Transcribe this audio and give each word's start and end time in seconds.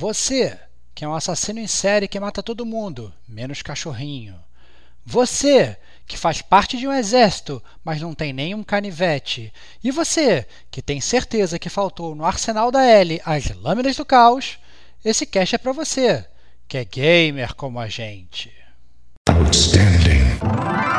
Você, 0.00 0.58
que 0.94 1.04
é 1.04 1.08
um 1.08 1.14
assassino 1.14 1.60
em 1.60 1.66
série 1.66 2.08
que 2.08 2.18
mata 2.18 2.42
todo 2.42 2.64
mundo, 2.64 3.12
menos 3.28 3.60
cachorrinho. 3.60 4.34
Você, 5.04 5.76
que 6.06 6.16
faz 6.16 6.40
parte 6.40 6.78
de 6.78 6.88
um 6.88 6.92
exército, 6.92 7.62
mas 7.84 8.00
não 8.00 8.14
tem 8.14 8.32
nenhum 8.32 8.64
canivete. 8.64 9.52
E 9.84 9.90
você, 9.90 10.46
que 10.70 10.80
tem 10.80 11.02
certeza 11.02 11.58
que 11.58 11.68
faltou 11.68 12.14
no 12.14 12.24
arsenal 12.24 12.70
da 12.70 12.82
L 12.82 13.20
as 13.26 13.50
lâminas 13.50 13.94
do 13.94 14.06
caos, 14.06 14.58
esse 15.04 15.26
cast 15.26 15.56
é 15.56 15.58
para 15.58 15.72
você, 15.72 16.24
que 16.66 16.78
é 16.78 16.84
gamer 16.86 17.54
como 17.54 17.78
a 17.78 17.86
gente. 17.86 18.50
Outstanding. 19.28 20.89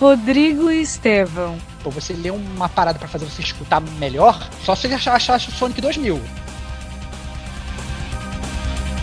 Rodrigo 0.00 0.70
Estevão. 0.70 1.58
Pô, 1.82 1.90
você 1.90 2.12
lê 2.12 2.30
uma 2.30 2.68
parada 2.68 2.98
para 2.98 3.08
fazer 3.08 3.24
você 3.24 3.42
escutar 3.42 3.80
melhor, 3.98 4.48
só 4.64 4.74
se 4.76 4.86
achar, 4.86 5.14
achar 5.14 5.36
o 5.36 5.40
Sonic 5.40 5.80
2000. 5.80 6.20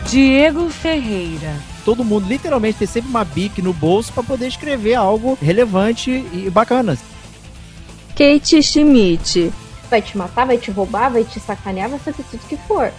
Diego 0.09 0.69
Ferreira. 0.69 1.53
Todo 1.83 2.05
mundo 2.05 2.27
literalmente 2.27 2.79
tem 2.79 2.87
sempre 2.87 3.09
uma 3.09 3.25
bic 3.25 3.61
no 3.61 3.73
bolso 3.73 4.13
para 4.13 4.23
poder 4.23 4.47
escrever 4.47 4.95
algo 4.95 5.37
relevante 5.41 6.11
e 6.31 6.49
bacana. 6.49 6.97
Kate 8.15 8.63
Schmidt. 8.63 9.51
Vai 9.89 10.01
te 10.01 10.17
matar, 10.17 10.47
vai 10.47 10.57
te 10.57 10.71
roubar, 10.71 11.11
vai 11.11 11.25
te 11.25 11.39
sacanear, 11.39 11.89
vai 11.89 11.99
fazer 11.99 12.23
tudo 12.31 12.47
que 12.47 12.57
for. 12.57 12.91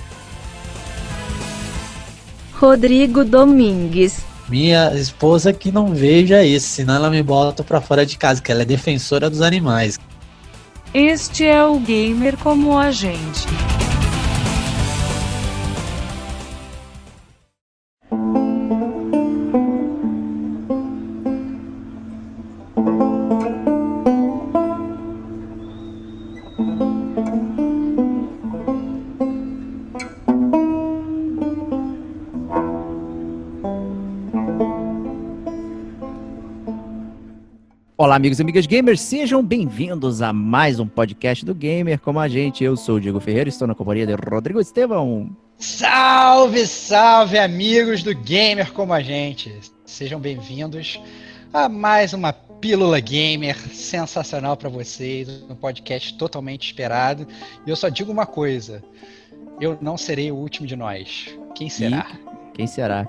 Rodrigo 2.52 3.24
Domingues. 3.24 4.24
Minha 4.48 4.94
esposa 4.94 5.52
que 5.52 5.72
não 5.72 5.94
veja 5.94 6.44
isso, 6.44 6.68
senão 6.68 6.94
ela 6.94 7.10
me 7.10 7.22
bota 7.22 7.64
pra 7.64 7.80
fora 7.80 8.06
de 8.06 8.16
casa, 8.16 8.40
que 8.40 8.52
ela 8.52 8.62
é 8.62 8.64
defensora 8.64 9.28
dos 9.28 9.42
animais. 9.42 9.98
Este 10.94 11.44
é 11.44 11.64
o 11.64 11.78
Gamer 11.80 12.36
como 12.36 12.78
a 12.78 12.90
gente. 12.90 13.46
Olá, 38.16 38.18
amigos 38.18 38.38
e 38.38 38.42
amigas 38.42 38.66
gamers, 38.66 39.00
sejam 39.02 39.44
bem-vindos 39.44 40.22
a 40.22 40.32
mais 40.32 40.80
um 40.80 40.88
podcast 40.88 41.44
do 41.44 41.54
Gamer 41.54 42.00
como 42.00 42.18
a 42.18 42.26
gente. 42.26 42.64
Eu 42.64 42.74
sou 42.74 42.96
o 42.96 43.00
Diego 43.00 43.20
Ferreira, 43.20 43.50
estou 43.50 43.68
na 43.68 43.74
companhia 43.74 44.06
de 44.06 44.14
Rodrigo 44.14 44.58
Estevão. 44.58 45.36
Salve, 45.58 46.66
salve, 46.66 47.36
amigos 47.36 48.02
do 48.02 48.14
Gamer 48.14 48.72
como 48.72 48.94
a 48.94 49.02
gente. 49.02 49.54
Sejam 49.84 50.18
bem-vindos 50.18 50.98
a 51.52 51.68
mais 51.68 52.14
uma 52.14 52.32
Pílula 52.32 53.00
Gamer 53.00 53.54
sensacional 53.74 54.56
para 54.56 54.70
vocês, 54.70 55.28
um 55.50 55.54
podcast 55.54 56.16
totalmente 56.16 56.68
esperado. 56.68 57.28
E 57.66 57.70
eu 57.70 57.76
só 57.76 57.90
digo 57.90 58.10
uma 58.10 58.24
coisa: 58.24 58.82
eu 59.60 59.76
não 59.78 59.98
serei 59.98 60.32
o 60.32 60.36
último 60.36 60.66
de 60.66 60.74
nós. 60.74 61.36
Quem 61.54 61.68
será? 61.68 62.06
E 62.54 62.56
quem 62.56 62.66
será? 62.66 63.06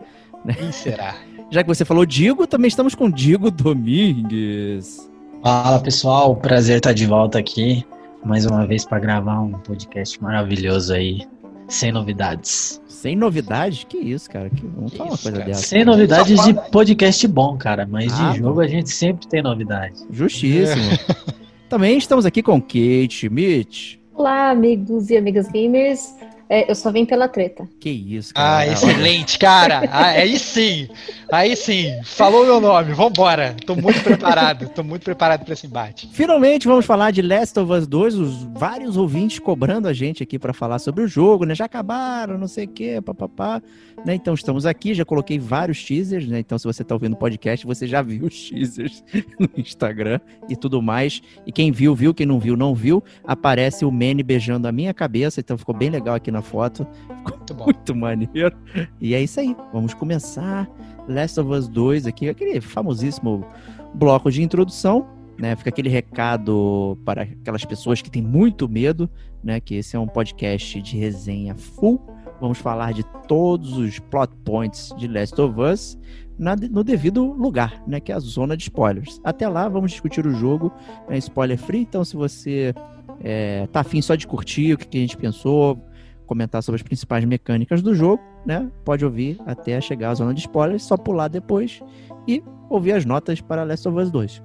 Quem 0.60 0.72
será? 0.74 1.16
Já 1.50 1.64
que 1.64 1.68
você 1.68 1.86
falou 1.86 2.06
Digo, 2.06 2.46
também 2.46 2.68
estamos 2.68 2.94
com 2.94 3.10
Digo 3.10 3.50
Domingues. 3.50 5.10
Fala 5.42 5.80
pessoal, 5.80 6.36
prazer 6.36 6.78
estar 6.78 6.94
de 6.94 7.06
volta 7.06 7.40
aqui 7.40 7.86
mais 8.24 8.46
uma 8.46 8.68
vez 8.68 8.84
para 8.84 9.00
gravar 9.00 9.40
um 9.40 9.54
podcast 9.54 10.22
maravilhoso 10.22 10.94
aí, 10.94 11.26
sem 11.70 11.92
novidades. 11.92 12.82
Sem 12.88 13.16
novidades? 13.16 13.86
Que 13.86 13.98
isso, 13.98 14.30
cara? 14.30 14.50
Que... 14.50 14.66
Vamos 14.66 14.94
falar 14.94 15.12
uma 15.12 15.18
coisa 15.18 15.38
cara? 15.38 15.46
dessa. 15.46 15.62
Sem 15.62 15.86
novidades 15.86 16.44
de 16.44 16.54
podcast 16.70 17.28
bom, 17.28 17.58
cara, 17.58 17.88
mas 17.90 18.12
ah, 18.20 18.32
de 18.32 18.40
jogo 18.40 18.56
bom. 18.56 18.62
a 18.62 18.68
gente 18.68 18.90
sempre 18.90 19.28
tem 19.28 19.42
novidade. 19.42 19.96
Justíssimo. 20.12 20.92
É. 20.92 21.34
também 21.70 21.98
estamos 21.98 22.26
aqui 22.26 22.44
com 22.44 22.60
Kate 22.60 23.10
Schmidt. 23.12 24.02
Olá, 24.14 24.50
amigos 24.50 25.10
e 25.10 25.16
amigas 25.16 25.48
gamers. 25.48 26.14
É, 26.50 26.70
eu 26.70 26.76
só 26.76 26.92
vim 26.92 27.06
pela 27.06 27.28
treta. 27.28 27.68
Que 27.80 27.90
isso, 27.90 28.34
cara. 28.34 28.58
Ah, 28.58 28.68
excelente, 28.68 29.38
cara. 29.38 29.84
Ah, 29.92 30.08
aí 30.08 30.40
sim. 30.40 30.88
Aí 31.32 31.56
sim. 31.56 31.92
Falou 32.04 32.46
meu 32.46 32.62
nome. 32.62 32.94
Vambora. 32.94 33.56
Tô 33.66 33.76
muito 33.76 34.02
preparado. 34.02 34.70
Tô 34.70 34.84
muito 34.84 35.04
preparado 35.04 35.44
para 35.44 35.54
esse 35.54 35.68
embate. 35.68 36.10
Finalmente 36.14 36.68
vamos 36.68 36.86
falar 36.86 37.12
de 37.12 37.22
Last 37.22 37.60
of 37.60 37.72
Us 37.72 37.86
2. 37.86 38.16
Os 38.16 38.44
vários 38.54 38.96
ouvintes 38.96 39.40
cobrando 39.40 39.88
a 39.88 39.94
gente 39.94 40.24
aqui 40.24 40.40
para 40.40 40.54
falar 40.54 40.80
sobre 40.80 41.04
o 41.04 41.08
jogo, 41.08 41.44
né? 41.44 41.54
Já 41.54 41.66
acabaram, 41.66 42.38
não 42.38 42.48
sei 42.48 42.66
o 42.66 42.70
quê, 42.70 43.02
papapá. 43.04 43.62
Né? 44.06 44.16
Então 44.16 44.34
estamos 44.34 44.66
aqui, 44.66 44.94
já 44.94 45.04
coloquei 45.04 45.40
vários 45.40 45.84
teasers, 45.84 46.28
né? 46.28 46.40
Então 46.40 46.58
se 46.58 46.66
você 46.66 46.84
tá 46.84 46.96
ouvindo 46.96 47.14
o 47.14 47.18
podcast, 47.18 47.66
você 47.66 47.88
já 47.88 48.02
viu 48.02 48.26
os 48.26 48.50
teasers 48.50 49.04
no 49.38 49.50
Instagram 49.58 50.20
e 50.48 50.56
tudo 50.56 50.82
mais. 50.82 51.22
E 51.46 51.52
quem 51.52 51.72
viu, 51.72 51.94
viu. 51.94 52.14
Quem 52.14 52.26
não 52.26 52.40
viu, 52.40 52.56
não 52.56 52.74
viu. 52.74 53.04
Aparece 53.26 53.84
o 53.84 53.92
Manny 53.92 54.24
beijando 54.24 54.68
a 54.68 54.72
minha 54.72 54.94
cabeça. 54.94 55.42
Então 55.42 55.58
ficou 55.58 55.76
bem 55.76 55.90
legal 55.90 56.16
aqui 56.16 56.32
na 56.32 56.37
foto. 56.42 56.88
Ficou 57.08 57.38
muito, 57.38 57.56
muito 57.56 57.96
maneiro. 57.96 58.56
E 59.00 59.14
é 59.14 59.22
isso 59.22 59.40
aí. 59.40 59.56
Vamos 59.74 59.94
começar 59.94 60.70
Last 61.08 61.40
of 61.40 61.50
Us 61.52 61.68
2 61.68 62.08
aqui, 62.08 62.30
aquele 62.30 62.60
famosíssimo 62.62 63.46
bloco 63.94 64.32
de 64.32 64.42
introdução. 64.42 65.08
Né, 65.38 65.56
fica 65.56 65.70
aquele 65.70 65.88
recado 65.88 66.98
para 67.06 67.22
aquelas 67.22 67.64
pessoas 67.64 68.02
que 68.02 68.10
têm 68.10 68.24
muito 68.24 68.68
medo, 68.68 69.08
né? 69.44 69.60
Que 69.60 69.76
esse 69.76 69.96
é 69.96 70.00
um 70.00 70.08
podcast 70.08 70.82
de 70.82 70.98
resenha 70.98 71.54
full. 71.54 72.02
Vamos 72.42 72.58
falar 72.58 72.92
de 72.92 73.04
todos 73.28 73.78
os 73.78 74.00
plot 74.00 74.34
points 74.44 74.92
de 74.98 75.08
Last 75.08 75.40
of 75.40 75.60
Us 75.62 75.96
na, 76.38 76.56
no 76.56 76.84
devido 76.84 77.24
lugar, 77.34 77.84
né? 77.88 78.00
Que 78.00 78.12
é 78.12 78.16
a 78.16 78.20
zona 78.20 78.56
de 78.56 78.64
spoilers. 78.64 79.20
Até 79.24 79.48
lá, 79.48 79.68
vamos 79.68 79.92
discutir 79.92 80.26
o 80.26 80.34
jogo, 80.34 80.72
né, 81.08 81.18
spoiler 81.18 81.58
free. 81.58 81.82
Então, 81.82 82.04
se 82.04 82.16
você 82.16 82.74
é, 83.22 83.68
tá 83.68 83.82
afim 83.82 84.02
só 84.02 84.16
de 84.16 84.28
curtir 84.28 84.74
o 84.74 84.78
que, 84.78 84.88
que 84.88 84.98
a 84.98 85.02
gente 85.02 85.18
pensou, 85.18 85.80
comentar 86.28 86.62
sobre 86.62 86.78
as 86.82 86.84
principais 86.84 87.26
mecânicas 87.26 87.82
do 87.82 87.96
jogo, 87.96 88.22
né? 88.46 88.70
Pode 88.86 89.04
ouvir 89.04 89.40
até 89.46 89.82
chegar 89.82 90.12
à 90.12 90.14
zona 90.14 90.34
de 90.34 90.42
spoilers, 90.42 90.84
só 90.84 90.96
pular 90.96 91.28
depois 91.28 91.82
e 92.28 92.44
ouvir 92.70 92.92
as 92.92 93.06
notas 93.06 93.42
para 93.42 93.64
Last 93.64 93.88
of 93.88 93.98
Us 93.98 94.12
2. 94.12 94.44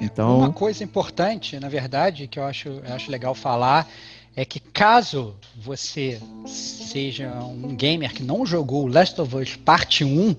Então, 0.00 0.38
uma 0.38 0.52
coisa 0.52 0.82
importante, 0.82 1.58
na 1.60 1.68
verdade, 1.68 2.26
que 2.26 2.38
eu 2.38 2.44
acho, 2.44 2.68
eu 2.68 2.94
acho 2.94 3.10
legal 3.10 3.34
falar 3.34 3.86
é 4.34 4.44
que 4.44 4.60
caso 4.60 5.34
você 5.56 6.20
seja 6.46 7.32
um 7.42 7.74
gamer 7.74 8.12
que 8.12 8.22
não 8.22 8.46
jogou 8.46 8.86
Last 8.86 9.20
of 9.20 9.36
Us 9.36 9.56
Parte 9.56 10.04
1, 10.04 10.34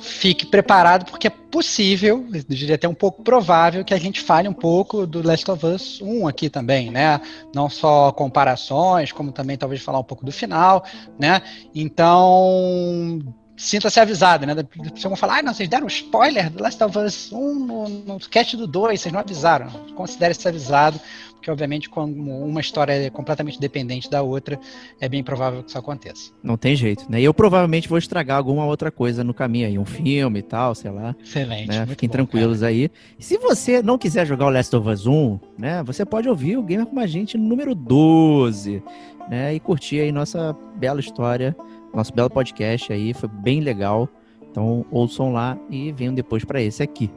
fique 0.00 0.46
preparado, 0.46 1.04
porque 1.04 1.26
é 1.26 1.30
possível, 1.30 2.26
eu 2.32 2.42
diria 2.48 2.74
até 2.74 2.88
um 2.88 2.94
pouco 2.94 3.22
provável, 3.22 3.84
que 3.84 3.94
a 3.94 3.98
gente 3.98 4.20
fale 4.20 4.48
um 4.48 4.52
pouco 4.52 5.06
do 5.06 5.26
Last 5.26 5.50
of 5.50 5.66
Us 5.66 6.00
1 6.00 6.26
aqui 6.26 6.48
também, 6.48 6.90
né? 6.90 7.20
Não 7.54 7.68
só 7.68 8.10
comparações, 8.12 9.12
como 9.12 9.32
também 9.32 9.56
talvez 9.56 9.82
falar 9.82 9.98
um 9.98 10.04
pouco 10.04 10.24
do 10.24 10.32
final, 10.32 10.84
né? 11.18 11.42
Então, 11.74 13.20
sinta-se 13.56 14.00
avisado, 14.00 14.46
né? 14.46 14.54
Vocês 14.54 15.02
vão 15.02 15.16
falar, 15.16 15.38
ah, 15.38 15.42
não, 15.42 15.52
vocês 15.52 15.68
deram 15.68 15.86
spoiler 15.86 16.50
do 16.50 16.62
Last 16.62 16.82
of 16.82 16.98
Us 16.98 17.30
1 17.30 17.54
no, 17.66 17.88
no 17.88 18.16
sketch 18.16 18.54
do 18.54 18.66
2, 18.66 19.00
vocês 19.00 19.12
não 19.12 19.20
avisaram. 19.20 19.68
Considere-se 19.94 20.48
avisado, 20.48 20.98
porque 21.40 21.50
obviamente 21.50 21.88
quando 21.88 22.20
uma 22.20 22.60
história 22.60 22.92
é 22.92 23.08
completamente 23.08 23.58
dependente 23.58 24.10
da 24.10 24.22
outra, 24.22 24.60
é 25.00 25.08
bem 25.08 25.24
provável 25.24 25.62
que 25.62 25.70
isso 25.70 25.78
aconteça. 25.78 26.30
Não 26.42 26.56
tem 26.58 26.76
jeito, 26.76 27.10
né? 27.10 27.18
E 27.18 27.24
eu 27.24 27.32
provavelmente 27.32 27.88
vou 27.88 27.96
estragar 27.96 28.36
alguma 28.36 28.66
outra 28.66 28.90
coisa 28.90 29.24
no 29.24 29.32
caminho 29.32 29.66
aí, 29.66 29.78
um 29.78 29.86
filme 29.86 30.40
e 30.40 30.42
tal, 30.42 30.74
sei 30.74 30.90
lá. 30.90 31.16
Excelente. 31.22 31.68
Né? 31.68 31.86
Fiquem 31.86 32.08
bom, 32.08 32.12
tranquilos 32.12 32.60
cara. 32.60 32.70
aí. 32.70 32.90
Se 33.18 33.38
você 33.38 33.82
não 33.82 33.96
quiser 33.96 34.26
jogar 34.26 34.46
o 34.46 34.50
Last 34.50 34.76
of 34.76 34.86
Us 34.86 35.06
1, 35.06 35.40
né, 35.58 35.82
você 35.82 36.04
pode 36.04 36.28
ouvir 36.28 36.58
o 36.58 36.62
Gamer 36.62 36.86
com 36.86 37.00
a 37.00 37.06
gente 37.06 37.38
número 37.38 37.74
12, 37.74 38.82
né, 39.30 39.54
e 39.54 39.60
curtir 39.60 40.00
aí 40.00 40.12
nossa 40.12 40.54
bela 40.76 41.00
história, 41.00 41.56
nosso 41.94 42.12
belo 42.12 42.28
podcast 42.28 42.92
aí, 42.92 43.14
foi 43.14 43.30
bem 43.30 43.60
legal. 43.60 44.08
Então 44.50 44.84
ouçam 44.90 45.32
lá 45.32 45.56
e 45.70 45.90
venham 45.90 46.12
depois 46.12 46.44
para 46.44 46.60
esse 46.60 46.82
aqui. 46.82 47.10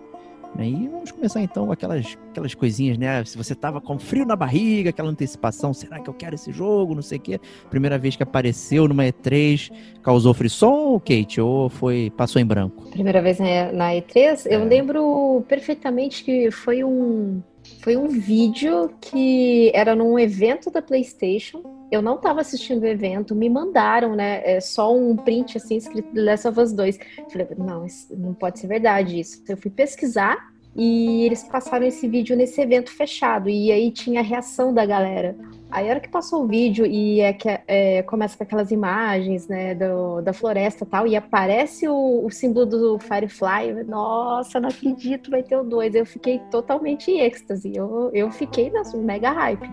Né? 0.56 0.68
E 0.68 0.88
vamos 0.88 1.12
começar 1.12 1.42
então 1.42 1.66
com 1.68 1.72
aquelas, 1.72 2.18
aquelas 2.30 2.54
coisinhas, 2.54 2.98
né? 2.98 3.24
Se 3.26 3.38
você 3.38 3.56
tava 3.56 3.82
com 3.82 3.98
frio 3.98 4.26
na 4.26 4.36
barriga, 4.36 4.90
aquela 4.90 5.10
antecipação, 5.10 5.74
será 5.74 6.00
que 6.00 6.10
eu 6.10 6.14
quero 6.14 6.36
esse 6.36 6.52
jogo? 6.52 6.94
Não 6.96 7.02
sei 7.02 7.18
o 7.18 7.22
quê. 7.22 7.40
Primeira 7.70 7.98
vez 7.98 8.16
que 8.16 8.24
apareceu 8.24 8.88
numa 8.88 9.04
E3, 9.04 9.72
causou 10.02 10.34
frisson, 10.34 11.00
Kate? 11.00 11.42
Ou 11.42 11.70
foi, 11.70 12.12
passou 12.16 12.42
em 12.42 12.46
branco? 12.46 12.90
Primeira 12.92 13.22
vez 13.22 13.40
na 13.40 13.92
E3, 13.92 14.46
é. 14.46 14.56
eu 14.56 14.64
lembro 14.66 15.44
perfeitamente 15.48 16.24
que 16.24 16.52
foi 16.52 16.84
um, 16.84 17.42
foi 17.82 17.96
um 17.96 18.08
vídeo 18.08 18.94
que 19.00 19.72
era 19.74 19.96
num 19.96 20.18
evento 20.18 20.70
da 20.70 20.82
PlayStation 20.82 21.74
eu 21.94 22.02
não 22.02 22.16
estava 22.16 22.42
assistindo 22.42 22.82
o 22.82 22.88
evento, 22.88 23.36
me 23.36 23.48
mandaram, 23.48 24.16
né, 24.16 24.42
é, 24.44 24.60
só 24.60 24.92
um 24.96 25.16
print 25.16 25.58
assim 25.58 25.76
escrito 25.76 26.10
Last 26.16 26.48
of 26.48 26.60
Us 26.60 26.74
2. 26.74 26.98
Falei, 27.32 27.48
não, 27.56 27.86
não 28.18 28.34
pode 28.34 28.60
ser 28.60 28.66
verdade 28.66 29.20
isso. 29.20 29.44
Eu 29.48 29.56
fui 29.56 29.70
pesquisar 29.70 30.52
e 30.76 31.24
eles 31.24 31.44
passaram 31.44 31.86
esse 31.86 32.08
vídeo 32.08 32.36
nesse 32.36 32.60
evento 32.60 32.90
fechado 32.90 33.48
e 33.48 33.72
aí 33.72 33.92
tinha 33.92 34.22
a 34.22 34.24
reação 34.24 34.74
da 34.74 34.88
galera. 34.88 35.36
Aí 35.74 35.88
a 35.88 35.90
hora 35.90 36.00
que 36.00 36.08
passou 36.08 36.44
o 36.44 36.48
vídeo 36.48 36.86
e 36.86 37.20
é 37.20 37.34
que 37.34 37.50
é, 37.68 38.04
começa 38.04 38.38
com 38.38 38.44
aquelas 38.44 38.70
imagens, 38.70 39.48
né, 39.48 39.74
do, 39.74 40.22
da 40.22 40.32
floresta 40.32 40.84
e 40.84 40.88
tal, 40.88 41.08
e 41.08 41.16
aparece 41.16 41.88
o, 41.88 42.24
o 42.24 42.30
símbolo 42.30 42.68
do 42.68 43.00
Firefly, 43.00 43.84
nossa, 43.88 44.60
não 44.60 44.70
acredito, 44.70 45.32
vai 45.32 45.42
ter 45.42 45.58
o 45.58 45.64
2. 45.64 45.96
Eu 45.96 46.06
fiquei 46.06 46.38
totalmente 46.52 47.10
em 47.10 47.22
êxtase. 47.22 47.76
Eu, 47.76 48.12
eu 48.14 48.30
fiquei 48.30 48.70
na 48.70 48.84
mega 48.98 49.32
hype. 49.32 49.68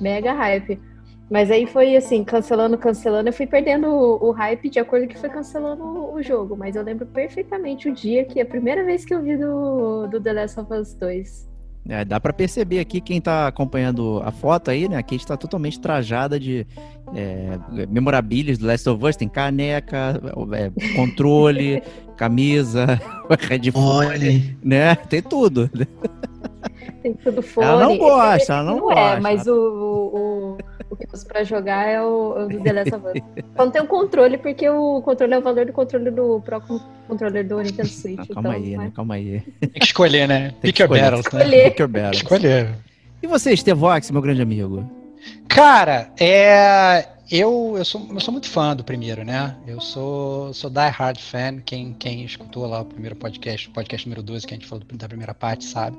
Mega 0.00 0.32
hype. 0.32 0.80
Mas 1.30 1.52
aí 1.52 1.66
foi 1.66 1.94
assim, 1.94 2.24
cancelando, 2.24 2.76
cancelando, 2.76 3.28
eu 3.28 3.32
fui 3.32 3.46
perdendo 3.46 3.86
o, 3.86 4.30
o 4.30 4.30
hype 4.32 4.68
de 4.68 4.80
acordo 4.80 5.06
com 5.06 5.12
que 5.12 5.18
foi 5.20 5.28
cancelando 5.28 5.84
o, 5.84 6.14
o, 6.14 6.22
jogo. 6.22 6.56
Mas 6.56 6.74
eu 6.74 6.82
lembro 6.82 7.06
perfeitamente 7.06 7.88
o 7.88 7.94
dia 7.94 8.24
que 8.24 8.40
a 8.40 8.46
primeira 8.46 8.84
vez 8.84 9.04
que 9.04 9.14
eu 9.14 9.22
vi 9.22 9.36
do, 9.36 10.08
do 10.08 10.20
The 10.20 10.32
Last 10.32 10.58
of 10.58 10.72
Us 10.74 10.94
2. 10.94 11.47
É, 11.88 12.04
dá 12.04 12.20
para 12.20 12.34
perceber 12.34 12.80
aqui 12.80 13.00
quem 13.00 13.18
tá 13.18 13.48
acompanhando 13.48 14.20
a 14.22 14.30
foto 14.30 14.70
aí, 14.70 14.86
né? 14.88 14.98
Aqui 14.98 15.14
a 15.14 15.18
gente 15.18 15.26
tá 15.26 15.38
totalmente 15.38 15.80
trajada 15.80 16.38
de 16.38 16.66
é, 17.14 17.58
memorabilias 17.88 18.58
do 18.58 18.66
Last 18.66 18.86
of 18.90 19.04
Us, 19.04 19.16
tem 19.16 19.28
caneca, 19.28 20.20
é, 20.52 20.94
controle, 20.94 21.82
camisa, 22.14 23.00
headphone, 23.48 24.58
né? 24.62 24.94
Tem 24.96 25.22
tudo. 25.22 25.70
Tem 27.02 27.14
tudo 27.14 27.42
fone. 27.42 27.66
Ela 27.66 27.84
não 27.84 27.98
gosta, 27.98 28.52
ela 28.52 28.62
não, 28.62 28.76
não 28.78 28.92
é, 28.92 28.94
gosta. 28.94 29.16
É, 29.16 29.20
mas 29.20 29.46
o, 29.46 29.54
o 29.54 30.58
o 30.90 30.96
que 30.96 31.04
eu 31.04 31.10
uso 31.12 31.26
pra 31.26 31.44
jogar 31.44 31.86
é 31.86 32.00
o, 32.00 32.44
o 32.44 32.48
do 32.48 32.60
The 32.62 32.72
Last 32.72 32.94
of 32.94 33.06
Us. 33.06 33.44
Só 33.56 33.64
não 33.64 33.70
tem 33.70 33.82
o 33.82 33.86
controle, 33.86 34.38
porque 34.38 34.68
o 34.68 35.02
controle 35.02 35.34
é 35.34 35.38
o 35.38 35.42
valor 35.42 35.66
do 35.66 35.72
controle 35.72 36.10
do 36.10 36.40
próprio 36.40 36.80
controller 37.06 37.46
do 37.46 37.60
Nintendo 37.60 37.88
Switch. 37.88 38.18
Não, 38.18 38.26
calma 38.26 38.56
então, 38.56 38.70
aí, 38.70 38.76
né? 38.76 38.92
Calma 38.94 39.14
aí. 39.14 39.42
Tem 39.60 39.70
que 39.70 39.84
escolher, 39.84 40.26
né? 40.26 40.50
Tem 40.60 40.72
Pick 40.72 40.78
your 40.80 40.88
battles, 40.88 41.26
né? 41.32 41.64
Pick 41.64 41.78
your 41.78 41.88
battles. 41.88 42.22
Escolher. 42.22 42.74
E 43.22 43.26
você, 43.26 43.56
Stevox, 43.56 44.10
meu 44.10 44.22
grande 44.22 44.42
amigo? 44.42 44.88
Cara, 45.48 46.10
é. 46.18 47.06
Eu, 47.30 47.74
eu, 47.76 47.84
sou, 47.84 48.08
eu 48.10 48.20
sou 48.20 48.32
muito 48.32 48.48
fã 48.48 48.74
do 48.74 48.82
primeiro, 48.82 49.22
né? 49.22 49.54
Eu 49.66 49.82
sou, 49.82 50.54
sou 50.54 50.70
die 50.70 50.88
hard 50.88 51.18
fan. 51.18 51.58
Quem, 51.60 51.92
quem 51.92 52.24
escutou 52.24 52.66
lá 52.66 52.80
o 52.80 52.86
primeiro 52.86 53.14
podcast, 53.16 53.68
o 53.68 53.72
podcast 53.72 54.08
número 54.08 54.22
12, 54.22 54.46
que 54.46 54.54
a 54.54 54.56
gente 54.56 54.66
falou 54.66 54.82
da 54.94 55.06
primeira 55.06 55.34
parte, 55.34 55.66
sabe 55.66 55.98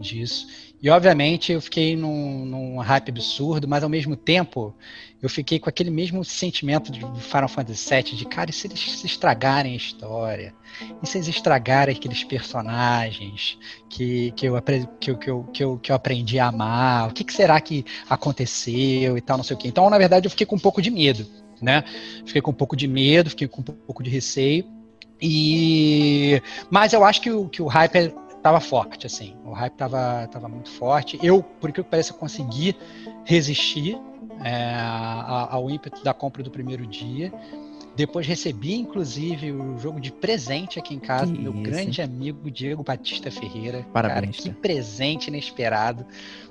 disso. 0.00 0.46
E 0.82 0.90
obviamente 0.90 1.52
eu 1.52 1.60
fiquei 1.60 1.96
num, 1.96 2.44
num 2.44 2.78
hype 2.78 3.08
absurdo, 3.08 3.66
mas 3.66 3.82
ao 3.82 3.88
mesmo 3.88 4.16
tempo 4.16 4.74
eu 5.22 5.30
fiquei 5.30 5.58
com 5.58 5.68
aquele 5.68 5.90
mesmo 5.90 6.22
sentimento 6.22 6.92
de 6.92 7.00
Final 7.00 7.48
Fantasy 7.48 7.88
VII, 7.88 8.16
de 8.16 8.26
cara, 8.26 8.50
e 8.50 8.52
se 8.52 8.66
eles 8.66 9.02
estragarem 9.04 9.72
a 9.72 9.76
história? 9.76 10.54
E 11.02 11.06
se 11.06 11.16
eles 11.16 11.28
estragarem 11.28 11.96
aqueles 11.96 12.22
personagens 12.24 13.58
que, 13.88 14.32
que, 14.32 14.46
eu, 14.46 14.60
que, 14.60 15.10
eu, 15.10 15.16
que, 15.16 15.30
eu, 15.30 15.44
que, 15.44 15.64
eu, 15.64 15.78
que 15.78 15.90
eu 15.92 15.96
aprendi 15.96 16.38
a 16.38 16.48
amar? 16.48 17.08
O 17.08 17.12
que, 17.14 17.24
que 17.24 17.32
será 17.32 17.58
que 17.60 17.86
aconteceu 18.08 19.16
e 19.16 19.20
tal, 19.22 19.38
não 19.38 19.44
sei 19.44 19.56
o 19.56 19.58
quê. 19.58 19.68
Então, 19.68 19.88
na 19.88 19.96
verdade, 19.96 20.26
eu 20.26 20.30
fiquei 20.30 20.46
com 20.46 20.56
um 20.56 20.60
pouco 20.60 20.82
de 20.82 20.90
medo, 20.90 21.26
né? 21.62 21.82
Fiquei 22.26 22.42
com 22.42 22.50
um 22.50 22.54
pouco 22.54 22.76
de 22.76 22.86
medo, 22.86 23.30
fiquei 23.30 23.48
com 23.48 23.62
um 23.62 23.64
pouco 23.64 24.02
de 24.02 24.10
receio. 24.10 24.66
E 25.22 26.42
mas 26.70 26.92
eu 26.92 27.02
acho 27.02 27.22
que 27.22 27.30
o, 27.30 27.48
que 27.48 27.62
o 27.62 27.66
hype 27.66 28.12
tava 28.44 28.60
forte, 28.60 29.06
assim. 29.06 29.34
O 29.42 29.52
hype 29.52 29.72
tava, 29.72 30.28
tava 30.30 30.48
muito 30.48 30.70
forte. 30.70 31.18
Eu, 31.22 31.42
por 31.42 31.72
que 31.72 31.82
parece, 31.82 32.12
consegui 32.12 32.76
resistir 33.24 33.98
é, 34.44 34.76
ao 35.48 35.70
ímpeto 35.70 36.04
da 36.04 36.12
compra 36.12 36.42
do 36.42 36.50
primeiro 36.50 36.86
dia. 36.86 37.32
Depois 37.96 38.26
recebi, 38.26 38.74
inclusive, 38.74 39.50
o 39.50 39.78
jogo 39.78 39.98
de 39.98 40.12
presente 40.12 40.78
aqui 40.78 40.94
em 40.94 40.98
casa 40.98 41.32
do 41.32 41.40
meu 41.40 41.54
isso. 41.54 41.62
grande 41.62 42.02
amigo 42.02 42.50
Diego 42.50 42.82
Batista 42.82 43.30
Ferreira. 43.30 43.86
Parabéns. 43.94 44.36
Cara, 44.36 44.54
que 44.54 44.60
presente 44.60 45.28
inesperado. 45.28 46.04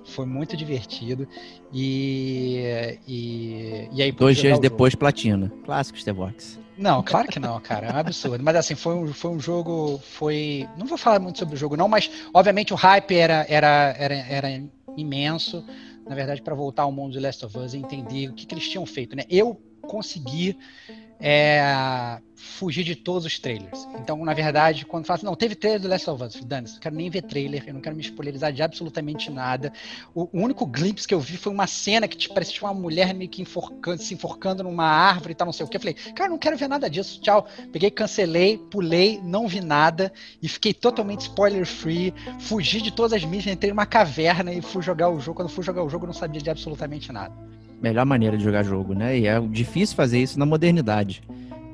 Foi 0.04 0.26
muito 0.26 0.58
divertido. 0.58 1.28
E, 1.72 2.98
e, 3.08 3.88
e 3.92 4.02
aí, 4.02 4.12
Dois 4.12 4.38
dias 4.38 4.58
depois, 4.58 4.96
platina. 4.96 5.54
Clássico 5.64 6.00
Stevox. 6.00 6.63
Não, 6.78 7.04
claro 7.04 7.28
que 7.28 7.40
não, 7.40 7.60
cara. 7.60 7.88
É 7.88 7.94
um 7.94 7.98
absurdo. 7.98 8.44
Mas 8.44 8.56
assim, 8.56 8.76
foi 8.76 8.96
um, 8.96 9.14
foi 9.14 9.32
um 9.32 9.40
jogo. 9.40 10.00
Foi. 10.00 10.68
Não 10.78 10.86
vou 10.86 10.98
falar 10.98 11.20
muito 11.20 11.40
sobre 11.40 11.56
o 11.56 11.58
jogo, 11.58 11.78
não, 11.78 11.88
mas 11.88 12.10
obviamente 12.34 12.74
o 12.74 12.76
hype 12.76 13.16
era, 13.16 13.46
era, 13.48 13.96
era, 13.98 14.16
era 14.16 14.64
imenso. 14.98 15.64
Na 16.08 16.16
verdade, 16.16 16.42
para 16.42 16.54
voltar 16.54 16.84
ao 16.84 16.92
mundo 16.92 17.14
de 17.14 17.20
Last 17.20 17.46
of 17.46 17.58
Us 17.58 17.74
e 17.74 17.78
entender 17.78 18.30
o 18.30 18.34
que, 18.34 18.46
que 18.46 18.54
eles 18.54 18.68
tinham 18.68 18.86
feito, 18.86 19.16
né? 19.16 19.24
Eu 19.30 19.62
consegui 19.88 20.58
é, 21.20 22.20
fugir 22.36 22.84
de 22.84 22.96
todos 22.96 23.26
os 23.26 23.40
trailers. 23.40 23.88
Então, 23.98 24.24
na 24.26 24.34
verdade, 24.34 24.86
quando 24.86 25.06
fala 25.06 25.18
assim, 25.18 25.26
não, 25.26 25.36
teve 25.36 25.56
trailer 25.56 25.80
do 25.80 25.88
Last 25.88 26.10
of 26.10 26.22
Us, 26.22 26.44
dane 26.44 26.70
não 26.70 26.80
quero 26.80 26.96
nem 26.96 27.10
ver 27.10 27.22
trailer, 27.22 27.64
eu 27.66 27.74
não 27.74 27.80
quero 27.80 27.96
me 27.96 28.02
spoilerizar 28.02 28.52
de 28.52 28.62
absolutamente 28.62 29.32
nada. 29.32 29.72
O, 30.14 30.24
o 30.24 30.42
único 30.42 30.66
glimpse 30.66 31.08
que 31.08 31.14
eu 31.14 31.22
vi 31.22 31.38
foi 31.38 31.54
uma 31.54 31.66
cena 31.66 32.08
que 32.10 32.18
tipo, 32.18 32.34
parecia 32.34 32.62
uma 32.62 32.74
mulher 32.74 33.14
meio 33.14 33.30
que 33.30 33.42
enforcando, 33.42 34.02
se 34.02 34.14
enforcando 34.14 34.64
numa 34.64 34.86
árvore 34.86 35.32
e 35.32 35.36
tal, 35.36 35.46
não 35.46 35.54
sei 35.54 35.66
o 35.66 35.70
que. 35.70 35.78
Eu 35.78 35.82
falei, 35.82 35.94
cara, 35.94 36.30
não 36.30 36.38
quero 36.38 36.58
ver 36.58 36.68
nada 36.68 36.90
disso, 36.90 37.22
tchau. 37.22 37.48
Peguei, 37.72 37.90
cancelei, 37.90 38.58
pulei, 38.58 39.22
não 39.24 39.48
vi 39.48 39.62
nada 39.62 40.12
e 40.42 40.50
fiquei 40.50 40.74
totalmente 40.74 41.22
spoiler 41.22 41.66
free, 41.66 42.14
fugi 42.40 42.82
de 42.82 42.92
todas 42.92 43.14
as 43.14 43.24
mídias, 43.24 43.54
entrei 43.54 43.72
numa 43.72 43.86
caverna 43.86 44.54
e 44.54 44.62
fui 44.62 44.82
jogar 44.84 45.10
o 45.10 45.22
jogo. 45.22 45.38
Quando 45.38 45.50
fui 45.50 45.64
jogar 45.64 45.84
o 45.84 45.90
jogo, 45.90 46.04
eu 46.04 46.08
não 46.08 46.14
sabia 46.14 46.42
de 46.42 46.50
absolutamente 46.50 47.12
nada 47.14 47.34
melhor 47.84 48.06
maneira 48.06 48.38
de 48.38 48.44
jogar 48.44 48.64
jogo, 48.64 48.94
né? 48.94 49.20
E 49.20 49.28
é 49.28 49.40
difícil 49.42 49.96
fazer 49.96 50.20
isso 50.20 50.40
na 50.40 50.46
modernidade. 50.46 51.22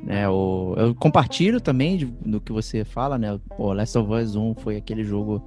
Né, 0.04 0.28
o, 0.30 0.74
eu 0.78 0.96
compartilho 0.96 1.60
também 1.60 1.98
de, 1.98 2.06
do 2.06 2.40
que 2.42 2.52
você 2.52 2.84
fala, 2.84 3.18
né? 3.18 3.40
O 3.58 3.72
Last 3.74 3.98
of 3.98 4.12
Us 4.12 4.36
1 4.36 4.56
foi 4.56 4.78
aquele 4.78 5.04
jogo 5.04 5.44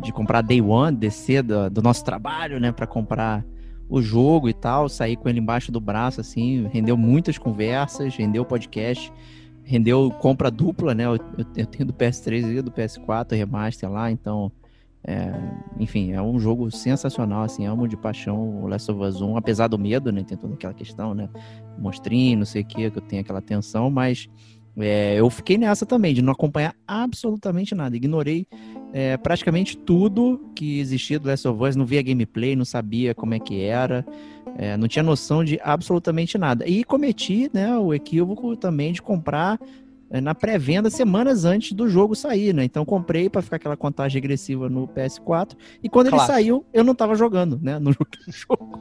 de 0.00 0.12
comprar 0.12 0.40
day 0.40 0.62
one, 0.62 0.96
descer 0.96 1.42
do, 1.42 1.68
do 1.68 1.82
nosso 1.82 2.04
trabalho, 2.04 2.58
né, 2.58 2.72
para 2.72 2.86
comprar 2.86 3.44
o 3.88 4.00
jogo 4.00 4.48
e 4.48 4.54
tal, 4.54 4.88
sair 4.88 5.16
com 5.16 5.28
ele 5.28 5.40
embaixo 5.40 5.72
do 5.72 5.80
braço, 5.80 6.20
assim, 6.20 6.68
rendeu 6.72 6.96
muitas 6.96 7.36
conversas, 7.36 8.14
rendeu 8.14 8.44
podcast, 8.44 9.12
rendeu 9.64 10.10
compra 10.20 10.48
dupla, 10.50 10.94
né? 10.94 11.06
Eu, 11.06 11.18
eu 11.56 11.66
tenho 11.66 11.86
do 11.86 11.92
PS3 11.92 12.58
e 12.58 12.62
do 12.62 12.70
PS4 12.70 13.36
remaster 13.36 13.90
lá, 13.90 14.10
então 14.10 14.52
é, 15.02 15.32
enfim, 15.78 16.12
é 16.12 16.20
um 16.20 16.38
jogo 16.38 16.70
sensacional, 16.70 17.42
assim, 17.42 17.66
amo 17.66 17.88
de 17.88 17.96
paixão 17.96 18.62
o 18.62 18.66
Last 18.66 18.90
of 18.90 19.00
Us 19.00 19.20
1, 19.20 19.36
apesar 19.36 19.68
do 19.68 19.78
medo, 19.78 20.12
né, 20.12 20.22
tem 20.22 20.36
toda 20.36 20.54
aquela 20.54 20.74
questão, 20.74 21.14
né, 21.14 21.28
monstrinho, 21.78 22.38
não 22.38 22.46
sei 22.46 22.62
o 22.62 22.64
que, 22.64 22.90
que 22.90 22.98
eu 22.98 23.02
tenho 23.02 23.22
aquela 23.22 23.40
tensão, 23.40 23.90
mas 23.90 24.28
é, 24.76 25.18
eu 25.18 25.28
fiquei 25.30 25.56
nessa 25.56 25.86
também, 25.86 26.12
de 26.12 26.20
não 26.20 26.32
acompanhar 26.32 26.74
absolutamente 26.86 27.74
nada, 27.74 27.96
ignorei 27.96 28.46
é, 28.92 29.16
praticamente 29.16 29.76
tudo 29.76 30.50
que 30.54 30.78
existia 30.78 31.18
do 31.18 31.28
Last 31.28 31.48
of 31.48 31.62
Us, 31.62 31.76
não 31.76 31.86
via 31.86 32.02
gameplay, 32.02 32.54
não 32.54 32.64
sabia 32.64 33.14
como 33.14 33.32
é 33.32 33.38
que 33.38 33.62
era, 33.62 34.04
é, 34.58 34.76
não 34.76 34.86
tinha 34.86 35.02
noção 35.02 35.42
de 35.42 35.58
absolutamente 35.62 36.36
nada, 36.36 36.68
e 36.68 36.84
cometi, 36.84 37.50
né, 37.54 37.74
o 37.78 37.94
equívoco 37.94 38.54
também 38.54 38.92
de 38.92 39.00
comprar 39.00 39.58
na 40.10 40.34
pré-venda 40.34 40.90
semanas 40.90 41.44
antes 41.44 41.72
do 41.72 41.88
jogo 41.88 42.16
sair, 42.16 42.54
né? 42.54 42.64
Então 42.64 42.84
comprei 42.84 43.28
para 43.28 43.42
ficar 43.42 43.56
aquela 43.56 43.76
contagem 43.76 44.14
regressiva 44.20 44.68
no 44.68 44.88
PS4 44.88 45.56
e 45.82 45.88
quando 45.88 46.08
Clássico. 46.08 46.32
ele 46.32 46.42
saiu, 46.42 46.66
eu 46.72 46.82
não 46.82 46.94
tava 46.94 47.14
jogando, 47.14 47.60
né? 47.62 47.78
No 47.78 47.92
jogo. 48.26 48.80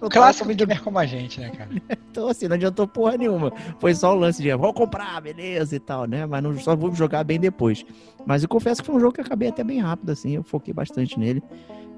O 0.00 0.08
clássico 0.08 0.48
videogamer 0.48 0.82
como 0.82 0.98
a 0.98 1.06
gente, 1.06 1.40
né, 1.40 1.50
cara? 1.50 1.70
então, 2.10 2.28
assim, 2.28 2.46
não 2.46 2.56
adiantou 2.56 2.86
porra 2.86 3.16
nenhuma. 3.16 3.52
Foi 3.78 3.94
só 3.94 4.12
o 4.12 4.18
lance 4.18 4.42
de, 4.42 4.54
vou 4.54 4.74
comprar, 4.74 5.20
beleza 5.20 5.76
e 5.76 5.80
tal, 5.80 6.06
né? 6.06 6.26
Mas 6.26 6.42
não, 6.42 6.58
só 6.58 6.76
vou 6.76 6.94
jogar 6.94 7.24
bem 7.24 7.40
depois. 7.40 7.84
Mas 8.26 8.42
eu 8.42 8.48
confesso 8.48 8.82
que 8.82 8.86
foi 8.86 8.96
um 8.96 9.00
jogo 9.00 9.14
que 9.14 9.20
eu 9.20 9.24
acabei 9.24 9.48
até 9.48 9.64
bem 9.64 9.80
rápido, 9.80 10.10
assim. 10.10 10.32
Eu 10.32 10.42
foquei 10.42 10.74
bastante 10.74 11.18
nele. 11.18 11.42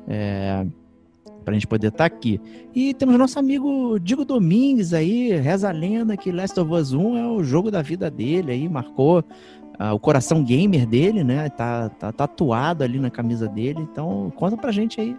É 0.07 0.65
para 1.47 1.53
a 1.53 1.55
gente 1.55 1.69
poder 1.69 1.87
estar 1.87 1.99
tá 1.99 2.05
aqui. 2.05 2.41
E 2.75 2.93
temos 2.93 3.17
nosso 3.17 3.38
amigo 3.38 4.00
Diego 4.00 4.25
Domingues 4.25 4.93
aí, 4.93 5.31
reza 5.37 5.69
a 5.69 5.73
lenda 5.73 6.17
que 6.17 6.33
Last 6.33 6.59
of 6.59 6.73
Us 6.73 6.93
1 6.93 7.17
é 7.17 7.26
o 7.29 7.45
jogo 7.45 7.71
da 7.71 7.81
vida 7.83 8.11
dele 8.11 8.50
aí, 8.50 8.69
marcou 8.69 9.21
uh, 9.21 9.95
o 9.95 9.99
coração 10.00 10.43
gamer 10.43 10.85
dele, 10.85 11.23
né? 11.23 11.49
Tá, 11.50 11.88
tá 11.88 12.11
tatuado 12.11 12.83
ali 12.83 12.99
na 12.99 13.11
camisa 13.11 13.47
dele. 13.47 13.79
Então, 13.81 14.33
conta 14.35 14.57
pra 14.57 14.73
gente 14.73 15.00
aí. 15.00 15.17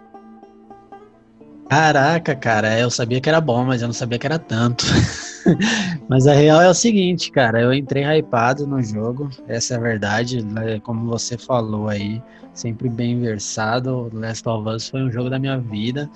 Caraca, 1.66 2.36
cara, 2.36 2.78
eu 2.78 2.90
sabia 2.90 3.22
que 3.22 3.28
era 3.28 3.40
bom, 3.40 3.64
mas 3.64 3.80
eu 3.80 3.88
não 3.88 3.94
sabia 3.94 4.18
que 4.18 4.26
era 4.26 4.38
tanto. 4.38 4.84
mas 6.08 6.26
a 6.26 6.34
real 6.34 6.60
é 6.60 6.68
o 6.68 6.74
seguinte, 6.74 7.30
cara, 7.30 7.60
eu 7.60 7.72
entrei 7.72 8.04
hypado 8.04 8.66
no 8.66 8.82
jogo, 8.82 9.30
essa 9.46 9.74
é 9.74 9.76
a 9.76 9.80
verdade, 9.80 10.42
né? 10.42 10.78
como 10.80 11.06
você 11.06 11.38
falou 11.38 11.88
aí, 11.88 12.22
sempre 12.58 12.88
bem 12.88 13.20
versado. 13.20 14.10
Last 14.12 14.48
of 14.48 14.68
Us 14.68 14.88
foi 14.88 15.02
um 15.02 15.10
jogo 15.10 15.30
da 15.30 15.38
minha 15.38 15.58
vida 15.58 16.10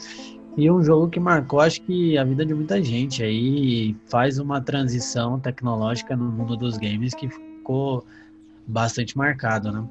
e 0.57 0.71
um 0.71 0.83
jogo 0.83 1.09
que 1.09 1.19
marcou, 1.19 1.61
acho 1.61 1.81
que, 1.83 2.19
a 2.19 2.25
vida 2.25 2.45
de 2.45 2.53
muita 2.53 2.83
gente 2.83 3.23
aí, 3.23 3.97
faz 4.07 4.39
uma 4.39 4.61
transição 4.61 5.41
tecnológica 5.41 6.15
no 6.15 6.25
mundo 6.25 6.57
dos 6.57 6.77
games 6.77 7.15
que 7.15 7.29
ficou 7.29 8.05
bastante 8.67 9.17
marcado, 9.17 9.73
né? 9.73 9.85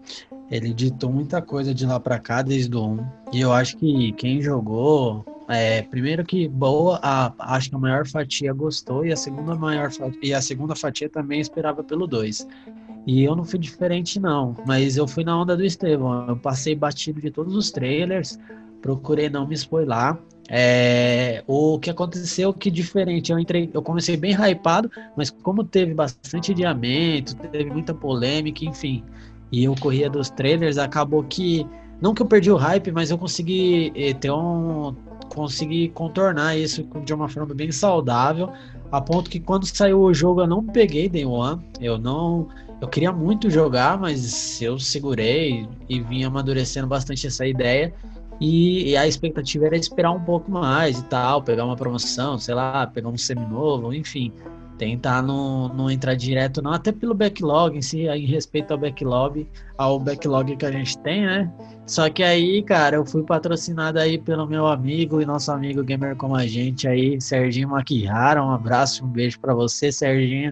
Ele 0.51 0.73
ditou 0.73 1.11
muita 1.11 1.41
coisa 1.41 1.73
de 1.73 1.85
lá 1.85 1.99
para 1.99 2.19
cá 2.19 2.41
desde 2.41 2.75
o 2.75 2.85
1. 2.85 3.05
E 3.33 3.41
eu 3.41 3.51
acho 3.51 3.77
que 3.77 4.11
quem 4.13 4.41
jogou 4.41 5.25
É, 5.47 5.81
primeiro 5.81 6.23
que 6.23 6.47
boa, 6.47 6.97
a, 7.03 7.33
acho 7.55 7.69
que 7.69 7.75
a 7.75 7.79
maior 7.79 8.07
fatia 8.07 8.53
gostou 8.53 9.05
e 9.05 9.11
a 9.11 9.17
segunda 9.17 9.53
maior 9.53 9.89
e 10.21 10.33
a 10.33 10.41
segunda 10.41 10.75
fatia 10.75 11.09
também 11.09 11.41
esperava 11.41 11.83
pelo 11.83 12.07
2. 12.07 12.47
E 13.05 13.23
eu 13.23 13.35
não 13.35 13.43
fui 13.43 13.57
diferente 13.57 14.19
não, 14.19 14.55
mas 14.65 14.95
eu 14.95 15.07
fui 15.07 15.23
na 15.23 15.39
onda 15.39 15.57
do 15.57 15.65
Estevão. 15.65 16.27
Eu 16.27 16.37
passei 16.37 16.75
batido 16.75 17.19
de 17.19 17.31
todos 17.31 17.55
os 17.55 17.71
trailers, 17.71 18.37
procurei 18.81 19.29
não 19.29 19.47
me 19.47 19.55
spoiler. 19.55 20.17
É, 20.49 21.43
o 21.47 21.79
que 21.79 21.89
aconteceu 21.89 22.53
que 22.53 22.69
diferente, 22.69 23.31
eu 23.31 23.39
entrei, 23.39 23.69
eu 23.73 23.81
comecei 23.81 24.17
bem 24.17 24.33
hypado, 24.33 24.91
mas 25.15 25.29
como 25.29 25.63
teve 25.63 25.93
bastante 25.93 26.51
adiamento, 26.51 27.35
teve 27.35 27.71
muita 27.71 27.93
polêmica, 27.93 28.65
enfim, 28.65 29.01
e 29.49 29.63
eu 29.63 29.73
corria 29.79 30.09
dos 30.09 30.29
trailers, 30.29 30.77
acabou 30.77 31.23
que 31.23 31.65
não 32.01 32.13
que 32.13 32.21
eu 32.21 32.25
perdi 32.25 32.51
o 32.51 32.57
hype, 32.57 32.91
mas 32.91 33.11
eu 33.11 33.17
consegui 33.17 33.93
eh, 33.95 34.13
ter 34.13 34.31
um 34.31 34.93
consegui 35.29 35.87
contornar 35.89 36.57
isso 36.57 36.85
de 37.05 37.13
uma 37.13 37.29
forma 37.29 37.53
bem 37.55 37.71
saudável, 37.71 38.49
a 38.91 38.99
ponto 38.99 39.29
que 39.29 39.39
quando 39.39 39.65
saiu 39.65 40.01
o 40.01 40.13
jogo 40.13 40.41
eu 40.41 40.47
não 40.47 40.65
peguei 40.65 41.07
Day 41.07 41.25
One, 41.25 41.61
eu 41.79 41.97
não 41.97 42.49
eu 42.81 42.87
queria 42.87 43.11
muito 43.11 43.49
jogar, 43.49 43.97
mas 43.99 44.59
eu 44.59 44.79
segurei 44.79 45.69
e 45.87 46.01
vim 46.01 46.23
amadurecendo 46.23 46.87
bastante 46.87 47.27
essa 47.27 47.45
ideia. 47.45 47.93
E, 48.39 48.97
a 48.97 49.07
expectativa 49.07 49.67
era 49.67 49.77
esperar 49.77 50.11
um 50.11 50.23
pouco 50.23 50.49
mais 50.49 50.97
e 50.97 51.05
tal, 51.05 51.43
pegar 51.43 51.63
uma 51.63 51.75
promoção, 51.75 52.39
sei 52.39 52.55
lá, 52.55 52.87
pegar 52.87 53.09
um 53.09 53.17
seminovo, 53.17 53.93
enfim. 53.93 54.33
Tentar 54.79 55.21
não, 55.21 55.67
não 55.67 55.91
entrar 55.91 56.15
direto, 56.15 56.59
não, 56.59 56.73
até 56.73 56.91
pelo 56.91 57.13
backlog 57.13 57.77
em 57.77 57.83
si, 57.83 58.07
em 58.07 58.25
respeito 58.25 58.71
ao 58.71 58.79
backlog, 58.79 59.47
ao 59.77 59.99
backlog 59.99 60.57
que 60.57 60.65
a 60.65 60.71
gente 60.71 60.97
tem, 61.03 61.23
né? 61.23 61.53
Só 61.85 62.09
que 62.09 62.23
aí, 62.23 62.63
cara, 62.63 62.95
eu 62.95 63.05
fui 63.05 63.21
patrocinado 63.21 63.99
aí 63.99 64.17
pelo 64.17 64.47
meu 64.47 64.65
amigo 64.65 65.21
e 65.21 65.25
nosso 65.25 65.51
amigo 65.51 65.83
gamer 65.83 66.15
como 66.15 66.35
a 66.35 66.47
gente 66.47 66.87
aí, 66.87 67.21
Serginho 67.21 67.69
Maquihara. 67.69 68.43
Um 68.43 68.49
abraço, 68.49 69.05
um 69.05 69.07
beijo 69.07 69.39
para 69.39 69.53
você, 69.53 69.91
Serginho. 69.91 70.51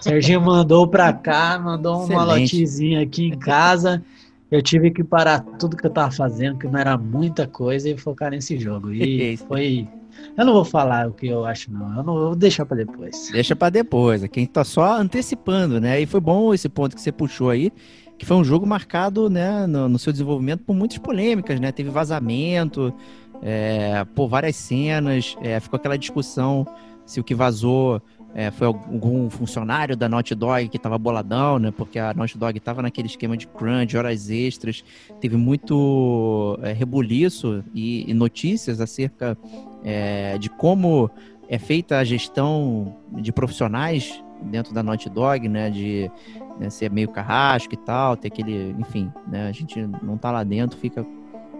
Serginho 0.00 0.40
mandou 0.40 0.86
pra 0.86 1.12
cá, 1.12 1.58
mandou 1.58 2.04
uma 2.04 2.24
lotezinha 2.24 3.02
aqui 3.02 3.26
em 3.26 3.38
casa. 3.38 4.02
Eu 4.50 4.62
tive 4.62 4.90
que 4.90 5.02
parar 5.02 5.40
tudo 5.58 5.76
que 5.76 5.86
eu 5.86 5.90
tava 5.90 6.10
fazendo, 6.12 6.58
que 6.58 6.66
não 6.68 6.78
era 6.78 6.96
muita 6.96 7.46
coisa, 7.46 7.88
e 7.88 7.98
focar 7.98 8.30
nesse 8.30 8.58
jogo. 8.58 8.92
E 8.92 9.36
foi. 9.36 9.88
Eu 10.36 10.44
não 10.44 10.52
vou 10.52 10.64
falar 10.64 11.08
o 11.08 11.12
que 11.12 11.26
eu 11.26 11.44
acho, 11.44 11.72
não. 11.72 11.96
Eu 11.96 12.02
não 12.04 12.14
vou 12.14 12.36
deixar 12.36 12.64
para 12.64 12.76
depois. 12.76 13.30
Deixa 13.32 13.56
para 13.56 13.70
depois. 13.70 14.22
É 14.22 14.28
quem 14.28 14.46
tá 14.46 14.62
só 14.62 14.96
antecipando, 14.96 15.80
né? 15.80 16.00
E 16.00 16.06
foi 16.06 16.20
bom 16.20 16.54
esse 16.54 16.68
ponto 16.68 16.94
que 16.94 17.02
você 17.02 17.10
puxou 17.10 17.50
aí, 17.50 17.72
que 18.16 18.24
foi 18.24 18.36
um 18.36 18.44
jogo 18.44 18.64
marcado, 18.64 19.28
né, 19.28 19.66
no, 19.66 19.88
no 19.88 19.98
seu 19.98 20.12
desenvolvimento 20.12 20.62
por 20.62 20.74
muitas 20.74 20.98
polêmicas, 20.98 21.58
né? 21.58 21.72
Teve 21.72 21.90
vazamento, 21.90 22.94
é, 23.42 24.04
por 24.14 24.28
várias 24.28 24.54
cenas, 24.56 25.36
é, 25.42 25.58
ficou 25.58 25.76
aquela 25.76 25.98
discussão 25.98 26.66
se 27.04 27.20
o 27.20 27.24
que 27.24 27.34
vazou 27.34 28.00
é, 28.34 28.50
foi 28.50 28.66
algum 28.66 29.30
funcionário 29.30 29.96
da 29.96 30.08
Naughty 30.08 30.34
Dog 30.34 30.68
que 30.68 30.76
estava 30.76 30.98
boladão, 30.98 31.58
né? 31.60 31.70
Porque 31.70 32.00
a 32.00 32.12
Naughty 32.12 32.36
Dog 32.36 32.58
estava 32.58 32.82
naquele 32.82 33.06
esquema 33.06 33.36
de 33.36 33.46
crunch, 33.46 33.96
horas 33.96 34.28
extras, 34.28 34.84
teve 35.20 35.36
muito 35.36 36.58
é, 36.60 36.72
rebuliço 36.72 37.62
e, 37.72 38.10
e, 38.10 38.12
notícias 38.12 38.80
acerca 38.80 39.38
é, 39.84 40.36
de 40.36 40.50
como 40.50 41.08
é 41.48 41.58
feita 41.58 41.98
a 41.98 42.04
gestão 42.04 42.96
de 43.12 43.32
profissionais 43.32 44.20
dentro 44.42 44.74
da 44.74 44.82
Naughty 44.82 45.08
Dog, 45.08 45.48
né? 45.48 45.70
De 45.70 46.10
né, 46.58 46.70
ser 46.70 46.90
meio 46.90 47.08
carrasco 47.08 47.72
e 47.74 47.76
tal, 47.76 48.16
ter 48.16 48.28
aquele, 48.28 48.74
enfim, 48.80 49.12
né? 49.28 49.46
A 49.46 49.52
gente 49.52 49.80
não 50.02 50.18
tá 50.18 50.32
lá 50.32 50.42
dentro, 50.42 50.76
fica 50.76 51.06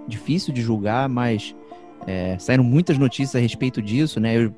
difícil 0.09 0.53
de 0.53 0.61
julgar, 0.61 1.09
mas 1.09 1.55
é, 2.07 2.39
saíram 2.39 2.65
muitas 2.65 2.99
notícias 2.99 3.35
a 3.35 3.39
respeito 3.39 3.81
disso, 3.81 4.21
né? 4.21 4.37
Eu, 4.37 4.55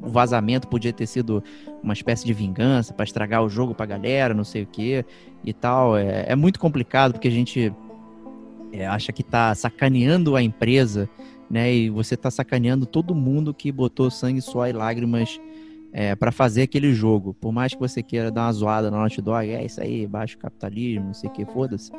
o 0.00 0.08
vazamento 0.08 0.68
podia 0.68 0.92
ter 0.92 1.06
sido 1.06 1.42
uma 1.82 1.92
espécie 1.92 2.24
de 2.24 2.32
vingança 2.32 2.92
para 2.92 3.04
estragar 3.04 3.42
o 3.42 3.48
jogo 3.48 3.74
para 3.74 3.84
a 3.84 3.88
galera, 3.88 4.34
não 4.34 4.44
sei 4.44 4.62
o 4.62 4.66
que 4.66 5.04
e 5.42 5.52
tal. 5.52 5.96
É, 5.96 6.26
é, 6.28 6.36
muito 6.36 6.60
complicado 6.60 7.12
porque 7.12 7.28
a 7.28 7.30
gente 7.30 7.72
é, 8.72 8.86
acha 8.86 9.12
que 9.12 9.22
está 9.22 9.54
sacaneando 9.54 10.36
a 10.36 10.42
empresa, 10.42 11.08
né? 11.50 11.72
E 11.72 11.90
você 11.90 12.14
está 12.14 12.30
sacaneando 12.30 12.86
todo 12.86 13.14
mundo 13.14 13.54
que 13.54 13.72
botou 13.72 14.10
sangue, 14.10 14.40
suor 14.40 14.68
e 14.68 14.72
lágrimas 14.72 15.40
é, 15.96 16.16
para 16.16 16.32
fazer 16.32 16.62
aquele 16.62 16.92
jogo. 16.92 17.32
Por 17.32 17.52
mais 17.52 17.72
que 17.72 17.78
você 17.78 18.02
queira 18.02 18.28
dar 18.28 18.46
uma 18.46 18.52
zoada 18.52 18.90
no 18.90 18.96
Naughty 18.96 19.22
Dog, 19.22 19.48
é 19.48 19.64
isso 19.64 19.80
aí, 19.80 20.08
baixo 20.08 20.36
capitalismo, 20.36 21.06
não 21.06 21.14
sei 21.14 21.30
o 21.30 21.32
que, 21.32 21.46
foda-se. 21.46 21.92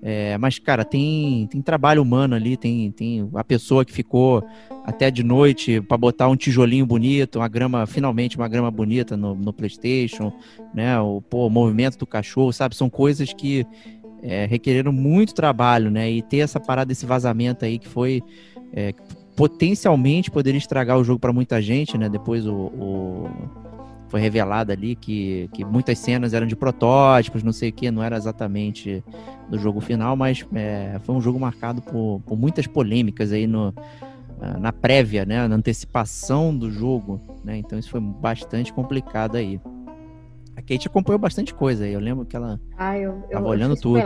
É, 0.00 0.38
mas, 0.38 0.60
cara, 0.60 0.84
tem, 0.84 1.48
tem 1.48 1.60
trabalho 1.60 2.00
humano 2.00 2.36
ali, 2.36 2.56
tem, 2.56 2.92
tem 2.92 3.28
a 3.34 3.42
pessoa 3.42 3.84
que 3.84 3.92
ficou 3.92 4.46
até 4.84 5.10
de 5.10 5.24
noite 5.24 5.80
para 5.80 5.96
botar 5.96 6.28
um 6.28 6.36
tijolinho 6.36 6.86
bonito, 6.86 7.40
uma 7.40 7.48
grama, 7.48 7.84
finalmente 7.86 8.36
uma 8.36 8.46
grama 8.46 8.70
bonita 8.70 9.16
no, 9.16 9.34
no 9.34 9.52
PlayStation, 9.52 10.32
né? 10.72 10.98
O, 11.00 11.20
pô, 11.20 11.48
o 11.48 11.50
movimento 11.50 11.98
do 11.98 12.06
cachorro, 12.06 12.52
sabe? 12.52 12.76
São 12.76 12.88
coisas 12.88 13.32
que 13.32 13.66
é, 14.22 14.46
requereram 14.46 14.92
muito 14.92 15.34
trabalho, 15.34 15.90
né? 15.90 16.08
E 16.08 16.22
ter 16.22 16.38
essa 16.38 16.60
parada, 16.60 16.88
desse 16.88 17.04
vazamento 17.04 17.64
aí 17.64 17.80
que 17.80 17.88
foi. 17.88 18.22
É, 18.72 18.94
potencialmente 19.40 20.30
poderia 20.30 20.58
estragar 20.58 20.98
o 20.98 21.02
jogo 21.02 21.18
para 21.18 21.32
muita 21.32 21.62
gente, 21.62 21.96
né? 21.96 22.10
Depois 22.10 22.46
o, 22.46 22.52
o 22.54 23.30
foi 24.10 24.20
revelado 24.20 24.70
ali 24.70 24.94
que, 24.94 25.48
que 25.54 25.64
muitas 25.64 25.98
cenas 25.98 26.34
eram 26.34 26.46
de 26.46 26.54
protótipos, 26.54 27.42
não 27.42 27.50
sei 27.50 27.70
o 27.70 27.72
que, 27.72 27.90
não 27.90 28.02
era 28.02 28.18
exatamente 28.18 29.02
do 29.48 29.58
jogo 29.58 29.80
final, 29.80 30.14
mas 30.14 30.44
é, 30.54 31.00
foi 31.04 31.14
um 31.14 31.22
jogo 31.22 31.40
marcado 31.40 31.80
por, 31.80 32.20
por 32.26 32.36
muitas 32.36 32.66
polêmicas 32.66 33.32
aí 33.32 33.46
no, 33.46 33.72
na 34.58 34.74
prévia, 34.74 35.24
né, 35.24 35.48
na 35.48 35.56
antecipação 35.56 36.54
do 36.54 36.70
jogo, 36.70 37.18
né, 37.42 37.56
então 37.56 37.78
isso 37.78 37.88
foi 37.88 38.00
bastante 38.00 38.74
complicado 38.74 39.36
aí. 39.36 39.58
A 40.54 40.60
Kate 40.60 40.86
acompanhou 40.86 41.18
bastante 41.18 41.54
coisa 41.54 41.84
aí, 41.84 41.94
eu 41.94 42.00
lembro 42.00 42.26
que 42.26 42.36
ela 42.36 42.60
ah, 42.76 42.98
eu, 42.98 43.24
eu, 43.30 43.42
olhando 43.42 43.74
tudo. 43.74 44.02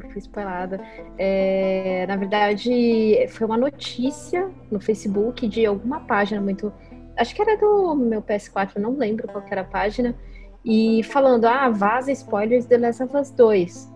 Fui 0.00 0.18
spoilada. 0.18 0.80
É, 1.16 2.04
na 2.06 2.16
verdade, 2.16 3.26
foi 3.30 3.46
uma 3.46 3.56
notícia 3.56 4.50
no 4.70 4.80
Facebook 4.80 5.46
de 5.46 5.64
alguma 5.64 6.00
página 6.00 6.40
muito 6.40 6.72
acho 7.16 7.34
que 7.34 7.42
era 7.42 7.56
do 7.56 7.94
meu 7.94 8.22
PS4, 8.22 8.76
não 8.76 8.96
lembro 8.96 9.28
qual 9.28 9.44
era 9.50 9.60
a 9.62 9.64
página, 9.64 10.14
e 10.64 11.02
falando, 11.04 11.44
ah, 11.44 11.68
vaza 11.68 12.10
spoilers 12.12 12.66
de 12.66 12.76
Last 12.76 13.02
of 13.02 13.16
Us 13.16 13.30
2. 13.30 13.92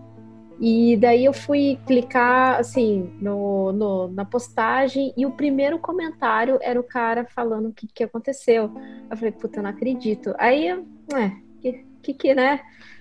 E 0.61 0.97
daí 0.97 1.23
eu 1.23 1.33
fui 1.33 1.79
clicar, 1.87 2.59
assim, 2.59 3.15
no, 3.21 3.71
no, 3.71 4.07
na 4.09 4.25
postagem 4.25 5.13
e 5.15 5.25
o 5.25 5.31
primeiro 5.31 5.79
comentário 5.79 6.59
era 6.61 6.77
o 6.77 6.83
cara 6.83 7.25
falando 7.25 7.69
o 7.69 7.73
que, 7.73 7.87
que 7.87 8.03
aconteceu. 8.03 8.69
Eu 9.09 9.17
falei, 9.17 9.31
puta, 9.31 9.59
eu 9.59 9.63
não 9.63 9.69
acredito. 9.69 10.35
Aí, 10.37 10.67
é, 10.67 11.31
que, 12.03 12.13
que 12.13 12.35
né? 12.35 12.59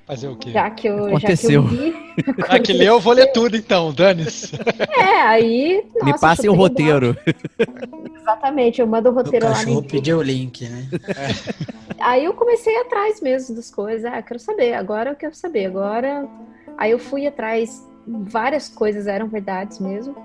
Fazer 0.08 0.28
o 0.28 0.36
quê? 0.36 0.52
Já 0.52 0.70
que 0.70 0.88
eu, 0.88 1.04
aconteceu. 1.04 1.62
Já 1.62 1.68
que 1.68 1.74
eu 1.74 1.92
vi, 1.92 1.94
ah, 2.48 2.58
que 2.58 2.72
leu, 2.72 2.94
eu 2.94 3.00
vou 3.00 3.12
ler 3.12 3.26
tudo 3.26 3.58
então, 3.58 3.92
dane-se. 3.92 4.56
É, 4.88 5.20
aí. 5.20 5.84
Nossa, 5.94 6.06
Me 6.06 6.18
passe 6.18 6.48
o 6.48 6.54
roteiro. 6.54 7.14
Exatamente, 8.18 8.80
eu 8.80 8.86
mando 8.86 9.10
o 9.10 9.12
roteiro 9.12 9.44
o 9.44 9.50
lá 9.50 9.62
no. 9.66 9.82
pediu 9.82 10.16
o 10.16 10.22
link, 10.22 10.66
né? 10.66 10.88
É. 11.08 11.94
Aí 12.00 12.24
eu 12.24 12.32
comecei 12.32 12.74
atrás 12.80 13.20
mesmo 13.20 13.54
das 13.54 13.70
coisas. 13.70 14.10
Ah, 14.10 14.22
quero 14.22 14.40
saber, 14.40 14.72
agora 14.72 15.10
eu 15.10 15.14
quero 15.14 15.34
saber. 15.34 15.66
Agora. 15.66 16.26
Aí 16.78 16.90
eu 16.90 16.98
fui 16.98 17.26
atrás, 17.26 17.86
várias 18.06 18.66
coisas 18.70 19.06
eram 19.06 19.28
verdades 19.28 19.78
mesmo. 19.78 20.16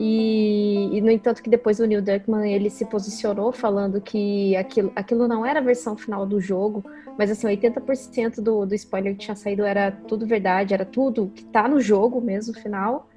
E, 0.00 0.96
e, 0.96 1.00
no 1.00 1.10
entanto 1.10 1.42
que 1.42 1.50
depois 1.50 1.80
o 1.80 1.84
Neil 1.84 2.00
Druckmann 2.00 2.48
ele 2.48 2.70
se 2.70 2.84
posicionou 2.84 3.50
falando 3.50 4.00
que 4.00 4.54
aquilo, 4.54 4.92
aquilo 4.94 5.26
não 5.26 5.44
era 5.44 5.58
a 5.58 5.62
versão 5.62 5.96
final 5.96 6.24
do 6.24 6.40
jogo, 6.40 6.84
mas 7.18 7.32
assim, 7.32 7.48
80% 7.48 8.40
do, 8.40 8.64
do 8.64 8.76
spoiler 8.76 9.14
que 9.14 9.18
tinha 9.18 9.34
saído 9.34 9.64
era 9.64 9.90
tudo 9.90 10.24
verdade, 10.24 10.72
era 10.72 10.84
tudo 10.84 11.32
que 11.34 11.44
tá 11.46 11.66
no 11.66 11.80
jogo 11.80 12.20
mesmo, 12.20 12.54
final. 12.54 13.08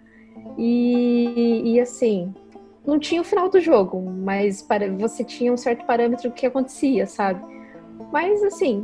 E, 0.58 1.62
e 1.66 1.80
assim, 1.80 2.34
não 2.84 2.98
tinha 2.98 3.22
o 3.22 3.26
final 3.26 3.48
do 3.48 3.60
jogo, 3.60 4.02
mas 4.02 4.64
para, 4.64 4.92
você 4.92 5.24
tinha 5.24 5.54
um 5.54 5.58
certo 5.58 5.86
parâmetro 5.86 6.32
que 6.32 6.48
acontecia, 6.48 7.06
sabe? 7.06 7.40
Mas 8.12 8.42
assim, 8.42 8.84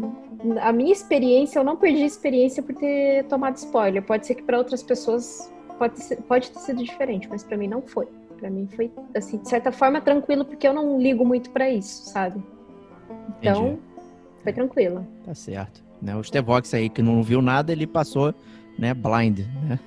a 0.62 0.72
minha 0.72 0.92
experiência, 0.92 1.58
eu 1.58 1.64
não 1.64 1.76
perdi 1.76 2.04
a 2.04 2.06
experiência 2.06 2.62
por 2.62 2.76
ter 2.76 3.24
tomado 3.24 3.56
spoiler. 3.56 4.04
Pode 4.04 4.28
ser 4.28 4.36
que 4.36 4.44
para 4.44 4.60
outras 4.60 4.84
pessoas 4.84 5.52
pode, 5.78 6.00
ser, 6.02 6.18
pode 6.24 6.52
ter 6.52 6.60
sido 6.60 6.84
diferente, 6.84 7.28
mas 7.30 7.44
para 7.44 7.58
mim 7.58 7.68
não 7.68 7.82
foi. 7.82 8.08
Para 8.38 8.50
mim 8.50 8.68
foi, 8.76 8.92
assim, 9.16 9.38
de 9.38 9.50
certa 9.50 9.72
forma, 9.72 10.00
tranquilo, 10.00 10.46
porque 10.46 10.68
eu 10.68 10.74
não 10.74 11.00
ligo 11.00 11.26
muito 11.26 11.50
para 11.50 11.70
isso, 11.70 12.10
sabe? 12.10 12.44
Então, 13.40 13.68
Entendi. 13.68 13.82
foi 14.44 14.54
tranquilo. 14.54 15.08
Tá 15.26 15.34
certo. 15.34 15.84
Né, 16.00 16.16
o 16.16 16.24
Stevox 16.24 16.74
aí, 16.74 16.90
que 16.90 17.02
não 17.02 17.24
viu 17.24 17.42
nada, 17.42 17.72
ele 17.72 17.88
passou 17.88 18.34
né, 18.78 18.94
blind, 18.94 19.40
né? 19.64 19.80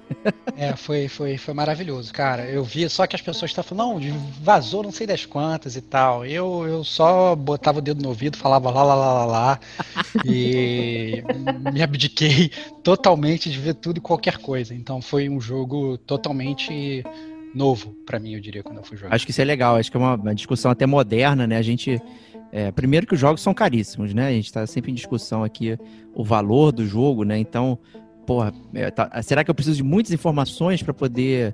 É, 0.56 0.75
foi, 0.75 1.09
foi, 1.09 1.37
foi 1.38 1.54
maravilhoso, 1.54 2.12
cara. 2.12 2.44
Eu 2.44 2.64
vi 2.64 2.88
só 2.88 3.06
que 3.06 3.14
as 3.14 3.23
pessoas 3.23 3.50
estavam 3.50 3.76
falando, 3.76 4.04
não, 4.04 4.18
vazou 4.42 4.82
não 4.82 4.90
sei 4.90 5.06
das 5.06 5.25
quantas 5.25 5.76
e 5.76 5.80
tal. 5.80 6.26
Eu, 6.26 6.66
eu 6.66 6.85
só 6.85 7.35
botava 7.37 7.78
o 7.78 7.82
dedo 7.82 8.02
no 8.02 8.09
ouvido, 8.09 8.37
falava 8.37 8.70
lá, 8.70 8.82
lá, 8.82 8.94
lá, 8.94 9.12
lá, 9.12 9.25
lá 9.25 9.61
e 10.25 11.23
me 11.73 11.82
abdiquei 11.82 12.50
totalmente 12.82 13.50
de 13.50 13.59
ver 13.59 13.75
tudo 13.75 13.99
e 13.99 14.00
qualquer 14.00 14.38
coisa. 14.38 14.75
Então 14.75 15.00
foi 15.00 15.28
um 15.28 15.40
jogo 15.40 15.97
totalmente 15.99 17.04
novo 17.54 17.94
para 18.06 18.18
mim, 18.18 18.35
eu 18.35 18.40
diria, 18.40 18.62
quando 18.62 18.78
eu 18.78 18.85
fui 18.85 18.97
jogar. 18.97 19.14
Acho 19.14 19.25
que 19.25 19.30
isso 19.30 19.40
é 19.40 19.44
legal, 19.44 19.76
acho 19.76 19.90
que 19.90 19.97
é 19.97 20.00
uma, 20.00 20.35
discussão 20.35 20.70
até 20.70 20.87
moderna, 20.87 21.47
né? 21.47 21.56
A 21.56 21.62
gente. 21.62 22.00
É, 22.52 22.73
primeiro 22.73 23.06
que 23.06 23.14
os 23.14 23.20
jogos 23.20 23.40
são 23.40 23.54
caríssimos, 23.54 24.12
né? 24.12 24.26
A 24.26 24.32
gente 24.32 24.47
está 24.47 24.66
sempre 24.66 24.90
em 24.90 24.94
discussão 24.94 25.44
aqui 25.44 25.78
o 26.12 26.25
valor 26.25 26.73
do 26.73 26.85
jogo, 26.85 27.23
né? 27.23 27.38
Então, 27.38 27.78
porra, 28.31 28.55
é, 28.75 28.89
tá, 28.93 29.21
será 29.23 29.43
que 29.43 29.51
eu 29.51 29.55
preciso 29.57 29.79
de 29.79 29.83
muitas 29.83 30.13
informações 30.13 30.81
para 30.85 30.95
poder 30.95 31.53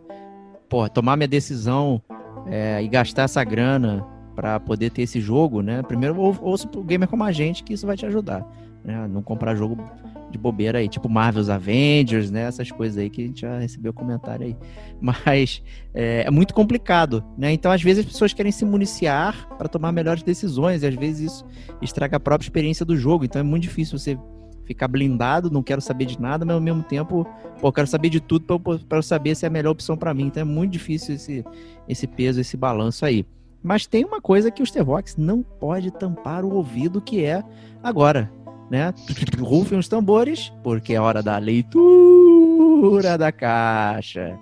porra, 0.69 0.91
tomar 0.91 1.17
minha 1.17 1.27
decisão 1.27 2.03
é, 2.47 2.83
e 2.83 2.87
gastar 2.87 3.23
essa 3.23 3.43
grana 3.43 4.05
para 4.35 4.61
poder 4.61 4.91
ter 4.91 5.01
esse 5.01 5.19
jogo, 5.19 5.63
né? 5.63 5.83
Primeiro, 5.83 6.21
ou, 6.21 6.37
ouça 6.43 6.69
pro 6.69 6.85
gamer 6.85 7.09
como 7.09 7.25
a 7.25 7.33
gente 7.33 7.65
que 7.65 7.73
isso 7.73 7.87
vai 7.87 7.97
te 7.97 8.05
ajudar, 8.05 8.47
né? 8.85 9.09
Não 9.09 9.23
comprar 9.23 9.55
jogo 9.55 9.83
de 10.31 10.37
bobeira 10.37 10.81
aí, 10.81 10.87
tipo 10.87 11.09
Marvel's 11.09 11.49
Avengers, 11.49 12.31
né? 12.31 12.43
Essas 12.43 12.71
coisas 12.71 12.99
aí 12.99 13.09
que 13.09 13.23
a 13.23 13.27
gente 13.27 13.41
já 13.41 13.59
recebeu 13.59 13.95
comentário 13.95 14.45
aí. 14.45 14.57
Mas 15.01 15.63
é, 15.95 16.25
é 16.27 16.31
muito 16.31 16.53
complicado, 16.53 17.25
né? 17.39 17.55
Então, 17.55 17.73
às 17.73 17.83
vezes, 17.83 18.05
as 18.05 18.13
pessoas 18.13 18.35
querem 18.35 18.53
se 18.53 18.67
municiar 18.67 19.49
para 19.57 19.67
tomar 19.67 19.93
melhores 19.93 20.23
decisões, 20.23 20.83
e 20.83 20.87
às 20.87 20.95
vezes 20.95 21.33
isso 21.33 21.47
estraga 21.81 22.19
a 22.19 22.21
própria 22.21 22.45
experiência 22.45 22.85
do 22.85 22.99
jogo. 22.99 23.25
Então, 23.25 23.41
é 23.41 23.43
muito 23.43 23.63
difícil 23.63 23.99
você 23.99 24.19
ficar 24.67 24.89
blindado, 24.89 25.51
não 25.51 25.63
quero 25.63 25.81
saber 25.81 26.05
de 26.05 26.21
nada, 26.21 26.45
mas 26.45 26.55
ao 26.55 26.61
mesmo 26.61 26.83
tempo, 26.83 27.27
pô, 27.61 27.73
quero 27.73 27.87
saber 27.87 28.11
de 28.11 28.21
tudo 28.21 28.61
para 28.61 28.99
eu 28.99 29.03
saber 29.03 29.35
se 29.35 29.47
é 29.47 29.49
a 29.49 29.51
melhor 29.51 29.71
opção 29.71 29.97
para 29.97 30.13
mim. 30.13 30.27
Então, 30.27 30.41
é 30.41 30.45
muito 30.45 30.73
difícil 30.73 31.15
esse, 31.15 31.45
esse 31.89 32.07
peso, 32.07 32.41
esse 32.41 32.57
balanço 32.57 33.07
aí. 33.07 33.25
Mas 33.63 33.87
tem 33.87 34.05
uma 34.05 34.21
coisa 34.21 34.51
que 34.51 34.63
o 34.63 34.67
Stevox 34.67 35.17
não 35.17 35.43
pode 35.43 35.91
tampar 35.91 36.45
o 36.45 36.55
ouvido, 36.55 37.01
que 37.01 37.25
é 37.25 37.43
agora, 37.83 38.31
né? 38.71 38.93
Rufem 39.41 39.79
os 39.79 39.89
tambores, 39.89 40.53
porque 40.63 40.95
é 40.95 41.01
hora 41.01 41.23
da 41.23 41.39
leitura 41.39 43.17
da 43.17 43.33
caixa. 43.33 44.39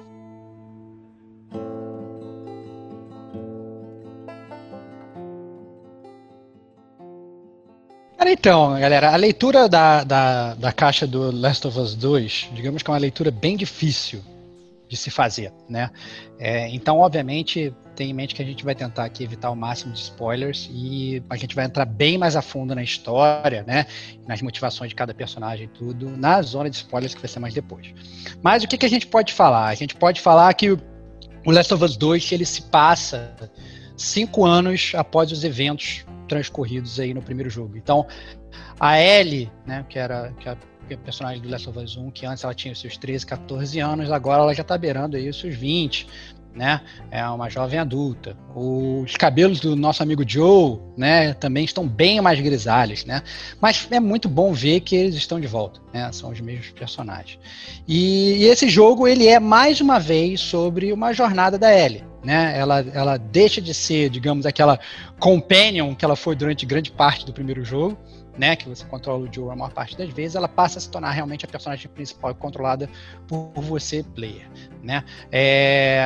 Então, 8.21 8.79
galera, 8.79 9.13
a 9.13 9.17
leitura 9.17 9.69
da, 9.69 10.05
da, 10.05 10.55
da 10.55 10.73
caixa 10.73 11.07
do 11.07 11.31
Last 11.31 11.67
of 11.67 11.79
Us 11.79 11.95
2, 11.95 12.51
digamos 12.53 12.83
que 12.83 12.91
é 12.91 12.93
uma 12.93 12.99
leitura 12.99 13.31
bem 13.31 13.57
difícil 13.57 14.23
de 14.89 14.97
se 14.97 15.11
fazer, 15.11 15.53
né? 15.69 15.91
É, 16.39 16.69
então, 16.69 16.99
obviamente, 16.99 17.73
tem 17.95 18.11
em 18.11 18.13
mente 18.13 18.35
que 18.35 18.43
a 18.43 18.45
gente 18.45 18.65
vai 18.65 18.75
tentar 18.75 19.05
aqui 19.05 19.23
evitar 19.23 19.51
o 19.51 19.57
máximo 19.57 19.93
de 19.93 20.01
spoilers 20.01 20.69
e 20.73 21.23
a 21.29 21.37
gente 21.37 21.55
vai 21.55 21.65
entrar 21.65 21.85
bem 21.85 22.19
mais 22.19 22.37
a 22.37 22.43
fundo 22.43 22.75
na 22.75 22.83
história, 22.83 23.63
né? 23.67 23.87
Nas 24.27 24.43
motivações 24.43 24.91
de 24.91 24.95
cada 24.95 25.15
personagem 25.15 25.67
e 25.67 25.69
tudo, 25.69 26.17
na 26.17 26.43
zona 26.43 26.69
de 26.69 26.77
spoilers 26.77 27.15
que 27.15 27.21
vai 27.21 27.29
ser 27.29 27.41
mais 27.41 27.55
depois. 27.55 27.93
Mas 28.43 28.63
o 28.63 28.69
que, 28.69 28.77
que 28.77 28.87
a 28.87 28.91
gente 28.91 29.07
pode 29.07 29.33
falar? 29.33 29.69
A 29.69 29.75
gente 29.75 29.95
pode 29.95 30.21
falar 30.21 30.53
que 30.55 30.71
o 30.71 31.51
Last 31.51 31.73
of 31.73 31.85
Us 31.85 31.97
2 31.97 32.33
ele 32.33 32.47
se 32.47 32.63
passa 32.63 33.35
cinco 33.97 34.45
anos 34.45 34.93
após 34.95 35.31
os 35.31 35.45
eventos 35.45 36.05
transcorridos 36.29 36.99
aí 37.01 37.15
no 37.15 37.23
primeiro 37.23 37.51
jogo. 37.51 37.77
Então, 37.77 38.07
a 38.79 39.01
Ellie, 39.01 39.51
né, 39.67 39.85
que 39.89 39.99
era 39.99 40.33
que 40.39 40.49
a 40.49 40.57
personagem 40.99 41.43
do 41.43 41.49
Last 41.49 41.69
of 41.69 41.79
Us 41.79 41.97
1, 41.97 42.11
que 42.11 42.27
antes 42.27 42.45
ela 42.45 42.55
tinha 42.55 42.73
os 42.73 42.81
seus 42.81 42.97
13, 42.97 43.25
14 43.27 43.81
anos, 43.81 44.11
agora 44.11 44.43
ela 44.43 44.55
já 44.55 44.63
está 44.63 44.77
beirando 44.77 45.17
aí 45.17 45.29
os 45.29 45.39
seus 45.39 45.55
20, 45.55 46.07
né? 46.55 46.81
É 47.11 47.27
uma 47.27 47.49
jovem 47.49 47.79
adulta. 47.79 48.37
Os 48.55 49.17
cabelos 49.17 49.61
do 49.61 49.75
nosso 49.75 50.03
amigo 50.03 50.23
Joe, 50.27 50.79
né, 50.97 51.35
também 51.35 51.65
estão 51.65 51.87
bem 51.87 52.21
mais 52.21 52.41
grisalhos, 52.41 53.05
né? 53.05 53.23
Mas 53.61 53.89
é 53.91 53.99
muito 53.99 54.29
bom 54.29 54.53
ver 54.53 54.81
que 54.81 54.95
eles 54.95 55.15
estão 55.17 55.41
de 55.41 55.47
volta, 55.47 55.81
né? 55.93 56.11
São 56.13 56.31
os 56.31 56.41
mesmos 56.41 56.71
personagens. 56.71 57.39
E, 57.89 58.37
e 58.39 58.45
esse 58.45 58.69
jogo 58.69 59.09
ele 59.09 59.27
é 59.27 59.41
mais 59.41 59.81
uma 59.81 59.99
vez 59.99 60.41
sobre 60.41 60.93
uma 60.93 61.13
jornada 61.13 61.59
da 61.59 61.75
Ellie, 61.75 62.05
né? 62.25 62.59
Ela, 62.59 62.81
ela 62.93 63.17
deixa 63.17 63.61
de 63.61 63.75
ser, 63.75 64.09
digamos, 64.09 64.47
aquela 64.47 64.79
companion 65.19 65.95
que 65.95 66.05
ela 66.05 66.17
foi 66.17 66.35
durante 66.35 66.67
grande 66.67 66.91
parte 66.91 67.27
do 67.27 67.33
primeiro 67.33 67.65
jogo 67.65 67.99
né, 68.37 68.57
que 68.57 68.69
você 68.69 68.85
controla 68.85 69.29
o 69.29 69.33
Joe 69.33 69.51
a 69.51 69.57
maior 69.57 69.73
parte 69.73 69.97
das 69.97 70.11
vezes, 70.11 70.35
ela 70.35 70.49
passa 70.49 70.79
a 70.79 70.81
se 70.81 70.91
tornar 70.91 71.11
realmente 71.11 71.45
a 71.45 71.49
personagem 71.49 71.89
principal 71.89 72.35
controlada 72.35 72.89
por 73.29 73.53
você, 73.57 74.03
player, 74.03 74.49
né? 74.83 75.05
É, 75.31 76.05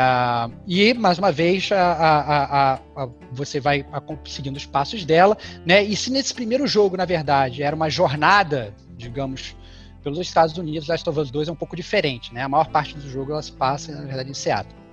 e 0.67 0.93
mais 0.95 1.19
uma 1.19 1.33
vez 1.33 1.71
a, 1.73 1.93
a, 1.93 2.75
a, 2.75 3.09
você 3.33 3.61
vai 3.61 3.85
seguindo 4.27 4.57
os 4.57 4.67
passos 4.67 5.05
dela, 5.05 5.37
né? 5.65 5.83
E 5.83 5.97
se 5.97 6.11
nesse 6.11 6.35
primeiro 6.35 6.67
jogo, 6.67 6.97
na 6.97 7.05
verdade, 7.05 7.63
era 7.63 7.75
uma 7.75 7.89
jornada, 7.89 8.75
digamos, 8.97 9.57
pelos 10.03 10.19
Estados 10.19 10.57
Unidos, 10.59 10.89
Last 10.89 11.09
of 11.09 11.19
Us 11.19 11.31
2 11.31 11.49
é 11.49 11.53
um 11.53 11.57
pouco 11.57 11.75
diferente, 11.75 12.33
né? 12.33 12.43
A 12.43 12.49
maior 12.49 12.69
parte 12.69 12.95
do 12.95 13.09
jogo 13.09 13.33
ela 13.33 13.43
se 13.43 13.53
passa, 13.53 13.93
na 13.93 14.05
verdade, 14.05 14.31
em 14.31 14.35
Seattle. 14.35 14.88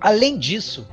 Além 0.00 0.38
disso, 0.38 0.86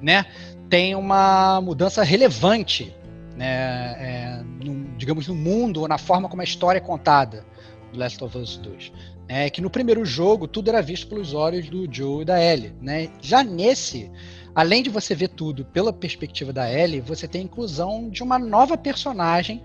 né, 0.00 0.26
tem 0.68 0.94
uma 0.94 1.60
mudança 1.60 2.02
relevante 2.02 2.94
né, 3.36 3.96
é, 3.98 4.42
no, 4.64 4.96
digamos, 4.96 5.28
no 5.28 5.34
mundo 5.34 5.80
ou 5.80 5.88
na 5.88 5.98
forma 5.98 6.28
como 6.28 6.42
a 6.42 6.44
história 6.44 6.78
é 6.78 6.80
contada 6.80 7.44
do 7.92 7.98
Last 7.98 8.22
of 8.22 8.36
Us 8.36 8.56
2. 8.56 8.92
É 9.28 9.48
que 9.48 9.60
no 9.60 9.70
primeiro 9.70 10.04
jogo 10.04 10.46
tudo 10.46 10.68
era 10.68 10.82
visto 10.82 11.06
pelos 11.06 11.32
olhos 11.32 11.68
do 11.68 11.92
Joe 11.92 12.22
e 12.22 12.24
da 12.24 12.42
Ellie. 12.42 12.74
Né? 12.80 13.10
Já 13.20 13.42
nesse, 13.42 14.10
além 14.54 14.82
de 14.82 14.90
você 14.90 15.14
ver 15.14 15.28
tudo 15.28 15.64
pela 15.64 15.92
perspectiva 15.92 16.52
da 16.52 16.70
Ellie, 16.70 17.00
você 17.00 17.26
tem 17.26 17.42
a 17.42 17.44
inclusão 17.44 18.10
de 18.10 18.22
uma 18.22 18.38
nova 18.38 18.76
personagem 18.76 19.62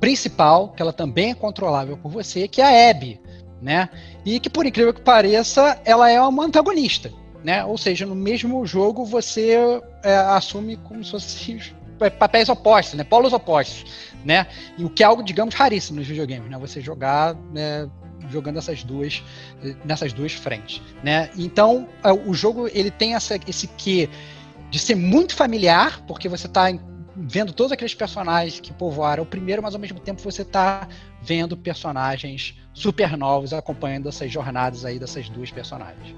principal, 0.00 0.70
que 0.70 0.82
ela 0.82 0.92
também 0.92 1.30
é 1.30 1.34
controlável 1.34 1.96
por 1.96 2.10
você, 2.10 2.46
que 2.48 2.60
é 2.60 2.64
a 2.64 2.90
Abby. 2.90 3.20
Né? 3.60 3.88
E 4.24 4.38
que, 4.38 4.50
por 4.50 4.66
incrível 4.66 4.92
que 4.92 5.00
pareça, 5.00 5.80
ela 5.84 6.10
é 6.10 6.20
uma 6.20 6.44
antagonista. 6.44 7.10
Né? 7.44 7.64
Ou 7.64 7.78
seja, 7.78 8.04
no 8.06 8.14
mesmo 8.14 8.64
jogo 8.66 9.04
você 9.04 9.56
é, 10.02 10.16
assume 10.16 10.76
como 10.76 11.04
se 11.04 11.10
fosse 11.12 11.74
papéis 12.18 12.48
opostos, 12.48 12.94
né? 12.94 13.04
Polos 13.04 13.32
opostos, 13.32 13.84
né? 14.24 14.46
E 14.76 14.84
o 14.84 14.90
que 14.90 15.02
é 15.02 15.06
algo, 15.06 15.22
digamos, 15.22 15.54
raríssimo 15.54 15.98
nos 15.98 16.08
videogames, 16.08 16.50
né? 16.50 16.58
Você 16.58 16.80
jogar 16.80 17.34
né, 17.52 17.88
jogando 18.30 18.58
essas 18.58 18.82
duas 18.82 19.22
nessas 19.84 20.12
duas 20.12 20.32
frentes, 20.32 20.82
né? 21.02 21.30
Então, 21.36 21.88
é, 22.04 22.12
o 22.12 22.34
jogo 22.34 22.68
ele 22.68 22.90
tem 22.90 23.14
essa, 23.14 23.38
esse 23.46 23.66
quê 23.68 24.08
de 24.70 24.78
ser 24.78 24.94
muito 24.94 25.34
familiar, 25.34 26.02
porque 26.06 26.28
você 26.28 26.46
está 26.46 26.66
vendo 27.16 27.52
todos 27.52 27.72
aqueles 27.72 27.94
personagens 27.94 28.60
que 28.60 28.72
povoaram 28.72 29.22
o 29.22 29.26
primeiro, 29.26 29.62
mas 29.62 29.74
ao 29.74 29.80
mesmo 29.80 29.98
tempo 29.98 30.20
você 30.20 30.42
está 30.42 30.86
vendo 31.22 31.56
personagens 31.56 32.54
super 32.74 33.16
novos 33.16 33.52
acompanhando 33.52 34.08
essas 34.08 34.30
jornadas 34.30 34.84
aí 34.84 34.98
dessas 34.98 35.28
duas 35.28 35.50
personagens. 35.50 36.14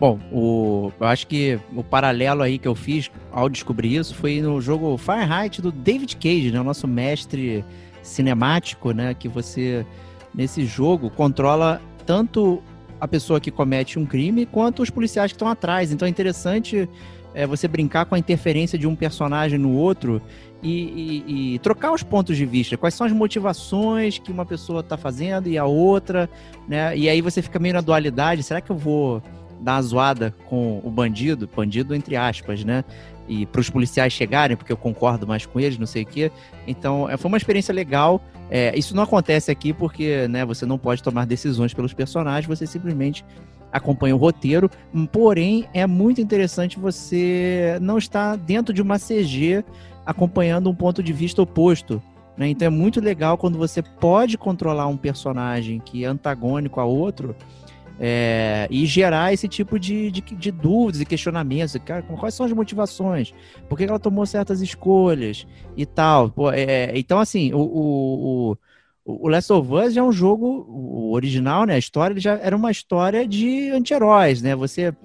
Bom, 0.00 0.18
o, 0.32 0.90
eu 0.98 1.06
acho 1.06 1.26
que 1.26 1.60
o 1.76 1.84
paralelo 1.84 2.40
aí 2.40 2.58
que 2.58 2.66
eu 2.66 2.74
fiz 2.74 3.10
ao 3.30 3.50
descobrir 3.50 3.96
isso 3.96 4.14
foi 4.14 4.40
no 4.40 4.58
jogo 4.58 4.96
Fahrenheit 4.96 5.60
do 5.60 5.70
David 5.70 6.16
Cage, 6.16 6.50
né? 6.50 6.58
O 6.58 6.64
nosso 6.64 6.88
mestre 6.88 7.62
cinemático, 8.02 8.92
né? 8.92 9.12
Que 9.12 9.28
você, 9.28 9.84
nesse 10.34 10.64
jogo, 10.64 11.10
controla 11.10 11.82
tanto 12.06 12.62
a 12.98 13.06
pessoa 13.06 13.38
que 13.42 13.50
comete 13.50 13.98
um 13.98 14.06
crime 14.06 14.46
quanto 14.46 14.82
os 14.82 14.88
policiais 14.88 15.32
que 15.32 15.36
estão 15.36 15.48
atrás. 15.48 15.92
Então 15.92 16.06
é 16.06 16.10
interessante 16.10 16.88
é, 17.34 17.46
você 17.46 17.68
brincar 17.68 18.06
com 18.06 18.14
a 18.14 18.18
interferência 18.18 18.78
de 18.78 18.86
um 18.86 18.96
personagem 18.96 19.58
no 19.58 19.74
outro 19.74 20.22
e, 20.62 21.24
e, 21.26 21.54
e, 21.54 21.58
trocar 21.58 21.92
os 21.92 22.02
pontos 22.02 22.38
de 22.38 22.46
vista. 22.46 22.74
Quais 22.78 22.94
são 22.94 23.06
as 23.06 23.12
motivações 23.12 24.18
que 24.18 24.32
uma 24.32 24.46
pessoa 24.46 24.80
está 24.80 24.96
fazendo 24.96 25.46
e 25.46 25.58
a 25.58 25.66
outra, 25.66 26.26
né? 26.66 26.96
E 26.96 27.06
aí 27.06 27.20
você 27.20 27.42
fica 27.42 27.58
meio 27.58 27.74
na 27.74 27.82
dualidade. 27.82 28.42
Será 28.42 28.62
que 28.62 28.70
eu 28.70 28.76
vou 28.76 29.22
dar 29.60 29.74
uma 29.74 29.82
zoada 29.82 30.34
com 30.46 30.80
o 30.82 30.90
bandido, 30.90 31.48
bandido 31.54 31.94
entre 31.94 32.16
aspas, 32.16 32.64
né? 32.64 32.84
E 33.28 33.46
para 33.46 33.60
os 33.60 33.70
policiais 33.70 34.12
chegarem, 34.12 34.56
porque 34.56 34.72
eu 34.72 34.76
concordo 34.76 35.26
mais 35.26 35.46
com 35.46 35.60
eles, 35.60 35.78
não 35.78 35.86
sei 35.86 36.02
o 36.02 36.06
quê. 36.06 36.32
Então, 36.66 37.08
é, 37.08 37.16
foi 37.16 37.28
uma 37.28 37.36
experiência 37.36 37.72
legal. 37.72 38.20
É, 38.50 38.76
isso 38.76 38.96
não 38.96 39.04
acontece 39.04 39.50
aqui 39.50 39.72
porque 39.72 40.26
né, 40.26 40.44
você 40.44 40.66
não 40.66 40.76
pode 40.76 41.02
tomar 41.02 41.26
decisões 41.26 41.72
pelos 41.72 41.94
personagens, 41.94 42.46
você 42.46 42.66
simplesmente 42.66 43.24
acompanha 43.72 44.16
o 44.16 44.18
roteiro. 44.18 44.68
Porém, 45.12 45.68
é 45.72 45.86
muito 45.86 46.20
interessante 46.20 46.78
você 46.78 47.78
não 47.80 47.98
estar 47.98 48.36
dentro 48.36 48.74
de 48.74 48.82
uma 48.82 48.98
CG 48.98 49.64
acompanhando 50.04 50.68
um 50.68 50.74
ponto 50.74 51.02
de 51.02 51.12
vista 51.12 51.40
oposto. 51.40 52.02
Né? 52.36 52.48
Então, 52.48 52.66
é 52.66 52.70
muito 52.70 53.00
legal 53.00 53.38
quando 53.38 53.58
você 53.58 53.82
pode 53.82 54.36
controlar 54.36 54.86
um 54.88 54.96
personagem 54.96 55.78
que 55.78 56.04
é 56.04 56.08
antagônico 56.08 56.80
a 56.80 56.84
outro 56.84 57.36
é, 58.02 58.66
e 58.70 58.86
gerar 58.86 59.30
esse 59.30 59.46
tipo 59.46 59.78
de, 59.78 60.10
de, 60.10 60.22
de, 60.22 60.50
dúvidas 60.50 61.02
e 61.02 61.04
questionamentos. 61.04 61.76
Cara, 61.84 62.02
quais 62.02 62.34
são 62.34 62.46
as 62.46 62.52
motivações? 62.52 63.34
Por 63.68 63.76
que 63.76 63.84
ela 63.84 63.98
tomou 63.98 64.24
certas 64.24 64.62
escolhas 64.62 65.46
e 65.76 65.84
tal? 65.84 66.30
Pô, 66.30 66.50
é, 66.50 66.98
então, 66.98 67.18
assim, 67.18 67.52
o, 67.52 67.60
o, 67.60 68.56
o, 69.04 69.26
o 69.26 69.28
Last 69.28 69.52
of 69.52 69.70
Us 69.70 69.96
é 69.98 70.02
um 70.02 70.10
jogo, 70.10 70.66
o 70.66 71.12
original, 71.12 71.66
né? 71.66 71.74
A 71.74 71.78
história 71.78 72.18
já 72.18 72.38
era 72.38 72.56
uma 72.56 72.70
história 72.70 73.28
de 73.28 73.68
anti-heróis, 73.68 74.40
né? 74.40 74.56
Você 74.56 74.96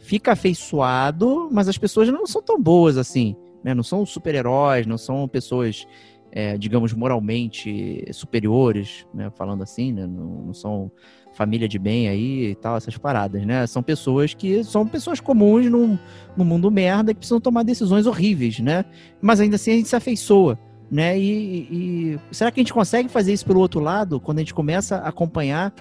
fica 0.00 0.32
afeiçoado, 0.32 1.48
mas 1.52 1.68
as 1.68 1.78
pessoas 1.78 2.08
não 2.08 2.26
são 2.26 2.42
tão 2.42 2.60
boas 2.60 2.96
assim, 2.96 3.36
né? 3.62 3.72
Não 3.72 3.84
são 3.84 4.04
super-heróis, 4.04 4.84
não 4.84 4.98
são 4.98 5.28
pessoas 5.28 5.86
é, 6.32 6.56
digamos, 6.56 6.94
moralmente 6.94 8.06
superiores, 8.10 9.06
né, 9.12 9.30
falando 9.36 9.62
assim, 9.62 9.92
né, 9.92 10.06
não, 10.06 10.46
não, 10.46 10.54
são 10.54 10.90
família 11.32 11.68
de 11.68 11.78
bem 11.78 12.08
aí 12.08 12.50
e 12.50 12.54
tal, 12.54 12.76
essas 12.76 12.96
paradas, 12.96 13.44
né? 13.44 13.66
São 13.66 13.82
pessoas 13.82 14.34
que 14.34 14.62
são 14.64 14.86
pessoas 14.86 15.20
comuns 15.20 15.66
num, 15.70 15.98
num 16.36 16.44
mundo 16.44 16.70
merda 16.70 17.12
que 17.12 17.18
precisam 17.18 17.40
tomar 17.40 17.62
decisões 17.62 18.06
horríveis, 18.06 18.60
né? 18.60 18.84
Mas 19.20 19.40
ainda 19.40 19.56
assim 19.56 19.72
a 19.72 19.76
gente 19.76 19.88
se 19.88 19.96
afeiçoa, 19.96 20.58
né? 20.90 21.18
E, 21.18 21.68
e 21.70 22.18
será 22.30 22.50
que 22.50 22.60
a 22.60 22.62
gente 22.62 22.72
consegue 22.72 23.08
fazer 23.08 23.32
isso 23.32 23.46
pelo 23.46 23.60
outro 23.60 23.80
lado, 23.80 24.20
quando 24.20 24.38
a 24.38 24.40
gente 24.40 24.54
começa 24.54 24.96
a 24.96 25.08
acompanhar 25.08 25.72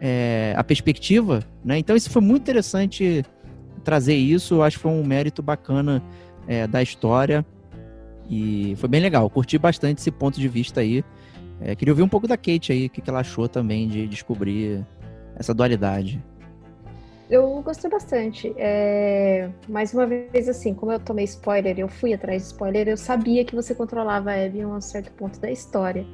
é, 0.00 0.54
a 0.56 0.62
perspectiva, 0.62 1.42
né? 1.64 1.78
Então 1.78 1.96
isso 1.96 2.10
foi 2.10 2.22
muito 2.22 2.42
interessante 2.42 3.24
trazer 3.82 4.14
isso, 4.14 4.56
eu 4.56 4.62
acho 4.62 4.76
que 4.76 4.82
foi 4.82 4.92
um 4.92 5.04
mérito 5.04 5.42
bacana 5.42 6.02
é, 6.46 6.66
da 6.66 6.82
história 6.82 7.44
e 8.28 8.74
foi 8.76 8.88
bem 8.88 9.00
legal, 9.00 9.28
curti 9.30 9.56
bastante 9.56 9.98
esse 9.98 10.10
ponto 10.10 10.38
de 10.38 10.48
vista 10.48 10.80
aí. 10.80 11.02
É, 11.60 11.74
queria 11.74 11.92
ouvir 11.92 12.02
um 12.02 12.08
pouco 12.08 12.28
da 12.28 12.36
Kate 12.36 12.70
aí, 12.70 12.86
o 12.86 12.90
que, 12.90 13.00
que 13.00 13.10
ela 13.10 13.20
achou 13.20 13.48
também 13.48 13.88
de 13.88 14.06
descobrir 14.06 14.84
essa 15.38 15.54
dualidade. 15.54 16.22
Eu 17.30 17.60
gostei 17.62 17.90
bastante. 17.90 18.52
É... 18.56 19.50
Mais 19.68 19.92
uma 19.92 20.06
vez, 20.06 20.48
assim, 20.48 20.74
como 20.74 20.92
eu 20.92 20.98
tomei 20.98 21.24
spoiler, 21.26 21.78
eu 21.78 21.88
fui 21.88 22.14
atrás 22.14 22.42
de 22.42 22.48
spoiler, 22.48 22.88
eu 22.88 22.96
sabia 22.96 23.44
que 23.44 23.54
você 23.54 23.74
controlava 23.74 24.30
a 24.30 24.44
Abby 24.44 24.60
em 24.60 24.66
um 24.66 24.80
certo 24.80 25.12
ponto 25.12 25.38
da 25.38 25.50
história. 25.50 26.06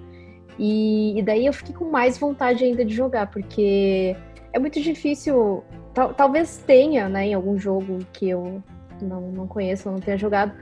E, 0.58 1.18
e 1.18 1.22
daí 1.22 1.46
eu 1.46 1.52
fiquei 1.52 1.74
com 1.74 1.90
mais 1.90 2.18
vontade 2.18 2.64
ainda 2.64 2.84
de 2.84 2.94
jogar, 2.94 3.30
porque 3.30 4.16
é 4.52 4.58
muito 4.58 4.80
difícil. 4.80 5.64
Tal, 5.92 6.12
talvez 6.12 6.58
tenha, 6.66 7.08
né, 7.08 7.28
em 7.28 7.34
algum 7.34 7.56
jogo 7.56 8.00
que 8.12 8.28
eu 8.28 8.60
não, 9.00 9.30
não 9.30 9.46
conheço, 9.46 9.90
não 9.90 10.00
tenha 10.00 10.18
jogado, 10.18 10.52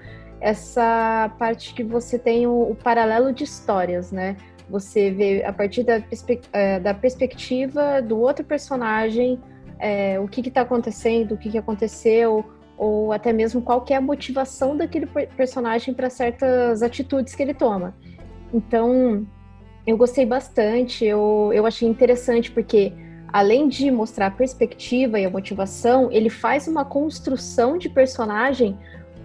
essa 0.41 1.31
parte 1.39 1.73
que 1.73 1.83
você 1.83 2.19
tem 2.19 2.47
o, 2.47 2.71
o 2.71 2.75
paralelo 2.75 3.33
de 3.33 3.45
histórias, 3.45 4.13
né? 4.13 4.37
Você 4.73 5.11
vê 5.11 5.45
a 5.45 5.53
partir 5.53 5.85
da, 5.85 6.01
perspe 6.01 6.41
é, 6.51 6.81
da 6.81 6.95
perspectiva 6.95 8.01
do 8.01 8.19
outro 8.19 8.43
personagem 8.43 9.39
é, 9.79 10.19
o 10.19 10.27
que 10.27 10.41
está 10.49 10.63
acontecendo, 10.63 11.33
o 11.33 11.37
que, 11.37 11.51
que 11.51 11.59
aconteceu, 11.59 12.43
ou 12.79 13.13
até 13.13 13.35
mesmo 13.35 13.61
qual 13.61 13.85
é 13.91 13.95
a 13.95 14.01
motivação 14.01 14.75
daquele 14.75 15.07
personagem 15.37 15.93
para 15.93 16.09
certas 16.09 16.83
atitudes 16.83 17.35
que 17.35 17.43
ele 17.43 17.53
toma. 17.53 17.95
Então, 18.55 19.27
eu 19.87 19.95
gostei 19.99 20.25
bastante, 20.25 21.05
eu, 21.05 21.51
eu 21.53 21.67
achei 21.67 21.87
interessante 21.87 22.51
porque 22.51 22.95
além 23.31 23.69
de 23.69 23.91
mostrar 23.91 24.29
a 24.29 24.31
perspectiva 24.31 25.21
e 25.21 25.27
a 25.27 25.31
motivação, 25.31 26.11
ele 26.11 26.31
faz 26.31 26.67
uma 26.67 26.83
construção 26.83 27.77
de 27.77 27.91
personagem 27.91 28.79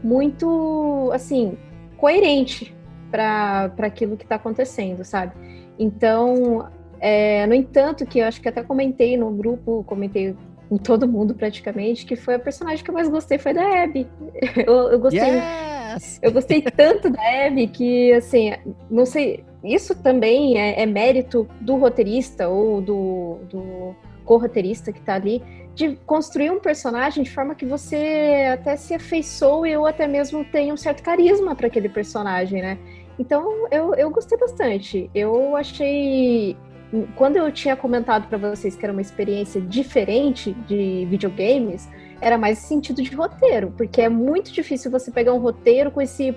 muito, 0.03 1.09
assim, 1.13 1.57
coerente 1.95 2.75
para 3.11 3.71
aquilo 3.79 4.17
que 4.17 4.23
está 4.23 4.35
acontecendo, 4.35 5.03
sabe? 5.03 5.33
Então, 5.79 6.67
é, 6.99 7.45
no 7.45 7.53
entanto, 7.53 8.05
que 8.05 8.19
eu 8.19 8.25
acho 8.25 8.41
que 8.41 8.49
até 8.49 8.63
comentei 8.63 9.17
no 9.17 9.31
grupo, 9.31 9.83
comentei 9.85 10.35
com 10.69 10.77
todo 10.77 11.07
mundo 11.07 11.33
praticamente, 11.33 12.05
que 12.05 12.15
foi 12.15 12.35
a 12.35 12.39
personagem 12.39 12.83
que 12.83 12.89
eu 12.89 12.93
mais 12.93 13.07
gostei 13.07 13.37
foi 13.37 13.53
da 13.53 13.83
Abby. 13.83 14.07
Eu, 14.67 14.91
eu 14.91 14.99
gostei. 14.99 15.21
Yes! 15.21 16.19
Eu 16.21 16.31
gostei 16.31 16.61
tanto 16.61 17.09
da 17.09 17.21
Abby 17.45 17.67
que, 17.67 18.11
assim, 18.13 18.53
não 18.89 19.05
sei. 19.05 19.43
Isso 19.63 19.95
também 19.95 20.59
é, 20.59 20.81
é 20.81 20.85
mérito 20.85 21.47
do 21.61 21.77
roteirista 21.77 22.47
ou 22.47 22.81
do, 22.81 23.39
do 23.49 23.95
co-roteirista 24.25 24.91
que 24.91 25.01
tá 25.01 25.15
ali, 25.15 25.41
de 25.73 25.95
construir 26.05 26.51
um 26.51 26.59
personagem 26.59 27.23
de 27.23 27.31
forma 27.31 27.55
que 27.55 27.65
você 27.65 28.49
até 28.51 28.75
se 28.75 28.93
afeiçoe 28.93 29.75
ou 29.77 29.85
até 29.87 30.05
mesmo 30.05 30.43
tenha 30.43 30.73
um 30.73 30.77
certo 30.77 31.01
carisma 31.01 31.55
para 31.55 31.67
aquele 31.67 31.87
personagem, 31.87 32.61
né? 32.61 32.77
Então 33.19 33.67
eu, 33.71 33.93
eu 33.95 34.09
gostei 34.09 34.37
bastante. 34.37 35.09
Eu 35.13 35.55
achei. 35.55 36.55
Quando 37.15 37.35
eu 37.35 37.51
tinha 37.51 37.75
comentado 37.75 38.27
para 38.29 38.37
vocês 38.37 38.75
que 38.75 38.85
era 38.85 38.93
uma 38.93 39.01
experiência 39.01 39.59
diferente 39.59 40.53
de 40.67 41.05
videogames, 41.09 41.89
era 42.21 42.37
mais 42.37 42.59
sentido 42.59 43.01
de 43.01 43.13
roteiro, 43.13 43.73
porque 43.75 44.01
é 44.01 44.09
muito 44.09 44.51
difícil 44.53 44.89
você 44.89 45.11
pegar 45.11 45.33
um 45.33 45.39
roteiro 45.39 45.91
com 45.91 46.01
esse 46.01 46.33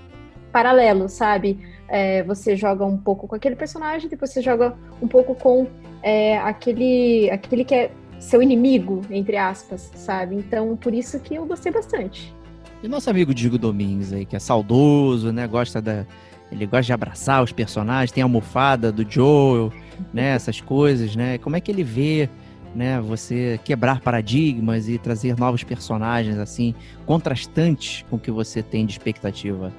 paralelo, 0.53 1.09
sabe? 1.09 1.59
É, 1.89 2.23
você 2.25 2.57
joga 2.57 2.85
um 2.85 2.99
pouco 2.99 3.29
com 3.29 3.37
aquele 3.37 3.55
personagem, 3.55 4.09
depois 4.09 4.33
você 4.33 4.43
joga 4.43 4.75
um 5.01 5.07
pouco 5.07 5.37
com 5.37 5.69
é, 6.03 6.39
aquele, 6.39 7.31
aquele 7.31 7.65
que 7.65 7.75
é 7.75 7.91
seu 8.19 8.43
inimigo, 8.43 9.03
entre 9.11 9.37
aspas, 9.37 9.91
sabe? 9.95 10.37
Então, 10.37 10.77
por 10.77 10.93
isso 10.93 11.19
que 11.21 11.35
eu 11.35 11.47
gostei 11.47 11.73
bastante. 11.73 12.35
E 12.83 12.89
nosso 12.89 13.11
amigo 13.11 13.35
Diego 13.35 13.59
Domingues 13.59 14.13
aí, 14.13 14.25
que 14.25 14.37
é 14.37 14.39
saudoso, 14.39 15.33
né? 15.33 15.47
Gosta 15.47 15.81
da. 15.81 16.07
Ele 16.51 16.67
gosta 16.67 16.85
de 16.85 16.93
abraçar 16.93 17.43
os 17.43 17.53
personagens, 17.53 18.13
tem 18.13 18.23
a 18.23 18.25
almofada 18.25 18.91
do 18.91 19.09
Joel, 19.09 19.73
né? 20.13 20.31
Essas 20.35 20.61
coisas, 20.61 21.15
né? 21.15 21.39
Como 21.39 21.57
é 21.57 21.61
que 21.61 21.71
ele 21.71 21.85
vê, 21.85 22.29
né? 22.75 23.01
Você 23.01 23.61
quebrar 23.65 24.01
paradigmas 24.01 24.89
e 24.89 24.99
trazer 24.99 25.39
novos 25.39 25.63
personagens, 25.63 26.39
assim, 26.39 26.75
contrastantes 27.07 28.05
com 28.11 28.17
o 28.17 28.19
que 28.19 28.31
você 28.31 28.63
tem 28.63 28.85
de 28.85 28.93
expectativa? 28.93 29.73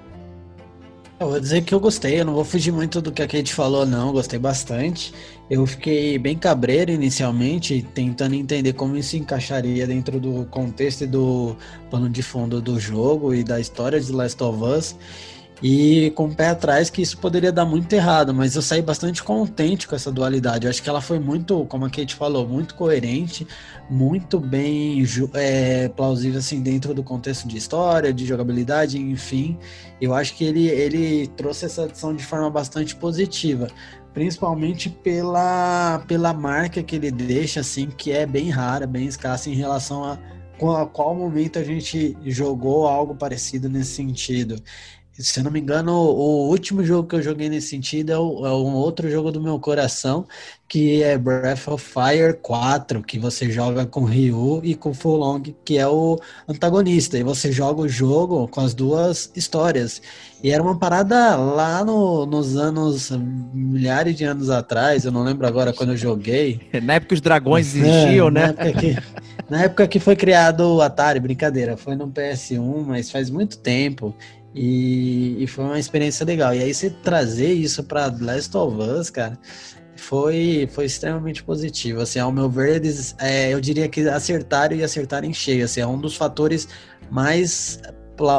Eu 1.22 1.30
vou 1.30 1.40
dizer 1.40 1.62
que 1.62 1.72
eu 1.72 1.80
gostei, 1.80 2.20
eu 2.20 2.26
não 2.26 2.34
vou 2.34 2.44
fugir 2.44 2.72
muito 2.72 3.00
do 3.00 3.12
que 3.12 3.22
a 3.22 3.28
Kate 3.28 3.54
falou, 3.54 3.86
não, 3.86 4.12
gostei 4.12 4.40
bastante. 4.40 5.14
Eu 5.52 5.68
fiquei 5.68 6.18
bem 6.18 6.36
cabreiro 6.36 6.90
inicialmente, 6.90 7.86
tentando 7.94 8.34
entender 8.34 8.74
como 8.74 8.98
isso 8.98 9.16
encaixaria 9.16 9.86
dentro 9.86 10.20
do 10.20 10.46
contexto 10.46 11.04
e 11.04 11.08
do 11.08 11.56
plano 11.92 12.10
de 12.10 12.24
fundo 12.24 12.60
do 12.60 12.80
jogo 12.80 13.36
e 13.36 13.44
da 13.44 13.60
história 13.60 14.02
de 14.02 14.12
Last 14.12 14.42
of 14.42 14.64
Us. 14.64 14.96
E 15.62 16.10
com 16.16 16.26
o 16.26 16.36
pé 16.36 16.50
atrás 16.50 16.90
que 16.90 17.04
isso 17.04 17.18
poderia 17.20 17.52
dar 17.52 17.66
muito 17.66 17.94
errado, 17.94 18.34
mas 18.34 18.56
eu 18.56 18.64
saí 18.64 18.82
bastante 18.82 19.22
contente 19.22 19.88
com 19.88 19.96
essa 19.96 20.12
dualidade. 20.12 20.66
Eu 20.66 20.72
acho 20.72 20.82
que 20.82 20.90
ela 20.90 21.02
foi 21.02 21.20
muito, 21.20 21.66
como 21.66 21.86
a 21.86 21.90
Kate 21.90 22.16
falou, 22.16 22.48
muito 22.48 22.74
coerente, 22.74 23.48
muito 23.88 24.40
bem 24.40 25.04
é, 25.36 25.88
plausível 25.90 26.40
assim 26.40 26.62
dentro 26.62 26.96
do 26.96 27.04
contexto 27.04 27.48
de 27.48 27.58
história, 27.58 28.12
de 28.12 28.26
jogabilidade, 28.26 28.98
enfim. 28.98 29.56
Eu 30.02 30.16
acho 30.16 30.36
que 30.36 30.44
ele, 30.44 30.68
ele 30.68 31.28
trouxe 31.28 31.66
essa 31.66 31.84
adição 31.84 32.16
de 32.16 32.26
forma 32.26 32.50
bastante 32.50 32.96
positiva, 32.96 33.68
principalmente 34.16 34.90
pela, 34.90 36.04
pela 36.08 36.34
marca 36.34 36.82
que 36.82 36.96
ele 36.96 37.12
deixa, 37.12 37.60
assim, 37.60 37.88
que 37.88 38.12
é 38.12 38.26
bem 38.26 38.50
rara, 38.50 38.88
bem 38.88 39.06
escassa 39.06 39.48
em 39.48 39.54
relação 39.54 40.04
a 40.04 40.18
a 40.70 40.86
qual 40.86 41.16
momento 41.16 41.58
a 41.58 41.64
gente 41.64 42.16
jogou 42.24 42.86
algo 42.86 43.16
parecido 43.16 43.68
nesse 43.68 43.96
sentido. 43.96 44.62
Se 45.24 45.40
eu 45.40 45.44
não 45.44 45.52
me 45.52 45.60
engano, 45.60 45.94
o 45.94 46.50
último 46.50 46.84
jogo 46.84 47.08
que 47.08 47.16
eu 47.16 47.22
joguei 47.22 47.50
nesse 47.50 47.70
sentido 47.70 48.12
é, 48.12 48.18
o, 48.18 48.46
é, 48.46 48.52
um 48.52 48.74
outro 48.74 49.10
jogo 49.10 49.32
do 49.32 49.42
meu 49.42 49.60
coração, 49.60 50.26
que 50.68 51.04
é 51.04 51.18
Breath 51.18 51.68
of 51.68 51.84
Fire 51.84 52.34
4, 52.42 53.04
que 53.04 53.20
você 53.20 53.52
joga 53.52 53.86
com 53.86 54.06
Ryu 54.06 54.62
e 54.64 54.74
com 54.74 54.94
Fulong, 54.94 55.54
que 55.66 55.78
é 55.78 55.88
o 55.88 56.20
antagonista. 56.48 57.18
E 57.18 57.24
você 57.24 57.52
joga 57.52 57.82
o 57.82 57.90
jogo 57.90 58.48
com 58.48 58.62
as 58.62 58.74
duas 58.74 59.32
histórias. 59.36 60.02
E 60.44 60.50
era 60.50 60.64
uma 60.64 60.78
parada 60.78 61.36
lá 61.36 61.84
no, 61.86 62.26
nos 62.26 62.56
anos, 62.56 63.12
milhares 63.54 64.16
de 64.16 64.24
anos 64.24 64.50
atrás, 64.50 65.06
eu 65.06 65.12
não 65.12 65.24
lembro 65.24 65.46
agora 65.46 65.72
quando 65.72 65.92
eu 65.92 65.98
joguei. 65.98 66.62
Na 66.82 66.96
época 66.96 67.14
os 67.14 67.22
dragões 67.22 67.76
existiam, 67.76 68.30
é, 68.30 68.32
né? 68.32 68.42
Na 68.42 68.48
época, 68.48 68.74
que, 68.74 68.98
na 69.50 69.64
época 69.64 69.88
que 69.88 70.00
foi 70.00 70.16
criado 70.16 70.62
o 70.62 70.82
Atari, 70.82 71.20
brincadeira, 71.20 71.78
foi 71.78 71.96
no 71.96 72.08
PS1, 72.08 72.86
mas 72.88 73.12
faz 73.12 73.30
muito 73.30 73.58
tempo. 73.60 74.16
E, 74.54 75.44
e, 75.44 75.48
foi 75.48 75.64
uma 75.64 75.80
experiência 75.80 76.26
legal. 76.26 76.54
E 76.54 76.62
aí 76.62 76.74
você 76.74 76.90
trazer 76.90 77.54
isso 77.54 77.84
para 77.84 78.14
Last 78.20 78.56
of 78.58 78.78
Us, 78.78 79.10
cara, 79.10 79.40
foi, 79.96 80.68
foi 80.72 80.86
extremamente 80.86 81.44
positivo. 81.44 82.02
Assim, 82.02 82.20
ao 82.20 82.32
meu 82.32 82.50
ver, 82.50 82.78
eles, 82.78 83.16
é, 83.20 83.54
eu 83.54 83.62
diria 83.62 83.88
que 83.88 84.08
acertaram 84.10 84.76
e 84.76 84.84
acertaram 84.84 85.28
em 85.28 85.34
cheio. 85.34 85.64
Assim, 85.64 85.80
é 85.80 85.88
um 85.88 86.00
dos 86.00 86.16
fatores 86.16 86.68
mais, 87.10 87.80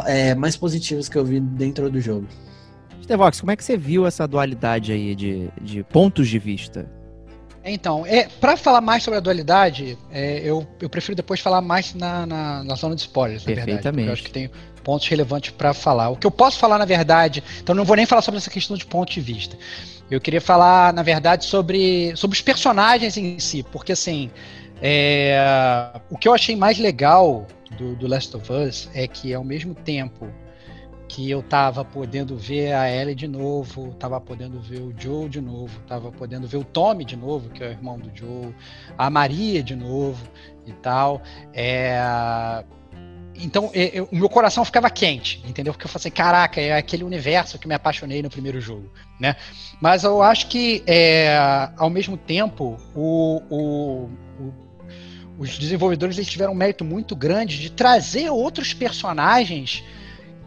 é, 0.06 0.34
mais 0.34 0.56
positivos 0.56 1.08
que 1.08 1.16
eu 1.16 1.24
vi 1.24 1.40
dentro 1.40 1.90
do 1.90 2.00
jogo. 2.00 2.26
Stevox, 3.02 3.40
como 3.40 3.50
é 3.50 3.56
que 3.56 3.64
você 3.64 3.76
viu 3.76 4.06
essa 4.06 4.28
dualidade 4.28 4.92
aí 4.92 5.14
de, 5.14 5.50
de 5.60 5.82
pontos 5.82 6.28
de 6.28 6.38
vista? 6.38 6.88
Então, 7.64 8.04
é, 8.06 8.28
para 8.40 8.56
falar 8.56 8.80
mais 8.80 9.02
sobre 9.04 9.18
a 9.18 9.20
dualidade, 9.20 9.96
é, 10.10 10.40
eu, 10.40 10.66
eu 10.80 10.90
prefiro 10.90 11.14
depois 11.14 11.40
falar 11.40 11.60
mais 11.60 11.94
na, 11.94 12.26
na, 12.26 12.64
na 12.64 12.74
zona 12.74 12.94
de 12.96 13.02
spoilers, 13.02 13.46
na 13.46 13.54
verdade. 13.54 14.00
Eu 14.00 14.12
acho 14.12 14.24
que 14.24 14.30
tem 14.30 14.50
pontos 14.82 15.08
relevantes 15.08 15.50
para 15.50 15.72
falar. 15.72 16.10
O 16.10 16.16
que 16.16 16.26
eu 16.26 16.30
posso 16.30 16.58
falar, 16.58 16.78
na 16.78 16.84
verdade, 16.84 17.42
então 17.60 17.74
não 17.74 17.84
vou 17.84 17.96
nem 17.96 18.06
falar 18.06 18.22
sobre 18.22 18.38
essa 18.38 18.50
questão 18.50 18.76
de 18.76 18.84
ponto 18.84 19.12
de 19.12 19.20
vista. 19.20 19.56
Eu 20.10 20.20
queria 20.20 20.40
falar, 20.40 20.92
na 20.92 21.02
verdade, 21.02 21.44
sobre, 21.44 22.14
sobre 22.16 22.36
os 22.36 22.42
personagens 22.42 23.16
em 23.16 23.38
si, 23.38 23.62
porque 23.62 23.92
assim, 23.92 24.30
é, 24.80 25.40
o 26.10 26.18
que 26.18 26.28
eu 26.28 26.34
achei 26.34 26.56
mais 26.56 26.78
legal 26.78 27.46
do, 27.78 27.96
do 27.96 28.06
Last 28.06 28.36
of 28.36 28.52
Us 28.52 28.88
é 28.94 29.06
que 29.06 29.32
ao 29.32 29.44
mesmo 29.44 29.74
tempo 29.74 30.28
que 31.08 31.30
eu 31.30 31.42
tava 31.42 31.84
podendo 31.84 32.38
ver 32.38 32.72
a 32.72 32.90
Ellie 32.90 33.14
de 33.14 33.28
novo, 33.28 33.94
tava 33.98 34.18
podendo 34.18 34.58
ver 34.60 34.80
o 34.80 34.94
Joe 34.98 35.28
de 35.28 35.42
novo, 35.42 35.78
tava 35.86 36.10
podendo 36.10 36.46
ver 36.48 36.56
o 36.56 36.64
Tommy 36.64 37.04
de 37.04 37.16
novo, 37.16 37.50
que 37.50 37.62
é 37.62 37.68
o 37.68 37.70
irmão 37.70 37.98
do 37.98 38.10
Joe, 38.14 38.54
a 38.96 39.10
Maria 39.10 39.62
de 39.62 39.76
novo 39.76 40.26
e 40.66 40.72
tal. 40.72 41.20
É, 41.52 42.64
então 43.42 43.70
é, 43.74 43.98
é, 43.98 44.02
o 44.02 44.08
meu 44.12 44.28
coração 44.28 44.64
ficava 44.64 44.88
quente, 44.90 45.42
entendeu? 45.46 45.72
Porque 45.72 45.86
eu 45.86 45.90
falei 45.90 46.02
assim, 46.02 46.10
caraca, 46.10 46.60
é 46.60 46.76
aquele 46.76 47.04
universo 47.04 47.58
que 47.58 47.66
me 47.66 47.74
apaixonei 47.74 48.22
no 48.22 48.30
primeiro 48.30 48.60
jogo, 48.60 48.90
né? 49.18 49.36
Mas 49.80 50.04
eu 50.04 50.22
acho 50.22 50.48
que, 50.48 50.82
é, 50.86 51.36
ao 51.76 51.90
mesmo 51.90 52.16
tempo, 52.16 52.78
o, 52.94 53.42
o, 53.50 54.10
o, 54.40 54.54
os 55.38 55.58
desenvolvedores 55.58 56.16
eles 56.16 56.30
tiveram 56.30 56.52
um 56.52 56.56
mérito 56.56 56.84
muito 56.84 57.16
grande 57.16 57.58
de 57.58 57.70
trazer 57.70 58.30
outros 58.30 58.72
personagens 58.72 59.82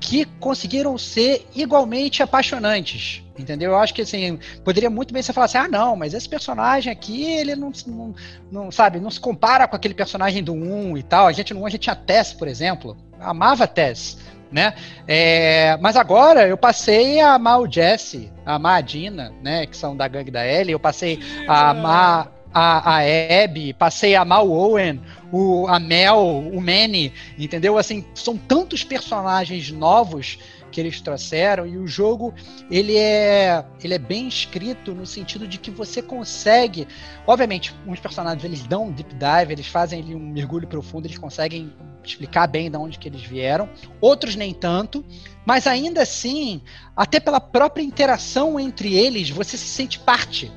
que 0.06 0.24
conseguiram 0.40 1.00
ser 1.00 1.48
igualmente 1.56 2.22
apaixonantes. 2.22 3.24
Entendeu? 3.38 3.72
Eu 3.72 3.78
acho 3.78 3.94
que 3.94 4.04
assim, 4.04 4.40
poderia 4.64 4.90
muito 4.90 5.12
bem 5.12 5.22
você 5.22 5.34
falar 5.34 5.46
assim: 5.46 5.58
ah, 5.58 5.68
não, 5.68 5.96
mas 5.96 6.14
esse 6.14 6.30
personagem 6.30 6.92
aqui, 6.92 7.24
ele 7.24 7.56
não, 7.56 7.72
não, 7.88 8.16
não 8.52 8.72
sabe, 8.72 9.00
não 9.00 9.10
se 9.10 9.20
compara 9.20 9.68
com 9.68 9.76
aquele 9.76 9.96
personagem 9.96 10.44
do 10.44 10.54
1 10.54 10.98
e 10.98 11.04
tal. 11.04 11.26
A 11.26 11.32
gente 11.32 11.54
no 11.56 11.62
1 11.62 11.66
a 11.66 11.70
gente 11.72 11.82
tinha 11.82 11.96
Tess, 11.96 12.32
por 12.34 12.48
exemplo. 12.48 12.96
Amava 13.20 13.68
Tess. 13.68 14.18
Né? 14.52 14.76
É, 15.08 15.76
mas 15.82 15.98
agora 15.98 16.48
eu 16.48 16.56
passei 16.56 17.20
a 17.20 17.34
amar 17.34 17.60
o 17.60 17.70
Jesse, 17.70 18.32
a 18.46 18.56
amar 18.56 18.78
a 18.78 18.82
Dina, 18.82 19.34
né? 19.42 19.66
Que 19.66 19.76
são 19.76 19.98
da 19.98 20.08
gangue 20.08 20.30
da 20.30 20.46
Ellie. 20.48 20.72
Eu 20.72 20.80
passei 20.80 21.20
a 21.48 21.72
amar 21.72 22.32
a, 22.58 23.00
a 23.00 23.44
Abby, 23.44 23.74
passei 23.74 24.16
a 24.16 24.22
amar 24.22 24.46
o 24.46 24.50
Owen, 24.50 25.02
o, 25.30 25.68
a 25.68 25.78
Mel, 25.78 26.18
o 26.18 26.62
Manny, 26.62 27.12
entendeu? 27.38 27.78
Assim, 27.78 28.06
são 28.14 28.38
tantos 28.38 28.82
personagens 28.82 29.70
novos 29.72 30.40
que 30.72 30.80
eles 30.80 31.02
trouxeram 31.02 31.68
e 31.68 31.78
o 31.78 31.86
jogo 31.86 32.34
ele 32.70 32.98
é 32.98 33.64
ele 33.82 33.94
é 33.94 33.98
bem 33.98 34.28
escrito 34.28 34.94
no 34.94 35.06
sentido 35.06 35.48
de 35.48 35.58
que 35.58 35.72
você 35.72 36.02
consegue 36.02 36.86
obviamente 37.26 37.74
uns 37.88 37.98
personagens 38.02 38.44
eles 38.44 38.64
dão 38.64 38.88
um 38.88 38.92
deep 38.92 39.16
dive 39.16 39.54
eles 39.54 39.68
fazem 39.68 40.02
ali 40.02 40.14
um 40.14 40.20
mergulho 40.20 40.68
profundo 40.68 41.08
eles 41.08 41.18
conseguem 41.18 41.74
explicar 42.04 42.48
bem 42.48 42.70
de 42.70 42.76
onde 42.76 43.00
que 43.00 43.08
eles 43.08 43.24
vieram 43.24 43.70
outros 44.02 44.36
nem 44.36 44.54
tanto 44.54 45.06
mas 45.46 45.66
ainda 45.66 46.02
assim 46.02 46.62
até 46.94 47.22
pela 47.22 47.40
própria 47.40 47.82
interação 47.82 48.60
entre 48.60 48.94
eles 48.94 49.30
você 49.30 49.56
se 49.56 49.68
sente 49.68 49.98
parte 50.00 50.52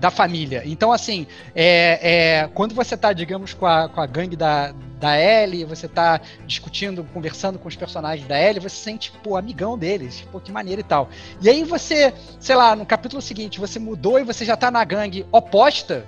da 0.00 0.10
família. 0.10 0.62
Então, 0.64 0.92
assim, 0.92 1.26
é, 1.54 2.42
é, 2.42 2.48
quando 2.48 2.74
você 2.74 2.94
está, 2.94 3.12
digamos, 3.12 3.54
com 3.54 3.66
a, 3.66 3.88
com 3.88 4.00
a 4.00 4.06
gangue 4.06 4.36
da, 4.36 4.74
da 4.98 5.18
Ellie, 5.18 5.64
você 5.64 5.86
está 5.86 6.20
discutindo, 6.46 7.04
conversando 7.12 7.58
com 7.58 7.68
os 7.68 7.76
personagens 7.76 8.26
da 8.26 8.40
Ellie, 8.40 8.60
você 8.60 8.76
sente, 8.76 9.12
pô, 9.22 9.36
amigão 9.36 9.78
deles, 9.78 10.24
pô, 10.32 10.40
que 10.40 10.52
maneiro 10.52 10.80
e 10.80 10.84
tal. 10.84 11.08
E 11.40 11.48
aí 11.48 11.64
você, 11.64 12.12
sei 12.38 12.56
lá, 12.56 12.74
no 12.74 12.86
capítulo 12.86 13.20
seguinte, 13.22 13.60
você 13.60 13.78
mudou 13.78 14.18
e 14.18 14.24
você 14.24 14.44
já 14.44 14.54
está 14.54 14.70
na 14.70 14.84
gangue 14.84 15.26
oposta, 15.30 16.06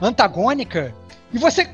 antagônica, 0.00 0.94
e 1.32 1.38
você 1.38 1.68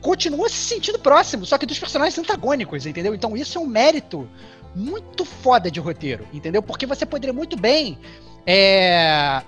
continua 0.00 0.48
se 0.48 0.56
sentindo 0.56 0.98
próximo, 0.98 1.44
só 1.44 1.58
que 1.58 1.66
dos 1.66 1.78
personagens 1.78 2.18
antagônicos, 2.18 2.86
entendeu? 2.86 3.14
Então 3.14 3.36
isso 3.36 3.58
é 3.58 3.60
um 3.60 3.66
mérito 3.66 4.28
muito 4.74 5.24
foda 5.24 5.70
de 5.70 5.80
roteiro, 5.80 6.26
entendeu? 6.32 6.62
Porque 6.62 6.86
você 6.86 7.04
poderia 7.04 7.32
muito 7.32 7.56
bem 7.56 7.98
é, 8.46 9.42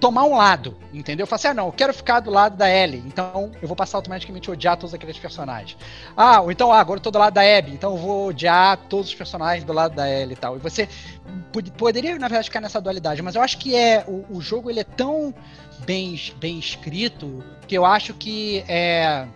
tomar 0.00 0.24
um 0.24 0.36
lado, 0.36 0.76
entendeu? 0.92 1.24
Eu 1.24 1.26
falei 1.26 1.40
assim, 1.40 1.48
ah, 1.48 1.54
não, 1.54 1.66
eu 1.66 1.72
quero 1.72 1.92
ficar 1.92 2.20
do 2.20 2.30
lado 2.30 2.56
da 2.56 2.70
Ellie, 2.70 3.02
então 3.06 3.52
eu 3.60 3.68
vou 3.68 3.76
passar 3.76 3.98
automaticamente 3.98 4.48
a 4.48 4.52
odiar 4.52 4.76
todos 4.76 4.94
aqueles 4.94 5.18
personagens. 5.18 5.76
Ah, 6.16 6.40
ou 6.40 6.50
então, 6.50 6.72
ah, 6.72 6.80
agora 6.80 6.98
eu 6.98 7.02
tô 7.02 7.10
do 7.10 7.18
lado 7.18 7.34
da 7.34 7.42
Abby, 7.42 7.72
então 7.72 7.92
eu 7.92 7.96
vou 7.96 8.28
odiar 8.28 8.76
todos 8.88 9.08
os 9.08 9.14
personagens 9.14 9.64
do 9.64 9.72
lado 9.72 9.94
da 9.94 10.08
Ellie 10.08 10.34
e 10.34 10.36
tal. 10.36 10.56
E 10.56 10.58
você 10.58 10.88
poderia, 11.76 12.18
na 12.18 12.28
verdade, 12.28 12.48
ficar 12.48 12.60
nessa 12.60 12.80
dualidade, 12.80 13.22
mas 13.22 13.34
eu 13.34 13.42
acho 13.42 13.58
que 13.58 13.74
é 13.74 14.04
o, 14.06 14.36
o 14.36 14.40
jogo 14.40 14.70
ele 14.70 14.80
é 14.80 14.84
tão 14.84 15.34
bem, 15.84 16.20
bem 16.38 16.58
escrito 16.58 17.42
que 17.66 17.76
eu 17.76 17.84
acho 17.84 18.14
que 18.14 18.64
é, 18.68 19.26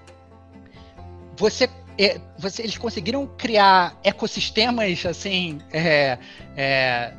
você 1.36 1.68
é, 1.98 2.18
você, 2.38 2.62
eles 2.62 2.78
conseguiram 2.78 3.26
criar 3.26 3.98
ecossistemas 4.02 5.04
assim 5.04 5.58
é, 5.70 6.16
é, 6.56 7.12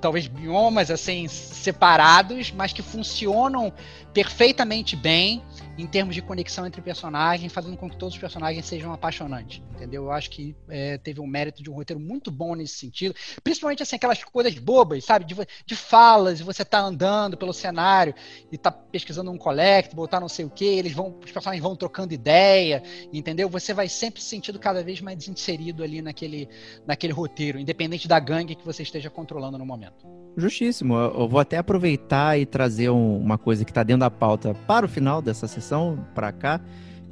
talvez 0.00 0.26
biomas 0.26 0.90
assim 0.90 1.28
separados, 1.28 2.52
mas 2.52 2.72
que 2.72 2.82
funcionam 2.82 3.72
perfeitamente 4.16 4.96
bem 4.96 5.42
em 5.76 5.86
termos 5.86 6.14
de 6.14 6.22
conexão 6.22 6.66
entre 6.66 6.80
personagens, 6.80 7.52
fazendo 7.52 7.76
com 7.76 7.90
que 7.90 7.98
todos 7.98 8.14
os 8.14 8.20
personagens 8.20 8.64
sejam 8.64 8.90
apaixonantes, 8.90 9.62
entendeu? 9.74 10.04
Eu 10.04 10.10
acho 10.10 10.30
que 10.30 10.56
é, 10.70 10.96
teve 10.96 11.20
um 11.20 11.26
mérito 11.26 11.62
de 11.62 11.68
um 11.68 11.74
roteiro 11.74 12.00
muito 12.00 12.30
bom 12.30 12.54
nesse 12.54 12.78
sentido, 12.78 13.14
principalmente 13.44 13.82
assim, 13.82 13.96
aquelas 13.96 14.24
coisas 14.24 14.58
bobas, 14.58 15.04
sabe? 15.04 15.26
De, 15.26 15.36
de 15.66 15.76
falas, 15.76 16.40
você 16.40 16.64
tá 16.64 16.80
andando 16.80 17.36
pelo 17.36 17.52
cenário 17.52 18.14
e 18.50 18.56
tá 18.56 18.70
pesquisando 18.70 19.30
um 19.30 19.36
collect, 19.36 19.94
botar 19.94 20.18
não 20.18 20.30
sei 20.30 20.46
o 20.46 20.50
que, 20.50 20.64
eles 20.64 20.94
vão, 20.94 21.18
os 21.22 21.30
personagens 21.30 21.62
vão 21.62 21.76
trocando 21.76 22.14
ideia, 22.14 22.82
entendeu? 23.12 23.50
Você 23.50 23.74
vai 23.74 23.86
sempre 23.86 24.22
se 24.22 24.30
sentindo 24.30 24.58
cada 24.58 24.82
vez 24.82 25.02
mais 25.02 25.28
inserido 25.28 25.82
ali 25.82 26.00
naquele, 26.00 26.48
naquele 26.86 27.12
roteiro, 27.12 27.58
independente 27.58 28.08
da 28.08 28.18
gangue 28.18 28.54
que 28.54 28.64
você 28.64 28.82
esteja 28.82 29.10
controlando 29.10 29.58
no 29.58 29.66
momento. 29.66 30.06
Justíssimo. 30.38 30.94
Eu 30.94 31.26
vou 31.26 31.40
até 31.40 31.56
aproveitar 31.56 32.38
e 32.38 32.44
trazer 32.44 32.90
um, 32.90 33.18
uma 33.18 33.38
coisa 33.38 33.64
que 33.64 33.70
está 33.70 33.82
dentro 33.82 34.00
da 34.00 34.05
pauta 34.10 34.54
para 34.66 34.86
o 34.86 34.88
final 34.88 35.20
dessa 35.20 35.46
sessão, 35.46 36.04
para 36.14 36.32
cá, 36.32 36.60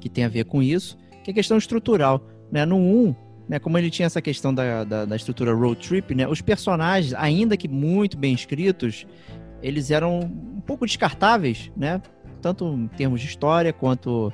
que 0.00 0.09
tem 0.09 0.24
a 0.24 0.28
ver 0.28 0.44
com 0.44 0.62
isso, 0.62 0.96
que 1.22 1.30
é 1.30 1.33
a 1.33 1.35
questão 1.35 1.57
estrutural. 1.57 2.22
Né? 2.50 2.64
No 2.64 2.76
1, 2.76 3.14
né, 3.48 3.59
como 3.59 3.76
ele 3.78 3.90
tinha 3.90 4.07
essa 4.07 4.22
questão 4.22 4.54
da, 4.54 4.85
da, 4.85 5.04
da, 5.04 5.16
estrutura 5.16 5.52
road 5.52 5.87
trip, 5.87 6.14
né, 6.14 6.26
os 6.26 6.40
personagens, 6.40 7.14
ainda 7.14 7.57
que 7.57 7.68
muito 7.68 8.16
bem 8.16 8.33
escritos, 8.33 9.07
eles 9.62 9.90
eram 9.90 10.20
um 10.20 10.61
pouco 10.61 10.87
descartáveis, 10.87 11.70
né? 11.76 12.00
Tanto 12.42 12.66
em 12.66 12.87
termos 12.88 13.20
de 13.20 13.26
história 13.26 13.72
quanto 13.72 14.30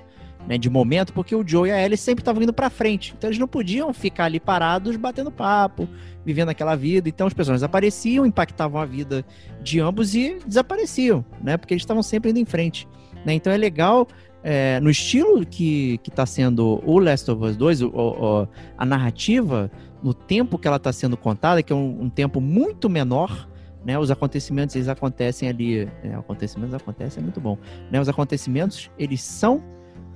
né, 0.46 0.58
de 0.58 0.68
momento, 0.68 1.12
porque 1.12 1.34
o 1.34 1.46
Joe 1.46 1.68
e 1.68 1.72
a 1.72 1.84
Ellie 1.84 1.96
sempre 1.96 2.22
estavam 2.22 2.42
indo 2.42 2.52
para 2.52 2.70
frente. 2.70 3.14
Então 3.16 3.28
eles 3.28 3.38
não 3.38 3.48
podiam 3.48 3.92
ficar 3.92 4.24
ali 4.24 4.40
parados 4.40 4.96
batendo 4.96 5.30
papo, 5.30 5.88
vivendo 6.24 6.48
aquela 6.48 6.74
vida. 6.74 7.08
Então 7.08 7.26
os 7.26 7.34
personagens 7.34 7.62
apareciam, 7.62 8.26
impactavam 8.26 8.80
a 8.80 8.84
vida 8.84 9.24
de 9.62 9.80
ambos 9.80 10.14
e 10.14 10.38
desapareciam, 10.46 11.24
né? 11.42 11.56
Porque 11.56 11.74
eles 11.74 11.82
estavam 11.82 12.02
sempre 12.02 12.30
indo 12.30 12.38
em 12.38 12.44
frente. 12.44 12.88
Né? 13.24 13.34
Então 13.34 13.52
é 13.52 13.56
legal 13.56 14.08
é, 14.42 14.80
no 14.80 14.90
estilo 14.90 15.44
que, 15.44 15.98
que 15.98 16.10
tá 16.10 16.24
sendo 16.24 16.82
o 16.84 16.98
Last 16.98 17.30
of 17.30 17.44
Us 17.44 17.56
2, 17.56 17.82
o, 17.82 17.88
o, 17.88 18.48
a 18.76 18.86
narrativa, 18.86 19.70
no 20.02 20.14
tempo 20.14 20.58
que 20.58 20.66
ela 20.66 20.78
está 20.78 20.92
sendo 20.92 21.16
contada, 21.16 21.62
que 21.62 21.72
é 21.72 21.76
um, 21.76 22.04
um 22.04 22.10
tempo 22.10 22.40
muito 22.40 22.88
menor, 22.88 23.48
né, 23.84 23.98
os 23.98 24.10
acontecimentos 24.10 24.74
eles 24.76 24.88
acontecem 24.88 25.48
ali, 25.48 25.88
é, 26.02 26.14
acontecimentos 26.14 26.74
acontecem 26.74 27.20
é 27.20 27.24
muito 27.24 27.40
bom, 27.40 27.56
né, 27.90 28.00
os 28.00 28.08
acontecimentos 28.08 28.90
eles 28.98 29.22
são 29.22 29.62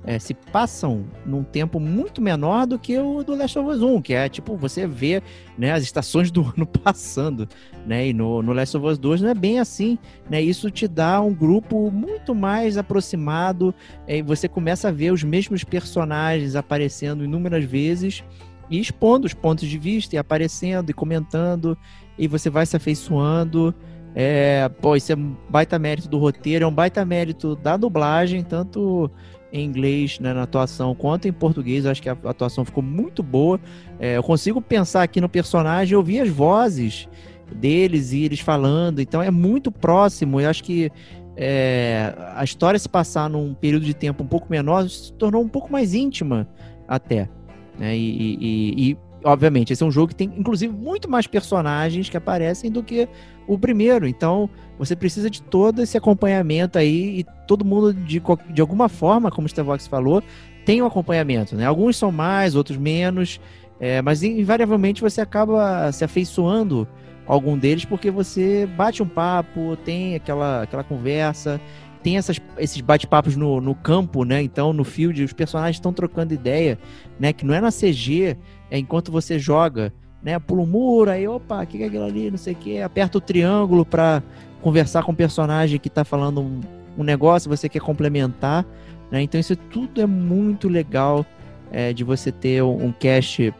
é, 0.05 0.19
se 0.19 0.33
passam 0.33 1.05
num 1.25 1.43
tempo 1.43 1.79
muito 1.79 2.21
menor 2.21 2.67
do 2.67 2.77
que 2.77 2.97
o 2.97 3.23
do 3.23 3.35
Last 3.35 3.57
of 3.57 3.69
Us 3.69 3.81
1, 3.81 4.01
que 4.03 4.13
é 4.13 4.29
tipo, 4.29 4.55
você 4.55 4.85
vê 4.85 5.21
né, 5.57 5.71
as 5.71 5.81
estações 5.81 6.29
do 6.29 6.41
ano 6.55 6.65
passando, 6.65 7.49
né? 7.85 8.07
E 8.07 8.13
no, 8.13 8.41
no 8.41 8.53
Last 8.53 8.77
of 8.77 8.85
Us 8.85 8.97
2 8.99 9.21
não 9.21 9.29
é 9.29 9.33
bem 9.33 9.59
assim, 9.59 9.97
né? 10.29 10.41
Isso 10.41 10.69
te 10.69 10.87
dá 10.87 11.19
um 11.21 11.33
grupo 11.33 11.89
muito 11.89 12.35
mais 12.35 12.77
aproximado, 12.77 13.73
é, 14.07 14.17
e 14.17 14.21
você 14.21 14.47
começa 14.47 14.89
a 14.89 14.91
ver 14.91 15.11
os 15.11 15.23
mesmos 15.23 15.63
personagens 15.63 16.55
aparecendo 16.55 17.23
inúmeras 17.23 17.65
vezes 17.65 18.23
e 18.69 18.79
expondo 18.79 19.25
os 19.25 19.33
pontos 19.33 19.67
de 19.67 19.77
vista 19.77 20.15
e 20.15 20.19
aparecendo 20.19 20.91
e 20.91 20.93
comentando, 20.93 21.77
e 22.17 22.27
você 22.27 22.49
vai 22.49 22.65
se 22.65 22.75
afeiçoando. 22.75 23.73
É, 24.17 24.69
pô, 24.81 24.95
isso 24.95 25.11
é 25.11 25.15
um 25.15 25.35
baita 25.49 25.77
mérito 25.77 26.07
do 26.07 26.17
roteiro, 26.17 26.63
é 26.63 26.67
um 26.67 26.73
baita 26.73 27.03
mérito 27.03 27.53
da 27.55 27.75
dublagem, 27.75 28.43
tanto 28.43 29.11
em 29.51 29.65
inglês 29.65 30.19
né, 30.19 30.33
na 30.33 30.43
atuação 30.43 30.93
quanto 30.95 31.27
em 31.27 31.33
português. 31.33 31.85
Eu 31.85 31.91
acho 31.91 32.01
que 32.01 32.09
a 32.09 32.17
atuação 32.25 32.65
ficou 32.65 32.83
muito 32.83 33.23
boa. 33.23 33.59
É, 33.99 34.17
eu 34.17 34.23
consigo 34.23 34.61
pensar 34.61 35.03
aqui 35.03 35.21
no 35.21 35.29
personagem, 35.29 35.95
ouvir 35.95 36.19
as 36.21 36.29
vozes 36.29 37.07
deles 37.53 38.11
e 38.11 38.23
eles 38.23 38.39
falando. 38.39 38.99
Então 38.99 39.21
é 39.21 39.31
muito 39.31 39.71
próximo. 39.71 40.41
Eu 40.41 40.49
acho 40.49 40.63
que 40.63 40.91
é, 41.37 42.13
a 42.35 42.43
história 42.43 42.79
se 42.79 42.87
passar 42.87 43.29
num 43.29 43.53
período 43.53 43.85
de 43.85 43.93
tempo 43.93 44.23
um 44.23 44.27
pouco 44.27 44.47
menor 44.49 44.89
se 44.89 45.11
tornou 45.13 45.43
um 45.43 45.49
pouco 45.49 45.71
mais 45.71 45.93
íntima 45.93 46.47
até. 46.87 47.29
Né? 47.77 47.95
E, 47.97 48.37
e, 48.39 48.91
e, 48.91 48.97
obviamente, 49.23 49.73
esse 49.73 49.83
é 49.83 49.85
um 49.85 49.91
jogo 49.91 50.09
que 50.09 50.15
tem, 50.15 50.31
inclusive, 50.37 50.73
muito 50.73 51.09
mais 51.09 51.27
personagens 51.27 52.09
que 52.09 52.15
aparecem 52.15 52.71
do 52.71 52.81
que 52.81 53.07
o 53.47 53.57
primeiro. 53.57 54.07
Então, 54.07 54.49
você 54.77 54.95
precisa 54.95 55.29
de 55.29 55.41
todo 55.41 55.81
esse 55.81 55.97
acompanhamento 55.97 56.77
aí 56.77 57.19
e 57.19 57.25
todo 57.47 57.65
mundo, 57.65 57.93
de, 57.93 58.21
de 58.49 58.61
alguma 58.61 58.89
forma, 58.89 59.31
como 59.31 59.45
o 59.45 59.49
Stevox 59.49 59.87
falou, 59.87 60.23
tem 60.65 60.81
um 60.81 60.85
acompanhamento. 60.85 61.55
Né? 61.55 61.65
Alguns 61.65 61.97
são 61.97 62.11
mais, 62.11 62.55
outros 62.55 62.77
menos, 62.77 63.39
é, 63.79 64.01
mas 64.01 64.23
invariavelmente 64.23 65.01
você 65.01 65.21
acaba 65.21 65.91
se 65.91 66.03
afeiçoando 66.03 66.87
algum 67.27 67.57
deles 67.57 67.85
porque 67.85 68.11
você 68.11 68.65
bate 68.65 69.01
um 69.01 69.07
papo, 69.07 69.75
tem 69.77 70.15
aquela, 70.15 70.63
aquela 70.63 70.83
conversa, 70.83 71.59
tem 72.03 72.17
essas, 72.17 72.39
esses 72.57 72.79
bate-papos 72.81 73.35
no, 73.35 73.59
no 73.59 73.73
campo, 73.73 74.23
né? 74.23 74.41
Então, 74.41 74.71
no 74.71 74.83
field, 74.83 75.23
os 75.23 75.33
personagens 75.33 75.77
estão 75.77 75.91
trocando 75.91 76.35
ideia, 76.35 76.77
né? 77.19 77.33
Que 77.33 77.43
não 77.43 77.53
é 77.53 77.59
na 77.59 77.71
CG, 77.71 78.37
é 78.69 78.77
enquanto 78.77 79.11
você 79.11 79.39
joga, 79.39 79.91
né? 80.25 80.39
Pula 80.39 80.63
um 80.63 80.65
muro, 80.65 81.11
aí, 81.11 81.27
opa, 81.27 81.61
o 81.61 81.67
que 81.67 81.83
é 81.83 81.85
aquilo 81.85 82.03
ali, 82.03 82.31
não 82.31 82.37
sei 82.37 82.53
o 82.53 82.55
que, 82.55 82.81
aperta 82.81 83.19
o 83.19 83.21
triângulo 83.21 83.85
para 83.85 84.23
conversar 84.59 85.03
com 85.03 85.11
o 85.11 85.15
personagem 85.15 85.79
que 85.79 85.87
está 85.87 86.03
falando 86.03 86.41
um, 86.41 86.61
um, 86.97 87.03
negócio, 87.03 87.47
você 87.47 87.69
quer 87.69 87.79
complementar, 87.79 88.65
né? 89.11 89.21
Então, 89.21 89.39
isso 89.39 89.55
tudo 89.55 90.01
é 90.01 90.07
muito 90.07 90.67
legal 90.67 91.23
é, 91.71 91.93
de 91.93 92.03
você 92.03 92.31
ter 92.31 92.63
um, 92.63 92.87
um 92.87 92.91
cast 92.91 93.53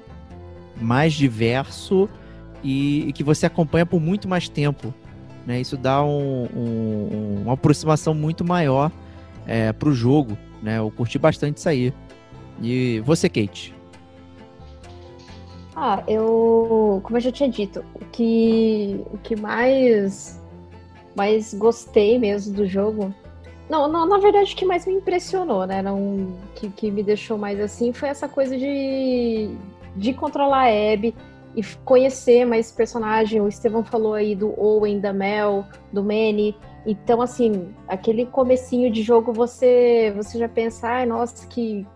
mais 0.81 1.13
diverso 1.13 2.09
e, 2.63 3.09
e 3.09 3.13
que 3.13 3.23
você 3.23 3.45
acompanha 3.45 3.85
por 3.85 4.01
muito 4.01 4.27
mais 4.27 4.49
tempo. 4.49 4.91
Né? 5.45 5.61
Isso 5.61 5.77
dá 5.77 6.03
um, 6.03 6.47
um, 6.55 7.41
uma 7.43 7.53
aproximação 7.53 8.15
muito 8.15 8.43
maior 8.43 8.91
é, 9.45 9.71
para 9.71 9.87
o 9.87 9.93
jogo. 9.93 10.35
Né? 10.63 10.79
Eu 10.79 10.89
curti 10.89 11.19
bastante 11.19 11.57
isso 11.57 11.69
aí. 11.69 11.93
E 12.59 13.03
você, 13.05 13.29
Kate? 13.29 13.74
Ah, 15.75 16.03
eu, 16.07 17.01
como 17.03 17.17
eu 17.17 17.21
já 17.21 17.31
tinha 17.31 17.49
dito, 17.49 17.83
o 17.93 18.05
que, 18.05 19.03
o 19.11 19.17
que 19.17 19.35
mais, 19.35 20.41
mais 21.15 21.53
gostei 21.53 22.17
mesmo 22.17 22.55
do 22.55 22.65
jogo, 22.65 23.13
não, 23.69 23.87
não, 23.87 24.05
na 24.07 24.17
verdade 24.17 24.53
o 24.53 24.55
que 24.55 24.65
mais 24.65 24.85
me 24.85 24.93
impressionou, 24.93 25.65
né, 25.65 25.81
não, 25.81 26.37
que, 26.55 26.69
que 26.69 26.89
me 26.89 27.03
deixou 27.03 27.37
mais 27.37 27.59
assim, 27.59 27.91
foi 27.91 28.09
essa 28.09 28.29
coisa 28.29 28.57
de, 28.57 29.49
de 29.97 30.13
controlar 30.13 30.67
a 30.67 30.93
Abby 30.93 31.13
e 31.55 31.63
conhecer 31.83 32.45
mais 32.45 32.71
personagem. 32.71 33.41
O 33.41 33.47
Estevão 33.47 33.83
falou 33.83 34.13
aí 34.13 34.35
do 34.35 34.53
Owen, 34.59 34.99
da 34.99 35.13
Mel, 35.13 35.65
do 35.91 36.03
Manny. 36.03 36.55
Então, 36.85 37.21
assim, 37.21 37.73
aquele 37.87 38.25
comecinho 38.25 38.91
de 38.91 39.01
jogo 39.01 39.33
você, 39.33 40.13
você 40.15 40.37
já 40.37 40.49
pensa, 40.49 40.87
ai, 40.87 41.05
nossa, 41.05 41.47
que, 41.47 41.87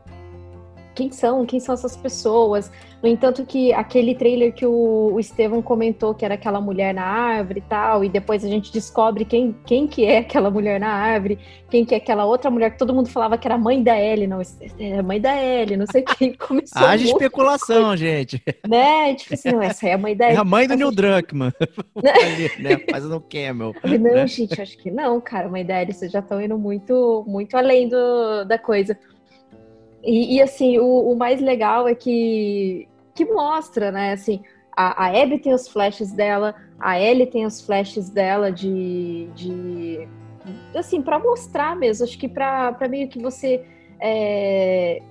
quem 0.95 1.11
são, 1.11 1.45
quem 1.45 1.59
são 1.59 1.73
essas 1.73 1.95
pessoas. 1.95 2.71
No 3.01 3.07
entanto, 3.07 3.45
que 3.45 3.71
aquele 3.71 4.13
trailer 4.13 4.53
que 4.53 4.65
o, 4.65 5.13
o 5.13 5.19
Estevam 5.19 5.61
comentou, 5.61 6.13
que 6.13 6.25
era 6.25 6.33
aquela 6.33 6.59
mulher 6.59 6.93
na 6.93 7.03
árvore 7.03 7.59
e 7.59 7.69
tal, 7.69 8.03
e 8.03 8.09
depois 8.09 8.43
a 8.43 8.47
gente 8.49 8.73
descobre 8.73 9.23
quem, 9.23 9.55
quem 9.65 9.87
que 9.87 10.03
é 10.03 10.17
aquela 10.17 10.51
mulher 10.51 10.79
na 10.81 10.89
árvore, 10.89 11.39
quem 11.69 11.85
que 11.85 11.93
é 11.93 11.97
aquela 11.97 12.25
outra 12.25 12.51
mulher 12.51 12.71
que 12.71 12.77
todo 12.77 12.93
mundo 12.93 13.09
falava 13.09 13.37
que 13.37 13.47
era 13.47 13.57
mãe 13.57 13.81
da 13.81 13.97
Ellie, 13.97 14.27
não, 14.27 14.41
é 14.79 15.01
mãe 15.01 15.21
da 15.21 15.41
Ellie, 15.41 15.77
não 15.77 15.85
sei 15.89 16.01
quem 16.01 16.33
começou. 16.37 16.85
Haja 16.85 17.05
especulação, 17.05 17.87
coisa. 17.87 17.97
gente. 17.97 18.43
Né? 18.67 19.15
Tipo 19.15 19.33
assim, 19.33 19.51
não, 19.51 19.61
essa 19.61 19.87
é 19.87 19.93
a 19.93 19.97
mãe 19.97 20.15
da 20.15 20.25
Ellie. 20.25 20.37
É 20.37 20.41
a 20.41 20.45
mãe 20.45 20.67
do 20.67 20.75
Neil 20.75 20.91
Druckmann. 20.91 21.53
Ali, 21.95 22.51
né? 22.61 22.77
Fazendo 22.91 23.15
um 23.15 23.21
camel. 23.21 23.73
Não, 23.83 23.97
né? 23.97 24.27
gente, 24.27 24.61
acho 24.61 24.77
que 24.77 24.91
não, 24.91 25.21
cara, 25.21 25.47
mãe 25.47 25.65
da 25.65 25.81
Ellie, 25.81 25.93
vocês 25.93 26.11
já 26.11 26.19
estão 26.19 26.41
indo 26.41 26.57
muito, 26.57 27.23
muito 27.25 27.55
além 27.55 27.87
do, 27.87 28.43
da 28.43 28.57
coisa. 28.57 28.97
E, 30.03 30.37
e 30.37 30.41
assim, 30.41 30.79
o, 30.79 31.11
o, 31.11 31.15
mais 31.15 31.41
legal 31.41 31.87
é 31.87 31.93
que, 31.93 32.87
que 33.13 33.25
mostra, 33.25 33.91
né? 33.91 34.13
Assim, 34.13 34.41
a, 34.75 35.05
a 35.05 35.21
Abby 35.21 35.39
tem 35.39 35.53
os 35.53 35.67
flashes 35.67 36.11
dela, 36.11 36.55
a 36.79 36.99
Ellie 36.99 37.27
tem 37.27 37.45
os 37.45 37.61
flashes 37.61 38.09
dela 38.09 38.51
de. 38.51 39.29
de 39.35 40.07
assim, 40.73 41.01
para 41.01 41.19
mostrar 41.19 41.75
mesmo. 41.75 42.05
Acho 42.05 42.17
que 42.17 42.29
para 42.29 42.75
meio 42.89 43.09
que 43.09 43.19
você. 43.21 43.65
É, 43.99 45.01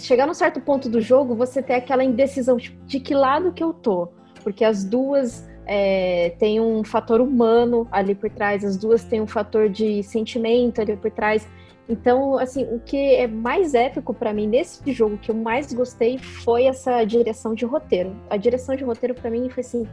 chegar 0.00 0.26
num 0.26 0.34
certo 0.34 0.60
ponto 0.60 0.88
do 0.88 1.00
jogo, 1.00 1.34
você 1.34 1.62
ter 1.62 1.74
aquela 1.74 2.02
indecisão 2.02 2.56
tipo, 2.56 2.84
de 2.84 2.98
que 2.98 3.14
lado 3.14 3.52
que 3.52 3.62
eu 3.62 3.72
tô. 3.72 4.08
Porque 4.42 4.64
as 4.64 4.84
duas 4.84 5.48
é, 5.66 6.34
têm 6.38 6.60
um 6.60 6.82
fator 6.82 7.20
humano 7.20 7.86
ali 7.90 8.14
por 8.14 8.28
trás, 8.30 8.64
as 8.64 8.76
duas 8.76 9.04
têm 9.04 9.20
um 9.20 9.26
fator 9.26 9.68
de 9.68 10.02
sentimento 10.02 10.80
ali 10.80 10.96
por 10.96 11.10
trás. 11.10 11.48
Então, 11.88 12.38
assim, 12.38 12.64
o 12.64 12.80
que 12.80 12.96
é 12.96 13.26
mais 13.26 13.74
épico 13.74 14.14
para 14.14 14.32
mim 14.32 14.46
nesse 14.46 14.90
jogo, 14.92 15.18
que 15.18 15.30
eu 15.30 15.34
mais 15.34 15.72
gostei, 15.72 16.18
foi 16.18 16.64
essa 16.64 17.04
direção 17.04 17.54
de 17.54 17.64
roteiro. 17.64 18.14
A 18.30 18.36
direção 18.36 18.74
de 18.74 18.84
roteiro 18.84 19.14
para 19.14 19.30
mim 19.30 19.48
foi 19.50 19.60
assim. 19.60 19.86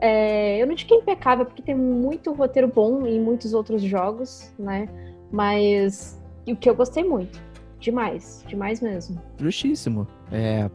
É, 0.00 0.60
eu 0.60 0.66
não 0.66 0.74
digo 0.74 0.88
que 0.88 0.94
é 0.94 0.98
impecável, 0.98 1.44
porque 1.44 1.62
tem 1.62 1.74
muito 1.74 2.32
roteiro 2.32 2.68
bom 2.68 3.06
em 3.06 3.20
muitos 3.20 3.52
outros 3.52 3.82
jogos, 3.82 4.52
né? 4.58 4.88
Mas 5.30 6.18
o 6.46 6.56
que 6.56 6.68
eu 6.68 6.74
gostei 6.74 7.04
muito. 7.04 7.40
Demais, 7.78 8.42
demais 8.48 8.80
mesmo. 8.80 9.20
Justíssimo. 9.38 10.06
É, 10.32 10.70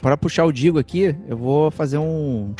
para 0.00 0.16
puxar 0.16 0.46
o 0.46 0.52
Digo 0.52 0.78
aqui, 0.78 1.14
eu 1.28 1.36
vou 1.36 1.70
fazer 1.70 1.98
um, 1.98 2.54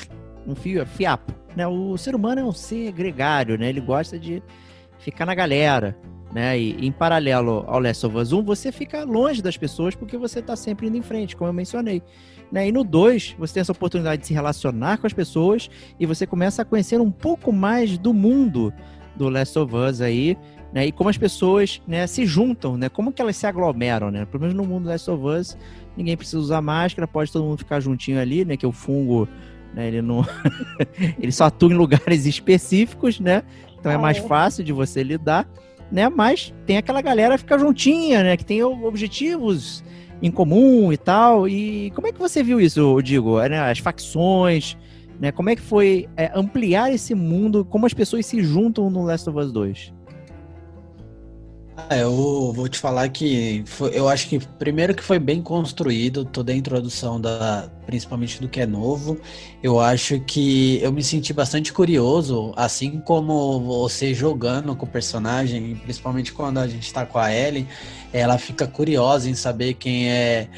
um 0.46 0.54
fio, 0.54 0.84
fiapo. 0.86 1.32
Né? 1.56 1.66
O 1.66 1.96
ser 1.96 2.14
humano 2.14 2.40
é 2.42 2.44
um 2.44 2.52
ser 2.52 2.92
gregário, 2.92 3.58
né? 3.58 3.70
Ele 3.70 3.80
gosta 3.80 4.18
de 4.18 4.42
ficar 4.98 5.24
na 5.24 5.34
galera 5.34 5.96
né? 6.32 6.58
E 6.58 6.86
em 6.86 6.92
paralelo 6.92 7.64
ao 7.66 7.80
Last 7.80 8.06
of 8.06 8.16
Us 8.16 8.32
1, 8.32 8.42
você 8.42 8.72
fica 8.72 9.04
longe 9.04 9.42
das 9.42 9.56
pessoas 9.56 9.94
porque 9.94 10.16
você 10.16 10.40
está 10.40 10.56
sempre 10.56 10.86
indo 10.86 10.96
em 10.96 11.02
frente, 11.02 11.36
como 11.36 11.48
eu 11.48 11.54
mencionei. 11.54 12.02
Né? 12.50 12.68
E 12.68 12.72
no 12.72 12.84
2, 12.84 13.36
você 13.38 13.54
tem 13.54 13.60
essa 13.60 13.72
oportunidade 13.72 14.22
de 14.22 14.28
se 14.28 14.34
relacionar 14.34 14.98
com 14.98 15.06
as 15.06 15.12
pessoas 15.12 15.68
e 15.98 16.06
você 16.06 16.26
começa 16.26 16.62
a 16.62 16.64
conhecer 16.64 17.00
um 17.00 17.10
pouco 17.10 17.52
mais 17.52 17.98
do 17.98 18.12
mundo 18.12 18.72
do 19.16 19.28
Last 19.28 19.58
of 19.58 19.74
Us 19.74 20.00
aí, 20.00 20.36
né? 20.72 20.86
E 20.86 20.92
como 20.92 21.08
as 21.08 21.16
pessoas 21.16 21.80
né, 21.86 22.06
se 22.06 22.26
juntam, 22.26 22.76
né? 22.76 22.88
Como 22.88 23.10
que 23.10 23.22
elas 23.22 23.36
se 23.36 23.46
aglomeram, 23.46 24.10
né? 24.10 24.26
Pelo 24.26 24.42
menos 24.42 24.54
no 24.54 24.64
mundo 24.64 24.84
do 24.84 24.90
Last 24.90 25.10
of 25.10 25.24
Us, 25.24 25.56
ninguém 25.96 26.16
precisa 26.16 26.38
usar 26.38 26.60
máscara, 26.60 27.08
pode 27.08 27.32
todo 27.32 27.44
mundo 27.44 27.58
ficar 27.58 27.80
juntinho 27.80 28.20
ali, 28.20 28.44
né? 28.44 28.56
Que 28.56 28.66
o 28.66 28.72
fungo, 28.72 29.26
né? 29.72 29.88
Ele 29.88 30.02
não... 30.02 30.24
ele 31.18 31.32
só 31.32 31.44
atua 31.44 31.70
em 31.72 31.74
lugares 31.74 32.26
específicos, 32.26 33.18
né? 33.18 33.42
Então 33.78 33.90
é 33.90 33.96
mais 33.96 34.18
fácil 34.18 34.62
de 34.62 34.72
você 34.72 35.02
lidar 35.02 35.48
né? 35.90 36.08
Mas 36.08 36.54
tem 36.66 36.76
aquela 36.76 37.00
galera 37.00 37.34
que 37.34 37.40
fica 37.40 37.58
juntinha, 37.58 38.22
né? 38.22 38.36
Que 38.36 38.44
tem 38.44 38.62
objetivos 38.62 39.84
em 40.22 40.30
comum 40.30 40.92
e 40.92 40.96
tal. 40.96 41.48
E 41.48 41.90
como 41.92 42.06
é 42.06 42.12
que 42.12 42.18
você 42.18 42.42
viu 42.42 42.60
isso, 42.60 43.00
Digo? 43.02 43.40
É, 43.40 43.48
né? 43.48 43.70
As 43.70 43.78
facções, 43.78 44.76
né? 45.20 45.32
Como 45.32 45.50
é 45.50 45.56
que 45.56 45.62
foi 45.62 46.08
é, 46.16 46.30
ampliar 46.34 46.92
esse 46.92 47.14
mundo? 47.14 47.64
Como 47.64 47.86
as 47.86 47.94
pessoas 47.94 48.26
se 48.26 48.42
juntam 48.42 48.90
no 48.90 49.02
Last 49.02 49.28
of 49.28 49.38
Us 49.38 49.52
2? 49.52 49.95
Ah, 51.78 51.94
eu 51.98 52.52
vou 52.54 52.68
te 52.68 52.78
falar 52.78 53.06
que 53.10 53.62
foi, 53.66 53.90
eu 53.96 54.08
acho 54.08 54.28
que 54.28 54.38
primeiro 54.38 54.94
que 54.94 55.02
foi 55.02 55.18
bem 55.18 55.42
construído 55.42 56.24
toda 56.24 56.50
a 56.50 56.56
introdução 56.56 57.20
da 57.20 57.68
principalmente 57.84 58.40
do 58.40 58.48
que 58.48 58.60
é 58.60 58.66
novo. 58.66 59.20
Eu 59.62 59.78
acho 59.78 60.18
que 60.20 60.80
eu 60.82 60.90
me 60.90 61.02
senti 61.02 61.34
bastante 61.34 61.72
curioso, 61.74 62.52
assim 62.56 62.98
como 63.00 63.60
você 63.60 64.14
jogando 64.14 64.74
com 64.74 64.86
o 64.86 64.88
personagem, 64.88 65.76
principalmente 65.76 66.32
quando 66.32 66.58
a 66.58 66.66
gente 66.66 66.90
tá 66.92 67.04
com 67.04 67.18
a 67.18 67.32
Ellie, 67.32 67.68
ela 68.10 68.38
fica 68.38 68.66
curiosa 68.66 69.28
em 69.28 69.34
saber 69.34 69.74
quem 69.74 70.08
é 70.10 70.48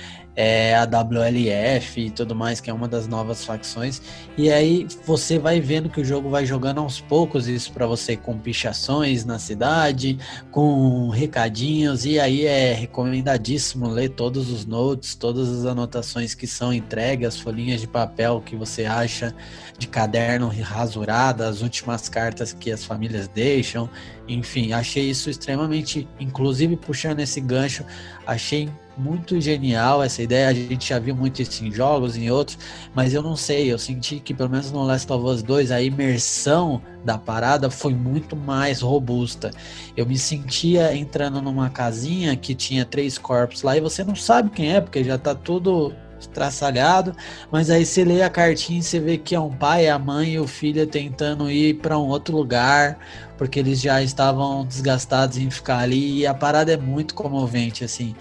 é, 0.40 0.72
a 0.77 0.85
WLF 0.85 2.01
e 2.01 2.11
tudo 2.11 2.33
mais, 2.33 2.61
que 2.61 2.70
é 2.70 2.72
uma 2.72 2.87
das 2.87 3.09
novas 3.09 3.44
facções. 3.44 4.01
E 4.37 4.53
aí 4.53 4.87
você 5.05 5.37
vai 5.37 5.61
vendo 5.61 5.90
que 5.90 6.01
o 6.01 6.05
jogo 6.05 6.31
vai 6.31 6.46
jogando 6.46 6.79
aos 6.79 7.01
poucos 7.01 7.48
isso 7.48 7.72
para 7.72 7.88
você 7.88 8.16
com 8.16 8.38
pichações 8.38 9.24
na 9.24 9.40
cidade, 9.40 10.16
com 10.53 11.09
recadinhos, 11.09 12.05
e 12.05 12.20
aí 12.20 12.46
é 12.46 12.72
recomendadíssimo 12.72 13.88
ler 13.88 14.11
todos 14.11 14.48
os 14.48 14.64
notes, 14.64 15.16
todas 15.16 15.48
as 15.48 15.64
anotações 15.64 16.35
que 16.35 16.46
são 16.46 16.72
entregues, 16.72 17.27
as 17.27 17.40
folhinhas 17.40 17.81
de 17.81 17.88
papel 17.88 18.40
que 18.40 18.55
você 18.55 18.85
acha 18.85 19.35
de 19.77 19.88
caderno 19.88 20.53
rasurado, 20.62 21.42
as 21.42 21.62
últimas 21.62 22.09
cartas 22.09 22.53
que 22.53 22.70
as 22.70 22.85
famílias 22.85 23.27
deixam. 23.27 23.90
Enfim, 24.29 24.72
achei 24.72 25.11
isso 25.11 25.29
extremamente, 25.29 26.07
inclusive 26.20 26.77
puxando 26.77 27.18
esse 27.18 27.40
gancho, 27.40 27.85
achei 28.24 28.68
muito 28.98 29.40
genial 29.40 30.02
essa 30.02 30.22
ideia. 30.22 30.48
A 30.48 30.54
gente 30.54 30.88
já 30.88 30.98
viu 30.98 31.14
muito 31.14 31.40
isso 31.40 31.64
em 31.64 31.72
jogos, 31.72 32.16
em 32.16 32.30
outros, 32.30 32.58
mas 32.94 33.14
eu 33.14 33.22
não 33.22 33.37
sei. 33.37 33.72
Eu 33.72 33.78
senti 33.78 34.20
que, 34.20 34.34
pelo 34.34 34.50
menos 34.50 34.72
no 34.72 34.82
Last 34.82 35.11
of 35.12 35.24
Us 35.24 35.42
2, 35.42 35.70
a 35.70 35.80
imersão 35.80 36.82
da 37.04 37.16
parada 37.16 37.70
foi 37.70 37.94
muito 37.94 38.34
mais 38.37 38.80
robusta. 38.80 39.50
Eu 39.96 40.06
me 40.06 40.18
sentia 40.18 40.94
entrando 40.94 41.40
numa 41.40 41.70
casinha 41.70 42.37
que 42.37 42.54
tinha 42.54 42.84
três 42.84 43.16
corpos 43.16 43.62
lá 43.62 43.76
e 43.76 43.80
você 43.80 44.02
não 44.04 44.16
sabe 44.16 44.50
quem 44.50 44.74
é, 44.74 44.80
porque 44.80 45.04
já 45.04 45.16
tá 45.16 45.34
tudo 45.34 45.94
estraçalhado, 46.20 47.14
mas 47.50 47.70
aí 47.70 47.87
você 47.87 48.04
lê 48.04 48.22
a 48.22 48.30
cartinha 48.30 48.80
e 48.80 48.82
você 48.82 48.98
vê 48.98 49.18
que 49.18 49.34
é 49.34 49.40
um 49.40 49.52
pai, 49.52 49.88
a 49.88 49.98
mãe 49.98 50.32
e 50.32 50.38
o 50.40 50.46
filho 50.46 50.87
tentando 50.87 51.50
ir 51.50 51.74
para 51.74 51.98
um 51.98 52.08
outro 52.08 52.37
lugar, 52.37 52.98
porque 53.37 53.61
eles 53.61 53.80
já 53.80 54.02
estavam 54.02 54.66
desgastados 54.66 55.38
em 55.38 55.50
ficar 55.50 55.78
ali 55.78 56.18
e 56.18 56.26
a 56.26 56.34
parada 56.34 56.72
é 56.72 56.76
muito 56.76 57.14
comovente 57.14 57.84
assim. 57.84 58.14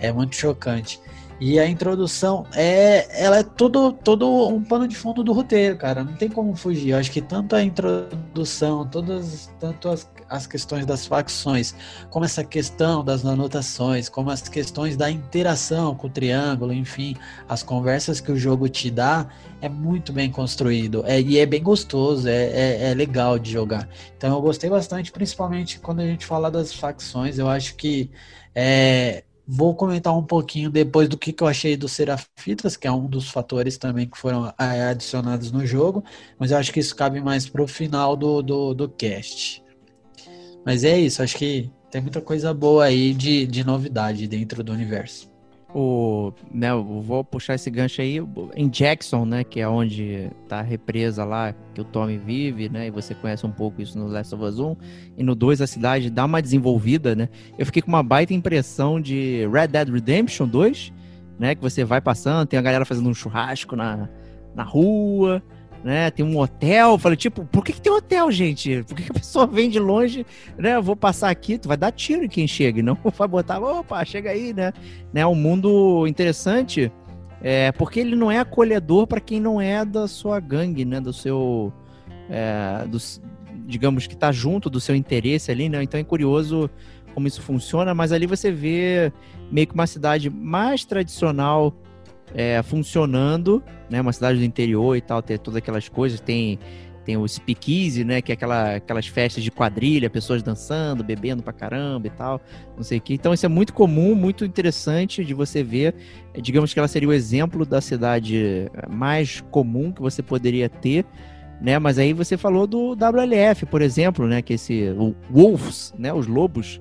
É 0.00 0.12
muito 0.12 0.34
chocante. 0.36 1.00
E 1.40 1.58
a 1.58 1.66
introdução 1.66 2.44
é, 2.54 3.24
ela 3.24 3.38
é 3.38 3.42
todo, 3.42 3.92
todo 3.92 4.48
um 4.48 4.62
pano 4.62 4.86
de 4.86 4.94
fundo 4.94 5.24
do 5.24 5.32
roteiro, 5.32 5.74
cara. 5.78 6.04
Não 6.04 6.12
tem 6.12 6.28
como 6.28 6.54
fugir. 6.54 6.90
Eu 6.90 6.98
acho 6.98 7.10
que 7.10 7.22
tanto 7.22 7.56
a 7.56 7.62
introdução, 7.62 8.86
todas, 8.86 9.50
tanto 9.58 9.88
as, 9.88 10.06
as 10.28 10.46
questões 10.46 10.84
das 10.84 11.06
facções, 11.06 11.74
como 12.10 12.26
essa 12.26 12.44
questão 12.44 13.02
das 13.02 13.24
anotações, 13.24 14.06
como 14.10 14.30
as 14.30 14.46
questões 14.50 14.98
da 14.98 15.10
interação 15.10 15.94
com 15.94 16.08
o 16.08 16.10
triângulo, 16.10 16.74
enfim, 16.74 17.16
as 17.48 17.62
conversas 17.62 18.20
que 18.20 18.30
o 18.30 18.36
jogo 18.36 18.68
te 18.68 18.90
dá, 18.90 19.26
é 19.62 19.68
muito 19.68 20.12
bem 20.12 20.30
construído. 20.30 21.02
É, 21.06 21.22
e 21.22 21.38
é 21.38 21.46
bem 21.46 21.62
gostoso, 21.62 22.28
é, 22.28 22.34
é, 22.34 22.90
é 22.90 22.94
legal 22.94 23.38
de 23.38 23.50
jogar. 23.50 23.88
Então 24.14 24.34
eu 24.34 24.42
gostei 24.42 24.68
bastante, 24.68 25.10
principalmente 25.10 25.80
quando 25.80 26.00
a 26.00 26.06
gente 26.06 26.26
fala 26.26 26.50
das 26.50 26.70
facções. 26.70 27.38
Eu 27.38 27.48
acho 27.48 27.76
que 27.76 28.10
é, 28.54 29.24
Vou 29.52 29.74
comentar 29.74 30.16
um 30.16 30.22
pouquinho 30.22 30.70
depois 30.70 31.08
do 31.08 31.18
que, 31.18 31.32
que 31.32 31.42
eu 31.42 31.46
achei 31.48 31.76
do 31.76 31.88
Serafitas, 31.88 32.76
que 32.76 32.86
é 32.86 32.92
um 32.92 33.08
dos 33.08 33.28
fatores 33.28 33.76
também 33.76 34.08
que 34.08 34.16
foram 34.16 34.54
adicionados 34.56 35.50
no 35.50 35.66
jogo, 35.66 36.04
mas 36.38 36.52
eu 36.52 36.58
acho 36.58 36.72
que 36.72 36.78
isso 36.78 36.94
cabe 36.94 37.20
mais 37.20 37.48
para 37.48 37.60
o 37.60 37.66
final 37.66 38.16
do, 38.16 38.42
do, 38.42 38.74
do 38.74 38.88
cast. 38.88 39.60
Mas 40.64 40.84
é 40.84 40.96
isso, 40.96 41.20
acho 41.20 41.36
que 41.36 41.68
tem 41.90 42.00
muita 42.00 42.20
coisa 42.20 42.54
boa 42.54 42.84
aí 42.84 43.12
de, 43.12 43.44
de 43.44 43.64
novidade 43.64 44.28
dentro 44.28 44.62
do 44.62 44.72
universo. 44.72 45.29
O, 45.74 46.32
né, 46.52 46.74
vou 46.74 47.22
puxar 47.22 47.54
esse 47.54 47.70
gancho 47.70 48.00
aí 48.00 48.20
em 48.56 48.68
Jackson, 48.68 49.24
né, 49.24 49.44
que 49.44 49.60
é 49.60 49.68
onde 49.68 50.30
tá 50.48 50.58
a 50.58 50.62
represa 50.62 51.24
lá 51.24 51.54
que 51.74 51.80
o 51.80 51.84
Tommy 51.84 52.18
vive, 52.18 52.68
né, 52.68 52.88
e 52.88 52.90
você 52.90 53.14
conhece 53.14 53.46
um 53.46 53.50
pouco 53.50 53.80
isso 53.80 53.98
no 53.98 54.06
Last 54.06 54.34
of 54.34 54.44
Us 54.44 54.58
1, 54.58 54.76
e 55.18 55.22
no 55.22 55.34
2 55.34 55.60
a 55.60 55.66
cidade 55.66 56.10
dá 56.10 56.24
uma 56.24 56.42
desenvolvida, 56.42 57.14
né, 57.14 57.28
eu 57.58 57.64
fiquei 57.66 57.82
com 57.82 57.88
uma 57.88 58.02
baita 58.02 58.34
impressão 58.34 59.00
de 59.00 59.48
Red 59.52 59.68
Dead 59.68 59.88
Redemption 59.88 60.48
2, 60.48 60.92
né, 61.38 61.54
que 61.54 61.62
você 61.62 61.84
vai 61.84 62.00
passando, 62.00 62.46
tem 62.46 62.58
a 62.58 62.62
galera 62.62 62.84
fazendo 62.84 63.08
um 63.08 63.14
churrasco 63.14 63.76
na, 63.76 64.08
na 64.54 64.62
rua, 64.62 65.42
né? 65.82 66.10
Tem 66.10 66.24
um 66.24 66.38
hotel. 66.38 66.98
Falei, 66.98 67.16
tipo, 67.16 67.44
por 67.44 67.64
que, 67.64 67.72
que 67.72 67.80
tem 67.80 67.92
hotel, 67.92 68.30
gente? 68.30 68.82
Por 68.84 68.96
que, 68.96 69.04
que 69.04 69.10
a 69.10 69.14
pessoa 69.14 69.46
vem 69.46 69.70
de 69.70 69.78
longe, 69.78 70.26
né? 70.58 70.76
Eu 70.76 70.82
vou 70.82 70.96
passar 70.96 71.30
aqui, 71.30 71.58
tu 71.58 71.68
vai 71.68 71.76
dar 71.76 71.92
tiro 71.92 72.24
em 72.24 72.28
quem 72.28 72.46
chega, 72.46 72.82
não 72.82 72.96
vai 73.16 73.28
botar, 73.28 73.60
opa, 73.60 74.04
chega 74.04 74.30
aí, 74.30 74.52
né? 74.52 74.72
né? 75.12 75.26
Um 75.26 75.34
mundo 75.34 76.06
interessante, 76.06 76.92
é, 77.42 77.72
porque 77.72 78.00
ele 78.00 78.14
não 78.14 78.30
é 78.30 78.38
acolhedor 78.38 79.06
para 79.06 79.20
quem 79.20 79.40
não 79.40 79.60
é 79.60 79.84
da 79.84 80.06
sua 80.06 80.38
gangue, 80.40 80.84
né? 80.84 81.00
Do 81.00 81.12
seu. 81.12 81.72
É, 82.28 82.86
do, 82.86 82.98
digamos 83.66 84.06
que 84.06 84.16
tá 84.16 84.32
junto 84.32 84.68
do 84.68 84.80
seu 84.80 84.94
interesse 84.94 85.50
ali, 85.50 85.68
né? 85.68 85.82
Então 85.82 85.98
é 85.98 86.04
curioso 86.04 86.68
como 87.14 87.26
isso 87.26 87.42
funciona, 87.42 87.94
mas 87.94 88.12
ali 88.12 88.26
você 88.26 88.50
vê 88.50 89.12
meio 89.50 89.66
que 89.66 89.74
uma 89.74 89.86
cidade 89.86 90.30
mais 90.30 90.84
tradicional 90.84 91.74
é, 92.34 92.62
funcionando, 92.62 93.62
né? 93.88 94.00
Uma 94.00 94.12
cidade 94.12 94.38
do 94.38 94.44
interior 94.44 94.96
e 94.96 95.00
tal, 95.00 95.22
ter 95.22 95.38
todas 95.38 95.58
aquelas 95.58 95.88
coisas, 95.88 96.20
tem 96.20 96.58
tem 97.04 97.16
o 97.16 97.26
speakeasy, 97.26 98.04
né, 98.04 98.20
que 98.20 98.30
é 98.30 98.34
aquela, 98.34 98.76
aquelas 98.76 99.06
festas 99.06 99.42
de 99.42 99.50
quadrilha, 99.50 100.10
pessoas 100.10 100.42
dançando, 100.42 101.02
bebendo 101.02 101.42
pra 101.42 101.52
caramba 101.52 102.06
e 102.06 102.10
tal, 102.10 102.40
não 102.76 102.82
sei 102.82 102.98
o 102.98 103.00
que. 103.00 103.14
Então 103.14 103.32
isso 103.32 103.44
é 103.44 103.48
muito 103.48 103.72
comum, 103.72 104.14
muito 104.14 104.44
interessante 104.44 105.24
de 105.24 105.34
você 105.34 105.62
ver. 105.62 105.94
Digamos 106.40 106.72
que 106.72 106.78
ela 106.78 106.88
seria 106.88 107.08
o 107.08 107.12
exemplo 107.12 107.64
da 107.64 107.80
cidade 107.80 108.70
mais 108.88 109.40
comum 109.50 109.90
que 109.90 110.00
você 110.00 110.22
poderia 110.22 110.68
ter, 110.68 111.04
né? 111.60 111.78
Mas 111.78 111.98
aí 111.98 112.12
você 112.12 112.36
falou 112.36 112.66
do 112.66 112.92
WLF, 112.92 113.66
por 113.66 113.82
exemplo, 113.82 114.26
né, 114.26 114.42
que 114.42 114.52
é 114.52 114.56
esse 114.56 114.90
o 114.96 115.14
Wolves, 115.30 115.94
né, 115.98 116.12
os 116.12 116.26
lobos, 116.26 116.80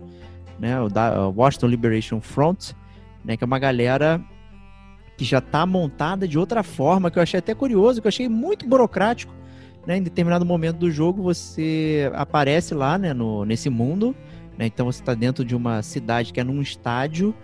né, 0.59 0.79
o 0.79 0.89
da 0.89 1.27
Washington 1.29 1.67
Liberation 1.67 2.21
Front, 2.21 2.71
né, 3.23 3.35
que 3.35 3.43
é 3.43 3.47
uma 3.47 3.59
galera 3.59 4.21
que 5.19 5.25
já 5.25 5.39
está 5.39 5.65
montada 5.65 6.25
de 6.25 6.39
outra 6.39 6.63
forma, 6.63 7.11
que 7.11 7.19
eu 7.19 7.23
achei 7.23 7.39
até 7.39 7.53
curioso, 7.53 7.99
que 7.99 8.07
eu 8.07 8.09
achei 8.09 8.29
muito 8.29 8.65
burocrático. 8.65 9.33
Né? 9.85 9.97
Em 9.97 10.01
determinado 10.01 10.45
momento 10.45 10.77
do 10.77 10.89
jogo, 10.89 11.21
você 11.21 12.09
aparece 12.15 12.73
lá 12.73 12.97
né, 12.97 13.13
no, 13.13 13.43
nesse 13.43 13.69
mundo, 13.69 14.15
né? 14.57 14.65
então 14.65 14.85
você 14.85 15.01
está 15.01 15.13
dentro 15.13 15.43
de 15.43 15.53
uma 15.53 15.81
cidade 15.81 16.31
que 16.31 16.39
é 16.39 16.43
num 16.43 16.61
estádio, 16.61 17.35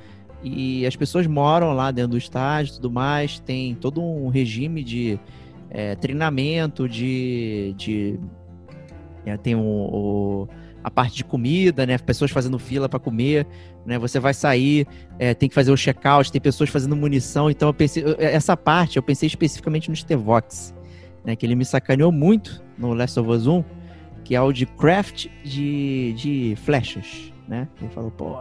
e 0.41 0.85
as 0.85 0.95
pessoas 0.95 1.27
moram 1.27 1.73
lá 1.73 1.91
dentro 1.91 2.11
do 2.11 2.17
estádio 2.17 2.71
e 2.71 2.75
tudo 2.75 2.89
mais, 2.89 3.39
tem 3.41 3.75
todo 3.75 4.01
um 4.01 4.29
regime 4.29 4.81
de 4.81 5.19
é, 5.69 5.95
treinamento, 5.95 6.87
de. 6.87 7.75
de 7.75 8.17
é, 9.25 9.35
tem 9.35 9.53
o, 9.53 9.59
o 9.59 10.47
a 10.85 10.91
parte 10.91 11.15
de 11.15 11.25
comida, 11.25 11.83
né? 11.83 11.97
Pessoas 11.97 12.29
fazendo 12.29 12.59
fila 12.59 12.87
para 12.87 12.99
comer, 12.99 13.47
né? 13.83 13.97
Você 13.97 14.19
vai 14.19 14.35
sair, 14.35 14.85
é, 15.17 15.33
tem 15.33 15.49
que 15.49 15.55
fazer 15.55 15.71
o 15.71 15.75
check-out, 15.75 16.31
tem 16.31 16.39
pessoas 16.39 16.69
fazendo 16.69 16.95
munição. 16.95 17.49
Então 17.49 17.69
eu 17.69 17.73
pensei, 17.73 18.03
essa 18.19 18.55
parte 18.55 18.97
eu 18.97 19.01
pensei 19.01 19.25
especificamente 19.25 19.89
no 19.89 19.95
Stevox, 19.95 20.75
né? 21.23 21.35
Que 21.35 21.43
ele 21.43 21.55
me 21.55 21.65
sacaneou 21.65 22.11
muito 22.11 22.63
no 22.77 22.93
Last 22.93 23.19
of 23.19 23.27
Us 23.27 23.47
1, 23.47 23.63
que 24.23 24.35
é 24.35 24.41
o 24.41 24.51
de 24.51 24.67
craft 24.67 25.25
de, 25.43 26.13
de 26.13 26.55
flechas, 26.57 27.33
né? 27.47 27.67
Ele 27.81 27.89
falou, 27.89 28.11
pô, 28.11 28.35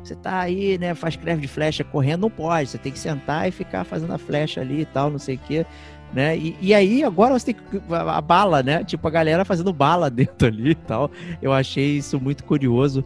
você 0.00 0.14
tá 0.14 0.38
aí, 0.38 0.78
né? 0.78 0.94
Faz 0.94 1.16
craft 1.16 1.40
de 1.40 1.48
flecha 1.48 1.82
correndo, 1.82 2.20
não 2.20 2.30
pode. 2.30 2.70
Você 2.70 2.78
tem 2.78 2.92
que 2.92 2.98
sentar 2.98 3.48
e 3.48 3.50
ficar 3.50 3.82
fazendo 3.82 4.12
a 4.12 4.18
flecha 4.18 4.60
ali 4.60 4.82
e 4.82 4.86
tal, 4.86 5.10
não 5.10 5.18
sei 5.18 5.34
o 5.34 5.38
quê 5.40 5.66
né? 6.12 6.36
E, 6.36 6.56
e, 6.60 6.74
aí 6.74 7.04
agora 7.04 7.38
você 7.38 7.52
tem 7.52 7.56
a, 7.90 8.18
a, 8.18 8.20
bala, 8.20 8.62
né? 8.62 8.82
Tipo, 8.84 9.06
a 9.08 9.10
galera 9.10 9.44
fazendo 9.44 9.72
bala 9.72 10.08
dentro 10.10 10.48
ali 10.48 10.70
e 10.70 10.74
tal. 10.74 11.10
Eu 11.40 11.52
achei 11.52 11.98
isso 11.98 12.20
muito 12.20 12.44
curioso, 12.44 13.04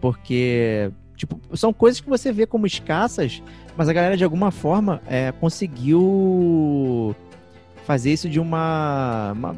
porque, 0.00 0.90
tipo, 1.16 1.38
são 1.56 1.72
coisas 1.72 2.00
que 2.00 2.08
você 2.08 2.32
vê 2.32 2.46
como 2.46 2.66
escassas, 2.66 3.42
mas 3.76 3.88
a 3.88 3.92
galera 3.92 4.16
de 4.16 4.24
alguma 4.24 4.50
forma 4.50 5.00
é, 5.06 5.32
conseguiu 5.32 7.14
fazer 7.84 8.12
isso 8.12 8.28
de 8.28 8.38
uma, 8.38 9.32
uma, 9.32 9.56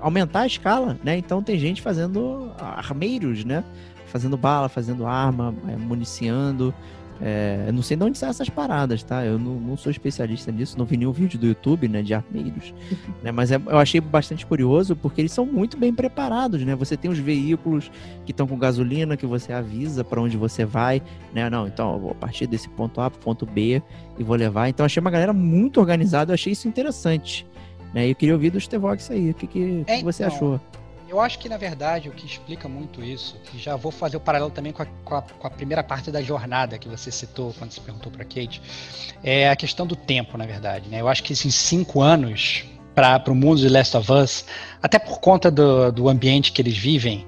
aumentar 0.00 0.40
a 0.40 0.46
escala, 0.46 0.98
né? 1.02 1.16
Então 1.16 1.42
tem 1.42 1.58
gente 1.58 1.80
fazendo 1.80 2.50
armeiros, 2.58 3.44
né? 3.44 3.64
Fazendo 4.06 4.36
bala, 4.36 4.68
fazendo 4.68 5.06
arma, 5.06 5.54
é, 5.68 5.76
municiando. 5.76 6.74
É, 7.24 7.66
eu 7.68 7.72
não 7.72 7.82
sei 7.82 7.96
de 7.96 8.02
onde 8.02 8.18
saem 8.18 8.30
essas 8.30 8.48
paradas, 8.48 9.04
tá? 9.04 9.24
Eu 9.24 9.38
não, 9.38 9.54
não, 9.54 9.76
sou 9.76 9.92
especialista 9.92 10.50
nisso, 10.50 10.76
não 10.76 10.84
vi 10.84 10.96
nenhum 10.96 11.12
vídeo 11.12 11.38
do 11.38 11.46
YouTube, 11.46 11.86
né, 11.86 12.02
de 12.02 12.12
armeiros, 12.12 12.74
né? 13.22 13.30
Mas 13.30 13.52
é, 13.52 13.62
eu 13.64 13.78
achei 13.78 14.00
bastante 14.00 14.44
curioso 14.44 14.96
porque 14.96 15.20
eles 15.20 15.30
são 15.30 15.46
muito 15.46 15.76
bem 15.76 15.94
preparados, 15.94 16.64
né? 16.64 16.74
Você 16.74 16.96
tem 16.96 17.08
os 17.08 17.20
veículos 17.20 17.92
que 18.26 18.32
estão 18.32 18.44
com 18.44 18.58
gasolina, 18.58 19.16
que 19.16 19.24
você 19.24 19.52
avisa 19.52 20.02
para 20.02 20.20
onde 20.20 20.36
você 20.36 20.64
vai, 20.64 21.00
né? 21.32 21.48
Não, 21.48 21.68
então 21.68 21.92
eu 21.92 22.00
vou 22.00 22.14
partir 22.16 22.48
desse 22.48 22.68
ponto 22.68 23.00
A 23.00 23.08
para 23.08 23.20
ponto 23.20 23.46
B 23.46 23.80
e 24.18 24.24
vou 24.24 24.34
levar. 24.34 24.68
Então 24.68 24.84
achei 24.84 25.00
uma 25.00 25.10
galera 25.10 25.32
muito 25.32 25.78
organizada, 25.78 26.32
eu 26.32 26.34
achei 26.34 26.52
isso 26.52 26.66
interessante, 26.66 27.46
né? 27.94 28.08
E 28.08 28.10
eu 28.10 28.16
queria 28.16 28.34
ouvir 28.34 28.50
do 28.50 28.60
Stevox 28.60 29.12
aí, 29.12 29.30
o 29.30 29.34
que, 29.34 29.46
que, 29.46 29.84
é, 29.86 29.98
que 29.98 30.04
você 30.04 30.24
então, 30.24 30.36
achou? 30.36 30.60
Eu 31.12 31.20
acho 31.20 31.38
que, 31.38 31.46
na 31.46 31.58
verdade, 31.58 32.08
o 32.08 32.12
que 32.12 32.24
explica 32.24 32.66
muito 32.66 33.04
isso, 33.04 33.36
e 33.52 33.58
já 33.58 33.76
vou 33.76 33.92
fazer 33.92 34.16
o 34.16 34.20
paralelo 34.20 34.50
também 34.50 34.72
com 34.72 34.82
a, 34.82 34.86
com 35.04 35.14
a, 35.14 35.20
com 35.20 35.46
a 35.46 35.50
primeira 35.50 35.84
parte 35.84 36.10
da 36.10 36.22
jornada 36.22 36.78
que 36.78 36.88
você 36.88 37.10
citou 37.10 37.54
quando 37.58 37.70
você 37.70 37.82
perguntou 37.82 38.10
para 38.10 38.24
Kate, 38.24 38.62
é 39.22 39.50
a 39.50 39.54
questão 39.54 39.86
do 39.86 39.94
tempo, 39.94 40.38
na 40.38 40.46
verdade. 40.46 40.88
Né? 40.88 41.02
Eu 41.02 41.08
acho 41.08 41.22
que 41.22 41.34
esses 41.34 41.54
cinco 41.54 42.00
anos 42.00 42.64
para 42.94 43.30
o 43.30 43.34
mundo 43.34 43.60
de 43.60 43.68
Last 43.68 43.94
of 43.94 44.10
Us, 44.10 44.46
até 44.82 44.98
por 44.98 45.20
conta 45.20 45.50
do, 45.50 45.92
do 45.92 46.08
ambiente 46.08 46.50
que 46.50 46.62
eles 46.62 46.78
vivem, 46.78 47.26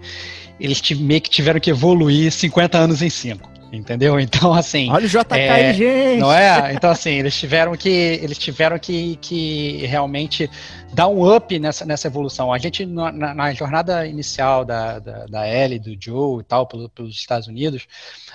eles 0.59 0.81
meio 0.93 1.21
que 1.21 1.29
tiveram 1.29 1.61
que 1.61 1.69
evoluir 1.69 2.33
50 2.33 2.79
anos 2.79 3.03
em 3.03 3.11
cinco 3.11 3.53
entendeu? 3.77 4.19
Então, 4.21 4.53
assim. 4.53 4.91
Olha 4.91 5.07
o 5.07 5.09
JK 5.09 5.33
é, 5.33 5.75
gente! 5.75 6.21
Não 6.21 6.33
é? 6.33 6.73
Então, 6.73 6.91
assim, 6.91 7.11
eles 7.11 7.37
tiveram 7.37 7.77
que. 7.77 7.89
Eles 7.89 8.39
tiveram 8.39 8.79
que, 8.79 9.19
que 9.21 9.85
realmente 9.87 10.51
dar 10.95 11.09
um 11.09 11.35
up 11.35 11.59
nessa, 11.59 11.85
nessa 11.85 12.07
evolução. 12.07 12.53
A 12.53 12.59
gente, 12.59 12.87
na, 12.87 13.13
na 13.13 13.53
jornada 13.53 14.07
inicial 14.07 14.65
da, 14.65 14.99
da, 14.99 15.27
da 15.27 15.49
Ellie, 15.49 15.79
do 15.79 15.97
Joe 15.99 16.41
e 16.41 16.45
tal, 16.45 16.67
pelo, 16.67 16.89
pelos 16.89 17.15
Estados 17.15 17.49
Unidos, 17.49 17.87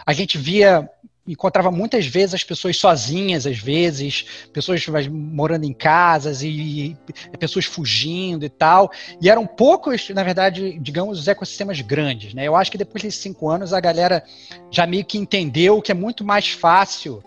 a 0.05 0.13
gente 0.13 0.37
via 0.37 0.89
encontrava 1.31 1.69
muitas 1.69 2.07
vezes 2.07 2.33
as 2.33 2.43
pessoas 2.43 2.75
sozinhas, 2.77 3.45
às 3.45 3.59
vezes, 3.59 4.25
pessoas 4.51 4.83
morando 5.07 5.63
em 5.63 5.73
casas 5.73 6.41
e, 6.41 6.47
e, 6.49 7.37
pessoas 7.37 7.65
fugindo 7.65 8.43
e 8.43 8.49
tal. 8.49 8.91
E 9.21 9.29
eram 9.29 9.45
poucos, 9.45 10.09
na 10.09 10.23
verdade, 10.23 10.79
digamos, 10.79 11.19
os 11.19 11.27
ecossistemas 11.27 11.81
grandes. 11.81 12.33
Né? 12.33 12.47
Eu 12.47 12.55
acho 12.55 12.71
que 12.71 12.79
depois 12.79 13.03
desses 13.03 13.21
cinco 13.21 13.47
anos 13.47 13.73
a 13.73 13.79
galera 13.79 14.23
já 14.71 14.87
meio 14.87 15.05
que 15.05 15.19
entendeu 15.19 15.81
que 15.83 15.91
é 15.91 15.95
muito 15.95 16.23
mais 16.23 16.49
fácil 16.49 17.23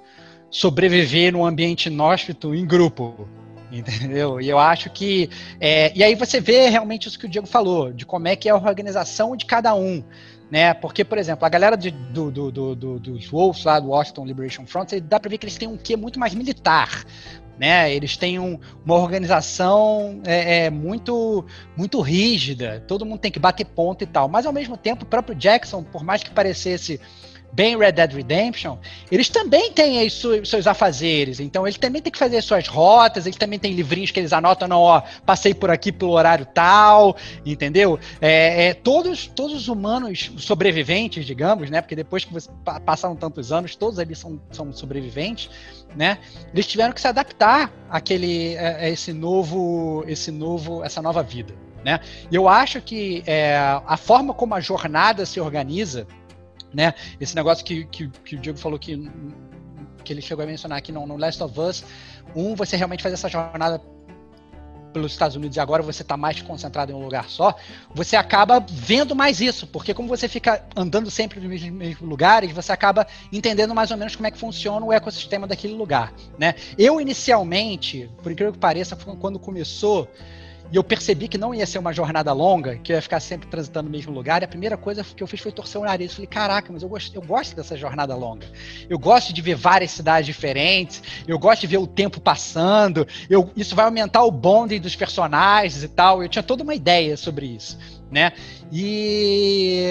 sobreviver 0.50 1.32
num 1.32 1.46
ambiente 1.46 1.86
inóspito 1.86 2.54
em 2.54 2.66
grupo. 2.66 3.28
Entendeu? 3.72 4.40
E 4.40 4.48
eu 4.48 4.58
acho 4.58 4.90
que. 4.90 5.30
É, 5.58 5.90
e 5.96 6.04
aí 6.04 6.14
você 6.14 6.40
vê 6.40 6.68
realmente 6.68 7.08
isso 7.08 7.18
que 7.18 7.24
o 7.24 7.28
Diego 7.28 7.46
falou, 7.46 7.92
de 7.92 8.04
como 8.04 8.28
é 8.28 8.36
que 8.36 8.48
é 8.48 8.52
a 8.52 8.56
organização 8.56 9.34
de 9.34 9.46
cada 9.46 9.74
um 9.74 10.04
né? 10.52 10.74
Porque, 10.74 11.02
por 11.02 11.16
exemplo, 11.16 11.46
a 11.46 11.48
galera 11.48 11.76
de, 11.76 11.90
do, 11.90 12.30
do, 12.30 12.52
do, 12.52 12.76
do, 12.76 13.00
dos 13.00 13.26
Wolves 13.26 13.64
lá 13.64 13.80
do 13.80 13.88
Washington 13.88 14.26
Liberation 14.26 14.66
Front, 14.66 14.92
dá 15.02 15.18
para 15.18 15.30
ver 15.30 15.38
que 15.38 15.46
eles 15.46 15.56
têm 15.56 15.66
um 15.66 15.78
quê 15.78 15.96
muito 15.96 16.20
mais 16.20 16.34
militar, 16.34 17.06
né? 17.58 17.90
Eles 17.94 18.18
têm 18.18 18.38
um, 18.38 18.60
uma 18.84 18.96
organização 18.96 20.20
é, 20.26 20.66
é, 20.66 20.70
muito 20.70 21.46
muito 21.74 22.02
rígida, 22.02 22.84
todo 22.86 23.06
mundo 23.06 23.20
tem 23.20 23.32
que 23.32 23.38
bater 23.38 23.64
ponto 23.64 24.04
e 24.04 24.06
tal. 24.06 24.28
Mas 24.28 24.44
ao 24.44 24.52
mesmo 24.52 24.76
tempo, 24.76 25.04
o 25.04 25.06
próprio 25.06 25.34
Jackson, 25.34 25.82
por 25.82 26.04
mais 26.04 26.22
que 26.22 26.30
parecesse 26.30 27.00
bem 27.52 27.76
Red 27.76 27.92
Dead 27.92 28.12
Redemption, 28.12 28.78
eles 29.10 29.28
também 29.28 29.72
têm 29.72 29.98
aí 29.98 30.10
seus 30.10 30.66
afazeres. 30.66 31.38
Então, 31.38 31.66
ele 31.66 31.76
também 31.76 32.00
tem 32.00 32.10
que 32.10 32.18
fazer 32.18 32.40
suas 32.42 32.66
rotas, 32.66 33.26
ele 33.26 33.36
também 33.36 33.58
tem 33.58 33.72
livrinhos 33.72 34.10
que 34.10 34.18
eles 34.18 34.32
anotam, 34.32 34.66
não, 34.66 34.80
ó, 34.80 35.02
passei 35.26 35.52
por 35.52 35.70
aqui 35.70 35.92
pelo 35.92 36.12
horário 36.12 36.46
tal, 36.46 37.16
entendeu? 37.44 37.98
É, 38.20 38.68
é, 38.68 38.74
todos, 38.74 39.26
todos 39.26 39.54
os 39.54 39.68
humanos 39.68 40.32
sobreviventes, 40.38 41.26
digamos, 41.26 41.68
né? 41.68 41.80
Porque 41.80 41.94
depois 41.94 42.24
que 42.24 42.32
você, 42.32 42.48
passaram 42.84 43.14
tantos 43.14 43.52
anos, 43.52 43.76
todos 43.76 43.98
ali 43.98 44.14
são, 44.14 44.40
são 44.50 44.72
sobreviventes, 44.72 45.50
né? 45.94 46.18
Eles 46.52 46.66
tiveram 46.66 46.92
que 46.92 47.00
se 47.00 47.08
adaptar 47.08 47.70
àquele, 47.90 48.56
a, 48.56 48.76
a 48.76 48.88
esse 48.88 49.12
novo, 49.12 50.04
esse 50.06 50.30
novo, 50.30 50.82
essa 50.82 51.02
nova 51.02 51.22
vida. 51.22 51.54
Né? 51.84 51.98
Eu 52.30 52.48
acho 52.48 52.80
que 52.80 53.22
é, 53.26 53.56
a 53.84 53.96
forma 53.96 54.32
como 54.32 54.54
a 54.54 54.60
jornada 54.60 55.26
se 55.26 55.40
organiza, 55.40 56.06
né? 56.72 56.94
Esse 57.20 57.34
negócio 57.34 57.64
que, 57.64 57.84
que, 57.86 58.08
que 58.08 58.36
o 58.36 58.38
Diego 58.38 58.58
falou 58.58 58.78
que, 58.78 59.10
que 60.04 60.12
ele 60.12 60.22
chegou 60.22 60.44
a 60.44 60.46
mencionar 60.46 60.78
aqui 60.78 60.92
no, 60.92 61.06
no 61.06 61.16
Last 61.16 61.42
of 61.42 61.58
Us, 61.58 61.84
um, 62.34 62.54
você 62.54 62.76
realmente 62.76 63.02
faz 63.02 63.14
essa 63.14 63.28
jornada 63.28 63.80
pelos 64.92 65.12
Estados 65.12 65.34
Unidos 65.36 65.56
e 65.56 65.60
agora 65.60 65.82
você 65.82 66.02
está 66.02 66.16
mais 66.16 66.40
concentrado 66.42 66.92
em 66.92 66.94
um 66.94 67.02
lugar 67.02 67.28
só, 67.28 67.54
você 67.94 68.14
acaba 68.14 68.64
vendo 68.68 69.16
mais 69.16 69.40
isso, 69.40 69.66
porque 69.66 69.94
como 69.94 70.08
você 70.08 70.28
fica 70.28 70.64
andando 70.76 71.10
sempre 71.10 71.40
nos 71.40 71.62
mesmos, 71.62 72.00
lugares, 72.00 72.52
você 72.52 72.72
acaba 72.72 73.06
entendendo 73.32 73.74
mais 73.74 73.90
ou 73.90 73.96
menos 73.96 74.14
como 74.14 74.26
é 74.26 74.30
que 74.30 74.38
funciona 74.38 74.84
o 74.84 74.92
ecossistema 74.92 75.46
daquele 75.46 75.74
lugar, 75.74 76.12
né? 76.38 76.54
Eu 76.78 77.00
inicialmente, 77.00 78.10
por 78.22 78.30
incrível 78.30 78.52
que 78.52 78.58
pareça, 78.58 78.94
quando 78.96 79.38
começou 79.38 80.08
e 80.72 80.76
eu 80.76 80.82
percebi 80.82 81.28
que 81.28 81.36
não 81.36 81.54
ia 81.54 81.66
ser 81.66 81.78
uma 81.78 81.92
jornada 81.92 82.32
longa, 82.32 82.78
que 82.78 82.92
eu 82.92 82.96
ia 82.96 83.02
ficar 83.02 83.20
sempre 83.20 83.46
transitando 83.46 83.90
no 83.90 83.90
mesmo 83.90 84.10
lugar. 84.10 84.40
E 84.40 84.46
a 84.46 84.48
primeira 84.48 84.76
coisa 84.76 85.04
que 85.04 85.22
eu 85.22 85.26
fiz 85.26 85.38
foi 85.38 85.52
torcer 85.52 85.78
o 85.78 85.84
nariz. 85.84 86.10
Eu 86.10 86.14
falei, 86.14 86.26
caraca, 86.26 86.72
mas 86.72 86.82
eu 86.82 86.88
gosto, 86.88 87.14
eu 87.14 87.20
gosto 87.20 87.54
dessa 87.54 87.76
jornada 87.76 88.16
longa. 88.16 88.46
Eu 88.88 88.98
gosto 88.98 89.34
de 89.34 89.42
ver 89.42 89.54
várias 89.54 89.90
cidades 89.90 90.24
diferentes, 90.24 91.02
eu 91.28 91.38
gosto 91.38 91.60
de 91.60 91.66
ver 91.66 91.76
o 91.76 91.86
tempo 91.86 92.22
passando, 92.22 93.06
eu, 93.28 93.50
isso 93.54 93.76
vai 93.76 93.84
aumentar 93.84 94.24
o 94.24 94.30
bonding 94.30 94.80
dos 94.80 94.96
personagens 94.96 95.82
e 95.82 95.88
tal. 95.88 96.22
Eu 96.22 96.28
tinha 96.28 96.42
toda 96.42 96.62
uma 96.62 96.74
ideia 96.74 97.18
sobre 97.18 97.44
isso, 97.44 97.78
né? 98.10 98.32
E 98.72 99.84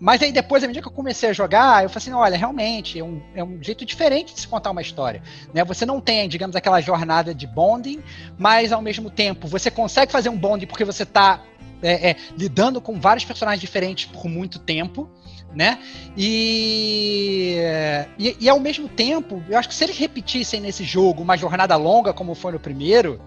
mas 0.00 0.22
aí 0.22 0.32
depois, 0.32 0.64
à 0.64 0.66
medida 0.66 0.82
que 0.82 0.88
eu 0.88 0.96
comecei 0.96 1.28
a 1.28 1.32
jogar, 1.34 1.82
eu 1.82 1.90
falei 1.90 2.02
assim, 2.02 2.12
olha, 2.12 2.36
realmente, 2.36 2.98
é 2.98 3.04
um, 3.04 3.20
é 3.34 3.44
um 3.44 3.62
jeito 3.62 3.84
diferente 3.84 4.32
de 4.32 4.40
se 4.40 4.48
contar 4.48 4.70
uma 4.70 4.80
história. 4.80 5.22
Né? 5.52 5.62
Você 5.64 5.84
não 5.84 6.00
tem, 6.00 6.26
digamos, 6.26 6.56
aquela 6.56 6.80
jornada 6.80 7.34
de 7.34 7.46
bonding, 7.46 8.02
mas 8.38 8.72
ao 8.72 8.80
mesmo 8.80 9.10
tempo 9.10 9.46
você 9.46 9.70
consegue 9.70 10.10
fazer 10.10 10.30
um 10.30 10.38
bonding 10.38 10.66
porque 10.66 10.86
você 10.86 11.02
está 11.02 11.42
é, 11.82 12.10
é, 12.10 12.16
lidando 12.36 12.80
com 12.80 12.98
vários 12.98 13.26
personagens 13.26 13.60
diferentes 13.60 14.06
por 14.06 14.26
muito 14.26 14.58
tempo, 14.58 15.10
né? 15.52 15.78
E, 16.16 17.56
e, 18.18 18.36
e, 18.40 18.48
ao 18.48 18.58
mesmo 18.58 18.88
tempo, 18.88 19.42
eu 19.48 19.58
acho 19.58 19.68
que 19.68 19.74
se 19.74 19.84
eles 19.84 19.98
repetissem 19.98 20.60
nesse 20.60 20.84
jogo 20.84 21.22
uma 21.22 21.36
jornada 21.36 21.76
longa, 21.76 22.12
como 22.12 22.34
foi 22.34 22.52
no 22.52 22.60
primeiro, 22.60 23.20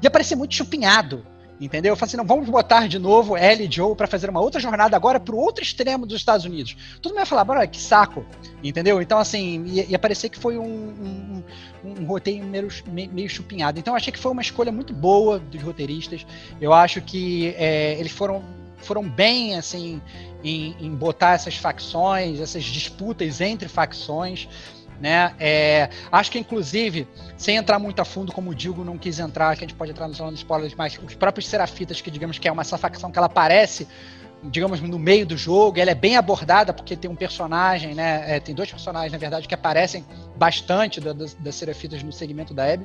ia 0.00 0.10
parecer 0.10 0.36
muito 0.36 0.54
chupinhado. 0.54 1.26
Entendeu? 1.62 1.92
Eu 1.92 1.96
falei 1.96 2.08
assim, 2.08 2.16
não, 2.16 2.24
vamos 2.24 2.48
botar 2.48 2.88
de 2.88 2.98
novo 2.98 3.38
Ellie 3.38 3.68
e 3.68 3.70
Joe 3.70 3.94
para 3.94 4.08
fazer 4.08 4.28
uma 4.28 4.40
outra 4.40 4.60
jornada 4.60 4.96
agora 4.96 5.20
pro 5.20 5.36
outro 5.36 5.62
extremo 5.62 6.04
dos 6.04 6.16
Estados 6.16 6.44
Unidos. 6.44 6.76
Todo 7.00 7.12
mundo 7.12 7.20
ia 7.20 7.26
falar, 7.26 7.44
bora, 7.44 7.64
que 7.68 7.80
saco. 7.80 8.26
Entendeu? 8.64 9.00
Então, 9.00 9.16
assim, 9.16 9.64
ia, 9.66 9.84
ia 9.84 9.98
parecer 9.98 10.28
que 10.28 10.36
foi 10.36 10.58
um, 10.58 10.64
um, 10.64 11.44
um, 11.84 12.02
um 12.02 12.04
roteiro 12.04 12.44
meio, 12.44 12.68
meio 13.12 13.28
chupinhado. 13.28 13.78
Então, 13.78 13.92
eu 13.92 13.96
achei 13.96 14.12
que 14.12 14.18
foi 14.18 14.32
uma 14.32 14.42
escolha 14.42 14.72
muito 14.72 14.92
boa 14.92 15.38
dos 15.38 15.62
roteiristas. 15.62 16.26
Eu 16.60 16.72
acho 16.72 17.00
que 17.00 17.54
é, 17.56 17.94
eles 17.96 18.10
foram 18.10 18.42
foram 18.78 19.08
bem 19.08 19.54
assim 19.56 20.02
em, 20.42 20.74
em 20.80 20.92
botar 20.92 21.34
essas 21.34 21.54
facções, 21.54 22.40
essas 22.40 22.64
disputas 22.64 23.40
entre 23.40 23.68
facções 23.68 24.48
né? 25.02 25.34
É, 25.40 25.90
acho 26.12 26.30
que, 26.30 26.38
inclusive, 26.38 27.08
sem 27.36 27.56
entrar 27.56 27.80
muito 27.80 28.00
a 28.00 28.04
fundo, 28.04 28.32
como 28.32 28.52
o 28.52 28.54
Digo 28.54 28.84
não 28.84 28.96
quis 28.96 29.18
entrar, 29.18 29.56
que 29.56 29.64
a 29.64 29.66
gente 29.66 29.76
pode 29.76 29.90
entrar 29.90 30.06
no 30.06 30.14
salão 30.14 30.32
de 30.32 30.38
spoilers, 30.38 30.74
mas 30.76 30.96
os 31.04 31.14
próprios 31.16 31.48
Serafitas, 31.48 32.00
que 32.00 32.10
digamos 32.10 32.38
que 32.38 32.46
é 32.46 32.52
uma 32.52 32.64
facção 32.64 33.10
que 33.10 33.18
ela 33.18 33.26
aparece 33.26 33.88
digamos, 34.44 34.80
no 34.80 34.98
meio 34.98 35.24
do 35.24 35.36
jogo, 35.36 35.78
ela 35.78 35.92
é 35.92 35.94
bem 35.94 36.16
abordada 36.16 36.72
porque 36.72 36.96
tem 36.96 37.08
um 37.08 37.14
personagem, 37.14 37.94
né? 37.94 38.24
É, 38.26 38.40
tem 38.40 38.52
dois 38.54 38.68
personagens, 38.68 39.12
na 39.12 39.18
verdade, 39.18 39.46
que 39.46 39.54
aparecem 39.54 40.04
bastante 40.36 41.00
das, 41.00 41.34
das 41.34 41.54
Serafitas 41.54 42.02
no 42.02 42.12
segmento 42.12 42.52
da 42.52 42.64
Abby. 42.72 42.84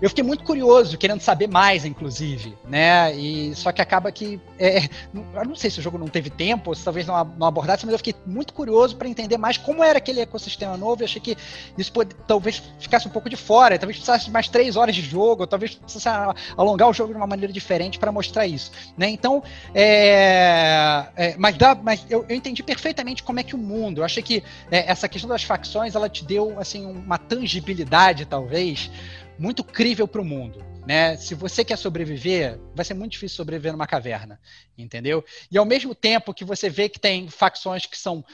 Eu 0.00 0.08
fiquei 0.08 0.22
muito 0.22 0.44
curioso, 0.44 0.96
querendo 0.96 1.20
saber 1.20 1.48
mais, 1.48 1.84
inclusive, 1.84 2.56
né? 2.68 3.14
E 3.16 3.54
só 3.54 3.72
que 3.72 3.82
acaba 3.82 4.12
que. 4.12 4.40
É, 4.58 4.84
eu 5.12 5.44
não 5.44 5.56
sei 5.56 5.70
se 5.70 5.80
o 5.80 5.82
jogo 5.82 5.98
não 5.98 6.06
teve 6.06 6.30
tempo, 6.30 6.70
ou 6.70 6.74
se 6.74 6.84
talvez 6.84 7.06
não, 7.06 7.24
não 7.36 7.46
abordasse, 7.46 7.84
mas 7.84 7.92
eu 7.92 7.98
fiquei 7.98 8.14
muito 8.24 8.52
curioso 8.54 8.96
para 8.96 9.08
entender 9.08 9.36
mais 9.36 9.56
como 9.56 9.82
era 9.82 9.98
aquele 9.98 10.20
ecossistema 10.20 10.76
novo. 10.76 11.02
Eu 11.02 11.06
achei 11.06 11.20
que 11.20 11.36
isso 11.76 11.92
pode, 11.92 12.14
talvez 12.26 12.62
ficasse 12.78 13.08
um 13.08 13.10
pouco 13.10 13.28
de 13.28 13.36
fora, 13.36 13.78
talvez 13.78 13.96
precisasse 13.96 14.30
mais 14.30 14.48
três 14.48 14.76
horas 14.76 14.94
de 14.94 15.02
jogo, 15.02 15.46
talvez 15.46 15.74
precisasse 15.74 16.08
alongar 16.56 16.88
o 16.88 16.92
jogo 16.92 17.12
de 17.12 17.16
uma 17.16 17.26
maneira 17.26 17.52
diferente 17.52 17.98
para 17.98 18.12
mostrar 18.12 18.46
isso, 18.46 18.70
né? 18.96 19.08
Então, 19.08 19.42
é, 19.74 21.06
é, 21.16 21.34
mas, 21.36 21.56
dá, 21.56 21.74
mas 21.74 22.06
eu, 22.08 22.24
eu, 22.28 22.36
entendi 22.36 22.62
perfeitamente 22.62 23.22
como 23.22 23.40
é 23.40 23.42
que 23.42 23.54
o 23.54 23.58
mundo. 23.58 24.00
Eu 24.00 24.04
achei 24.04 24.22
que 24.22 24.44
é, 24.70 24.90
essa 24.90 25.08
questão 25.08 25.28
das 25.28 25.42
facções 25.42 25.94
ela 25.94 26.08
te 26.08 26.24
deu 26.24 26.58
assim 26.58 26.86
uma 26.86 27.18
tangibilidade, 27.18 28.24
talvez 28.24 28.90
muito 29.38 29.62
crível 29.62 30.08
para 30.08 30.20
o 30.20 30.24
mundo. 30.24 30.64
Né? 30.86 31.16
Se 31.16 31.34
você 31.34 31.64
quer 31.64 31.76
sobreviver, 31.76 32.58
vai 32.74 32.84
ser 32.84 32.94
muito 32.94 33.12
difícil 33.12 33.36
sobreviver 33.36 33.72
numa 33.72 33.86
caverna, 33.86 34.40
entendeu? 34.76 35.24
E 35.50 35.58
ao 35.58 35.64
mesmo 35.64 35.94
tempo 35.94 36.32
que 36.32 36.44
você 36.44 36.70
vê 36.70 36.88
que 36.88 36.98
tem 36.98 37.28
facções 37.28 37.84
que 37.84 37.98
são 37.98 38.24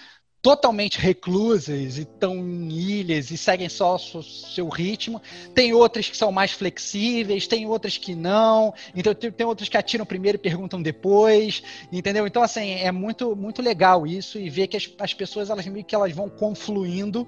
totalmente 0.45 0.99
reclusas 0.99 1.97
e 1.97 2.03
estão 2.03 2.37
em 2.37 2.71
ilhas 2.71 3.31
e 3.31 3.39
seguem 3.39 3.67
só 3.67 3.97
o 3.97 4.23
seu 4.23 4.69
ritmo. 4.69 5.23
Tem 5.55 5.73
outras 5.73 6.07
que 6.07 6.15
são 6.15 6.31
mais 6.31 6.53
flexíveis, 6.53 7.47
tem 7.47 7.67
outras 7.67 7.97
que 7.97 8.15
não. 8.15 8.75
Então 8.95 9.15
tem 9.15 9.47
outras 9.47 9.71
que 9.71 9.77
atiram 9.79 10.05
primeiro 10.05 10.37
e 10.37 10.39
perguntam 10.39 10.83
depois, 10.83 11.63
entendeu? 11.91 12.27
Então 12.27 12.43
assim 12.43 12.73
é 12.73 12.93
muito 12.93 13.35
muito 13.35 13.63
legal 13.63 14.07
isso 14.07 14.39
e 14.39 14.51
ver 14.51 14.67
que 14.67 14.77
as, 14.77 14.89
as 14.99 15.15
pessoas 15.15 15.49
elas 15.49 15.67
meio 15.67 15.83
que 15.83 15.95
elas 15.95 16.13
vão 16.13 16.29
confluindo 16.29 17.27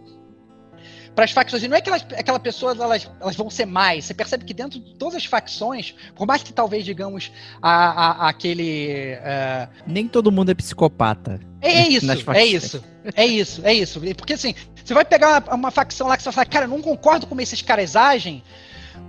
para 1.16 1.24
as 1.24 1.32
facções. 1.32 1.62
E 1.62 1.68
não 1.68 1.76
é 1.76 1.80
que 1.80 1.88
elas, 1.88 2.06
aquela 2.16 2.38
pessoas 2.38 2.78
elas, 2.78 3.10
elas 3.18 3.34
vão 3.34 3.48
ser 3.48 3.64
mais. 3.64 4.04
Você 4.04 4.14
percebe 4.14 4.44
que 4.44 4.52
dentro 4.52 4.78
de 4.78 4.94
todas 4.94 5.16
as 5.16 5.24
facções, 5.24 5.94
por 6.14 6.26
mais 6.26 6.42
que 6.42 6.52
talvez, 6.52 6.84
digamos, 6.84 7.32
a, 7.60 8.26
a, 8.26 8.28
aquele. 8.28 9.14
Uh... 9.16 9.68
Nem 9.86 10.06
todo 10.06 10.30
mundo 10.30 10.50
é 10.50 10.54
psicopata. 10.54 11.40
É 11.62 11.88
isso, 11.88 12.06
é 12.32 12.44
isso, 12.44 12.84
é 13.14 13.26
isso, 13.26 13.62
é 13.64 13.74
isso. 13.74 14.00
Porque 14.14 14.34
assim, 14.34 14.54
você 14.84 14.92
vai 14.92 15.06
pegar 15.06 15.42
uma, 15.42 15.54
uma 15.54 15.70
facção 15.70 16.06
lá 16.06 16.16
que 16.16 16.22
você 16.22 16.28
vai 16.28 16.34
falar, 16.34 16.46
cara, 16.46 16.64
eu 16.66 16.70
não 16.70 16.82
concordo 16.82 17.26
como 17.26 17.40
esses 17.40 17.62
caras 17.62 17.96
agem. 17.96 18.42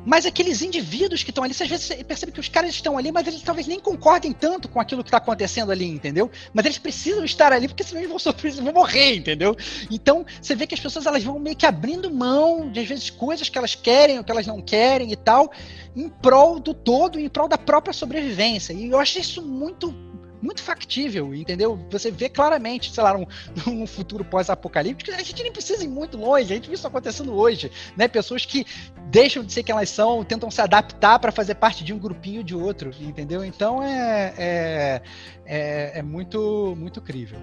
Mas 0.05 0.25
aqueles 0.25 0.61
indivíduos 0.61 1.21
que 1.21 1.31
estão 1.31 1.43
ali, 1.43 1.53
você 1.53 1.63
às 1.63 1.69
vezes 1.69 2.03
percebe 2.03 2.31
que 2.31 2.39
os 2.39 2.47
caras 2.47 2.69
estão 2.69 2.97
ali, 2.97 3.11
mas 3.11 3.27
eles 3.27 3.41
talvez 3.41 3.67
nem 3.67 3.79
concordem 3.79 4.31
tanto 4.31 4.69
com 4.69 4.79
aquilo 4.79 5.03
que 5.03 5.09
está 5.09 5.17
acontecendo 5.17 5.71
ali, 5.71 5.85
entendeu? 5.85 6.31
Mas 6.53 6.65
eles 6.65 6.77
precisam 6.77 7.25
estar 7.25 7.51
ali 7.51 7.67
porque 7.67 7.83
senão 7.83 7.99
eles 7.99 8.09
vão 8.09 8.19
sofrer, 8.19 8.51
eles 8.51 8.63
vão 8.63 8.73
morrer, 8.73 9.15
entendeu? 9.15 9.55
Então 9.91 10.25
você 10.41 10.55
vê 10.55 10.65
que 10.65 10.73
as 10.73 10.79
pessoas 10.79 11.05
elas 11.05 11.23
vão 11.23 11.37
meio 11.39 11.55
que 11.55 11.65
abrindo 11.65 12.09
mão 12.09 12.71
de 12.71 12.79
às 12.79 12.87
vezes 12.87 13.09
coisas 13.09 13.49
que 13.49 13.57
elas 13.57 13.75
querem 13.75 14.17
ou 14.17 14.23
que 14.23 14.31
elas 14.31 14.47
não 14.47 14.61
querem 14.61 15.11
e 15.11 15.15
tal, 15.15 15.51
em 15.95 16.07
prol 16.07 16.59
do 16.59 16.73
todo, 16.73 17.19
em 17.19 17.27
prol 17.27 17.47
da 17.47 17.57
própria 17.57 17.93
sobrevivência. 17.93 18.71
E 18.73 18.89
eu 18.89 18.99
acho 18.99 19.19
isso 19.19 19.41
muito 19.41 19.93
muito 20.41 20.61
factível, 20.61 21.33
entendeu? 21.33 21.79
Você 21.89 22.11
vê 22.11 22.29
claramente, 22.29 22.93
sei 22.93 23.03
lá, 23.03 23.17
num, 23.17 23.25
num 23.65 23.87
futuro 23.87 24.23
pós-apocalíptico, 24.23 25.11
a 25.11 25.23
gente 25.23 25.43
nem 25.43 25.51
precisa 25.51 25.83
ir 25.83 25.87
muito 25.87 26.17
longe, 26.17 26.51
a 26.51 26.55
gente 26.55 26.69
vê 26.69 26.75
isso 26.75 26.87
acontecendo 26.87 27.33
hoje, 27.33 27.71
né? 27.95 28.07
Pessoas 28.07 28.45
que 28.45 28.65
deixam 29.09 29.43
de 29.43 29.51
ser 29.51 29.63
quem 29.63 29.73
elas 29.73 29.89
são, 29.89 30.23
tentam 30.23 30.49
se 30.51 30.61
adaptar 30.61 31.19
para 31.19 31.31
fazer 31.31 31.55
parte 31.55 31.83
de 31.83 31.93
um 31.93 31.99
grupinho 31.99 32.43
de 32.43 32.55
outro, 32.55 32.91
entendeu? 32.99 33.43
Então 33.43 33.81
é, 33.81 34.33
é, 34.37 35.01
é, 35.45 35.99
é 35.99 36.01
muito, 36.01 36.75
muito 36.77 37.01
crível. 37.01 37.39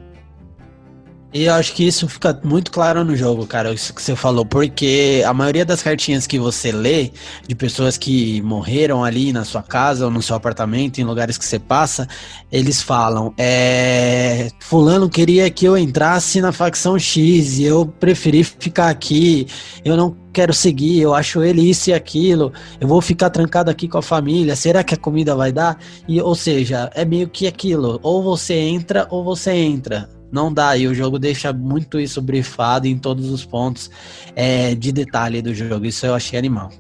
E 1.35 1.47
eu 1.47 1.55
acho 1.55 1.75
que 1.75 1.85
isso 1.85 2.09
fica 2.09 2.39
muito 2.45 2.71
claro 2.71 3.05
no 3.05 3.17
jogo, 3.17 3.45
cara, 3.45 3.75
isso 3.75 3.93
que 3.93 4.01
você 4.01 4.15
falou, 4.15 4.47
porque 4.47 5.21
a 5.27 5.35
maioria 5.35 5.65
das 5.65 5.83
cartinhas 5.83 6.29
que 6.29 6.39
você 6.39 6.71
lê 6.71 7.11
de 7.49 7.57
pessoas 7.57 7.99
que 7.99 8.41
morreram 8.43 9.03
ali 9.03 9.33
na 9.33 9.45
sua 9.45 9.61
casa 9.61 10.05
ou 10.05 10.13
no 10.13 10.23
seu 10.23 10.37
apartamento, 10.37 11.01
em 11.01 11.05
lugares 11.05 11.37
que 11.37 11.45
você 11.45 11.59
passa, 11.59 12.07
eles 12.53 12.81
falam: 12.81 13.35
é, 13.37 14.49
Fulano 14.61 15.11
queria 15.11 15.51
que 15.51 15.65
eu 15.65 15.77
entrasse 15.77 16.41
na 16.41 16.53
facção 16.53 16.97
X 16.97 17.59
e 17.59 17.65
eu 17.65 17.85
preferi 17.85 18.45
ficar 18.45 18.89
aqui, 18.89 19.49
eu 19.85 19.97
não 19.97 20.17
quero 20.33 20.55
seguir, 20.55 21.01
eu 21.01 21.15
acho 21.15 21.43
ele 21.43 21.69
isso 21.69 21.91
e 21.91 21.93
aquilo, 21.93 22.53
eu 22.81 22.87
vou 22.87 23.01
ficar 23.01 23.31
trancado 23.31 23.69
aqui 23.73 23.89
com 23.89 23.99
a 23.99 24.03
família, 24.03 24.55
será 24.55 24.85
que 24.85 24.95
a 24.95 24.97
comida 24.97 25.35
vai 25.35 25.51
dar? 25.51 25.81
E, 26.07 26.21
ou 26.21 26.37
seja, 26.37 26.93
é 26.95 27.05
meio 27.05 27.29
que 27.29 27.49
aquilo, 27.49 27.99
ou 28.05 28.23
você 28.23 28.55
entra 28.55 29.09
ou 29.11 29.25
você 29.25 29.51
entra 29.51 30.09
não 30.35 30.53
dá. 30.53 30.77
E 30.77 30.89
o 30.89 30.95
jogo 30.95 31.19
deixa 31.19 31.53
muito 31.53 31.99
isso 31.99 32.21
brifado 32.21 32.89
em 32.89 32.99
todos 32.99 33.31
os 33.31 33.45
pontos 33.45 33.91
é, 34.35 34.75
de 34.75 34.91
detalhe 34.91 35.41
do 35.41 35.55
jogo. 35.55 35.87
Isso 35.87 36.05
eu 36.05 36.15
achei 36.15 36.39
animal. 36.39 36.71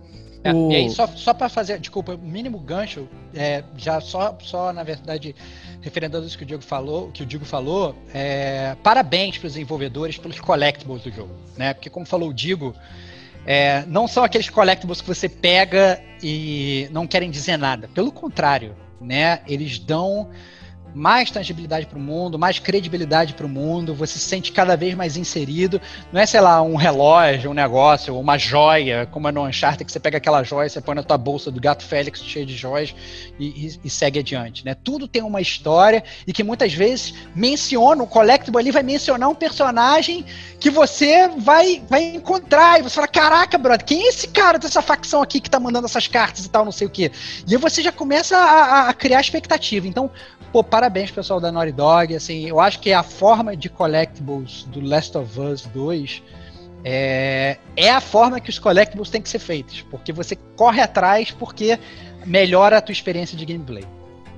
É, 0.42 0.52
o... 0.52 0.70
E 0.70 0.76
aí, 0.76 0.90
só, 0.90 1.06
só 1.06 1.32
para 1.32 1.48
fazer, 1.48 1.78
desculpa, 1.78 2.14
o 2.14 2.18
mínimo 2.18 2.58
gancho, 2.58 3.08
é, 3.32 3.64
já 3.76 4.00
só, 4.00 4.36
só, 4.42 4.72
na 4.72 4.82
verdade, 4.82 5.34
referendando 5.80 6.26
isso 6.26 6.36
que 6.36 6.44
o 6.44 6.46
Diego 6.46 6.62
falou, 6.62 7.10
que 7.12 7.22
o 7.22 7.26
Diego 7.26 7.46
falou, 7.46 7.96
é, 8.12 8.76
parabéns 8.82 9.38
para 9.38 9.46
os 9.46 9.54
desenvolvedores 9.54 10.18
pelos 10.18 10.38
collectibles 10.40 11.02
do 11.02 11.10
jogo, 11.10 11.34
né? 11.56 11.72
Porque 11.72 11.88
como 11.88 12.04
falou 12.04 12.28
o 12.28 12.34
Diego, 12.34 12.74
é, 13.46 13.84
não 13.86 14.06
são 14.06 14.22
aqueles 14.22 14.50
collectibles 14.50 15.00
que 15.00 15.06
você 15.06 15.28
pega 15.28 16.02
e 16.22 16.88
não 16.90 17.06
querem 17.06 17.30
dizer 17.30 17.56
nada. 17.56 17.88
Pelo 17.94 18.12
contrário, 18.12 18.76
né? 19.00 19.40
Eles 19.46 19.78
dão 19.78 20.28
mais 20.94 21.30
tangibilidade 21.30 21.86
para 21.86 21.98
o 21.98 22.00
mundo, 22.00 22.38
mais 22.38 22.58
credibilidade 22.58 23.34
para 23.34 23.44
o 23.44 23.48
mundo, 23.48 23.94
você 23.94 24.18
se 24.18 24.28
sente 24.28 24.52
cada 24.52 24.76
vez 24.76 24.94
mais 24.94 25.16
inserido. 25.16 25.80
Não 26.12 26.20
é, 26.20 26.26
sei 26.26 26.40
lá, 26.40 26.62
um 26.62 26.76
relógio, 26.76 27.50
um 27.50 27.54
negócio, 27.54 28.18
uma 28.18 28.38
joia, 28.38 29.06
como 29.10 29.28
é 29.28 29.32
no 29.32 29.44
Uncharted, 29.44 29.84
que 29.84 29.92
você 29.92 30.00
pega 30.00 30.18
aquela 30.18 30.42
joia, 30.42 30.68
você 30.68 30.80
põe 30.80 30.94
na 30.94 31.02
tua 31.02 31.18
bolsa 31.18 31.50
do 31.50 31.60
gato 31.60 31.84
Félix 31.84 32.22
cheio 32.22 32.46
de 32.46 32.56
joias 32.56 32.94
e, 33.38 33.46
e, 33.46 33.80
e 33.84 33.90
segue 33.90 34.20
adiante, 34.20 34.64
né? 34.64 34.74
Tudo 34.74 35.08
tem 35.08 35.22
uma 35.22 35.40
história 35.40 36.04
e 36.26 36.32
que 36.32 36.44
muitas 36.44 36.72
vezes 36.72 37.14
menciona, 37.34 38.02
o 38.02 38.06
Collectible 38.06 38.60
ali 38.60 38.70
vai 38.70 38.82
mencionar 38.82 39.28
um 39.28 39.34
personagem 39.34 40.24
que 40.60 40.70
você 40.70 41.28
vai, 41.28 41.82
vai 41.88 42.04
encontrar 42.04 42.80
e 42.80 42.82
você 42.82 42.94
fala, 42.94 43.08
caraca, 43.08 43.58
brother, 43.58 43.84
quem 43.84 44.04
é 44.04 44.08
esse 44.08 44.28
cara 44.28 44.58
dessa 44.58 44.80
facção 44.80 45.22
aqui 45.22 45.40
que 45.40 45.50
tá 45.50 45.58
mandando 45.58 45.86
essas 45.86 46.06
cartas 46.06 46.44
e 46.44 46.48
tal, 46.48 46.64
não 46.64 46.72
sei 46.72 46.86
o 46.86 46.90
quê. 46.90 47.10
E 47.46 47.54
aí 47.54 47.60
você 47.60 47.82
já 47.82 47.92
começa 47.92 48.36
a, 48.36 48.88
a 48.88 48.94
criar 48.94 49.20
expectativa. 49.20 49.86
Então, 49.86 50.10
pô, 50.52 50.62
parabéns, 50.84 51.10
pessoal 51.10 51.40
da 51.40 51.50
Naughty 51.50 51.72
Dog. 51.72 52.14
Assim, 52.14 52.46
eu 52.46 52.60
acho 52.60 52.78
que 52.78 52.92
a 52.92 53.02
forma 53.02 53.56
de 53.56 53.70
collectibles 53.70 54.64
do 54.64 54.86
Last 54.86 55.16
of 55.16 55.40
Us 55.40 55.62
2 55.72 56.22
é, 56.84 57.56
é 57.74 57.90
a 57.90 58.00
forma 58.02 58.38
que 58.38 58.50
os 58.50 58.58
collectibles 58.58 59.08
têm 59.08 59.22
que 59.22 59.28
ser 59.30 59.38
feitos. 59.38 59.80
Porque 59.90 60.12
você 60.12 60.36
corre 60.56 60.82
atrás 60.82 61.30
porque 61.30 61.78
melhora 62.26 62.76
a 62.78 62.80
tua 62.82 62.92
experiência 62.92 63.34
de 63.36 63.46
gameplay. 63.46 63.82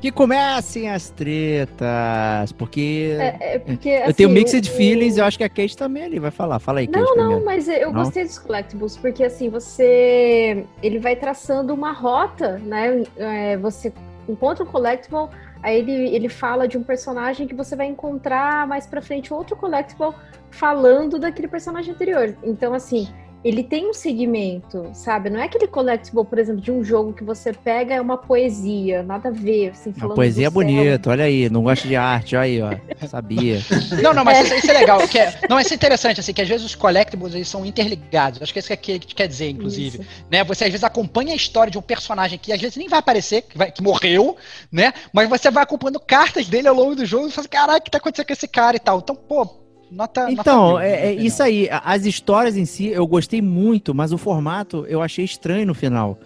Que 0.01 0.12
comecem 0.12 0.88
as 0.88 1.11
tretas, 1.11 2.53
porque, 2.57 3.16
É, 3.18 3.55
é 3.55 3.59
porque, 3.59 3.88
eu 3.88 4.03
assim, 4.05 4.12
tenho 4.12 4.28
mixed 4.30 4.68
o- 4.70 4.72
feelings, 4.72 5.16
eu 5.16 5.24
acho 5.24 5.36
que 5.38 5.42
a 5.42 5.49
Kate 5.49 5.76
também 5.76 6.05
ali 6.05 6.18
vai 6.20 6.30
falar. 6.30 6.61
Fala 6.61 6.78
aí, 6.80 6.86
Kate, 6.86 6.99
Não, 7.01 7.16
não, 7.16 7.24
primeiro. 7.40 7.44
mas 7.44 7.66
eu 7.66 7.90
Não? 7.92 8.05
gostei 8.05 8.22
dos 8.24 8.38
collectibles, 8.38 8.97
porque 8.97 9.24
assim, 9.24 9.49
você. 9.49 10.64
Ele 10.80 11.01
vai 11.01 11.16
traçando 11.16 11.74
uma 11.74 11.90
rota, 11.92 12.59
né? 12.59 13.03
É, 13.16 13.57
você 13.57 13.92
encontra 14.28 14.62
um 14.62 14.66
collectible, 14.66 15.28
aí 15.66 15.78
ele, 15.78 16.14
ele 16.14 16.28
fala 16.28 16.68
de 16.68 16.78
um 16.78 16.82
personagem 16.82 17.46
que 17.46 17.54
você 17.54 17.74
vai 17.74 17.86
encontrar 17.86 18.66
mais 18.68 18.86
pra 18.86 19.02
frente 19.02 19.34
outro 19.34 19.56
collectible 19.56 20.14
falando 20.48 21.18
daquele 21.18 21.48
personagem 21.48 21.92
anterior. 21.92 22.36
Então, 22.44 22.72
assim. 22.72 23.08
Ele 23.47 23.62
tem 23.62 23.88
um 23.88 23.94
segmento, 23.94 24.90
sabe? 24.92 25.30
Não 25.30 25.38
é 25.40 25.44
aquele 25.44 25.68
collectible, 25.68 26.24
por 26.24 26.36
exemplo, 26.38 26.61
de 26.61 26.72
um 26.72 26.82
jogo 26.82 27.12
que 27.12 27.22
você 27.22 27.53
pega 27.53 27.94
é 27.94 28.01
uma 28.01 28.18
poesia, 28.18 29.03
nada 29.05 29.28
a 29.28 29.32
ver, 29.32 29.70
assim, 29.70 29.90
A 29.97 30.01
falando 30.01 30.16
poesia 30.16 30.49
é 30.49 30.51
bonita, 30.51 31.11
olha 31.11 31.24
aí, 31.24 31.49
não 31.49 31.62
gosta 31.62 31.86
de 31.86 31.94
arte, 31.94 32.34
olha 32.34 32.42
aí, 32.42 32.61
ó. 32.61 32.70
Sabia. 33.07 33.61
Não, 34.03 34.12
não, 34.12 34.24
mas 34.24 34.47
isso, 34.47 34.55
isso 34.57 34.70
é 34.70 34.74
legal. 34.74 35.07
Que 35.07 35.18
é, 35.20 35.38
não, 35.49 35.61
isso 35.61 35.72
é 35.72 35.76
interessante, 35.76 36.18
assim, 36.18 36.32
que 36.32 36.42
às 36.42 36.49
vezes 36.49 36.66
os 36.66 36.74
collectibles 36.74 37.34
eles 37.34 37.49
são 37.49 37.64
interligados. 37.64 38.42
Acho 38.42 38.53
que 38.53 38.59
é 38.59 38.61
isso 38.61 38.68
que 38.68 38.72
a 38.92 38.99
Kate 38.99 39.14
quer 39.14 39.28
dizer, 39.28 39.49
inclusive. 39.51 39.99
Isso. 40.01 40.09
né? 40.30 40.42
Você 40.42 40.64
às 40.64 40.70
vezes 40.70 40.82
acompanha 40.84 41.32
a 41.32 41.36
história 41.36 41.70
de 41.70 41.78
um 41.78 41.82
personagem 41.82 42.38
que 42.38 42.53
às 42.53 42.61
vezes 42.61 42.76
nem 42.76 42.88
vai 42.88 42.99
aparecer, 42.99 43.42
que, 43.42 43.57
vai- 43.57 43.70
que 43.70 43.82
morreu, 43.82 44.36
né? 44.72 44.92
Mas 45.12 45.28
você 45.28 45.51
vai 45.53 45.62
acompanhando 45.62 46.01
cartas 46.01 46.49
dele 46.49 46.66
ao 46.66 46.74
longo 46.74 46.97
do 46.97 47.07
jogo 47.07 47.28
e 47.28 47.30
fala, 47.30 47.47
caraca, 47.47 47.78
o 47.78 47.82
que 47.82 47.90
tá 47.92 47.99
acontecendo 47.99 48.26
com 48.26 48.32
esse 48.32 48.49
cara 48.49 48.76
e 48.76 48.80
tal. 48.80 48.99
Então, 48.99 49.14
pô, 49.14 49.65
nota. 49.91 50.30
Então, 50.30 50.72
nota 50.72 50.84
é, 50.84 50.91
na 50.91 50.97
é 50.97 51.14
isso 51.14 51.43
aí. 51.43 51.68
As 51.70 52.05
histórias 52.05 52.57
em 52.57 52.64
si 52.64 52.87
eu 52.89 53.07
gostei 53.07 53.43
muito, 53.43 53.95
mas 53.95 54.12
o 54.12 54.18
formato 54.18 54.84
eu 54.89 55.03
achei 55.03 55.24
estranho 55.24 55.66
no 55.66 55.74
final. 55.74 56.18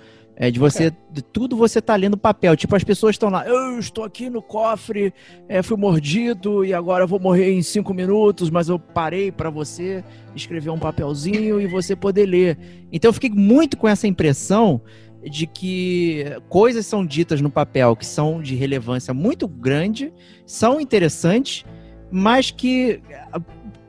É 0.43 0.51
de 0.51 0.59
você, 0.59 0.91
de 1.13 1.21
tudo 1.21 1.55
você 1.55 1.83
tá 1.83 1.95
lendo 1.95 2.17
papel. 2.17 2.57
Tipo, 2.57 2.75
as 2.75 2.83
pessoas 2.83 3.15
estão 3.15 3.29
lá, 3.29 3.47
eu 3.47 3.79
estou 3.79 4.05
aqui 4.05 4.31
no 4.31 4.41
cofre, 4.41 5.13
é, 5.47 5.63
fui 5.63 5.77
mordido 5.77 6.65
e 6.65 6.73
agora 6.73 7.05
eu 7.05 7.09
vou 7.09 7.21
morrer 7.21 7.53
em 7.53 7.61
cinco 7.61 7.93
minutos, 7.93 8.49
mas 8.49 8.71
eu 8.71 8.79
parei 8.79 9.31
para 9.31 9.51
você 9.51 10.03
escrever 10.35 10.71
um 10.71 10.79
papelzinho 10.79 11.61
e 11.61 11.67
você 11.67 11.95
poder 11.95 12.25
ler. 12.25 12.59
Então 12.91 13.11
eu 13.11 13.13
fiquei 13.13 13.29
muito 13.29 13.77
com 13.77 13.87
essa 13.87 14.07
impressão 14.07 14.81
de 15.23 15.47
que 15.47 16.25
coisas 16.49 16.87
são 16.87 17.05
ditas 17.05 17.43
no 17.43 17.51
papel 17.51 17.95
que 17.95 18.07
são 18.07 18.41
de 18.41 18.55
relevância 18.55 19.13
muito 19.13 19.47
grande, 19.47 20.11
são 20.47 20.81
interessantes, 20.81 21.67
mas 22.11 22.51
que 22.51 23.01
ah, 23.33 23.41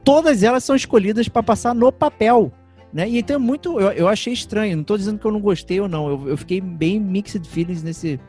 todas 0.03 0.43
elas 0.43 0.63
são 0.63 0.75
escolhidas 0.75 1.27
para 1.27 1.43
passar 1.43 1.73
no 1.73 1.91
papel. 1.91 2.51
Né? 2.93 3.09
E 3.09 3.19
então 3.19 3.35
é 3.35 3.39
muito. 3.39 3.79
Eu, 3.79 3.91
eu 3.91 4.07
achei 4.07 4.33
estranho. 4.33 4.77
Não 4.77 4.83
tô 4.83 4.97
dizendo 4.97 5.19
que 5.19 5.25
eu 5.25 5.31
não 5.31 5.39
gostei 5.39 5.79
ou 5.79 5.87
não. 5.87 6.09
Eu, 6.09 6.29
eu 6.29 6.37
fiquei 6.37 6.59
bem 6.59 6.99
mixed 6.99 7.47
feelings 7.47 7.81
nesse, 7.81 8.19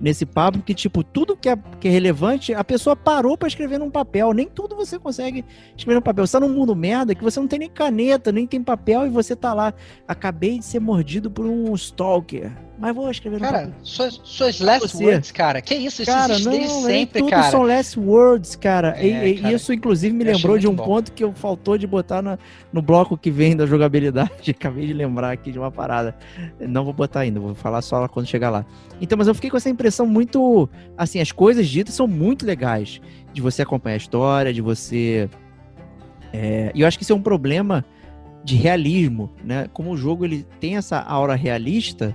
nesse 0.00 0.24
papo, 0.24 0.60
que, 0.60 0.74
tipo, 0.74 1.02
tudo 1.02 1.36
que 1.36 1.48
é, 1.48 1.58
que 1.78 1.88
é 1.88 1.90
relevante, 1.90 2.54
a 2.54 2.64
pessoa 2.64 2.96
parou 2.96 3.36
para 3.36 3.48
escrever 3.48 3.78
num 3.78 3.90
papel. 3.90 4.32
Nem 4.32 4.48
tudo 4.48 4.76
você 4.76 4.98
consegue 4.98 5.44
escrever 5.76 5.96
num 5.96 6.02
papel. 6.02 6.26
Você 6.26 6.32
tá 6.32 6.40
num 6.40 6.52
mundo 6.52 6.74
merda 6.74 7.14
que 7.14 7.22
você 7.22 7.38
não 7.38 7.46
tem 7.46 7.58
nem 7.58 7.70
caneta, 7.70 8.32
nem 8.32 8.46
tem 8.46 8.62
papel, 8.62 9.06
e 9.06 9.10
você 9.10 9.36
tá 9.36 9.52
lá. 9.52 9.74
Acabei 10.06 10.58
de 10.58 10.64
ser 10.64 10.80
mordido 10.80 11.30
por 11.30 11.44
um 11.44 11.74
stalker. 11.74 12.50
Mas 12.80 12.94
vou 12.94 13.10
escrever 13.10 13.40
Cara, 13.40 13.58
papel. 13.58 13.72
suas, 13.82 14.20
suas 14.22 14.60
last 14.60 14.88
Você. 14.88 15.04
words, 15.04 15.32
cara. 15.32 15.60
Que 15.60 15.74
isso? 15.74 16.02
Isso 16.02 16.10
Cara, 16.12 16.34
existe 16.34 16.44
não, 16.48 16.52
nem 16.56 16.68
sempre, 16.68 17.18
tudo 17.20 17.30
cara. 17.30 17.50
são 17.50 17.62
last 17.62 17.98
words, 17.98 18.54
cara. 18.54 18.96
E- 19.04 19.10
É, 19.10 19.28
e, 19.30 19.38
cara. 19.40 19.52
isso, 19.54 19.72
inclusive, 19.72 20.14
me 20.14 20.22
lembrou 20.22 20.56
de 20.58 20.68
um 20.68 20.74
bom. 20.74 20.84
ponto 20.84 21.10
que 21.12 21.24
eu 21.24 21.32
faltou 21.32 21.76
de 21.76 21.88
botar 21.88 22.22
na- 22.22 22.38
no 22.72 22.80
bloco 22.80 23.18
que 23.18 23.32
vem 23.32 23.56
da 23.56 23.66
jogabilidade. 23.66 24.30
Acabei 24.52 24.86
de 24.86 24.92
lembrar 24.92 25.32
aqui 25.32 25.50
de 25.50 25.58
uma 25.58 25.72
parada. 25.72 26.16
Não 26.60 26.84
vou 26.84 26.92
botar 26.92 27.20
ainda, 27.20 27.40
vou 27.40 27.52
falar 27.52 27.82
só 27.82 28.06
quando 28.06 28.26
chegar 28.26 28.48
lá. 28.50 28.64
Então, 29.00 29.18
mas 29.18 29.26
eu 29.26 29.34
fiquei 29.34 29.50
com 29.50 29.56
essa 29.56 29.68
impressão 29.68 30.06
muito. 30.06 30.68
Assim, 30.96 31.18
as 31.20 31.32
coisas 31.32 31.68
ditas 31.68 31.94
são 31.94 32.06
muito 32.06 32.46
legais. 32.46 33.00
De 33.32 33.42
você 33.42 33.62
acompanhar 33.62 33.94
a 33.94 33.96
história, 33.98 34.52
de 34.54 34.60
você. 34.62 35.28
é, 36.32 36.70
E 36.74 36.80
eu 36.82 36.86
acho 36.86 36.96
que 36.96 37.02
isso 37.02 37.12
é 37.12 37.16
um 37.16 37.22
problema 37.22 37.84
de 38.44 38.54
realismo, 38.54 39.30
né? 39.44 39.68
Como 39.72 39.90
o 39.90 39.96
jogo 39.96 40.24
ele 40.24 40.46
tem 40.60 40.76
essa 40.76 41.00
aura 41.00 41.34
realista. 41.34 42.14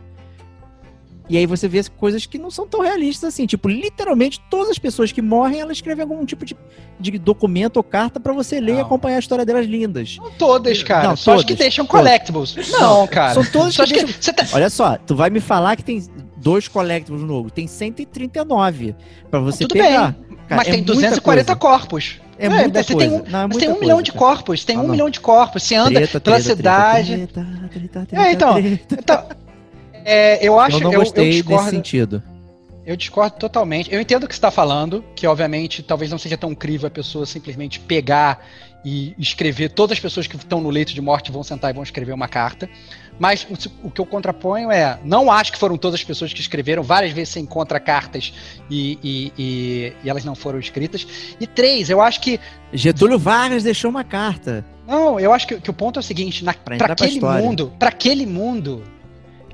E 1.29 1.37
aí 1.37 1.45
você 1.45 1.67
vê 1.69 1.79
as 1.79 1.87
coisas 1.87 2.25
que 2.25 2.37
não 2.37 2.51
são 2.51 2.67
tão 2.67 2.81
realistas 2.81 3.33
assim. 3.33 3.45
Tipo, 3.45 3.69
literalmente, 3.69 4.41
todas 4.49 4.69
as 4.69 4.77
pessoas 4.77 5.11
que 5.11 5.21
morrem, 5.21 5.61
elas 5.61 5.77
escrevem 5.77 6.03
algum 6.03 6.25
tipo 6.25 6.43
de, 6.45 6.55
de 6.99 7.17
documento 7.17 7.77
ou 7.77 7.83
carta 7.83 8.19
pra 8.19 8.33
você 8.33 8.59
ler 8.59 8.73
e 8.73 8.75
Não. 8.75 8.81
acompanhar 8.81 9.15
a 9.15 9.19
história 9.19 9.45
delas 9.45 9.65
lindas. 9.65 10.17
Não 10.19 10.31
todas, 10.31 10.83
cara. 10.83 11.07
Não, 11.07 11.15
só 11.15 11.35
as 11.35 11.41
que 11.43 11.53
todas, 11.53 11.59
deixam 11.59 11.85
todas. 11.85 12.01
collectibles. 12.05 12.55
Não, 12.71 13.07
cara. 13.07 13.33
São 13.35 13.45
todas 13.45 13.73
Só 13.73 13.85
que 13.85 13.93
que. 13.93 14.03
deixam- 14.03 14.21
Você 14.21 14.33
tá... 14.33 14.45
Olha 14.53 14.69
só, 14.69 14.97
tu 14.97 15.15
vai 15.15 15.29
me 15.29 15.39
falar 15.39 15.75
que 15.77 15.83
tem 15.83 16.03
dois 16.37 16.67
collectibles 16.67 17.21
no 17.21 17.27
jogo. 17.27 17.49
Tem 17.49 17.67
139 17.67 18.95
pra 19.31 19.39
você 19.39 19.59
Tudo 19.63 19.73
pegar. 19.73 20.13
Cara, 20.13 20.57
Mas 20.57 20.67
é 20.67 20.71
tem 20.71 20.79
muita 20.81 20.93
240 20.93 21.55
coisa. 21.55 21.77
corpos. 21.77 22.19
É 22.37 22.49
muita 22.49 22.83
você 22.83 22.93
coisa. 22.93 23.09
Tem 23.09 23.19
um, 23.19 23.23
Não, 23.31 23.39
é 23.39 23.43
muita 23.43 23.59
tem 23.59 23.69
um 23.69 23.71
coisa, 23.71 23.79
milhão 23.79 24.01
de 24.01 24.11
cara. 24.11 24.19
corpos. 24.25 24.65
Tem 24.65 24.75
Ah, 24.75 24.81
um 24.81 24.87
milhão 24.89 25.09
de 25.09 25.19
corpos. 25.21 25.63
Você 25.63 25.75
anda 25.75 25.91
Treta, 25.91 26.19
pela 26.19 26.35
treta, 26.35 26.55
cidade. 26.55 27.27
treta, 27.27 28.07
É, 28.11 28.31
então, 28.33 28.55
treta. 28.87 29.37
É, 30.05 30.45
eu 30.45 30.59
acho 30.59 30.77
Eu 30.77 30.81
não 30.81 30.93
eu, 30.93 31.03
eu 31.03 31.11
desse 31.11 31.31
discordo. 31.43 31.69
sentido. 31.69 32.23
Eu 32.85 32.97
discordo 32.97 33.37
totalmente. 33.37 33.93
Eu 33.93 34.01
entendo 34.01 34.25
o 34.25 34.27
que 34.27 34.33
você 34.33 34.37
está 34.39 34.51
falando, 34.51 35.03
que 35.15 35.25
obviamente 35.25 35.81
talvez 35.81 36.11
não 36.11 36.17
seja 36.17 36.37
tão 36.37 36.53
crível 36.53 36.87
a 36.87 36.91
pessoa 36.91 37.25
simplesmente 37.25 37.79
pegar 37.79 38.45
e 38.83 39.15
escrever. 39.17 39.69
Todas 39.69 39.95
as 39.97 40.01
pessoas 40.01 40.27
que 40.27 40.35
estão 40.35 40.59
no 40.59 40.69
leito 40.69 40.93
de 40.93 40.99
morte 40.99 41.31
vão 41.31 41.41
sentar 41.43 41.71
e 41.71 41.73
vão 41.73 41.81
escrever 41.83 42.11
uma 42.11 42.27
carta. 42.27 42.69
Mas 43.17 43.47
o, 43.49 43.87
o 43.87 43.91
que 43.91 44.01
eu 44.01 44.05
contraponho 44.05 44.69
é, 44.69 44.99
não 45.05 45.31
acho 45.31 45.53
que 45.53 45.57
foram 45.57 45.77
todas 45.77 45.97
as 46.01 46.03
pessoas 46.03 46.33
que 46.33 46.41
escreveram. 46.41 46.83
Várias 46.83 47.13
vezes 47.13 47.29
você 47.33 47.39
encontra 47.39 47.79
cartas 47.79 48.33
e, 48.69 48.99
e- 49.01 49.31
e- 49.37 49.93
e 50.03 50.09
elas 50.09 50.25
não 50.25 50.35
foram 50.35 50.59
escritas. 50.59 51.07
E 51.39 51.47
três, 51.47 51.89
eu 51.89 52.01
acho 52.01 52.19
que 52.19 52.37
Getúlio 52.73 53.17
Vargas 53.17 53.63
deixou 53.63 53.89
uma 53.89 54.03
carta. 54.03 54.65
não, 54.85 55.17
eu 55.17 55.31
acho 55.31 55.47
que, 55.47 55.61
que 55.61 55.69
o 55.69 55.73
ponto 55.73 55.99
é 55.99 56.01
o 56.01 56.03
seguinte, 56.03 56.43
pra 56.65 56.91
aquele 56.91 57.21
mundo, 57.21 57.71
para 57.79 57.87
aquele 57.89 58.25
mundo, 58.25 58.83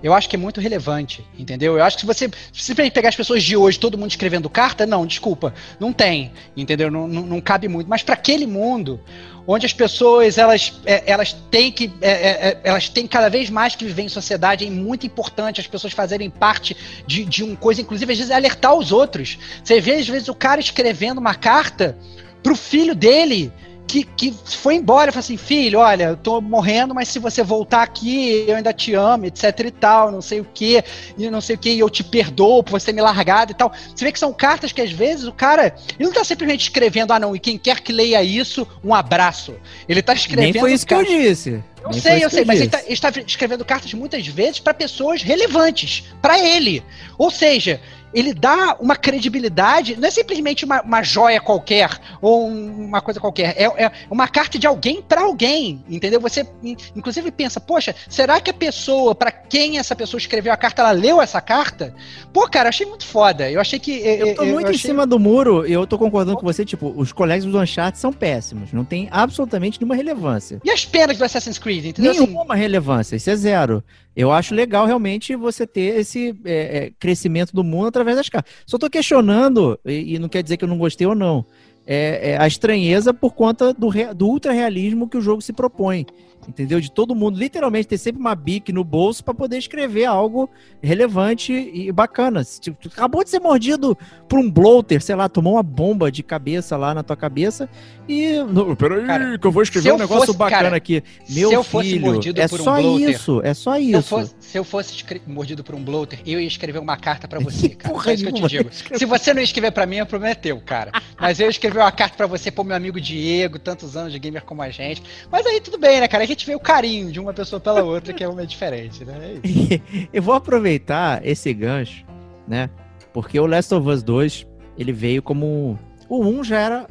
eu 0.02 0.14
acho 0.14 0.30
que 0.30 0.36
é 0.36 0.40
muito 0.40 0.62
relevante, 0.62 1.26
entendeu? 1.38 1.78
Eu 1.78 1.84
acho 1.84 1.98
que 1.98 2.02
se 2.02 2.08
você 2.08 2.30
simplesmente 2.54 2.94
pegar 2.94 3.10
as 3.10 3.16
pessoas 3.16 3.44
de 3.44 3.56
hoje, 3.58 3.80
todo 3.80 3.98
mundo 3.98 4.10
escrevendo 4.10 4.50
carta, 4.50 4.86
não, 4.86 5.06
desculpa, 5.06 5.54
não 5.80 5.92
tem, 5.92 6.32
entendeu? 6.56 6.90
Não, 6.90 7.08
não, 7.08 7.22
não 7.24 7.42
cabe 7.42 7.68
muito. 7.68 7.90
Mas 7.90 8.02
pra 8.02 8.14
aquele 8.14 8.48
mundo, 8.48 9.00
onde 9.46 9.66
as 9.66 9.74
pessoas 9.74 10.38
elas, 10.38 10.80
é, 10.86 11.04
elas 11.12 11.34
têm 11.52 11.72
que 11.72 11.92
é, 12.02 12.12
é, 12.12 12.62
elas 12.64 12.88
têm 12.88 13.08
cada 13.08 13.30
vez 13.30 13.50
mais 13.50 13.76
que 13.76 13.84
viver 13.84 14.04
em 14.04 14.10
sociedade, 14.10 14.66
é 14.66 14.70
muito 14.70 15.06
importante 15.06 15.60
as 15.60 15.68
pessoas 15.68 15.92
fazerem 15.92 16.30
parte 16.30 16.78
de, 17.06 17.26
de 17.26 17.44
uma 17.44 17.56
coisa, 17.56 17.82
inclusive 17.82 18.12
às 18.12 18.18
vezes 18.18 18.32
alertar 18.32 18.74
os 18.76 18.92
outros. 18.92 19.38
Você 19.64 19.82
vê 19.82 19.96
às 19.96 20.08
vezes 20.08 20.30
o 20.30 20.36
cara 20.36 20.62
escrevendo 20.62 21.18
uma 21.18 21.36
carta 21.36 21.98
pro 22.42 22.56
filho 22.56 22.96
dele 22.96 23.52
que, 23.90 24.04
que 24.04 24.32
foi 24.46 24.76
embora 24.76 25.10
e 25.10 25.12
falou 25.12 25.22
assim, 25.22 25.36
filho, 25.36 25.80
olha, 25.80 26.04
eu 26.04 26.18
tô 26.18 26.40
morrendo, 26.40 26.94
mas 26.94 27.08
se 27.08 27.18
você 27.18 27.44
voltar 27.44 27.82
aqui, 27.82 28.46
eu 28.48 28.56
ainda 28.56 28.72
te 28.72 28.94
amo, 28.94 29.26
etc 29.26 29.60
e 29.66 29.72
tal, 29.72 30.12
não 30.12 30.22
sei 30.22 30.40
o 30.40 30.46
que, 30.46 30.84
e 31.18 31.28
não 31.30 31.42
sei 31.42 31.56
o 31.56 31.60
que, 31.60 31.72
e 31.72 31.80
eu 31.80 31.90
te 31.90 32.04
perdoo 32.04 32.64
por 32.64 32.80
você 32.80 32.86
ter 32.88 32.94
me 32.94 33.02
largado 33.02 33.52
e 33.52 33.56
tal. 33.56 33.74
Você 33.96 34.06
vê 34.06 34.12
que 34.12 34.20
são 34.20 34.32
cartas 34.32 34.72
que 34.72 34.80
às 34.80 34.92
vezes 34.92 35.26
o 35.26 35.34
cara, 35.34 35.76
ele 35.98 36.08
não 36.08 36.14
tá 36.14 36.24
simplesmente 36.24 36.62
escrevendo, 36.62 37.12
ah 37.14 37.20
não, 37.20 37.36
e 37.36 37.40
quem 37.40 37.58
quer 37.58 37.80
que 37.80 37.92
leia 37.92 38.22
isso, 38.22 38.68
um 38.84 38.94
abraço. 38.94 39.56
Ele 39.88 40.04
tá 40.04 40.14
escrevendo... 40.14 40.54
Nem 40.54 40.62
foi 40.62 40.74
isso 40.74 40.86
que 40.86 40.94
eu 40.94 41.00
cartas- 41.00 41.16
disse. 41.16 41.64
Eu 41.82 41.92
Nem 41.92 42.00
sei, 42.00 42.24
eu 42.24 42.30
sei, 42.30 42.44
mas 42.46 42.60
ele 42.60 42.70
tá, 42.70 42.82
ele 42.84 42.94
está 42.94 43.10
escrevendo 43.26 43.64
cartas 43.64 43.94
muitas 43.94 44.28
vezes 44.28 44.60
para 44.60 44.74
pessoas 44.74 45.24
relevantes, 45.24 46.04
para 46.22 46.38
ele. 46.38 46.84
Ou 47.18 47.32
seja, 47.32 47.82
ele 48.14 48.34
dá 48.34 48.76
uma 48.80 48.96
credibilidade, 48.96 49.96
não 49.96 50.08
é 50.08 50.12
simplesmente 50.12 50.66
uma, 50.66 50.82
uma 50.82 51.04
joia 51.04 51.40
qualquer 51.40 51.90
ou 52.22 52.48
um- 52.48 52.86
uma 52.86 53.02
coisa 53.02 53.20
qualquer, 53.20 53.54
é, 53.58 53.64
é 53.86 53.92
uma 54.10 54.28
carta 54.28 54.58
de 54.58 54.66
alguém 54.66 55.02
para 55.02 55.22
alguém, 55.22 55.84
entendeu? 55.90 56.20
Você 56.20 56.46
in- 56.64 56.76
inclusive 56.96 57.32
pensa, 57.32 57.60
poxa, 57.60 57.96
será 58.10 58.40
que 58.42 58.50
a 58.50 58.54
pessoa 58.54 59.14
para 59.14 59.32
quem 59.32 59.78
essa 59.78 59.96
pessoa 59.96 60.18
escreveu 60.20 60.52
a 60.52 60.58
carta, 60.58 60.82
ela 60.82 60.92
leu 60.92 61.22
essa 61.22 61.40
carta? 61.42 61.94
Pô, 62.34 62.48
cara, 62.50 62.66
eu 62.68 62.70
achei 62.70 62.86
muito 62.86 63.06
foda. 63.06 63.50
Eu 63.50 63.60
achei 63.62 63.80
que 63.80 63.92
Eu 63.92 64.36
tô 64.36 64.46
muito 64.46 64.68
em 64.68 64.76
achei- 64.76 64.90
cima 64.90 65.06
do 65.06 65.20
muro 65.20 65.68
e 65.68 65.72
eu 65.74 65.86
tô 65.86 65.98
concordando 65.98 66.38
com 66.38 66.46
você, 66.46 66.66
tipo, 66.66 66.94
os 66.96 67.12
colegas 67.12 67.46
do 67.46 67.60
Uncharted 67.60 68.00
são 68.00 68.12
péssimos, 68.14 68.72
não 68.74 68.84
tem 68.86 69.08
absolutamente 69.12 69.80
nenhuma 69.80 69.96
relevância. 69.96 70.60
E 70.64 70.72
as 70.72 70.86
penas 70.86 71.18
do 71.18 71.24
Assassin's 71.24 71.58
Creed, 71.58 71.86
entendeu? 71.86 72.12
Assim, 72.12 72.26
Nenhuma 72.26 72.56
relevância, 72.56 73.16
isso 73.16 73.30
é 73.30 73.36
zero. 73.36 73.84
Eu 74.16 74.32
acho 74.32 74.54
legal 74.54 74.86
realmente 74.86 75.36
você 75.36 75.66
ter 75.66 76.00
esse 76.00 76.36
é, 76.44 76.78
é, 76.78 76.92
crescimento 77.00 77.54
do 77.54 77.64
mundo 77.64 77.88
através 77.88 78.18
das 78.18 78.28
cartas. 78.28 78.52
Só 78.66 78.78
tô 78.78 78.90
questionando, 78.90 79.80
e, 79.86 80.16
e 80.16 80.20
não 80.20 80.28
quer 80.28 80.44
dizer 80.44 80.58
que 80.58 80.64
eu 80.64 80.70
não 80.70 80.78
gostei 80.78 81.08
ou 81.08 81.16
não, 81.16 81.46
é, 81.86 82.32
é 82.32 82.38
a 82.38 82.46
estranheza 82.46 83.14
por 83.14 83.34
conta 83.34 83.74
do, 83.74 83.90
do 84.16 84.28
ultra-realismo 84.28 85.08
que 85.10 85.18
o 85.18 85.22
jogo 85.22 85.42
se 85.42 85.54
propõe. 85.54 86.06
Entendeu? 86.50 86.82
De 86.82 86.92
todo 86.92 87.14
mundo, 87.16 87.38
literalmente, 87.38 87.88
ter 87.88 87.98
sempre 88.00 88.20
uma 88.20 88.34
bic 88.34 88.74
no 88.74 88.84
bolso 88.84 89.24
para 89.24 89.34
poder 89.36 89.58
escrever 89.60 90.06
algo 90.06 90.50
relevante 90.82 91.54
e 91.54 91.92
bacana. 91.92 92.44
Se, 92.44 92.60
Tipo, 92.60 92.88
acabou 92.88 93.24
de 93.24 93.30
ser 93.30 93.40
mordido 93.40 93.96
por 94.28 94.40
um 94.40 94.50
bloater, 94.50 95.02
sei 95.02 95.16
lá, 95.16 95.30
tomou 95.30 95.54
uma 95.54 95.64
bomba 95.64 96.12
de 96.12 96.24
cabeça 96.24 96.76
lá 96.76 96.94
na 96.94 97.04
tua 97.04 97.16
cabeça 97.16 97.70
e. 98.08 98.34
Não, 98.52 98.76
peraí, 98.76 99.06
Cara, 99.06 99.38
que 99.38 99.46
eu 99.48 99.52
vou 99.52 99.64
se 99.64 99.70
escrever 99.70 99.90
eu 99.92 99.96
um 99.96 100.00
negócio 100.00 100.26
fosse- 100.28 100.38
bacana 100.38 100.64
cara, 100.64 100.78
aqui. 100.78 101.04
se 101.24 101.40
Meu 101.40 101.52
eu 101.52 101.64
fosse 101.64 101.90
filho, 101.92 102.02
mordido 102.08 102.42
é 102.42 102.48
por 102.48 102.60
um 102.60 102.64
só 102.64 102.82
bloater, 102.82 103.10
isso, 103.10 103.42
é 103.44 103.54
só 103.54 103.76
Se 103.76 103.92
eu 103.92 104.00
isso. 104.00 104.10
fosse, 104.10 104.36
se 104.40 104.58
eu 104.58 104.64
fosse 104.64 105.06
mordido 105.28 105.64
por 105.64 105.76
um 105.76 105.84
bloater, 105.84 106.20
eu 106.26 106.40
ia 106.40 106.48
escrever 106.48 106.80
uma 106.80 106.98
carta 106.98 107.28
pra 107.28 107.40
você, 107.40 107.70
cara. 107.70 107.94
Porra 107.94 108.04
Só 108.06 108.12
isso 108.12 108.24
que 108.24 108.30
eu 108.30 108.34
te 108.34 108.48
digo. 108.48 108.70
Se 108.98 109.06
você 109.06 109.34
não 109.34 109.42
escrever 109.42 109.72
pra 109.72 109.86
mim, 109.86 110.02
o 110.02 110.06
problema 110.08 110.32
é 110.32 110.36
teu, 110.36 110.60
cara. 110.60 110.92
Mas 111.20 111.40
eu 111.40 111.46
ia 111.46 111.50
escrever 111.52 111.80
uma 111.80 111.92
carta 111.92 112.18
pra 112.18 112.26
você, 112.28 112.50
pro 112.50 112.64
meu 112.64 112.76
amigo 112.76 113.00
Diego, 113.00 113.60
tantos 113.60 113.96
anos 113.96 114.12
de 114.12 114.18
gamer 114.20 114.44
como 114.44 114.62
a 114.62 114.70
gente. 114.70 115.04
Mas 115.32 115.46
aí 115.46 115.62
tudo 115.62 115.78
bem, 115.78 116.00
né, 116.00 116.08
cara? 116.08 116.24
A 116.24 116.28
gente 116.28 116.39
vê 116.46 116.56
o 116.56 116.60
carinho 116.60 117.12
de 117.12 117.20
uma 117.20 117.34
pessoa 117.34 117.60
pela 117.60 117.84
outra, 117.84 118.14
que 118.14 118.24
é 118.24 118.28
uma 118.28 118.46
diferente, 118.46 119.04
né? 119.06 119.40
É 119.44 119.80
eu 120.14 120.22
vou 120.22 120.34
aproveitar 120.34 121.26
esse 121.26 121.54
gancho, 121.54 122.06
né? 122.48 122.70
Porque 123.14 123.40
o 123.40 123.46
Last 123.46 123.74
of 123.74 123.88
Us 123.88 124.04
2, 124.04 124.48
ele 124.78 124.92
veio 124.92 125.22
como. 125.22 125.78
O 126.08 126.24
1 126.26 126.44
já 126.44 126.60
era 126.60 126.88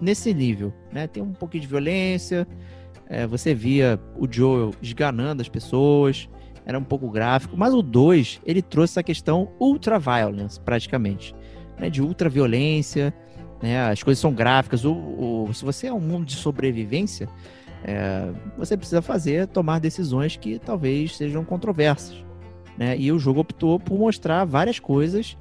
nesse 0.00 0.32
nível, 0.34 0.72
né? 0.92 1.06
Tem 1.06 1.22
um 1.22 1.32
pouquinho 1.32 1.62
de 1.62 1.66
violência, 1.68 2.46
é, 3.08 3.26
você 3.26 3.54
via 3.54 4.00
o 4.16 4.26
Joel 4.30 4.70
esganando 4.82 5.42
as 5.42 5.48
pessoas, 5.48 6.28
era 6.64 6.78
um 6.78 6.84
pouco 6.84 7.10
gráfico, 7.10 7.56
mas 7.56 7.74
o 7.74 7.82
2, 7.82 8.40
ele 8.46 8.62
trouxe 8.62 8.92
essa 8.94 9.02
questão 9.02 9.50
ultra-violence, 9.60 10.58
praticamente, 10.60 11.34
né? 11.78 11.88
De 11.90 12.00
ultra-violência, 12.02 13.12
né? 13.62 13.80
As 13.90 14.02
coisas 14.02 14.20
são 14.20 14.32
gráficas, 14.32 14.84
o, 14.84 14.92
o- 14.92 15.50
se 15.54 15.64
você 15.64 15.86
é 15.88 15.92
um 15.92 16.00
mundo 16.00 16.24
de 16.26 16.34
sobrevivência, 16.36 17.28
é, 17.84 18.30
você 18.56 18.76
precisa 18.76 19.02
fazer, 19.02 19.46
tomar 19.48 19.80
decisões 19.80 20.36
que 20.36 20.58
talvez 20.58 21.16
sejam 21.16 21.44
controversas. 21.44 22.24
Né? 22.76 22.96
E 22.98 23.12
o 23.12 23.18
jogo 23.18 23.40
optou 23.40 23.78
por 23.78 23.98
mostrar 23.98 24.44
várias 24.44 24.78
coisas 24.78 25.36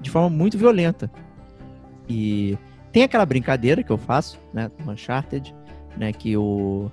de 0.00 0.10
forma 0.10 0.30
muito 0.30 0.58
violenta. 0.58 1.10
E 2.08 2.56
tem 2.92 3.02
aquela 3.02 3.26
brincadeira 3.26 3.82
que 3.82 3.90
eu 3.90 3.98
faço, 3.98 4.38
né, 4.52 4.70
no 4.84 4.92
Uncharted, 4.92 5.54
né, 5.96 6.12
que 6.12 6.36
o, 6.36 6.90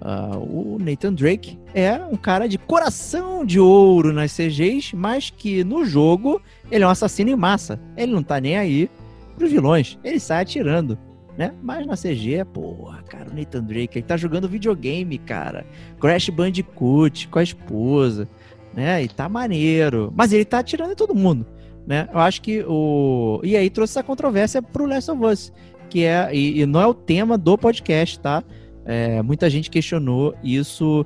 ah, 0.00 0.38
o 0.38 0.78
Nathan 0.80 1.12
Drake 1.12 1.58
é 1.74 1.96
um 1.96 2.16
cara 2.16 2.48
de 2.48 2.58
coração 2.58 3.44
de 3.44 3.58
ouro 3.58 4.12
nas 4.12 4.32
CGs, 4.32 4.94
mas 4.94 5.30
que 5.30 5.64
no 5.64 5.84
jogo 5.84 6.40
ele 6.70 6.84
é 6.84 6.86
um 6.86 6.90
assassino 6.90 7.30
em 7.30 7.36
massa. 7.36 7.80
Ele 7.96 8.12
não 8.12 8.22
tá 8.22 8.40
nem 8.40 8.56
aí 8.56 8.90
pros 9.36 9.50
vilões, 9.50 9.98
ele 10.04 10.20
sai 10.20 10.42
atirando. 10.42 10.98
Né? 11.36 11.52
Mas 11.62 11.86
na 11.86 11.96
CG, 11.96 12.44
porra, 12.46 13.02
cara, 13.02 13.30
o 13.30 13.34
Nathan 13.34 13.62
Drake, 13.62 13.98
ele 13.98 14.06
tá 14.06 14.16
jogando 14.16 14.48
videogame, 14.48 15.18
cara. 15.18 15.66
Crash 16.00 16.30
Bandicoot 16.30 17.28
com 17.28 17.38
a 17.38 17.42
esposa, 17.42 18.26
né? 18.74 19.02
E 19.02 19.08
tá 19.08 19.28
maneiro. 19.28 20.10
Mas 20.16 20.32
ele 20.32 20.46
tá 20.46 20.60
atirando 20.60 20.92
em 20.92 20.96
todo 20.96 21.14
mundo, 21.14 21.46
né? 21.86 22.08
Eu 22.10 22.20
acho 22.20 22.40
que 22.40 22.64
o. 22.66 23.40
E 23.44 23.54
aí 23.54 23.68
trouxe 23.68 23.92
essa 23.92 24.02
controvérsia 24.02 24.62
pro 24.62 24.86
Last 24.86 25.10
of 25.10 25.24
Us, 25.24 25.52
que 25.90 26.04
é. 26.04 26.30
E, 26.34 26.62
e 26.62 26.66
não 26.66 26.80
é 26.80 26.86
o 26.86 26.94
tema 26.94 27.36
do 27.36 27.58
podcast, 27.58 28.18
tá? 28.18 28.42
É, 28.86 29.20
muita 29.20 29.50
gente 29.50 29.68
questionou 29.68 30.34
isso 30.42 31.04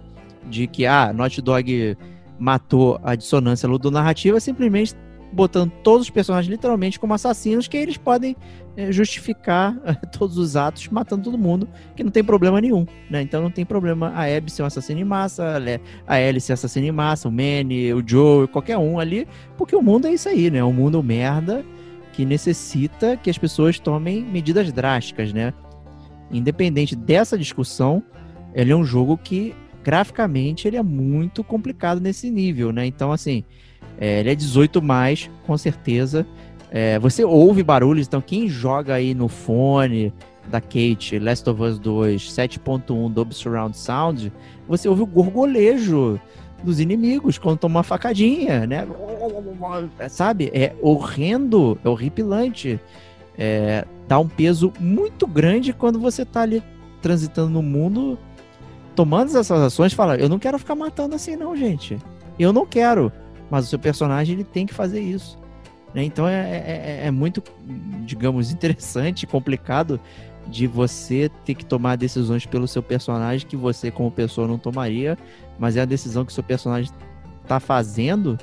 de 0.48 0.66
que, 0.66 0.86
ah, 0.86 1.12
Naughty 1.12 1.42
Dog 1.42 1.96
matou 2.38 3.00
a 3.02 3.14
dissonância 3.14 3.68
ludonarrativa 3.68 4.38
simplesmente 4.38 4.94
botando 5.32 5.70
todos 5.82 6.06
os 6.06 6.10
personagens 6.10 6.50
literalmente 6.50 6.98
como 6.98 7.14
assassinos, 7.14 7.68
que 7.68 7.76
eles 7.76 7.96
podem 7.96 8.36
eh, 8.76 8.90
justificar 8.90 9.76
eh, 9.84 9.94
todos 10.16 10.38
os 10.38 10.56
atos 10.56 10.88
matando 10.88 11.24
todo 11.24 11.38
mundo, 11.38 11.68
que 11.94 12.02
não 12.02 12.10
tem 12.10 12.24
problema 12.24 12.60
nenhum, 12.60 12.86
né? 13.08 13.22
Então 13.22 13.42
não 13.42 13.50
tem 13.50 13.64
problema 13.64 14.08
a 14.08 14.24
Abby 14.24 14.50
ser 14.50 14.62
um 14.62 14.66
assassino 14.66 15.00
em 15.00 15.04
massa, 15.04 15.60
a 16.06 16.20
Ellie 16.20 16.40
ser 16.40 16.54
assassino 16.54 16.86
em 16.86 16.92
massa, 16.92 17.28
o 17.28 17.32
Manny, 17.32 17.92
o 17.92 18.02
Joe, 18.06 18.48
qualquer 18.48 18.78
um 18.78 18.98
ali, 18.98 19.26
porque 19.56 19.74
o 19.74 19.82
mundo 19.82 20.06
é 20.06 20.12
isso 20.12 20.28
aí, 20.28 20.50
né? 20.50 20.58
É 20.58 20.64
um 20.64 20.72
mundo 20.72 21.02
merda 21.02 21.64
que 22.12 22.24
necessita 22.24 23.16
que 23.16 23.30
as 23.30 23.38
pessoas 23.38 23.78
tomem 23.78 24.22
medidas 24.24 24.72
drásticas, 24.72 25.32
né? 25.32 25.54
Independente 26.30 26.94
dessa 26.94 27.38
discussão, 27.38 28.02
ele 28.54 28.72
é 28.72 28.76
um 28.76 28.84
jogo 28.84 29.16
que 29.16 29.54
graficamente 29.82 30.68
ele 30.68 30.76
é 30.76 30.82
muito 30.82 31.42
complicado 31.42 32.00
nesse 32.00 32.30
nível, 32.30 32.72
né? 32.72 32.86
Então 32.86 33.12
assim, 33.12 33.44
é, 34.00 34.20
ele 34.20 34.30
é 34.30 34.34
18 34.34 34.80
mais, 34.80 35.30
com 35.46 35.56
certeza. 35.58 36.26
É, 36.70 36.98
você 36.98 37.24
ouve 37.24 37.62
barulhos, 37.62 38.06
então 38.06 38.20
quem 38.20 38.48
joga 38.48 38.94
aí 38.94 39.12
no 39.12 39.28
fone 39.28 40.12
da 40.48 40.60
Kate, 40.60 41.18
Last 41.18 41.48
of 41.48 41.62
Us 41.62 41.78
2, 41.78 42.22
7.1 42.22 43.12
Dolby 43.12 43.34
Surround 43.34 43.76
Sound, 43.76 44.32
você 44.66 44.88
ouve 44.88 45.02
o 45.02 45.06
gorgolejo 45.06 46.18
dos 46.62 46.80
inimigos 46.80 47.38
quando 47.38 47.58
toma 47.58 47.78
uma 47.78 47.82
facadinha, 47.82 48.66
né? 48.66 48.86
Sabe? 50.08 50.50
É 50.54 50.74
horrendo, 50.80 51.78
é 51.84 51.88
horripilante. 51.88 52.80
É, 53.36 53.84
dá 54.08 54.18
um 54.18 54.28
peso 54.28 54.72
muito 54.78 55.26
grande 55.26 55.72
quando 55.72 55.98
você 55.98 56.24
tá 56.24 56.42
ali 56.42 56.62
transitando 57.00 57.50
no 57.50 57.62
mundo, 57.62 58.18
tomando 58.94 59.28
essas 59.28 59.50
ações, 59.50 59.92
fala, 59.92 60.16
eu 60.16 60.28
não 60.28 60.38
quero 60.38 60.58
ficar 60.58 60.74
matando 60.74 61.14
assim 61.14 61.36
não, 61.36 61.56
gente. 61.56 61.96
Eu 62.38 62.52
não 62.52 62.66
quero. 62.66 63.12
Mas 63.50 63.66
o 63.66 63.68
seu 63.68 63.78
personagem 63.78 64.34
ele 64.34 64.44
tem 64.44 64.66
que 64.66 64.74
fazer 64.74 65.00
isso. 65.00 65.38
né? 65.94 66.04
Então 66.04 66.26
é, 66.28 67.00
é, 67.02 67.06
é 67.06 67.10
muito, 67.10 67.42
digamos, 68.04 68.52
interessante, 68.52 69.26
complicado 69.28 70.00
de 70.46 70.66
você 70.66 71.30
ter 71.44 71.54
que 71.54 71.64
tomar 71.64 71.96
decisões 71.96 72.46
pelo 72.46 72.66
seu 72.66 72.82
personagem 72.82 73.46
que 73.46 73.56
você, 73.56 73.90
como 73.90 74.10
pessoa, 74.10 74.48
não 74.48 74.58
tomaria, 74.58 75.16
mas 75.58 75.76
é 75.76 75.82
a 75.82 75.84
decisão 75.84 76.24
que 76.24 76.32
o 76.32 76.34
seu 76.34 76.42
personagem 76.44 76.90
tá 77.46 77.60
fazendo. 77.60 78.38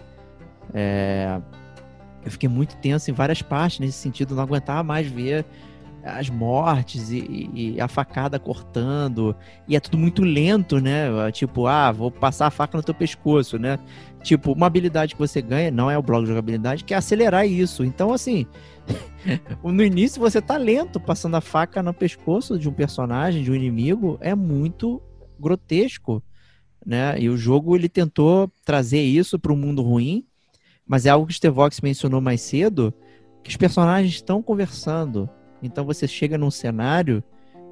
É, 0.73 1.39
Eu 2.25 2.31
fiquei 2.31 2.49
muito 2.49 2.75
tenso 2.77 3.09
em 3.09 3.13
várias 3.13 3.41
partes 3.41 3.79
nesse 3.79 3.97
sentido, 3.97 4.35
não 4.35 4.43
aguentava 4.43 4.83
mais 4.83 5.07
ver 5.07 5.45
as 6.03 6.29
mortes 6.29 7.09
e, 7.09 7.17
e- 7.19 7.73
e 7.75 7.81
a 7.81 7.87
facada 7.87 8.39
cortando, 8.39 9.35
e 9.67 9.75
é 9.75 9.79
tudo 9.79 9.97
muito 9.97 10.23
lento, 10.23 10.79
né? 10.79 11.07
Tipo, 11.31 11.67
ah, 11.67 11.91
vou 11.91 12.11
passar 12.11 12.47
a 12.47 12.51
faca 12.51 12.77
no 12.77 12.83
teu 12.83 12.93
pescoço, 12.93 13.57
né? 13.57 13.77
Tipo, 14.23 14.51
uma 14.51 14.67
habilidade 14.67 15.13
que 15.13 15.19
você 15.19 15.41
ganha, 15.41 15.71
não 15.71 15.89
é 15.89 15.97
o 15.97 16.01
blog 16.01 16.23
de 16.23 16.29
jogabilidade, 16.29 16.83
que 16.83 16.93
é 16.93 16.97
acelerar 16.97 17.47
isso. 17.47 17.83
Então, 17.83 18.11
assim, 18.11 18.45
no 19.63 19.83
início 19.83 20.19
você 20.19 20.41
tá 20.41 20.57
lento, 20.57 20.99
passando 20.99 21.35
a 21.35 21.41
faca 21.41 21.81
no 21.83 21.93
pescoço 21.93 22.57
de 22.57 22.67
um 22.67 22.73
personagem, 22.73 23.43
de 23.43 23.51
um 23.51 23.55
inimigo, 23.55 24.17
é 24.19 24.35
muito 24.35 25.01
grotesco, 25.39 26.21
né? 26.85 27.19
E 27.19 27.29
o 27.29 27.37
jogo 27.37 27.75
ele 27.75 27.89
tentou 27.89 28.51
trazer 28.65 29.01
isso 29.01 29.37
para 29.37 29.53
um 29.53 29.57
mundo 29.57 29.81
ruim, 29.81 30.25
mas 30.85 31.05
é 31.05 31.09
algo 31.09 31.27
que 31.27 31.33
o 31.33 31.35
Stevox 31.35 31.81
mencionou 31.81 32.21
mais 32.21 32.41
cedo, 32.41 32.93
que 33.43 33.49
os 33.49 33.57
personagens 33.57 34.13
estão 34.13 34.41
conversando. 34.41 35.29
Então 35.61 35.85
você 35.85 36.07
chega 36.07 36.37
num 36.37 36.51
cenário 36.51 37.23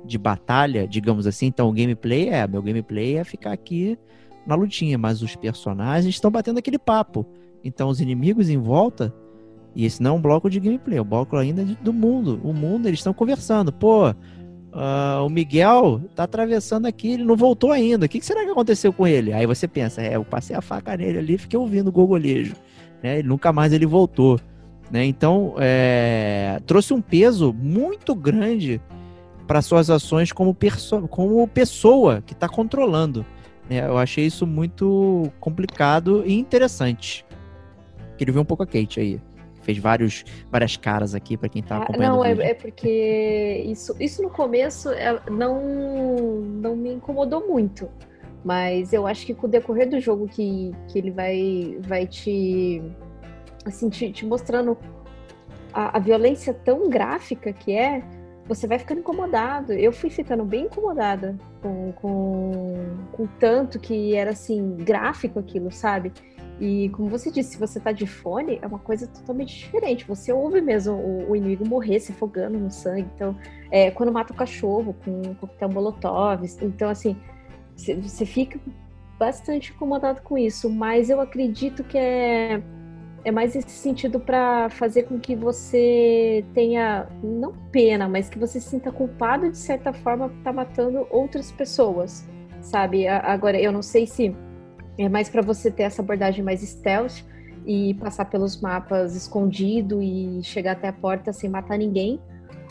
de 0.06 0.18
batalha, 0.18 0.88
digamos 0.88 1.26
assim, 1.26 1.48
então 1.48 1.68
o 1.68 1.74
gameplay 1.74 2.30
é, 2.30 2.46
meu 2.48 2.62
gameplay 2.62 3.18
é 3.18 3.24
ficar 3.24 3.52
aqui 3.52 3.98
na 4.46 4.56
lutinha, 4.56 4.98
mas 4.98 5.22
os 5.22 5.36
personagens 5.36 6.14
estão 6.14 6.30
batendo 6.32 6.60
aquele 6.60 6.78
papo. 6.78 7.26
Então 7.64 7.90
os 7.90 8.00
inimigos 8.00 8.50
em 8.50 8.58
volta, 8.58 9.14
e 9.76 9.86
esse 9.86 10.02
não 10.02 10.12
é 10.12 10.14
um 10.14 10.22
bloco 10.22 10.50
de 10.50 10.60
gameplay, 10.60 10.98
é 10.98 11.02
um 11.02 11.06
bloco 11.06 11.36
ainda 11.36 11.64
de- 11.66 11.76
do 11.76 11.92
mundo. 11.92 12.40
O 12.44 12.54
mundo, 12.54 12.88
eles 12.88 13.00
estão 13.00 13.14
conversando. 13.14 13.74
Pô, 13.74 14.14
ah, 14.72 15.22
o 15.26 15.30
Miguel 15.30 16.02
tá 16.14 16.24
atravessando 16.24 16.86
aqui, 16.86 17.14
ele 17.14 17.24
não 17.24 17.36
voltou 17.36 17.72
ainda. 17.72 18.06
O 18.06 18.10
que, 18.10 18.20
que 18.20 18.26
será 18.26 18.44
que 18.44 18.52
aconteceu 18.52 18.94
com 18.94 19.08
ele? 19.08 19.34
Aí 19.34 19.46
você 19.46 19.68
pensa, 19.68 20.02
é, 20.02 20.16
eu 20.16 20.24
passei 20.24 20.56
a 20.56 20.62
faca 20.62 20.96
nele 20.96 21.18
ali, 21.18 21.38
fiquei 21.38 21.58
ouvindo 21.58 21.88
o 21.88 21.92
gogolejo. 21.92 22.56
Né? 23.02 23.20
E 23.20 23.24
nunca 23.24 23.52
mais 23.52 23.74
ele 23.74 23.86
voltou. 23.86 24.40
Né? 24.92 25.06
Então, 25.06 25.56
é, 25.58 26.60
trouxe 26.66 26.94
um 26.94 27.02
peso 27.02 27.54
muito 27.54 28.14
grande 28.14 28.80
para 29.48 29.62
suas 29.62 29.90
ações 29.90 30.32
como, 30.32 30.56
como 31.10 31.48
pessoa 31.48 32.22
que 32.26 32.34
está 32.34 32.48
controlando. 32.50 33.26
É, 33.70 33.80
eu 33.80 33.98
achei 33.98 34.26
isso 34.26 34.46
muito 34.46 35.32
complicado 35.40 36.24
e 36.26 36.34
interessante. 36.38 37.26
Queria 38.18 38.34
ver 38.34 38.40
um 38.40 38.46
pouco 38.46 38.64
a 38.64 38.66
Kate 38.68 39.00
aí. 39.00 39.22
Fez 39.62 39.80
vários, 39.80 40.24
várias 40.52 40.78
caras 40.78 41.16
aqui 41.16 41.36
para 41.36 41.50
quem 41.50 41.64
tá 41.64 41.78
Ah, 41.78 41.84
acompanhando. 41.84 42.18
não, 42.18 42.24
é, 42.26 42.32
é 42.32 42.54
porque 42.54 43.64
isso, 43.66 43.96
isso 44.00 44.22
no 44.22 44.30
começo 44.30 44.90
é, 44.90 45.20
não, 45.30 45.60
não 46.42 46.76
me 46.76 46.94
incomodou 46.94 47.48
muito. 47.48 47.90
Mas 48.44 48.94
eu 48.94 49.08
acho 49.08 49.26
que 49.26 49.34
com 49.34 49.48
o 49.48 49.50
decorrer 49.50 49.90
do 49.90 50.00
jogo 50.00 50.28
que, 50.28 50.72
que 50.88 51.00
ele 51.00 51.10
vai, 51.10 51.80
vai 51.82 52.06
te, 52.06 52.80
assim, 53.66 53.90
te, 53.90 54.12
te 54.12 54.24
mostrando 54.24 54.78
a, 55.74 55.98
a 55.98 56.00
violência 56.00 56.54
tão 56.54 56.88
gráfica 56.88 57.52
que 57.52 57.72
é, 57.76 58.04
você 58.48 58.68
vai 58.68 58.78
ficando 58.78 59.00
incomodado. 59.00 59.74
Eu 59.74 59.92
fui 59.92 60.10
ficando 60.10 60.46
bem 60.46 60.66
incomodada 60.66 61.36
com, 61.62 61.92
com, 61.94 62.74
com 63.12 63.28
tanto 63.40 63.80
que 63.80 64.16
era 64.16 64.32
assim, 64.32 64.76
gráfico 64.78 65.40
aquilo, 65.40 65.72
sabe? 65.72 66.14
E 66.60 66.90
como 66.90 67.10
você 67.10 67.30
disse, 67.30 67.52
se 67.52 67.58
você 67.58 67.80
tá 67.80 67.92
de 67.92 68.08
fone, 68.08 68.60
é 68.62 68.68
uma 68.68 68.80
coisa 68.80 69.08
totalmente 69.08 69.58
diferente. 69.58 70.08
Você 70.08 70.32
ouve 70.32 70.62
mesmo 70.62 70.94
o, 70.94 71.32
o 71.32 71.36
inimigo 71.36 71.68
morrer 71.68 72.00
se 72.00 72.12
afogando 72.12 72.58
no 72.58 72.72
sangue. 72.72 73.10
Então, 73.16 73.36
é, 73.70 73.92
quando 73.92 74.12
mata 74.12 74.32
o 74.32 74.36
cachorro 74.36 74.96
com 75.04 75.12
um 75.12 75.34
coquetel 75.34 75.70
molotov. 75.70 76.46
Então, 76.62 76.90
assim, 76.90 77.18
você 77.76 78.26
fica 78.26 78.58
bastante 79.20 79.74
incomodado 79.74 80.22
com 80.22 80.38
isso. 80.38 80.70
Mas 80.70 81.10
eu 81.10 81.20
acredito 81.20 81.84
que 81.84 81.98
é, 81.98 82.62
é 83.26 83.32
mais 83.32 83.56
esse 83.56 83.72
sentido 83.72 84.20
para 84.20 84.70
fazer 84.70 85.04
com 85.04 85.20
que 85.20 85.36
você 85.36 86.46
tenha, 86.54 87.08
não 87.24 87.54
pena, 87.72 88.08
mas 88.08 88.30
que 88.30 88.38
você 88.38 88.60
se 88.60 88.70
sinta 88.70 88.92
culpado 88.92 89.50
de 89.50 89.58
certa 89.58 89.92
forma 89.92 90.30
por 90.30 90.38
estar 90.38 90.54
matando 90.54 91.08
outras 91.10 91.52
pessoas, 91.52 92.24
sabe? 92.62 93.08
Agora, 93.08 93.60
eu 93.60 93.72
não 93.72 93.82
sei 93.82 94.06
se 94.06 94.36
é 94.96 95.10
mais 95.10 95.28
para 95.28 95.42
você 95.42 95.72
ter 95.72 95.84
essa 95.84 96.04
abordagem 96.04 96.46
mais 96.46 96.62
stealth 96.62 97.24
e 97.66 97.96
passar 97.96 98.26
pelos 98.26 98.62
mapas 98.62 99.16
escondido 99.16 100.04
e 100.04 100.44
chegar 100.44 100.74
até 100.74 100.88
a 100.88 100.94
porta 100.94 101.34
sem 101.34 101.50
matar 101.50 101.80
ninguém, 101.80 102.22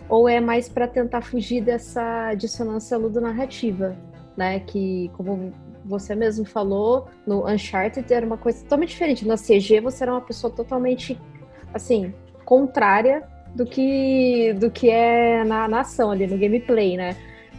ou 0.09 0.29
é 0.29 0.41
mais 0.41 0.69
para 0.69 0.87
tentar 0.87 1.23
fugir 1.23 1.65
dessa 1.65 2.33
dissonância 2.35 2.97
ludonarrativa, 2.97 3.97
né? 4.37 4.61
Que, 4.61 5.11
como 5.17 5.53
você 5.85 6.15
mesmo 6.15 6.45
falou, 6.45 7.09
no 7.27 7.47
Uncharted 7.47 8.13
era 8.13 8.25
uma 8.25 8.39
coisa 8.39 8.63
totalmente 8.63 8.91
diferente. 8.91 9.27
Na 9.27 9.37
CG 9.37 9.81
você 9.81 10.05
era 10.05 10.13
uma 10.13 10.21
pessoa 10.21 10.53
totalmente, 10.53 11.21
assim, 11.73 12.13
contrária 12.45 13.23
do 13.55 13.65
que, 13.65 14.53
do 14.55 14.71
que 14.71 14.91
é 14.91 15.45
na, 15.45 15.69
na 15.69 15.81
ação 15.81 16.11
ali, 16.11 16.27
no 16.27 16.39
gameplay, 16.39 16.97
né? 16.97 17.17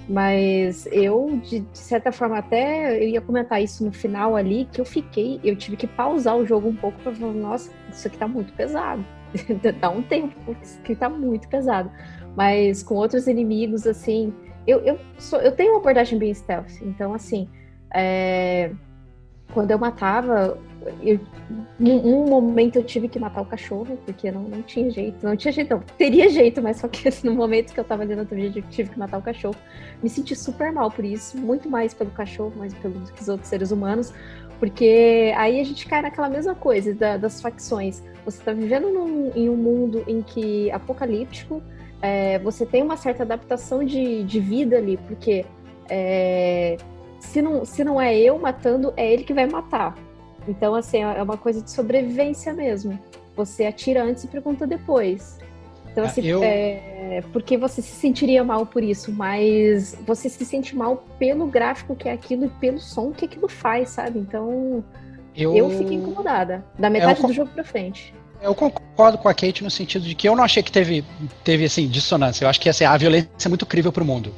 Mas 0.08 0.88
eu, 0.92 1.40
de, 1.44 1.62
de 1.62 1.78
certa 1.78 2.12
forma, 2.12 2.38
até 2.38 2.96
eu 3.04 3.10
ia 3.10 3.22
comentar 3.22 3.62
isso 3.62 3.84
no 3.84 3.92
final 3.92 4.36
ali, 4.36 4.68
que 4.72 4.80
eu 4.80 4.86
fiquei, 4.86 5.40
eu 5.44 5.56
tive 5.56 5.76
que 5.76 5.88
pausar 5.88 6.36
o 6.38 6.46
jogo 6.46 6.68
um 6.70 6.76
pouco 6.76 7.00
para 7.00 7.12
falar, 7.12 7.34
nossa, 7.34 7.72
isso 7.92 8.08
aqui 8.08 8.18
tá 8.18 8.28
muito 8.28 8.54
pesado. 8.54 9.04
Dá 9.80 9.90
um 9.90 10.04
tempo, 10.04 10.36
porque 10.46 10.64
isso 10.64 10.80
aqui 10.80 10.96
tá 10.96 11.10
muito 11.10 11.48
pesado. 11.48 11.90
Mas 12.36 12.84
com 12.84 12.96
outros 12.96 13.28
inimigos, 13.28 13.88
assim, 13.88 14.32
eu, 14.68 14.80
eu, 14.80 15.00
sou, 15.18 15.40
eu 15.42 15.52
tenho 15.52 15.74
uma 15.74 15.80
abordagem 15.80 16.20
bem 16.20 16.34
stealth, 16.34 16.82
então 16.82 17.14
assim, 17.14 17.48
é, 17.96 18.72
quando 19.54 19.72
eu 19.72 19.80
matava, 19.80 20.58
eu, 21.02 21.20
num 21.80 22.06
um 22.06 22.30
momento 22.30 22.76
eu 22.76 22.84
tive 22.84 23.08
que 23.08 23.18
matar 23.18 23.42
o 23.42 23.46
cachorro, 23.46 23.98
porque 24.06 24.30
não, 24.32 24.44
não 24.44 24.62
tinha 24.62 24.90
jeito, 24.92 25.26
não 25.26 25.36
tinha 25.36 25.52
jeito, 25.52 25.70
não, 25.74 25.80
teria 25.98 26.30
jeito, 26.30 26.62
mas 26.62 26.78
só 26.78 26.88
que 26.88 27.10
no 27.24 27.34
momento 27.34 27.74
que 27.74 27.80
eu 27.80 27.84
tava 27.84 28.04
ali 28.04 28.14
no 28.16 28.22
outro 28.22 28.38
eu 28.38 28.62
tive 28.64 28.90
que 28.90 29.00
matar 29.00 29.18
o 29.18 29.22
cachorro. 29.22 29.56
Me 30.04 30.10
senti 30.10 30.36
super 30.36 30.72
mal 30.72 30.92
por 30.92 31.06
isso, 31.06 31.38
muito 31.38 31.70
mais 31.70 31.94
pelo 31.94 32.12
cachorro, 32.12 32.54
mais 32.58 32.74
pelos 32.76 33.28
outros 33.30 33.48
seres 33.48 33.72
humanos, 33.72 34.14
porque 34.60 35.34
aí 35.38 35.60
a 35.60 35.64
gente 35.64 35.86
cai 35.88 36.02
naquela 36.02 36.30
mesma 36.30 36.56
coisa 36.56 36.94
da- 36.94 37.18
das 37.18 37.42
facções. 37.42 38.04
Você 38.26 38.42
tá 38.44 38.52
vivendo 38.54 38.90
num- 38.92 39.32
em 39.36 39.50
um 39.50 39.56
mundo 39.56 40.04
em 40.08 40.22
que 40.22 40.70
apocalíptico, 40.72 41.62
é, 42.02 42.40
você 42.40 42.66
tem 42.66 42.84
uma 42.84 42.98
certa 42.98 43.24
adaptação 43.24 43.84
de, 43.84 44.24
de 44.24 44.40
vida 44.40 44.78
ali, 44.78 44.98
porque 45.08 45.46
é, 45.90 46.78
se, 47.26 47.42
não, 47.42 47.66
se 47.66 47.84
não 47.84 48.00
é 48.02 48.16
eu 48.18 48.38
matando, 48.40 48.94
é 48.96 49.12
ele 49.12 49.24
que 49.24 49.34
vai 49.34 49.46
matar. 49.48 49.98
Então, 50.48 50.76
assim, 50.76 51.00
é 51.02 51.22
uma 51.22 51.38
coisa 51.38 51.62
de 51.62 51.72
sobrevivência 51.72 52.54
mesmo. 52.54 52.98
Você 53.36 53.66
atira 53.66 54.04
antes 54.04 54.24
e 54.24 54.28
pergunta 54.28 54.66
depois. 54.68 55.38
Então, 55.92 56.04
Ah, 56.04 56.08
assim, 56.08 56.26
eu- 56.26 56.42
é, 56.44 57.24
porque 57.32 57.58
você 57.58 57.82
se 57.82 57.92
sentiria 57.96 58.44
mal 58.44 58.66
por 58.66 58.84
isso, 58.84 59.12
mas 59.12 59.98
você 60.06 60.28
se 60.30 60.46
sente 60.46 60.76
mal 60.76 61.04
pelo 61.18 61.48
gráfico 61.48 61.96
que 61.96 62.08
é 62.10 62.12
aquilo 62.12 62.46
e 62.46 62.50
pelo 62.50 62.80
som 62.80 63.12
que 63.12 63.26
aquilo 63.26 63.48
faz, 63.48 63.90
sabe? 63.90 64.20
Então, 64.20 64.84
Eu, 65.36 65.56
eu 65.56 65.70
fiquei 65.70 65.98
incomodada. 65.98 66.64
Da 66.78 66.90
metade 66.90 67.22
eu- 67.22 67.28
do 67.28 67.34
jogo 67.34 67.50
pra 67.54 67.64
frente. 67.64 68.14
Eu 68.42 68.54
concordo 68.54 69.18
com 69.18 69.28
a 69.30 69.34
Kate 69.34 69.64
no 69.64 69.72
sentido 69.72 70.04
de 70.06 70.14
que 70.14 70.28
eu 70.30 70.36
não 70.36 70.44
achei 70.44 70.62
que 70.62 70.72
teve, 70.72 71.04
teve 71.44 71.64
assim, 71.66 71.88
dissonância. 71.88 72.44
Eu 72.46 72.50
acho 72.50 72.60
que 72.60 72.70
assim, 72.70 72.84
a 72.84 72.96
violência 72.96 73.30
é 73.46 73.50
muito 73.50 73.66
crível 73.66 73.92
pro 73.92 74.06
mundo. 74.06 74.32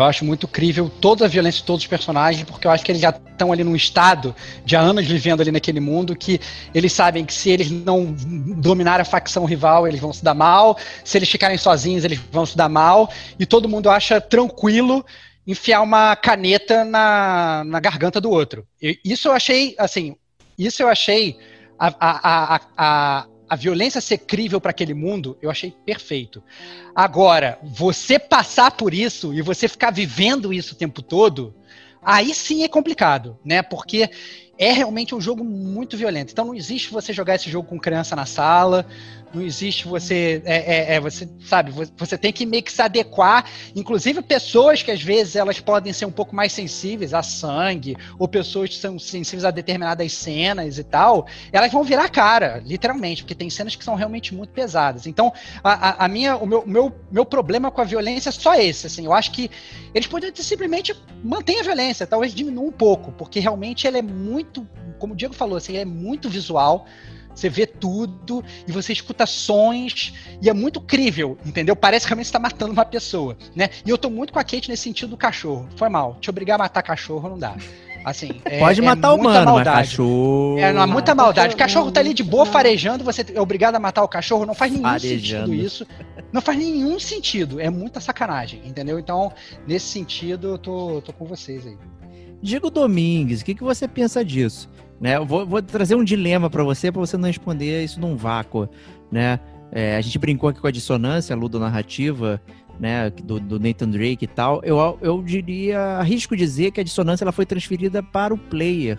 Eu 0.00 0.04
acho 0.06 0.24
muito 0.24 0.48
crível 0.48 0.88
toda 0.88 1.26
a 1.26 1.28
violência 1.28 1.60
de 1.60 1.66
todos 1.66 1.82
os 1.82 1.86
personagens, 1.86 2.42
porque 2.44 2.66
eu 2.66 2.70
acho 2.70 2.82
que 2.82 2.90
eles 2.90 3.02
já 3.02 3.10
estão 3.10 3.52
ali 3.52 3.62
num 3.62 3.76
estado 3.76 4.34
de 4.64 4.74
há 4.74 4.80
anos 4.80 5.06
vivendo 5.06 5.42
ali 5.42 5.52
naquele 5.52 5.78
mundo 5.78 6.16
que 6.16 6.40
eles 6.74 6.90
sabem 6.90 7.22
que 7.22 7.34
se 7.34 7.50
eles 7.50 7.70
não 7.70 8.16
dominarem 8.56 9.02
a 9.02 9.04
facção 9.04 9.44
rival, 9.44 9.86
eles 9.86 10.00
vão 10.00 10.10
se 10.10 10.24
dar 10.24 10.32
mal. 10.32 10.78
Se 11.04 11.18
eles 11.18 11.28
ficarem 11.28 11.58
sozinhos, 11.58 12.02
eles 12.02 12.18
vão 12.32 12.46
se 12.46 12.56
dar 12.56 12.68
mal. 12.68 13.12
E 13.38 13.44
todo 13.44 13.68
mundo 13.68 13.90
acha 13.90 14.22
tranquilo 14.22 15.04
enfiar 15.46 15.82
uma 15.82 16.16
caneta 16.16 16.82
na, 16.82 17.62
na 17.66 17.78
garganta 17.78 18.22
do 18.22 18.30
outro. 18.30 18.66
Isso 19.04 19.28
eu 19.28 19.32
achei, 19.32 19.74
assim, 19.78 20.16
isso 20.58 20.82
eu 20.82 20.88
achei 20.88 21.36
a, 21.78 21.88
a, 22.00 22.60
a, 22.76 23.26
a 23.50 23.56
violência 23.56 24.00
ser 24.00 24.18
crível 24.18 24.60
para 24.60 24.70
aquele 24.70 24.94
mundo, 24.94 25.36
eu 25.42 25.50
achei 25.50 25.74
perfeito. 25.84 26.40
Agora, 26.94 27.58
você 27.64 28.16
passar 28.16 28.70
por 28.70 28.94
isso 28.94 29.34
e 29.34 29.42
você 29.42 29.66
ficar 29.66 29.90
vivendo 29.90 30.52
isso 30.52 30.74
o 30.74 30.76
tempo 30.76 31.02
todo, 31.02 31.52
aí 32.00 32.32
sim 32.32 32.62
é 32.62 32.68
complicado, 32.68 33.36
né? 33.44 33.60
Porque 33.60 34.08
é 34.56 34.70
realmente 34.70 35.16
um 35.16 35.20
jogo 35.20 35.42
muito 35.42 35.96
violento. 35.96 36.30
Então 36.30 36.44
não 36.44 36.54
existe 36.54 36.92
você 36.92 37.12
jogar 37.12 37.34
esse 37.34 37.50
jogo 37.50 37.66
com 37.66 37.76
criança 37.76 38.14
na 38.14 38.24
sala, 38.24 38.86
não 39.32 39.42
existe 39.42 39.86
você. 39.86 40.42
É, 40.44 40.92
é, 40.92 40.94
é, 40.94 41.00
você 41.00 41.28
sabe, 41.44 41.70
vo- 41.70 41.86
você 41.96 42.18
tem 42.18 42.32
que 42.32 42.44
meio 42.46 42.62
que 42.62 42.72
se 42.72 42.82
adequar. 42.82 43.44
Inclusive, 43.74 44.22
pessoas 44.22 44.82
que 44.82 44.90
às 44.90 45.02
vezes 45.02 45.36
elas 45.36 45.60
podem 45.60 45.92
ser 45.92 46.06
um 46.06 46.10
pouco 46.10 46.34
mais 46.34 46.52
sensíveis 46.52 47.14
a 47.14 47.22
sangue, 47.22 47.96
ou 48.18 48.26
pessoas 48.26 48.70
que 48.70 48.76
são 48.76 48.98
sensíveis 48.98 49.44
a 49.44 49.50
determinadas 49.50 50.12
cenas 50.12 50.78
e 50.78 50.84
tal, 50.84 51.26
elas 51.52 51.70
vão 51.72 51.82
virar 51.84 52.08
cara, 52.08 52.62
literalmente, 52.64 53.22
porque 53.22 53.34
tem 53.34 53.48
cenas 53.50 53.76
que 53.76 53.84
são 53.84 53.94
realmente 53.94 54.34
muito 54.34 54.50
pesadas. 54.52 55.06
Então, 55.06 55.32
a, 55.62 56.04
a- 56.04 56.08
minha, 56.08 56.36
o 56.36 56.46
meu, 56.46 56.64
meu, 56.66 56.92
meu 57.10 57.24
problema 57.24 57.70
com 57.70 57.80
a 57.80 57.84
violência 57.84 58.28
é 58.30 58.32
só 58.32 58.54
esse. 58.54 58.86
Assim, 58.86 59.04
eu 59.06 59.12
acho 59.12 59.30
que 59.32 59.50
eles 59.94 60.06
poderiam 60.08 60.34
ter 60.34 60.42
simplesmente 60.42 60.94
manter 61.22 61.60
a 61.60 61.62
violência, 61.62 62.06
talvez 62.06 62.34
diminua 62.34 62.64
um 62.64 62.72
pouco, 62.72 63.12
porque 63.12 63.38
realmente 63.40 63.86
ela 63.86 63.98
é 63.98 64.02
muito, 64.02 64.66
como 64.98 65.12
o 65.12 65.16
Diego 65.16 65.34
falou, 65.34 65.56
assim, 65.56 65.76
é 65.76 65.84
muito 65.84 66.28
visual. 66.28 66.86
Você 67.34 67.48
vê 67.48 67.66
tudo 67.66 68.44
e 68.66 68.72
você 68.72 68.92
escuta 68.92 69.24
sons 69.26 70.12
e 70.42 70.48
é 70.50 70.52
muito 70.52 70.80
crível, 70.80 71.38
entendeu? 71.46 71.74
Parece 71.76 72.04
que 72.06 72.10
realmente 72.10 72.26
você 72.26 72.32
tá 72.32 72.38
matando 72.38 72.72
uma 72.72 72.84
pessoa, 72.84 73.36
né? 73.54 73.70
E 73.86 73.90
eu 73.90 73.96
tô 73.96 74.10
muito 74.10 74.32
com 74.32 74.38
a 74.38 74.44
Kate 74.44 74.68
nesse 74.68 74.82
sentido 74.82 75.10
do 75.10 75.16
cachorro. 75.16 75.68
Foi 75.76 75.88
mal. 75.88 76.16
Te 76.20 76.28
obrigar 76.28 76.56
a 76.56 76.58
matar 76.58 76.82
cachorro 76.82 77.28
não 77.28 77.38
dá. 77.38 77.56
Assim, 78.04 78.40
é- 78.46 78.58
Pode 78.58 78.80
é 78.80 78.82
matar 78.82 79.12
o 79.12 79.16
muita 79.18 79.30
humano, 79.30 79.44
mas 79.46 79.54
maldade. 79.54 79.88
cachorro. 79.90 80.58
É, 80.58 80.72
não, 80.72 80.80
há 80.82 80.86
muita 80.86 81.12
Ah, 81.12 81.14
maldade. 81.14 81.54
O 81.54 81.58
cachorro, 81.58 81.84
cachorro 81.84 81.92
tá 81.92 82.00
ali 82.00 82.14
de 82.14 82.22
boa 82.22 82.46
farejando, 82.46 83.04
você 83.04 83.24
é 83.34 83.40
obrigado 83.40 83.74
a 83.74 83.78
matar 83.78 84.02
o 84.02 84.08
cachorro, 84.08 84.46
não 84.46 84.54
faz 84.54 84.72
nenhum 84.72 84.84
Farejando. 84.84 85.46
sentido 85.48 85.54
isso. 85.54 85.86
Não 86.32 86.40
faz 86.40 86.56
nenhum 86.58 86.98
sentido. 86.98 87.60
É 87.60 87.68
muita 87.68 88.00
sacanagem, 88.00 88.62
entendeu? 88.64 88.98
Então, 88.98 89.30
nesse 89.66 89.86
sentido, 89.86 90.48
eu 90.48 90.58
tô, 90.58 91.02
tô 91.02 91.12
com 91.12 91.26
vocês 91.26 91.66
aí. 91.66 91.76
Diego 92.42 92.70
Domingues, 92.70 93.42
o 93.42 93.44
que, 93.44 93.54
que 93.54 93.62
você 93.62 93.86
pensa 93.86 94.24
disso? 94.24 94.68
Né, 95.00 95.16
eu 95.16 95.24
vou, 95.24 95.46
vou 95.46 95.62
trazer 95.62 95.94
um 95.94 96.04
dilema 96.04 96.50
para 96.50 96.62
você, 96.62 96.92
para 96.92 97.00
você 97.00 97.16
não 97.16 97.26
responder 97.26 97.82
isso 97.82 97.98
num 97.98 98.16
vácuo, 98.16 98.68
né? 99.10 99.40
É, 99.72 99.96
a 99.96 100.00
gente 100.00 100.18
brincou 100.18 100.50
aqui 100.50 100.60
com 100.60 100.66
a 100.66 100.70
dissonância 100.70 101.34
ludonarrativa, 101.34 102.40
né, 102.78 103.08
do, 103.10 103.38
do 103.38 103.60
Nathan 103.60 103.88
Drake 103.88 104.24
e 104.24 104.28
tal. 104.28 104.60
Eu, 104.64 104.98
eu 105.00 105.22
diria, 105.22 105.78
arrisco 105.98 106.36
dizer 106.36 106.72
que 106.72 106.80
a 106.80 106.84
dissonância 106.84 107.24
ela 107.24 107.32
foi 107.32 107.46
transferida 107.46 108.02
para 108.02 108.34
o 108.34 108.38
player, 108.38 108.98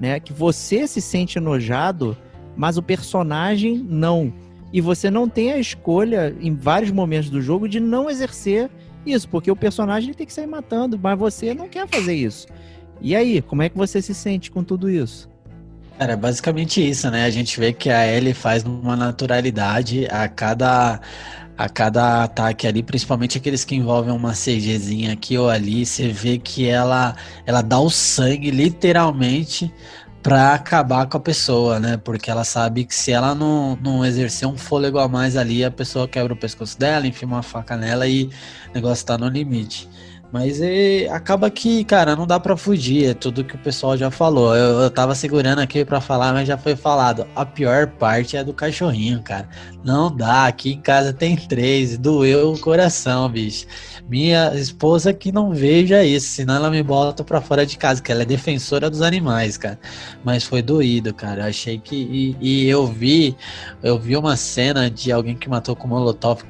né? 0.00 0.20
Que 0.20 0.32
você 0.32 0.86
se 0.86 1.00
sente 1.00 1.38
enojado, 1.38 2.16
mas 2.56 2.76
o 2.76 2.82
personagem 2.82 3.78
não. 3.78 4.32
E 4.72 4.80
você 4.80 5.10
não 5.10 5.28
tem 5.28 5.52
a 5.52 5.58
escolha 5.58 6.34
em 6.40 6.54
vários 6.54 6.90
momentos 6.90 7.30
do 7.30 7.40
jogo 7.40 7.68
de 7.68 7.80
não 7.80 8.08
exercer 8.08 8.70
isso, 9.04 9.28
porque 9.28 9.50
o 9.50 9.56
personagem 9.56 10.12
tem 10.12 10.26
que 10.26 10.32
sair 10.32 10.46
matando, 10.46 10.98
mas 11.02 11.18
você 11.18 11.54
não 11.54 11.68
quer 11.68 11.88
fazer 11.88 12.14
isso. 12.14 12.46
E 13.00 13.14
aí, 13.14 13.40
como 13.42 13.62
é 13.62 13.68
que 13.68 13.76
você 13.76 14.02
se 14.02 14.14
sente 14.14 14.50
com 14.50 14.62
tudo 14.62 14.90
isso? 14.90 15.28
Cara, 15.98 16.12
é 16.12 16.16
basicamente 16.16 16.86
isso, 16.86 17.10
né? 17.10 17.24
A 17.24 17.30
gente 17.30 17.58
vê 17.58 17.72
que 17.72 17.90
a 17.90 18.06
Ellie 18.06 18.34
faz 18.34 18.64
uma 18.64 18.96
naturalidade 18.96 20.06
a 20.10 20.28
cada 20.28 21.00
a 21.58 21.68
cada 21.68 22.22
ataque 22.22 22.68
ali, 22.68 22.84
principalmente 22.84 23.36
aqueles 23.36 23.64
que 23.64 23.74
envolvem 23.74 24.14
uma 24.14 24.30
CGzinha 24.30 25.12
aqui 25.12 25.36
ou 25.36 25.50
ali, 25.50 25.84
você 25.84 26.06
vê 26.06 26.38
que 26.38 26.68
ela, 26.68 27.16
ela 27.44 27.62
dá 27.62 27.80
o 27.80 27.90
sangue 27.90 28.52
literalmente 28.52 29.74
para 30.22 30.54
acabar 30.54 31.06
com 31.06 31.16
a 31.16 31.20
pessoa, 31.20 31.80
né? 31.80 31.96
Porque 31.96 32.30
ela 32.30 32.44
sabe 32.44 32.84
que 32.84 32.94
se 32.94 33.10
ela 33.10 33.34
não, 33.34 33.76
não 33.82 34.04
exercer 34.06 34.46
um 34.46 34.56
fôlego 34.56 35.00
a 35.00 35.08
mais 35.08 35.36
ali, 35.36 35.64
a 35.64 35.70
pessoa 35.70 36.06
quebra 36.06 36.32
o 36.32 36.36
pescoço 36.36 36.78
dela, 36.78 37.08
enfia 37.08 37.26
uma 37.26 37.42
faca 37.42 37.76
nela 37.76 38.06
e 38.06 38.26
o 38.26 38.30
negócio 38.74 39.04
tá 39.04 39.18
no 39.18 39.26
limite. 39.28 39.88
Mas 40.30 40.60
é, 40.60 41.08
acaba 41.08 41.50
que, 41.50 41.82
cara, 41.84 42.14
não 42.14 42.26
dá 42.26 42.38
para 42.38 42.54
fugir, 42.56 43.10
é 43.10 43.14
tudo 43.14 43.42
que 43.42 43.54
o 43.54 43.58
pessoal 43.58 43.96
já 43.96 44.10
falou. 44.10 44.54
Eu, 44.54 44.80
eu 44.82 44.90
tava 44.90 45.14
segurando 45.14 45.60
aqui 45.60 45.84
para 45.86 46.02
falar, 46.02 46.34
mas 46.34 46.46
já 46.46 46.58
foi 46.58 46.76
falado. 46.76 47.26
A 47.34 47.46
pior 47.46 47.86
parte 47.86 48.36
é 48.36 48.44
do 48.44 48.52
cachorrinho, 48.52 49.22
cara. 49.22 49.48
Não 49.82 50.14
dá, 50.14 50.46
aqui 50.46 50.72
em 50.72 50.80
casa 50.80 51.14
tem 51.14 51.34
três, 51.34 51.96
doeu 51.96 52.52
o 52.52 52.58
coração, 52.60 53.26
bicho. 53.28 53.66
Minha 54.06 54.54
esposa 54.54 55.14
que 55.14 55.32
não 55.32 55.52
veja 55.52 56.04
isso, 56.04 56.28
senão 56.28 56.56
ela 56.56 56.70
me 56.70 56.82
bota 56.82 57.24
pra 57.24 57.40
fora 57.40 57.64
de 57.64 57.78
casa, 57.78 58.02
que 58.02 58.12
ela 58.12 58.22
é 58.22 58.26
defensora 58.26 58.90
dos 58.90 59.00
animais, 59.00 59.56
cara. 59.56 59.78
Mas 60.22 60.44
foi 60.44 60.60
doído, 60.60 61.14
cara. 61.14 61.42
Eu 61.42 61.48
achei 61.48 61.78
que. 61.78 61.96
E, 61.96 62.36
e 62.40 62.68
eu 62.68 62.86
vi, 62.86 63.34
eu 63.82 63.98
vi 63.98 64.16
uma 64.16 64.36
cena 64.36 64.90
de 64.90 65.10
alguém 65.10 65.34
que 65.36 65.48
matou 65.48 65.74
com 65.74 65.88
molotov 65.88 66.42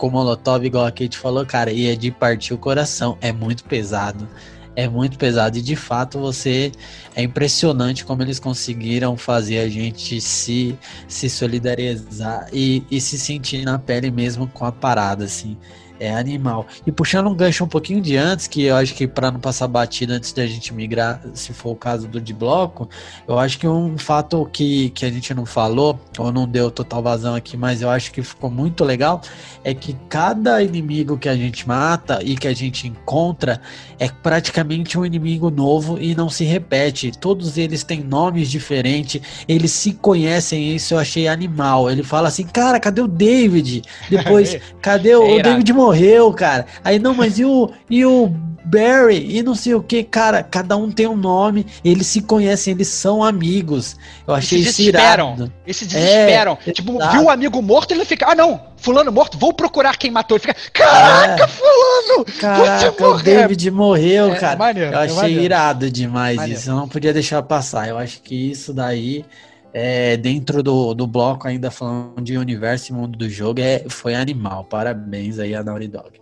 com 0.00 0.08
Molotov, 0.08 0.64
igual 0.64 0.86
a 0.86 0.90
Kate 0.90 1.18
falou, 1.18 1.44
cara, 1.44 1.70
e 1.70 1.86
é 1.86 1.94
de 1.94 2.10
partir 2.10 2.54
o 2.54 2.58
coração. 2.58 3.18
É 3.20 3.30
muito 3.30 3.64
pesado. 3.64 4.26
É 4.74 4.88
muito 4.88 5.18
pesado. 5.18 5.58
E 5.58 5.62
de 5.62 5.76
fato 5.76 6.18
você. 6.18 6.72
É 7.14 7.22
impressionante 7.22 8.04
como 8.04 8.22
eles 8.22 8.38
conseguiram 8.38 9.16
fazer 9.16 9.58
a 9.58 9.68
gente 9.68 10.20
se, 10.20 10.78
se 11.06 11.28
solidarizar 11.28 12.48
e, 12.50 12.82
e 12.90 13.00
se 13.00 13.18
sentir 13.18 13.64
na 13.64 13.78
pele 13.78 14.10
mesmo 14.10 14.46
com 14.46 14.64
a 14.64 14.72
parada, 14.72 15.24
assim 15.24 15.56
é 16.00 16.12
animal. 16.12 16.66
E 16.86 16.90
puxando 16.90 17.28
um 17.28 17.34
gancho 17.34 17.62
um 17.62 17.68
pouquinho 17.68 18.00
de 18.00 18.16
antes, 18.16 18.48
que 18.48 18.64
eu 18.64 18.74
acho 18.74 18.94
que 18.94 19.06
para 19.06 19.30
não 19.30 19.38
passar 19.38 19.68
batida 19.68 20.14
antes 20.14 20.32
da 20.32 20.46
gente 20.46 20.72
migrar, 20.72 21.20
se 21.34 21.52
for 21.52 21.72
o 21.72 21.76
caso 21.76 22.08
do 22.08 22.18
de 22.18 22.32
bloco, 22.32 22.88
eu 23.28 23.38
acho 23.38 23.58
que 23.58 23.68
um 23.68 23.98
fato 23.98 24.48
que, 24.50 24.88
que 24.90 25.04
a 25.04 25.10
gente 25.10 25.34
não 25.34 25.44
falou, 25.44 26.00
ou 26.18 26.32
não 26.32 26.48
deu 26.48 26.70
total 26.70 27.02
vazão 27.02 27.34
aqui, 27.34 27.56
mas 27.56 27.82
eu 27.82 27.90
acho 27.90 28.10
que 28.10 28.22
ficou 28.22 28.50
muito 28.50 28.82
legal, 28.82 29.20
é 29.62 29.74
que 29.74 29.94
cada 30.08 30.62
inimigo 30.62 31.18
que 31.18 31.28
a 31.28 31.36
gente 31.36 31.68
mata 31.68 32.20
e 32.22 32.34
que 32.34 32.48
a 32.48 32.54
gente 32.54 32.88
encontra 32.88 33.60
é 33.98 34.08
praticamente 34.08 34.98
um 34.98 35.04
inimigo 35.04 35.50
novo 35.50 35.98
e 36.00 36.14
não 36.14 36.30
se 36.30 36.44
repete. 36.44 37.12
Todos 37.12 37.58
eles 37.58 37.84
têm 37.84 38.02
nomes 38.02 38.50
diferentes, 38.50 39.20
eles 39.46 39.72
se 39.72 39.92
conhecem, 39.92 40.74
isso 40.74 40.94
eu 40.94 40.98
achei 40.98 41.28
animal. 41.28 41.90
Ele 41.90 42.02
fala 42.02 42.28
assim, 42.28 42.44
cara, 42.44 42.80
cadê 42.80 43.02
o 43.02 43.08
David? 43.08 43.82
Depois, 44.08 44.58
cadê 44.80 45.14
o, 45.14 45.36
o 45.36 45.42
David 45.42 45.70
morreu? 45.74 45.89
Morreu, 45.90 46.32
cara. 46.32 46.66
Aí, 46.84 46.98
não, 46.98 47.14
mas 47.14 47.38
e 47.38 47.44
o, 47.44 47.70
e 47.88 48.04
o 48.04 48.28
Barry 48.64 49.36
e 49.36 49.42
não 49.42 49.54
sei 49.54 49.74
o 49.74 49.82
que, 49.82 50.04
cara, 50.04 50.42
cada 50.42 50.76
um 50.76 50.90
tem 50.90 51.06
um 51.06 51.16
nome, 51.16 51.66
eles 51.84 52.06
se 52.06 52.20
conhecem, 52.20 52.72
eles 52.72 52.88
são 52.88 53.22
amigos. 53.22 53.96
Eu 54.26 54.34
achei 54.34 54.60
isso 54.60 54.80
irado. 54.82 55.52
Eles 55.66 55.76
se 55.76 55.86
desesperam. 55.86 56.56
É, 56.66 56.72
tipo, 56.72 56.94
exato. 56.94 57.12
viu 57.12 57.22
um 57.22 57.30
amigo 57.30 57.60
morto, 57.60 57.92
ele 57.92 58.04
fica, 58.04 58.30
ah 58.30 58.34
não, 58.34 58.60
fulano 58.76 59.10
morto, 59.10 59.36
vou 59.36 59.52
procurar 59.52 59.96
quem 59.96 60.10
matou. 60.10 60.36
Ele 60.36 60.42
fica, 60.42 60.56
caraca, 60.72 61.44
é. 61.44 61.48
fulano, 61.48 62.24
caraca, 62.38 63.08
o 63.08 63.22
David 63.22 63.70
morreu, 63.70 64.32
é, 64.32 64.36
cara. 64.36 64.56
Maneiro, 64.56 64.92
eu 64.92 64.98
achei 64.98 65.38
irado 65.38 65.90
demais 65.90 66.36
maneiro. 66.36 66.60
isso, 66.60 66.70
eu 66.70 66.76
não 66.76 66.88
podia 66.88 67.12
deixar 67.12 67.42
passar. 67.42 67.88
Eu 67.88 67.98
acho 67.98 68.20
que 68.22 68.50
isso 68.50 68.72
daí 68.72 69.24
é, 69.72 70.16
dentro 70.16 70.62
do, 70.62 70.94
do 70.94 71.06
bloco, 71.06 71.46
ainda 71.46 71.70
falando 71.70 72.20
de 72.22 72.36
universo 72.36 72.92
e 72.92 72.94
mundo 72.94 73.18
do 73.18 73.28
jogo, 73.28 73.60
é, 73.60 73.84
foi 73.88 74.14
animal. 74.14 74.64
Parabéns 74.64 75.38
aí 75.38 75.54
a 75.54 75.62
Naughty 75.62 75.88
Dog. 75.88 76.20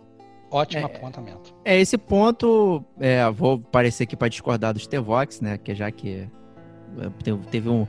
Ótimo 0.51 0.81
é, 0.81 0.85
apontamento. 0.85 1.53
É, 1.63 1.79
esse 1.79 1.97
ponto, 1.97 2.83
é, 2.99 3.29
vou 3.31 3.59
parecer 3.59 4.03
aqui 4.03 4.15
para 4.15 4.27
discordar 4.27 4.73
dos 4.73 4.87
T-Vox, 4.87 5.41
né? 5.41 5.57
Que 5.57 5.75
já 5.75 5.91
que 5.91 6.27
é, 6.97 7.09
teve 7.51 7.69
um. 7.69 7.87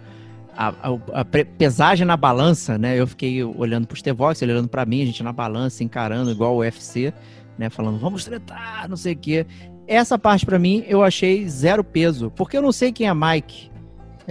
A, 0.57 0.69
a, 0.69 1.21
a, 1.21 1.25
pesagem 1.25 2.07
na 2.07 2.17
balança, 2.17 2.77
né? 2.77 2.99
Eu 2.99 3.07
fiquei 3.07 3.43
olhando 3.43 3.87
para 3.87 3.95
os 3.95 4.03
T-Vox, 4.03 4.43
ele 4.43 4.53
olhando 4.53 4.69
para 4.69 4.85
mim, 4.85 5.03
a 5.03 5.07
gente 5.07 5.23
na 5.23 5.33
balança, 5.33 5.83
encarando 5.83 6.31
igual 6.31 6.55
o 6.55 6.59
UFC, 6.59 7.15
né? 7.57 7.71
Falando, 7.71 7.99
vamos 7.99 8.25
tretar, 8.25 8.89
não 8.89 8.97
sei 8.97 9.15
o 9.15 9.17
quê. 9.17 9.47
Essa 9.87 10.19
parte 10.19 10.45
para 10.45 10.59
mim 10.59 10.85
eu 10.87 11.03
achei 11.03 11.49
zero 11.49 11.83
peso, 11.83 12.31
porque 12.31 12.57
eu 12.57 12.63
não 12.63 12.73
sei 12.73 12.93
quem 12.93 13.09
é 13.09 13.15
Mike. 13.15 13.70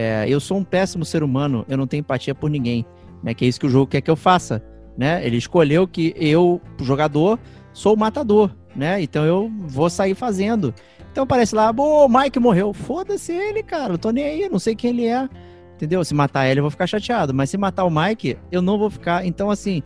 É, 0.01 0.23
eu 0.29 0.39
sou 0.39 0.57
um 0.57 0.63
péssimo 0.63 1.03
ser 1.03 1.23
humano, 1.23 1.65
eu 1.67 1.75
não 1.75 1.85
tenho 1.85 1.99
empatia 1.99 2.33
por 2.33 2.49
ninguém, 2.49 2.85
né? 3.21 3.33
Que 3.33 3.43
é 3.43 3.49
isso 3.49 3.59
que 3.59 3.65
o 3.65 3.69
jogo 3.69 3.87
quer 3.87 3.99
que 3.99 4.09
eu 4.09 4.15
faça, 4.15 4.63
né? 4.97 5.21
Ele 5.27 5.35
escolheu 5.35 5.85
que 5.85 6.15
eu, 6.15 6.61
jogador, 6.79 7.37
sou 7.73 7.95
o 7.95 7.99
matador, 7.99 8.49
né? 8.73 9.01
Então 9.01 9.25
eu 9.25 9.51
vou 9.67 9.89
sair 9.89 10.15
fazendo. 10.15 10.73
Então 11.11 11.27
parece 11.27 11.53
lá, 11.53 11.71
o 11.71 12.07
Mike 12.07 12.39
morreu. 12.39 12.71
Foda-se 12.71 13.33
ele, 13.33 13.61
cara, 13.61 13.95
eu 13.95 13.97
tô 13.97 14.09
nem 14.11 14.23
aí, 14.23 14.47
não 14.47 14.57
sei 14.57 14.73
quem 14.73 14.91
ele 14.91 15.05
é. 15.05 15.27
Entendeu? 15.75 16.01
Se 16.05 16.13
matar 16.13 16.47
ele, 16.47 16.61
eu 16.61 16.63
vou 16.63 16.71
ficar 16.71 16.87
chateado. 16.87 17.33
Mas 17.33 17.49
se 17.49 17.57
matar 17.57 17.83
o 17.83 17.91
Mike, 17.91 18.37
eu 18.49 18.61
não 18.61 18.79
vou 18.79 18.89
ficar. 18.89 19.25
Então, 19.25 19.51
assim, 19.51 19.83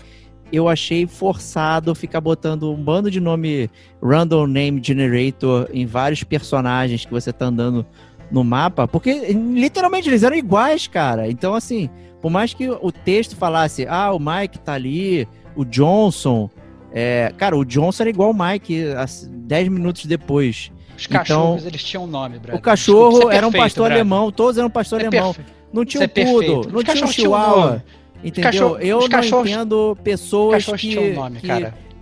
eu 0.51 0.69
achei 0.69 1.07
forçado 1.07 1.95
ficar 1.95 2.21
botando 2.21 2.71
um 2.71 2.83
bando 2.83 3.09
de 3.09 3.19
nome 3.19 3.67
Random 3.99 4.45
Name 4.45 4.79
Generator 4.83 5.67
em 5.73 5.87
vários 5.87 6.23
personagens 6.23 7.03
que 7.03 7.11
você 7.11 7.33
tá 7.33 7.47
andando 7.47 7.83
no 8.31 8.43
mapa, 8.43 8.87
porque 8.87 9.31
literalmente 9.33 10.09
eles 10.09 10.23
eram 10.23 10.35
iguais, 10.35 10.87
cara. 10.87 11.29
Então, 11.29 11.53
assim, 11.53 11.89
por 12.21 12.31
mais 12.31 12.53
que 12.53 12.69
o 12.69 12.91
texto 12.91 13.35
falasse, 13.35 13.85
ah, 13.87 14.11
o 14.13 14.19
Mike 14.19 14.59
tá 14.59 14.73
ali, 14.73 15.27
o 15.55 15.63
Johnson. 15.63 16.49
É, 16.91 17.33
cara, 17.37 17.57
o 17.57 17.65
Johnson 17.65 18.03
era 18.03 18.09
igual 18.09 18.31
o 18.31 18.33
Mike 18.33 18.85
10 19.29 19.67
minutos 19.67 20.05
depois. 20.05 20.71
Os 20.97 21.07
cachorros, 21.07 21.61
então, 21.61 21.67
eles 21.69 21.83
tinham 21.83 22.03
um 22.03 22.07
nome, 22.07 22.39
Brad. 22.39 22.55
O 22.55 22.61
cachorro 22.61 23.09
Desculpa, 23.09 23.35
era 23.35 23.47
um 23.47 23.51
pastor 23.51 23.85
Brad. 23.85 23.97
alemão, 23.97 24.31
todos 24.31 24.57
eram 24.57 24.69
pastor 24.69 25.01
é 25.01 25.07
alemão. 25.07 25.35
Não 25.71 25.83
tinha 25.83 26.03
um 26.03 26.07
poodle, 26.07 26.71
não 26.71 26.83
tinha 26.83 27.03
um 27.03 27.07
chihuahua. 27.07 27.83
Entendeu? 28.23 28.51
Cachorro, 28.51 28.77
Eu 28.77 28.99
não 29.01 29.09
cachorros, 29.09 29.49
entendo 29.49 29.97
pessoas 30.01 30.65
que, 30.65 30.97
um 30.97 31.13
nome, 31.13 31.39
que 31.39 31.47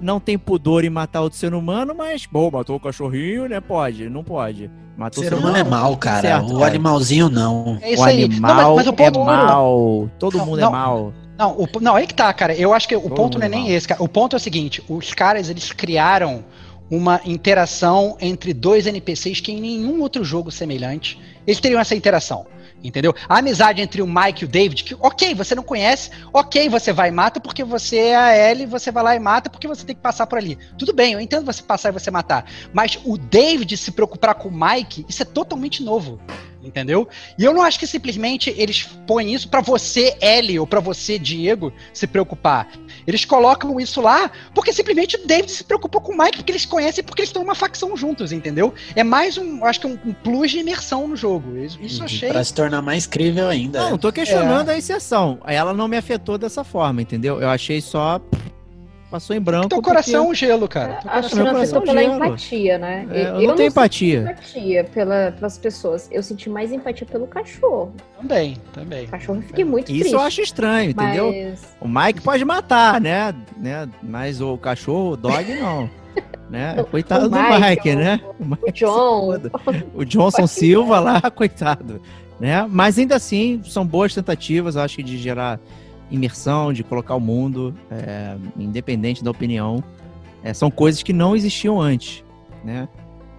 não 0.01 0.19
tem 0.19 0.37
pudor 0.37 0.83
em 0.83 0.89
matar 0.89 1.21
outro 1.21 1.37
ser 1.37 1.53
humano, 1.53 1.93
mas, 1.95 2.25
bom, 2.25 2.49
matou 2.51 2.75
o 2.75 2.79
cachorrinho, 2.79 3.47
né? 3.47 3.61
Pode, 3.61 4.09
não 4.09 4.23
pode. 4.23 4.69
Matou 4.97 5.23
o 5.23 5.27
ser 5.27 5.33
humano 5.33 5.57
é 5.57 5.63
mal, 5.63 5.95
cara. 5.97 6.21
Certo, 6.21 6.53
o 6.53 6.59
cara. 6.59 6.67
animalzinho 6.67 7.29
não. 7.29 7.77
É 7.81 7.95
o 7.95 8.03
animal 8.03 8.55
não, 8.55 8.75
mas, 8.75 8.85
mas 8.85 8.87
o 8.87 9.03
é 9.03 9.11
mal. 9.25 10.09
Todo 10.19 10.37
não, 10.37 10.45
mundo 10.45 10.59
é 10.59 10.61
não, 10.61 10.69
é 10.69 10.71
mal. 10.71 11.13
Não, 11.37 11.51
o, 11.57 11.67
não, 11.79 11.95
aí 11.95 12.05
que 12.05 12.13
tá, 12.13 12.31
cara. 12.33 12.53
Eu 12.53 12.73
acho 12.73 12.87
que 12.87 12.95
o 12.95 13.01
Todo 13.01 13.15
ponto 13.15 13.39
não 13.39 13.45
é 13.45 13.49
nem 13.49 13.63
mal. 13.63 13.71
esse, 13.71 13.87
cara. 13.87 14.03
O 14.03 14.07
ponto 14.07 14.35
é 14.35 14.37
o 14.37 14.39
seguinte: 14.39 14.83
os 14.89 15.13
caras, 15.13 15.49
eles 15.49 15.71
criaram 15.71 16.43
uma 16.89 17.21
interação 17.25 18.17
entre 18.19 18.53
dois 18.53 18.85
NPCs 18.85 19.39
que 19.39 19.53
em 19.53 19.61
nenhum 19.61 20.01
outro 20.01 20.25
jogo 20.25 20.51
semelhante 20.51 21.17
eles 21.47 21.59
teriam 21.59 21.79
essa 21.79 21.95
interação. 21.95 22.45
Entendeu? 22.83 23.13
A 23.29 23.37
amizade 23.37 23.81
entre 23.81 24.01
o 24.01 24.07
Mike 24.07 24.43
e 24.43 24.45
o 24.45 24.47
David, 24.47 24.83
que, 24.83 24.95
ok, 24.99 25.35
você 25.35 25.53
não 25.53 25.63
conhece, 25.63 26.09
ok, 26.33 26.67
você 26.67 26.91
vai 26.91 27.09
e 27.09 27.11
mata 27.11 27.39
porque 27.39 27.63
você 27.63 27.97
é 27.97 28.15
a 28.15 28.51
Ellie, 28.51 28.65
você 28.65 28.91
vai 28.91 29.03
lá 29.03 29.15
e 29.15 29.19
mata 29.19 29.49
porque 29.49 29.67
você 29.67 29.85
tem 29.85 29.95
que 29.95 30.01
passar 30.01 30.25
por 30.25 30.37
ali. 30.37 30.57
Tudo 30.77 30.93
bem, 30.93 31.13
eu 31.13 31.19
entendo 31.19 31.45
você 31.45 31.61
passar 31.61 31.89
e 31.89 31.93
você 31.93 32.09
matar. 32.09 32.45
Mas 32.73 32.99
o 33.05 33.17
David 33.17 33.77
se 33.77 33.91
preocupar 33.91 34.35
com 34.35 34.49
o 34.49 34.51
Mike, 34.51 35.05
isso 35.07 35.21
é 35.21 35.25
totalmente 35.25 35.83
novo 35.83 36.19
entendeu? 36.63 37.07
E 37.37 37.43
eu 37.43 37.53
não 37.53 37.61
acho 37.61 37.79
que 37.79 37.87
simplesmente 37.87 38.53
eles 38.55 38.83
põem 39.07 39.33
isso 39.33 39.49
para 39.49 39.61
você, 39.61 40.15
Ellie, 40.21 40.59
ou 40.59 40.67
para 40.67 40.79
você, 40.79 41.17
Diego, 41.17 41.73
se 41.93 42.07
preocupar. 42.07 42.67
Eles 43.05 43.25
colocam 43.25 43.79
isso 43.79 44.01
lá 44.01 44.31
porque 44.53 44.73
simplesmente 44.73 45.15
o 45.15 45.27
David 45.27 45.51
se 45.51 45.63
preocupou 45.63 46.01
com 46.01 46.13
o 46.13 46.17
Mike, 46.17 46.37
porque 46.37 46.51
eles 46.51 46.65
conhecem, 46.65 47.03
porque 47.03 47.21
eles 47.21 47.29
estão 47.29 47.43
numa 47.43 47.55
facção 47.55 47.95
juntos, 47.95 48.31
entendeu? 48.31 48.73
É 48.95 49.03
mais 49.03 49.37
um, 49.37 49.63
acho 49.65 49.81
que 49.81 49.87
um, 49.87 49.97
um 50.05 50.13
plus 50.13 50.51
de 50.51 50.59
imersão 50.59 51.07
no 51.07 51.15
jogo. 51.15 51.57
Isso, 51.57 51.79
isso 51.81 52.03
achei. 52.03 52.29
Pra 52.29 52.43
se 52.43 52.53
tornar 52.53 52.81
mais 52.81 53.05
crível 53.05 53.47
ainda. 53.47 53.79
Não, 53.81 53.91
né? 53.91 53.97
tô 53.97 54.11
questionando 54.11 54.69
é. 54.69 54.75
a 54.75 54.77
exceção. 54.77 55.39
Ela 55.45 55.73
não 55.73 55.87
me 55.87 55.97
afetou 55.97 56.37
dessa 56.37 56.63
forma, 56.63 57.01
entendeu? 57.01 57.41
Eu 57.41 57.49
achei 57.49 57.81
só 57.81 58.19
Passou 59.11 59.35
em 59.35 59.41
branco. 59.41 59.67
Teu 59.67 59.81
coração 59.81 60.27
porque... 60.27 60.39
gelo, 60.39 60.69
cara. 60.69 61.01
Teu 61.01 61.11
Acho 61.11 61.29
que 61.31 61.35
não 61.35 61.57
afetou 61.57 61.81
pela 61.81 62.01
gelo. 62.01 62.15
empatia, 62.15 62.77
né? 62.77 63.07
É, 63.11 63.23
eu, 63.23 63.41
eu, 63.41 63.47
não 63.49 63.55
tenho 63.55 63.67
empatia. 63.67 64.21
empatia 64.21 64.83
pela, 64.85 65.33
pelas 65.33 65.57
pessoas. 65.57 66.07
Eu 66.09 66.23
senti 66.23 66.49
mais 66.49 66.71
empatia 66.71 67.05
pelo 67.05 67.27
cachorro. 67.27 67.93
Também, 68.17 68.55
também. 68.71 69.07
O 69.07 69.09
cachorro 69.09 69.39
eu 69.39 69.41
fiquei 69.41 69.65
muito 69.65 69.91
Isso 69.91 69.99
triste. 69.99 70.13
eu 70.13 70.21
acho 70.21 70.41
estranho, 70.41 70.93
mas... 70.95 71.07
entendeu? 71.07 71.55
O 71.81 71.89
Mike 71.89 72.21
pode 72.21 72.45
matar, 72.45 73.01
né? 73.01 73.35
né? 73.57 73.89
Mas 74.01 74.39
o 74.39 74.57
cachorro, 74.57 75.11
o 75.11 75.17
dog, 75.17 75.53
não. 75.55 75.89
né? 76.49 76.81
Coitado 76.89 77.25
o 77.25 77.29
do 77.29 77.35
Mike, 77.35 77.69
Mike 77.69 77.95
né? 77.95 78.21
O, 78.39 78.45
Mike 78.45 78.63
o 78.65 78.71
John. 78.71 79.39
O 79.93 80.05
Johnson 80.05 80.47
Silva 80.47 81.01
lá, 81.01 81.19
coitado. 81.35 82.01
Né? 82.39 82.65
Mas 82.69 82.97
ainda 82.97 83.17
assim, 83.17 83.61
são 83.65 83.85
boas 83.85 84.15
tentativas, 84.15 84.77
acho 84.77 84.95
que 84.95 85.03
de 85.03 85.17
gerar 85.17 85.59
imersão, 86.11 86.73
de 86.73 86.83
colocar 86.83 87.15
o 87.15 87.19
mundo, 87.19 87.73
é, 87.89 88.35
independente 88.57 89.23
da 89.23 89.31
opinião. 89.31 89.83
É, 90.43 90.53
são 90.53 90.69
coisas 90.69 91.01
que 91.01 91.13
não 91.13 91.35
existiam 91.35 91.79
antes, 91.79 92.23
né? 92.63 92.87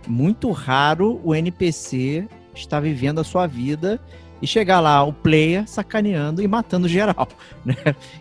Muito 0.07 0.51
raro 0.51 1.21
o 1.23 1.35
NPC 1.35 2.27
estar 2.55 2.81
vivendo 2.81 3.21
a 3.21 3.25
sua 3.25 3.47
vida 3.47 4.01
e 4.41 4.47
chegar 4.47 4.81
lá 4.81 5.03
o 5.05 5.13
player 5.13 5.69
sacaneando 5.69 6.43
e 6.43 6.49
matando 6.49 6.89
geral, 6.89 7.29
né? 7.65 7.77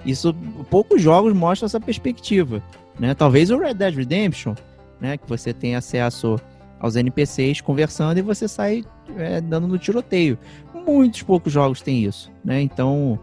Isso 0.06 0.36
poucos 0.70 1.02
jogos 1.02 1.34
mostram 1.34 1.66
essa 1.66 1.80
perspectiva, 1.80 2.62
né? 3.00 3.14
Talvez 3.14 3.50
o 3.50 3.58
Red 3.58 3.74
Dead 3.76 3.96
Redemption, 3.96 4.54
né, 5.00 5.18
que 5.18 5.28
você 5.28 5.52
tem 5.52 5.76
acesso 5.76 6.40
aos 6.80 6.96
NPCs 6.96 7.62
conversando 7.62 8.18
e 8.18 8.22
você 8.22 8.48
sai 8.48 8.84
é, 9.18 9.42
dando 9.42 9.68
no 9.68 9.78
tiroteio. 9.78 10.38
Muitos 10.74 11.24
poucos 11.24 11.52
jogos 11.52 11.82
têm 11.82 12.04
isso, 12.04 12.32
né? 12.44 12.62
Então, 12.62 13.20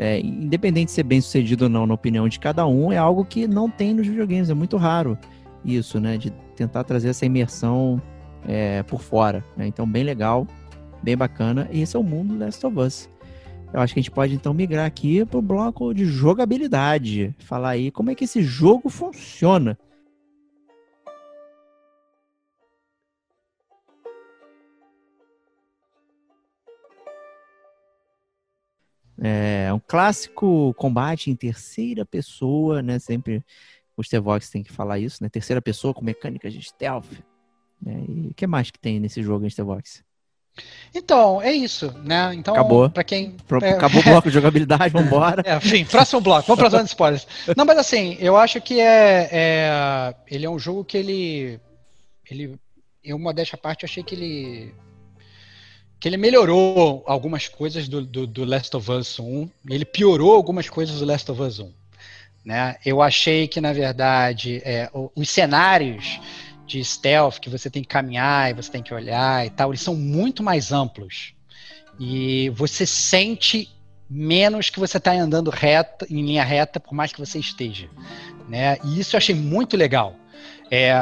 é, 0.00 0.18
independente 0.18 0.86
de 0.86 0.92
ser 0.92 1.02
bem 1.02 1.20
sucedido 1.20 1.64
ou 1.64 1.68
não, 1.68 1.86
na 1.86 1.92
opinião 1.92 2.26
de 2.26 2.40
cada 2.40 2.66
um, 2.66 2.90
é 2.90 2.96
algo 2.96 3.22
que 3.22 3.46
não 3.46 3.68
tem 3.68 3.92
nos 3.92 4.06
videogames, 4.06 4.48
é 4.48 4.54
muito 4.54 4.78
raro 4.78 5.18
isso, 5.62 6.00
né? 6.00 6.16
De 6.16 6.30
tentar 6.56 6.84
trazer 6.84 7.10
essa 7.10 7.26
imersão 7.26 8.00
é, 8.48 8.82
por 8.82 9.02
fora. 9.02 9.44
Né? 9.54 9.66
Então, 9.66 9.86
bem 9.86 10.02
legal, 10.02 10.46
bem 11.02 11.14
bacana. 11.18 11.68
E 11.70 11.82
esse 11.82 11.94
é 11.96 11.98
o 11.98 12.02
mundo 12.02 12.38
Last 12.38 12.64
of 12.64 12.78
Us. 12.78 13.10
Eu 13.74 13.80
acho 13.80 13.92
que 13.92 14.00
a 14.00 14.02
gente 14.02 14.10
pode 14.10 14.34
então 14.34 14.54
migrar 14.54 14.86
aqui 14.86 15.22
para 15.26 15.38
o 15.38 15.42
bloco 15.42 15.92
de 15.92 16.06
jogabilidade. 16.06 17.34
Falar 17.40 17.68
aí 17.68 17.90
como 17.90 18.10
é 18.10 18.14
que 18.14 18.24
esse 18.24 18.42
jogo 18.42 18.88
funciona. 18.88 19.76
É 29.22 29.72
um 29.72 29.80
clássico 29.80 30.74
combate 30.74 31.30
em 31.30 31.36
terceira 31.36 32.06
pessoa, 32.06 32.82
né? 32.82 32.98
Sempre 32.98 33.44
o 33.96 34.02
Stevox 34.02 34.48
tem 34.48 34.62
que 34.62 34.72
falar 34.72 34.98
isso, 34.98 35.22
né? 35.22 35.28
Terceira 35.28 35.60
pessoa 35.60 35.92
com 35.92 36.04
mecânicas 36.04 36.52
de 36.52 36.62
stealth. 36.62 37.12
Né? 37.80 38.04
E 38.08 38.28
o 38.28 38.34
que 38.34 38.46
mais 38.46 38.70
que 38.70 38.78
tem 38.78 38.98
nesse 38.98 39.22
jogo 39.22 39.44
em 39.44 39.50
Stevox? 39.50 40.02
Então, 40.94 41.40
é 41.40 41.52
isso, 41.52 41.92
né? 42.02 42.34
Então, 42.34 42.54
acabou. 42.54 42.90
Para 42.90 43.04
quem 43.04 43.36
Pro, 43.46 43.64
é, 43.64 43.70
acabou 43.70 44.00
o 44.00 44.04
bloco 44.04 44.28
de 44.28 44.34
jogabilidade, 44.34 44.88
vambora. 44.92 45.42
É, 45.46 45.56
enfim, 45.56 45.84
próximo 45.84 46.20
bloco. 46.20 46.46
Vamos 46.46 46.58
para 46.58 46.78
os 46.78 46.84
de 46.84 46.90
spoilers. 46.90 47.26
Não, 47.56 47.64
mas 47.64 47.78
assim, 47.78 48.16
eu 48.18 48.36
acho 48.36 48.60
que 48.60 48.80
é, 48.80 49.28
é, 49.30 50.14
ele 50.26 50.46
é 50.46 50.50
um 50.50 50.58
jogo 50.58 50.84
que 50.84 50.96
ele 50.96 51.60
ele 52.28 52.58
eu 53.02 53.18
modéstia 53.18 53.56
à 53.56 53.58
parte, 53.58 53.84
achei 53.84 54.02
que 54.02 54.14
ele 54.14 54.74
que 56.00 56.08
ele 56.08 56.16
melhorou 56.16 57.04
algumas 57.06 57.46
coisas 57.46 57.86
do, 57.86 58.00
do, 58.00 58.26
do, 58.26 58.44
Last 58.44 58.74
of 58.74 58.90
Us 58.90 59.20
1, 59.20 59.48
ele 59.68 59.84
piorou 59.84 60.34
algumas 60.34 60.68
coisas 60.68 60.98
do 60.98 61.04
Last 61.04 61.30
of 61.30 61.42
Us 61.42 61.58
1. 61.58 61.70
Né? 62.42 62.76
Eu 62.86 63.02
achei 63.02 63.46
que, 63.46 63.60
na 63.60 63.70
verdade, 63.70 64.62
é, 64.64 64.90
os 65.14 65.28
cenários 65.28 66.18
de 66.66 66.82
stealth 66.82 67.38
que 67.38 67.50
você 67.50 67.68
tem 67.68 67.82
que 67.82 67.88
caminhar 67.88 68.50
e 68.50 68.54
você 68.54 68.70
tem 68.70 68.82
que 68.82 68.94
olhar 68.94 69.44
e 69.44 69.50
tal, 69.50 69.70
eles 69.70 69.82
são 69.82 69.94
muito 69.94 70.42
mais 70.42 70.72
amplos. 70.72 71.34
E 71.98 72.48
você 72.50 72.86
sente 72.86 73.68
menos 74.08 74.70
que 74.70 74.80
você 74.80 74.96
está 74.96 75.12
andando 75.12 75.52
em 76.08 76.24
linha 76.24 76.42
reta, 76.42 76.80
por 76.80 76.94
mais 76.94 77.12
que 77.12 77.20
você 77.20 77.38
esteja. 77.38 77.90
Né? 78.48 78.78
E 78.82 78.98
isso 78.98 79.14
eu 79.14 79.18
achei 79.18 79.34
muito 79.34 79.76
legal. 79.76 80.16
É, 80.70 80.92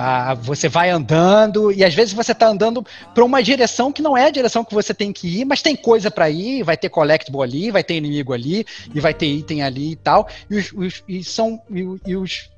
você 0.41 0.69
vai 0.69 0.89
andando 0.89 1.71
e 1.71 1.85
às 1.85 1.95
vezes 1.95 2.14
você 2.14 2.33
está 2.33 2.49
andando 2.49 2.85
para 3.14 3.25
uma 3.25 3.43
direção 3.43 3.93
que 3.93 4.01
não 4.01 4.16
é 4.16 4.27
a 4.27 4.31
direção 4.31 4.64
que 4.64 4.75
você 4.75 4.95
tem 4.95 5.12
que 5.12 5.41
ir, 5.41 5.45
mas 5.45 5.61
tem 5.61 5.77
coisa 5.77 6.11
para 6.11 6.31
ir, 6.31 6.62
vai 6.62 6.77
ter 6.77 6.89
collectible 6.89 7.43
ali, 7.43 7.71
vai 7.71 7.85
ter 7.85 7.95
inimigo 7.95 8.33
ali 8.33 8.64
e 8.95 9.01
vai 9.01 9.12
ter 9.12 9.27
item 9.27 9.62
ali 9.62 9.93
e 9.93 9.97
tal. 9.97 10.27
E, 10.51 10.57
os, 10.57 10.73
os 10.73 11.05
e 11.07 11.23
são 11.23 11.61
e, 11.71 12.11
e 12.11 12.16
os 12.16 12.49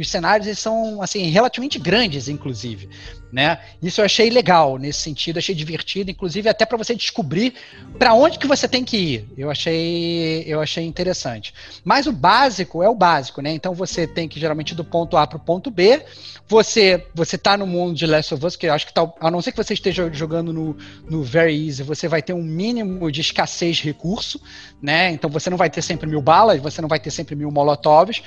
os 0.00 0.08
cenários 0.08 0.58
são 0.58 1.02
assim 1.02 1.24
relativamente 1.24 1.78
grandes, 1.78 2.28
inclusive, 2.28 2.88
né? 3.32 3.58
Isso 3.82 4.00
eu 4.00 4.04
achei 4.04 4.30
legal 4.30 4.78
nesse 4.78 5.00
sentido, 5.00 5.38
achei 5.38 5.54
divertido, 5.54 6.10
inclusive 6.10 6.48
até 6.48 6.64
para 6.64 6.78
você 6.78 6.94
descobrir 6.94 7.54
para 7.98 8.14
onde 8.14 8.38
que 8.38 8.46
você 8.46 8.68
tem 8.68 8.84
que 8.84 8.96
ir. 8.96 9.28
Eu 9.36 9.50
achei, 9.50 10.44
eu 10.46 10.60
achei 10.60 10.84
interessante. 10.84 11.52
Mas 11.84 12.06
o 12.06 12.12
básico 12.12 12.82
é 12.82 12.88
o 12.88 12.94
básico, 12.94 13.42
né? 13.42 13.50
Então 13.50 13.74
você 13.74 14.06
tem 14.06 14.28
que 14.28 14.38
geralmente 14.38 14.74
do 14.74 14.84
ponto 14.84 15.16
A 15.16 15.26
para 15.26 15.36
o 15.36 15.40
ponto 15.40 15.70
B. 15.70 16.04
Você 16.46 17.06
você 17.14 17.36
tá 17.36 17.56
no 17.56 17.66
mundo 17.66 17.94
de 17.94 18.06
Last 18.06 18.32
of 18.34 18.46
Us, 18.46 18.56
que 18.56 18.66
eu 18.66 18.72
acho 18.72 18.86
que 18.86 18.94
tá, 18.94 19.10
a 19.20 19.30
não 19.30 19.42
ser 19.42 19.50
que 19.52 19.56
você 19.56 19.74
esteja 19.74 20.10
jogando 20.12 20.52
no, 20.52 20.76
no 21.08 21.22
Very 21.22 21.66
Easy, 21.66 21.82
você 21.82 22.08
vai 22.08 22.22
ter 22.22 22.32
um 22.32 22.42
mínimo 22.42 23.10
de 23.10 23.20
escassez 23.20 23.78
de 23.78 23.84
recurso, 23.84 24.40
né? 24.80 25.10
Então 25.10 25.28
você 25.28 25.50
não 25.50 25.56
vai 25.56 25.68
ter 25.68 25.82
sempre 25.82 26.08
mil 26.08 26.22
balas, 26.22 26.60
você 26.60 26.80
não 26.80 26.88
vai 26.88 27.00
ter 27.00 27.10
sempre 27.10 27.34
mil 27.34 27.50
molotovs 27.50 28.22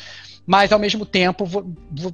mas 0.46 0.72
ao 0.72 0.80
mesmo 0.80 1.06
tempo 1.06 1.46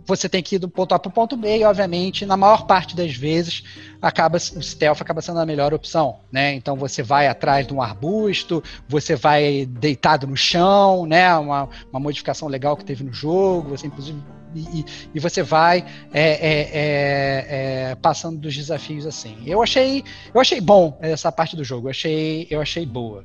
você 0.06 0.28
tem 0.28 0.44
que 0.44 0.56
ir 0.56 0.60
do 0.60 0.70
ponto 0.70 0.94
A 0.94 1.00
para 1.00 1.10
o 1.10 1.12
ponto 1.12 1.38
B, 1.38 1.58
e 1.58 1.64
obviamente, 1.64 2.26
na 2.26 2.38
maior 2.38 2.66
parte 2.66 2.96
das 2.96 3.16
vezes, 3.16 3.64
acaba 4.02 4.38
o 4.38 4.40
stealth 4.40 5.02
acaba 5.02 5.22
sendo 5.22 5.40
a 5.40 5.46
melhor 5.46 5.74
opção, 5.74 6.20
né? 6.32 6.54
Então 6.54 6.76
você 6.76 7.02
vai 7.02 7.28
atrás 7.28 7.66
de 7.66 7.74
um 7.74 7.82
arbusto, 7.82 8.64
você 8.88 9.16
vai 9.16 9.66
deitado 9.66 10.28
no 10.28 10.36
chão, 10.36 11.06
né? 11.06 11.36
Uma, 11.38 11.70
uma 11.90 12.00
modificação 12.00 12.48
legal 12.48 12.76
que 12.76 12.86
teve 12.86 13.04
no 13.04 13.14
jogo, 13.14 13.70
você 13.70 13.88
inclusive 13.88 14.22
e, 14.56 14.86
e, 15.14 15.20
você 15.20 15.44
vai 15.44 15.86
é, 16.14 16.22
é, 16.22 16.62
é, 16.62 17.92
é, 17.92 17.96
passando 17.96 18.40
dos 18.40 18.56
desafios 18.56 19.06
assim. 19.06 19.38
Eu 19.46 19.62
achei, 19.62 20.04
eu 20.34 20.40
achei 20.40 20.60
bom 20.62 20.98
essa 21.02 21.32
parte 21.32 21.56
do 21.56 21.64
jogo, 21.64 21.88
eu 21.88 21.92
achei, 21.92 22.48
eu 22.50 22.62
achei 22.62 22.86
boa. 22.86 23.24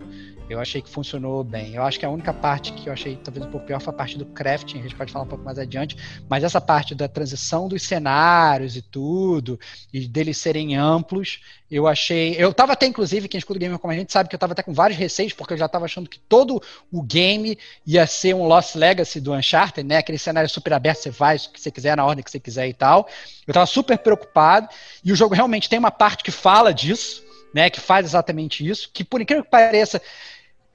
Eu 0.49 0.61
achei 0.61 0.83
que 0.83 0.91
funcionou 0.91 1.43
bem. 1.43 1.75
Eu 1.75 1.83
acho 1.83 1.99
que 1.99 2.05
a 2.05 2.11
única 2.11 2.33
parte 2.33 2.73
que 2.73 2.89
eu 2.89 2.93
achei 2.93 3.17
talvez 3.17 3.47
um 3.47 3.51
pouco 3.51 3.67
pior 3.67 3.81
foi 3.81 3.93
a 3.93 3.97
parte 3.97 4.19
do 4.19 4.27
crafting, 4.27 4.81
a 4.81 4.83
gente 4.83 4.95
pode 4.95 5.13
falar 5.13 5.25
um 5.25 5.29
pouco 5.29 5.45
mais 5.45 5.59
adiante, 5.59 5.97
mas 6.29 6.45
essa 6.45 6.61
parte 6.61 6.95
da 6.95 7.09
transição 7.09 7.69
dos 7.69 7.83
cenários 7.83 8.77
e 8.77 8.83
tudo, 8.83 9.59
e 9.93 10.07
deles 10.07 10.37
serem 10.37 10.77
amplos, 10.77 11.41
eu 11.71 11.87
achei. 11.89 12.35
Eu 12.37 12.53
tava 12.53 12.75
até, 12.75 12.87
inclusive, 12.87 13.29
quem 13.29 13.39
escuta 13.39 13.57
o 13.57 13.61
game 13.61 13.79
como 13.79 13.93
a 13.93 13.97
gente 13.97 14.13
sabe 14.13 14.29
que 14.29 14.35
eu 14.35 14.39
tava 14.39 14.53
até 14.53 14.63
com 14.63 14.75
vários 14.75 14.99
receios, 14.99 15.33
porque 15.33 15.55
eu 15.55 15.59
já 15.59 15.69
tava 15.69 15.87
achando 15.87 16.09
que 16.09 16.19
todo 16.19 16.63
o 16.91 17.03
game 17.03 17.59
ia 17.87 18.07
ser 18.07 18.35
um 18.35 18.47
Lost 18.47 18.75
Legacy 18.75 19.21
do 19.21 19.33
Uncharted, 19.33 19.89
né? 19.89 19.97
Aquele 19.97 20.19
cenário 20.19 20.51
super 20.51 20.75
aberto, 20.75 20.99
você 20.99 21.11
vai, 21.11 21.37
o 21.37 21.51
que 21.51 21.61
você 21.61 21.71
quiser, 21.71 21.97
na 21.97 22.05
ordem 22.05 22.23
que 22.23 22.31
você 22.31 22.41
quiser 22.41 22.69
e 22.69 22.75
tal. 22.75 23.09
Eu 23.47 23.55
tava 23.55 23.67
super 23.67 23.97
preocupado, 23.97 24.69
e 25.03 25.13
o 25.13 25.17
jogo 25.17 25.35
realmente 25.35 25.69
tem 25.69 25.79
uma 25.79 25.91
parte 25.91 26.23
que 26.23 26.31
fala 26.31 26.75
disso, 26.75 27.25
né? 27.55 27.71
Que 27.71 27.81
faz 27.81 28.05
exatamente 28.05 28.67
isso, 28.67 28.91
que 28.93 29.03
por 29.03 29.21
incrível 29.21 29.45
que 29.45 29.51
pareça 29.51 30.01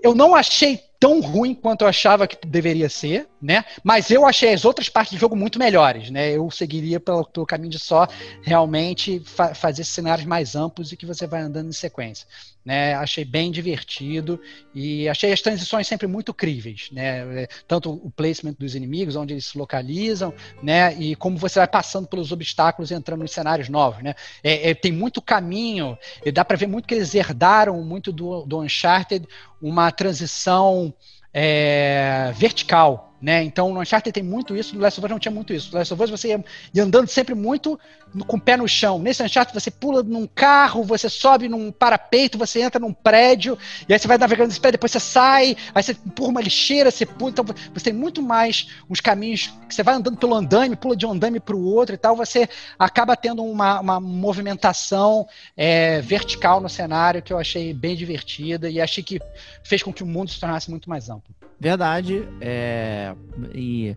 eu 0.01 0.13
não 0.15 0.35
achei 0.35 0.79
tão 0.99 1.19
ruim 1.19 1.53
quanto 1.53 1.81
eu 1.81 1.87
achava 1.87 2.27
que 2.27 2.37
deveria 2.47 2.89
ser, 2.89 3.27
né? 3.41 3.63
Mas 3.83 4.09
eu 4.09 4.25
achei 4.25 4.53
as 4.53 4.65
outras 4.65 4.89
partes 4.89 5.13
do 5.13 5.19
jogo 5.19 5.35
muito 5.35 5.59
melhores, 5.59 6.09
né? 6.09 6.31
Eu 6.31 6.49
seguiria 6.49 6.99
pelo, 6.99 7.23
caminho 7.45 7.69
de 7.69 7.79
só 7.79 8.07
realmente 8.41 9.19
fa 9.19 9.53
fazer 9.53 9.83
cenários 9.83 10.25
mais 10.25 10.55
amplos 10.55 10.91
e 10.91 10.97
que 10.97 11.05
você 11.05 11.27
vai 11.27 11.41
andando 11.41 11.69
em 11.69 11.73
sequência, 11.73 12.27
né? 12.65 12.95
Achei 12.95 13.23
bem 13.23 13.51
divertido 13.51 14.41
e 14.73 15.07
achei 15.07 15.31
as 15.31 15.41
transições 15.41 15.88
sempre 15.88 16.07
muito 16.07 16.33
críveis, 16.33 16.89
né? 16.91 17.43
É, 17.43 17.47
tanto 17.67 17.91
o 17.91 18.09
placement 18.09 18.55
dos 18.57 18.73
inimigos, 18.73 19.15
onde 19.15 19.33
eles 19.33 19.45
se 19.45 19.57
localizam, 19.57 20.33
né? 20.61 20.95
E 20.95 21.15
como 21.15 21.38
você 21.38 21.59
vai 21.59 21.67
passando 21.67 22.07
pelos 22.07 22.31
obstáculos 22.31 22.89
e 22.89 22.95
entrando 22.95 23.21
nos 23.21 23.31
cenários 23.31 23.69
novos, 23.69 24.03
né? 24.03 24.15
É, 24.43 24.71
é, 24.71 24.73
tem 24.73 24.91
muito 24.91 25.21
caminho, 25.21 25.97
dá 26.33 26.43
para 26.43 26.57
ver 26.57 26.67
muito 26.67 26.88
que 26.88 26.95
eles 26.95 27.13
herdaram 27.13 27.83
muito 27.83 28.11
do, 28.11 28.45
do 28.45 28.61
Uncharted 28.61 29.27
uma 29.61 29.91
transição 29.91 30.93
é, 31.33 32.31
vertical, 32.35 33.06
né? 33.22 33.43
Então 33.43 33.74
no 33.74 33.82
Uncharted 33.82 34.13
tem 34.13 34.24
muito 34.24 34.55
isso, 34.55 34.76
no 34.76 34.82
Last 34.82 34.99
of 34.99 35.05
Us 35.05 35.11
não 35.11 35.20
tinha 35.20 35.32
muito 35.32 35.53
isso. 35.53 35.72
No 35.72 35.80
Last 35.80 35.93
of 35.93 36.03
Us 36.03 36.09
você 36.09 36.30
ia, 36.30 36.45
ia 36.74 36.84
andando 36.84 37.07
sempre 37.07 37.34
muito 37.34 37.80
no, 38.13 38.24
com 38.24 38.38
o 38.38 38.41
pé 38.41 38.55
no 38.55 38.68
chão. 38.68 38.99
Nesse 38.99 39.24
Uncharted 39.24 39.59
você 39.59 39.72
pula 39.72 40.03
num 40.03 40.28
carro, 40.28 40.84
você 40.84 41.09
sobe 41.09 41.49
num 41.49 41.72
parapeito, 41.72 42.38
você 42.38 42.61
entra 42.61 42.80
num 42.80 42.93
prédio, 42.93 43.57
e 43.88 43.93
aí 43.93 43.99
você 43.99 44.07
vai 44.07 44.18
navegando 44.18 44.49
nesse 44.49 44.59
prédio, 44.59 44.78
depois 44.78 44.91
você 44.91 44.99
sai, 44.99 45.57
aí 45.74 45.84
você 45.84 45.91
empurra 45.91 46.30
uma 46.30 46.41
lixeira, 46.41 46.91
você 46.91 47.05
pula. 47.05 47.32
Então 47.32 47.45
você 47.74 47.86
tem 47.86 47.93
muito 47.93 48.22
mais 48.22 48.68
uns 48.89 49.01
caminhos 49.01 49.47
que 49.68 49.74
você 49.74 49.84
vai 49.84 49.95
andando 49.95 50.18
pelo 50.18 50.36
andame, 50.36 50.76
pula 50.76 50.95
de 50.95 51.05
um 51.05 51.11
andame 51.11 51.39
para 51.39 51.55
o 51.55 51.63
outro 51.63 51.95
e 51.95 51.97
tal, 51.97 52.15
você 52.15 52.47
acaba 52.78 53.15
tendo 53.15 53.43
uma, 53.43 53.80
uma 53.80 53.99
movimentação 53.99 55.28
é, 55.55 56.01
vertical 56.01 56.61
no 56.61 56.70
cenário 56.70 57.22
que 57.22 57.34
eu 57.34 57.39
achei 57.39 57.74
bem 57.74 57.95
divertida 57.95 58.70
e 58.70 58.80
achei 58.80 59.03
que 59.03 59.20
fez 59.63 59.82
com 59.82 59.91
que 59.91 60.03
o 60.03 60.05
mundo 60.05 60.30
se 60.30 60.39
tornasse 60.39 60.70
muito 60.70 60.89
mais 60.89 61.09
amplo. 61.09 61.34
Verdade. 61.59 62.28
É... 62.39 63.06
E 63.53 63.95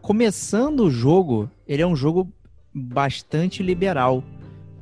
começando 0.00 0.80
o 0.80 0.90
jogo, 0.90 1.50
ele 1.66 1.82
é 1.82 1.86
um 1.86 1.96
jogo 1.96 2.32
bastante 2.72 3.62
liberal, 3.62 4.22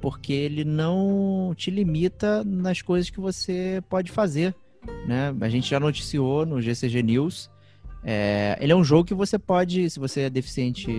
porque 0.00 0.32
ele 0.32 0.64
não 0.64 1.54
te 1.56 1.70
limita 1.70 2.44
nas 2.44 2.82
coisas 2.82 3.08
que 3.08 3.20
você 3.20 3.82
pode 3.88 4.10
fazer. 4.10 4.54
Né? 5.06 5.34
A 5.40 5.48
gente 5.48 5.70
já 5.70 5.80
noticiou 5.80 6.44
no 6.44 6.60
GCG 6.60 7.02
News. 7.02 7.50
É... 8.06 8.58
ele 8.60 8.70
é 8.70 8.76
um 8.76 8.84
jogo 8.84 9.04
que 9.04 9.14
você 9.14 9.38
pode, 9.38 9.88
se 9.88 9.98
você 9.98 10.22
é 10.22 10.30
deficiente, 10.30 10.90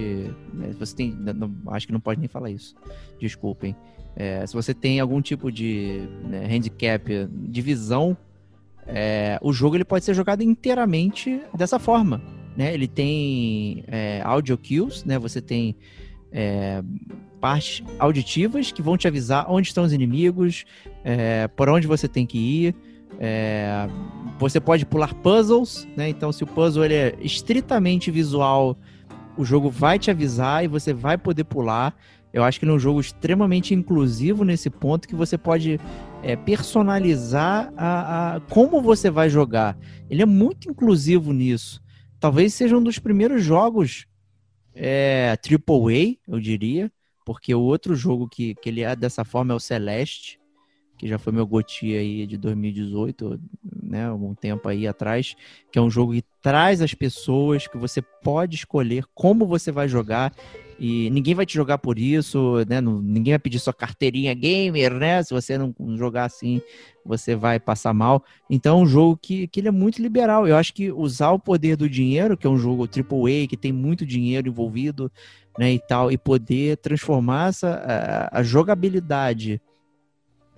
né? 0.51 0.73
você 0.79 0.95
tem, 0.95 1.11
não, 1.11 1.53
acho 1.67 1.85
que 1.85 1.93
não 1.93 1.99
pode 1.99 2.19
nem 2.19 2.27
falar 2.27 2.49
isso. 2.49 2.73
Desculpem. 3.19 3.75
É, 4.15 4.47
se 4.47 4.53
você 4.53 4.73
tem 4.73 4.99
algum 4.99 5.21
tipo 5.21 5.51
de 5.51 6.07
né, 6.23 6.47
handicap 6.49 7.27
de 7.29 7.61
visão, 7.61 8.17
é, 8.87 9.37
o 9.41 9.51
jogo 9.51 9.75
ele 9.75 9.83
pode 9.83 10.05
ser 10.05 10.13
jogado 10.13 10.41
inteiramente 10.41 11.41
dessa 11.53 11.77
forma. 11.77 12.21
Né? 12.55 12.73
Ele 12.73 12.87
tem 12.87 13.83
é, 13.87 14.21
audio 14.23 14.57
cues, 14.57 15.03
né? 15.03 15.19
Você 15.19 15.41
tem 15.41 15.75
é, 16.31 16.81
partes 17.39 17.83
auditivas 17.99 18.71
que 18.71 18.81
vão 18.81 18.97
te 18.97 19.07
avisar 19.07 19.45
onde 19.49 19.67
estão 19.67 19.83
os 19.83 19.93
inimigos, 19.93 20.65
é, 21.03 21.47
por 21.49 21.69
onde 21.69 21.87
você 21.87 22.07
tem 22.07 22.25
que 22.25 22.37
ir. 22.37 22.75
É, 23.19 23.87
você 24.37 24.59
pode 24.59 24.85
pular 24.85 25.13
puzzles, 25.13 25.87
né? 25.95 26.09
Então, 26.09 26.31
se 26.31 26.43
o 26.43 26.47
puzzle 26.47 26.83
ele 26.83 26.93
é 26.93 27.15
estritamente 27.21 28.11
visual, 28.11 28.77
o 29.37 29.45
jogo 29.45 29.69
vai 29.69 29.99
te 29.99 30.11
avisar 30.11 30.63
e 30.63 30.67
você 30.67 30.93
vai 30.93 31.17
poder 31.17 31.43
pular. 31.43 31.95
Eu 32.33 32.43
acho 32.43 32.59
que 32.59 32.65
ele 32.65 32.71
é 32.73 32.75
um 32.75 32.79
jogo 32.79 32.99
extremamente 32.99 33.73
inclusivo 33.73 34.43
nesse 34.43 34.69
ponto 34.69 35.07
que 35.07 35.15
você 35.15 35.37
pode 35.37 35.79
é, 36.21 36.35
personalizar 36.35 37.71
a, 37.77 38.35
a, 38.35 38.39
como 38.41 38.81
você 38.81 39.09
vai 39.09 39.29
jogar. 39.29 39.77
Ele 40.09 40.21
é 40.21 40.25
muito 40.25 40.69
inclusivo 40.69 41.31
nisso. 41.31 41.81
Talvez 42.19 42.53
seja 42.53 42.77
um 42.77 42.83
dos 42.83 42.99
primeiros 42.99 43.43
jogos 43.43 44.07
é, 44.73 45.37
AAA, 45.43 46.17
eu 46.27 46.39
diria, 46.39 46.91
porque 47.25 47.53
o 47.53 47.61
outro 47.61 47.95
jogo 47.95 48.27
que, 48.27 48.55
que 48.55 48.69
ele 48.69 48.81
é 48.81 48.95
dessa 48.95 49.23
forma 49.23 49.53
é 49.53 49.55
o 49.55 49.59
Celeste, 49.59 50.39
que 50.97 51.07
já 51.07 51.17
foi 51.17 51.33
meu 51.33 51.45
Goti 51.45 51.95
aí 51.95 52.25
de 52.25 52.37
2018, 52.37 53.39
né, 53.83 54.11
um 54.11 54.33
tempo 54.33 54.67
aí 54.67 54.87
atrás, 54.87 55.35
que 55.71 55.77
é 55.77 55.81
um 55.81 55.89
jogo 55.89 56.13
que 56.13 56.23
traz 56.41 56.81
as 56.81 56.93
pessoas, 56.93 57.67
que 57.67 57.77
você 57.77 58.01
pode 58.01 58.55
escolher 58.55 59.05
como 59.13 59.45
você 59.45 59.71
vai 59.71 59.87
jogar 59.87 60.33
e 60.77 61.09
ninguém 61.09 61.33
vai 61.33 61.45
te 61.45 61.53
jogar 61.53 61.77
por 61.77 61.97
isso, 61.97 62.57
né? 62.67 62.81
ninguém 62.81 63.33
vai 63.33 63.39
pedir 63.39 63.59
sua 63.59 63.73
carteirinha 63.73 64.33
gamer, 64.33 64.93
né? 64.93 65.23
Se 65.23 65.33
você 65.33 65.57
não 65.57 65.73
jogar 65.95 66.25
assim, 66.25 66.61
você 67.05 67.35
vai 67.35 67.59
passar 67.59 67.93
mal. 67.93 68.23
Então 68.49 68.79
é 68.79 68.81
um 68.83 68.85
jogo 68.85 69.17
que, 69.21 69.47
que 69.47 69.59
ele 69.61 69.69
é 69.69 69.71
muito 69.71 70.01
liberal. 70.01 70.47
Eu 70.47 70.57
acho 70.57 70.73
que 70.73 70.91
usar 70.91 71.31
o 71.31 71.39
poder 71.39 71.77
do 71.77 71.89
dinheiro, 71.89 72.35
que 72.35 72.45
é 72.45 72.49
um 72.49 72.57
jogo 72.57 72.83
AAA, 72.83 73.47
que 73.47 73.57
tem 73.57 73.71
muito 73.71 74.05
dinheiro 74.05 74.49
envolvido, 74.49 75.11
né, 75.57 75.71
e 75.71 75.79
tal, 75.79 76.11
e 76.11 76.17
poder 76.17 76.77
transformar 76.77 77.49
essa, 77.49 78.29
a, 78.33 78.39
a 78.39 78.43
jogabilidade 78.43 79.61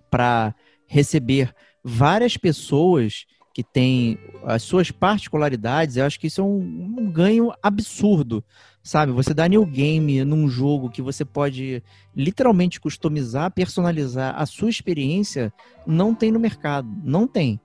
para 0.09 0.55
receber 0.87 1.53
várias 1.83 2.37
pessoas 2.37 3.25
que 3.53 3.63
têm 3.63 4.19
as 4.43 4.61
suas 4.61 4.91
particularidades, 4.91 5.97
eu 5.97 6.05
acho 6.05 6.19
que 6.19 6.27
isso 6.27 6.41
é 6.41 6.43
um, 6.43 6.95
um 6.99 7.11
ganho 7.11 7.51
absurdo, 7.63 8.43
sabe? 8.87 9.11
Você 9.11 9.33
dá 9.33 9.49
new 9.49 9.65
game 9.65 10.23
num 10.23 10.47
jogo 10.47 10.89
que 10.89 11.01
você 11.01 11.25
pode 11.25 11.83
literalmente 12.15 12.79
customizar, 12.79 13.51
personalizar 13.51 14.33
a 14.41 14.45
sua 14.45 14.69
experiência, 14.69 15.51
não 15.85 16.15
tem 16.15 16.31
no 16.31 16.39
mercado, 16.39 16.87
não 17.03 17.27
tem, 17.27 17.59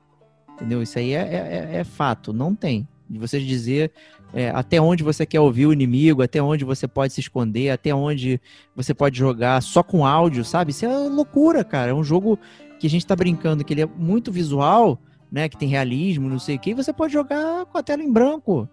entendeu? 0.55 0.83
Isso 0.83 0.99
aí 0.99 1.13
é, 1.13 1.21
é, 1.21 1.69
é, 1.75 1.77
é 1.79 1.85
fato, 1.85 2.33
não 2.33 2.57
tem. 2.57 2.89
De 3.09 3.21
você 3.21 3.39
dizer 3.39 3.93
é, 4.35 4.51
até 4.51 4.81
onde 4.81 5.05
você 5.05 5.25
quer 5.25 5.39
ouvir 5.39 5.67
o 5.67 5.73
inimigo, 5.73 6.23
até 6.23 6.43
onde 6.43 6.65
você 6.65 6.89
pode 6.89 7.13
se 7.13 7.21
esconder, 7.21 7.71
até 7.71 7.95
onde 7.95 8.41
você 8.75 8.93
pode 8.93 9.17
jogar 9.17 9.63
só 9.63 9.81
com 9.81 10.05
áudio, 10.05 10.45
sabe? 10.45 10.73
Isso 10.73 10.85
é 10.85 10.89
loucura, 10.89 11.63
cara. 11.63 11.93
É 11.93 11.95
um 11.95 12.03
jogo 12.03 12.37
que 12.81 12.87
a 12.89 12.91
gente 12.91 13.07
tá 13.07 13.15
brincando 13.15 13.65
que 13.65 13.73
ele 13.73 13.83
é 13.83 13.87
muito 13.87 14.33
visual, 14.33 15.01
né? 15.31 15.49
Que 15.49 15.57
tem 15.57 15.69
realismo, 15.69 16.29
não 16.29 16.41
sei 16.41 16.57
o 16.57 16.59
que, 16.59 16.71
e 16.71 16.75
você 16.75 16.93
pode 16.93 17.13
jogar 17.13 17.65
com 17.67 17.79
a 17.79 17.83
tela 17.83 18.03
em 18.03 18.11
branco. 18.11 18.69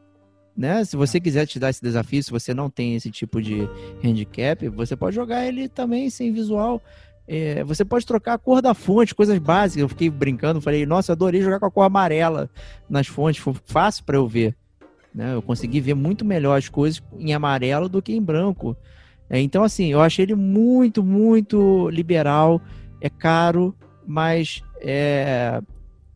Né? 0.59 0.83
Se 0.83 0.97
você 0.97 1.21
quiser 1.21 1.45
te 1.45 1.57
dar 1.57 1.69
esse 1.69 1.81
desafio, 1.81 2.21
se 2.21 2.29
você 2.29 2.53
não 2.53 2.69
tem 2.69 2.93
esse 2.93 3.09
tipo 3.09 3.41
de 3.41 3.65
handicap, 4.03 4.67
você 4.67 4.93
pode 4.93 5.15
jogar 5.15 5.47
ele 5.47 5.69
também 5.69 6.09
sem 6.09 6.33
visual. 6.33 6.81
É, 7.25 7.63
você 7.63 7.85
pode 7.85 8.05
trocar 8.05 8.33
a 8.33 8.37
cor 8.37 8.61
da 8.61 8.73
fonte, 8.73 9.15
coisas 9.15 9.39
básicas. 9.39 9.81
Eu 9.81 9.87
fiquei 9.87 10.09
brincando, 10.09 10.59
falei, 10.59 10.85
nossa, 10.85 11.13
adorei 11.13 11.41
jogar 11.41 11.61
com 11.61 11.65
a 11.65 11.71
cor 11.71 11.83
amarela 11.83 12.49
nas 12.89 13.07
fontes, 13.07 13.41
foi 13.41 13.55
fácil 13.67 14.03
para 14.03 14.17
eu 14.17 14.27
ver. 14.27 14.53
Né? 15.15 15.33
Eu 15.33 15.41
consegui 15.41 15.79
ver 15.79 15.93
muito 15.93 16.25
melhor 16.25 16.57
as 16.57 16.67
coisas 16.67 17.01
em 17.17 17.33
amarelo 17.33 17.87
do 17.87 18.01
que 18.01 18.11
em 18.11 18.21
branco. 18.21 18.75
É, 19.29 19.39
então, 19.39 19.63
assim, 19.63 19.93
eu 19.93 20.01
achei 20.01 20.25
ele 20.25 20.35
muito, 20.35 21.01
muito 21.01 21.89
liberal. 21.89 22.61
É 22.99 23.09
caro, 23.09 23.73
mas 24.05 24.61
é, 24.81 25.61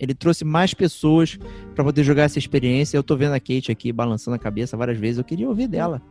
ele 0.03 0.13
trouxe 0.13 0.43
mais 0.43 0.73
pessoas 0.73 1.39
para 1.73 1.83
poder 1.83 2.03
jogar 2.03 2.23
essa 2.23 2.37
experiência. 2.37 2.97
Eu 2.97 3.03
tô 3.03 3.15
vendo 3.15 3.33
a 3.33 3.39
Kate 3.39 3.71
aqui 3.71 3.91
balançando 3.91 4.35
a 4.35 4.39
cabeça 4.39 4.75
várias 4.75 4.97
vezes. 4.97 5.17
Eu 5.17 5.23
queria 5.23 5.47
ouvir 5.47 5.67
dela. 5.67 6.01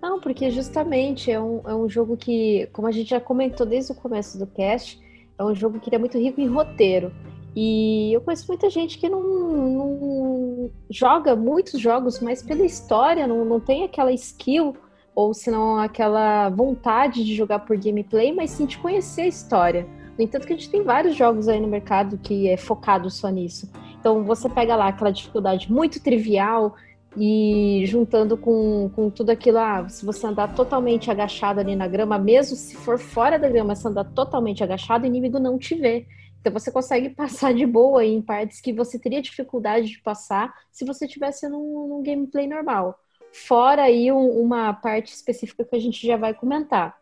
Não, 0.00 0.18
porque 0.18 0.50
justamente 0.50 1.30
é 1.30 1.40
um, 1.40 1.60
é 1.66 1.74
um 1.74 1.88
jogo 1.88 2.16
que, 2.16 2.68
como 2.72 2.88
a 2.88 2.90
gente 2.90 3.10
já 3.10 3.20
comentou 3.20 3.66
desde 3.66 3.92
o 3.92 3.94
começo 3.94 4.38
do 4.38 4.46
cast, 4.46 4.98
é 5.38 5.44
um 5.44 5.54
jogo 5.54 5.78
que 5.78 5.94
é 5.94 5.98
muito 5.98 6.18
rico 6.18 6.40
em 6.40 6.48
roteiro. 6.48 7.12
E 7.54 8.12
eu 8.14 8.22
conheço 8.22 8.48
muita 8.48 8.70
gente 8.70 8.98
que 8.98 9.10
não, 9.10 9.22
não 9.22 10.70
joga 10.90 11.36
muitos 11.36 11.78
jogos, 11.78 12.18
mas 12.20 12.42
pela 12.42 12.64
história, 12.64 13.26
não, 13.26 13.44
não 13.44 13.60
tem 13.60 13.84
aquela 13.84 14.10
skill, 14.12 14.74
ou 15.14 15.34
se 15.34 15.50
não 15.50 15.78
aquela 15.78 16.48
vontade 16.48 17.22
de 17.22 17.34
jogar 17.34 17.58
por 17.60 17.76
gameplay, 17.76 18.32
mas 18.32 18.50
sim 18.50 18.64
de 18.64 18.78
conhecer 18.78 19.22
a 19.22 19.28
história. 19.28 19.86
No 20.18 20.24
entanto, 20.24 20.46
que 20.46 20.52
a 20.52 20.56
gente 20.56 20.70
tem 20.70 20.82
vários 20.82 21.16
jogos 21.16 21.48
aí 21.48 21.60
no 21.60 21.68
mercado 21.68 22.18
que 22.18 22.48
é 22.48 22.56
focado 22.56 23.10
só 23.10 23.28
nisso. 23.28 23.70
Então 23.98 24.24
você 24.24 24.48
pega 24.48 24.76
lá 24.76 24.88
aquela 24.88 25.10
dificuldade 25.10 25.70
muito 25.72 26.02
trivial 26.02 26.74
e 27.16 27.84
juntando 27.86 28.36
com, 28.36 28.90
com 28.94 29.10
tudo 29.10 29.30
aquilo, 29.30 29.58
ah, 29.58 29.86
se 29.88 30.04
você 30.04 30.26
andar 30.26 30.54
totalmente 30.54 31.10
agachado 31.10 31.60
ali 31.60 31.76
na 31.76 31.86
grama, 31.86 32.18
mesmo 32.18 32.56
se 32.56 32.74
for 32.74 32.98
fora 32.98 33.38
da 33.38 33.48
grama, 33.48 33.76
se 33.76 33.86
andar 33.86 34.04
totalmente 34.04 34.62
agachado, 34.62 35.04
o 35.04 35.06
inimigo 35.06 35.38
não 35.38 35.58
te 35.58 35.74
vê. 35.74 36.06
Então 36.40 36.52
você 36.52 36.72
consegue 36.72 37.10
passar 37.14 37.54
de 37.54 37.64
boa 37.64 38.04
em 38.04 38.20
partes 38.20 38.60
que 38.60 38.72
você 38.72 38.98
teria 38.98 39.22
dificuldade 39.22 39.86
de 39.86 40.00
passar 40.00 40.52
se 40.70 40.84
você 40.84 41.06
tivesse 41.06 41.48
num, 41.48 41.88
num 41.88 42.02
gameplay 42.02 42.46
normal. 42.46 42.98
Fora 43.32 43.84
aí 43.84 44.10
um, 44.10 44.28
uma 44.40 44.72
parte 44.72 45.12
específica 45.12 45.64
que 45.64 45.76
a 45.76 45.80
gente 45.80 46.06
já 46.06 46.16
vai 46.16 46.34
comentar. 46.34 46.96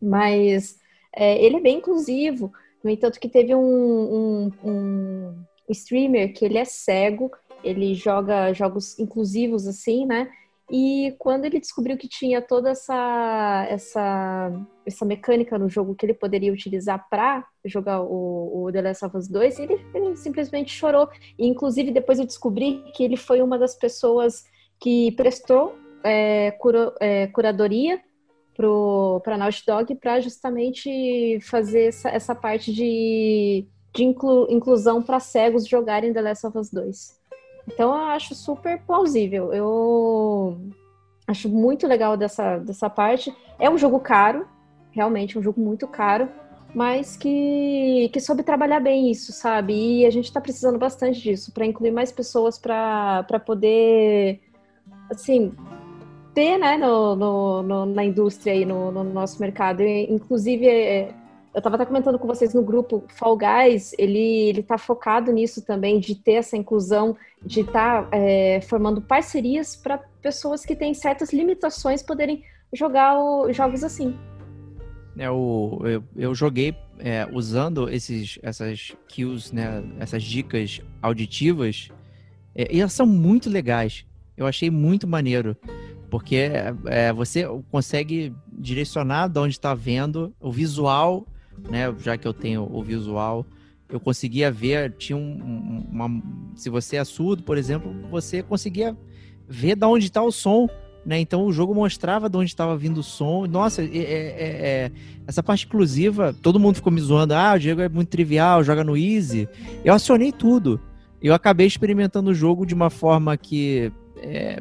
Mas 0.00 0.79
é, 1.14 1.42
ele 1.42 1.56
é 1.56 1.60
bem 1.60 1.78
inclusivo. 1.78 2.52
No 2.82 2.90
entanto, 2.90 3.20
que 3.20 3.28
teve 3.28 3.54
um, 3.54 3.60
um, 3.60 4.50
um 4.64 5.44
streamer 5.68 6.32
que 6.32 6.44
ele 6.44 6.58
é 6.58 6.64
cego, 6.64 7.30
ele 7.62 7.94
joga 7.94 8.52
jogos 8.52 8.98
inclusivos 8.98 9.66
assim, 9.66 10.06
né? 10.06 10.30
E 10.70 11.16
quando 11.18 11.44
ele 11.44 11.58
descobriu 11.58 11.98
que 11.98 12.06
tinha 12.06 12.40
toda 12.40 12.70
essa, 12.70 13.66
essa, 13.68 14.52
essa 14.86 15.04
mecânica 15.04 15.58
no 15.58 15.68
jogo 15.68 15.96
que 15.96 16.06
ele 16.06 16.14
poderia 16.14 16.52
utilizar 16.52 17.08
para 17.10 17.44
jogar 17.64 18.02
o, 18.02 18.66
o, 18.66 18.72
The 18.72 18.80
Last 18.80 19.04
of 19.04 19.16
Us 19.16 19.28
2, 19.28 19.58
ele, 19.58 19.84
ele, 19.92 20.16
simplesmente 20.16 20.72
chorou. 20.72 21.08
E, 21.36 21.46
inclusive, 21.46 21.90
depois 21.90 22.20
eu 22.20 22.24
descobri 22.24 22.84
que 22.94 23.02
ele 23.02 23.16
foi 23.16 23.42
uma 23.42 23.58
das 23.58 23.74
pessoas 23.74 24.44
que 24.78 25.10
prestou 25.12 25.76
é, 26.04 26.52
cura, 26.52 26.94
é, 27.00 27.26
curadoria 27.26 28.00
para 28.54 29.36
Naughty 29.36 29.64
Dog 29.66 29.94
para 29.94 30.20
justamente 30.20 31.38
fazer 31.42 31.88
essa, 31.88 32.08
essa 32.10 32.34
parte 32.34 32.72
de, 32.72 33.66
de 33.94 34.04
inclu, 34.04 34.46
inclusão 34.50 35.02
para 35.02 35.20
cegos 35.20 35.66
jogarem 35.66 36.12
The 36.12 36.20
Last 36.20 36.46
of 36.46 36.58
Us 36.58 36.70
2. 36.70 37.20
Então 37.68 37.94
eu 37.94 38.04
acho 38.04 38.34
super 38.34 38.80
plausível. 38.82 39.52
Eu 39.52 40.58
acho 41.26 41.48
muito 41.48 41.86
legal 41.86 42.16
dessa, 42.16 42.58
dessa 42.58 42.90
parte. 42.90 43.34
É 43.58 43.70
um 43.70 43.78
jogo 43.78 44.00
caro, 44.00 44.46
realmente 44.90 45.38
um 45.38 45.42
jogo 45.42 45.60
muito 45.60 45.86
caro, 45.86 46.28
mas 46.74 47.16
que, 47.16 48.10
que 48.12 48.20
soube 48.20 48.42
trabalhar 48.42 48.80
bem 48.80 49.10
isso, 49.10 49.32
sabe? 49.32 50.00
E 50.00 50.06
a 50.06 50.10
gente 50.10 50.26
está 50.26 50.40
precisando 50.40 50.78
bastante 50.78 51.20
disso 51.20 51.52
para 51.52 51.66
incluir 51.66 51.90
mais 51.90 52.12
pessoas 52.12 52.58
para 52.58 53.24
poder, 53.44 54.40
assim, 55.10 55.52
né, 56.58 56.76
no, 56.76 57.16
no, 57.16 57.62
no, 57.62 57.86
na 57.86 58.04
indústria 58.04 58.54
e 58.54 58.64
no, 58.64 58.90
no 58.90 59.04
nosso 59.04 59.40
mercado. 59.40 59.82
E, 59.82 60.10
inclusive, 60.10 60.66
é, 60.66 61.14
eu 61.52 61.58
estava 61.58 61.74
até 61.76 61.84
comentando 61.84 62.18
com 62.18 62.26
vocês 62.26 62.54
no 62.54 62.62
grupo, 62.62 63.04
Fall 63.08 63.36
Guys, 63.36 63.92
ele 63.98 64.48
ele 64.48 64.60
está 64.60 64.78
focado 64.78 65.32
nisso 65.32 65.64
também, 65.64 65.98
de 65.98 66.14
ter 66.14 66.34
essa 66.34 66.56
inclusão, 66.56 67.16
de 67.44 67.60
estar 67.60 68.04
tá, 68.04 68.16
é, 68.16 68.60
formando 68.60 69.02
parcerias 69.02 69.74
para 69.74 69.98
pessoas 70.22 70.64
que 70.64 70.76
têm 70.76 70.94
certas 70.94 71.32
limitações 71.32 72.02
poderem 72.02 72.44
jogar 72.72 73.18
o, 73.18 73.52
jogos 73.52 73.82
assim. 73.82 74.16
É, 75.18 75.28
o, 75.28 75.80
eu, 75.84 76.04
eu 76.16 76.34
joguei 76.34 76.74
é, 77.00 77.26
usando 77.32 77.88
esses, 77.88 78.38
essas 78.42 78.92
cues, 79.12 79.50
né, 79.50 79.82
essas 79.98 80.22
dicas 80.22 80.80
auditivas, 81.02 81.88
é, 82.54 82.68
e 82.74 82.80
elas 82.80 82.92
são 82.92 83.06
muito 83.06 83.50
legais. 83.50 84.06
Eu 84.36 84.46
achei 84.46 84.70
muito 84.70 85.06
maneiro. 85.06 85.56
Porque 86.10 86.50
é, 86.86 87.12
você 87.12 87.46
consegue 87.70 88.34
direcionar 88.52 89.28
de 89.28 89.38
onde 89.38 89.54
está 89.54 89.74
vendo 89.74 90.34
o 90.40 90.50
visual 90.50 91.26
né? 91.68 91.92
Já 91.98 92.16
que 92.16 92.26
eu 92.26 92.32
tenho 92.32 92.68
o 92.70 92.82
visual, 92.82 93.44
eu 93.88 93.98
conseguia 93.98 94.50
ver, 94.50 94.92
tinha 94.96 95.16
um, 95.16 95.84
uma, 95.90 96.22
se 96.54 96.70
você 96.70 96.96
é 96.96 97.04
surdo, 97.04 97.42
por 97.42 97.58
exemplo, 97.58 97.92
você 98.10 98.42
conseguia 98.42 98.96
ver 99.48 99.76
de 99.76 99.84
onde 99.84 100.06
está 100.06 100.22
o 100.22 100.30
som, 100.30 100.68
né? 101.04 101.18
Então 101.18 101.44
o 101.44 101.52
jogo 101.52 101.74
mostrava 101.74 102.28
de 102.28 102.36
onde 102.36 102.50
estava 102.50 102.76
vindo 102.76 102.98
o 102.98 103.02
som. 103.02 103.46
Nossa, 103.46 103.82
é, 103.82 103.86
é, 103.86 103.96
é, 103.96 104.92
essa 105.26 105.42
parte 105.42 105.64
exclusiva, 105.64 106.34
todo 106.40 106.60
mundo 106.60 106.76
ficou 106.76 106.92
me 106.92 107.00
zoando. 107.00 107.34
Ah, 107.34 107.54
o 107.54 107.58
Diego 107.58 107.80
é 107.80 107.88
muito 107.88 108.08
trivial, 108.08 108.62
joga 108.62 108.84
no 108.84 108.96
easy. 108.96 109.48
Eu 109.84 109.94
acionei 109.94 110.32
tudo. 110.32 110.80
Eu 111.22 111.34
acabei 111.34 111.66
experimentando 111.66 112.30
o 112.30 112.34
jogo 112.34 112.64
de 112.64 112.74
uma 112.74 112.88
forma 112.88 113.36
que, 113.36 113.92
é, 114.22 114.58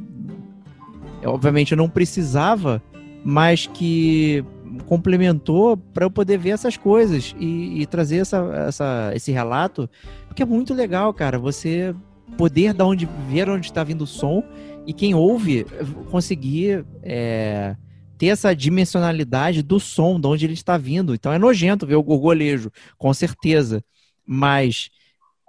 obviamente, 1.25 1.71
eu 1.71 1.77
não 1.77 1.89
precisava, 1.89 2.81
mas 3.23 3.67
que 3.67 4.43
complementou 4.85 5.75
para 5.77 6.05
eu 6.05 6.11
poder 6.11 6.37
ver 6.37 6.51
essas 6.51 6.77
coisas 6.77 7.35
e, 7.39 7.81
e 7.81 7.85
trazer 7.85 8.17
essa, 8.17 8.37
essa, 8.67 9.11
esse 9.15 9.31
relato, 9.31 9.89
porque 10.27 10.43
é 10.43 10.45
muito 10.45 10.73
legal, 10.73 11.13
cara, 11.13 11.39
você 11.39 11.93
poder 12.37 12.73
dar 12.73 12.85
onde, 12.85 13.07
ver 13.27 13.49
onde 13.49 13.65
está 13.65 13.83
vindo 13.83 14.03
o 14.03 14.07
som 14.07 14.43
e 14.85 14.93
quem 14.93 15.13
ouve 15.15 15.65
conseguir 16.09 16.85
é, 17.03 17.75
ter 18.17 18.27
essa 18.27 18.55
dimensionalidade 18.55 19.61
do 19.63 19.79
som, 19.79 20.19
de 20.19 20.27
onde 20.27 20.45
ele 20.45 20.53
está 20.53 20.77
vindo. 20.77 21.13
Então 21.13 21.33
é 21.33 21.39
nojento 21.39 21.87
ver 21.87 21.95
o 21.95 22.03
gorgolejo, 22.03 22.71
com 22.97 23.13
certeza, 23.13 23.83
mas 24.25 24.89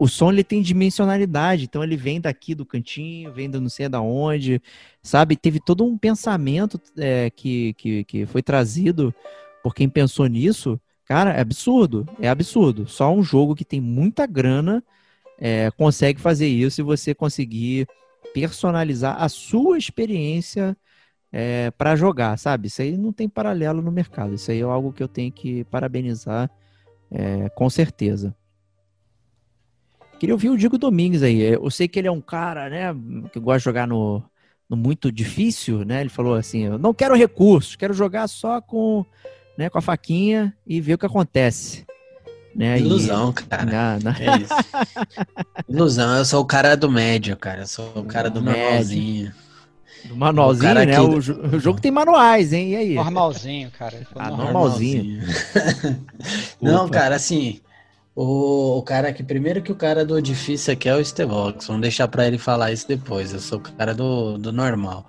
o 0.01 0.09
som 0.09 0.33
ele 0.33 0.43
tem 0.43 0.63
dimensionalidade, 0.63 1.65
então 1.65 1.85
ele 1.85 1.95
vem 1.95 2.19
daqui 2.19 2.55
do 2.55 2.65
cantinho, 2.65 3.31
vem 3.35 3.51
do 3.51 3.61
não 3.61 3.69
sei 3.69 3.87
da 3.87 4.01
onde, 4.01 4.63
sabe? 5.03 5.37
Teve 5.37 5.61
todo 5.61 5.85
um 5.85 5.99
pensamento 5.99 6.81
é, 6.97 7.29
que, 7.29 7.75
que, 7.75 8.05
que 8.05 8.25
foi 8.25 8.43
trazido 8.43 9.15
por 9.63 9.75
quem 9.75 9.91
pensou 9.91 10.27
nisso. 10.27 10.81
Cara, 11.05 11.35
é 11.35 11.41
absurdo, 11.43 12.09
é 12.19 12.31
absurdo. 12.31 12.89
Só 12.89 13.13
um 13.13 13.23
jogo 13.23 13.55
que 13.55 13.63
tem 13.63 13.79
muita 13.79 14.27
grana 14.27 14.83
é, 15.39 15.71
consegue 15.73 16.19
fazer 16.19 16.49
isso 16.49 16.81
e 16.81 16.85
você 16.85 17.15
conseguir 17.15 17.87
personalizar 18.33 19.23
a 19.23 19.29
sua 19.29 19.77
experiência 19.77 20.75
é, 21.31 21.71
para 21.73 21.95
jogar, 21.95 22.39
sabe? 22.39 22.69
Isso 22.69 22.81
aí 22.81 22.97
não 22.97 23.13
tem 23.13 23.29
paralelo 23.29 23.83
no 23.83 23.93
mercado. 23.93 24.33
Isso 24.33 24.51
aí 24.51 24.61
é 24.61 24.63
algo 24.63 24.95
que 24.95 25.03
eu 25.03 25.09
tenho 25.09 25.31
que 25.31 25.63
parabenizar 25.65 26.51
é, 27.11 27.51
com 27.51 27.69
certeza. 27.69 28.35
Queria 30.21 30.35
ouvir 30.35 30.51
o 30.51 30.57
Diego 30.59 30.77
Domingues 30.77 31.23
aí. 31.23 31.41
Eu 31.41 31.71
sei 31.71 31.89
que 31.89 31.99
ele 31.99 32.07
é 32.07 32.13
um 32.13 32.21
cara, 32.21 32.69
né, 32.69 32.95
que 33.33 33.41
gosta 33.41 33.59
de 33.59 33.65
jogar 33.65 33.89
no, 33.89 34.23
no 34.69 34.77
muito 34.77 35.11
difícil, 35.11 35.83
né? 35.83 36.03
Ele 36.03 36.11
falou 36.11 36.35
assim: 36.35 36.65
eu 36.65 36.79
não 36.79 36.93
quero 36.93 37.17
recursos, 37.17 37.75
quero 37.75 37.95
jogar 37.95 38.29
só 38.29 38.61
com, 38.61 39.03
né, 39.57 39.71
com 39.71 39.79
a 39.79 39.81
faquinha 39.81 40.55
e 40.67 40.79
ver 40.79 40.93
o 40.93 40.99
que 40.99 41.07
acontece. 41.07 41.87
Né? 42.55 42.81
Ilusão, 42.81 43.31
e... 43.31 43.33
cara. 43.33 43.65
Na, 43.65 43.99
na... 43.99 44.17
É 44.19 44.37
isso. 44.37 44.55
Ilusão, 45.67 46.19
eu 46.19 46.25
sou 46.27 46.43
o 46.43 46.45
cara 46.45 46.77
do 46.77 46.91
médio, 46.91 47.35
cara. 47.35 47.63
Eu 47.63 47.67
sou 47.67 47.91
o 47.97 48.05
cara 48.05 48.29
do 48.29 48.43
médio. 48.43 48.61
manualzinho. 48.61 49.33
Do 50.05 50.17
manualzinho, 50.17 50.75
né? 50.75 51.01
O, 51.01 51.17
o, 51.57 51.59
jogo 51.59 51.81
tem 51.81 51.91
manuais, 51.91 52.53
hein? 52.53 52.73
E 52.73 52.77
aí? 52.77 52.95
Normalzinho, 52.95 53.71
cara. 53.71 54.07
Ah, 54.17 54.31
normalzinho. 54.31 55.23
normalzinho. 55.23 56.07
Não, 56.61 56.91
cara, 56.91 57.17
assim. 57.17 57.61
O, 58.15 58.79
o 58.79 58.83
cara 58.83 59.13
que, 59.13 59.23
primeiro 59.23 59.63
que 59.63 59.73
o 59.73 59.77
cara 59.77 60.05
do 60.05 60.21
difícil 60.21 60.75
aqui 60.75 60.89
é 60.89 60.95
o 60.95 61.05
Stevox, 61.05 61.67
vamos 61.67 61.83
deixar 61.83 62.09
para 62.09 62.27
ele 62.27 62.39
falar 62.39 62.73
isso 62.73 62.87
depois. 62.87 63.33
Eu 63.33 63.41
sou 63.41 63.59
o 63.59 63.63
cara 63.63 63.95
do, 63.95 64.37
do 64.37 64.53
normal. 64.53 65.07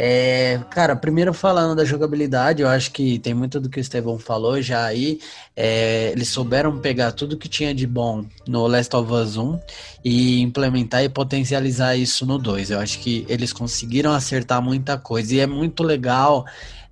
É, 0.00 0.60
cara, 0.70 0.94
primeiro 0.94 1.34
falando 1.34 1.74
da 1.74 1.84
jogabilidade, 1.84 2.62
eu 2.62 2.68
acho 2.68 2.92
que 2.92 3.18
tem 3.18 3.34
muito 3.34 3.58
do 3.58 3.68
que 3.68 3.80
o 3.80 3.82
Estevão 3.82 4.16
falou 4.16 4.62
já 4.62 4.84
aí. 4.84 5.18
É, 5.56 6.12
eles 6.12 6.28
souberam 6.28 6.78
pegar 6.78 7.10
tudo 7.10 7.36
que 7.36 7.48
tinha 7.48 7.74
de 7.74 7.84
bom 7.84 8.24
no 8.46 8.68
Last 8.68 8.94
of 8.94 9.12
Us 9.12 9.36
1 9.36 9.58
e 10.04 10.40
implementar 10.40 11.02
e 11.02 11.08
potencializar 11.08 11.96
isso 11.96 12.24
no 12.24 12.38
2. 12.38 12.70
Eu 12.70 12.78
acho 12.78 13.00
que 13.00 13.26
eles 13.28 13.52
conseguiram 13.52 14.12
acertar 14.12 14.62
muita 14.62 14.96
coisa 14.96 15.34
e 15.34 15.40
é 15.40 15.48
muito 15.48 15.82
legal 15.82 16.46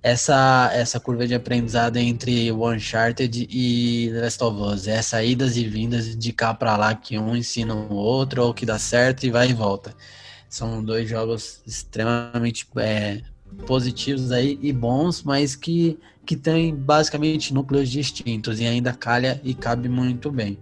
essa, 0.07 0.69
essa 0.73 1.01
curva 1.01 1.27
de 1.27 1.35
aprendizado 1.35 1.97
entre 1.97 2.49
o 2.49 2.65
Uncharted 2.69 3.45
e 3.51 4.09
The 4.13 4.21
Last 4.21 4.43
of 4.43 4.61
Us. 4.61 4.87
É 4.87 5.01
saídas 5.01 5.57
e 5.57 5.67
vindas 5.67 6.15
de 6.15 6.31
cá 6.31 6.53
para 6.53 6.77
lá, 6.77 6.95
que 6.95 7.19
um 7.19 7.35
ensina 7.35 7.75
o 7.75 7.93
outro, 7.93 8.43
ou 8.43 8.53
que 8.53 8.65
dá 8.65 8.79
certo 8.79 9.25
e 9.25 9.29
vai 9.29 9.49
e 9.49 9.53
volta. 9.53 9.93
São 10.47 10.81
dois 10.81 11.09
jogos 11.09 11.61
extremamente 11.67 12.65
é, 12.77 13.21
positivos 13.65 14.31
aí 14.31 14.57
e 14.61 14.71
bons, 14.71 15.23
mas 15.23 15.57
que, 15.57 15.99
que 16.25 16.37
têm 16.37 16.73
basicamente 16.73 17.53
núcleos 17.53 17.89
distintos 17.89 18.61
e 18.61 18.65
ainda 18.65 18.93
calha 18.93 19.41
e 19.43 19.53
cabe 19.53 19.89
muito 19.89 20.31
bem. 20.31 20.57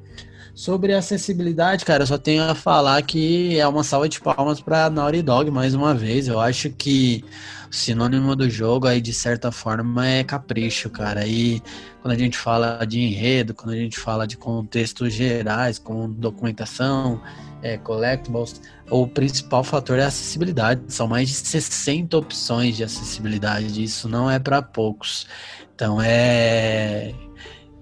Sobre 0.56 0.94
acessibilidade, 0.94 1.86
cara, 1.86 2.04
só 2.06 2.18
tenho 2.18 2.42
a 2.44 2.56
falar 2.56 3.00
que 3.04 3.60
é 3.60 3.68
uma 3.68 3.84
salva 3.84 4.10
de 4.10 4.20
palmas 4.20 4.60
para 4.60 4.90
Naughty 4.90 5.22
Dog 5.22 5.52
mais 5.52 5.76
uma 5.76 5.94
vez. 5.94 6.28
Eu 6.28 6.40
acho 6.40 6.72
que 6.72 7.24
sinônimo 7.72 8.36
do 8.36 8.50
jogo 8.50 8.88
aí 8.88 9.02
de 9.02 9.14
certa 9.14 9.52
forma 9.52 10.08
é 10.08 10.24
capricho, 10.24 10.90
cara. 10.90 11.26
E 11.26 11.62
quando 12.02 12.14
a 12.14 12.18
gente 12.18 12.38
fala 12.38 12.86
de 12.86 13.00
enredo, 13.00 13.54
quando 13.54 13.74
a 13.74 13.78
gente 13.78 14.00
fala 14.00 14.28
de 14.28 14.38
contextos 14.38 15.14
gerais, 15.14 15.80
com 15.80 16.10
documentação, 16.10 17.22
é, 17.62 17.78
collectibles, 17.78 18.62
o 18.90 19.08
principal 19.08 19.64
fator 19.64 19.98
é 19.98 20.06
acessibilidade. 20.06 20.82
São 20.88 21.08
mais 21.08 21.30
de 21.30 21.36
60 21.36 22.18
opções 22.18 22.78
de 22.78 22.84
acessibilidade. 22.84 23.84
Isso 23.84 24.08
não 24.08 24.30
é 24.30 24.38
para 24.38 24.62
poucos. 24.62 25.28
Então 25.74 26.00
é 26.02 27.14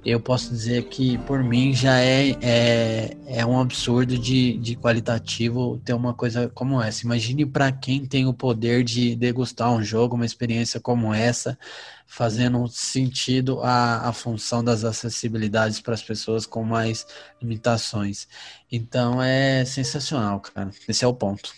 eu 0.05 0.19
posso 0.19 0.49
dizer 0.49 0.83
que 0.85 1.17
por 1.19 1.41
mim 1.41 1.73
já 1.73 1.99
é, 1.99 2.31
é, 2.41 3.17
é 3.25 3.45
um 3.45 3.59
absurdo 3.59 4.17
de, 4.17 4.57
de 4.57 4.75
qualitativo 4.75 5.81
ter 5.83 5.93
uma 5.93 6.13
coisa 6.13 6.49
como 6.49 6.81
essa. 6.81 7.05
Imagine 7.05 7.45
para 7.45 7.71
quem 7.71 8.05
tem 8.05 8.27
o 8.27 8.33
poder 8.33 8.83
de 8.83 9.15
degustar 9.15 9.71
um 9.71 9.81
jogo, 9.81 10.15
uma 10.15 10.25
experiência 10.25 10.79
como 10.79 11.13
essa, 11.13 11.57
fazendo 12.05 12.67
sentido 12.67 13.61
a, 13.61 14.09
a 14.09 14.13
função 14.13 14.61
das 14.61 14.83
acessibilidades 14.83 15.79
para 15.79 15.93
as 15.93 16.03
pessoas 16.03 16.45
com 16.45 16.63
mais 16.63 17.07
limitações. 17.41 18.27
Então 18.69 19.21
é 19.21 19.63
sensacional, 19.63 20.41
cara. 20.41 20.69
Esse 20.87 21.05
é 21.05 21.07
o 21.07 21.13
ponto. 21.13 21.53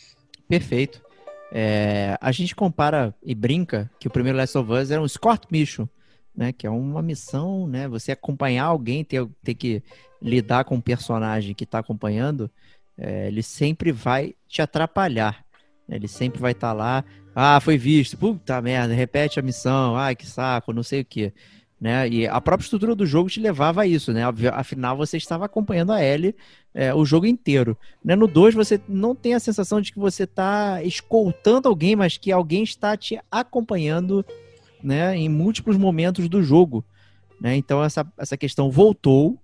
Perfeito. 0.47 1.01
É, 1.51 2.15
a 2.21 2.31
gente 2.31 2.55
compara 2.55 3.15
e 3.23 3.33
brinca 3.33 3.89
que 3.99 4.07
o 4.07 4.11
primeiro 4.11 4.37
Last 4.37 4.55
of 4.55 4.71
Us 4.71 4.91
era 4.91 5.01
um 5.01 5.07
Scott 5.07 5.47
Mission 5.49 5.87
né? 6.35 6.51
Que 6.51 6.67
é 6.67 6.69
uma 6.69 7.01
missão, 7.01 7.67
né? 7.67 7.87
Você 7.87 8.11
acompanhar 8.11 8.65
alguém, 8.65 9.03
ter, 9.03 9.27
ter 9.43 9.53
que 9.53 9.83
lidar 10.21 10.65
com 10.65 10.75
um 10.75 10.81
personagem 10.81 11.53
que 11.53 11.63
está 11.63 11.79
acompanhando, 11.79 12.49
é, 12.97 13.27
ele 13.27 13.43
sempre 13.43 13.91
vai 13.91 14.33
te 14.47 14.61
atrapalhar. 14.61 15.45
Né? 15.87 15.97
Ele 15.97 16.07
sempre 16.07 16.39
vai 16.39 16.51
estar 16.51 16.69
tá 16.69 16.73
lá. 16.73 17.05
Ah, 17.33 17.59
foi 17.59 17.77
visto. 17.77 18.17
Puta 18.17 18.61
merda, 18.61 18.93
repete 18.93 19.39
a 19.39 19.43
missão. 19.43 19.95
Ai, 19.95 20.15
que 20.15 20.25
saco, 20.25 20.73
não 20.73 20.83
sei 20.83 21.01
o 21.01 21.05
que. 21.05 21.33
Né? 21.79 22.07
E 22.07 22.27
a 22.27 22.39
própria 22.39 22.65
estrutura 22.65 22.95
do 22.95 23.05
jogo 23.05 23.29
te 23.29 23.39
levava 23.39 23.81
a 23.81 23.87
isso, 23.87 24.13
né? 24.13 24.21
Afinal, 24.53 24.95
você 24.95 25.17
estava 25.17 25.45
acompanhando 25.45 25.91
a 25.91 26.03
Ellie 26.03 26.33
é, 26.73 26.93
o 26.93 27.05
jogo 27.05 27.25
inteiro. 27.25 27.77
Né? 28.03 28.15
No 28.15 28.27
2, 28.27 28.55
você 28.55 28.79
não 28.87 29.13
tem 29.13 29.33
a 29.33 29.39
sensação 29.39 29.81
de 29.81 29.91
que 29.91 29.99
você 29.99 30.23
está 30.23 30.81
escoltando 30.83 31.67
alguém, 31.67 31.95
mas 31.95 32.17
que 32.17 32.31
alguém 32.31 32.63
está 32.63 32.95
te 32.95 33.19
acompanhando 33.29 34.25
né, 34.85 35.17
em 35.17 35.27
múltiplos 35.27 35.77
momentos 35.77 36.29
do 36.29 36.43
jogo. 36.43 36.85
Né? 37.41 37.55
Então 37.55 37.83
essa, 37.83 38.05
essa 38.17 38.37
questão 38.37 38.69
voltou. 38.69 39.37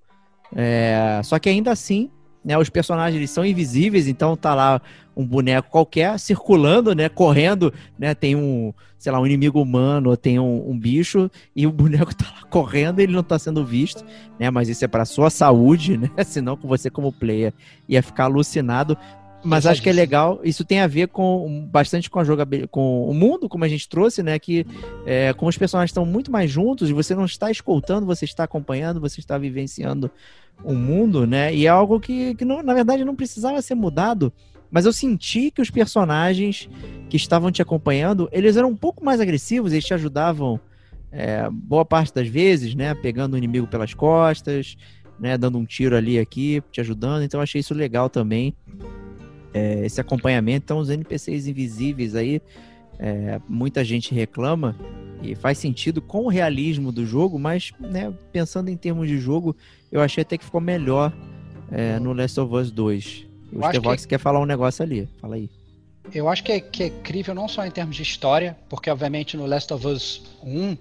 É, 0.56 1.20
só 1.24 1.40
que 1.40 1.50
ainda 1.50 1.72
assim, 1.72 2.12
né, 2.46 2.58
os 2.58 2.70
personagens 2.70 3.16
eles 3.16 3.32
são 3.32 3.44
invisíveis, 3.44 4.08
então 4.08 4.36
tá 4.36 4.54
lá 4.54 4.82
um 5.16 5.26
boneco 5.26 5.70
qualquer 5.70 6.20
circulando, 6.20 6.94
né, 6.94 7.10
correndo, 7.10 7.74
né, 7.98 8.14
tem 8.14 8.36
um, 8.36 8.74
sei 9.00 9.12
lá, 9.12 9.20
um 9.20 9.26
inimigo 9.26 9.62
humano, 9.62 10.16
tem 10.16 10.40
um, 10.40 10.70
um 10.70 10.78
bicho 10.78 11.30
e 11.56 11.66
o 11.66 11.72
boneco 11.72 12.14
tá 12.16 12.26
lá 12.36 12.44
correndo, 12.50 13.00
ele 13.00 13.14
não 13.14 13.24
tá 13.24 13.40
sendo 13.40 13.66
visto, 13.66 14.06
né, 14.40 14.50
mas 14.52 14.70
isso 14.70 14.84
é 14.86 14.88
para 14.88 15.06
sua 15.06 15.30
saúde, 15.30 15.98
né, 15.98 16.10
senão 16.26 16.58
você 16.62 16.90
como 16.90 17.12
player 17.12 17.54
ia 17.88 18.04
ficar 18.04 18.26
alucinado. 18.26 18.98
Mas 19.44 19.66
acho 19.66 19.82
que 19.82 19.90
é 19.90 19.94
legal, 19.94 20.40
isso 20.44 20.64
tem 20.64 20.80
a 20.82 20.88
ver 20.88 21.08
com 21.08 21.68
bastante 21.72 22.10
com 22.10 22.20
a 22.20 22.24
jogabilidade, 22.24 22.70
com 22.70 23.10
o 23.10 23.14
mundo, 23.14 23.50
como 23.50 23.64
a 23.64 23.68
gente 23.68 23.90
trouxe, 23.90 24.22
né? 24.22 24.38
Que 24.38 24.66
é, 25.06 25.34
como 25.34 25.50
os 25.50 25.58
personagens 25.58 25.90
estão 25.90 26.06
muito 26.06 26.32
mais 26.32 26.52
juntos, 26.52 26.92
você 26.92 27.16
não 27.16 27.26
está 27.26 27.50
escoltando, 27.50 28.06
você 28.06 28.26
está 28.26 28.44
acompanhando, 28.44 29.00
você 29.00 29.20
está 29.20 29.38
vivenciando 29.38 30.12
o 30.64 30.74
mundo, 30.74 31.26
né? 31.26 31.54
E 31.54 31.66
é 31.66 31.70
algo 31.70 32.00
que, 32.00 32.36
que 32.36 32.46
não, 32.46 32.62
na 32.62 32.74
verdade 32.74 33.04
não 33.04 33.16
precisava 33.16 33.62
ser 33.62 33.74
mudado, 33.74 34.32
mas 34.70 34.86
eu 34.86 34.94
senti 34.94 35.50
que 35.50 35.62
os 35.62 35.72
personagens 35.72 36.70
que 37.10 37.18
estavam 37.18 37.52
te 37.52 37.62
acompanhando, 37.62 38.30
eles 38.32 38.56
eram 38.56 38.70
um 38.70 38.76
pouco 38.76 39.04
mais 39.04 39.20
agressivos, 39.20 39.72
eles 39.74 39.86
te 39.86 39.94
ajudavam 39.94 40.60
é, 41.12 41.50
boa 41.52 41.84
parte 41.84 42.14
das 42.14 42.28
vezes, 42.28 42.76
né? 42.76 42.94
Pegando 42.94 43.34
o 43.34 43.38
inimigo 43.38 43.66
pelas 43.66 43.94
costas, 43.96 44.78
né? 45.20 45.36
Dando 45.36 45.58
um 45.58 45.66
tiro 45.66 45.96
ali 45.96 46.20
aqui, 46.20 46.62
te 46.72 46.80
ajudando. 46.80 47.24
Então 47.24 47.40
eu 47.40 47.44
achei 47.44 47.60
isso 47.60 47.74
legal 47.74 48.08
também 48.08 48.56
é, 49.54 49.86
esse 49.86 50.00
acompanhamento. 50.00 50.66
Então, 50.66 50.80
os 50.80 50.90
NPCs 50.90 51.48
invisíveis 51.48 52.16
aí, 52.16 52.42
é, 53.00 53.40
muita 53.48 53.84
gente 53.84 54.14
reclama 54.14 54.76
e 55.22 55.36
faz 55.36 55.58
sentido 55.58 56.02
com 56.02 56.26
o 56.26 56.28
realismo 56.28 56.92
do 56.92 57.06
jogo, 57.06 57.38
mas 57.38 57.72
né, 57.80 58.14
pensando 58.32 58.70
em 58.70 58.78
termos 58.78 59.08
de 59.08 59.18
jogo, 59.18 59.56
eu 59.92 60.02
achei 60.02 60.22
até 60.22 60.38
que 60.38 60.46
ficou 60.46 60.62
melhor 60.62 61.14
é, 61.72 62.00
no 62.00 62.14
Last 62.14 62.40
of 62.40 62.54
Us 62.54 62.72
2. 62.72 63.28
O 63.54 63.68
Stevox 63.68 64.04
que... 64.04 64.10
quer 64.10 64.20
falar 64.20 64.40
um 64.40 64.46
negócio 64.46 64.84
ali, 64.84 65.08
fala 65.20 65.36
aí. 65.36 65.50
Eu 66.14 66.28
acho 66.28 66.44
que 66.44 66.52
é, 66.52 66.60
que 66.60 66.84
é 66.84 66.88
incrível 66.88 67.36
não 67.36 67.48
só 67.48 67.66
em 67.66 67.72
termos 67.72 67.96
de 67.96 68.04
história, 68.04 68.58
porque 68.68 68.90
obviamente 68.90 69.38
no 69.38 69.46
Last 69.46 69.72
of 69.74 69.86
Us 69.88 70.24
1 70.44 70.78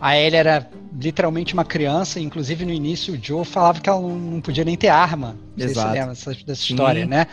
a 0.00 0.16
Ellie 0.16 0.36
era 0.36 0.68
literalmente 1.00 1.54
uma 1.54 1.64
criança, 1.64 2.20
inclusive 2.20 2.64
no 2.64 2.72
início 2.72 3.14
o 3.14 3.18
Joe 3.20 3.44
falava 3.44 3.80
que 3.80 3.88
ela 3.88 4.00
não 4.00 4.40
podia 4.40 4.64
nem 4.64 4.76
ter 4.76 4.88
arma. 4.88 5.36
Não 5.56 5.66
Exato. 5.66 5.74
sei 5.74 5.88
se 5.88 5.98
lembra 5.98 6.14
dessa, 6.14 6.44
dessa 6.44 6.62
história, 6.62 7.06
né? 7.06 7.26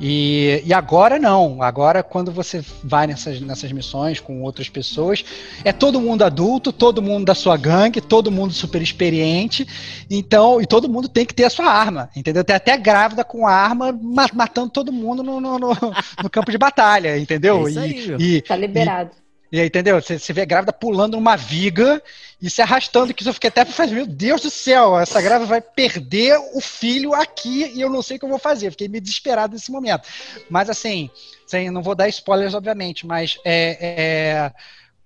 E, 0.00 0.62
e 0.64 0.72
agora 0.72 1.18
não. 1.18 1.62
Agora, 1.62 2.02
quando 2.02 2.30
você 2.30 2.62
vai 2.82 3.06
nessas, 3.06 3.40
nessas 3.40 3.72
missões 3.72 4.20
com 4.20 4.42
outras 4.42 4.68
pessoas, 4.68 5.24
é 5.64 5.72
todo 5.72 6.00
mundo 6.00 6.22
adulto, 6.22 6.72
todo 6.72 7.02
mundo 7.02 7.24
da 7.24 7.34
sua 7.34 7.56
gangue, 7.56 8.00
todo 8.00 8.30
mundo 8.30 8.52
super 8.52 8.80
experiente. 8.80 9.66
Então, 10.08 10.60
e 10.60 10.66
todo 10.66 10.88
mundo 10.88 11.08
tem 11.08 11.26
que 11.26 11.34
ter 11.34 11.44
a 11.44 11.50
sua 11.50 11.66
arma, 11.66 12.10
entendeu? 12.14 12.44
Tem 12.44 12.56
até 12.56 12.76
grávida 12.76 13.24
com 13.24 13.46
arma 13.46 13.98
matando 14.32 14.70
todo 14.70 14.92
mundo 14.92 15.22
no, 15.22 15.40
no, 15.40 15.58
no, 15.58 15.68
no 16.22 16.30
campo 16.30 16.50
de 16.50 16.58
batalha, 16.58 17.18
entendeu? 17.18 17.66
É 17.66 17.70
isso 17.70 17.80
aí, 17.80 18.16
e, 18.18 18.36
e, 18.36 18.42
Tá 18.42 18.56
liberado. 18.56 19.10
e, 19.24 19.27
entendeu? 19.52 20.00
Você, 20.00 20.18
você 20.18 20.32
vê 20.32 20.42
a 20.42 20.44
grávida 20.44 20.72
pulando 20.72 21.16
numa 21.16 21.36
viga 21.36 22.02
e 22.40 22.50
se 22.50 22.60
arrastando, 22.60 23.14
que 23.14 23.26
eu 23.26 23.34
fiquei 23.34 23.48
até 23.48 23.64
pensando, 23.64 23.94
meu 23.94 24.06
Deus 24.06 24.42
do 24.42 24.50
céu, 24.50 24.98
essa 24.98 25.20
grávida 25.20 25.46
vai 25.46 25.60
perder 25.60 26.38
o 26.54 26.60
filho 26.60 27.14
aqui 27.14 27.72
e 27.74 27.80
eu 27.80 27.90
não 27.90 28.02
sei 28.02 28.16
o 28.16 28.20
que 28.20 28.24
eu 28.24 28.30
vou 28.30 28.38
fazer. 28.38 28.70
Fiquei 28.70 28.88
meio 28.88 29.02
desesperado 29.02 29.54
nesse 29.54 29.70
momento. 29.72 30.06
Mas 30.50 30.68
assim, 30.68 31.10
sem, 31.46 31.70
não 31.70 31.82
vou 31.82 31.94
dar 31.94 32.08
spoilers, 32.08 32.54
obviamente, 32.54 33.06
mas 33.06 33.38
é, 33.44 33.78
é, 33.80 34.52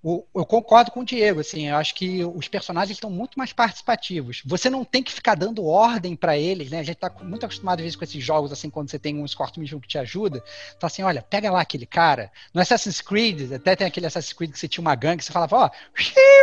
eu 0.03 0.45
concordo 0.45 0.91
com 0.91 0.99
o 0.99 1.05
Diego, 1.05 1.39
assim, 1.39 1.69
eu 1.69 1.77
acho 1.77 1.95
que 1.95 2.25
os 2.25 2.49
personagens 2.49 2.97
estão 2.97 3.09
muito 3.09 3.37
mais 3.37 3.53
participativos. 3.53 4.41
Você 4.45 4.69
não 4.69 4.83
tem 4.83 5.01
que 5.01 5.13
ficar 5.13 5.35
dando 5.35 5.65
ordem 5.65 6.13
para 6.13 6.37
eles, 6.37 6.69
né? 6.69 6.79
A 6.79 6.83
gente 6.83 6.97
tá 6.97 7.09
muito 7.21 7.45
acostumado 7.45 7.79
às 7.79 7.83
vezes 7.83 7.95
com 7.95 8.03
esses 8.03 8.21
jogos, 8.21 8.51
assim, 8.51 8.69
quando 8.69 8.89
você 8.89 8.99
tem 8.99 9.15
um 9.17 9.23
escort 9.25 9.55
mission 9.57 9.79
que 9.79 9.87
te 9.87 9.97
ajuda, 9.97 10.43
tá 10.77 10.87
assim, 10.87 11.03
olha, 11.03 11.21
pega 11.21 11.49
lá 11.49 11.61
aquele 11.61 11.85
cara. 11.85 12.29
No 12.53 12.59
Assassin's 12.61 12.99
Creed, 12.99 13.53
até 13.53 13.77
tem 13.77 13.87
aquele 13.87 14.05
Assassin's 14.05 14.33
Creed 14.33 14.51
que 14.51 14.59
você 14.59 14.67
tinha 14.67 14.81
uma 14.81 14.93
gangue, 14.95 15.23
você 15.23 15.31
falava, 15.31 15.55
ó, 15.55 15.69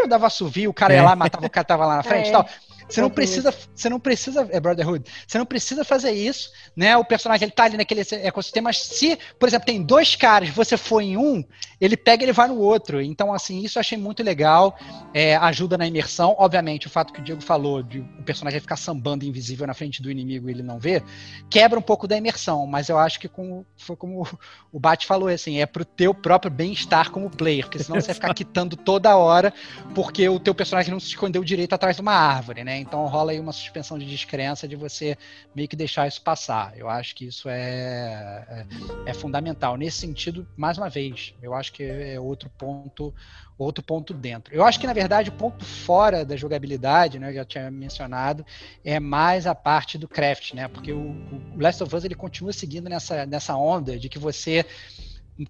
eu 0.00 0.08
dava 0.08 0.26
assovio, 0.26 0.70
o 0.70 0.74
cara 0.74 0.94
ia 0.94 1.00
É. 1.00 1.02
lá, 1.02 1.14
matava 1.14 1.46
o 1.46 1.50
cara 1.50 1.64
tava 1.66 1.84
lá 1.84 1.96
na 1.96 2.02
frente 2.02 2.26
e 2.26 2.28
É. 2.30 2.32
tal. 2.32 2.48
Você 2.90 3.00
não 3.00 3.10
precisa, 3.10 3.54
você 3.74 3.88
não 3.88 4.00
precisa, 4.00 4.48
é 4.50 4.60
Brotherhood, 4.60 5.04
você 5.26 5.38
não 5.38 5.46
precisa 5.46 5.84
fazer 5.84 6.10
isso, 6.10 6.50
né? 6.74 6.96
O 6.96 7.04
personagem 7.04 7.46
ele 7.46 7.52
tá 7.52 7.64
ali 7.64 7.76
naquele 7.76 8.00
ecossistema, 8.00 8.68
mas 8.68 8.78
se, 8.78 9.18
por 9.38 9.48
exemplo, 9.48 9.66
tem 9.66 9.82
dois 9.82 10.16
caras, 10.16 10.48
você 10.50 10.76
for 10.76 11.00
em 11.00 11.16
um, 11.16 11.44
ele 11.80 11.96
pega 11.96 12.22
e 12.22 12.26
ele 12.26 12.32
vai 12.32 12.48
no 12.48 12.58
outro. 12.58 13.00
Então, 13.00 13.32
assim, 13.32 13.62
isso 13.62 13.78
eu 13.78 13.80
achei 13.80 13.96
muito 13.96 14.22
legal, 14.22 14.76
é, 15.14 15.36
ajuda 15.36 15.78
na 15.78 15.86
imersão. 15.86 16.34
Obviamente, 16.38 16.86
o 16.86 16.90
fato 16.90 17.12
que 17.12 17.20
o 17.20 17.22
Diego 17.22 17.40
falou 17.40 17.82
de 17.82 18.00
o 18.00 18.22
personagem 18.24 18.60
ficar 18.60 18.76
sambando 18.76 19.24
invisível 19.24 19.66
na 19.66 19.74
frente 19.74 20.02
do 20.02 20.10
inimigo 20.10 20.48
e 20.48 20.52
ele 20.52 20.62
não 20.62 20.78
vê, 20.78 21.02
quebra 21.48 21.78
um 21.78 21.82
pouco 21.82 22.06
da 22.06 22.16
imersão, 22.16 22.66
mas 22.66 22.88
eu 22.88 22.98
acho 22.98 23.18
que 23.18 23.28
com, 23.28 23.64
foi 23.76 23.96
como 23.96 24.26
o 24.72 24.78
Bate 24.78 25.06
falou, 25.06 25.28
assim, 25.28 25.58
é 25.58 25.66
pro 25.66 25.84
teu 25.84 26.12
próprio 26.12 26.50
bem-estar 26.50 27.10
como 27.10 27.30
player, 27.30 27.64
porque 27.64 27.78
senão 27.78 28.00
você 28.00 28.08
vai 28.08 28.14
ficar 28.14 28.34
quitando 28.34 28.76
toda 28.76 29.16
hora, 29.16 29.52
porque 29.94 30.28
o 30.28 30.38
teu 30.38 30.54
personagem 30.54 30.90
não 30.90 31.00
se 31.00 31.08
escondeu 31.08 31.42
direito 31.42 31.72
atrás 31.72 31.96
de 31.96 32.02
uma 32.02 32.12
árvore, 32.12 32.62
né? 32.64 32.80
Então 32.81 33.07
rola 33.07 33.32
aí 33.32 33.40
uma 33.40 33.52
suspensão 33.52 33.98
de 33.98 34.07
descrença 34.07 34.66
de 34.66 34.77
você 34.77 35.16
meio 35.55 35.69
que 35.69 35.77
deixar 35.77 36.07
isso 36.07 36.23
passar. 36.23 36.77
Eu 36.77 36.89
acho 36.89 37.15
que 37.15 37.27
isso 37.27 37.48
é, 37.48 38.66
é, 39.07 39.11
é 39.11 39.15
fundamental. 39.15 39.77
Nesse 39.77 39.98
sentido, 39.98 40.47
mais 40.57 40.78
uma 40.78 40.89
vez, 40.89 41.35
eu 41.43 41.55
acho 41.55 41.73
que 41.73 41.82
é 41.82 42.19
outro 42.19 42.51
ponto, 42.51 43.15
outro 43.59 43.85
ponto 43.85 44.15
dentro. 44.15 44.55
Eu 44.55 44.65
acho 44.65 44.81
que, 44.81 44.86
na 44.86 44.93
verdade, 44.93 45.31
o 45.31 45.32
ponto 45.32 45.65
fora 45.65 46.24
da 46.24 46.36
jogabilidade, 46.36 47.19
né? 47.19 47.31
Eu 47.31 47.35
já 47.35 47.44
tinha 47.44 47.70
mencionado, 47.70 48.44
é 48.85 48.98
mais 48.98 49.47
a 49.47 49.55
parte 49.55 49.98
do 49.98 50.09
craft, 50.09 50.55
né? 50.55 50.69
Porque 50.69 50.93
o, 50.93 51.11
o 51.55 51.61
Last 51.61 51.82
of 51.82 51.94
Us 51.94 52.05
ele 52.05 52.15
continua 52.15 52.52
seguindo 52.52 52.89
nessa, 52.89 53.27
nessa 53.27 53.57
onda 53.57 53.98
de 53.98 54.09
que 54.09 54.19
você 54.19 54.65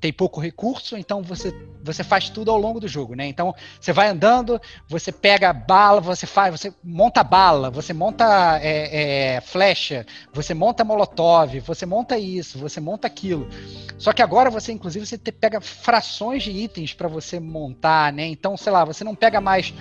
tem 0.00 0.12
pouco 0.12 0.40
recurso, 0.40 0.96
então 0.96 1.22
você, 1.22 1.52
você 1.82 2.04
faz 2.04 2.28
tudo 2.28 2.50
ao 2.50 2.58
longo 2.58 2.78
do 2.78 2.86
jogo, 2.86 3.14
né? 3.14 3.26
Então 3.26 3.54
você 3.80 3.92
vai 3.92 4.08
andando, 4.08 4.60
você 4.88 5.10
pega 5.10 5.52
bala, 5.52 6.00
você 6.00 6.26
faz, 6.26 6.52
você 6.58 6.72
monta 6.82 7.24
bala, 7.24 7.70
você 7.70 7.92
monta 7.92 8.58
é, 8.62 9.34
é, 9.36 9.40
flecha, 9.40 10.06
você 10.32 10.54
monta 10.54 10.84
molotov, 10.84 11.58
você 11.60 11.84
monta 11.86 12.18
isso, 12.18 12.58
você 12.58 12.80
monta 12.80 13.06
aquilo. 13.06 13.48
Só 13.98 14.12
que 14.12 14.22
agora 14.22 14.48
você, 14.50 14.72
inclusive, 14.72 15.04
você 15.06 15.18
te- 15.18 15.32
pega 15.32 15.60
frações 15.60 16.42
de 16.42 16.50
itens 16.50 16.94
para 16.94 17.08
você 17.08 17.40
montar, 17.40 18.12
né? 18.12 18.26
Então, 18.26 18.56
sei 18.56 18.72
lá, 18.72 18.84
você 18.84 19.04
não 19.04 19.14
pega 19.14 19.40
mais 19.40 19.74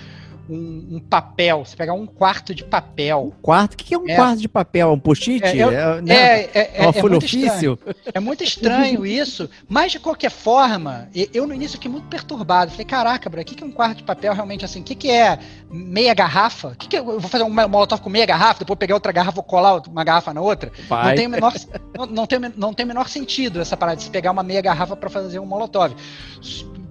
um, 0.50 0.96
um 0.96 1.00
papel, 1.00 1.64
você 1.64 1.76
pega 1.76 1.92
um 1.92 2.06
quarto 2.06 2.54
de 2.54 2.64
papel. 2.64 3.32
Quarto? 3.40 3.74
O 3.74 3.76
que 3.76 3.94
é 3.94 3.98
um 3.98 4.08
É. 4.08 4.16
quarto 4.16 4.40
de 4.40 4.48
papel? 4.48 4.92
Um 4.92 4.98
post-it? 4.98 5.44
É, 5.44 5.58
É, 5.60 6.00
né? 6.02 6.14
É, 6.14 6.40
é, 6.42 6.50
é, 6.54 6.70
É 6.74 6.84
é 6.88 6.92
folha 6.92 7.12
muito 7.12 7.24
estranho. 7.26 7.72
ofício? 7.74 7.78
É 8.12 8.20
muito 8.20 8.44
estranho 8.44 9.06
isso, 9.06 9.48
mas 9.68 9.92
de 9.92 10.00
qualquer 10.00 10.30
forma, 10.30 11.08
eu 11.32 11.46
no 11.46 11.54
início 11.54 11.76
fiquei 11.78 11.90
muito 11.90 12.08
perturbado. 12.08 12.70
Falei, 12.72 12.84
caraca, 12.86 13.30
bro, 13.30 13.40
o 13.40 13.44
que 13.44 13.62
é 13.62 13.66
um 13.66 13.70
quarto 13.72 13.98
de 13.98 14.04
papel 14.04 14.34
realmente 14.34 14.64
assim? 14.64 14.80
O 14.80 14.84
que, 14.84 14.94
que 14.94 15.10
é 15.10 15.38
meia 15.70 16.12
garrafa? 16.14 16.68
O 16.68 16.76
que, 16.76 16.88
que 16.88 16.96
é- 16.96 17.00
eu 17.00 17.04
vou 17.20 17.28
fazer 17.30 17.44
um 17.44 17.50
molotov 17.50 18.00
com 18.02 18.10
meia 18.10 18.26
garrafa, 18.26 18.60
depois 18.60 18.78
pegar 18.78 18.94
outra 18.94 19.12
garrafa, 19.12 19.36
vou 19.36 19.44
colar 19.44 19.80
uma 19.88 20.02
garrafa 20.04 20.34
na 20.34 20.40
outra? 20.40 20.72
Não 20.78 20.84
Vai. 20.88 21.14
tem, 21.14 21.26
o 21.26 21.30
menor, 21.30 21.52
não, 21.96 22.06
não, 22.06 22.26
tem, 22.26 22.38
não 22.56 22.74
tem 22.74 22.84
o 22.84 22.88
menor 22.88 23.08
sentido 23.08 23.60
essa 23.60 23.76
parada 23.76 23.96
de 23.98 24.02
se 24.02 24.10
pegar 24.10 24.30
uma 24.32 24.42
meia 24.42 24.60
garrafa 24.60 24.96
para 24.96 25.08
fazer 25.08 25.38
um 25.38 25.46
molotov. 25.46 25.94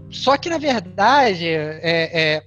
Só 0.09 0.37
que, 0.37 0.49
na 0.49 0.57
verdade, 0.57 1.45
é, 1.47 1.79
é, 2.11 2.43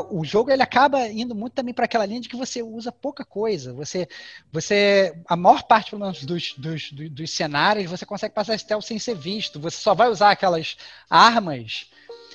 o 0.00 0.24
jogo 0.24 0.50
ele 0.50 0.62
acaba 0.62 1.06
indo 1.08 1.34
muito 1.34 1.54
também 1.54 1.74
para 1.74 1.84
aquela 1.84 2.06
linha 2.06 2.20
de 2.20 2.28
que 2.28 2.36
você 2.36 2.62
usa 2.62 2.90
pouca 2.90 3.24
coisa. 3.24 3.72
Você, 3.74 4.08
você 4.52 5.14
a 5.28 5.36
maior 5.36 5.62
parte 5.64 5.90
pelo 5.90 6.02
menos, 6.02 6.24
dos, 6.24 6.54
dos, 6.56 6.92
dos, 6.92 7.30
cenários 7.30 7.90
você 7.90 8.06
consegue 8.06 8.34
passar 8.34 8.58
stealth 8.58 8.84
sem 8.84 8.98
ser 8.98 9.14
visto. 9.14 9.60
Você 9.60 9.76
só 9.76 9.94
vai 9.94 10.08
usar 10.08 10.30
aquelas 10.30 10.76
armas 11.08 11.90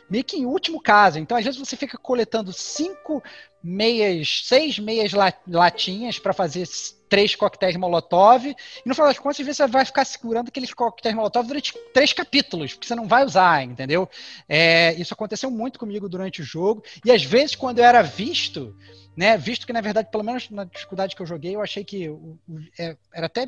meio 0.10 0.23
que 0.23 0.38
em 0.38 0.45
último 0.45 0.81
caso. 0.81 1.19
Então, 1.19 1.38
às 1.38 1.45
vezes, 1.45 1.60
você 1.60 1.76
fica 1.76 1.98
coletando 1.98 2.52
cinco 2.52 3.22
meias, 3.64 4.44
seis 4.45 4.80
meias 4.80 5.14
la- 5.14 5.34
latinhas 5.48 6.18
para 6.18 6.34
fazer 6.34 6.68
três 7.10 7.36
coquetéis 7.36 7.76
Molotov, 7.76 8.45
e 8.45 8.56
no 8.86 8.94
final 8.94 9.07
das 9.07 9.18
contas, 9.18 9.40
às 9.40 9.45
vezes, 9.45 9.57
você 9.57 9.68
vai 9.68 9.84
ficar 9.84 10.06
segurando 10.06 10.49
aqueles 10.49 10.73
coquetéis 10.73 11.15
Molotov 11.15 11.48
durante 11.48 11.73
três 11.94 12.14
capítulos, 12.14 12.73
porque 12.73 12.88
você 12.88 12.95
não 12.95 13.07
vai 13.07 13.26
usar, 13.26 13.64
entendeu? 13.64 14.07
É, 14.48 14.94
isso 14.94 15.14
aconteceu 15.14 15.49
muito 15.49 15.80
comigo 15.80 16.07
durante 16.07 16.41
o 16.41 16.45
jogo, 16.45 16.84
e 17.03 17.11
às 17.11 17.23
vezes, 17.23 17.56
quando 17.56 17.80
eu 17.80 17.86
era 17.86 18.02
visto, 18.02 18.76
né, 19.15 19.38
visto 19.38 19.68
que, 19.68 19.73
na 19.73 19.81
verdade, 19.81 20.10
pelo 20.11 20.23
menos 20.23 20.49
na 20.49 20.64
dificuldade 20.64 21.15
que 21.15 21.22
eu 21.22 21.26
joguei, 21.26 21.56
eu 21.56 21.61
achei 21.61 21.84
que 21.84 22.07
o- 22.07 22.38
o- 22.48 22.60
é, 22.77 22.95
era 23.14 23.26
até 23.26 23.48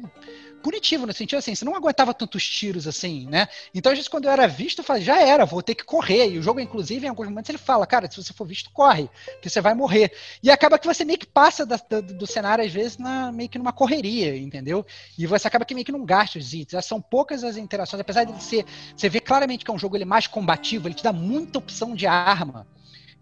punitivo, 0.62 1.08
no 1.08 1.14
sentido 1.14 1.40
assim, 1.40 1.56
você 1.56 1.66
não 1.66 1.76
aguentava 1.76 2.14
tantos 2.14 2.48
tiros 2.48 2.88
assim, 2.88 3.26
né? 3.28 3.48
Então, 3.74 3.92
às 3.92 3.98
vezes, 3.98 4.08
quando 4.10 4.26
eu 4.26 4.32
era 4.32 4.48
visto, 4.48 4.80
eu 4.80 4.84
falei, 4.84 5.02
já 5.02 5.22
era, 5.22 5.46
vou 5.46 5.64
ter 5.64 5.74
que 5.76 5.84
correr. 5.84 6.30
E 6.30 6.38
o 6.38 6.44
jogo, 6.44 6.60
inclusive, 6.60 7.06
em 7.06 7.10
alguns 7.10 7.28
momentos, 7.30 7.50
ele 7.50 7.58
fala, 7.58 7.88
cara, 7.88 8.10
se 8.10 8.22
você 8.22 8.34
for 8.34 8.46
visto, 8.46 8.70
corre, 8.72 9.10
que 9.42 9.50
você 9.50 9.62
vai 9.62 9.74
morrer. 9.74 10.12
E 10.44 10.52
acaba 10.52 10.78
que 10.78 10.86
você 10.88 11.04
meio 11.06 11.18
que 11.18 11.26
passa 11.26 11.66
da- 11.66 11.80
da- 11.90 12.02
do 12.02 12.28
cenário, 12.28 12.64
às 12.64 12.72
vezes, 12.72 12.98
na, 12.98 13.32
meio 13.32 13.50
que 13.50 13.58
numa 13.58 13.74
correria, 13.74 14.38
entendeu? 14.38 14.86
E 15.18 15.26
você 15.26 15.48
acaba 15.48 15.66
que 15.66 15.74
meio 15.74 15.86
que 15.86 15.92
não 15.92 16.06
gasta 16.06 16.38
os 16.38 16.54
itens. 16.54 16.86
São 16.86 17.02
poucas 17.02 17.44
as 17.44 17.58
interações, 17.58 18.00
apesar 18.02 18.24
de 18.26 18.44
ser. 18.44 18.66
Você 18.96 19.10
vê 19.10 19.20
claramente 19.20 19.64
que 19.66 19.72
é 19.72 19.74
um 19.74 19.80
jogo 19.80 19.96
ele 19.96 20.04
é 20.04 20.06
mais 20.08 20.28
combativo, 20.28 20.88
ele 20.88 20.96
te 20.96 21.04
dá 21.04 21.14
muita 21.14 21.60
opção 21.60 21.96
de 21.96 22.06
arma. 22.06 22.68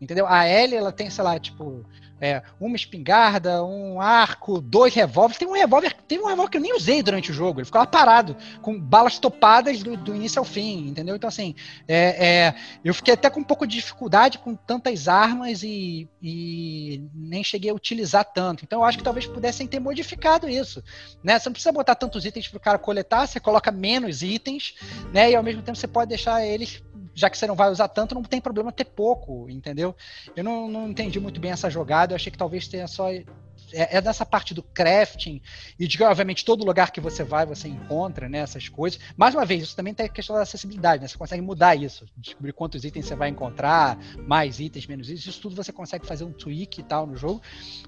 Entendeu? 0.01 0.25
A 0.27 0.47
Ellie, 0.47 0.77
ela 0.77 0.91
tem, 0.93 1.09
sei 1.09 1.23
lá, 1.23 1.37
tipo, 1.39 1.85
é, 2.21 2.41
uma 2.59 2.75
espingarda, 2.75 3.63
um 3.63 3.99
arco, 4.01 4.61
dois 4.61 4.93
revólveres. 4.93 5.37
Tem 5.37 5.47
um 5.47 5.53
revólver, 5.53 5.95
tem 6.07 6.19
um 6.19 6.27
revólver 6.27 6.51
que 6.51 6.57
eu 6.57 6.61
nem 6.61 6.75
usei 6.75 7.01
durante 7.01 7.31
o 7.31 7.33
jogo. 7.33 7.61
Ele 7.61 7.69
lá 7.73 7.85
parado, 7.85 8.35
com 8.61 8.79
balas 8.79 9.19
topadas 9.19 9.81
do, 9.81 9.95
do 9.95 10.15
início 10.15 10.39
ao 10.39 10.45
fim, 10.45 10.89
entendeu? 10.89 11.15
Então, 11.15 11.27
assim, 11.27 11.55
é, 11.87 12.27
é, 12.27 12.55
eu 12.83 12.93
fiquei 12.93 13.13
até 13.13 13.29
com 13.29 13.39
um 13.39 13.43
pouco 13.43 13.65
de 13.65 13.75
dificuldade 13.75 14.39
com 14.39 14.55
tantas 14.55 15.07
armas 15.07 15.63
e, 15.63 16.07
e 16.21 17.01
nem 17.13 17.43
cheguei 17.43 17.71
a 17.71 17.73
utilizar 17.73 18.25
tanto. 18.25 18.63
Então, 18.63 18.79
eu 18.79 18.85
acho 18.85 18.97
que 18.97 19.03
talvez 19.03 19.25
pudessem 19.25 19.67
ter 19.67 19.79
modificado 19.79 20.49
isso. 20.49 20.83
Né? 21.23 21.39
Você 21.39 21.49
não 21.49 21.53
precisa 21.53 21.71
botar 21.71 21.95
tantos 21.95 22.25
itens 22.25 22.47
para 22.47 22.57
o 22.57 22.61
cara 22.61 22.77
coletar, 22.77 23.27
você 23.27 23.39
coloca 23.39 23.71
menos 23.71 24.21
itens, 24.21 24.75
né? 25.13 25.31
E 25.31 25.35
ao 25.35 25.43
mesmo 25.43 25.61
tempo 25.61 25.77
você 25.77 25.87
pode 25.87 26.09
deixar 26.09 26.45
eles 26.45 26.81
já 27.19 27.29
que 27.29 27.37
você 27.37 27.45
não 27.45 27.55
vai 27.55 27.69
usar 27.69 27.89
tanto, 27.89 28.15
não 28.15 28.23
tem 28.23 28.39
problema 28.39 28.71
ter 28.71 28.85
pouco, 28.85 29.49
entendeu? 29.49 29.93
Eu 30.35 30.43
não, 30.43 30.69
não 30.69 30.89
entendi 30.89 31.19
muito 31.19 31.39
bem 31.39 31.51
essa 31.51 31.69
jogada, 31.69 32.13
eu 32.13 32.15
achei 32.15 32.31
que 32.31 32.37
talvez 32.37 32.67
tenha 32.67 32.87
só. 32.87 33.11
É, 33.11 33.97
é 33.97 34.01
dessa 34.01 34.25
parte 34.25 34.53
do 34.53 34.63
crafting 34.63 35.41
e 35.77 35.85
de 35.85 36.01
obviamente, 36.01 36.45
todo 36.45 36.65
lugar 36.65 36.91
que 36.91 37.01
você 37.01 37.23
vai, 37.23 37.45
você 37.45 37.67
encontra 37.67 38.27
né, 38.29 38.39
essas 38.39 38.69
coisas. 38.69 38.99
Mais 39.17 39.35
uma 39.35 39.45
vez, 39.45 39.61
isso 39.61 39.75
também 39.75 39.93
tem 39.93 40.05
a 40.05 40.09
questão 40.09 40.35
da 40.35 40.41
acessibilidade, 40.43 41.01
né? 41.01 41.07
Você 41.07 41.17
consegue 41.17 41.41
mudar 41.41 41.75
isso, 41.75 42.05
descobrir 42.17 42.53
quantos 42.53 42.83
itens 42.85 43.05
você 43.05 43.15
vai 43.15 43.29
encontrar, 43.29 43.99
mais 44.25 44.59
itens, 44.59 44.87
menos 44.87 45.07
itens, 45.09 45.27
isso 45.27 45.41
tudo 45.41 45.55
você 45.55 45.73
consegue 45.73 46.07
fazer 46.07 46.23
um 46.23 46.31
tweak 46.31 46.79
e 46.79 46.83
tal 46.83 47.05
no 47.05 47.17
jogo. 47.17 47.41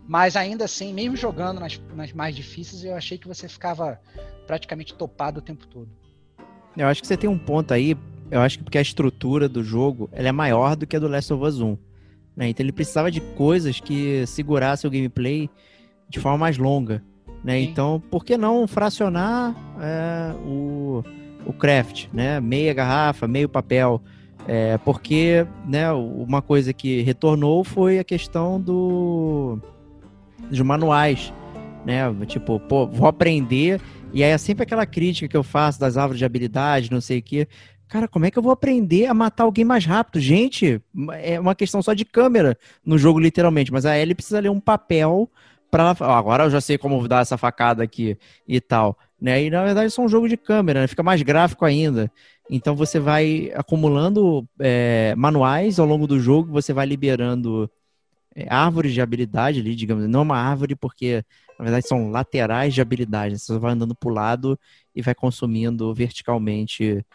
Mas 0.05 0.35
ainda 0.35 0.65
assim, 0.65 0.93
mesmo 0.93 1.15
jogando 1.15 1.59
nas, 1.59 1.79
nas 1.95 2.11
mais 2.11 2.35
difíceis, 2.35 2.83
eu 2.83 2.95
achei 2.95 3.17
que 3.17 3.27
você 3.27 3.47
ficava 3.47 3.99
praticamente 4.45 4.93
topado 4.93 5.39
o 5.39 5.41
tempo 5.41 5.65
todo. 5.65 5.89
Eu 6.77 6.87
acho 6.87 7.01
que 7.01 7.07
você 7.07 7.17
tem 7.17 7.29
um 7.29 7.39
ponto 7.39 7.73
aí, 7.73 7.95
eu 8.31 8.39
acho 8.39 8.57
que 8.57 8.63
porque 8.63 8.77
a 8.77 8.81
estrutura 8.81 9.49
do 9.49 9.63
jogo 9.63 10.09
ela 10.13 10.29
é 10.29 10.31
maior 10.31 10.75
do 10.75 10.87
que 10.87 10.95
a 10.95 10.99
do 10.99 11.07
Last 11.07 11.31
of 11.33 11.43
Us 11.43 11.59
1. 11.59 11.77
né? 12.35 12.49
Então 12.49 12.63
ele 12.63 12.71
precisava 12.71 13.11
de 13.11 13.19
coisas 13.19 13.79
que 13.79 14.25
segurassem 14.25 14.87
o 14.87 14.91
gameplay 14.91 15.49
de 16.09 16.19
forma 16.19 16.37
mais 16.37 16.57
longa. 16.57 17.03
Né? 17.43 17.59
Então, 17.59 18.01
por 18.09 18.23
que 18.23 18.37
não 18.37 18.67
fracionar 18.67 19.55
é, 19.79 20.33
o, 20.45 21.03
o 21.45 21.51
craft? 21.51 22.07
Né? 22.13 22.39
Meia 22.39 22.73
garrafa, 22.73 23.27
meio 23.27 23.49
papel. 23.49 24.01
É, 24.47 24.77
porque 24.79 25.45
né, 25.67 25.91
uma 25.91 26.41
coisa 26.41 26.73
que 26.73 27.01
retornou 27.01 27.63
foi 27.63 27.99
a 27.99 28.03
questão 28.03 28.59
do, 28.59 29.59
dos 30.49 30.59
manuais. 30.61 31.33
né? 31.85 32.03
Tipo, 32.27 32.59
pô, 32.59 32.87
vou 32.87 33.07
aprender. 33.07 33.81
E 34.13 34.23
aí 34.23 34.31
é 34.31 34.37
sempre 34.37 34.63
aquela 34.63 34.85
crítica 34.85 35.27
que 35.27 35.37
eu 35.37 35.43
faço 35.43 35.79
das 35.79 35.97
árvores 35.97 36.19
de 36.19 36.25
habilidade, 36.25 36.91
não 36.91 37.01
sei 37.01 37.19
o 37.19 37.23
quê. 37.23 37.47
Cara, 37.91 38.07
como 38.07 38.25
é 38.25 38.31
que 38.31 38.39
eu 38.39 38.41
vou 38.41 38.53
aprender 38.53 39.07
a 39.07 39.13
matar 39.13 39.43
alguém 39.43 39.65
mais 39.65 39.85
rápido? 39.85 40.17
Gente, 40.21 40.81
é 41.21 41.37
uma 41.37 41.53
questão 41.53 41.81
só 41.81 41.93
de 41.93 42.05
câmera 42.05 42.57
no 42.85 42.97
jogo, 42.97 43.19
literalmente. 43.19 43.69
Mas 43.69 43.85
a 43.85 43.99
Ellie 43.99 44.15
precisa 44.15 44.39
ler 44.39 44.47
um 44.47 44.61
papel 44.61 45.29
para 45.69 45.91
agora 45.99 46.45
eu 46.45 46.49
já 46.49 46.61
sei 46.61 46.77
como 46.77 47.05
dar 47.05 47.21
essa 47.21 47.37
facada 47.37 47.83
aqui 47.83 48.17
e 48.47 48.61
tal, 48.61 48.97
né? 49.19 49.43
E 49.43 49.49
na 49.49 49.65
verdade 49.65 49.93
é 49.97 50.01
um 50.01 50.07
jogo 50.07 50.29
de 50.29 50.37
câmera, 50.37 50.79
né? 50.79 50.87
fica 50.87 51.03
mais 51.03 51.21
gráfico 51.21 51.65
ainda. 51.65 52.09
Então 52.49 52.77
você 52.77 52.97
vai 52.97 53.51
acumulando 53.55 54.47
é, 54.57 55.13
manuais 55.17 55.77
ao 55.77 55.85
longo 55.85 56.07
do 56.07 56.17
jogo, 56.17 56.49
você 56.49 56.71
vai 56.71 56.85
liberando 56.85 57.69
é, 58.33 58.47
árvores 58.49 58.93
de 58.93 59.01
habilidade 59.01 59.59
ali, 59.59 59.75
digamos, 59.75 60.07
não 60.07 60.21
uma 60.21 60.37
árvore 60.37 60.77
porque 60.77 61.25
na 61.59 61.65
verdade 61.65 61.89
são 61.89 62.09
laterais 62.09 62.73
de 62.73 62.79
habilidade. 62.79 63.37
Você 63.37 63.59
vai 63.59 63.73
andando 63.73 63.93
para 63.93 64.09
o 64.09 64.13
lado 64.13 64.57
e 64.95 65.01
vai 65.01 65.13
consumindo 65.13 65.93
verticalmente 65.93 67.05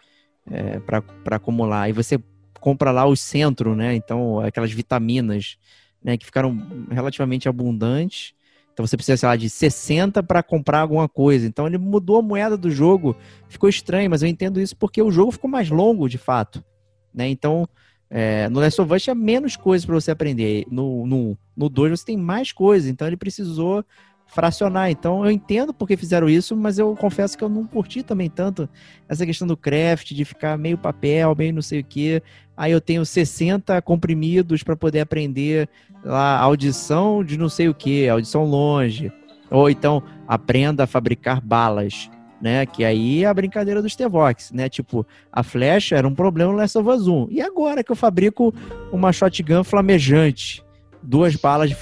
é, 0.51 0.79
para 0.79 1.35
acumular. 1.35 1.89
E 1.89 1.93
você 1.93 2.19
compra 2.59 2.91
lá 2.91 3.05
o 3.05 3.15
centro, 3.15 3.75
né? 3.75 3.95
Então 3.95 4.39
aquelas 4.39 4.71
vitaminas, 4.71 5.57
né? 6.03 6.17
Que 6.17 6.25
ficaram 6.25 6.57
relativamente 6.89 7.47
abundantes 7.47 8.35
então 8.77 8.85
você 8.85 8.95
precisa, 8.95 9.17
sei 9.17 9.27
lá, 9.27 9.35
de 9.35 9.49
60 9.49 10.21
para 10.21 10.43
comprar 10.43 10.81
alguma 10.81 11.09
coisa. 11.09 11.47
Então 11.47 11.65
ele 11.65 11.79
mudou 11.79 12.19
a 12.19 12.21
moeda 12.21 12.55
do 12.55 12.69
jogo. 12.69 13.17
Ficou 13.49 13.67
estranho, 13.67 14.07
mas 14.07 14.21
eu 14.21 14.29
entendo 14.29 14.61
isso 14.61 14.77
porque 14.77 15.01
o 15.01 15.09
jogo 15.09 15.31
ficou 15.31 15.49
mais 15.49 15.71
longo, 15.71 16.07
de 16.07 16.19
fato. 16.19 16.63
Né? 17.11 17.27
Então, 17.27 17.67
é, 18.07 18.47
no 18.49 18.59
Last 18.59 18.79
of 18.79 18.93
Us 18.93 19.01
tinha 19.01 19.15
menos 19.15 19.55
coisas 19.55 19.83
para 19.83 19.95
você 19.95 20.11
aprender. 20.11 20.63
No 20.69 21.07
2 21.07 21.09
no, 21.09 21.37
no 21.57 21.69
dois 21.69 21.99
você 21.99 22.05
tem 22.05 22.17
mais 22.17 22.51
coisas. 22.51 22.87
Então 22.87 23.07
ele 23.07 23.17
precisou 23.17 23.83
fracionar. 24.27 24.91
Então 24.91 25.25
eu 25.25 25.31
entendo 25.31 25.73
porque 25.73 25.97
fizeram 25.97 26.29
isso, 26.29 26.55
mas 26.55 26.77
eu 26.77 26.95
confesso 26.95 27.37
que 27.37 27.43
eu 27.43 27.49
não 27.49 27.65
curti 27.65 28.03
também 28.03 28.29
tanto 28.29 28.69
essa 29.07 29.25
questão 29.25 29.47
do 29.47 29.57
craft, 29.57 30.11
de 30.11 30.25
ficar 30.25 30.57
meio 30.57 30.77
papel, 30.77 31.33
meio 31.35 31.53
não 31.53 31.61
sei 31.61 31.79
o 31.79 31.83
que. 31.83 32.21
Aí 32.55 32.71
eu 32.71 32.81
tenho 32.81 33.05
60 33.05 33.81
comprimidos 33.81 34.63
para 34.63 34.75
poder 34.75 34.99
aprender 34.99 35.69
lá 36.03 36.37
audição 36.39 37.23
de 37.23 37.37
não 37.37 37.49
sei 37.49 37.69
o 37.69 37.73
que, 37.73 38.07
audição 38.07 38.45
longe. 38.45 39.11
Ou 39.49 39.69
então 39.69 40.03
aprenda 40.27 40.83
a 40.83 40.87
fabricar 40.87 41.39
balas, 41.41 42.09
né? 42.41 42.65
Que 42.65 42.83
aí 42.83 43.23
é 43.23 43.27
a 43.27 43.33
brincadeira 43.33 43.81
dos 43.81 43.95
Tevox, 43.95 44.51
né? 44.51 44.67
Tipo, 44.67 45.05
a 45.31 45.41
flecha 45.41 45.95
era 45.95 46.07
um 46.07 46.13
problema 46.13 46.51
no 46.51 46.57
Last 46.57 46.77
of 46.77 46.89
Us 46.89 47.07
1. 47.07 47.27
E 47.31 47.41
agora 47.41 47.83
que 47.83 47.91
eu 47.91 47.95
fabrico 47.95 48.53
uma 48.91 49.13
shotgun 49.13 49.63
flamejante? 49.63 50.63
Duas 51.01 51.35
balas 51.35 51.69
de, 51.69 51.77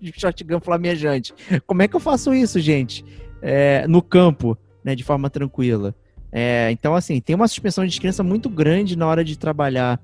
de 0.00 0.12
shotgun 0.18 0.60
flamejante. 0.60 1.34
Como 1.66 1.82
é 1.82 1.88
que 1.88 1.96
eu 1.96 2.00
faço 2.00 2.34
isso, 2.34 2.60
gente? 2.60 3.04
É, 3.42 3.86
no 3.86 4.02
campo, 4.02 4.56
né? 4.82 4.94
De 4.94 5.04
forma 5.04 5.28
tranquila. 5.30 5.94
É, 6.32 6.68
então, 6.70 6.94
assim, 6.94 7.20
tem 7.20 7.36
uma 7.36 7.46
suspensão 7.46 7.84
de 7.84 7.90
descrença 7.90 8.22
muito 8.22 8.48
grande 8.50 8.96
na 8.96 9.06
hora 9.06 9.24
de 9.24 9.38
trabalhar 9.38 10.00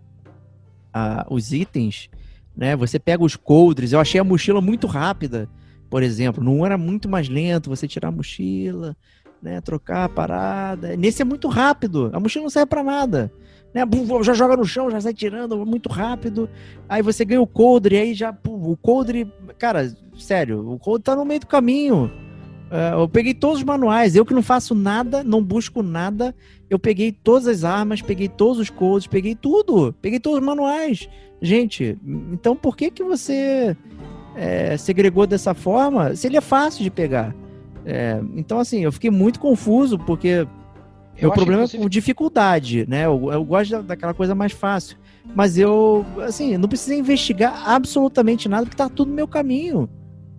uh, 0.94 1.34
os 1.34 1.52
itens 1.52 2.08
né? 2.56 2.76
Você 2.76 2.98
pega 2.98 3.24
os 3.24 3.36
coldres, 3.36 3.92
eu 3.92 4.00
achei 4.00 4.20
a 4.20 4.24
mochila 4.24 4.60
muito 4.60 4.86
rápida, 4.86 5.48
por 5.88 6.02
exemplo. 6.02 6.44
Não 6.44 6.64
era 6.64 6.76
muito 6.76 7.08
mais 7.08 7.28
lento 7.28 7.70
você 7.70 7.88
tirar 7.88 8.08
a 8.08 8.12
mochila, 8.12 8.96
né? 9.42 9.60
Trocar 9.60 10.04
a 10.04 10.08
parada. 10.08 10.96
Nesse 10.96 11.22
é 11.22 11.24
muito 11.24 11.48
rápido, 11.48 12.10
a 12.12 12.20
mochila 12.20 12.42
não 12.42 12.50
serve 12.50 12.66
para 12.66 12.84
nada. 12.84 13.32
Né? 13.74 13.82
Já 14.22 14.32
joga 14.32 14.56
no 14.56 14.64
chão, 14.64 14.90
já 14.90 15.00
sai 15.00 15.14
tirando 15.14 15.64
muito 15.64 15.88
rápido. 15.88 16.48
Aí 16.88 17.02
você 17.02 17.24
ganha 17.24 17.40
o 17.40 17.46
coldre, 17.46 17.96
aí 17.96 18.14
já. 18.14 18.36
O 18.46 18.76
coldre. 18.76 19.30
Cara, 19.58 19.94
sério, 20.18 20.68
o 20.70 20.78
coldre 20.78 21.04
tá 21.04 21.14
no 21.14 21.24
meio 21.24 21.40
do 21.40 21.46
caminho. 21.46 22.10
Uh, 22.70 23.00
eu 23.00 23.08
peguei 23.08 23.34
todos 23.34 23.58
os 23.58 23.64
manuais, 23.64 24.14
eu 24.14 24.24
que 24.24 24.32
não 24.32 24.44
faço 24.44 24.76
nada, 24.76 25.24
não 25.24 25.42
busco 25.42 25.82
nada. 25.82 26.34
Eu 26.68 26.78
peguei 26.78 27.10
todas 27.10 27.48
as 27.48 27.64
armas, 27.64 28.00
peguei 28.00 28.28
todos 28.28 28.60
os 28.60 28.70
codes, 28.70 29.08
peguei 29.08 29.34
tudo, 29.34 29.92
peguei 30.00 30.20
todos 30.20 30.38
os 30.38 30.44
manuais. 30.44 31.08
Gente, 31.42 31.98
então 32.32 32.54
por 32.54 32.76
que 32.76 32.90
que 32.90 33.02
você 33.02 33.76
é, 34.36 34.76
segregou 34.76 35.26
dessa 35.26 35.52
forma? 35.52 36.14
Se 36.14 36.28
ele 36.28 36.36
é 36.36 36.40
fácil 36.40 36.84
de 36.84 36.90
pegar. 36.90 37.34
É, 37.84 38.20
então, 38.36 38.60
assim, 38.60 38.84
eu 38.84 38.92
fiquei 38.92 39.10
muito 39.10 39.40
confuso, 39.40 39.98
porque 39.98 40.46
o 41.22 41.32
problema 41.32 41.64
é 41.64 41.68
com 41.68 41.88
dificuldade, 41.88 42.86
né? 42.88 43.06
Eu, 43.06 43.30
eu 43.32 43.44
gosto 43.44 43.82
daquela 43.82 44.14
coisa 44.14 44.34
mais 44.34 44.52
fácil. 44.52 44.96
Mas 45.34 45.58
eu, 45.58 46.04
assim, 46.26 46.56
não 46.56 46.68
precisei 46.68 46.98
investigar 46.98 47.68
absolutamente 47.68 48.48
nada, 48.48 48.64
porque 48.64 48.76
tá 48.76 48.88
tudo 48.88 49.08
no 49.08 49.14
meu 49.14 49.28
caminho. 49.28 49.88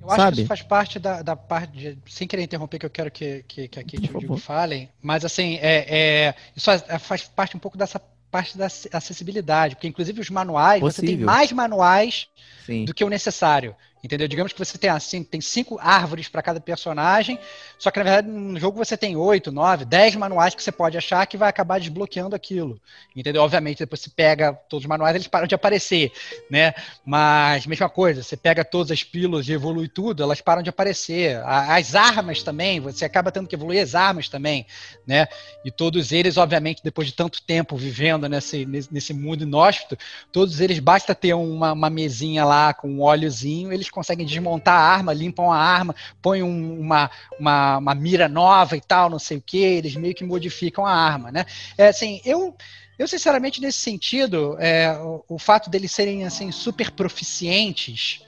Eu 0.02 0.07
acho 0.10 0.15
sabe? 0.15 0.35
que 0.35 0.41
isso 0.41 0.48
faz 0.48 0.61
parte 0.64 0.99
da, 0.99 1.22
da 1.22 1.35
parte, 1.35 1.72
de, 1.77 1.98
sem 2.07 2.27
querer 2.27 2.43
interromper, 2.43 2.80
que 2.80 2.85
eu 2.85 2.89
quero 2.89 3.11
que, 3.11 3.45
que, 3.48 3.68
que 3.68 3.80
a 3.80 3.84
Kate 3.84 4.03
e 4.03 4.15
o 4.15 4.19
Diego 4.19 4.38
falem, 4.38 4.89
mas 5.02 5.23
assim, 5.23 5.60
é, 5.61 5.85
é, 5.88 6.35
isso 6.56 6.65
faz, 6.65 6.84
faz 6.99 7.23
parte 7.23 7.56
um 7.56 7.60
pouco 7.60 7.77
dessa 7.77 8.02
parte 8.31 8.57
da 8.57 8.65
acessibilidade, 8.65 9.76
porque 9.76 9.88
inclusive 9.88 10.22
os 10.22 10.30
manuais, 10.30 10.80
Possível. 10.80 11.10
você 11.11 11.18
tem 11.18 11.23
mais 11.23 11.52
manuais 11.52 12.27
Sim. 12.65 12.85
do 12.85 12.93
que 12.93 13.03
o 13.03 13.10
necessário. 13.10 13.76
Entendeu? 14.03 14.27
Digamos 14.27 14.51
que 14.51 14.57
você 14.57 14.77
tem 14.77 14.89
assim, 14.89 15.23
tem 15.23 15.39
cinco 15.39 15.77
árvores 15.79 16.27
para 16.27 16.41
cada 16.41 16.59
personagem, 16.59 17.37
só 17.77 17.91
que 17.91 17.99
na 17.99 18.03
verdade 18.03 18.27
no 18.27 18.59
jogo 18.59 18.77
você 18.83 18.97
tem 18.97 19.15
oito, 19.15 19.51
nove, 19.51 19.85
dez 19.85 20.15
manuais 20.15 20.55
que 20.55 20.63
você 20.63 20.71
pode 20.71 20.97
achar 20.97 21.25
que 21.27 21.37
vai 21.37 21.49
acabar 21.49 21.79
desbloqueando 21.79 22.35
aquilo. 22.35 22.81
Entendeu? 23.15 23.43
Obviamente, 23.43 23.79
depois 23.79 24.01
você 24.01 24.09
pega 24.09 24.53
todos 24.53 24.85
os 24.85 24.89
manuais, 24.89 25.13
eles 25.13 25.27
param 25.27 25.45
de 25.45 25.53
aparecer, 25.53 26.11
né? 26.49 26.73
Mas 27.05 27.67
mesma 27.67 27.89
coisa, 27.89 28.23
você 28.23 28.35
pega 28.35 28.65
todas 28.65 28.89
as 28.89 29.03
pílulas 29.03 29.47
e 29.47 29.53
evolui 29.53 29.87
tudo, 29.87 30.23
elas 30.23 30.41
param 30.41 30.63
de 30.63 30.69
aparecer. 30.69 31.39
As 31.45 31.93
armas 31.93 32.41
também, 32.41 32.79
você 32.79 33.05
acaba 33.05 33.31
tendo 33.31 33.47
que 33.47 33.55
evoluir 33.55 33.83
as 33.83 33.93
armas 33.93 34.27
também, 34.27 34.65
né? 35.05 35.27
E 35.63 35.69
todos 35.69 36.11
eles, 36.11 36.37
obviamente, 36.37 36.81
depois 36.83 37.07
de 37.07 37.13
tanto 37.13 37.39
tempo 37.43 37.77
vivendo 37.77 38.27
nesse, 38.27 38.65
nesse 38.65 39.13
mundo 39.13 39.43
inóspito, 39.43 39.95
todos 40.31 40.59
eles 40.59 40.79
basta 40.79 41.13
ter 41.13 41.35
uma, 41.35 41.73
uma 41.73 41.89
mesinha 41.89 42.43
lá 42.43 42.73
com 42.73 42.89
um 42.89 43.01
óleozinho, 43.01 43.71
eles 43.71 43.90
conseguem 43.91 44.26
desmontar 44.26 44.73
a 44.73 44.84
arma, 44.84 45.13
limpam 45.13 45.51
a 45.51 45.57
arma, 45.57 45.95
põem 46.22 46.43
um, 46.43 46.80
uma, 46.80 47.09
uma, 47.39 47.77
uma, 47.77 47.95
mira 47.95 48.27
nova 48.27 48.76
e 48.76 48.81
tal, 48.81 49.09
não 49.09 49.19
sei 49.19 49.38
o 49.38 49.41
que, 49.41 49.57
eles 49.57 49.95
meio 49.95 50.15
que 50.15 50.23
modificam 50.23 50.85
a 50.85 50.93
arma, 50.93 51.31
né? 51.31 51.45
É, 51.77 51.88
assim, 51.88 52.22
eu, 52.26 52.55
eu 52.97 53.07
sinceramente, 53.07 53.61
nesse 53.61 53.80
sentido, 53.80 54.55
é, 54.59 54.91
o, 54.97 55.23
o 55.27 55.39
fato 55.39 55.69
deles 55.69 55.91
serem, 55.91 56.26
assim, 56.26 56.51
super 56.51 56.91
proficientes, 56.91 58.22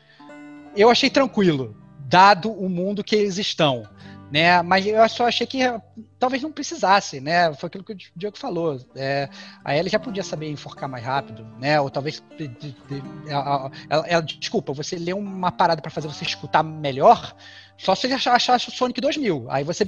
eu 0.75 0.89
achei 0.89 1.09
tranquilo, 1.09 1.75
dado 1.99 2.51
o 2.51 2.69
mundo 2.69 3.03
que 3.03 3.15
eles 3.15 3.37
estão 3.37 3.87
né? 4.33 4.63
Mas 4.63 4.83
eu 4.87 5.07
só 5.07 5.27
achei 5.27 5.45
que 5.45 5.59
talvez 6.17 6.41
não 6.41 6.51
precisasse, 6.51 7.21
né? 7.21 7.53
Foi 7.53 7.67
aquilo 7.67 7.83
que 7.83 7.93
o 7.93 7.97
Diego 8.15 8.35
falou. 8.35 8.83
É, 8.95 9.29
a 9.63 9.77
Ellie 9.77 9.91
já 9.91 9.99
podia 9.99 10.23
saber 10.23 10.49
enforcar 10.49 10.89
mais 10.89 11.05
rápido, 11.05 11.45
né? 11.59 11.79
Ou 11.79 11.87
talvez 11.87 12.23
ela, 13.27 13.71
ela, 13.87 14.23
desculpa, 14.23 14.73
você 14.73 14.95
lê 14.95 15.13
uma 15.13 15.51
parada 15.51 15.83
para 15.83 15.91
fazer 15.91 16.07
você 16.07 16.23
escutar 16.23 16.63
melhor, 16.63 17.35
só 17.83 17.93
se 17.93 18.07
ele 18.07 18.13
achasse 18.13 18.69
o 18.69 18.71
Sonic 18.71 19.01
2000. 19.01 19.47
Aí 19.49 19.63
você 19.63 19.83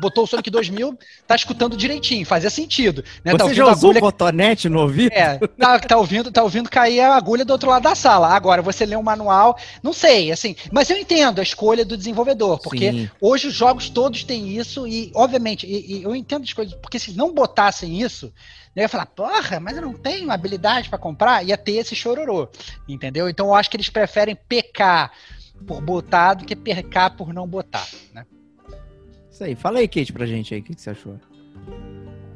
botou 0.00 0.24
o 0.24 0.26
Sonic 0.26 0.50
2000, 0.50 0.96
tá 1.26 1.34
escutando 1.34 1.76
direitinho, 1.76 2.24
fazia 2.24 2.48
sentido. 2.48 3.04
Né? 3.24 3.32
Tá 3.32 3.44
você 3.44 3.50
tá 3.50 3.54
já 3.54 3.64
usou 3.64 3.90
agulha... 3.90 4.00
cotonete 4.00 4.68
no 4.68 4.80
ouvido? 4.80 5.12
É, 5.12 5.38
tá, 5.58 5.78
tá, 5.80 5.96
ouvindo, 5.96 6.30
tá 6.30 6.42
ouvindo 6.42 6.70
cair 6.70 7.00
a 7.00 7.16
agulha 7.16 7.44
do 7.44 7.52
outro 7.52 7.68
lado 7.68 7.82
da 7.82 7.94
sala. 7.94 8.28
Agora, 8.28 8.62
você 8.62 8.86
lê 8.86 8.96
um 8.96 9.02
manual, 9.02 9.58
não 9.82 9.92
sei, 9.92 10.30
assim, 10.30 10.54
mas 10.70 10.88
eu 10.90 10.96
entendo 10.96 11.40
a 11.40 11.42
escolha 11.42 11.84
do 11.84 11.96
desenvolvedor, 11.96 12.60
porque 12.60 12.92
Sim. 12.92 13.10
hoje 13.20 13.48
os 13.48 13.54
jogos 13.54 13.90
todos 13.90 14.22
têm 14.22 14.56
isso 14.56 14.86
e, 14.86 15.10
obviamente, 15.14 15.66
e, 15.66 15.98
e 15.98 16.02
eu 16.04 16.14
entendo 16.14 16.44
as 16.44 16.52
coisas, 16.52 16.74
porque 16.74 16.98
se 16.98 17.16
não 17.16 17.34
botassem 17.34 18.00
isso, 18.00 18.32
eu 18.76 18.82
ia 18.82 18.88
falar, 18.88 19.06
porra, 19.06 19.58
mas 19.58 19.76
eu 19.76 19.82
não 19.82 19.94
tenho 19.94 20.30
habilidade 20.30 20.88
para 20.88 20.98
comprar, 20.98 21.44
ia 21.44 21.56
ter 21.56 21.72
esse 21.72 21.96
chororô, 21.96 22.48
entendeu? 22.88 23.28
Então 23.28 23.46
eu 23.46 23.54
acho 23.54 23.68
que 23.68 23.76
eles 23.76 23.88
preferem 23.88 24.38
pecar 24.48 25.10
por 25.66 25.80
botar 25.80 26.34
do 26.34 26.44
que 26.44 26.56
percar 26.56 27.16
por 27.16 27.32
não 27.32 27.46
botar, 27.46 27.86
né? 28.14 28.26
Isso 29.30 29.44
aí. 29.44 29.54
Fala 29.54 29.78
aí, 29.78 29.88
Kate, 29.88 30.12
pra 30.12 30.26
gente 30.26 30.54
aí, 30.54 30.60
o 30.60 30.62
que, 30.62 30.74
que 30.74 30.80
você 30.80 30.90
achou? 30.90 31.14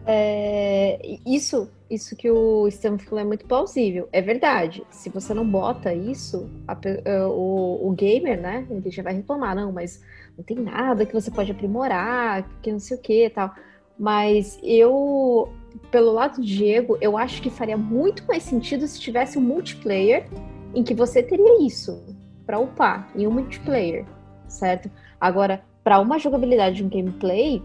É, 0.06 1.18
isso, 1.26 1.70
isso 1.88 2.14
que 2.14 2.30
o 2.30 2.68
Estevam 2.68 2.98
falou 2.98 3.20
é 3.20 3.24
muito 3.24 3.46
plausível. 3.46 4.08
É 4.12 4.20
verdade. 4.20 4.82
Se 4.90 5.08
você 5.08 5.32
não 5.32 5.48
bota 5.48 5.94
isso, 5.94 6.48
a, 6.68 6.72
a, 6.72 7.28
o, 7.28 7.88
o, 7.88 7.92
gamer, 7.92 8.40
né? 8.40 8.66
Ele 8.70 8.90
já 8.90 9.02
vai 9.02 9.14
reclamar, 9.14 9.56
não, 9.56 9.72
mas 9.72 10.02
não 10.36 10.44
tem 10.44 10.58
nada 10.58 11.06
que 11.06 11.12
você 11.12 11.30
pode 11.30 11.50
aprimorar, 11.50 12.48
que 12.60 12.70
não 12.70 12.78
sei 12.78 12.96
o 12.96 13.00
que 13.00 13.30
tal. 13.30 13.54
Mas 13.98 14.58
eu, 14.62 15.52
pelo 15.90 16.12
lado 16.12 16.36
do 16.36 16.46
Diego, 16.46 16.98
eu 17.00 17.16
acho 17.16 17.40
que 17.40 17.48
faria 17.48 17.76
muito 17.76 18.26
mais 18.26 18.42
sentido 18.42 18.86
se 18.86 19.00
tivesse 19.00 19.38
um 19.38 19.42
multiplayer 19.42 20.28
em 20.74 20.82
que 20.82 20.92
você 20.92 21.22
teria 21.22 21.64
isso 21.64 22.13
para 22.46 22.58
upar 22.58 23.10
em 23.14 23.26
um 23.26 23.30
multiplayer, 23.30 24.04
certo? 24.48 24.90
Agora, 25.20 25.62
para 25.82 25.98
uma 26.00 26.18
jogabilidade 26.18 26.76
de 26.76 26.84
um 26.84 26.88
gameplay, 26.88 27.62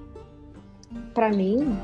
para 1.13 1.29
mim, 1.29 1.77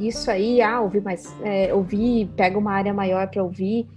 isso 0.00 0.30
aí, 0.30 0.60
ah, 0.60 0.80
ouvir 0.80 1.02
mais, 1.02 1.34
é, 1.42 1.72
ouvir, 1.72 2.28
pega 2.36 2.58
uma 2.58 2.72
área 2.72 2.92
maior 2.92 3.28
para 3.28 3.42
ouvir, 3.42 3.88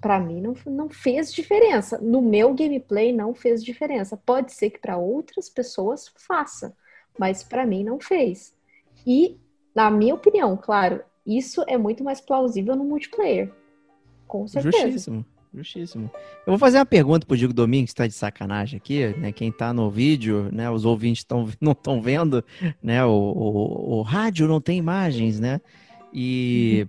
Pra 0.00 0.20
mim 0.20 0.40
não, 0.40 0.54
não 0.66 0.88
fez 0.88 1.32
diferença. 1.32 1.98
No 1.98 2.20
meu 2.20 2.54
gameplay 2.54 3.12
não 3.12 3.34
fez 3.34 3.64
diferença. 3.64 4.16
Pode 4.16 4.52
ser 4.52 4.70
que 4.70 4.78
para 4.78 4.96
outras 4.96 5.48
pessoas 5.48 6.12
faça, 6.14 6.76
mas 7.18 7.42
pra 7.42 7.66
mim 7.66 7.82
não 7.82 7.98
fez. 7.98 8.54
E, 9.06 9.36
na 9.74 9.90
minha 9.90 10.14
opinião, 10.14 10.56
claro, 10.56 11.02
isso 11.26 11.64
é 11.66 11.76
muito 11.76 12.04
mais 12.04 12.20
plausível 12.20 12.76
no 12.76 12.84
multiplayer. 12.84 13.52
Com 14.28 14.46
certeza. 14.46 14.84
Justíssimo. 14.84 15.26
Justíssimo. 15.56 16.10
Eu 16.46 16.50
vou 16.52 16.58
fazer 16.58 16.76
uma 16.76 16.84
pergunta 16.84 17.26
pro 17.26 17.34
Diego 17.34 17.54
Domingues, 17.54 17.90
que 17.90 17.96
tá 17.96 18.06
de 18.06 18.12
sacanagem 18.12 18.76
aqui, 18.76 19.06
né? 19.18 19.32
Quem 19.32 19.50
tá 19.50 19.72
no 19.72 19.90
vídeo, 19.90 20.50
né? 20.52 20.70
Os 20.70 20.84
ouvintes 20.84 21.24
tão, 21.24 21.48
não 21.58 21.72
estão 21.72 22.02
vendo, 22.02 22.44
né? 22.82 23.02
O, 23.06 23.10
o, 23.10 23.98
o 23.98 24.02
rádio 24.02 24.46
não 24.46 24.60
tem 24.60 24.76
imagens, 24.76 25.40
né? 25.40 25.58
E 26.12 26.86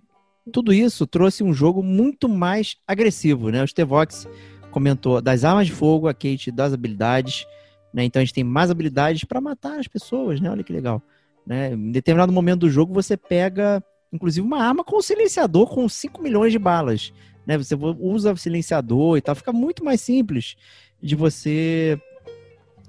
tudo 0.51 0.73
isso 0.73 1.07
trouxe 1.07 1.43
um 1.43 1.53
jogo 1.53 1.81
muito 1.81 2.27
mais 2.27 2.75
agressivo, 2.85 3.49
né? 3.49 3.63
O 3.63 3.67
Stevox 3.67 4.27
comentou 4.69 5.21
das 5.21 5.45
armas 5.45 5.67
de 5.67 5.73
fogo, 5.73 6.09
a 6.09 6.13
Kate 6.13 6.51
das 6.51 6.73
habilidades, 6.73 7.45
né? 7.93 8.03
Então 8.03 8.21
a 8.21 8.25
gente 8.25 8.33
tem 8.33 8.43
mais 8.43 8.69
habilidades 8.69 9.23
para 9.23 9.39
matar 9.39 9.79
as 9.79 9.87
pessoas, 9.87 10.41
né? 10.41 10.51
Olha 10.51 10.63
que 10.63 10.73
legal. 10.73 11.01
Né? 11.45 11.71
Em 11.71 11.91
determinado 11.91 12.33
momento 12.33 12.61
do 12.61 12.69
jogo 12.69 12.93
você 12.93 13.15
pega, 13.15 13.81
inclusive, 14.11 14.45
uma 14.45 14.61
arma 14.61 14.83
com 14.83 14.97
um 14.97 15.01
silenciador 15.01 15.67
com 15.73 15.87
5 15.87 16.21
milhões 16.21 16.51
de 16.51 16.59
balas, 16.59 17.13
né? 17.47 17.57
Você 17.57 17.75
usa 17.75 18.35
silenciador 18.35 19.17
e 19.17 19.21
tal, 19.21 19.33
fica 19.33 19.53
muito 19.53 19.83
mais 19.83 20.01
simples 20.01 20.57
de 21.01 21.15
você 21.15 21.99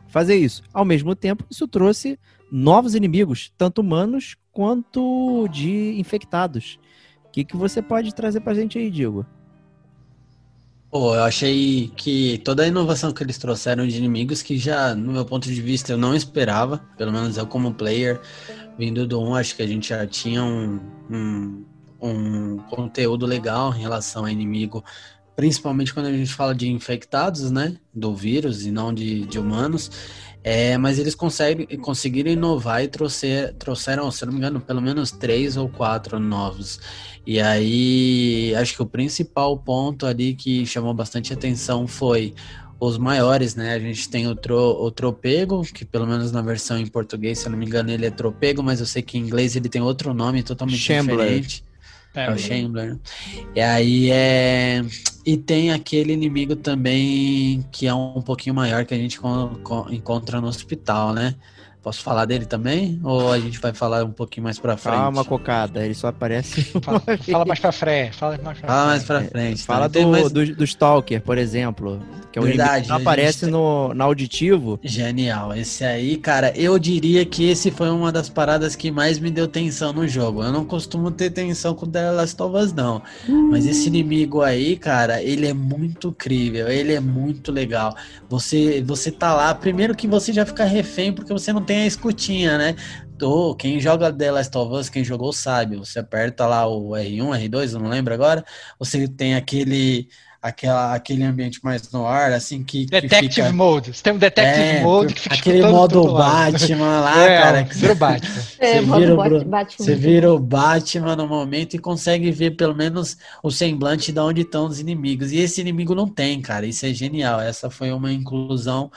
fazer 0.09 0.35
isso. 0.35 0.65
Ao 0.75 0.85
mesmo 0.85 1.15
tempo, 1.15 1.45
isso 1.49 1.69
trouxe 1.69 2.19
novos 2.51 2.97
inimigos, 2.97 3.53
tanto 3.57 3.81
humanos 3.81 4.37
quanto 4.53 5.47
de 5.49 5.95
infectados. 5.99 6.79
O 7.27 7.31
que, 7.31 7.45
que 7.45 7.57
você 7.57 7.81
pode 7.81 8.13
trazer 8.13 8.41
pra 8.41 8.55
gente 8.55 8.79
aí, 8.79 8.91
Diego? 8.91 9.25
Pô, 10.91 11.15
eu 11.15 11.23
achei 11.23 11.93
que 11.95 12.39
toda 12.39 12.63
a 12.63 12.67
inovação 12.67 13.13
que 13.13 13.23
eles 13.23 13.37
trouxeram 13.37 13.87
de 13.87 13.99
inimigos, 13.99 14.41
que 14.41 14.57
já, 14.57 14.95
no 14.95 15.13
meu 15.13 15.25
ponto 15.25 15.47
de 15.47 15.61
vista, 15.61 15.93
eu 15.93 15.99
não 15.99 16.15
esperava, 16.15 16.79
pelo 16.97 17.13
menos 17.13 17.37
eu 17.37 17.47
como 17.47 17.75
player, 17.75 18.19
vindo 18.79 19.07
do 19.07 19.21
1, 19.21 19.35
acho 19.35 19.55
que 19.55 19.63
a 19.63 19.67
gente 19.67 19.91
já 19.91 20.07
tinha 20.07 20.43
um, 20.43 20.81
um, 21.11 21.65
um 22.01 22.59
conteúdo 22.59 23.27
legal 23.27 23.75
em 23.75 23.81
relação 23.81 24.25
a 24.25 24.33
inimigo, 24.33 24.85
principalmente 25.35 25.95
quando 25.95 26.07
a 26.07 26.12
gente 26.12 26.33
fala 26.33 26.55
de 26.55 26.69
infectados, 26.69 27.51
né, 27.51 27.77
do 27.95 28.15
vírus 28.15 28.66
e 28.66 28.70
não 28.70 28.93
de, 28.93 29.27
de 29.27 29.39
humanos. 29.39 29.91
É, 30.43 30.79
mas 30.79 30.99
eles 30.99 31.15
conseguem, 31.15 31.66
conseguiram 31.79 32.31
inovar 32.31 32.83
e 32.83 32.89
trouxer, 32.89 33.55
trouxeram, 33.55 34.11
se 34.11 34.25
não 34.25 34.33
me 34.33 34.39
engano, 34.39 34.61
pelo 34.61 34.81
menos 34.81 35.11
três 35.11 35.57
ou 35.57 35.69
quatro 35.69 36.19
novos. 36.19 36.81
E 37.27 37.41
aí, 37.41 38.55
acho 38.57 38.75
que 38.75 38.83
o 38.83 38.87
principal 38.87 39.59
ponto 39.59 40.07
ali 40.07 40.35
que 40.35 40.65
chamou 40.65 40.95
bastante 40.95 41.33
atenção 41.33 41.87
foi 41.87 42.35
os 42.81 42.97
maiores, 42.97 43.55
né? 43.55 43.75
A 43.75 43.79
gente 43.79 44.09
tem 44.09 44.27
o, 44.27 44.35
tro, 44.35 44.57
o 44.57 44.91
Tropego, 44.91 45.62
que 45.62 45.85
pelo 45.85 46.07
menos 46.07 46.31
na 46.31 46.41
versão 46.41 46.79
em 46.79 46.87
português, 46.87 47.41
se 47.41 47.47
eu 47.47 47.51
não 47.51 47.59
me 47.59 47.66
engano, 47.66 47.91
ele 47.91 48.07
é 48.07 48.11
Tropego, 48.11 48.62
mas 48.62 48.81
eu 48.81 48.87
sei 48.87 49.03
que 49.03 49.19
em 49.19 49.20
inglês 49.20 49.57
ele 49.57 49.69
tem 49.69 49.83
outro 49.83 50.15
nome 50.15 50.43
totalmente 50.43 50.79
Shambler. 50.79 51.19
diferente. 51.19 51.65
É, 52.15 52.31
o 52.31 52.39
Shambler. 52.39 52.99
E 53.55 53.61
aí 53.61 54.11
é. 54.11 54.83
E 55.25 55.37
tem 55.37 55.73
aquele 55.73 56.13
inimigo 56.15 56.57
também 56.57 57.65
que 57.71 57.87
é 57.87 57.95
um 57.95 58.23
pouquinho 58.23 58.55
maior 58.55 58.85
que 58.85 58.95
a 58.95 58.97
gente 58.97 59.21
con- 59.21 59.57
con- 59.63 59.87
encontra 59.91 60.41
no 60.41 60.49
hospital, 60.49 61.13
né? 61.13 61.35
Posso 61.83 62.03
falar 62.03 62.25
dele 62.25 62.45
também? 62.45 63.01
Ou 63.05 63.33
a 63.33 63.39
gente 63.39 63.59
vai 63.61 63.73
falar 63.73 64.05
um 64.05 64.11
pouquinho 64.11 64.45
mais 64.45 64.59
pra 64.59 64.77
frente? 64.77 64.97
Calma, 64.97 65.25
cocada, 65.25 65.85
ele 65.85 65.95
só 65.95 66.09
aparece. 66.09 66.63
Fala, 66.83 67.01
fala 67.31 67.45
mais 67.45 67.61
pra 67.61 67.73
frente. 67.73 68.17
Fala 68.17 68.39
mais 68.43 68.59
pra 68.59 68.69
Fala 68.69 68.87
mais 68.87 69.05
frente. 69.05 69.21
pra 69.23 69.31
frente. 69.41 69.63
Fala 69.63 69.81
tá? 69.83 69.89
Tem 69.91 70.05
do, 70.05 70.11
mais- 70.11 70.33
do, 70.33 70.55
do 70.57 70.65
Stalker, 70.65 71.23
por 71.23 71.39
exemplo. 71.39 72.01
Que 72.31 72.39
é 72.39 72.43
o 72.43 72.45
inimigo 72.45 72.59
Verdade, 72.63 72.83
que 72.85 72.89
não 72.91 72.99
gente 72.99 73.07
aparece 73.09 73.41
tem- 73.43 73.51
no, 73.51 73.95
no 73.95 74.05
auditivo. 74.05 74.79
Genial. 74.83 75.55
Esse 75.55 75.83
aí, 75.85 76.17
cara, 76.19 76.53
eu 76.57 76.79
diria 76.79 77.25
que 77.25 77.49
esse 77.49 77.71
foi 77.71 77.89
uma 77.89 78.13
das 78.13 78.29
paradas 78.29 78.77
que 78.77 78.91
mais 78.91 79.19
me 79.19 79.31
deu 79.31 79.49
tensão 79.49 79.93
no 79.93 80.07
jogo. 80.07 80.43
Eu 80.43 80.53
não 80.53 80.65
costumo 80.65 81.11
ter 81.11 81.31
tensão 81.31 81.75
com 81.75 81.87
The 81.87 82.11
Last 82.11 82.43
of 82.43 82.55
Us, 82.57 82.73
não. 82.73 83.01
Mas 83.51 83.65
esse 83.65 83.87
inimigo 83.89 84.43
aí, 84.43 84.77
cara, 84.77 85.23
ele 85.23 85.47
é 85.47 85.55
muito 85.55 86.09
incrível, 86.09 86.69
ele 86.69 86.93
é 86.93 87.01
muito 87.01 87.51
legal. 87.51 87.95
Você, 88.29 88.83
você 88.87 89.11
tá 89.11 89.33
lá, 89.35 89.55
primeiro 89.55 89.95
que 89.95 90.07
você 90.07 90.33
já 90.33 90.45
fica 90.45 90.65
refém 90.65 91.13
porque 91.13 91.33
você 91.33 91.51
não 91.53 91.63
tem 91.69 91.82
a 91.82 91.86
escutinha, 91.86 92.57
né? 92.57 92.74
Tô, 93.19 93.55
quem 93.55 93.78
joga 93.78 94.12
The 94.12 94.31
Last 94.32 94.57
of 94.57 94.74
Us, 94.74 94.89
quem 94.89 95.05
jogou 95.05 95.32
sabe, 95.32 95.77
você 95.77 95.99
aperta 95.99 96.47
lá 96.47 96.66
o 96.66 96.90
R1, 96.90 97.49
R2, 97.49 97.74
eu 97.74 97.81
não 97.81 97.89
lembro 97.90 98.15
agora, 98.15 98.45
você 98.78 99.07
tem 99.07 99.35
aquele 99.35 100.09
aquela, 100.40 100.95
aquele 100.95 101.24
ambiente 101.24 101.59
mais 101.65 101.90
no 101.90 102.07
ar, 102.07 102.32
assim 102.32 102.62
que, 102.62 102.85
que 102.85 102.90
Detective 102.93 103.32
fica... 103.35 103.53
Mode. 103.53 103.93
Você 103.93 104.03
tem 104.03 104.12
um 104.12 104.19
Detective 104.19 104.65
É, 104.65 104.82
Mode 104.82 105.15
que 105.15 105.20
fica 105.20 105.35
aquele 105.35 105.62
modo. 105.62 106.12
Batman 106.12 107.01
lá, 107.01 107.19
é, 107.27 107.43
cara, 107.43 107.65
que 107.65 107.74
vira 107.77 107.93
o 107.93 107.97
Batman. 107.97 108.43
É, 108.59 108.74
Você 108.74 108.81
modo 108.81 109.01
vira 109.01 109.15
o 109.15 109.45
Batman. 109.45 109.85
Você 109.85 109.95
vira 109.95 110.32
o 110.32 110.39
Batman 110.39 111.16
no 111.16 111.27
momento 111.27 111.74
e 111.74 111.78
consegue 111.78 112.31
ver 112.31 112.53
pelo 112.53 112.74
menos 112.74 113.16
o 113.43 113.51
semblante 113.51 114.12
de 114.12 114.20
onde 114.20 114.43
estão 114.43 114.66
os 114.66 114.78
inimigos. 114.78 115.32
E 115.32 115.39
esse 115.39 115.61
inimigo 115.61 115.95
não 115.95 116.09
tem, 116.09 116.40
cara. 116.40 116.66
Isso 116.66 116.86
é 116.86 116.95
genial. 116.95 117.40
Essa 117.40 117.69
foi 117.69 117.93
uma 117.93 118.12
inclusão 118.12 118.90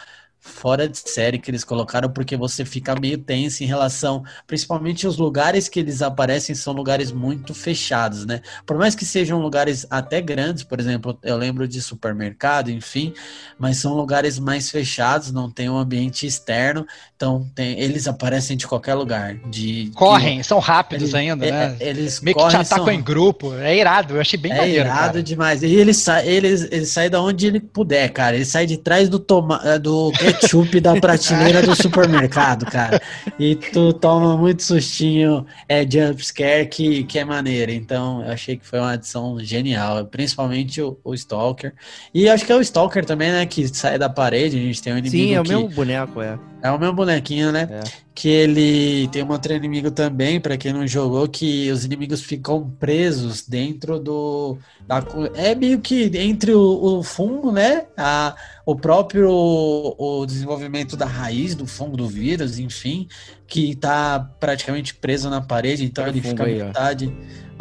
fora 0.44 0.90
de 0.90 0.98
série 0.98 1.38
que 1.38 1.52
eles 1.52 1.64
colocaram, 1.64 2.10
porque 2.10 2.36
você 2.36 2.66
fica 2.66 2.96
meio 3.00 3.18
tenso 3.20 3.64
em 3.64 3.68
relação, 3.68 4.24
principalmente 4.48 5.06
os 5.06 5.18
lugares 5.18 5.70
que 5.70 5.80
eles 5.80 6.02
aparecem 6.02 6.56
são 6.56 6.74
lugares 6.74 7.12
muito 7.12 7.54
fechados, 7.54 8.26
né? 8.26 8.42
Por 8.66 8.76
mais 8.78 8.96
que 8.96 9.06
sejam 9.06 9.40
lugares 9.40 9.86
até 9.90 10.20
grandes, 10.20 10.64
por 10.64 10.80
exemplo, 10.80 11.18
eu 11.22 11.38
lembro 11.38 11.68
de 11.68 11.80
supermercado, 11.82 12.72
enfim, 12.72 13.14
mas 13.60 13.78
são 13.78 13.94
lugares 13.94 14.40
mais 14.40 14.70
fechados, 14.72 15.32
não 15.32 15.50
tem 15.50 15.70
um 15.70 15.78
ambiente 15.78 16.26
externo, 16.26 16.88
então 17.16 17.48
tem, 17.54 17.80
eles 17.80 18.08
aparecem 18.08 18.58
de 18.58 18.66
qualquer 18.68 18.96
lugar. 18.96 19.36
De, 19.50 19.92
Correm, 19.94 20.42
são 20.42 20.58
rápidos 20.58 21.04
eles, 21.04 21.16
ainda, 21.16 21.46
é- 21.46 21.52
né? 21.52 21.78
Eles 21.80 22.20
Meio 22.20 22.36
que 22.36 22.42
te 22.42 22.46
correm, 22.46 22.62
atacam 22.62 22.86
são- 22.86 22.94
em 22.94 23.02
grupo. 23.02 23.54
É 23.56 23.78
irado, 23.78 24.16
eu 24.16 24.22
achei 24.22 24.40
bem 24.40 24.52
é 24.54 24.58
maneiro, 24.58 24.86
irado 24.88 25.06
cara. 25.12 25.24
demais. 25.24 25.62
E 25.62 25.68
ele 25.68 25.94
sai, 25.94 26.28
ele, 26.28 26.48
ele 26.48 26.86
sai 26.88 27.10
da 27.12 27.22
onde 27.22 27.46
ele 27.46 27.60
puder, 27.60 28.10
cara. 28.10 28.36
Ele 28.36 28.46
sai 28.46 28.66
de 28.66 28.78
trás 28.78 29.08
do, 29.08 29.20
toma, 29.20 29.62
eh, 29.64 29.78
do 29.78 30.12
ketchup 30.34 30.80
da 30.80 30.96
prateleira 31.00 31.62
do 31.62 31.76
supermercado, 31.76 32.66
cara. 32.66 33.02
E 33.40 33.56
tu 33.56 33.94
toma 33.94 34.38
muito 34.38 34.64
sustinho, 34.64 35.46
é 35.68 35.84
jump 35.84 36.24
scare 36.26 36.68
que, 36.68 37.04
que 37.04 37.20
é 37.20 37.26
maneiro. 37.26 37.72
Então, 37.72 38.24
eu 38.24 38.32
achei 38.32 38.58
que 38.58 38.66
foi 38.66 38.80
uma 38.80 38.92
adição 38.92 39.40
genial, 39.40 40.06
principalmente 40.06 40.82
o, 40.82 40.98
o 41.04 41.14
Stalker. 41.14 41.74
E 42.14 42.30
acho 42.30 42.46
que 42.46 42.52
é 42.52 42.56
o 42.56 42.62
Stalker 42.62 43.06
também, 43.06 43.32
né, 43.32 43.46
que 43.46 43.68
sai 43.68 43.98
da 43.98 44.10
parede. 44.10 44.58
A 44.58 44.62
gente 44.62 44.82
tem 44.82 44.94
um 44.94 44.98
inimigo 44.98 45.28
Sim, 45.28 45.34
é 45.34 45.42
o 45.42 45.44
que... 45.44 45.50
mesmo 45.50 45.70
boneco, 45.70 46.22
é. 46.22 46.51
É 46.62 46.72
o 46.72 46.80
meu 46.80 46.94
bonequinho, 46.94 47.52
né? 47.52 47.68
É. 47.70 47.82
Que 48.14 48.30
ele 48.30 49.08
tem 49.08 49.24
um 49.24 49.32
outro 49.32 49.54
inimigo 49.54 49.90
também, 49.90 50.40
pra 50.40 50.58
quem 50.58 50.72
não 50.72 50.86
jogou, 50.86 51.28
que 51.28 51.72
os 51.72 51.86
inimigos 51.86 52.22
ficam 52.22 52.70
presos 52.80 53.48
dentro 53.48 54.00
do. 54.00 54.58
da 54.88 55.04
é 55.34 55.56
meio 55.56 55.80
que 55.80 56.12
entre 56.18 56.54
o, 56.54 57.00
o 57.00 57.04
fungo, 57.04 57.52
né? 57.52 57.86
A, 57.98 58.36
o 58.66 58.76
próprio 58.76 59.30
o 59.32 60.26
desenvolvimento 60.26 60.96
da 60.96 61.06
raiz 61.06 61.56
do 61.56 61.66
fungo, 61.66 61.98
do 61.98 62.08
vírus, 62.08 62.60
enfim, 62.60 63.08
que 63.48 63.76
tá 63.76 64.20
praticamente 64.40 64.94
preso 64.94 65.30
na 65.30 65.42
parede, 65.42 65.84
então 65.84 66.06
o 66.06 66.08
ele 66.08 66.22
fica 66.22 66.44
aí, 66.44 66.62
ó. 66.62 66.72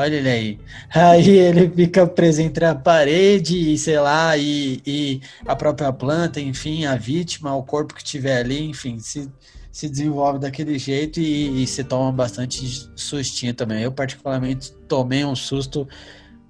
Olha 0.00 0.16
ele 0.16 0.30
aí. 0.30 0.58
Aí 0.94 1.28
ele 1.28 1.68
fica 1.68 2.06
preso 2.06 2.40
entre 2.40 2.64
a 2.64 2.74
parede 2.74 3.74
e, 3.74 3.76
sei 3.76 4.00
lá, 4.00 4.34
e, 4.34 4.80
e 4.86 5.20
a 5.46 5.54
própria 5.54 5.92
planta, 5.92 6.40
enfim, 6.40 6.86
a 6.86 6.96
vítima, 6.96 7.54
o 7.54 7.62
corpo 7.62 7.92
que 7.94 8.02
tiver 8.02 8.38
ali, 8.38 8.64
enfim, 8.64 8.98
se, 8.98 9.30
se 9.70 9.90
desenvolve 9.90 10.38
daquele 10.38 10.78
jeito 10.78 11.20
e, 11.20 11.62
e 11.62 11.66
se 11.66 11.84
toma 11.84 12.10
bastante 12.10 12.90
sustinho 12.96 13.52
também. 13.52 13.82
Eu, 13.82 13.92
particularmente, 13.92 14.72
tomei 14.88 15.22
um 15.22 15.36
susto 15.36 15.86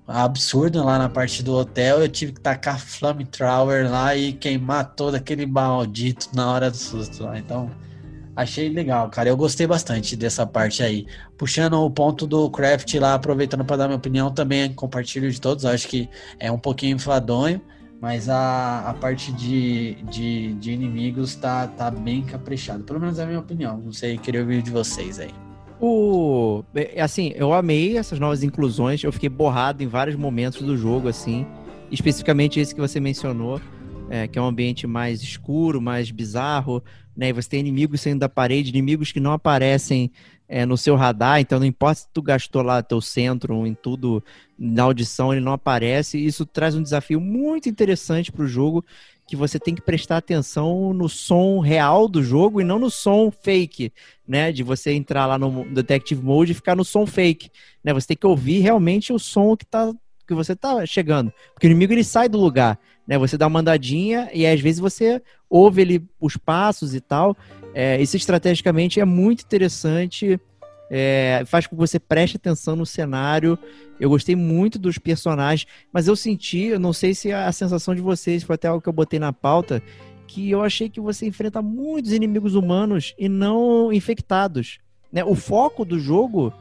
absurdo 0.07 0.85
lá 0.85 0.97
na 0.97 1.09
parte 1.09 1.43
do 1.43 1.53
hotel. 1.53 2.01
Eu 2.01 2.09
tive 2.09 2.35
que 2.35 2.41
tacar 2.41 2.79
flamethrower 2.79 3.91
lá 3.91 4.15
e 4.15 4.33
queimar 4.33 4.95
todo 4.95 5.17
aquele 5.17 5.45
maldito 5.45 6.29
na 6.37 6.53
hora 6.53 6.71
do 6.71 6.77
susto 6.77 7.25
lá. 7.25 7.37
Então, 7.37 7.69
achei 8.41 8.69
legal, 8.69 9.09
cara. 9.11 9.29
Eu 9.29 9.37
gostei 9.37 9.67
bastante 9.67 10.17
dessa 10.17 10.47
parte 10.47 10.83
aí. 10.83 11.07
Puxando 11.37 11.75
o 11.75 11.91
ponto 11.91 12.27
do 12.27 12.51
craft 12.51 12.95
lá, 12.95 13.15
aproveitando 13.15 13.65
para 13.65 13.77
dar 13.77 13.87
minha 13.87 13.97
opinião, 13.97 14.31
também 14.31 14.73
compartilho 14.73 15.31
de 15.31 15.41
todos. 15.41 15.65
Acho 15.65 15.89
que 15.89 16.09
é 16.39 16.51
um 16.51 16.59
pouquinho 16.59 16.97
enfadonho, 16.97 17.61
mas 18.01 18.29
a, 18.29 18.89
a 18.89 18.95
parte 18.95 19.33
de, 19.33 19.97
de, 20.11 20.55
de 20.55 20.73
inimigos 20.73 21.35
tá, 21.35 21.67
tá 21.67 21.91
bem 21.91 22.23
caprichado. 22.23 22.83
Pelo 22.85 23.01
menos 23.01 23.19
é 23.19 23.23
a 23.23 23.27
minha 23.27 23.41
opinião. 23.41 23.79
Não 23.79 23.93
sei, 23.93 24.19
queria 24.19 24.41
ouvir 24.41 24.63
de 24.63 24.71
vocês 24.71 25.19
aí. 25.19 25.35
O, 25.81 26.63
é, 26.75 27.01
assim, 27.01 27.33
eu 27.35 27.53
amei 27.53 27.97
essas 27.97 28.19
novas 28.19 28.43
inclusões. 28.43 29.03
Eu 29.03 29.13
fiquei 29.13 29.29
borrado 29.29 29.83
em 29.83 29.87
vários 29.87 30.17
momentos 30.17 30.63
do 30.63 30.77
jogo, 30.77 31.09
assim. 31.09 31.47
Especificamente 31.91 32.61
esse 32.61 32.75
que 32.75 32.81
você 32.81 33.01
mencionou. 33.01 33.61
é, 34.11 34.27
que 34.27 34.39
é 34.39 34.43
um 34.43 34.47
ambiente 34.47 34.87
mais 34.89 35.23
escuro, 35.23 35.81
mais 35.81 36.11
bizarro, 36.11 36.83
né? 37.21 37.29
E 37.29 37.33
você 37.35 37.51
tem 37.51 37.61
inimigos 37.61 38.01
saindo 38.01 38.21
da 38.21 38.31
parede, 38.31 38.71
inimigos 38.71 39.13
que 39.13 39.21
não 39.21 39.33
aparecem 39.33 40.11
é, 40.49 40.65
no 40.65 40.79
seu 40.79 40.97
radar, 40.97 41.39
então 41.39 41.59
não 41.59 41.67
importa 41.67 42.01
se 42.01 42.09
tu 42.15 42.23
gastou 42.23 42.63
lá 42.63 42.83
teu 42.83 42.99
centro 42.99 43.67
em 43.67 43.75
tudo, 43.75 44.25
na 44.59 44.85
audição 44.85 45.31
ele 45.31 45.43
não 45.43 45.53
aparece, 45.53 46.19
isso 46.19 46.47
traz 46.47 46.75
um 46.75 46.83
desafio 46.83 47.21
muito 47.21 47.69
interessante 47.69 48.33
para 48.33 48.43
o 48.43 48.49
jogo, 48.49 48.83
que 49.29 49.37
você 49.37 49.59
tem 49.59 49.75
que 49.75 49.83
prestar 49.83 50.17
atenção 50.17 50.95
no 50.95 51.11
som 51.11 51.61
real 51.61 52.09
do 52.09 52.23
jogo 52.23 52.59
e 52.59 52.65
não 52.65 52.79
no 52.79 52.91
som 52.91 53.31
fake, 53.31 53.93
né? 54.27 54.51
De 54.51 54.63
você 54.63 54.93
entrar 54.93 55.27
lá 55.27 55.39
no 55.39 55.67
Detective 55.75 56.25
Mode 56.25 56.53
e 56.53 56.55
ficar 56.55 56.75
no 56.75 56.87
som 56.87 57.05
fake, 57.05 57.51
né? 57.85 57.93
Você 57.93 58.09
tem 58.09 58.17
que 58.17 58.27
ouvir 58.27 58.61
realmente 58.61 59.13
o 59.13 59.19
som 59.19 59.55
que 59.55 59.67
tá 59.67 59.93
que 60.27 60.35
você 60.35 60.55
tá 60.55 60.87
chegando, 60.87 61.33
porque 61.53 61.67
o 61.67 61.71
inimigo 61.71 61.93
ele 61.93 62.05
sai 62.05 62.29
do 62.29 62.39
lugar, 62.39 62.79
né? 63.11 63.19
Você 63.19 63.37
dá 63.37 63.49
uma 63.49 63.59
andadinha 63.59 64.31
e 64.33 64.47
às 64.47 64.61
vezes 64.61 64.79
você 64.79 65.21
ouve 65.49 65.83
ele 65.83 66.05
os 66.21 66.37
passos 66.37 66.95
e 66.95 67.01
tal. 67.01 67.37
É, 67.75 68.01
isso 68.01 68.17
estrategicamente 68.17 69.01
é 69.01 69.05
muito 69.05 69.43
interessante 69.43 70.41
é, 70.89 71.43
faz 71.45 71.67
com 71.67 71.75
que 71.75 71.81
você 71.81 71.99
preste 71.99 72.37
atenção 72.37 72.77
no 72.77 72.87
cenário. 72.87 73.59
Eu 73.99 74.09
gostei 74.09 74.37
muito 74.37 74.79
dos 74.79 74.97
personagens, 74.97 75.67
mas 75.93 76.07
eu 76.07 76.15
senti, 76.15 76.67
eu 76.67 76.79
não 76.79 76.93
sei 76.93 77.13
se 77.13 77.33
a 77.33 77.51
sensação 77.51 77.97
de 77.97 78.01
vocês 78.01 78.45
foi 78.45 78.55
até 78.55 78.69
algo 78.69 78.81
que 78.81 78.89
eu 78.89 78.93
botei 78.93 79.19
na 79.19 79.33
pauta, 79.33 79.83
que 80.29 80.49
eu 80.49 80.63
achei 80.63 80.89
que 80.89 81.01
você 81.01 81.27
enfrenta 81.27 81.61
muitos 81.61 82.13
inimigos 82.13 82.55
humanos 82.55 83.13
e 83.19 83.29
não 83.29 83.93
infectados. 83.93 84.79
Né? 85.13 85.25
O 85.25 85.35
foco 85.35 85.85
do 85.85 85.99
jogo 85.99 86.55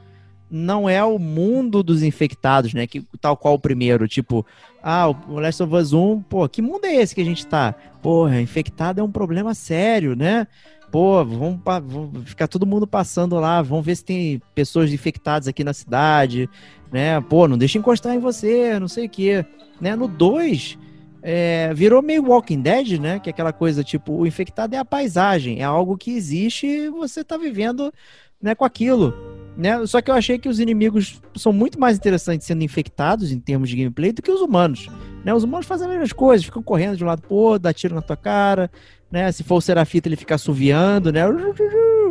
não 0.50 0.90
é 0.90 1.04
o 1.04 1.20
mundo 1.20 1.84
dos 1.84 2.04
infectados, 2.04 2.74
né? 2.74 2.88
Que, 2.88 3.06
tal 3.22 3.38
qual 3.38 3.56
o 3.56 3.60
primeiro, 3.60 4.08
tipo, 4.08 4.46
ah, 4.82 5.08
o 5.08 5.40
Last 5.40 5.64
of 5.64 5.76
Us 5.76 5.94
1, 5.94 6.22
pô, 6.24 6.48
que 6.50 6.62
mundo 6.62 6.86
é 6.86 6.96
esse 6.96 7.14
que 7.14 7.22
a 7.22 7.26
gente 7.26 7.46
tá? 7.46 7.76
Porra, 8.02 8.42
infectado 8.42 9.00
é 9.00 9.04
um 9.04 9.12
problema 9.12 9.54
sério, 9.54 10.16
né? 10.16 10.48
pô, 10.92 11.24
vamos, 11.24 11.60
vamos, 11.64 12.30
ficar 12.30 12.48
todo 12.48 12.66
mundo 12.66 12.88
passando 12.88 13.40
lá, 13.40 13.62
vamos 13.62 13.86
ver 13.86 13.96
se 13.96 14.04
tem 14.04 14.42
pessoas 14.54 14.92
infectadas 14.92 15.48
aqui 15.48 15.64
na 15.64 15.74
cidade, 15.74 16.50
né? 16.92 17.22
Pô, 17.22 17.48
não 17.48 17.58
deixa 17.58 17.78
encostar 17.78 18.16
em 18.16 18.20
você, 18.20 18.80
não 18.80 18.88
sei 18.88 19.06
o 19.06 19.10
quê. 19.10 19.46
Né? 19.80 19.96
No 19.96 20.08
2, 20.08 20.78
é, 21.22 21.74
virou 21.74 22.02
meio 22.02 22.26
Walking 22.26 22.62
Dead, 22.62 23.00
né? 23.00 23.20
Que 23.20 23.30
é 23.30 23.32
aquela 23.32 23.54
coisa, 23.54 23.84
tipo, 23.84 24.14
o 24.14 24.28
infectado 24.28 24.76
é 24.76 24.78
a 24.78 24.86
paisagem, 24.86 25.60
é 25.60 25.64
algo 25.64 25.98
que 25.98 26.12
existe 26.12 26.66
e 26.66 26.90
você 26.90 27.24
tá 27.24 27.38
vivendo 27.38 27.94
né, 28.42 28.56
com 28.56 28.66
aquilo. 28.66 29.14
Né? 29.60 29.86
Só 29.86 30.02
que 30.02 30.10
eu 30.10 30.16
achei 30.16 30.40
que 30.40 30.48
os 30.48 30.58
inimigos 30.58 31.22
são 31.36 31.52
muito 31.52 31.78
mais 31.78 31.98
interessantes 31.98 32.48
sendo 32.48 32.64
infectados 32.64 33.30
em 33.30 33.42
termos 33.42 33.70
de 33.70 33.76
gameplay 33.76 34.14
do 34.14 34.22
que 34.22 34.32
os 34.32 34.40
humanos. 34.40 34.88
Né? 35.22 35.34
Os 35.34 35.44
humanos 35.44 35.68
fazem 35.68 35.86
as 35.86 35.92
mesmas 35.92 36.14
coisas, 36.14 36.46
ficam 36.46 36.64
correndo 36.64 36.96
de 36.96 37.04
um 37.04 37.08
lado 37.08 37.22
pro 37.22 37.36
outro, 37.36 37.64
dá 37.64 37.74
tiro 37.74 37.94
na 37.94 38.02
tua 38.02 38.16
cara, 38.16 38.72
né? 39.12 39.30
Se 39.34 39.44
for 39.44 39.56
o 39.56 39.62
Serafita, 39.62 40.08
ele 40.08 40.16
fica 40.16 40.36
assoviando, 40.36 41.12
né? 41.12 41.24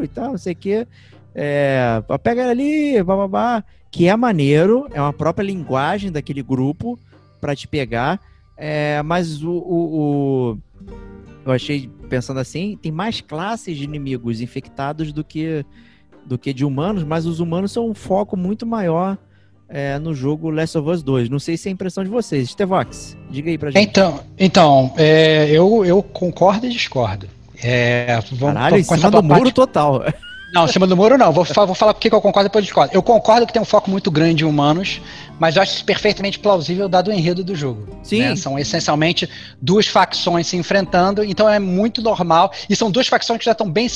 E 0.03 0.09
tal, 0.09 0.33
não 0.33 0.39
sei 0.39 0.53
o 0.53 0.57
quê. 0.57 0.87
É, 1.35 2.03
pega 2.23 2.51
ali, 2.51 3.03
bababá. 3.03 3.65
Que 3.91 4.09
é 4.09 4.15
maneiro, 4.15 4.87
é 4.93 5.01
uma 5.01 5.15
própria 5.15 5.47
linguagem 5.47 6.13
daquele 6.13 6.43
grupo 6.43 6.99
para 7.41 7.57
te 7.57 7.67
pegar. 7.67 8.21
É, 8.59 9.03
mas 9.03 9.43
o, 9.43 9.53
o, 9.53 10.53
o, 10.53 10.59
Eu 11.47 11.53
achei, 11.53 11.89
pensando 12.11 12.41
assim, 12.41 12.79
tem 12.83 12.93
mais 12.93 13.23
classes 13.23 13.75
de 13.75 13.85
inimigos 13.85 14.43
infectados 14.43 15.15
do 15.15 15.25
que, 15.25 15.65
do 16.29 16.39
que 16.39 16.53
de 16.53 16.65
humanos, 16.65 17.03
mas 17.03 17.25
os 17.27 17.41
humanos 17.41 17.73
são 17.73 17.89
um 17.89 17.95
foco 17.95 18.37
muito 18.37 18.67
maior 18.67 19.17
é, 19.69 19.99
no 19.99 20.15
jogo 20.15 20.51
Last 20.51 20.77
of 20.77 20.89
Us 20.91 21.03
2. 21.03 21.29
Não 21.29 21.39
sei 21.39 21.57
se 21.57 21.69
é 21.69 21.71
a 21.71 21.73
impressão 21.73 22.05
de 22.05 22.11
vocês. 22.11 22.51
Stevox, 22.51 23.17
diga 23.31 23.51
aí 23.51 23.57
pra 23.59 23.71
gente. 23.71 23.83
Então, 23.83 24.21
então 24.39 24.93
é, 24.97 25.49
eu, 25.51 25.85
eu 25.85 26.03
concordo 26.03 26.67
e 26.67 26.71
discordo. 26.71 27.27
É, 27.63 28.21
vamos, 28.33 28.55
Caralho, 28.55 28.77
em 28.77 28.83
cima 28.85 29.11
do 29.11 29.23
muro 29.23 29.51
total. 29.51 30.03
Não, 30.53 30.65
em 30.65 30.69
cima 30.69 30.87
do 30.87 30.97
muro 30.97 31.19
não. 31.19 31.31
Vou, 31.33 31.45
vou 31.45 31.75
falar 31.75 31.93
porque 31.93 32.09
eu 32.09 32.21
concordo 32.21 32.47
e 32.47 32.49
depois 32.49 32.65
discordo. 32.65 32.95
Eu 32.95 33.03
concordo 33.03 33.47
que 33.47 33.53
tem 33.53 33.61
um 33.61 33.67
foco 33.67 33.91
muito 33.91 34.11
grande 34.11 34.45
em 34.45 34.47
humanos, 34.47 35.01
mas 35.39 35.57
eu 35.57 35.63
acho 35.63 35.75
isso 35.75 35.85
perfeitamente 35.85 36.39
plausível 36.39 36.89
dado 36.89 37.09
o 37.09 37.13
enredo 37.13 37.45
do 37.45 37.55
jogo. 37.55 37.99
Sim. 38.03 38.21
Né? 38.21 38.37
São 38.37 38.59
essencialmente 38.59 39.29
duas 39.61 39.87
facções 39.87 40.47
se 40.47 40.57
enfrentando, 40.57 41.23
então 41.23 41.49
é 41.49 41.59
muito 41.59 42.01
normal. 42.01 42.51
E 42.69 42.75
são 42.75 42.91
duas 42.91 43.07
facções 43.07 43.39
que 43.39 43.45
já 43.45 43.53
estão 43.53 43.71
bem 43.71 43.89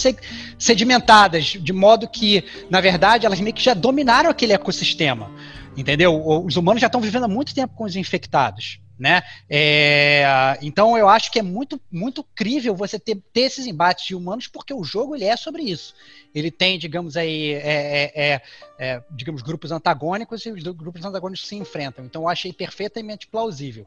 sedimentadas, 0.59 1.45
de 1.45 1.73
modo 1.73 2.07
que, 2.07 2.45
na 2.69 2.81
verdade, 2.81 3.24
elas 3.24 3.41
meio 3.41 3.55
que 3.55 3.62
já 3.62 3.73
dominaram 3.73 4.29
aquele 4.29 4.53
ecossistema. 4.53 5.31
Entendeu? 5.74 6.23
Os 6.45 6.57
humanos 6.57 6.83
já 6.83 6.87
estão 6.87 7.01
vivendo 7.01 7.24
há 7.24 7.29
muito 7.29 7.55
tempo 7.55 7.74
com 7.74 7.85
os 7.85 7.97
infectados. 7.97 8.82
Né? 8.98 9.23
É, 9.48 10.59
então 10.62 10.97
eu 10.97 11.09
acho 11.09 11.32
que 11.32 11.39
é 11.39 11.43
muito 11.43 11.81
muito 11.90 12.23
crível 12.23 12.77
você 12.77 12.98
ter, 12.98 13.20
ter, 13.32 13.40
esses 13.40 13.66
embates 13.66 14.06
de 14.06 14.14
humanos 14.14 14.47
porque 14.47 14.73
o 14.73 14.85
jogo 14.85 15.16
ele 15.16 15.24
é 15.24 15.36
sobre 15.36 15.62
isso. 15.62 15.94
Ele 16.35 16.51
tem, 16.51 16.78
digamos 16.78 17.16
aí, 17.16 17.52
é, 17.52 18.12
é, 18.12 18.12
é, 18.14 18.43
é 18.78 19.02
digamos 19.10 19.43
grupos 19.43 19.73
antagônicos 19.73 20.47
e 20.47 20.51
os 20.51 20.62
grupos 20.62 21.05
antagônicos 21.05 21.47
se 21.47 21.56
enfrentam. 21.56 22.05
Então 22.05 22.23
eu 22.23 22.28
achei 22.28 22.52
perfeitamente 22.52 23.27
plausível. 23.27 23.86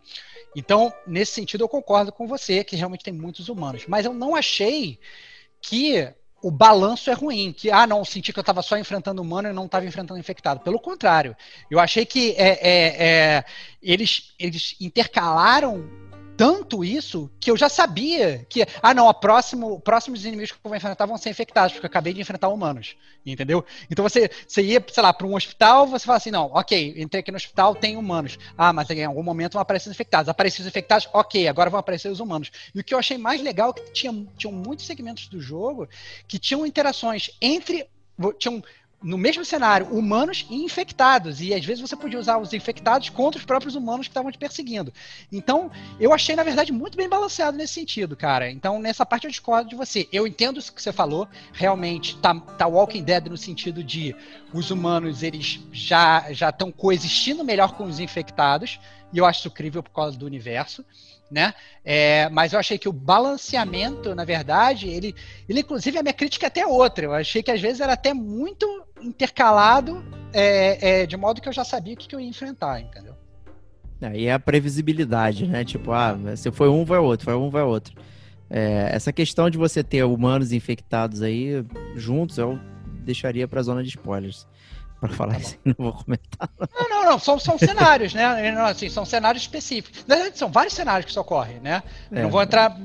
Então 0.56 0.94
nesse 1.07 1.34
sentido 1.34 1.64
eu 1.64 1.69
concordo 1.69 2.11
com 2.11 2.27
você 2.27 2.64
que 2.64 2.76
realmente 2.76 3.03
tem 3.03 3.14
muitos 3.14 3.48
humanos, 3.48 3.86
mas 3.88 4.06
eu 4.06 4.14
não 4.14 4.36
achei 4.36 4.99
que 5.61 6.14
o 6.46 6.52
balanço 6.52 7.10
é 7.10 7.14
ruim, 7.14 7.52
que, 7.52 7.72
ah, 7.72 7.88
não, 7.88 8.06
senti 8.06 8.32
que 8.32 8.38
eu 8.38 8.42
estava 8.42 8.62
só 8.62 8.78
enfrentando 8.78 9.20
humano 9.20 9.50
e 9.50 9.52
não 9.52 9.66
estava 9.66 9.84
enfrentando 9.84 10.20
infectado. 10.20 10.60
Pelo 10.60 10.80
contrário, 10.80 11.36
eu 11.72 11.80
achei 11.80 12.06
que 12.06 12.36
é, 12.38 12.50
é, 12.62 13.04
é, 13.08 13.46
eles, 13.82 14.32
eles 14.38 14.76
intercalaram 14.80 15.90
tanto 16.38 16.84
isso 16.84 17.30
que 17.40 17.49
eu 17.49 17.57
já 17.57 17.70
sabia 17.70 18.45
que, 18.49 18.66
ah, 18.82 18.94
não, 18.94 19.07
a 19.07 19.14
próximo, 19.14 19.80
próximos 19.80 20.26
inimigos 20.26 20.52
que 20.52 20.57
eu 20.57 20.70
vou 20.70 20.76
enfrentar 20.76 21.06
vão 21.06 21.18
ser 21.18 21.30
infectados, 21.30 21.74
porque 21.74 21.86
eu 21.86 21.90
acabei 21.90 22.14
de 22.14 22.22
enfrentar 22.22 22.49
humanos, 22.49 22.95
entendeu? 23.26 23.66
Então 23.90 24.03
você, 24.03 24.30
você 24.48 24.62
ia, 24.62 24.84
sei 24.91 25.03
lá, 25.03 25.14
para 25.14 25.28
um 25.28 25.36
hospital, 25.36 25.88
você 25.88 26.06
fala 26.06 26.18
assim, 26.18 26.32
não, 26.32 26.52
ok, 26.53 26.95
entrei 26.98 27.22
aqui 27.22 27.32
no 27.32 27.38
hospital, 27.38 27.76
tem 27.76 27.98
humanos. 27.98 28.38
Ah, 28.57 28.74
mas 28.74 28.90
em 28.90 29.06
algum 29.06 29.24
momento 29.24 29.53
vão 29.53 29.62
aparecer 29.62 29.90
os 29.90 29.95
infectados. 29.95 30.30
Apareceram 30.30 30.64
os 30.64 30.68
infectados, 30.68 31.07
ok, 31.14 31.48
agora 31.48 31.70
vão 31.70 31.80
aparecer 31.80 32.10
os 32.10 32.20
humanos. 32.20 32.52
E 32.74 32.80
o 32.80 32.84
que 32.84 32.94
eu 32.94 32.99
achei 32.99 33.18
mais 33.18 33.41
legal 33.41 33.70
é 33.72 33.74
que 33.74 33.91
tinha, 33.91 34.28
tinham 34.38 34.53
muitos 34.53 34.86
segmentos 34.86 35.28
do 35.28 35.40
jogo 35.40 35.88
que 36.28 36.40
tinham 36.40 36.66
interações 36.66 37.32
entre 37.41 37.88
tinham 38.38 38.64
no 39.06 39.19
mesmo 39.19 39.45
cenário, 39.45 39.86
humanos 39.95 40.48
e 40.49 40.56
infectados. 40.56 41.40
E 41.40 41.53
às 41.53 41.64
vezes 41.64 41.80
você 41.80 41.95
podia 41.95 42.19
usar 42.19 42.40
os 42.40 42.53
infectados 42.53 43.07
contra 43.10 43.38
os 43.38 43.45
próprios 43.45 43.76
humanos 43.76 44.07
que 44.07 44.11
estavam 44.11 44.32
te 44.32 44.38
perseguindo. 44.38 44.91
Então, 45.32 45.69
eu 45.99 46.11
achei, 46.11 46.36
na 46.36 46.41
verdade, 46.41 46.73
muito 46.73 46.98
bem 46.98 47.07
balanceado 47.07 47.56
nesse 47.56 47.73
sentido, 47.73 48.15
cara. 48.15 48.49
Então, 48.49 48.80
nessa 48.80 49.06
parte 49.06 49.26
eu 49.26 49.30
discordo 49.30 49.69
de 49.69 49.76
você. 49.76 50.10
Eu 50.11 50.26
entendo 50.26 50.57
isso 50.57 50.73
que 50.73 50.82
você 50.82 50.91
falou. 50.91 51.27
Realmente, 51.53 52.18
tá, 52.18 52.34
tá 52.34 52.65
Walking 52.65 53.03
Dead 53.03 53.27
no 53.27 53.38
sentido 53.38 53.84
de 53.84 54.15
os 54.52 54.72
humanos, 54.72 55.22
eles 55.22 55.60
já 55.72 56.26
estão 56.32 56.72
coexistindo 56.72 57.44
melhor 57.44 57.73
com 57.73 57.84
os 57.84 57.99
infectados. 57.99 58.80
E 59.14 59.19
eu 59.19 59.26
acho 59.26 59.41
isso 59.41 59.49
incrível 59.49 59.84
por 59.84 59.91
causa 59.91 60.18
do 60.18 60.26
universo 60.26 60.84
né? 61.30 61.53
É, 61.84 62.30
mas 62.30 62.53
eu 62.53 62.60
achei 62.60 62.77
que 62.77 62.89
o 62.89 62.93
balanceamento, 62.93 64.14
na 64.14 64.23
verdade, 64.23 64.88
ele, 64.88 65.15
ele 65.47 65.61
inclusive 65.61 65.97
a 65.97 66.03
minha 66.03 66.14
crítica 66.14 66.45
é 66.45 66.47
até 66.47 66.65
outra. 66.65 67.06
Eu 67.06 67.14
achei 67.14 67.41
que 67.41 67.52
às 67.52 67.61
vezes 67.61 67.81
era 67.81 67.93
até 67.93 68.14
muito 68.14 68.65
intercalado, 69.02 70.03
é, 70.34 71.02
é, 71.02 71.06
de 71.06 71.18
modo 71.18 71.41
que 71.41 71.49
eu 71.49 71.53
já 71.53 71.64
sabia 71.64 71.93
o 71.93 71.97
que, 71.97 72.07
que 72.07 72.15
eu 72.15 72.19
ia 72.19 72.27
enfrentar, 72.27 72.80
entendeu? 72.80 73.15
Aí 74.02 74.26
é 74.26 74.34
a 74.34 74.39
previsibilidade, 74.39 75.47
né? 75.47 75.64
Tipo, 75.64 75.91
ah, 75.91 76.18
se 76.35 76.52
foi 76.52 76.69
um, 76.69 76.85
vai 76.85 76.99
outro, 76.99 77.26
foi 77.26 77.35
um, 77.35 77.49
vai 77.49 77.64
outro. 77.64 77.95
É, 78.49 78.89
essa 78.91 79.11
questão 79.11 79.49
de 79.49 79.57
você 79.57 79.84
ter 79.84 80.03
humanos 80.03 80.52
infectados 80.52 81.22
aí 81.22 81.65
juntos, 81.95 82.38
eu 82.38 82.60
deixaria 83.03 83.47
para 83.47 83.60
a 83.60 83.64
zona 83.64 83.81
de 83.81 83.89
spoilers 83.89 84.45
para 85.00 85.10
falar 85.10 85.34
tá 85.34 85.40
isso, 85.40 85.58
não 85.66 85.76
vou 85.78 85.94
comentar. 85.94 86.50
Não, 86.74 86.90
não, 86.90 87.06
não, 87.06 87.20
são, 87.20 87.38
são 87.40 87.58
cenários, 87.58 88.14
né? 88.14 88.26
Assim, 88.62 88.90
são 88.90 89.06
cenários 89.06 89.44
específicos. 89.44 90.06
Na 90.08 90.16
verdade, 90.16 90.38
são 90.38 90.50
vários 90.52 90.74
cenários 90.74 91.06
que 91.06 91.12
isso 91.12 91.20
ocorre, 91.20 91.56
né? 91.62 91.84
É. 92.12 92.24
Não 92.24 92.30
vou 92.30 92.42
entrar. 92.42 92.76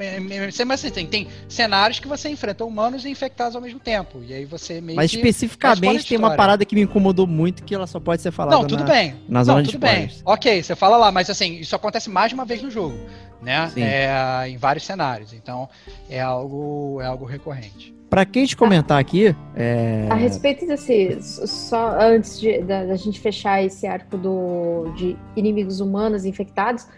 Mas 0.67 0.85
assim, 0.85 0.91
tem, 0.91 1.07
tem 1.07 1.29
cenários 1.49 1.99
que 1.99 2.09
você 2.09 2.29
enfrenta 2.29 2.65
humanos 2.65 3.05
e 3.05 3.11
infectados 3.11 3.55
ao 3.55 3.63
mesmo 3.63 3.81
tempo. 3.81 4.23
E 4.27 4.35
aí 4.35 4.45
você 4.45 4.81
meio 4.81 4.97
Mas 4.97 5.13
especificamente 5.13 6.07
tem 6.07 6.19
uma 6.19 6.37
parada 6.37 6.65
que 6.65 6.75
me 6.75 6.83
incomodou 6.83 7.27
muito 7.27 7.63
que 7.63 7.75
ela 7.75 7.87
só 7.87 8.01
pode 8.01 8.23
ser 8.23 8.31
falada. 8.31 8.57
Não, 8.57 8.67
tudo 8.67 8.85
na, 8.85 8.91
bem. 8.91 9.17
Na 9.29 9.45
zona 9.45 9.59
não, 9.59 9.63
de 9.63 9.73
tudo 9.73 9.81
bem. 9.81 10.11
Ok, 10.25 10.63
você 10.63 10.75
fala 10.75 10.97
lá, 10.97 11.13
mas 11.13 11.31
assim, 11.31 11.55
isso 11.55 11.75
acontece 11.75 12.11
mais 12.11 12.31
de 12.31 12.35
uma 12.35 12.45
vez 12.45 12.63
no 12.63 12.71
jogo. 12.71 12.99
Né? 13.41 13.73
É, 13.77 14.49
em 14.49 14.59
vários 14.59 14.85
cenários. 14.85 15.33
Então, 15.33 15.69
é 16.09 16.21
algo, 16.21 17.01
é 17.01 17.07
algo 17.07 17.25
recorrente. 17.25 18.00
Para 18.11 18.25
quem 18.27 18.45
te 18.45 18.57
comentar 18.57 18.99
aqui. 18.99 19.35
É... 19.55 20.09
A 20.11 20.17
respeito 20.17 20.67
desse. 20.67 21.17
Só 21.23 21.97
antes 22.01 22.41
de, 22.41 22.61
da, 22.63 22.85
da, 22.85 22.97
gente 22.97 23.21
fechar 23.21 23.63
esse 23.63 23.87
arco 23.87 24.19
do, 24.19 24.93
de 24.97 25.17
inimigos 25.37 25.79
humanos 25.79 26.25
infectados, 26.25 26.89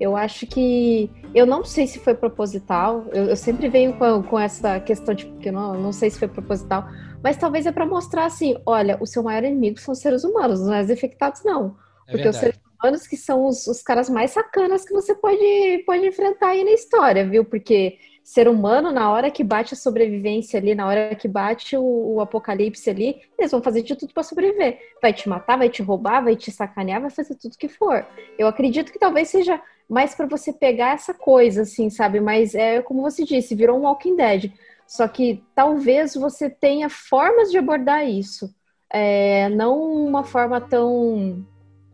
eu 0.00 0.16
acho 0.16 0.46
que. 0.46 1.10
Eu 1.34 1.44
não 1.44 1.62
sei 1.62 1.86
se 1.86 1.98
foi 1.98 2.14
proposital. 2.14 3.04
Eu, 3.12 3.26
eu 3.26 3.36
sempre 3.36 3.68
venho 3.68 3.92
com, 3.98 4.22
com 4.22 4.40
essa 4.40 4.80
questão 4.80 5.14
de 5.14 5.26
que 5.26 5.50
eu 5.50 5.52
não, 5.52 5.78
não 5.78 5.92
sei 5.92 6.08
se 6.08 6.18
foi 6.18 6.28
proposital. 6.28 6.88
Mas 7.22 7.36
talvez 7.36 7.66
é 7.66 7.72
para 7.72 7.84
mostrar 7.84 8.24
assim: 8.24 8.56
olha, 8.64 8.96
o 8.98 9.06
seu 9.06 9.22
maior 9.22 9.44
inimigo 9.44 9.78
são 9.78 9.92
os 9.92 9.98
seres 9.98 10.24
humanos, 10.24 10.62
não 10.62 10.72
é 10.72 10.80
os 10.80 10.88
infectados, 10.88 11.44
não. 11.44 11.76
É 12.08 12.12
porque 12.12 12.22
verdade. 12.22 12.28
os 12.30 12.36
seres 12.40 12.60
humanos 12.80 13.06
que 13.06 13.16
são 13.18 13.46
os, 13.46 13.66
os 13.66 13.82
caras 13.82 14.08
mais 14.08 14.30
sacanas 14.30 14.86
que 14.86 14.92
você 14.94 15.14
pode, 15.14 15.82
pode 15.84 16.06
enfrentar 16.06 16.48
aí 16.48 16.64
na 16.64 16.72
história, 16.72 17.28
viu? 17.28 17.44
Porque 17.44 17.98
ser 18.22 18.48
humano, 18.48 18.92
na 18.92 19.10
hora 19.10 19.30
que 19.30 19.42
bate 19.42 19.74
a 19.74 19.76
sobrevivência 19.76 20.58
ali, 20.58 20.74
na 20.74 20.86
hora 20.86 21.14
que 21.14 21.26
bate 21.26 21.76
o, 21.76 22.14
o 22.14 22.20
apocalipse 22.20 22.88
ali, 22.88 23.20
eles 23.38 23.50
vão 23.50 23.62
fazer 23.62 23.82
de 23.82 23.96
tudo 23.96 24.14
para 24.14 24.22
sobreviver. 24.22 24.78
Vai 25.00 25.12
te 25.12 25.28
matar, 25.28 25.58
vai 25.58 25.68
te 25.68 25.82
roubar, 25.82 26.22
vai 26.22 26.36
te 26.36 26.50
sacanear, 26.50 27.00
vai 27.00 27.10
fazer 27.10 27.34
tudo 27.34 27.58
que 27.58 27.68
for. 27.68 28.06
Eu 28.38 28.46
acredito 28.46 28.92
que 28.92 28.98
talvez 28.98 29.28
seja 29.28 29.60
mais 29.88 30.14
para 30.14 30.26
você 30.26 30.52
pegar 30.52 30.94
essa 30.94 31.12
coisa, 31.12 31.62
assim, 31.62 31.90
sabe? 31.90 32.20
Mas 32.20 32.54
é 32.54 32.80
como 32.80 33.02
você 33.02 33.24
disse, 33.24 33.54
virou 33.54 33.78
um 33.78 33.82
Walking 33.82 34.16
Dead. 34.16 34.52
Só 34.86 35.08
que 35.08 35.42
talvez 35.54 36.14
você 36.14 36.48
tenha 36.48 36.88
formas 36.88 37.50
de 37.50 37.58
abordar 37.58 38.06
isso. 38.08 38.54
É, 38.90 39.48
não 39.48 39.80
uma 39.80 40.22
forma 40.22 40.60
tão 40.60 41.44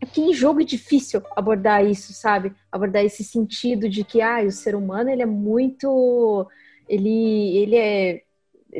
que 0.07 0.21
em 0.21 0.33
jogo 0.33 0.61
é 0.61 0.65
difícil 0.65 1.23
abordar 1.37 1.85
isso, 1.85 2.13
sabe? 2.13 2.53
Abordar 2.71 3.05
esse 3.05 3.25
sentido 3.25 3.89
de 3.89 4.05
que 4.05 4.21
ah, 4.21 4.43
o 4.45 4.51
ser 4.51 4.75
humano 4.75 5.11
ele 5.11 5.23
é 5.23 5.27
muito. 5.27 6.47
Ele, 6.89 7.57
ele 7.59 7.77
é. 7.77 8.23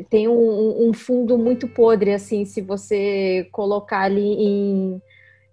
Tem 0.09 0.27
um, 0.27 0.87
um 0.87 0.93
fundo 0.93 1.37
muito 1.37 1.67
podre, 1.67 2.13
assim, 2.13 2.45
se 2.45 2.61
você 2.61 3.49
colocar 3.51 4.01
ali 4.01 4.21
em, 4.21 5.01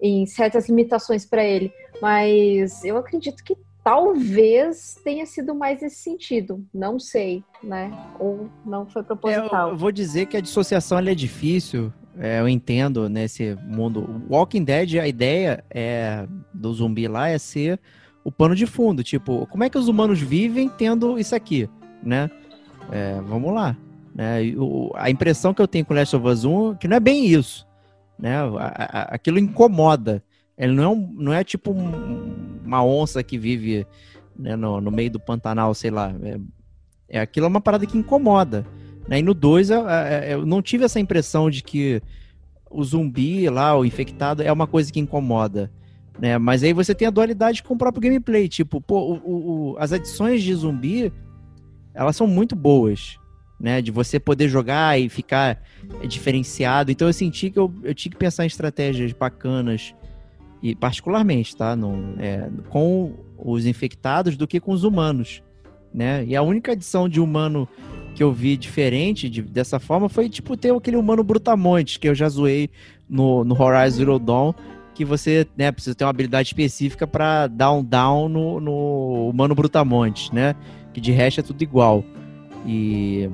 em 0.01 0.27
certas 0.27 0.69
limitações 0.69 1.25
para 1.25 1.45
ele. 1.45 1.73
Mas 2.01 2.85
eu 2.85 2.97
acredito 2.99 3.43
que 3.43 3.57
talvez 3.87 5.01
tenha 5.05 5.25
sido 5.25 5.55
mais 5.55 5.81
nesse 5.81 5.99
sentido. 6.03 6.67
Não 6.75 6.99
sei, 6.99 7.45
né? 7.63 7.97
Ou 8.19 8.51
não 8.65 8.85
foi 8.85 9.05
proposital. 9.05 9.69
É, 9.69 9.73
eu 9.73 9.77
vou 9.77 9.93
dizer 9.93 10.27
que 10.27 10.37
a 10.37 10.41
dissociação 10.41 10.99
é 10.99 11.15
difícil. 11.15 11.93
É, 12.19 12.41
eu 12.41 12.49
entendo 12.49 13.09
nesse 13.09 13.57
mundo. 13.65 14.25
Walking 14.29 14.65
Dead, 14.65 14.97
a 14.97 15.07
ideia 15.07 15.63
é 15.71 16.27
do 16.53 16.75
zumbi 16.75 17.07
lá 17.07 17.29
é 17.29 17.39
ser 17.39 17.79
o 18.25 18.33
pano 18.33 18.57
de 18.57 18.67
fundo. 18.67 19.05
Tipo, 19.05 19.47
como 19.47 19.63
é 19.63 19.71
que 19.71 19.79
os 19.79 19.87
humanos 19.87 20.21
vivem 20.21 20.69
tendo 20.69 21.17
isso 21.17 21.37
aqui, 21.37 21.71
né? 22.03 22.29
É, 22.91 23.21
vamos 23.21 23.55
lá. 23.55 23.77
Né? 24.13 24.53
O, 24.57 24.91
a 24.97 25.09
impressão 25.11 25.55
que 25.55 25.63
eu 25.63 25.69
tenho 25.69 25.85
com 25.85 25.95
Last 25.95 26.17
of 26.17 26.27
Us 26.27 26.45
1 26.45 26.73
é 26.73 26.75
que 26.75 26.89
não 26.89 26.97
é 26.97 27.01
bem 27.01 27.25
isso. 27.25 27.65
Né? 28.19 28.37
A, 28.37 28.67
a, 28.67 29.03
aquilo 29.15 29.39
incomoda. 29.39 30.25
Ele 30.59 30.73
não 30.73 30.85
é, 30.85 30.89
um, 30.89 31.15
não 31.15 31.33
é 31.33 31.45
tipo 31.45 31.71
um, 31.71 32.61
uma 32.65 32.85
onça 32.85 33.23
que 33.23 33.37
vive 33.37 33.87
né, 34.39 34.57
no, 34.57 34.81
no, 34.81 34.91
meio 34.91 35.11
do 35.11 35.21
Pantanal, 35.21 35.75
sei 35.75 35.91
lá. 35.91 36.15
É, 36.23 36.39
é 37.09 37.21
aquilo 37.21 37.47
é 37.47 37.49
uma 37.49 37.61
parada 37.61 37.87
que 37.87 37.99
incomoda. 37.99 38.67
Né? 39.07 39.19
E 39.19 39.23
no 39.23 39.35
2 39.35 39.71
eu, 39.71 39.87
eu, 40.29 40.47
não 40.47 40.63
tive 40.63 40.85
essa 40.85 40.99
impressão 40.99 41.51
de 41.51 41.63
que 41.63 42.03
o 42.71 42.83
zumbi 42.83 43.49
lá, 43.49 43.77
o 43.77 43.85
infectado, 43.85 44.43
é 44.43 44.51
uma 44.51 44.67
coisa 44.67 44.91
que 44.91 44.99
incomoda. 44.99 45.71
Né? 46.19 46.39
Mas 46.39 46.63
aí 46.63 46.73
você 46.73 46.95
tem 46.95 47.07
a 47.07 47.11
dualidade 47.11 47.63
com 47.63 47.75
o 47.75 47.79
próprio 47.79 48.03
gameplay. 48.03 48.49
Tipo, 48.49 48.81
pô, 48.81 49.21
o, 49.25 49.73
o, 49.73 49.77
as 49.79 49.93
adições 49.93 50.43
de 50.43 50.55
zumbi, 50.55 51.13
elas 51.95 52.17
são 52.17 52.27
muito 52.27 52.57
boas. 52.57 53.19
Né, 53.59 53.81
de 53.81 53.91
você 53.91 54.21
poder 54.21 54.51
jogar 54.51 55.01
e 55.01 55.09
ficar 55.09 55.63
diferenciado. 56.07 56.93
Então 56.93 57.09
eu 57.09 57.13
senti 57.15 57.49
que 57.49 57.59
eu, 57.59 57.73
eu 57.83 57.95
tinha 57.95 58.13
que 58.13 58.19
pensar 58.19 58.45
em 58.45 58.49
estratégias 58.49 59.13
bacanas, 59.15 59.95
e 60.63 60.75
particularmente, 60.75 61.57
tá? 61.57 61.77
No, 61.77 62.15
é, 62.19 62.49
com 62.69 63.13
os 63.39 63.67
infectados 63.67 64.37
do 64.37 64.47
que 64.47 64.61
com 64.61 64.73
os 64.73 64.85
humanos. 64.85 65.43
Né? 65.93 66.25
E 66.27 66.37
a 66.37 66.43
única 66.43 66.73
adição 66.73 67.09
de 67.09 67.21
humano 67.21 67.69
que 68.15 68.23
eu 68.23 68.33
vi 68.33 68.57
diferente 68.57 69.29
de, 69.31 69.43
dessa 69.43 69.79
forma 69.79 70.09
foi, 70.09 70.29
tipo, 70.29 70.57
ter 70.57 70.75
aquele 70.75 70.97
humano 70.97 71.23
brutamonte, 71.23 71.99
que 71.99 72.09
eu 72.09 72.15
já 72.15 72.29
zoei 72.29 72.71
no, 73.09 73.45
no 73.45 73.61
Horizon 73.61 73.97
Zero 73.97 74.19
Dawn, 74.19 74.53
que 74.95 75.05
você 75.05 75.47
né, 75.57 75.71
precisa 75.71 75.95
ter 75.95 76.05
uma 76.05 76.11
habilidade 76.11 76.49
específica 76.49 77.07
para 77.07 77.47
dar 77.47 77.73
um 77.73 77.85
down 77.85 78.29
no, 78.29 78.61
no 78.61 79.29
humano 79.29 79.55
brutamonte, 79.55 80.35
né? 80.35 80.55
Que 80.95 81.01
de 81.01 81.13
resto 81.13 81.41
é 81.41 81.43
tudo 81.43 81.61
igual. 81.63 82.03
E 82.67 83.31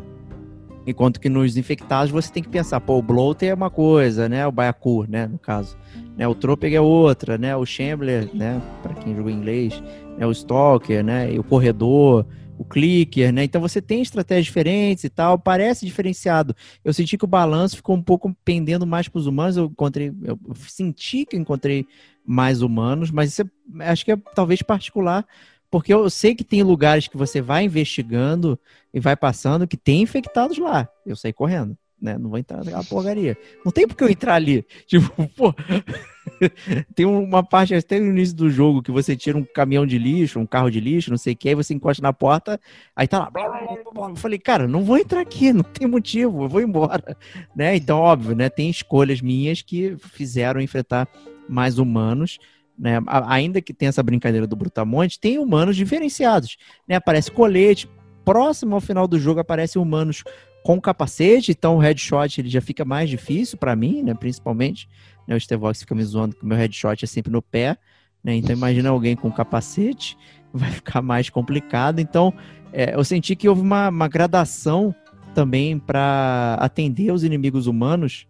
enquanto 0.85 1.21
que 1.21 1.29
nos 1.29 1.57
infectados 1.57 2.11
você 2.11 2.33
tem 2.33 2.43
que 2.43 2.49
pensar, 2.49 2.81
pô, 2.81 2.99
o 2.99 3.03
bloater 3.03 3.51
é 3.51 3.55
uma 3.55 3.71
coisa, 3.71 4.29
né? 4.29 4.45
O 4.45 4.51
Baiacu, 4.51 5.07
né, 5.09 5.29
no 5.29 5.39
caso. 5.39 5.77
Né, 6.17 6.29
o 6.29 6.35
Tropeg 6.35 6.75
é 6.75 6.81
outra, 6.81 7.39
né? 7.39 7.57
O 7.57 7.65
Shambler, 7.65 8.29
né, 8.35 8.61
para 8.83 8.95
quem 8.95 9.17
jogou 9.17 9.31
inglês, 9.31 9.83
né, 10.19 10.27
o 10.27 10.33
Stalker, 10.33 11.03
né, 11.03 11.33
e 11.33 11.39
o 11.39 11.45
corredor, 11.45 12.27
o 12.59 12.65
clicker, 12.65 13.33
né? 13.33 13.45
Então 13.45 13.61
você 13.61 13.81
tem 13.81 14.03
estratégias 14.03 14.47
diferentes 14.47 15.05
e 15.05 15.09
tal, 15.09 15.39
parece 15.39 15.85
diferenciado. 15.85 16.55
Eu 16.85 16.93
senti 16.93 17.19
que 17.19 17.25
o 17.25 17.29
balanço 17.29 17.77
ficou 17.77 17.97
um 17.97 18.03
pouco 18.03 18.35
pendendo 18.45 18.87
mais 18.87 19.09
para 19.09 19.19
os 19.19 19.27
humanos. 19.27 19.57
Eu 19.57 19.67
encontrei, 19.67 20.13
eu 20.23 20.39
senti 20.55 21.25
que 21.27 21.37
encontrei 21.37 21.87
mais 22.25 22.63
humanos, 22.63 23.11
mas 23.11 23.31
isso 23.31 23.43
é, 23.43 23.89
acho 23.89 24.05
que 24.05 24.13
é 24.13 24.17
talvez 24.35 24.63
particular, 24.63 25.27
porque 25.71 25.93
eu 25.93 26.09
sei 26.11 26.35
que 26.35 26.45
tem 26.45 26.63
lugares 26.63 27.09
que 27.09 27.17
você 27.17 27.41
vai 27.41 27.65
investigando 27.65 28.59
e 28.93 29.01
vai 29.01 29.17
passando 29.17 29.67
que 29.67 29.77
tem 29.77 30.03
infectados 30.03 30.59
lá. 30.59 30.89
Eu 31.05 31.17
saí 31.17 31.33
correndo 31.33 31.77
né? 32.03 32.19
Não 32.19 32.29
vou 32.29 32.39
entrar 32.39 32.59
naquela 32.59 32.83
porcaria. 32.83 33.39
Não 33.65 33.71
tem 33.71 33.87
porque 33.87 34.03
eu 34.03 34.11
entrar 34.11 34.35
ali. 34.35 34.67
Tipo, 34.87 35.29
pô. 35.37 35.55
tem 36.95 37.07
uma 37.07 37.43
parte 37.43 37.75
até 37.75 37.99
no 37.99 38.07
início 38.07 38.35
do 38.35 38.51
jogo 38.51 38.83
que 38.83 38.91
você 38.91 39.17
tira 39.17 39.39
um 39.39 39.45
caminhão 39.45 39.87
de 39.87 39.99
lixo, 39.99 40.39
um 40.39 40.47
carro 40.47 40.71
de 40.71 40.81
lixo, 40.81 41.11
não 41.11 41.17
sei 41.17 41.33
o 41.33 41.37
que, 41.37 41.49
aí 41.49 41.55
você 41.55 41.73
encosta 41.75 42.03
na 42.03 42.13
porta, 42.13 42.61
aí 42.95 43.07
tá 43.07 43.21
lá. 43.21 43.31
Blá, 43.31 43.49
blá, 43.49 43.93
blá, 43.93 44.09
eu 44.11 44.17
falei, 44.17 44.39
cara, 44.39 44.67
não 44.69 44.85
vou 44.85 44.99
entrar 44.99 45.21
aqui, 45.21 45.53
não 45.53 45.63
tem 45.63 45.87
motivo, 45.87 46.45
eu 46.45 46.49
vou 46.49 46.61
embora. 46.61 47.17
Né? 47.55 47.77
Então, 47.77 47.99
óbvio, 47.99 48.35
né? 48.35 48.49
Tem 48.49 48.71
escolhas 48.71 49.21
minhas 49.21 49.63
que 49.63 49.97
fizeram 49.99 50.61
enfrentar 50.61 51.09
mais 51.49 51.79
humanos. 51.79 52.39
Né? 52.79 52.99
Ainda 53.07 53.61
que 53.61 53.75
tenha 53.75 53.91
essa 53.91 54.03
brincadeira 54.03 54.47
do 54.47 54.57
Brutamonte, 54.57 55.21
tem 55.21 55.39
humanos 55.39 55.77
diferenciados. 55.77 56.57
Né? 56.89 56.97
Aparece 56.97 57.31
colete, 57.31 57.89
próximo 58.25 58.75
ao 58.75 58.81
final 58.81 59.07
do 59.07 59.19
jogo 59.19 59.41
aparecem 59.41 59.81
humanos 59.81 60.25
com 60.63 60.81
capacete, 60.81 61.53
então 61.53 61.77
o 61.77 61.79
headshot 61.79 62.41
ele 62.41 62.49
já 62.49 62.61
fica 62.61 62.85
mais 62.85 63.11
difícil 63.11 63.59
para 63.59 63.75
mim, 63.75 64.03
né? 64.03 64.15
Principalmente, 64.15 64.89
né? 65.27 65.35
O 65.35 65.41
Stevox 65.41 65.81
fica 65.81 65.95
me 65.95 66.05
zoando 66.05 66.37
que 66.37 66.45
o 66.45 66.47
meu 66.47 66.57
headshot 66.57 67.05
é 67.05 67.09
sempre 67.09 67.33
no 67.33 67.43
pé, 67.43 67.77
né? 68.23 68.35
Então 68.37 68.55
imagina 68.55 68.91
alguém 68.91 69.17
com 69.17 69.31
capacete, 69.31 70.17
vai 70.53 70.71
ficar 70.71 71.03
mais 71.03 71.29
complicado. 71.29 72.01
Então 72.01 72.33
é, 72.73 72.95
eu 72.95 73.05
senti 73.05 73.37
que 73.37 73.49
houve 73.49 73.61
uma, 73.61 73.89
uma 73.89 74.09
gradação 74.09 74.95
também 75.35 75.79
para 75.79 76.57
atender 76.61 77.13
os 77.13 77.25
inimigos 77.25 77.67
humanos 77.67 78.27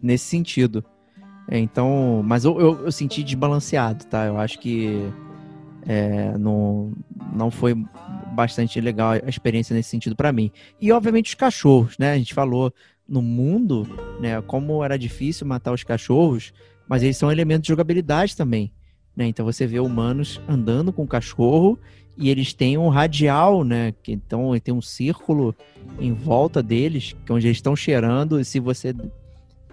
nesse 0.00 0.24
sentido. 0.26 0.84
É, 1.48 1.58
então, 1.58 2.22
mas 2.24 2.44
eu, 2.44 2.58
eu, 2.58 2.84
eu, 2.86 2.92
senti 2.92 3.22
desbalanceado, 3.22 4.06
tá? 4.06 4.24
Eu 4.24 4.38
acho 4.38 4.58
que 4.58 5.10
é, 5.86 6.36
não, 6.38 6.92
não 7.32 7.50
foi 7.50 7.74
bastante 8.34 8.80
legal 8.80 9.12
a 9.12 9.28
experiência 9.28 9.74
nesse 9.74 9.90
sentido 9.90 10.16
para 10.16 10.32
mim. 10.32 10.50
E 10.80 10.92
obviamente 10.92 11.28
os 11.28 11.34
cachorros, 11.34 11.96
né? 11.98 12.12
A 12.12 12.18
gente 12.18 12.34
falou 12.34 12.72
no 13.08 13.22
mundo, 13.22 13.86
né, 14.18 14.40
como 14.42 14.82
era 14.82 14.98
difícil 14.98 15.46
matar 15.46 15.72
os 15.72 15.84
cachorros, 15.84 16.52
mas 16.88 17.02
eles 17.02 17.16
são 17.16 17.30
elementos 17.30 17.62
de 17.62 17.68
jogabilidade 17.68 18.36
também, 18.36 18.72
né? 19.16 19.26
Então 19.26 19.44
você 19.44 19.66
vê 19.66 19.78
humanos 19.78 20.40
andando 20.48 20.92
com 20.92 21.02
o 21.02 21.06
cachorro 21.06 21.78
e 22.16 22.30
eles 22.30 22.52
têm 22.52 22.78
um 22.78 22.88
radial, 22.88 23.64
né? 23.64 23.92
Que 24.02 24.12
então 24.12 24.58
tem 24.60 24.72
um 24.72 24.80
círculo 24.80 25.54
em 25.98 26.12
volta 26.12 26.62
deles, 26.62 27.14
que 27.24 27.32
é 27.32 27.34
onde 27.34 27.46
eles 27.46 27.58
estão 27.58 27.76
cheirando, 27.76 28.40
e 28.40 28.44
se 28.44 28.58
você 28.60 28.94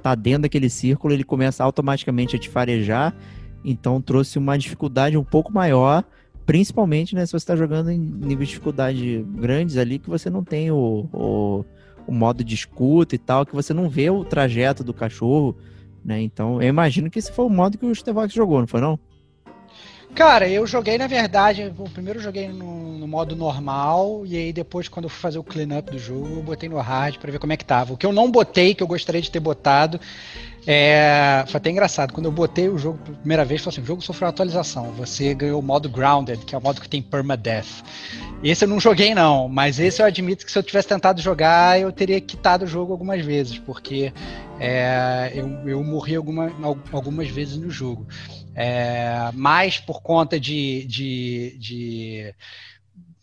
tá 0.02 0.16
dentro 0.16 0.44
daquele 0.44 0.70
círculo, 0.70 1.14
ele 1.14 1.24
começa 1.24 1.64
automaticamente 1.64 2.36
a 2.36 2.40
te 2.40 2.50
farejar. 2.50 3.16
Então 3.64 4.02
trouxe 4.02 4.38
uma 4.38 4.58
dificuldade 4.58 5.18
um 5.18 5.24
pouco 5.24 5.54
maior 5.54 6.04
Principalmente, 6.52 7.16
né, 7.16 7.26
se 7.26 7.32
você 7.32 7.38
está 7.38 7.56
jogando 7.56 7.90
em 7.92 7.98
níveis 7.98 8.50
de 8.50 8.56
dificuldade 8.56 9.26
grandes 9.36 9.78
ali, 9.78 9.98
que 9.98 10.10
você 10.10 10.30
não 10.30 10.44
tem 10.44 10.70
o, 10.70 11.08
o, 11.14 11.64
o, 12.06 12.12
modo 12.12 12.44
de 12.44 12.54
escuta 12.54 13.16
e 13.16 13.18
tal, 13.18 13.46
que 13.46 13.56
você 13.56 13.74
não 13.74 13.88
vê 13.88 14.10
o 14.10 14.26
trajeto 14.26 14.84
do 14.84 14.94
cachorro, 14.94 15.56
né? 16.04 16.22
Então, 16.22 16.62
eu 16.62 16.68
imagino 16.68 17.10
que 17.10 17.20
esse 17.20 17.32
foi 17.32 17.46
o 17.46 17.50
modo 17.50 17.78
que 17.78 17.86
o 17.86 17.96
Stevox 17.96 18.34
jogou, 18.34 18.60
não 18.60 18.68
foi 18.68 18.82
não? 18.82 19.00
Cara, 20.14 20.46
eu 20.50 20.68
joguei, 20.68 20.98
na 20.98 21.08
verdade, 21.08 21.74
o 21.78 21.90
primeiro 21.90 22.20
joguei 22.20 22.50
no, 22.50 22.98
no, 22.98 23.08
modo 23.08 23.34
normal, 23.34 24.24
e 24.26 24.36
aí 24.36 24.52
depois, 24.52 24.90
quando 24.90 25.06
eu 25.06 25.10
fui 25.10 25.22
fazer 25.22 25.40
o 25.40 25.44
cleanup 25.44 25.90
do 25.90 25.98
jogo, 25.98 26.36
eu 26.36 26.44
botei 26.44 26.68
no 26.68 26.78
hard 26.80 27.18
para 27.18 27.32
ver 27.32 27.40
como 27.40 27.54
é 27.54 27.58
que 27.58 27.64
tava. 27.64 27.94
O 27.94 27.98
que 27.98 28.06
eu 28.06 28.12
não 28.12 28.30
botei, 28.30 28.76
que 28.76 28.84
eu 28.84 28.88
gostaria 28.88 29.22
de 29.22 29.32
ter 29.32 29.40
botado, 29.40 30.02
é, 30.66 31.44
foi 31.48 31.58
até 31.58 31.70
engraçado. 31.72 32.14
Quando 32.14 32.28
eu 32.28 32.32
botei 32.32 32.70
o 32.70 32.78
jogo 32.78 33.00
pela 33.00 33.18
primeira 33.18 33.46
vez, 33.46 33.62
falei 33.62 33.74
assim: 33.76 33.82
o 33.82 33.86
jogo 33.86 34.02
sofreu 34.02 34.30
atualização. 34.30 34.92
Você 34.92 35.34
ganhou 35.34 35.60
o 35.60 35.64
modo 35.64 35.90
Grounded, 35.90 36.46
que 36.46 36.54
é 36.54 36.58
o 36.58 36.62
modo 36.62 36.80
que 36.80 36.90
tem 36.90 37.02
permadeath. 37.02 37.84
Esse 38.44 38.66
eu 38.66 38.70
não 38.70 38.80
joguei, 38.80 39.14
não, 39.14 39.48
mas 39.48 39.80
esse 39.80 40.02
eu 40.02 40.06
admito 40.06 40.46
que 40.46 40.52
se 40.52 40.58
eu 40.58 40.64
tivesse 40.64 40.88
tentado 40.88 41.22
jogar, 41.22 41.80
eu 41.80 41.92
teria 41.92 42.20
quitado 42.20 42.66
o 42.66 42.68
jogo 42.68 42.92
algumas 42.92 43.24
vezes, 43.24 43.60
porque 43.60 44.12
é, 44.60 45.32
eu, 45.36 45.48
eu 45.68 45.84
morri 45.84 46.16
alguma, 46.16 46.52
algumas 46.92 47.28
vezes 47.28 47.58
no 47.58 47.70
jogo. 47.70 48.08
É, 48.56 49.30
mais 49.34 49.80
por 49.80 50.02
conta 50.02 50.40
de, 50.40 50.86
de, 50.86 51.56
de 51.58 52.36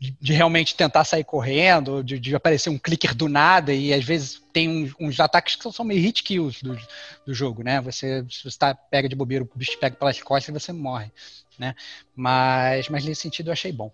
de, 0.00 0.32
realmente 0.32 0.76
tentar 0.76 1.04
sair 1.04 1.24
correndo, 1.24 2.04
de, 2.04 2.18
de, 2.18 2.34
aparecer 2.34 2.70
um 2.70 2.78
clicker 2.78 3.14
do 3.14 3.28
nada, 3.28 3.72
e 3.72 3.92
às 3.92 4.04
vezes 4.04 4.40
tem 4.52 4.68
uns, 4.68 4.94
uns 4.98 5.20
ataques 5.20 5.56
que 5.56 5.72
são 5.72 5.84
meio 5.84 6.00
hit 6.00 6.22
kills 6.22 6.62
do, 6.62 6.78
do 7.26 7.34
jogo, 7.34 7.62
né? 7.64 7.80
Você, 7.80 8.24
se 8.30 8.44
você 8.44 8.56
tá, 8.56 8.74
pega 8.74 9.08
de 9.08 9.16
bobeira, 9.16 9.44
o 9.44 9.58
bicho 9.58 9.78
pega 9.78 9.96
pelas 9.96 10.22
costas 10.22 10.54
e 10.54 10.58
você 10.58 10.72
morre, 10.72 11.10
né? 11.58 11.74
Mas, 12.14 12.88
mas 12.88 13.04
nesse 13.04 13.22
sentido 13.22 13.48
eu 13.48 13.52
achei 13.52 13.72
bom. 13.72 13.92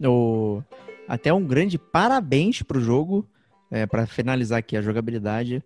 O... 0.00 0.62
Até 1.08 1.32
um 1.32 1.44
grande 1.44 1.78
parabéns 1.78 2.62
pro 2.62 2.80
jogo, 2.80 3.28
é, 3.70 3.86
para 3.86 4.06
finalizar 4.06 4.58
aqui 4.58 4.76
a 4.76 4.82
jogabilidade. 4.82 5.62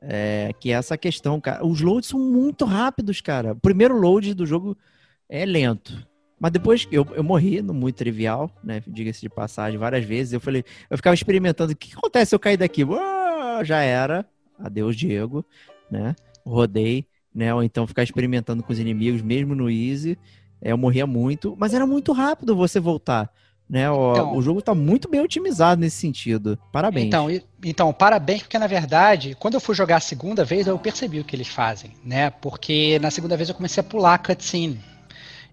É, 0.00 0.54
que 0.60 0.70
é 0.70 0.74
essa 0.74 0.96
questão, 0.96 1.40
cara. 1.40 1.66
Os 1.66 1.80
loads 1.80 2.08
são 2.08 2.20
muito 2.20 2.64
rápidos, 2.64 3.20
cara. 3.20 3.52
O 3.52 3.56
primeiro 3.56 3.98
load 3.98 4.32
do 4.32 4.46
jogo 4.46 4.78
é 5.28 5.44
lento. 5.44 6.06
Mas 6.38 6.52
depois 6.52 6.86
eu, 6.92 7.06
eu 7.14 7.24
morri 7.24 7.60
no 7.60 7.74
muito 7.74 7.96
trivial, 7.96 8.50
né? 8.62 8.82
Diga-se 8.86 9.20
de 9.20 9.28
passagem, 9.28 9.78
várias 9.78 10.04
vezes. 10.04 10.32
Eu 10.32 10.40
falei, 10.40 10.64
eu 10.88 10.96
ficava 10.96 11.14
experimentando. 11.14 11.72
O 11.72 11.76
que 11.76 11.94
acontece 11.94 12.30
se 12.30 12.34
eu 12.34 12.38
cair 12.38 12.56
daqui? 12.56 12.84
Uau, 12.84 13.64
já 13.64 13.80
era. 13.80 14.24
Adeus, 14.58 14.96
Diego, 14.96 15.44
né? 15.90 16.14
Rodei, 16.44 17.06
né? 17.34 17.52
Ou 17.54 17.62
então 17.62 17.86
ficar 17.86 18.02
experimentando 18.02 18.62
com 18.62 18.72
os 18.72 18.78
inimigos, 18.78 19.22
mesmo 19.22 19.54
no 19.54 19.70
Easy. 19.70 20.18
É, 20.60 20.72
eu 20.72 20.78
morria 20.78 21.06
muito, 21.06 21.56
mas 21.58 21.74
era 21.74 21.86
muito 21.86 22.12
rápido 22.12 22.56
você 22.56 22.80
voltar. 22.80 23.30
Né, 23.68 23.90
o, 23.90 24.12
então, 24.12 24.34
o 24.34 24.40
jogo 24.40 24.60
está 24.60 24.74
muito 24.74 25.10
bem 25.10 25.20
otimizado 25.20 25.78
nesse 25.78 25.98
sentido. 25.98 26.58
Parabéns. 26.72 27.06
Então, 27.06 27.28
então, 27.62 27.92
parabéns, 27.92 28.40
porque 28.40 28.58
na 28.58 28.66
verdade, 28.66 29.36
quando 29.38 29.54
eu 29.54 29.60
fui 29.60 29.74
jogar 29.74 29.96
a 29.96 30.00
segunda 30.00 30.42
vez, 30.42 30.66
eu 30.66 30.78
percebi 30.78 31.20
o 31.20 31.24
que 31.24 31.36
eles 31.36 31.48
fazem, 31.48 31.92
né? 32.02 32.30
Porque 32.30 32.98
na 32.98 33.10
segunda 33.10 33.36
vez 33.36 33.50
eu 33.50 33.54
comecei 33.54 33.82
a 33.82 33.84
pular 33.84 34.14
a 34.14 34.18
cutscene. 34.18 34.80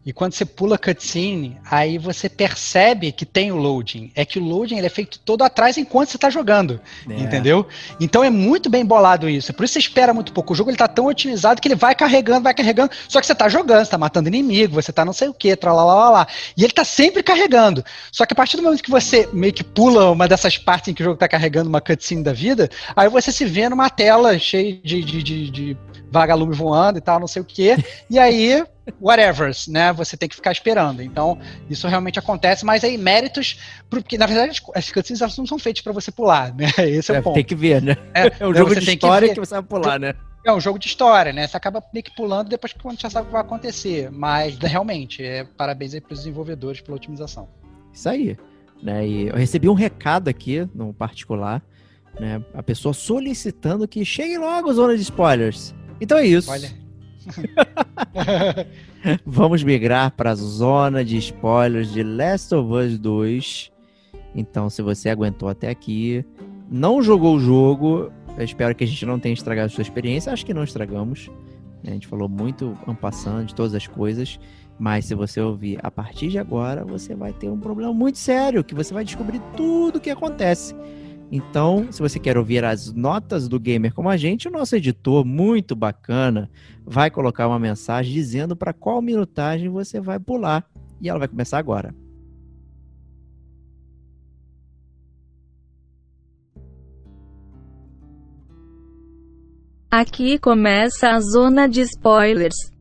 E 0.06 0.14
quando 0.14 0.34
você 0.34 0.46
pula 0.46 0.78
cutscene, 0.78 1.58
aí 1.70 1.98
você 1.98 2.30
percebe 2.30 3.12
que 3.12 3.26
tem 3.26 3.52
o 3.52 3.56
loading. 3.56 4.12
É 4.14 4.24
que 4.24 4.38
o 4.38 4.44
loading 4.44 4.78
ele 4.78 4.86
é 4.86 4.90
feito 4.90 5.18
todo 5.18 5.44
atrás 5.44 5.80
enquanto 5.80 6.10
você 6.10 6.18
está 6.18 6.30
jogando. 6.30 6.80
É. 7.10 7.20
Entendeu? 7.20 7.66
Então 8.00 8.24
é 8.24 8.30
muito 8.30 8.70
bem 8.70 8.86
bolado 8.86 9.28
isso. 9.28 9.52
Por 9.52 9.66
isso 9.66 9.74
você 9.74 9.80
espera 9.80 10.14
muito 10.14 10.32
pouco. 10.32 10.54
O 10.54 10.56
jogo 10.56 10.70
ele 10.70 10.78
tá 10.78 10.88
tão 10.88 11.08
otimizado 11.08 11.60
que 11.60 11.68
ele 11.68 11.76
vai 11.76 11.96
carregando, 11.96 12.44
vai 12.44 12.54
carregando. 12.54 12.92
Só 13.08 13.20
que 13.20 13.26
você 13.26 13.34
está 13.34 13.50
jogando, 13.50 13.84
você 13.84 13.90
tá 13.90 13.98
matando 13.98 14.28
inimigo, 14.28 14.76
você 14.76 14.94
tá 14.94 15.04
não 15.04 15.14
sei 15.14 15.28
o 15.28 15.34
que, 15.34 15.58
lá. 15.64 16.28
E 16.56 16.64
ele 16.64 16.74
tá 16.74 16.86
sempre 16.86 17.24
carregando. 17.24 17.84
Só 18.12 18.28
que 18.28 18.34
a 18.34 18.36
partir 18.36 18.58
do 18.58 18.64
momento 18.64 18.84
que 18.84 18.92
você 18.92 19.28
meio 19.34 19.54
que 19.54 19.64
pula 19.64 20.12
uma 20.12 20.28
dessas 20.28 20.56
partes 20.56 20.90
em 20.90 20.94
que 20.94 21.02
o 21.02 21.06
jogo 21.06 21.18
tá 21.18 21.28
carregando 21.28 21.68
uma 21.68 21.82
cutscene 21.82 22.24
da 22.24 22.32
vida, 22.32 22.70
aí 22.96 23.10
você 23.10 23.32
se 23.32 23.44
vê 23.44 23.68
numa 23.68 23.90
tela 23.90 24.38
cheia 24.38 24.80
de, 24.84 25.04
de, 25.04 25.24
de, 25.24 25.50
de 25.50 25.78
vagalume 26.12 26.54
voando 26.54 27.00
e 27.00 27.02
tal, 27.02 27.20
não 27.20 27.28
sei 27.28 27.42
o 27.42 27.46
que. 27.46 27.76
E 28.08 28.20
aí 28.20 28.64
whatever, 29.02 29.52
né? 29.68 29.92
Você 29.94 30.16
tem 30.16 30.30
que 30.30 30.36
ficar 30.36 30.52
esperando. 30.52 31.02
Então, 31.02 31.38
isso 31.70 31.88
realmente 31.88 32.20
acontece, 32.20 32.66
mas 32.66 32.84
aí 32.84 32.98
méritos, 32.98 33.60
porque 33.90 34.18
na 34.18 34.26
verdade 34.26 34.62
as 34.74 34.92
cutscenes 34.92 35.38
não 35.38 35.46
são 35.46 35.58
feitas 35.60 35.82
para 35.82 35.94
você 35.94 36.12
pular, 36.12 36.54
né? 36.54 36.68
Esse 36.86 37.12
é, 37.12 37.16
é 37.16 37.20
o 37.20 37.24
ponto. 37.24 37.36
Tem 37.36 37.44
que 37.44 37.56
ver, 37.56 37.82
né? 37.82 37.96
É, 38.14 38.28
é 38.40 38.48
um 38.48 38.52
né, 38.52 38.58
jogo 38.58 38.76
de 38.76 38.90
história 38.90 39.28
que, 39.30 39.34
que, 39.34 39.40
você 39.40 39.56
vai 39.56 39.64
pular, 39.64 40.00
né? 40.00 40.14
É 40.46 40.54
um 40.54 40.60
jogo 40.60 40.78
de 40.78 40.88
história, 40.88 41.34
né? 41.34 41.48
Você 41.48 41.58
acaba 41.58 41.84
meio 41.92 42.04
que 42.04 42.16
pulando 42.16 42.50
depois 42.50 42.72
que 42.72 42.84
você 42.84 42.98
já 43.00 43.10
sabe 43.10 43.24
o 43.24 43.28
que 43.28 43.34
vai 43.34 43.42
acontecer. 43.42 44.12
Mas 44.12 44.56
realmente, 44.62 45.24
é, 45.24 45.44
parabéns 45.44 45.94
aí 45.94 46.02
para 46.02 46.14
os 46.14 46.20
desenvolvedores 46.20 46.82
pela 46.82 46.96
otimização. 46.96 47.50
Isso 47.92 48.08
aí. 48.08 48.38
Né? 48.84 49.08
E 49.08 49.28
eu 49.30 49.36
recebi 49.36 49.68
um 49.68 49.74
recado 49.74 50.28
aqui, 50.28 50.70
no 50.76 50.94
particular, 50.94 51.64
né? 52.20 52.44
A 52.54 52.62
pessoa 52.62 52.94
solicitando 52.94 53.88
que 53.88 54.06
chegue 54.06 54.38
logo 54.38 54.70
a 54.70 54.74
zona 54.74 54.96
de 54.96 55.02
spoilers. 55.02 55.74
Então 56.00 56.18
é 56.18 56.28
isso. 56.28 56.52
Olha. 56.52 56.85
Vamos 59.26 59.64
migrar 59.64 60.12
para 60.12 60.32
a 60.32 60.36
zona 60.36 61.04
de 61.04 61.18
spoilers 61.18 61.92
de 61.92 62.04
Last 62.04 62.54
of 62.54 62.74
Us 62.74 62.98
2. 62.98 63.72
Então, 64.36 64.70
se 64.70 64.82
você 64.82 65.10
aguentou 65.10 65.48
até 65.48 65.70
aqui, 65.70 66.26
não 66.70 67.02
jogou 67.02 67.36
o 67.36 67.40
jogo, 67.40 68.12
eu 68.38 68.44
espero 68.44 68.76
que 68.76 68.84
a 68.84 68.88
gente 68.88 69.06
não 69.06 69.20
tenha 69.20 69.34
estragado 69.34 69.68
a 69.68 69.70
sua 69.70 69.82
experiência. 69.82 70.34
Acho 70.34 70.46
que 70.46 70.54
não 70.54 70.64
estragamos. 70.64 71.30
A 71.84 71.90
gente 71.90 72.08
falou 72.08 72.28
muito 72.28 72.78
ampassando 72.88 73.46
de 73.46 73.56
todas 73.56 73.74
as 73.74 73.88
coisas. 73.88 74.40
Mas 74.78 75.06
se 75.06 75.16
você 75.16 75.40
ouvir 75.40 75.80
a 75.82 75.90
partir 75.90 76.28
de 76.28 76.38
agora, 76.38 76.84
você 76.84 77.16
vai 77.16 77.32
ter 77.32 77.50
um 77.50 77.60
problema 77.60 77.94
muito 77.94 78.18
sério, 78.18 78.64
que 78.64 78.76
você 78.76 78.94
vai 78.94 79.06
descobrir 79.06 79.42
tudo 79.56 79.98
o 79.98 80.02
que 80.02 80.10
acontece. 80.10 80.76
Então, 81.32 81.92
se 81.92 82.02
você 82.02 82.20
quer 82.20 82.38
ouvir 82.38 82.64
as 82.64 82.94
notas 82.94 83.48
do 83.48 83.60
gamer 83.60 83.94
como 83.94 84.10
a 84.10 84.18
gente, 84.18 84.48
o 84.48 84.52
nosso 84.52 84.76
editor, 84.76 85.26
muito 85.26 85.76
bacana, 85.76 86.50
vai 86.86 87.10
colocar 87.10 87.48
uma 87.48 87.60
mensagem 87.60 88.14
dizendo 88.14 88.56
para 88.56 88.74
qual 88.74 89.02
minutagem 89.02 89.70
você 89.70 90.00
vai 90.00 90.20
pular. 90.20 90.66
E 91.02 91.10
ela 91.10 91.20
vai 91.20 91.28
começar 91.28 91.58
agora. 91.58 91.94
Aqui 99.90 100.38
começa 100.38 101.12
a 101.12 101.22
zona 101.22 101.68
de 101.68 101.82
spoilers. 101.82 102.75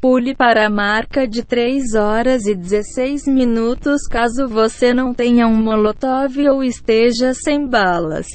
Pule 0.00 0.34
para 0.34 0.64
a 0.64 0.70
marca 0.70 1.28
de 1.28 1.44
3 1.44 1.94
horas 1.94 2.46
e 2.46 2.54
16 2.54 3.26
minutos 3.26 4.06
caso 4.08 4.48
você 4.48 4.94
não 4.94 5.12
tenha 5.12 5.46
um 5.46 5.54
molotov 5.54 6.38
ou 6.48 6.64
esteja 6.64 7.34
sem 7.34 7.68
balas. 7.68 8.26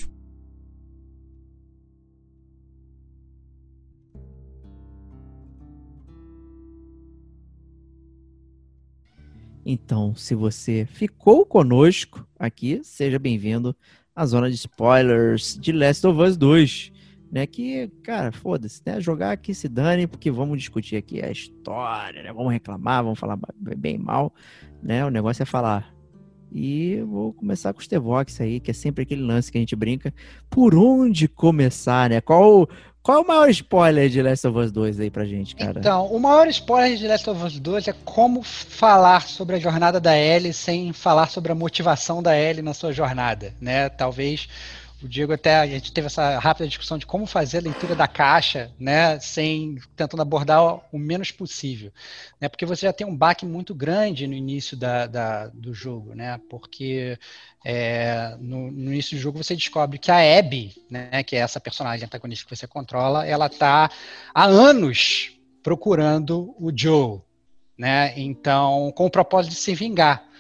Então, 9.66 10.14
se 10.14 10.36
você 10.36 10.86
ficou 10.86 11.44
conosco 11.48 12.28
aqui, 12.38 12.80
seja 12.84 13.18
bem-vindo 13.18 13.76
à 14.16 14.24
zona 14.28 14.52
de 14.52 14.56
spoilers 14.56 15.58
de 15.60 15.72
Last 15.72 16.06
of 16.06 16.22
Us 16.22 16.38
2 16.38 16.94
né? 17.32 17.46
Que, 17.46 17.90
cara, 18.04 18.32
foda-se, 18.32 18.82
né? 18.86 19.00
Jogar 19.02 19.32
aqui 19.32 19.54
se 19.54 19.68
dane, 19.68 20.08
porque 20.08 20.32
vamos 20.32 20.60
discutir 20.60 20.96
aqui 20.96 21.22
a 21.24 21.32
história, 21.32 22.24
né? 22.24 22.32
Vamos 22.32 22.52
reclamar, 22.52 23.04
vamos 23.04 23.20
falar 23.20 23.38
bem 23.78 23.98
mal, 23.98 24.34
né? 24.82 25.06
O 25.06 25.10
negócio 25.10 25.44
é 25.44 25.46
falar. 25.46 25.94
E 26.52 27.02
vou 27.02 27.34
começar 27.34 27.74
com 27.74 27.80
o 27.80 27.84
Stevox 27.84 28.40
aí, 28.40 28.60
que 28.60 28.72
é 28.72 28.74
sempre 28.74 29.04
aquele 29.04 29.22
lance 29.22 29.52
que 29.52 29.58
a 29.58 29.62
gente 29.62 29.76
brinca. 29.76 30.14
Por 30.50 30.74
onde 30.76 31.28
começar, 31.28 32.10
né? 32.10 32.22
Qual, 32.22 32.70
qual 33.04 33.18
é 33.18 33.22
o 33.22 33.28
maior 33.28 33.50
spoiler 33.50 34.10
de 34.10 34.22
Last 34.22 34.48
of 34.48 34.58
Us 34.58 34.72
2 34.72 35.00
aí 35.02 35.10
pra 35.10 35.26
gente, 35.26 35.56
cara? 35.56 35.80
Então, 35.80 36.08
o 36.08 36.20
maior 36.20 36.48
spoiler 36.48 36.98
de 36.98 37.08
Last 37.08 37.30
of 37.30 37.44
Us 37.44 37.60
2 37.60 37.90
é 37.90 37.94
como 38.06 38.42
falar 38.42 39.28
sobre 39.28 39.58
a 39.58 39.60
jornada 39.60 40.00
da 40.00 40.18
Ellie 40.18 40.54
sem 40.54 40.94
falar 40.94 41.30
sobre 41.30 41.52
a 41.52 41.56
motivação 41.56 42.24
da 42.24 42.40
Ellie 42.40 42.62
na 42.62 42.74
sua 42.74 42.94
jornada, 42.94 43.54
né? 43.60 43.90
Talvez 43.90 44.48
o 45.06 45.08
Diego 45.08 45.34
até 45.34 45.58
a 45.58 45.68
gente 45.68 45.92
teve 45.92 46.08
essa 46.08 46.40
rápida 46.40 46.68
discussão 46.68 46.98
de 46.98 47.06
como 47.06 47.28
fazer 47.28 47.60
a 47.60 47.62
leitura 47.62 47.96
da 47.96 48.08
caixa, 48.08 48.72
né, 48.80 49.20
sem 49.20 49.78
tentando 49.96 50.22
abordar 50.22 50.82
o 50.92 50.98
menos 50.98 51.32
possível, 51.32 51.92
né, 52.42 52.50
porque 52.50 52.66
você 52.66 52.88
já 52.88 52.94
tem 52.94 53.06
um 53.06 53.16
baque 53.16 53.46
muito 53.46 53.76
grande 53.76 54.26
no 54.26 54.34
início 54.34 54.76
da, 54.76 55.06
da 55.06 55.48
do 55.48 55.74
jogo, 55.74 56.16
né, 56.16 56.40
porque 56.50 57.20
é, 57.64 58.36
no, 58.40 58.72
no, 58.72 58.92
início 58.92 59.16
do 59.16 59.22
jogo 59.22 59.44
você 59.44 59.56
descobre 59.56 60.00
que 60.00 60.10
a 60.10 60.40
Abby, 60.40 60.76
né, 60.90 61.24
que 61.24 61.36
é 61.36 61.40
essa 61.40 61.60
personagem 61.60 62.06
antagonista 62.06 62.46
que 62.46 62.56
você 62.56 62.66
controla, 62.66 63.28
ela 63.28 63.46
está 63.46 63.90
há 64.34 64.46
anos 64.46 65.34
procurando 65.62 66.56
o 66.60 66.72
Joe, 66.76 67.22
né, 67.78 68.12
então 68.18 68.92
com 68.96 69.06
o 69.06 69.12
propósito 69.12 69.52
de 69.52 69.60
se 69.60 69.76
vingar 69.76 70.35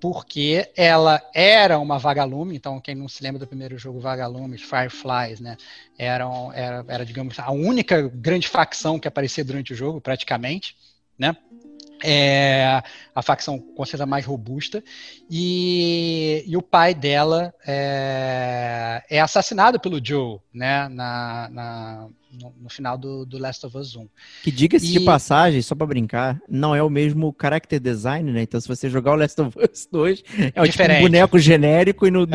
porque 0.00 0.70
ela 0.74 1.20
era 1.34 1.78
uma 1.78 1.98
vagalume, 1.98 2.56
então 2.56 2.80
quem 2.80 2.94
não 2.94 3.08
se 3.08 3.22
lembra 3.22 3.38
do 3.38 3.46
primeiro 3.46 3.76
jogo 3.76 4.00
Vagalumes, 4.00 4.62
Fireflies, 4.62 5.40
né, 5.40 5.56
eram, 5.98 6.52
era, 6.52 6.84
era, 6.88 7.04
digamos, 7.04 7.38
a 7.38 7.50
única 7.50 8.08
grande 8.08 8.48
facção 8.48 8.98
que 8.98 9.06
aparecia 9.06 9.44
durante 9.44 9.72
o 9.72 9.76
jogo, 9.76 10.00
praticamente, 10.00 10.74
né, 11.18 11.36
é 12.02 12.82
a 13.14 13.22
facção 13.22 13.58
com 13.58 13.84
certeza 13.84 14.06
mais 14.06 14.24
robusta, 14.24 14.82
e, 15.30 16.44
e 16.46 16.56
o 16.56 16.62
pai 16.62 16.94
dela 16.94 17.52
é, 17.66 19.02
é, 19.10 19.20
assassinado 19.20 19.78
pelo 19.78 20.04
Joe, 20.04 20.38
né, 20.52 20.88
na, 20.88 21.48
na 21.50 22.08
no, 22.40 22.54
no, 22.62 22.70
final 22.70 22.96
do, 22.96 23.26
do, 23.26 23.38
Last 23.38 23.66
of 23.66 23.76
Us 23.76 23.96
1. 23.96 24.08
Que 24.42 24.50
diga-se 24.50 24.86
e... 24.86 24.92
de 24.92 25.00
passagem, 25.00 25.60
só 25.60 25.74
para 25.74 25.86
brincar, 25.86 26.40
não 26.48 26.74
é 26.74 26.82
o 26.82 26.88
mesmo 26.88 27.34
character 27.40 27.80
design, 27.80 28.30
né? 28.30 28.42
Então 28.42 28.60
se 28.60 28.68
você 28.68 28.88
jogar 28.88 29.12
o 29.12 29.16
Last 29.16 29.40
of 29.40 29.58
Us 29.58 29.88
2, 29.90 30.22
é 30.54 30.68
tipo 30.68 30.82
um 30.84 31.00
boneco 31.02 31.38
genérico 31.38 32.06
e 32.06 32.10
no 32.10 32.26
2 32.26 32.30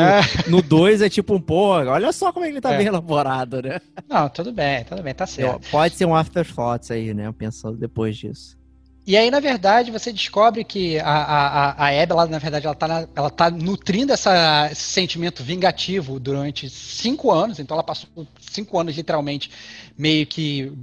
no, 0.48 0.62
é. 0.62 0.98
no 0.98 1.06
é 1.06 1.10
tipo 1.10 1.36
um, 1.36 1.42
pô, 1.42 1.70
olha 1.70 2.12
só 2.12 2.32
como 2.34 2.46
ele 2.46 2.60
tá 2.60 2.74
é. 2.74 2.78
bem 2.78 2.88
elaborado, 2.88 3.62
né? 3.62 3.80
Não, 4.08 4.28
tudo 4.30 4.52
bem, 4.52 4.84
tudo 4.84 5.02
bem, 5.02 5.14
tá 5.14 5.26
certo. 5.26 5.70
Pode 5.70 5.96
ser 5.96 6.06
um 6.06 6.16
afterthoughts 6.16 6.92
aí, 6.92 7.14
né? 7.14 7.32
Pensando 7.32 7.78
depois 7.78 8.18
disso. 8.18 8.58
E 9.08 9.16
aí, 9.16 9.30
na 9.30 9.40
verdade, 9.40 9.92
você 9.92 10.12
descobre 10.12 10.64
que 10.64 10.98
a, 11.00 11.06
a, 11.06 11.72
a 11.86 11.88
Abby, 11.90 12.12
ela, 12.12 12.26
na 12.26 12.40
verdade, 12.40 12.66
ela 12.66 12.74
está 12.74 13.08
ela 13.16 13.30
tá 13.30 13.52
nutrindo 13.52 14.12
essa, 14.12 14.68
esse 14.72 14.82
sentimento 14.82 15.44
vingativo 15.44 16.20
durante 16.20 16.68
cinco 16.70 17.32
anos. 17.32 17.60
Então, 17.60 17.76
ela 17.76 17.84
passou 17.84 18.10
cinco 18.40 18.80
anos, 18.80 18.96
literalmente, 18.96 19.52
meio 19.96 20.26
que 20.26 20.74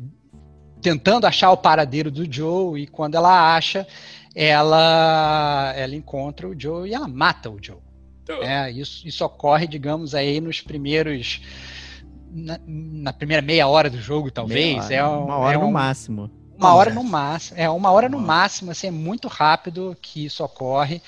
tentando 0.80 1.26
achar 1.26 1.50
o 1.50 1.56
paradeiro 1.56 2.12
do 2.12 2.32
Joe. 2.32 2.80
E 2.80 2.86
quando 2.86 3.16
ela 3.16 3.56
acha, 3.56 3.84
ela, 4.36 5.72
ela 5.76 5.96
encontra 5.96 6.48
o 6.48 6.58
Joe 6.58 6.88
e 6.88 6.94
ela 6.94 7.08
mata 7.08 7.50
o 7.50 7.58
Joe. 7.60 7.78
É, 8.40 8.70
isso, 8.70 9.06
isso 9.06 9.24
ocorre, 9.24 9.66
digamos, 9.66 10.14
aí 10.14 10.40
nos 10.40 10.60
primeiros. 10.60 11.40
Na, 12.30 12.58
na 12.66 13.12
primeira 13.12 13.42
meia 13.42 13.66
hora 13.66 13.90
do 13.90 14.00
jogo, 14.00 14.30
talvez. 14.30 14.84
Hora, 14.84 14.94
é 14.94 15.04
um, 15.04 15.24
uma 15.24 15.36
hora 15.38 15.56
é 15.56 15.58
um, 15.58 15.66
no 15.66 15.72
máximo. 15.72 16.30
Uma 16.62 16.74
hora 16.74 16.92
no 16.92 17.04
máximo. 17.04 17.60
É, 17.60 17.68
uma 17.68 17.90
hora 17.90 18.08
no 18.08 18.18
máximo, 18.18 18.70
assim, 18.70 18.86
é 18.86 18.90
muito 18.90 19.28
rápido 19.28 19.96
que 20.00 20.24
isso 20.24 20.44
ocorre. 20.44 21.02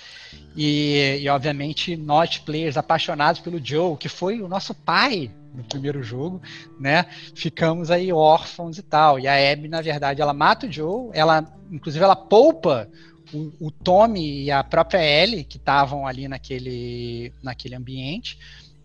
E, 0.56 1.20
e, 1.22 1.28
obviamente, 1.28 1.96
nós, 1.96 2.38
players 2.38 2.76
apaixonados 2.76 3.40
pelo 3.40 3.64
Joe, 3.64 3.96
que 3.96 4.08
foi 4.08 4.40
o 4.40 4.48
nosso 4.48 4.74
pai 4.74 5.30
no 5.54 5.62
primeiro 5.62 6.02
jogo, 6.02 6.42
né? 6.78 7.06
Ficamos 7.34 7.90
aí 7.90 8.12
órfãos 8.12 8.78
e 8.78 8.82
tal. 8.82 9.18
E 9.18 9.28
a 9.28 9.52
Abby, 9.52 9.68
na 9.68 9.80
verdade, 9.80 10.20
ela 10.20 10.34
mata 10.34 10.66
o 10.66 10.72
Joe, 10.72 11.10
ela, 11.12 11.44
inclusive, 11.70 12.04
ela 12.04 12.16
poupa 12.16 12.88
o, 13.32 13.66
o 13.66 13.70
Tommy 13.70 14.44
e 14.44 14.50
a 14.50 14.64
própria 14.64 15.02
Ellie, 15.02 15.44
que 15.44 15.56
estavam 15.56 16.06
ali 16.06 16.26
naquele, 16.26 17.32
naquele 17.42 17.74
ambiente, 17.74 18.38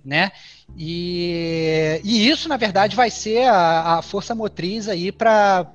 né? 0.05 0.31
E, 0.77 1.99
e, 2.03 2.29
isso, 2.29 2.47
na 2.47 2.57
verdade, 2.57 2.95
vai 2.95 3.09
ser 3.09 3.43
a, 3.47 3.97
a 3.97 4.01
força 4.01 4.33
motriz 4.33 4.87
aí 4.87 5.11
para 5.11 5.65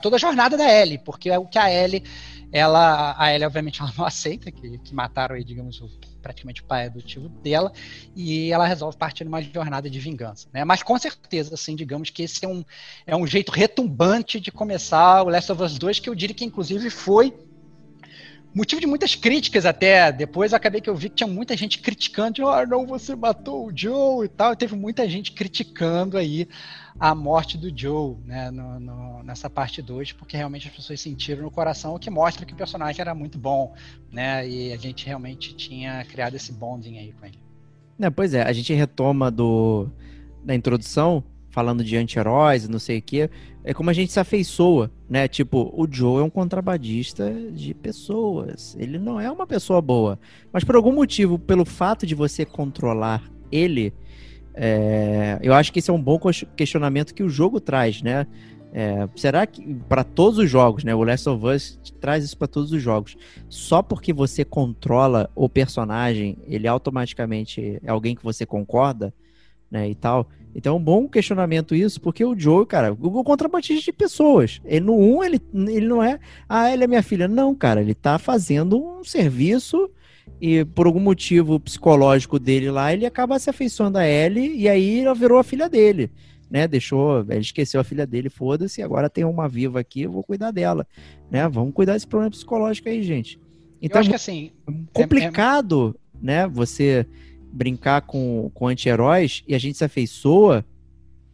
toda 0.00 0.16
a 0.16 0.18
jornada 0.18 0.56
da 0.56 0.70
Ellie, 0.70 0.98
porque 0.98 1.30
é 1.30 1.38
o 1.38 1.46
que 1.46 1.58
a 1.58 1.72
Ellie, 1.72 2.04
ela, 2.52 3.16
a 3.18 3.34
Ellie, 3.34 3.46
obviamente, 3.46 3.80
ela 3.80 3.92
não 3.96 4.04
aceita 4.06 4.50
que, 4.50 4.78
que 4.78 4.94
mataram 4.94 5.34
aí, 5.34 5.42
digamos, 5.42 5.80
o, 5.80 5.90
praticamente 6.22 6.62
o 6.62 6.64
pai 6.64 6.86
adotivo 6.86 7.28
dela, 7.28 7.72
e 8.14 8.52
ela 8.52 8.66
resolve 8.66 8.96
partir 8.96 9.24
numa 9.24 9.42
jornada 9.42 9.90
de 9.90 9.98
vingança, 9.98 10.48
né? 10.52 10.64
Mas 10.64 10.82
com 10.82 10.96
certeza, 10.98 11.54
assim, 11.54 11.74
digamos 11.74 12.10
que 12.10 12.22
esse 12.22 12.44
é 12.44 12.48
um, 12.48 12.64
é 13.06 13.16
um 13.16 13.26
jeito 13.26 13.50
retumbante 13.50 14.38
de 14.38 14.52
começar 14.52 15.22
o 15.22 15.28
Last 15.28 15.50
of 15.50 15.62
Us 15.62 15.78
2, 15.78 15.98
que 15.98 16.08
eu 16.08 16.14
diria 16.14 16.34
que, 16.34 16.44
inclusive, 16.44 16.88
foi 16.90 17.34
motivo 18.54 18.80
de 18.80 18.86
muitas 18.86 19.14
críticas 19.14 19.64
até. 19.66 20.12
Depois 20.12 20.52
acabei 20.52 20.80
que 20.80 20.90
eu 20.90 20.94
vi 20.94 21.08
que 21.08 21.16
tinha 21.16 21.26
muita 21.26 21.56
gente 21.56 21.78
criticando, 21.78 22.48
ah, 22.48 22.66
não, 22.66 22.86
você 22.86 23.14
matou 23.16 23.66
o 23.66 23.72
Joe 23.74 24.26
e 24.26 24.28
tal. 24.28 24.52
E 24.52 24.56
teve 24.56 24.76
muita 24.76 25.08
gente 25.08 25.32
criticando 25.32 26.16
aí 26.16 26.48
a 26.98 27.14
morte 27.14 27.56
do 27.56 27.76
Joe, 27.76 28.16
né, 28.24 28.50
no, 28.50 28.78
no, 28.78 29.22
nessa 29.22 29.48
parte 29.48 29.80
2, 29.80 30.12
porque 30.12 30.36
realmente 30.36 30.68
as 30.68 30.74
pessoas 30.74 31.00
sentiram 31.00 31.42
no 31.42 31.50
coração, 31.50 31.94
o 31.94 31.98
que 31.98 32.10
mostra 32.10 32.44
que 32.44 32.52
o 32.52 32.56
personagem 32.56 33.00
era 33.00 33.14
muito 33.14 33.38
bom, 33.38 33.74
né, 34.10 34.46
e 34.46 34.72
a 34.72 34.76
gente 34.76 35.06
realmente 35.06 35.54
tinha 35.54 36.04
criado 36.04 36.34
esse 36.34 36.52
bonding 36.52 36.98
aí 36.98 37.12
com 37.12 37.26
ele. 37.26 37.38
É, 37.98 38.10
pois 38.10 38.34
é, 38.34 38.42
a 38.42 38.52
gente 38.52 38.72
retoma 38.72 39.30
do 39.30 39.88
da 40.44 40.54
introdução, 40.54 41.22
falando 41.52 41.84
de 41.84 41.96
anti-heróis, 41.96 42.66
não 42.66 42.78
sei 42.78 42.98
o 42.98 43.02
quê, 43.02 43.30
é 43.62 43.72
como 43.72 43.90
a 43.90 43.92
gente 43.92 44.10
se 44.10 44.18
afeiçoa, 44.18 44.90
né? 45.08 45.28
Tipo, 45.28 45.70
o 45.76 45.86
Joe 45.88 46.20
é 46.20 46.24
um 46.24 46.30
contrabandista 46.30 47.30
de 47.52 47.74
pessoas. 47.74 48.74
Ele 48.80 48.98
não 48.98 49.20
é 49.20 49.30
uma 49.30 49.46
pessoa 49.46 49.80
boa. 49.80 50.18
Mas 50.50 50.64
por 50.64 50.74
algum 50.74 50.92
motivo, 50.92 51.38
pelo 51.38 51.64
fato 51.64 52.06
de 52.06 52.14
você 52.14 52.44
controlar 52.44 53.22
ele, 53.52 53.92
é... 54.54 55.38
eu 55.42 55.52
acho 55.52 55.70
que 55.72 55.78
esse 55.78 55.90
é 55.90 55.92
um 55.92 56.02
bom 56.02 56.18
questionamento 56.56 57.14
que 57.14 57.22
o 57.22 57.28
jogo 57.28 57.60
traz, 57.60 58.02
né? 58.02 58.26
É... 58.72 59.06
será 59.14 59.46
que 59.46 59.62
para 59.86 60.02
todos 60.02 60.38
os 60.38 60.50
jogos, 60.50 60.82
né? 60.84 60.94
O 60.94 61.04
Last 61.04 61.28
of 61.28 61.46
Us 61.46 61.78
traz 62.00 62.24
isso 62.24 62.38
para 62.38 62.48
todos 62.48 62.72
os 62.72 62.82
jogos. 62.82 63.14
Só 63.50 63.82
porque 63.82 64.10
você 64.10 64.42
controla 64.42 65.30
o 65.34 65.50
personagem, 65.50 66.38
ele 66.46 66.66
automaticamente 66.66 67.78
é 67.84 67.90
alguém 67.90 68.16
que 68.16 68.24
você 68.24 68.46
concorda, 68.46 69.12
né? 69.70 69.88
E 69.88 69.94
tal. 69.94 70.26
Então 70.54 70.74
é 70.74 70.78
um 70.78 70.82
bom 70.82 71.08
questionamento 71.08 71.74
isso, 71.74 72.00
porque 72.00 72.24
o 72.24 72.38
Joe, 72.38 72.66
cara, 72.66 72.92
o 72.92 73.24
contrabandista 73.24 73.84
de 73.84 73.92
pessoas. 73.92 74.60
Ele, 74.64 74.80
no 74.80 74.94
1, 74.94 75.24
ele, 75.24 75.40
ele 75.54 75.86
não 75.86 76.02
é, 76.02 76.18
ah, 76.48 76.72
ele 76.72 76.84
é 76.84 76.86
minha 76.86 77.02
filha. 77.02 77.26
Não, 77.26 77.54
cara, 77.54 77.80
ele 77.80 77.94
tá 77.94 78.18
fazendo 78.18 78.82
um 78.82 79.02
serviço 79.02 79.90
e 80.40 80.64
por 80.64 80.86
algum 80.86 81.00
motivo 81.00 81.58
psicológico 81.58 82.38
dele 82.38 82.70
lá, 82.70 82.92
ele 82.92 83.06
acaba 83.06 83.38
se 83.38 83.48
afeiçoando 83.48 83.98
a 83.98 84.06
Ellie 84.06 84.56
e 84.56 84.68
aí 84.68 85.00
ela 85.00 85.14
virou 85.14 85.38
a 85.38 85.44
filha 85.44 85.68
dele. 85.68 86.10
Né, 86.50 86.68
deixou, 86.68 87.24
ele 87.30 87.40
esqueceu 87.40 87.80
a 87.80 87.84
filha 87.84 88.06
dele, 88.06 88.28
foda-se, 88.28 88.82
agora 88.82 89.08
tem 89.08 89.24
uma 89.24 89.48
viva 89.48 89.80
aqui, 89.80 90.02
eu 90.02 90.12
vou 90.12 90.22
cuidar 90.22 90.50
dela, 90.50 90.86
né? 91.30 91.48
Vamos 91.48 91.72
cuidar 91.72 91.94
desse 91.94 92.06
problema 92.06 92.30
psicológico 92.30 92.90
aí, 92.90 93.02
gente. 93.02 93.40
Então, 93.80 93.96
eu 93.96 94.00
acho 94.00 94.10
que 94.10 94.16
assim, 94.16 94.50
complicado, 94.92 95.96
é, 95.96 96.18
é... 96.18 96.20
né, 96.20 96.46
você 96.46 97.06
brincar 97.52 98.02
com, 98.02 98.50
com 98.54 98.66
anti-heróis 98.66 99.44
e 99.46 99.54
a 99.54 99.58
gente 99.58 99.78
se 99.78 99.84
afeiçoa, 99.84 100.64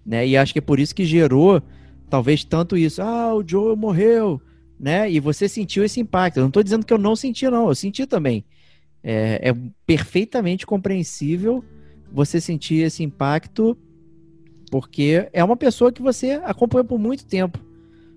né? 0.05 0.27
E 0.27 0.37
acho 0.37 0.53
que 0.53 0.59
é 0.59 0.63
por 0.63 0.81
isso 0.81 0.95
que 0.95 1.05
gerou 1.05 1.63
talvez 2.11 2.45
tanto 2.45 2.77
isso. 2.77 3.01
Ah, 3.01 3.35
o 3.35 3.47
Joe 3.47 3.77
morreu, 3.77 4.41
né? 4.79 5.11
E 5.11 5.21
você 5.21 5.49
sentiu 5.49 5.85
esse 5.85 6.01
impacto. 6.01 6.39
Eu 6.39 6.43
não 6.43 6.49
estou 6.49 6.63
dizendo 6.63 6.85
que 6.85 6.93
eu 6.93 6.99
não 6.99 7.15
senti, 7.15 7.49
não. 7.49 7.69
Eu 7.69 7.75
senti 7.75 8.07
também. 8.07 8.45
É, 9.03 9.51
é 9.51 9.57
perfeitamente 9.87 10.67
compreensível 10.67 11.65
você 12.13 12.41
sentir 12.41 12.83
esse 12.83 13.03
impacto 13.03 13.77
porque 14.71 15.29
é 15.33 15.43
uma 15.43 15.57
pessoa 15.57 15.93
que 15.93 16.03
você 16.03 16.33
acompanhou 16.45 16.85
por 16.85 16.99
muito 16.99 17.25
tempo. 17.25 17.59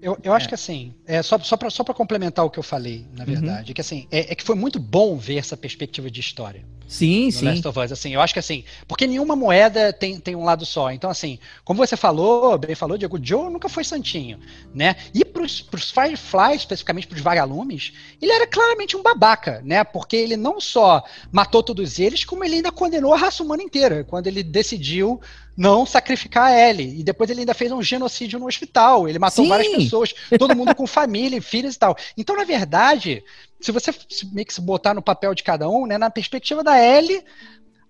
Eu, 0.01 0.17
eu 0.23 0.33
acho 0.33 0.47
é. 0.47 0.49
que 0.49 0.55
assim, 0.55 0.93
é, 1.05 1.21
só, 1.21 1.37
só 1.39 1.55
para 1.55 1.69
só 1.69 1.83
complementar 1.83 2.43
o 2.43 2.49
que 2.49 2.57
eu 2.57 2.63
falei, 2.63 3.05
na 3.13 3.23
uhum. 3.23 3.29
verdade, 3.29 3.67
uhum. 3.67 3.71
é 3.71 3.73
que 3.73 3.81
assim, 3.81 4.07
é, 4.11 4.31
é, 4.31 4.35
que 4.35 4.43
foi 4.43 4.55
muito 4.55 4.79
bom 4.79 5.15
ver 5.15 5.37
essa 5.37 5.55
perspectiva 5.55 6.09
de 6.09 6.19
história. 6.19 6.65
Sim, 6.91 7.31
sim. 7.31 7.45
Last 7.45 7.65
of 7.65 7.79
Us, 7.79 7.91
assim, 7.93 8.13
eu 8.13 8.19
acho 8.19 8.33
que 8.33 8.39
assim, 8.39 8.65
porque 8.85 9.07
nenhuma 9.07 9.33
moeda 9.33 9.93
tem, 9.93 10.19
tem 10.19 10.35
um 10.35 10.43
lado 10.43 10.65
só. 10.65 10.91
Então, 10.91 11.09
assim, 11.09 11.39
como 11.63 11.77
você 11.77 11.95
falou, 11.95 12.57
bem 12.57 12.75
falou, 12.75 12.97
Diego, 12.97 13.17
o 13.17 13.25
Joe 13.25 13.49
nunca 13.49 13.69
foi 13.69 13.85
santinho, 13.85 14.37
né? 14.73 14.97
E 15.13 15.23
pros, 15.23 15.61
pros 15.61 15.89
Firefly, 15.89 16.57
especificamente 16.57 17.07
pros 17.07 17.21
vagalumes, 17.21 17.93
ele 18.21 18.33
era 18.33 18.45
claramente 18.45 18.97
um 18.97 19.01
babaca, 19.01 19.61
né? 19.63 19.85
Porque 19.85 20.17
ele 20.17 20.35
não 20.35 20.59
só 20.59 21.01
matou 21.31 21.63
todos 21.63 21.97
eles, 21.97 22.25
como 22.25 22.43
ele 22.43 22.55
ainda 22.55 22.73
condenou 22.73 23.13
a 23.13 23.17
raça 23.17 23.41
humana 23.41 23.63
inteira, 23.63 24.03
quando 24.03 24.27
ele 24.27 24.43
decidiu 24.43 25.21
não 25.55 25.85
sacrificar 25.85 26.47
a 26.47 26.69
Ellie. 26.69 26.99
E 26.99 27.03
depois 27.03 27.29
ele 27.29 27.41
ainda 27.41 27.53
fez 27.53 27.71
um 27.71 27.81
genocídio 27.81 28.39
no 28.39 28.47
hospital. 28.47 29.07
Ele 29.07 29.19
matou 29.19 29.43
Sim. 29.43 29.49
várias 29.49 29.75
pessoas, 29.75 30.13
todo 30.37 30.55
mundo 30.55 30.75
com 30.75 30.87
família, 30.87 31.41
filhos 31.41 31.75
e 31.75 31.79
tal. 31.79 31.95
Então, 32.17 32.35
na 32.35 32.43
verdade, 32.43 33.23
se 33.59 33.71
você 33.71 33.93
meio 34.31 34.45
que 34.45 34.53
se 34.53 34.61
botar 34.61 34.93
no 34.93 35.01
papel 35.01 35.33
de 35.35 35.43
cada 35.43 35.69
um, 35.69 35.85
né, 35.85 35.97
na 35.97 36.09
perspectiva 36.09 36.63
da 36.63 36.81
Ellie, 36.81 37.23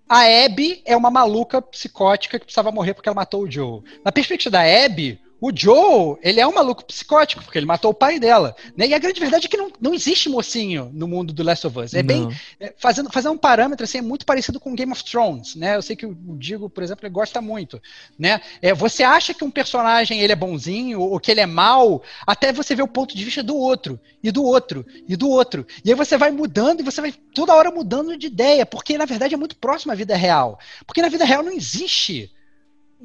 a 0.08 0.44
Abby 0.44 0.82
é 0.84 0.96
uma 0.96 1.10
maluca 1.10 1.62
psicótica 1.62 2.38
que 2.38 2.44
precisava 2.44 2.70
morrer 2.70 2.94
porque 2.94 3.08
ela 3.08 3.16
matou 3.16 3.44
o 3.44 3.50
Joe. 3.50 3.82
Na 4.04 4.12
perspectiva 4.12 4.50
da 4.50 4.84
Abby, 4.84 5.18
o 5.42 5.50
Joe, 5.52 6.18
ele 6.22 6.38
é 6.38 6.46
um 6.46 6.54
maluco 6.54 6.84
psicótico, 6.84 7.42
porque 7.42 7.58
ele 7.58 7.66
matou 7.66 7.90
o 7.90 7.94
pai 7.94 8.20
dela. 8.20 8.54
Né? 8.76 8.86
E 8.86 8.94
a 8.94 8.98
grande 9.00 9.18
verdade 9.18 9.46
é 9.46 9.48
que 9.48 9.56
não, 9.56 9.72
não 9.80 9.92
existe 9.92 10.28
mocinho 10.28 10.88
no 10.94 11.08
mundo 11.08 11.32
do 11.32 11.42
Last 11.42 11.66
of 11.66 11.80
Us. 11.80 11.94
É 11.94 11.96
não. 12.00 12.06
bem. 12.06 12.38
É, 12.60 12.72
fazendo, 12.78 13.10
fazendo 13.10 13.32
um 13.32 13.38
parâmetro 13.38 13.82
assim, 13.82 13.98
é 13.98 14.02
muito 14.02 14.24
parecido 14.24 14.60
com 14.60 14.72
Game 14.72 14.92
of 14.92 15.02
Thrones. 15.04 15.56
Né? 15.56 15.74
Eu 15.74 15.82
sei 15.82 15.96
que 15.96 16.06
o, 16.06 16.10
o 16.10 16.38
Digo, 16.38 16.70
por 16.70 16.84
exemplo, 16.84 17.04
ele 17.04 17.12
gosta 17.12 17.40
muito. 17.40 17.82
Né? 18.16 18.40
É, 18.62 18.72
você 18.72 19.02
acha 19.02 19.34
que 19.34 19.42
um 19.42 19.50
personagem 19.50 20.20
ele 20.20 20.32
é 20.32 20.36
bonzinho 20.36 21.00
ou 21.00 21.18
que 21.18 21.32
ele 21.32 21.40
é 21.40 21.46
mal, 21.46 22.04
até 22.24 22.52
você 22.52 22.76
ver 22.76 22.82
o 22.82 22.88
ponto 22.88 23.16
de 23.16 23.24
vista 23.24 23.42
do 23.42 23.56
outro, 23.56 23.98
e 24.22 24.30
do 24.30 24.44
outro, 24.44 24.86
e 25.08 25.16
do 25.16 25.28
outro. 25.28 25.66
E 25.84 25.90
aí 25.90 25.96
você 25.96 26.16
vai 26.16 26.30
mudando 26.30 26.78
e 26.78 26.84
você 26.84 27.00
vai 27.00 27.10
toda 27.34 27.52
hora 27.52 27.72
mudando 27.72 28.16
de 28.16 28.28
ideia, 28.28 28.64
porque 28.64 28.96
na 28.96 29.06
verdade 29.06 29.34
é 29.34 29.36
muito 29.36 29.56
próximo 29.56 29.90
à 29.90 29.96
vida 29.96 30.14
real. 30.14 30.56
Porque 30.86 31.02
na 31.02 31.08
vida 31.08 31.24
real 31.24 31.42
não 31.42 31.50
existe 31.50 32.30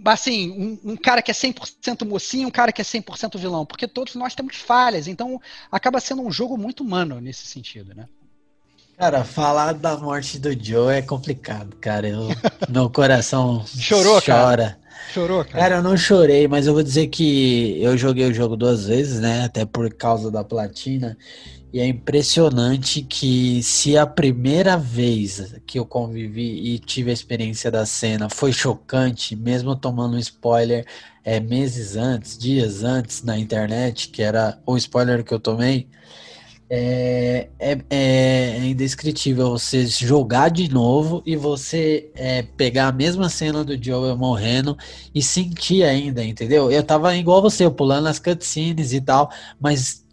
assim, 0.05 0.51
um, 0.83 0.91
um, 0.91 0.95
cara 0.95 1.21
que 1.21 1.31
é 1.31 1.33
100% 1.33 2.05
mocinho, 2.05 2.47
um 2.47 2.51
cara 2.51 2.71
que 2.71 2.81
é 2.81 2.85
100% 2.85 3.37
vilão, 3.37 3.65
porque 3.65 3.87
todos 3.87 4.15
nós 4.15 4.35
temos 4.35 4.57
falhas, 4.57 5.07
então 5.07 5.41
acaba 5.71 5.99
sendo 5.99 6.21
um 6.21 6.31
jogo 6.31 6.57
muito 6.57 6.83
humano 6.83 7.19
nesse 7.19 7.47
sentido, 7.47 7.93
né? 7.95 8.07
Cara, 8.97 9.23
falar 9.23 9.73
da 9.73 9.95
morte 9.95 10.39
do 10.39 10.51
Joe 10.51 10.95
é 10.95 11.01
complicado, 11.03 11.75
cara. 11.75 12.07
Eu, 12.07 12.29
meu 12.67 12.89
coração 12.89 13.63
Chorou, 13.67 14.19
chora. 14.19 14.25
Cara. 14.25 14.79
Chorou, 15.13 15.45
cara. 15.45 15.57
Cara, 15.57 15.75
eu 15.75 15.83
não 15.83 15.95
chorei, 15.95 16.47
mas 16.47 16.65
eu 16.65 16.73
vou 16.73 16.81
dizer 16.81 17.07
que 17.07 17.79
eu 17.79 17.95
joguei 17.95 18.25
o 18.25 18.33
jogo 18.33 18.57
duas 18.57 18.87
vezes, 18.87 19.19
né? 19.19 19.45
Até 19.45 19.65
por 19.65 19.93
causa 19.93 20.31
da 20.31 20.43
platina. 20.43 21.15
E 21.73 21.79
é 21.81 21.87
impressionante 21.87 23.01
que 23.01 23.61
se 23.61 23.97
a 23.97 24.07
primeira 24.07 24.77
vez 24.77 25.55
que 25.65 25.77
eu 25.77 25.85
convivi 25.85 26.73
e 26.73 26.79
tive 26.79 27.09
a 27.09 27.13
experiência 27.13 27.69
da 27.69 27.85
cena 27.85 28.29
foi 28.29 28.53
chocante, 28.53 29.35
mesmo 29.35 29.75
tomando 29.75 30.15
um 30.15 30.19
spoiler 30.19 30.85
é, 31.25 31.41
meses 31.41 31.97
antes, 31.97 32.37
dias 32.37 32.83
antes 32.83 33.21
na 33.21 33.37
internet, 33.37 34.07
que 34.09 34.23
era 34.23 34.57
o 34.65 34.77
spoiler 34.77 35.25
que 35.25 35.33
eu 35.33 35.39
tomei, 35.39 35.89
é, 36.69 37.49
é, 37.59 37.77
é 37.89 38.65
indescritível 38.65 39.49
você 39.51 39.85
jogar 39.87 40.49
de 40.49 40.69
novo 40.69 41.21
e 41.25 41.35
você 41.35 42.09
é, 42.15 42.43
pegar 42.43 42.87
a 42.87 42.91
mesma 42.91 43.29
cena 43.29 43.63
do 43.63 43.81
Joel 43.81 44.17
morrendo 44.17 44.77
e 45.13 45.21
sentir 45.21 45.83
ainda, 45.83 46.23
entendeu? 46.23 46.71
Eu 46.71 46.83
tava 46.83 47.15
igual 47.15 47.41
você, 47.41 47.65
eu 47.65 47.71
pulando 47.71 48.07
as 48.07 48.19
cutscenes 48.19 48.93
e 48.93 49.01
tal, 49.01 49.31
mas 49.59 50.06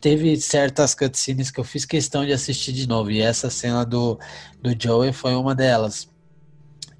teve 0.00 0.36
certas 0.40 0.94
cutscenes 0.94 1.50
que 1.50 1.60
eu 1.60 1.64
fiz 1.64 1.84
questão 1.84 2.24
de 2.24 2.32
assistir 2.32 2.72
de 2.72 2.86
novo, 2.86 3.10
e 3.10 3.20
essa 3.20 3.50
cena 3.50 3.84
do, 3.84 4.18
do 4.62 4.74
Joey 4.78 5.12
foi 5.12 5.34
uma 5.34 5.54
delas. 5.54 6.08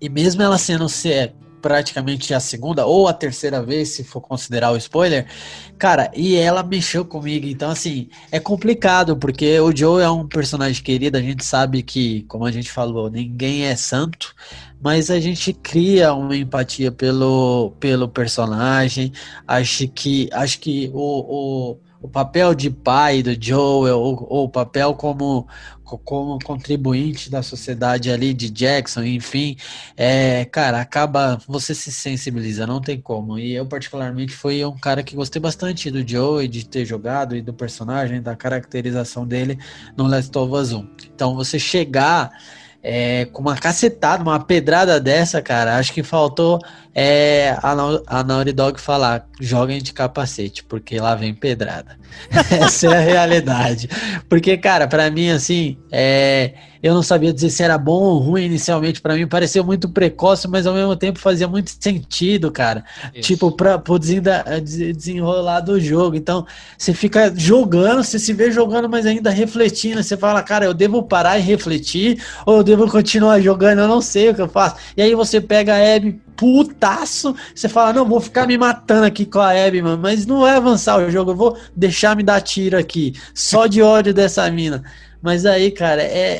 E 0.00 0.08
mesmo 0.08 0.42
ela 0.42 0.58
sendo 0.58 0.88
ser 0.88 1.34
praticamente 1.60 2.32
a 2.32 2.40
segunda 2.40 2.86
ou 2.86 3.08
a 3.08 3.12
terceira 3.12 3.62
vez, 3.62 3.90
se 3.90 4.04
for 4.04 4.20
considerar 4.20 4.72
o 4.72 4.76
spoiler. 4.76 5.26
Cara, 5.76 6.10
e 6.14 6.36
ela 6.36 6.62
mexeu 6.62 7.04
comigo. 7.04 7.46
Então, 7.46 7.70
assim, 7.70 8.08
é 8.30 8.40
complicado, 8.40 9.16
porque 9.16 9.58
o 9.60 9.76
Joe 9.76 10.02
é 10.02 10.10
um 10.10 10.26
personagem 10.26 10.82
querido. 10.82 11.18
A 11.18 11.22
gente 11.22 11.44
sabe 11.44 11.82
que, 11.82 12.22
como 12.22 12.44
a 12.44 12.52
gente 12.52 12.70
falou, 12.70 13.10
ninguém 13.10 13.64
é 13.64 13.76
santo. 13.76 14.34
Mas 14.80 15.10
a 15.10 15.18
gente 15.18 15.52
cria 15.52 16.14
uma 16.14 16.36
empatia 16.36 16.92
pelo, 16.92 17.72
pelo 17.80 18.08
personagem. 18.08 19.12
Acho 19.46 19.88
que, 19.88 20.28
acho 20.32 20.60
que 20.60 20.90
o, 20.94 21.72
o 21.72 21.78
o 22.00 22.08
papel 22.08 22.54
de 22.54 22.70
pai 22.70 23.22
do 23.22 23.36
Joel, 23.40 23.98
ou, 23.98 24.44
o 24.44 24.48
papel 24.48 24.94
como, 24.94 25.46
como 25.82 26.38
contribuinte 26.44 27.30
da 27.30 27.42
sociedade 27.42 28.10
ali 28.10 28.32
de 28.32 28.48
Jackson, 28.50 29.02
enfim, 29.02 29.56
é, 29.96 30.44
cara, 30.44 30.80
acaba, 30.80 31.38
você 31.46 31.74
se 31.74 31.90
sensibiliza, 31.90 32.66
não 32.66 32.80
tem 32.80 33.00
como. 33.00 33.38
E 33.38 33.54
eu, 33.54 33.66
particularmente, 33.66 34.32
fui 34.32 34.64
um 34.64 34.76
cara 34.76 35.02
que 35.02 35.16
gostei 35.16 35.40
bastante 35.40 35.90
do 35.90 36.06
Joe 36.06 36.44
e 36.44 36.48
de 36.48 36.66
ter 36.66 36.84
jogado 36.84 37.36
e 37.36 37.42
do 37.42 37.52
personagem, 37.52 38.22
da 38.22 38.36
caracterização 38.36 39.26
dele 39.26 39.58
no 39.96 40.06
Last 40.06 40.36
of 40.38 40.52
Us 40.52 40.72
1. 40.72 40.88
Então, 41.14 41.34
você 41.34 41.58
chegar 41.58 42.30
é, 42.82 43.24
com 43.26 43.42
uma 43.42 43.56
cacetada, 43.56 44.22
uma 44.22 44.38
pedrada 44.38 45.00
dessa, 45.00 45.42
cara, 45.42 45.76
acho 45.78 45.92
que 45.92 46.02
faltou 46.02 46.60
é, 47.00 47.56
a, 47.62 47.76
a 48.08 48.24
Naughty 48.24 48.50
Dog 48.50 48.80
falar: 48.80 49.28
joguem 49.40 49.80
de 49.80 49.92
capacete, 49.92 50.64
porque 50.64 50.98
lá 50.98 51.14
vem 51.14 51.32
pedrada. 51.32 51.96
Essa 52.50 52.88
é 52.88 52.96
a 52.96 53.00
realidade. 53.00 53.88
Porque, 54.28 54.56
cara, 54.56 54.88
para 54.88 55.08
mim, 55.08 55.30
assim, 55.30 55.78
é, 55.92 56.54
eu 56.82 56.92
não 56.92 57.02
sabia 57.04 57.32
dizer 57.32 57.50
se 57.50 57.62
era 57.62 57.78
bom 57.78 58.02
ou 58.02 58.18
ruim 58.18 58.46
inicialmente. 58.46 59.00
para 59.00 59.14
mim, 59.14 59.28
pareceu 59.28 59.62
muito 59.62 59.88
precoce, 59.88 60.48
mas 60.48 60.66
ao 60.66 60.74
mesmo 60.74 60.96
tempo 60.96 61.20
fazia 61.20 61.46
muito 61.46 61.70
sentido, 61.80 62.50
cara. 62.50 62.84
Isso. 63.14 63.28
Tipo, 63.28 63.52
pra, 63.52 63.78
pro 63.78 63.96
desenrolar 63.96 65.60
do 65.60 65.78
jogo. 65.78 66.16
Então, 66.16 66.44
você 66.76 66.92
fica 66.92 67.32
jogando, 67.32 68.02
você 68.02 68.18
se 68.18 68.32
vê 68.32 68.50
jogando, 68.50 68.88
mas 68.88 69.06
ainda 69.06 69.30
refletindo. 69.30 70.02
Você 70.02 70.16
fala, 70.16 70.42
cara, 70.42 70.64
eu 70.64 70.74
devo 70.74 71.04
parar 71.04 71.38
e 71.38 71.42
refletir, 71.42 72.20
ou 72.44 72.56
eu 72.56 72.64
devo 72.64 72.90
continuar 72.90 73.40
jogando, 73.40 73.82
eu 73.82 73.88
não 73.88 74.00
sei 74.00 74.30
o 74.30 74.34
que 74.34 74.42
eu 74.42 74.48
faço. 74.48 74.74
E 74.96 75.02
aí 75.02 75.14
você 75.14 75.40
pega 75.40 75.76
a 75.76 75.94
Abby 75.94 76.20
putaço, 76.38 77.34
você 77.52 77.68
fala, 77.68 77.92
não, 77.92 78.06
vou 78.06 78.20
ficar 78.20 78.46
me 78.46 78.56
matando 78.56 79.04
aqui 79.04 79.26
com 79.26 79.40
a 79.40 79.50
Abby, 79.50 79.82
mano, 79.82 80.00
mas 80.00 80.24
não 80.24 80.40
vai 80.40 80.56
avançar 80.56 80.96
o 80.98 81.10
jogo, 81.10 81.32
eu 81.32 81.36
vou 81.36 81.58
deixar 81.74 82.16
me 82.16 82.22
dar 82.22 82.40
tiro 82.40 82.78
aqui, 82.78 83.12
só 83.34 83.66
de 83.66 83.82
ódio 83.82 84.14
dessa 84.14 84.48
mina. 84.50 84.84
Mas 85.20 85.44
aí, 85.44 85.72
cara, 85.72 86.00
é, 86.00 86.38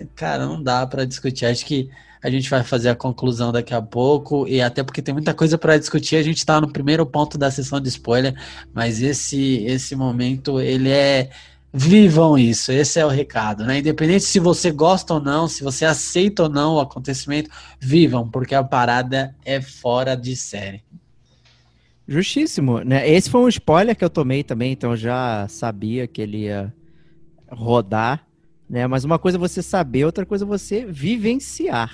é 0.00 0.06
cara, 0.16 0.46
não 0.46 0.60
dá 0.60 0.84
para 0.84 1.04
discutir. 1.04 1.46
Acho 1.46 1.64
que 1.64 1.88
a 2.20 2.28
gente 2.28 2.50
vai 2.50 2.64
fazer 2.64 2.88
a 2.88 2.94
conclusão 2.96 3.52
daqui 3.52 3.72
a 3.72 3.80
pouco 3.80 4.48
e 4.48 4.60
até 4.60 4.82
porque 4.82 5.00
tem 5.00 5.14
muita 5.14 5.32
coisa 5.32 5.56
para 5.56 5.78
discutir. 5.78 6.16
A 6.16 6.22
gente 6.24 6.38
está 6.38 6.60
no 6.60 6.72
primeiro 6.72 7.06
ponto 7.06 7.38
da 7.38 7.52
sessão 7.52 7.80
de 7.80 7.88
spoiler, 7.88 8.34
mas 8.74 9.00
esse 9.00 9.64
esse 9.64 9.94
momento 9.94 10.60
ele 10.60 10.90
é 10.90 11.30
vivam 11.78 12.38
isso. 12.38 12.72
Esse 12.72 12.98
é 12.98 13.04
o 13.04 13.10
recado, 13.10 13.64
né? 13.64 13.80
Independente 13.80 14.24
se 14.24 14.40
você 14.40 14.70
gosta 14.70 15.12
ou 15.12 15.20
não, 15.20 15.46
se 15.46 15.62
você 15.62 15.84
aceita 15.84 16.44
ou 16.44 16.48
não 16.48 16.76
o 16.76 16.80
acontecimento, 16.80 17.50
vivam, 17.78 18.26
porque 18.30 18.54
a 18.54 18.64
parada 18.64 19.36
é 19.44 19.60
fora 19.60 20.16
de 20.16 20.34
série. 20.34 20.82
Justíssimo, 22.08 22.80
né? 22.80 23.06
Esse 23.06 23.28
foi 23.28 23.42
um 23.42 23.48
spoiler 23.48 23.94
que 23.94 24.02
eu 24.02 24.08
tomei 24.08 24.42
também, 24.42 24.72
então 24.72 24.96
já 24.96 25.46
sabia 25.48 26.06
que 26.06 26.22
ele 26.22 26.44
ia 26.44 26.72
rodar, 27.50 28.26
né? 28.70 28.86
Mas 28.86 29.04
uma 29.04 29.18
coisa 29.18 29.36
é 29.36 29.38
você 29.38 29.60
saber, 29.60 30.06
outra 30.06 30.24
coisa 30.24 30.46
é 30.46 30.48
você 30.48 30.86
vivenciar, 30.86 31.92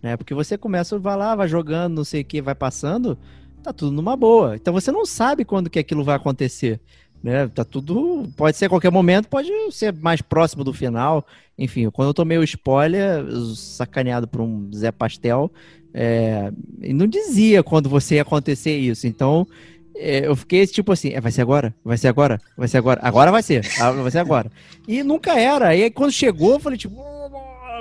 né? 0.00 0.16
Porque 0.16 0.32
você 0.32 0.56
começa, 0.56 0.98
vai 0.98 1.18
lá, 1.18 1.36
vai 1.36 1.48
jogando, 1.48 1.96
não 1.96 2.04
sei 2.04 2.22
o 2.22 2.24
que, 2.24 2.40
vai 2.40 2.54
passando, 2.54 3.18
tá 3.62 3.74
tudo 3.74 3.92
numa 3.92 4.16
boa. 4.16 4.56
Então 4.56 4.72
você 4.72 4.90
não 4.90 5.04
sabe 5.04 5.44
quando 5.44 5.68
que 5.68 5.78
aquilo 5.78 6.02
vai 6.02 6.16
acontecer, 6.16 6.80
né? 7.22 7.48
Tá 7.48 7.64
tudo, 7.64 8.28
pode 8.36 8.56
ser 8.56 8.66
a 8.66 8.68
qualquer 8.68 8.90
momento, 8.90 9.28
pode 9.28 9.50
ser 9.70 9.92
mais 9.92 10.20
próximo 10.20 10.64
do 10.64 10.72
final. 10.72 11.26
Enfim, 11.56 11.88
quando 11.90 12.08
eu 12.08 12.14
tomei 12.14 12.38
o 12.38 12.42
spoiler, 12.42 13.24
sacaneado 13.54 14.26
por 14.26 14.40
um 14.40 14.70
Zé 14.72 14.90
Pastel, 14.90 15.50
é, 15.94 16.50
não 16.78 17.06
dizia 17.06 17.62
quando 17.62 17.88
você 17.88 18.16
ia 18.16 18.22
acontecer 18.22 18.76
isso. 18.76 19.06
Então, 19.06 19.46
é, 19.94 20.26
eu 20.26 20.34
fiquei 20.34 20.66
tipo 20.66 20.90
assim, 20.92 21.10
é, 21.10 21.20
vai 21.20 21.30
ser 21.30 21.42
agora? 21.42 21.74
Vai 21.84 21.98
ser 21.98 22.08
agora? 22.08 22.40
Vai 22.56 22.66
ser 22.66 22.78
agora? 22.78 23.00
Agora 23.02 23.30
vai 23.30 23.42
ser. 23.42 23.66
Ah, 23.78 23.90
vai 23.92 24.10
ser 24.10 24.18
agora. 24.18 24.50
E 24.88 25.02
nunca 25.02 25.38
era. 25.38 25.76
E 25.76 25.84
aí 25.84 25.90
quando 25.90 26.10
chegou, 26.10 26.52
eu 26.52 26.60
falei 26.60 26.78
tipo, 26.78 26.96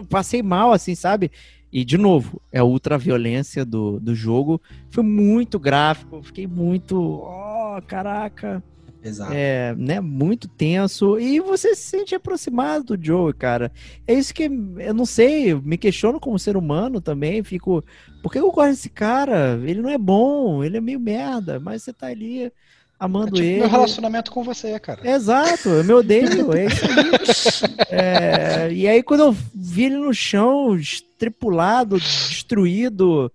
passei 0.09 0.43
mal 0.43 0.71
assim, 0.71 0.93
sabe? 0.93 1.31
E 1.71 1.85
de 1.85 1.97
novo, 1.97 2.41
é 2.51 2.59
a 2.59 2.65
ultraviolência 2.65 3.63
do, 3.63 3.99
do 3.99 4.13
jogo. 4.13 4.61
Foi 4.89 5.03
muito 5.03 5.57
gráfico, 5.57 6.21
fiquei 6.21 6.45
muito, 6.45 6.99
oh, 6.99 7.81
caraca. 7.87 8.61
Exato. 9.03 9.33
É, 9.33 9.73
né, 9.77 9.99
muito 9.99 10.47
tenso. 10.47 11.19
E 11.19 11.39
você 11.39 11.75
se 11.75 11.83
sente 11.83 12.13
aproximado 12.13 12.95
do 12.95 13.05
Joe, 13.05 13.33
cara. 13.33 13.71
É 14.07 14.13
isso 14.13 14.33
que 14.33 14.43
eu 14.43 14.93
não 14.93 15.05
sei, 15.05 15.53
me 15.55 15.77
questiono 15.77 16.19
como 16.19 16.37
ser 16.37 16.55
humano 16.55 17.01
também. 17.01 17.43
Fico, 17.43 17.83
por 18.21 18.31
que 18.31 18.39
eu 18.39 18.51
gosto 18.51 18.71
desse 18.71 18.89
cara? 18.89 19.59
Ele 19.63 19.81
não 19.81 19.89
é 19.89 19.97
bom, 19.97 20.63
ele 20.63 20.77
é 20.77 20.81
meio 20.81 20.99
merda, 20.99 21.59
mas 21.59 21.83
você 21.83 21.91
tá 21.91 22.07
ali 22.07 22.51
amando 22.99 23.29
é 23.29 23.31
tipo 23.31 23.43
ele. 23.47 23.59
meu 23.61 23.69
relacionamento 23.69 24.31
com 24.31 24.43
você, 24.43 24.79
cara. 24.79 25.09
Exato, 25.09 25.69
eu 25.69 25.83
me 25.83 25.93
odeio. 25.93 26.53
é 26.53 26.65
isso 26.65 26.85
aí. 26.85 27.81
É, 27.93 28.71
e 28.71 28.87
aí, 28.87 29.03
quando 29.03 29.21
eu 29.21 29.35
vi 29.53 29.85
ele 29.85 29.97
no 29.97 30.13
chão, 30.13 30.77
tripulado, 31.17 31.99
destruído, 31.99 33.29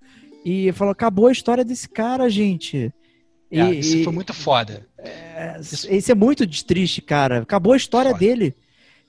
e 0.44 0.72
falou: 0.72 0.93
acabou 0.93 1.26
a 1.26 1.32
história 1.32 1.64
desse 1.64 1.88
cara, 1.88 2.30
gente. 2.30 2.93
É, 3.51 3.73
e, 3.73 3.78
isso 3.78 4.05
foi 4.05 4.12
muito 4.12 4.35
foda. 4.35 4.86
É, 4.98 5.59
isso 5.60 6.10
é 6.10 6.14
muito 6.14 6.47
triste, 6.64 7.01
cara. 7.01 7.43
Acabou 7.43 7.73
a 7.73 7.77
história 7.77 8.10
foda. 8.12 8.20
dele. 8.20 8.55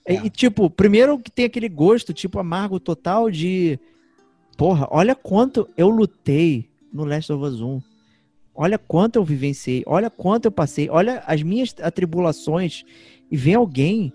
É. 0.05 0.13
E, 0.13 0.29
tipo, 0.29 0.69
primeiro 0.69 1.19
que 1.19 1.31
tem 1.31 1.45
aquele 1.45 1.67
gosto, 1.67 2.13
tipo, 2.13 2.39
amargo 2.39 2.79
total 2.79 3.29
de. 3.29 3.79
Porra, 4.55 4.87
olha 4.89 5.15
quanto 5.15 5.69
eu 5.77 5.89
lutei 5.89 6.69
no 6.91 7.03
Last 7.03 7.31
of 7.31 7.43
Us 7.43 7.61
1. 7.61 7.81
Olha 8.55 8.77
quanto 8.77 9.17
eu 9.17 9.23
vivenciei. 9.23 9.83
Olha 9.85 10.09
quanto 10.09 10.45
eu 10.45 10.51
passei. 10.51 10.89
Olha 10.89 11.23
as 11.27 11.43
minhas 11.43 11.75
atribulações. 11.81 12.83
E 13.29 13.37
vem 13.37 13.55
alguém 13.55 14.13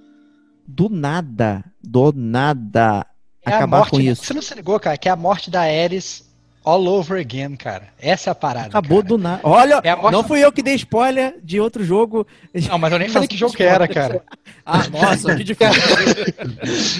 do 0.66 0.88
nada, 0.88 1.64
do 1.82 2.12
nada, 2.12 3.06
é 3.44 3.50
acabar 3.52 3.78
morte, 3.78 3.90
com 3.90 4.00
isso. 4.00 4.24
Você 4.24 4.34
não 4.34 4.42
se 4.42 4.54
ligou, 4.54 4.78
cara, 4.78 4.96
que 4.96 5.08
é 5.08 5.12
a 5.12 5.16
morte 5.16 5.50
da 5.50 5.62
Ares 5.62 6.31
all 6.64 6.86
over 6.88 7.18
again, 7.18 7.56
cara. 7.56 7.88
Essa 7.98 8.30
é 8.30 8.32
a 8.32 8.34
parada. 8.34 8.66
Acabou 8.68 8.98
cara. 8.98 9.08
do 9.08 9.18
nada. 9.18 9.40
Olha, 9.42 9.80
é 9.82 9.94
morte... 9.94 10.12
não 10.12 10.24
fui 10.24 10.44
eu 10.44 10.52
que 10.52 10.62
dei 10.62 10.74
spoiler 10.74 11.36
de 11.42 11.60
outro 11.60 11.84
jogo. 11.84 12.26
Não, 12.68 12.78
mas 12.78 12.92
eu 12.92 12.98
nem 12.98 13.08
falei 13.10 13.28
que 13.28 13.36
jogo 13.36 13.54
que 13.54 13.62
era, 13.62 13.86
cara. 13.88 14.22
ah, 14.64 14.88
nossa, 14.88 15.34
que 15.36 15.44
difícil. 15.44 15.82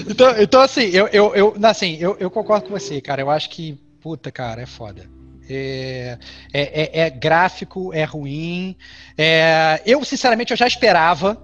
então, 0.09 0.41
então, 0.41 0.61
assim, 0.61 0.83
eu, 0.85 1.07
eu, 1.07 1.35
eu, 1.35 1.55
assim 1.63 1.97
eu, 1.99 2.17
eu 2.19 2.29
concordo 2.29 2.67
com 2.67 2.77
você, 2.77 2.99
cara. 3.01 3.21
Eu 3.21 3.29
acho 3.29 3.49
que, 3.49 3.79
puta, 4.01 4.31
cara, 4.31 4.61
é 4.61 4.65
foda. 4.65 5.09
É, 5.49 6.17
é, 6.53 7.01
é, 7.01 7.05
é 7.05 7.09
gráfico, 7.09 7.93
é 7.93 8.03
ruim. 8.03 8.75
É, 9.17 9.81
eu, 9.85 10.03
sinceramente, 10.05 10.51
eu 10.51 10.57
já 10.57 10.67
esperava 10.67 11.41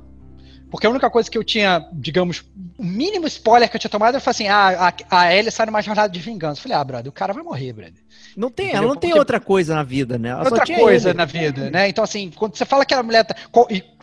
porque 0.70 0.86
a 0.86 0.90
única 0.90 1.10
coisa 1.10 1.30
que 1.30 1.38
eu 1.38 1.44
tinha, 1.44 1.88
digamos, 1.94 2.44
o 2.78 2.84
mínimo 2.84 3.26
spoiler 3.28 3.70
que 3.70 3.76
eu 3.76 3.80
tinha 3.80 3.90
tomado, 3.90 4.16
eu 4.16 4.22
falei 4.22 4.36
assim: 4.36 4.48
ah, 4.48 4.94
a, 5.10 5.20
a 5.20 5.36
Ellie 5.36 5.52
sai 5.52 5.66
numa 5.66 5.82
jornada 5.82 6.12
de 6.12 6.20
vingança. 6.20 6.60
Eu 6.60 6.64
falei, 6.64 6.78
ah, 6.78 6.84
brother, 6.84 7.10
o 7.10 7.14
cara 7.14 7.34
vai 7.34 7.44
morrer, 7.44 7.74
brother. 7.74 8.04
Não 8.40 8.49
tem, 8.49 8.72
ela 8.72 8.88
não 8.88 8.95
tem 8.95 9.14
outra 9.14 9.38
coisa 9.38 9.76
na 9.76 9.84
vida, 9.84 10.18
né? 10.18 10.30
Ela 10.30 10.45
outra 10.45 10.66
coisa 10.66 11.10
ele. 11.10 11.18
na 11.18 11.26
vida, 11.26 11.70
né? 11.70 11.90
Então, 11.90 12.02
assim, 12.02 12.32
quando 12.34 12.56
você 12.56 12.64
fala 12.64 12.86
que 12.86 12.94
a 12.94 13.03
mulher. 13.03 13.26
Tá, 13.26 13.36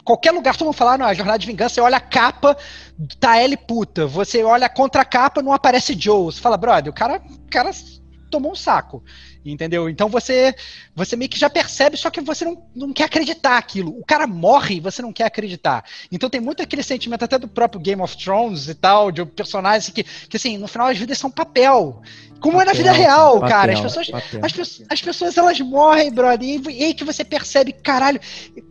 qualquer 0.05 0.31
lugar 0.31 0.55
todo 0.55 0.67
mundo 0.67 0.77
falar, 0.77 0.99
não, 0.99 1.07
a 1.07 1.15
jornada 1.15 1.39
de 1.39 1.47
vingança, 1.47 1.77
você 1.77 1.81
olha 1.81 1.97
a 1.97 2.01
capa, 2.01 2.55
tá 3.19 3.43
Ellie 3.43 3.57
puta. 3.57 4.07
Você 4.07 4.45
olha 4.45 4.67
a 4.67 4.69
contracapa, 4.69 5.41
não 5.41 5.55
aparece 5.55 5.99
Joe. 5.99 6.27
Você 6.27 6.39
fala, 6.39 6.59
brother, 6.59 6.93
o 6.93 6.95
cara, 6.95 7.17
o 7.17 7.51
cara 7.51 7.71
tomou 8.31 8.53
um 8.53 8.57
saco. 8.57 9.03
Entendeu? 9.44 9.89
Então 9.89 10.09
você 10.09 10.55
você 10.94 11.15
meio 11.15 11.31
que 11.31 11.39
já 11.39 11.48
percebe, 11.48 11.97
só 11.97 12.11
que 12.11 12.20
você 12.20 12.44
não, 12.44 12.62
não 12.74 12.93
quer 12.93 13.05
acreditar 13.05 13.59
aquilo. 13.59 13.97
O 13.98 14.05
cara 14.05 14.27
morre 14.27 14.77
e 14.77 14.81
você 14.81 15.01
não 15.03 15.12
quer 15.12 15.24
acreditar. 15.24 15.85
Então 16.11 16.28
tem 16.28 16.40
muito 16.40 16.62
aquele 16.62 16.82
sentimento 16.82 17.24
até 17.24 17.39
do 17.39 17.47
próprio 17.47 17.81
Game 17.81 18.03
of 18.03 18.16
Thrones 18.16 18.69
e 18.69 18.74
tal, 18.74 19.12
de 19.12 19.24
personagens 19.24 19.90
que, 19.90 20.03
que 20.03 20.36
assim, 20.36 20.59
no 20.59 20.66
final 20.66 20.89
as 20.89 20.98
vidas 20.98 21.19
são 21.19 21.31
papel. 21.31 22.03
Como 22.40 22.59
papel, 22.59 22.61
é 22.61 22.65
na 22.65 22.73
vida 22.73 22.93
real, 22.93 23.35
papel, 23.35 23.48
cara. 23.48 23.73
As 23.73 23.81
pessoas, 23.81 24.11
as, 24.43 24.82
as, 24.89 25.03
pessoas 25.03 25.36
elas 25.36 25.61
morrem, 25.61 26.12
brother. 26.12 26.48
E, 26.48 26.61
e 26.70 26.85
aí 26.85 26.94
que 26.94 27.05
você 27.05 27.24
percebe, 27.24 27.73
caralho, 27.73 28.20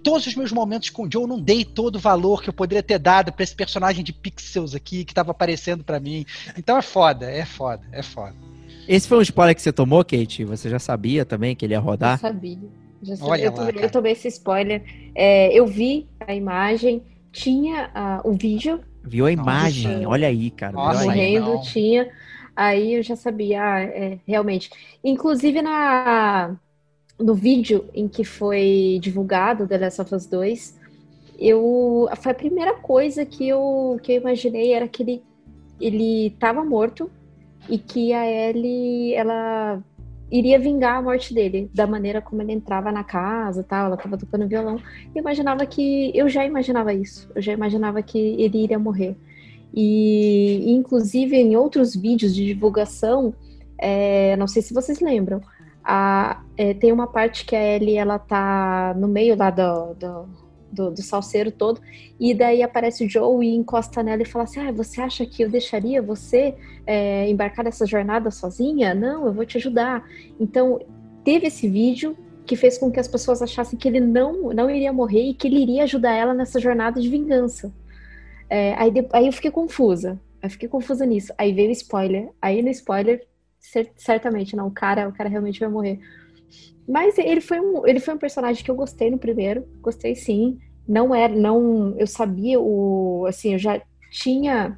todos 0.04 0.28
os 0.28 0.36
meus 0.36 0.52
momentos 0.52 0.90
com 0.90 1.04
o 1.04 1.12
Joe 1.12 1.24
eu 1.24 1.28
não 1.28 1.40
dei 1.40 1.64
todo 1.64 1.96
o 1.96 2.00
valor 2.00 2.44
que 2.44 2.50
eu 2.50 2.54
poderia 2.54 2.84
ter 2.84 3.00
dado 3.00 3.32
para 3.32 3.44
esse 3.44 3.56
personagem 3.56 4.04
de 4.04 4.14
pixels 4.14 4.76
aqui 4.76 5.06
que 5.06 5.14
tava 5.14 5.32
aparecendo 5.32 5.84
para 5.84 6.00
mim. 6.00 6.26
Então 6.58 6.78
é 6.78 6.82
foda, 6.82 7.30
é 7.30 7.46
foda, 7.46 7.84
é 7.92 8.04
foda. 8.04 8.55
Esse 8.88 9.08
foi 9.08 9.18
um 9.18 9.22
spoiler 9.22 9.56
que 9.56 9.62
você 9.62 9.74
tomou, 9.74 10.04
Kate? 10.04 10.44
Você 10.46 10.70
já 10.70 10.80
sabia 10.80 11.26
também 11.26 11.56
que 11.56 11.66
ele 11.66 11.74
ia 11.74 11.80
rodar? 11.80 12.16
Eu 12.16 12.20
sabia. 12.20 12.60
Já 13.02 13.16
sabia. 13.16 13.32
Olha 13.32 13.44
eu, 13.46 13.52
tomei, 13.52 13.74
eu 13.84 13.92
tomei 13.92 14.12
esse 14.12 14.28
spoiler. 14.28 14.84
É, 15.16 15.52
eu 15.54 15.66
vi 15.66 16.08
a 16.20 16.34
imagem, 16.36 17.04
tinha 17.32 17.90
uh, 18.24 18.30
o 18.30 18.34
vídeo. 18.34 18.80
Viu 19.04 19.26
a 19.26 19.32
imagem? 19.32 20.06
Olha 20.06 20.28
aí, 20.28 20.52
cara. 20.52 20.74
Nossa, 20.74 21.04
morrendo, 21.04 21.62
tinha. 21.62 22.10
Aí 22.56 22.94
eu 22.94 23.04
já 23.04 23.16
sabia, 23.16 23.62
ah, 23.62 23.82
é, 23.82 24.20
realmente. 24.26 24.70
Inclusive 25.04 25.62
na, 25.62 26.56
no 27.20 27.34
vídeo 27.34 27.86
em 27.94 28.08
que 28.08 28.24
foi 28.24 28.98
divulgado 29.02 29.68
The 29.68 29.78
Last 29.78 30.02
of 30.02 30.16
Us 30.16 30.26
2, 30.28 30.80
eu, 31.38 32.08
foi 32.22 32.32
a 32.32 32.36
primeira 32.36 32.76
coisa 32.76 33.26
que 33.26 33.48
eu, 33.48 34.00
que 34.02 34.14
eu 34.14 34.22
imaginei 34.22 34.74
era 34.74 34.88
que 34.88 35.04
ele, 35.04 35.24
ele 35.82 36.36
tava 36.40 36.64
morto 36.64 37.12
e 37.70 37.78
que 37.78 38.14
a 38.14 38.26
Ellie, 38.26 39.14
ela 39.14 39.82
iria 40.32 40.60
vingar 40.60 40.98
a 40.98 41.02
morte 41.02 41.34
dele, 41.34 41.70
da 41.74 41.86
maneira 41.86 42.22
como 42.22 42.42
ele 42.42 42.52
entrava 42.52 42.92
na 42.92 43.04
casa 43.04 43.64
tal, 43.64 43.88
ela 43.88 43.98
tava 43.98 44.18
tocando 44.18 44.48
violão. 44.48 44.80
Eu 45.14 45.22
imaginava 45.22 45.66
que. 45.66 46.12
Eu 46.16 46.28
já 46.30 46.46
imaginava 46.46 46.94
isso. 46.94 47.30
Eu 47.36 47.42
já 47.42 47.54
imaginava 47.54 48.02
que 48.02 48.18
ele 48.18 48.64
iria 48.64 48.80
morrer. 48.80 49.16
E, 49.74 50.72
inclusive, 50.72 51.36
em 51.36 51.56
outros 51.56 51.96
vídeos 51.96 52.34
de 52.34 52.46
divulgação, 52.46 53.34
é, 53.78 54.36
não 54.38 54.48
sei 54.48 54.62
se 54.62 54.74
vocês 54.74 55.02
lembram, 55.02 55.42
a, 55.84 56.42
é, 56.58 56.74
tem 56.74 56.92
uma 56.92 57.08
parte 57.08 57.46
que 57.46 57.56
a 57.56 57.76
Ellie 57.76 57.98
ela 57.98 58.18
tá 58.18 58.96
no 58.98 59.08
meio 59.08 59.36
lá 59.36 59.50
do, 59.50 59.94
do, 59.96 60.26
do, 60.76 60.92
do 60.92 61.02
salseiro 61.02 61.52
todo, 61.52 61.82
e 62.20 62.34
daí 62.34 62.62
aparece 62.62 63.06
o 63.06 63.10
Joe 63.10 63.46
e 63.46 63.56
encosta 63.56 64.04
nela 64.04 64.22
e 64.22 64.26
fala 64.26 64.44
assim: 64.44 64.60
ah, 64.60 64.72
você 64.72 65.02
acha 65.02 65.26
que 65.26 65.44
eu 65.44 65.50
deixaria 65.50 66.02
você 66.02 66.56
é, 66.86 67.30
embarcar 67.30 67.66
nessa 67.66 67.86
jornada 67.86 68.30
sozinha? 68.30 68.94
Não, 68.94 69.26
eu 69.26 69.34
vou 69.34 69.46
te 69.46 69.58
ajudar. 69.58 70.04
Então, 70.40 70.80
teve 71.24 71.48
esse 71.48 71.68
vídeo 71.68 72.16
que 72.46 72.56
fez 72.56 72.78
com 72.78 72.92
que 72.92 73.00
as 73.00 73.08
pessoas 73.08 73.42
achassem 73.42 73.80
que 73.80 73.88
ele 73.88 74.00
não, 74.00 74.54
não 74.54 74.70
iria 74.70 74.94
morrer 74.94 75.30
e 75.30 75.34
que 75.34 75.48
ele 75.48 75.62
iria 75.62 75.84
ajudar 75.84 76.14
ela 76.14 76.34
nessa 76.34 76.60
jornada 76.60 77.02
de 77.02 77.10
vingança. 77.10 77.74
É, 78.50 78.76
aí, 78.76 78.92
aí 79.14 79.26
eu 79.26 79.34
fiquei 79.34 79.50
confusa. 79.50 80.20
Eu 80.44 80.50
fiquei 80.50 80.70
confusa 80.70 81.06
nisso. 81.06 81.34
Aí 81.38 81.52
veio 81.52 81.70
o 81.70 81.72
spoiler. 81.72 82.30
Aí 82.40 82.62
no 82.62 82.70
spoiler, 82.70 83.26
certamente, 83.96 84.56
não, 84.56 84.68
o 84.68 84.72
cara, 84.72 85.10
o 85.10 85.14
cara 85.14 85.28
realmente 85.28 85.60
vai 85.60 85.70
morrer. 85.70 86.00
Mas 86.88 87.18
ele 87.18 87.42
foi 87.42 87.60
um, 87.60 87.86
ele 87.88 88.00
foi 88.00 88.14
um 88.14 88.18
personagem 88.18 88.64
que 88.64 88.70
eu 88.70 88.76
gostei 88.76 89.10
no 89.10 89.18
primeiro, 89.18 89.68
gostei 89.82 90.16
sim. 90.16 90.60
Não 90.88 91.14
era, 91.14 91.34
não, 91.36 91.96
eu 91.98 92.08
sabia 92.08 92.60
o, 92.60 93.26
assim, 93.28 93.54
eu 93.54 93.60
já 93.60 93.82
tinha 94.12 94.78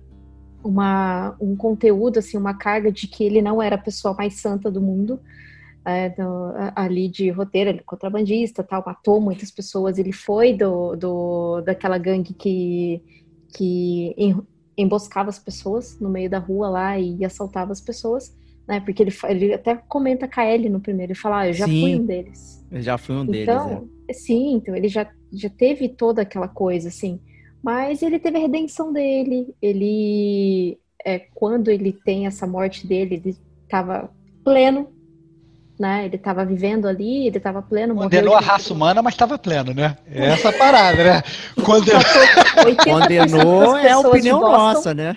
uma, 0.64 1.36
um 1.40 1.56
conteúdo, 1.56 2.20
assim, 2.20 2.38
uma 2.38 2.54
carga 2.54 2.92
de 2.92 3.08
que 3.08 3.24
ele 3.24 3.42
não 3.42 3.62
era 3.62 3.76
a 3.76 3.80
pessoa 3.80 4.14
mais 4.14 4.36
santa 4.36 4.72
do 4.72 4.82
mundo. 4.82 5.20
É, 5.86 6.10
do, 6.10 6.52
ali 6.76 7.08
de 7.08 7.30
roteiro, 7.30 7.70
ele 7.70 7.80
é 7.80 7.84
contrabandista, 7.84 8.62
tal, 8.62 8.84
matou 8.86 9.22
muitas 9.22 9.50
pessoas. 9.50 9.98
Ele 9.98 10.12
foi 10.12 10.52
do, 10.54 10.98
do 10.98 11.62
daquela 11.62 11.98
gangue 11.98 12.34
que 12.34 13.02
que 13.56 14.14
emboscava 14.78 15.30
as 15.30 15.40
pessoas 15.40 15.98
no 16.00 16.10
meio 16.10 16.30
da 16.30 16.40
rua 16.40 16.70
lá 16.70 17.00
e 17.00 17.24
assaltava 17.24 17.72
as 17.72 17.80
pessoas 17.80 18.36
né? 18.68 18.82
Porque 18.82 19.02
ele, 19.02 19.14
ele 19.30 19.54
até 19.54 19.76
comenta 19.76 20.28
com 20.28 20.40
a 20.42 20.46
Ellie 20.46 20.70
no 20.70 20.82
primeiro, 20.82 21.14
ele 21.14 21.20
fala, 21.20 21.40
ah, 21.40 21.48
eu 21.48 21.54
já 21.54 21.66
sim, 21.66 21.82
fui 21.82 21.96
um 21.96 22.06
deles. 22.06 22.66
Eu 22.70 22.82
já 22.82 22.98
fui 22.98 23.16
um 23.16 23.24
então, 23.24 23.68
deles, 23.68 23.90
é. 24.10 24.14
Sim, 24.14 24.56
então 24.56 24.76
ele 24.76 24.90
já, 24.90 25.10
já 25.32 25.50
teve 25.50 25.90
toda 25.90 26.22
aquela 26.22 26.48
coisa, 26.48 26.88
assim. 26.90 27.20
Mas 27.64 28.02
ele 28.02 28.20
teve 28.20 28.38
a 28.38 28.42
redenção 28.42 28.94
dele, 28.94 29.54
ele... 29.62 30.80
É, 31.06 31.20
quando 31.34 31.70
ele 31.70 31.94
tem 31.94 32.26
essa 32.26 32.46
morte 32.46 32.86
dele, 32.86 33.16
ele 33.16 33.38
estava 33.64 34.10
pleno, 34.44 34.90
né? 35.80 36.06
Ele 36.06 36.16
estava 36.16 36.44
vivendo 36.44 36.88
ali, 36.88 37.28
ele 37.28 37.38
estava 37.38 37.62
pleno. 37.62 37.96
Condenou 37.96 38.36
a 38.36 38.40
raça 38.40 38.74
humana, 38.74 39.02
mas 39.02 39.14
estava 39.14 39.38
pleno, 39.38 39.74
né? 39.74 39.98
É 40.10 40.28
essa 40.28 40.52
parada, 40.52 41.04
né? 41.04 41.24
Condenou, 41.64 42.02
Condenou 42.84 43.78
é 43.78 43.92
a 43.92 44.00
opinião 44.00 44.40
nossa, 44.42 44.94
né? 44.94 45.16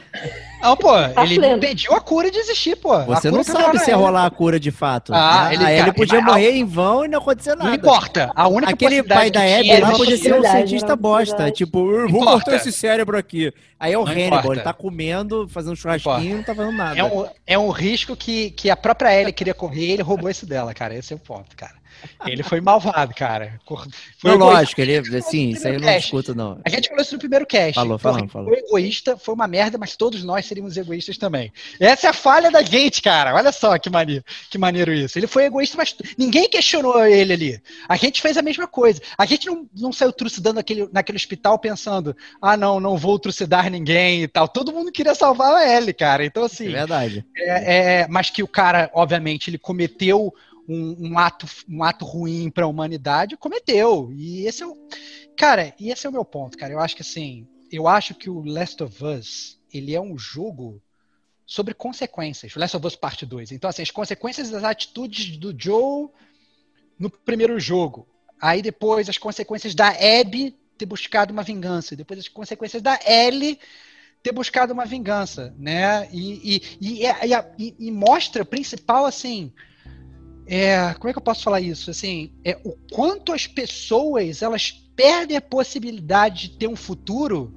Não, 0.61 0.77
pô, 0.77 0.93
tá 0.93 1.25
ele 1.25 1.37
pleno. 1.37 1.61
pediu 1.61 1.95
a 1.95 2.01
cura 2.01 2.31
de 2.31 2.39
existir, 2.39 2.77
pô. 2.77 2.99
Você 3.05 3.31
não 3.31 3.43
sabe 3.43 3.79
se 3.79 3.91
ia 3.91 3.97
rolar 3.97 4.27
a 4.27 4.31
cura 4.31 4.61
de 4.61 4.71
fato. 4.71 5.13
Ah, 5.15 5.47
né? 5.49 5.55
ele, 5.55 5.65
Aí 5.65 5.79
ele 5.79 5.93
podia 5.93 6.21
morrer 6.21 6.49
a... 6.49 6.57
em 6.57 6.65
vão 6.65 7.05
e 7.05 7.09
não 7.09 7.19
acontecer 7.19 7.51
nada. 7.51 7.65
Não 7.65 7.75
importa. 7.75 8.31
A 8.35 8.49
única 8.49 8.73
Aquele 8.73 9.03
pai 9.03 9.31
da 9.31 9.41
Abby 9.41 9.81
lá 9.81 9.93
podia 9.93 10.17
ser 10.17 10.35
um 10.35 10.43
cientista 10.43 10.95
bosta. 10.95 11.51
Tipo, 11.51 12.09
vou 12.09 12.25
cortar 12.25 12.57
esse 12.57 12.73
cérebro 12.73 13.17
aqui. 13.17 13.53
Aí 13.79 13.95
é 13.95 13.99
o 13.99 14.05
não 14.05 14.13
Hannibal, 14.13 14.39
importa. 14.41 14.59
ele 14.59 14.63
tá 14.63 14.73
comendo, 14.75 15.49
fazendo 15.49 15.75
churrasquinho 15.75 16.33
e 16.33 16.35
não 16.35 16.43
tá 16.43 16.55
fazendo 16.55 16.77
nada. 16.77 16.99
É 16.99 17.05
um, 17.05 17.27
é 17.47 17.59
um 17.59 17.71
risco 17.71 18.15
que, 18.15 18.51
que 18.51 18.69
a 18.69 18.77
própria 18.77 19.19
Ellie 19.19 19.33
queria 19.33 19.55
correr 19.55 19.87
e 19.87 19.91
ele 19.93 20.03
roubou 20.03 20.29
esse 20.29 20.45
dela, 20.45 20.75
cara. 20.75 20.95
Esse 20.95 21.15
é 21.15 21.17
o 21.17 21.19
ponto, 21.19 21.57
cara. 21.57 21.80
Ele 22.27 22.43
foi 22.43 22.61
malvado, 22.61 23.15
cara. 23.15 23.59
Foi 24.19 24.31
não, 24.31 24.39
lógico, 24.39 24.81
ele, 24.81 24.97
assim, 25.17 25.51
isso 25.51 25.67
aí 25.67 25.75
eu 25.75 25.81
não 25.81 25.97
discuto, 25.97 26.35
não. 26.35 26.61
A 26.65 26.69
gente 26.69 26.89
falou 26.89 27.03
isso 27.03 27.15
no 27.15 27.19
primeiro 27.19 27.47
cast. 27.47 27.75
Falou, 27.75 27.99
falou, 27.99 28.29
falou. 28.29 28.49
Foi 28.49 28.59
egoísta, 28.59 29.17
foi 29.17 29.35
uma 29.35 29.47
merda, 29.47 29.79
mas 29.79 29.97
todos 29.97 30.23
nós 30.23 30.47
seríamos 30.47 30.77
egoístas 30.77 31.17
também. 31.17 31.53
Essa 31.79 32.09
é 32.09 32.11
a 32.11 32.15
falha 32.15 32.51
da 32.51 32.63
gente, 32.63 33.03
cara. 33.03 33.35
Olha 33.35 33.53
só 33.53 33.79
que 33.79 33.91
maneiro, 33.91 34.25
que 34.51 34.59
maneiro 34.59 34.93
isso. 34.93 35.19
Ele 35.19 35.27
foi 35.27 35.45
egoísta, 35.45 35.77
mas 35.77 35.97
ninguém 36.17 36.49
questionou 36.49 37.05
ele 37.05 37.33
ali. 37.33 37.63
A 37.89 37.97
gente 37.97 38.21
fez 38.21 38.37
a 38.37 38.43
mesma 38.43 38.67
coisa. 38.67 39.01
A 39.17 39.27
gente 39.27 39.47
não, 39.47 39.69
não 39.77 39.93
saiu 39.93 40.13
trucidando 40.13 40.61
aquele, 40.61 40.89
naquele 40.93 41.17
hospital 41.17 41.59
pensando, 41.59 42.17
ah, 42.41 42.57
não, 42.57 42.81
não 42.81 42.97
vou 42.97 43.19
trucidar 43.19 43.71
ninguém 43.71 44.23
e 44.23 44.29
tal. 44.29 44.49
Todo 44.49 44.73
mundo 44.73 44.93
queria 44.93 45.15
salvar 45.15 45.55
a 45.55 45.77
Ellie, 45.77 45.95
cara. 45.95 46.25
Então, 46.25 46.45
assim. 46.45 46.69
É 46.69 46.73
verdade. 46.73 47.25
É, 47.37 48.01
é, 48.01 48.09
mas 48.09 48.31
que 48.31 48.43
o 48.43 48.49
cara, 48.49 48.91
obviamente, 48.95 49.51
ele 49.51 49.59
cometeu 49.59 50.35
um, 50.71 51.11
um, 51.11 51.19
ato, 51.19 51.47
um 51.69 51.83
ato 51.83 52.05
ruim 52.05 52.49
para 52.49 52.65
a 52.65 52.69
humanidade, 52.69 53.37
cometeu. 53.37 54.13
E 54.13 54.47
esse 54.47 54.63
é 54.63 54.67
o. 54.67 54.77
Cara, 55.37 55.75
e 55.81 55.91
esse 55.91 56.07
é 56.07 56.09
o 56.09 56.13
meu 56.13 56.25
ponto, 56.25 56.57
cara. 56.57 56.73
Eu 56.73 56.79
acho 56.79 56.95
que 56.95 57.03
assim, 57.03 57.49
eu 57.73 57.89
acho 57.89 58.15
que 58.15 58.31
o 58.31 58.45
Last 58.45 58.81
of 58.83 59.05
Us, 59.05 59.59
ele 59.73 59.95
é 59.95 60.01
um 60.01 60.17
jogo 60.17 60.81
sobre 61.45 61.75
consequências. 61.75 62.55
Last 62.55 62.77
of 62.77 62.87
Us 62.87 62.95
Parte 62.95 63.27
2. 63.27 63.51
Então, 63.51 63.69
assim, 63.69 63.83
as 63.83 63.91
consequências 63.91 64.51
das 64.51 64.63
atitudes 64.63 65.37
do 65.37 65.53
Joe 65.59 66.09
no 66.97 67.11
primeiro 67.11 67.59
jogo. 67.59 68.07
Aí 68.41 68.63
depois 68.63 69.09
as 69.09 69.19
consequências 69.19 69.75
da 69.75 69.89
Abby 69.89 70.57
ter 70.79 70.87
buscado 70.87 71.33
uma 71.33 71.43
vingança. 71.43 71.97
Depois 71.97 72.21
as 72.21 72.29
consequências 72.29 72.81
da 72.81 72.99
Ellie 73.05 73.59
ter 74.23 74.33
buscado 74.33 74.73
uma 74.73 74.85
vingança, 74.85 75.55
né? 75.59 76.09
E, 76.13 76.57
e, 76.81 77.03
e, 77.03 77.07
e, 77.59 77.75
e 77.79 77.91
mostra 77.91 78.45
principal 78.45 79.05
assim 79.05 79.53
é, 80.53 80.95
como 80.95 81.09
é 81.09 81.13
que 81.13 81.19
eu 81.19 81.23
posso 81.23 81.45
falar 81.45 81.61
isso? 81.61 81.93
Assim, 81.93 82.33
é 82.45 82.59
o 82.65 82.77
quanto 82.93 83.33
as 83.33 83.47
pessoas 83.47 84.43
elas 84.43 84.73
perdem 84.97 85.37
a 85.37 85.41
possibilidade 85.41 86.49
de 86.49 86.57
ter 86.57 86.67
um 86.67 86.75
futuro 86.75 87.55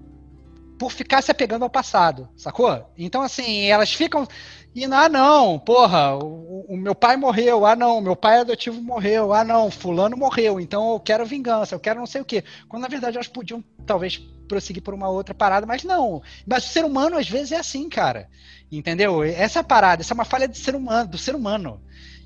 por 0.78 0.92
ficar 0.92 1.24
se 1.24 1.32
apegando 1.32 1.64
ao 1.64 1.72
passado, 1.72 2.30
sacou? 2.38 2.88
Então, 2.96 3.24
assim, 3.24 3.64
elas 3.64 3.92
ficam 3.92 4.28
indo, 4.76 4.94
ah, 4.94 5.10
não, 5.10 5.58
porra, 5.58 6.16
o, 6.16 6.68
o, 6.70 6.78
meu 6.78 6.94
pai 6.94 7.18
morreu, 7.18 7.66
ah, 7.66 7.76
não, 7.76 8.00
meu 8.00 8.16
pai 8.16 8.42
adotivo 8.42 8.80
morreu, 8.80 9.34
ah, 9.34 9.44
não, 9.44 9.72
fulano 9.72 10.16
morreu, 10.16 10.60
então 10.60 10.94
eu 10.94 11.00
quero 11.00 11.26
vingança, 11.26 11.74
eu 11.74 11.80
quero 11.80 12.00
não 12.00 12.06
sei 12.06 12.22
o 12.22 12.26
quê. 12.26 12.44
Quando, 12.70 12.84
na 12.84 12.90
verdade, 12.90 13.18
elas 13.18 13.28
podiam, 13.28 13.64
talvez, 13.88 14.18
prosseguir 14.48 14.84
por 14.84 14.94
uma 14.94 15.10
outra 15.10 15.34
parada, 15.34 15.66
mas 15.66 15.84
não. 15.84 16.22
Mas 16.46 16.66
o 16.66 16.70
ser 16.70 16.86
humano, 16.86 17.18
às 17.18 17.28
vezes, 17.28 17.54
é 17.54 17.58
assim, 17.58 17.90
cara. 17.90 18.30
Entendeu? 18.72 19.24
Essa 19.24 19.62
é 19.62 19.64
parada, 19.64 20.04
essa 20.04 20.14
é 20.14 20.16
uma 20.16 20.26
falha 20.26 20.52
ser 20.54 20.76
humano, 20.76 21.10
do 21.10 21.18
ser 21.18 21.36
humano. 21.36 21.82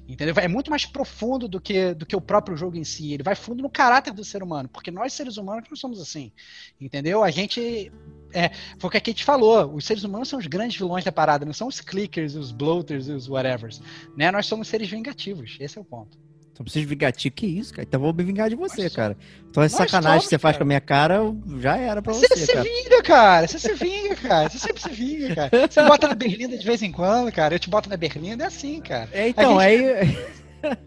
Entendeu? 0.07 0.33
É 0.37 0.47
muito 0.47 0.69
mais 0.69 0.85
profundo 0.85 1.47
do 1.49 1.59
que, 1.59 1.93
do 1.93 2.05
que 2.05 2.15
o 2.15 2.21
próprio 2.21 2.55
jogo 2.55 2.77
em 2.77 2.83
si. 2.83 3.13
Ele 3.13 3.23
vai 3.23 3.35
fundo 3.35 3.61
no 3.61 3.69
caráter 3.69 4.13
do 4.13 4.23
ser 4.23 4.41
humano, 4.41 4.69
porque 4.69 4.89
nós, 4.89 5.11
seres 5.11 5.35
humanos, 5.35 5.67
não 5.69 5.75
somos 5.75 5.99
assim. 5.99 6.31
Entendeu? 6.79 7.23
A 7.23 7.29
gente. 7.29 7.91
É, 8.31 8.49
foi 8.79 8.87
o 8.87 8.91
que 8.91 8.97
a 8.97 9.01
Kate 9.01 9.23
falou. 9.23 9.73
Os 9.73 9.85
seres 9.85 10.03
humanos 10.03 10.29
são 10.29 10.39
os 10.39 10.47
grandes 10.47 10.77
vilões 10.77 11.03
da 11.03 11.11
parada, 11.11 11.45
não 11.45 11.53
são 11.53 11.67
os 11.67 11.81
clickers, 11.81 12.35
os 12.35 12.51
bloaters 12.51 13.07
os 13.07 13.27
whatevers. 13.27 13.81
Né? 14.15 14.31
Nós 14.31 14.45
somos 14.45 14.67
seres 14.67 14.89
vingativos. 14.89 15.57
Esse 15.59 15.77
é 15.77 15.81
o 15.81 15.85
ponto. 15.85 16.17
Então 16.57 16.63
preciso 16.63 16.87
vingativo. 16.87 17.35
Que 17.35 17.45
isso, 17.45 17.71
cara? 17.71 17.83
Então 17.87 18.01
vou 18.01 18.11
me 18.11 18.23
vingar 18.23 18.49
de 18.49 18.55
você, 18.55 18.89
cara. 18.89 19.15
Então 19.47 19.61
é 19.61 19.69
sacanagem 19.69 20.21
que 20.21 20.29
você 20.29 20.39
faz 20.39 20.57
com 20.57 20.63
a 20.63 20.65
minha 20.65 20.81
cara, 20.81 21.19
já 21.59 21.77
era 21.77 22.01
pra 22.01 22.13
você. 22.13 22.27
Você 22.27 22.47
se 22.47 22.55
vinga, 22.55 23.03
cara. 23.03 23.47
Você 23.47 23.59
se 23.59 23.73
vinga, 23.75 24.15
cara. 24.15 24.49
Você 24.49 24.57
sempre 24.57 24.81
se 24.81 24.89
vinga, 24.89 25.35
cara. 25.35 25.51
Você 25.69 25.83
bota 25.83 26.07
na 26.07 26.15
berlinda 26.15 26.57
de 26.57 26.65
vez 26.65 26.81
em 26.81 26.91
quando, 26.91 27.31
cara. 27.31 27.53
Eu 27.53 27.59
te 27.59 27.69
boto 27.69 27.87
na 27.87 27.95
berlinda, 27.95 28.43
é 28.43 28.47
assim, 28.47 28.81
cara. 28.81 29.07
É, 29.11 29.29
então, 29.29 29.59
gente... 29.59 29.83
aí. 29.83 30.17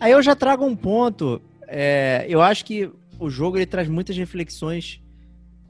aí 0.00 0.10
eu 0.10 0.20
já 0.20 0.34
trago 0.34 0.66
um 0.66 0.74
ponto. 0.74 1.40
É, 1.68 2.26
eu 2.28 2.42
acho 2.42 2.64
que 2.64 2.90
o 3.16 3.30
jogo 3.30 3.56
ele 3.56 3.66
traz 3.66 3.86
muitas 3.86 4.16
reflexões 4.16 5.00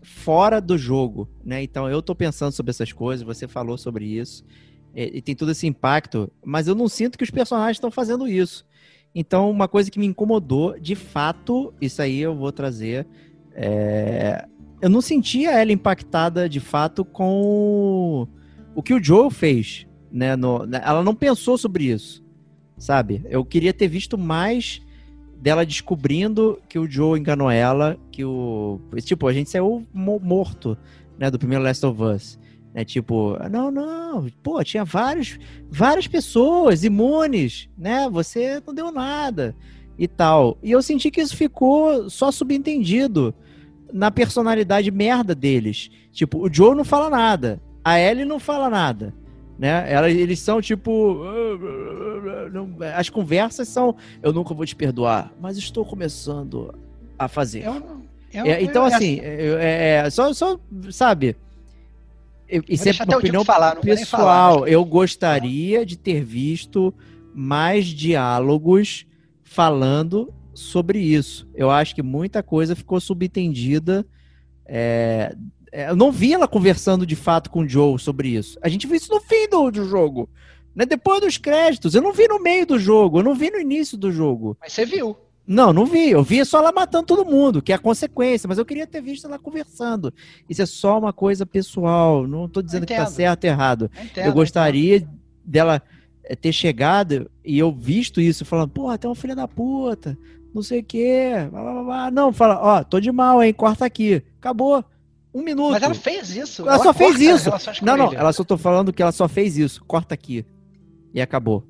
fora 0.02 0.58
do 0.58 0.78
jogo, 0.78 1.28
né? 1.44 1.62
Então 1.62 1.86
eu 1.86 2.00
tô 2.00 2.14
pensando 2.14 2.52
sobre 2.52 2.70
essas 2.70 2.94
coisas, 2.94 3.26
você 3.26 3.46
falou 3.46 3.76
sobre 3.76 4.06
isso, 4.06 4.42
e, 4.94 5.18
e 5.18 5.20
tem 5.20 5.36
todo 5.36 5.50
esse 5.50 5.66
impacto, 5.66 6.32
mas 6.42 6.66
eu 6.66 6.74
não 6.74 6.88
sinto 6.88 7.18
que 7.18 7.24
os 7.24 7.30
personagens 7.30 7.76
estão 7.76 7.90
fazendo 7.90 8.26
isso. 8.26 8.64
Então, 9.14 9.50
uma 9.50 9.66
coisa 9.66 9.90
que 9.90 9.98
me 9.98 10.06
incomodou, 10.06 10.78
de 10.78 10.94
fato, 10.94 11.74
isso 11.80 12.00
aí 12.00 12.20
eu 12.20 12.34
vou 12.34 12.52
trazer. 12.52 13.06
É... 13.52 14.46
Eu 14.80 14.88
não 14.88 15.00
sentia 15.00 15.50
ela 15.50 15.72
impactada, 15.72 16.48
de 16.48 16.60
fato, 16.60 17.04
com 17.04 18.26
o 18.74 18.82
que 18.82 18.94
o 18.94 19.02
Joe 19.02 19.30
fez. 19.30 19.86
Né? 20.10 20.36
No... 20.36 20.66
Ela 20.72 21.02
não 21.02 21.14
pensou 21.14 21.58
sobre 21.58 21.84
isso, 21.84 22.24
sabe? 22.78 23.22
Eu 23.28 23.44
queria 23.44 23.72
ter 23.72 23.88
visto 23.88 24.16
mais 24.16 24.80
dela 25.40 25.64
descobrindo 25.64 26.60
que 26.68 26.78
o 26.78 26.90
Joe 26.90 27.18
enganou 27.18 27.50
ela, 27.50 27.98
que 28.12 28.24
o. 28.24 28.80
Tipo, 29.02 29.26
a 29.26 29.32
gente 29.32 29.50
saiu 29.50 29.86
morto, 29.92 30.76
né? 31.18 31.30
Do 31.30 31.38
primeiro 31.38 31.64
Last 31.64 31.84
of 31.84 32.02
Us. 32.02 32.38
Né? 32.74 32.84
Tipo, 32.84 33.36
não, 33.50 33.70
não, 33.70 34.28
pô, 34.42 34.62
tinha 34.62 34.84
vários, 34.84 35.38
várias 35.70 36.06
pessoas 36.06 36.84
imunes, 36.84 37.68
né? 37.76 38.08
Você 38.10 38.62
não 38.66 38.74
deu 38.74 38.92
nada 38.92 39.54
e 39.98 40.06
tal. 40.06 40.56
E 40.62 40.70
eu 40.70 40.82
senti 40.82 41.10
que 41.10 41.20
isso 41.20 41.36
ficou 41.36 42.08
só 42.08 42.30
subentendido 42.30 43.34
na 43.92 44.10
personalidade 44.10 44.90
merda 44.90 45.34
deles. 45.34 45.90
Tipo, 46.12 46.46
o 46.46 46.52
Joe 46.52 46.74
não 46.74 46.84
fala 46.84 47.10
nada, 47.10 47.60
a 47.84 47.98
Ellie 47.98 48.24
não 48.24 48.38
fala 48.38 48.70
nada. 48.70 49.14
Né? 49.58 49.84
Eles 50.10 50.38
são 50.38 50.62
tipo. 50.62 51.20
As 52.96 53.10
conversas 53.10 53.68
são. 53.68 53.94
Eu 54.22 54.32
nunca 54.32 54.54
vou 54.54 54.64
te 54.64 54.74
perdoar, 54.74 55.30
mas 55.38 55.58
estou 55.58 55.84
começando 55.84 56.74
a 57.18 57.28
fazer. 57.28 57.66
Eu, 57.66 58.00
eu, 58.32 58.46
é, 58.46 58.62
então, 58.62 58.84
assim, 58.84 59.20
é, 59.20 60.02
é, 60.06 60.10
só, 60.10 60.32
só, 60.32 60.58
sabe. 60.90 61.36
Isso 62.68 62.88
é 62.88 62.92
uma 63.04 63.18
opinião 63.18 63.44
falar, 63.44 63.76
pessoal. 63.76 64.60
Falar, 64.60 64.68
eu 64.68 64.84
gostaria 64.84 65.86
de 65.86 65.96
ter 65.96 66.24
visto 66.24 66.92
mais 67.34 67.86
diálogos 67.86 69.06
falando 69.42 70.32
sobre 70.54 70.98
isso. 70.98 71.48
Eu 71.54 71.70
acho 71.70 71.94
que 71.94 72.02
muita 72.02 72.42
coisa 72.42 72.74
ficou 72.74 73.00
subentendida. 73.00 74.06
É, 74.66 75.34
é, 75.72 75.90
eu 75.90 75.96
não 75.96 76.10
vi 76.10 76.32
ela 76.32 76.48
conversando 76.48 77.06
de 77.06 77.16
fato 77.16 77.50
com 77.50 77.60
o 77.60 77.68
Joe 77.68 77.98
sobre 77.98 78.28
isso. 78.28 78.58
A 78.62 78.68
gente 78.68 78.86
viu 78.86 78.96
isso 78.96 79.12
no 79.12 79.20
fim 79.20 79.48
do, 79.48 79.70
do 79.70 79.84
jogo. 79.88 80.28
Né? 80.74 80.84
Depois 80.84 81.20
dos 81.20 81.36
créditos. 81.36 81.94
Eu 81.94 82.02
não 82.02 82.12
vi 82.12 82.28
no 82.28 82.40
meio 82.40 82.66
do 82.66 82.78
jogo. 82.78 83.18
Eu 83.18 83.24
não 83.24 83.34
vi 83.34 83.50
no 83.50 83.58
início 83.58 83.96
do 83.96 84.10
jogo. 84.10 84.56
Mas 84.60 84.72
você 84.72 84.84
viu. 84.84 85.16
Não, 85.46 85.72
não 85.72 85.84
vi. 85.84 86.10
Eu 86.10 86.22
vi 86.22 86.44
só 86.44 86.58
ela 86.58 86.70
matando 86.70 87.06
todo 87.06 87.24
mundo, 87.24 87.60
que 87.60 87.72
é 87.72 87.74
a 87.74 87.78
consequência. 87.78 88.46
Mas 88.46 88.58
eu 88.58 88.64
queria 88.64 88.86
ter 88.86 89.00
visto 89.00 89.26
ela 89.26 89.38
conversando. 89.38 90.12
Isso 90.48 90.62
é 90.62 90.66
só 90.66 90.98
uma 90.98 91.12
coisa 91.12 91.44
pessoal. 91.44 92.26
Não 92.26 92.44
estou 92.44 92.62
dizendo 92.62 92.86
que 92.86 92.94
tá 92.94 93.06
certo 93.06 93.44
ou 93.44 93.50
errado. 93.50 93.90
Eu, 93.96 94.04
entendo, 94.04 94.26
eu 94.26 94.32
gostaria 94.32 95.08
dela 95.44 95.82
eh, 96.24 96.36
ter 96.36 96.52
chegado 96.52 97.30
e 97.44 97.58
eu 97.58 97.72
visto 97.72 98.20
isso, 98.20 98.44
falando, 98.44 98.70
porra, 98.70 98.96
tem 98.96 99.08
uma 99.08 99.16
filha 99.16 99.34
da 99.34 99.48
puta, 99.48 100.16
não 100.54 100.62
sei 100.62 100.80
o 100.80 100.84
quê. 100.84 101.32
Blá, 101.50 101.62
blá, 101.62 101.82
blá. 101.82 102.10
Não, 102.10 102.32
fala, 102.32 102.58
ó, 102.60 102.84
tô 102.84 103.00
de 103.00 103.10
mal, 103.10 103.42
hein? 103.42 103.52
Corta 103.52 103.84
aqui. 103.84 104.22
Acabou. 104.38 104.84
Um 105.32 105.42
minuto. 105.42 105.72
Mas 105.72 105.82
ela 105.82 105.94
fez 105.94 106.36
isso. 106.36 106.62
Ela, 106.62 106.74
ela 106.74 106.82
só 106.82 106.92
fez 106.92 107.20
isso. 107.20 107.50
Não, 107.82 107.96
não, 107.96 108.12
ela 108.12 108.32
só 108.32 108.42
tô 108.42 108.58
falando 108.58 108.92
que 108.92 109.02
ela 109.02 109.12
só 109.12 109.28
fez 109.28 109.56
isso. 109.56 109.82
Corta 109.84 110.14
aqui. 110.14 110.44
E 111.14 111.20
acabou. 111.20 111.64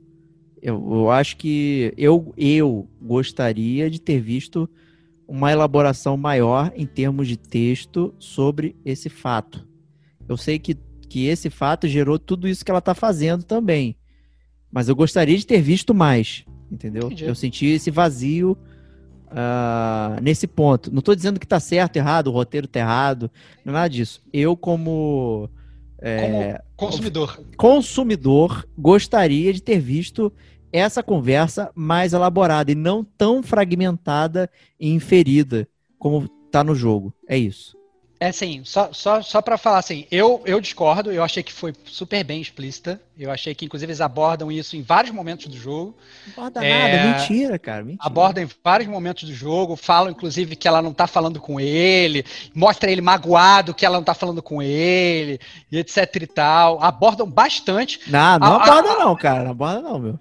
Eu, 0.62 0.74
eu 0.92 1.10
acho 1.10 1.36
que 1.36 1.94
eu, 1.96 2.34
eu 2.36 2.88
gostaria 3.00 3.90
de 3.90 4.00
ter 4.00 4.20
visto 4.20 4.68
uma 5.26 5.52
elaboração 5.52 6.16
maior 6.16 6.72
em 6.74 6.86
termos 6.86 7.28
de 7.28 7.36
texto 7.36 8.12
sobre 8.18 8.76
esse 8.84 9.08
fato. 9.08 9.66
Eu 10.28 10.36
sei 10.36 10.58
que, 10.58 10.76
que 11.08 11.26
esse 11.26 11.48
fato 11.48 11.88
gerou 11.88 12.18
tudo 12.18 12.48
isso 12.48 12.64
que 12.64 12.70
ela 12.70 12.78
está 12.78 12.94
fazendo 12.94 13.44
também. 13.44 13.96
Mas 14.70 14.88
eu 14.88 14.96
gostaria 14.96 15.36
de 15.36 15.46
ter 15.46 15.60
visto 15.60 15.94
mais, 15.94 16.44
entendeu? 16.70 17.06
Entendi. 17.06 17.24
Eu 17.24 17.34
senti 17.34 17.66
esse 17.66 17.90
vazio 17.90 18.56
uh, 19.30 20.20
nesse 20.20 20.46
ponto. 20.46 20.90
Não 20.90 20.98
estou 20.98 21.14
dizendo 21.14 21.40
que 21.40 21.46
está 21.46 21.60
certo, 21.60 21.96
errado, 21.96 22.28
o 22.28 22.32
roteiro 22.32 22.66
está 22.66 22.80
errado, 22.80 23.30
não 23.64 23.72
é 23.72 23.74
nada 23.74 23.88
disso. 23.88 24.20
Eu, 24.32 24.56
como, 24.56 25.48
é, 26.00 26.60
como 26.76 26.90
consumidor. 26.90 27.44
consumidor, 27.56 28.68
gostaria 28.76 29.52
de 29.52 29.62
ter 29.62 29.78
visto 29.78 30.32
essa 30.72 31.02
conversa 31.02 31.70
mais 31.74 32.12
elaborada 32.12 32.70
e 32.70 32.74
não 32.74 33.04
tão 33.04 33.42
fragmentada 33.42 34.50
e 34.78 34.90
inferida 34.90 35.68
como 35.98 36.28
está 36.46 36.64
no 36.64 36.74
jogo. 36.74 37.12
É 37.28 37.36
isso. 37.36 37.78
É 38.22 38.28
assim, 38.28 38.60
só, 38.66 38.92
só, 38.92 39.22
só 39.22 39.40
para 39.40 39.56
falar 39.56 39.78
assim, 39.78 40.04
eu, 40.10 40.42
eu 40.44 40.60
discordo, 40.60 41.10
eu 41.10 41.24
achei 41.24 41.42
que 41.42 41.50
foi 41.50 41.72
super 41.86 42.22
bem 42.22 42.38
explícita. 42.38 43.00
Eu 43.18 43.30
achei 43.30 43.54
que, 43.54 43.64
inclusive, 43.64 43.90
eles 43.90 44.02
abordam 44.02 44.52
isso 44.52 44.76
em 44.76 44.82
vários 44.82 45.10
momentos 45.10 45.46
do 45.46 45.56
jogo. 45.56 45.96
Não 46.36 46.44
aborda 46.44 46.62
é, 46.62 46.96
nada, 46.98 47.18
mentira, 47.18 47.58
cara. 47.58 47.82
Mentira. 47.82 48.06
Abordam 48.06 48.44
em 48.44 48.48
vários 48.62 48.90
momentos 48.90 49.26
do 49.26 49.34
jogo, 49.34 49.74
falam, 49.74 50.10
inclusive, 50.10 50.54
que 50.54 50.68
ela 50.68 50.82
não 50.82 50.92
tá 50.92 51.06
falando 51.06 51.40
com 51.40 51.58
ele, 51.58 52.22
mostra 52.54 52.90
ele 52.90 53.00
magoado 53.00 53.72
que 53.72 53.86
ela 53.86 53.96
não 53.96 54.04
tá 54.04 54.12
falando 54.12 54.42
com 54.42 54.60
ele, 54.60 55.40
e 55.72 55.78
etc 55.78 56.14
e 56.16 56.26
tal. 56.26 56.82
Abordam 56.82 57.26
bastante. 57.26 58.00
Não, 58.06 58.38
não 58.38 58.52
a, 58.52 58.62
aborda, 58.62 58.90
a, 58.90 58.98
não, 58.98 59.16
cara. 59.16 59.44
Não 59.44 59.50
aborda, 59.52 59.80
não, 59.80 59.98
meu. 59.98 60.20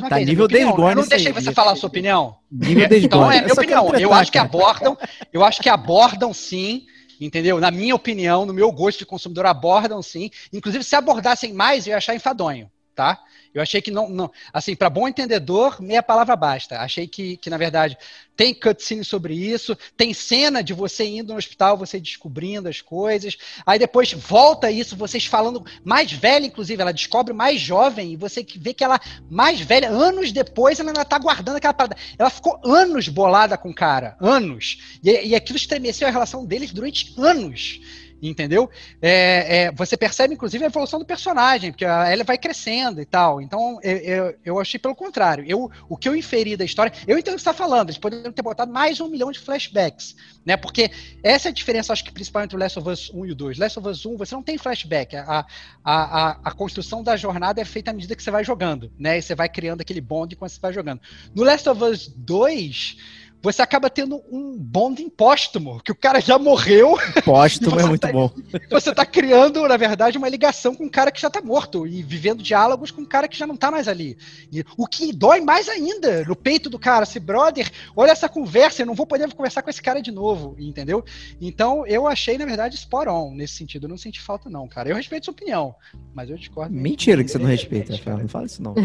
Mas 0.00 0.08
tá 0.08 0.16
vez, 0.16 0.28
nível 0.28 0.44
opinião, 0.46 0.88
Eu 0.90 0.96
não 0.96 1.06
deixei 1.06 1.32
você 1.32 1.52
falar 1.52 1.72
a 1.72 1.76
sua 1.76 1.88
opinião. 1.88 2.36
Nível 2.50 2.88
então, 2.90 3.30
é 3.30 3.42
minha 3.42 3.52
opinião. 3.52 3.94
Eu 3.94 4.12
acho 4.12 4.32
que 4.32 4.38
abordam, 4.38 4.96
eu 5.32 5.44
acho 5.44 5.60
que 5.60 5.68
abordam 5.68 6.32
sim 6.32 6.86
entendeu? 7.20 7.58
Na 7.58 7.70
minha 7.70 7.94
opinião, 7.94 8.44
no 8.44 8.52
meu 8.52 8.70
gosto 8.70 8.98
de 8.98 9.06
consumidor, 9.06 9.46
abordam 9.46 10.02
sim. 10.02 10.30
Inclusive, 10.52 10.84
se 10.84 10.94
abordassem 10.94 11.52
mais, 11.52 11.86
eu 11.86 11.92
ia 11.92 11.96
achar 11.96 12.14
enfadonho, 12.14 12.70
tá? 12.96 13.22
Eu 13.52 13.62
achei 13.62 13.80
que 13.80 13.90
não, 13.90 14.08
não 14.08 14.30
assim, 14.52 14.74
para 14.74 14.90
bom 14.90 15.06
entendedor, 15.06 15.80
meia 15.80 16.02
palavra 16.02 16.34
basta. 16.34 16.80
Achei 16.80 17.06
que, 17.06 17.36
que, 17.36 17.48
na 17.48 17.56
verdade, 17.56 17.96
tem 18.34 18.52
cutscene 18.52 19.04
sobre 19.04 19.34
isso, 19.34 19.76
tem 19.96 20.12
cena 20.12 20.62
de 20.62 20.74
você 20.74 21.06
indo 21.06 21.32
no 21.32 21.38
hospital, 21.38 21.76
você 21.76 22.00
descobrindo 22.00 22.68
as 22.68 22.80
coisas. 22.80 23.36
Aí 23.64 23.78
depois 23.78 24.12
volta 24.12 24.70
isso, 24.70 24.96
vocês 24.96 25.26
falando 25.26 25.64
mais 25.84 26.12
velha, 26.12 26.46
inclusive, 26.46 26.80
ela 26.80 26.92
descobre 26.92 27.32
mais 27.32 27.60
jovem, 27.60 28.12
e 28.12 28.16
você 28.16 28.44
vê 28.56 28.74
que 28.74 28.84
ela, 28.84 29.00
mais 29.30 29.60
velha, 29.60 29.88
anos 29.88 30.32
depois, 30.32 30.80
ela 30.80 30.90
ainda 30.90 31.04
tá 31.04 31.18
guardando 31.18 31.56
aquela 31.56 31.74
parada. 31.74 31.96
Ela 32.18 32.30
ficou 32.30 32.60
anos 32.64 33.08
bolada 33.08 33.56
com 33.56 33.70
o 33.70 33.74
cara, 33.74 34.16
anos. 34.20 34.98
E, 35.02 35.28
e 35.28 35.34
aquilo 35.34 35.56
estremeceu 35.56 36.08
a 36.08 36.10
relação 36.10 36.44
deles 36.44 36.72
durante 36.72 37.14
anos 37.18 37.80
entendeu? 38.22 38.70
É, 39.00 39.64
é, 39.64 39.72
você 39.72 39.96
percebe, 39.96 40.34
inclusive, 40.34 40.64
a 40.64 40.68
evolução 40.68 40.98
do 40.98 41.04
personagem, 41.04 41.70
porque 41.70 41.84
ela 41.84 42.24
vai 42.24 42.38
crescendo 42.38 43.00
e 43.00 43.04
tal. 43.04 43.40
Então, 43.40 43.78
eu, 43.82 43.96
eu, 43.96 44.34
eu, 44.44 44.60
achei 44.60 44.78
pelo 44.78 44.94
contrário. 44.94 45.44
Eu, 45.46 45.70
o 45.88 45.96
que 45.96 46.08
eu 46.08 46.16
inferi 46.16 46.56
da 46.56 46.64
história, 46.64 46.92
eu 47.06 47.18
entendo 47.18 47.34
o 47.34 47.36
que 47.36 47.42
você 47.42 47.50
está 47.50 47.54
falando, 47.54 47.88
eles 47.88 47.98
poderiam 47.98 48.32
ter 48.32 48.42
botado 48.42 48.72
mais 48.72 49.00
um 49.00 49.08
milhão 49.08 49.30
de 49.30 49.38
flashbacks, 49.38 50.16
né? 50.44 50.56
Porque 50.56 50.90
essa 51.22 51.48
é 51.48 51.50
a 51.50 51.54
diferença, 51.54 51.92
acho 51.92 52.04
que 52.04 52.12
principal 52.12 52.44
entre 52.44 52.56
o 52.56 52.60
Last 52.60 52.78
of 52.78 52.88
Us 52.88 53.10
1 53.12 53.26
e 53.26 53.32
o 53.32 53.34
2. 53.34 53.58
Last 53.58 53.78
of 53.78 53.88
Us 53.88 54.06
1, 54.06 54.16
você 54.16 54.34
não 54.34 54.42
tem 54.42 54.58
flashback. 54.58 55.16
A, 55.16 55.46
a, 55.84 55.94
a, 55.94 56.30
a 56.44 56.52
construção 56.52 57.02
da 57.02 57.16
jornada 57.16 57.60
é 57.60 57.64
feita 57.64 57.90
à 57.90 57.94
medida 57.94 58.14
que 58.14 58.22
você 58.22 58.30
vai 58.30 58.44
jogando, 58.44 58.90
né? 58.98 59.18
E 59.18 59.22
você 59.22 59.34
vai 59.34 59.48
criando 59.48 59.80
aquele 59.80 60.00
bonde 60.00 60.36
quando 60.36 60.50
você 60.50 60.60
vai 60.60 60.72
jogando. 60.72 61.00
No 61.34 61.44
Last 61.44 61.68
of 61.68 61.82
Us 61.82 62.08
2 62.08 62.96
você 63.42 63.62
acaba 63.62 63.88
tendo 63.88 64.22
um 64.30 64.56
bonding 64.58 65.08
póstumo, 65.08 65.80
que 65.82 65.92
o 65.92 65.94
cara 65.94 66.20
já 66.20 66.38
morreu. 66.38 66.96
Póstumo 67.24 67.78
é 67.80 67.84
muito 67.84 68.00
tá, 68.00 68.12
bom. 68.12 68.30
Você 68.70 68.94
tá 68.94 69.06
criando, 69.06 69.66
na 69.68 69.76
verdade, 69.76 70.18
uma 70.18 70.28
ligação 70.28 70.74
com 70.74 70.84
um 70.84 70.88
cara 70.88 71.10
que 71.10 71.20
já 71.20 71.30
tá 71.30 71.40
morto 71.40 71.86
e 71.86 72.02
vivendo 72.02 72.42
diálogos 72.42 72.90
com 72.90 73.02
um 73.02 73.06
cara 73.06 73.28
que 73.28 73.36
já 73.38 73.46
não 73.46 73.56
tá 73.56 73.70
mais 73.70 73.88
ali. 73.88 74.16
E, 74.52 74.64
o 74.76 74.86
que 74.86 75.12
dói 75.12 75.40
mais 75.40 75.68
ainda 75.68 76.24
no 76.24 76.34
peito 76.34 76.68
do 76.68 76.78
cara, 76.78 77.06
se 77.06 77.20
brother, 77.20 77.70
olha 77.94 78.10
essa 78.10 78.28
conversa, 78.28 78.82
eu 78.82 78.86
não 78.86 78.94
vou 78.94 79.06
poder 79.06 79.32
conversar 79.32 79.62
com 79.62 79.70
esse 79.70 79.82
cara 79.82 80.00
de 80.00 80.10
novo, 80.10 80.56
entendeu? 80.58 81.04
Então, 81.40 81.86
eu 81.86 82.06
achei, 82.06 82.36
na 82.38 82.44
verdade, 82.44 82.76
spot 82.76 83.08
on 83.08 83.34
nesse 83.34 83.54
sentido. 83.54 83.84
Eu 83.84 83.90
não 83.90 83.98
senti 83.98 84.20
falta, 84.20 84.50
não, 84.50 84.66
cara. 84.66 84.88
Eu 84.88 84.96
respeito 84.96 85.26
sua 85.26 85.32
opinião, 85.32 85.74
mas 86.14 86.30
eu 86.30 86.36
discordo. 86.36 86.74
Mentira 86.74 87.22
que 87.22 87.30
você 87.30 87.38
não 87.38 87.46
respeita, 87.46 87.92
Rafael. 87.92 88.18
Não 88.18 88.28
fala 88.28 88.46
isso, 88.46 88.62
não. 88.62 88.74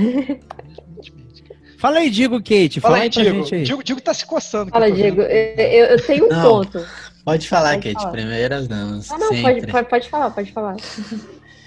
Fala 1.81 1.97
aí, 1.97 2.11
Digo, 2.11 2.37
Kate. 2.37 2.79
Fala, 2.79 2.93
fala 2.93 3.03
aí, 3.05 3.09
Digo. 3.09 3.37
Gente 3.43 3.55
aí. 3.55 3.63
Digo. 3.63 3.83
Digo 3.83 3.99
tá 3.99 4.13
se 4.13 4.23
coçando. 4.23 4.69
Fala, 4.69 4.91
Digo. 4.91 5.19
Eu, 5.23 5.85
eu, 5.87 6.05
tenho 6.05 6.25
um 6.25 6.29
não, 6.29 6.43
ponto. 6.43 6.85
Pode 7.25 7.47
falar, 7.47 7.71
pode 7.71 7.81
Kate. 7.87 7.95
Falar. 7.95 8.11
Primeiras 8.11 8.67
damas. 8.67 9.09
Não, 9.09 9.17
não, 9.17 9.41
pode, 9.41 9.65
pode, 9.65 9.89
pode, 9.89 10.09
falar, 10.09 10.29
pode 10.29 10.51
falar. 10.51 10.75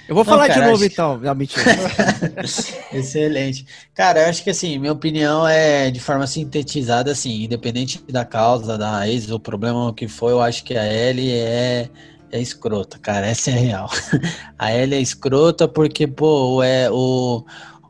Eu 0.07 0.15
vou 0.15 0.23
não, 0.23 0.31
falar 0.31 0.49
cara, 0.49 0.61
de 0.61 0.67
novo, 0.71 0.85
então. 0.85 1.19
Não, 1.19 1.35
mentira. 1.35 1.65
Excelente. 2.93 3.67
Cara, 3.95 4.21
eu 4.21 4.29
acho 4.29 4.45
que, 4.45 4.51
assim, 4.51 4.79
minha 4.79 4.93
opinião 4.93 5.49
é, 5.49 5.91
de 5.91 5.99
forma 5.99 6.27
sintetizada, 6.27 7.11
assim, 7.11 7.45
independente 7.45 8.05
da 8.07 8.23
causa, 8.23 8.77
da 8.77 8.91
raiz, 8.91 9.31
o 9.31 9.41
problema 9.41 9.95
que 9.95 10.07
foi, 10.07 10.33
eu 10.33 10.43
acho 10.43 10.63
que 10.63 10.77
a 10.77 10.85
Ellie 10.87 11.33
é 11.33 11.89
é 12.35 12.41
escrota, 12.41 12.99
cara, 12.99 13.29
essa 13.29 13.51
é 13.51 13.55
real. 13.55 13.89
A 14.59 14.75
Ellie 14.75 14.99
é 14.99 15.01
escrota 15.01 15.69
porque, 15.69 16.05
pô, 16.05 16.61
é 16.65 16.91
o, 16.91 17.45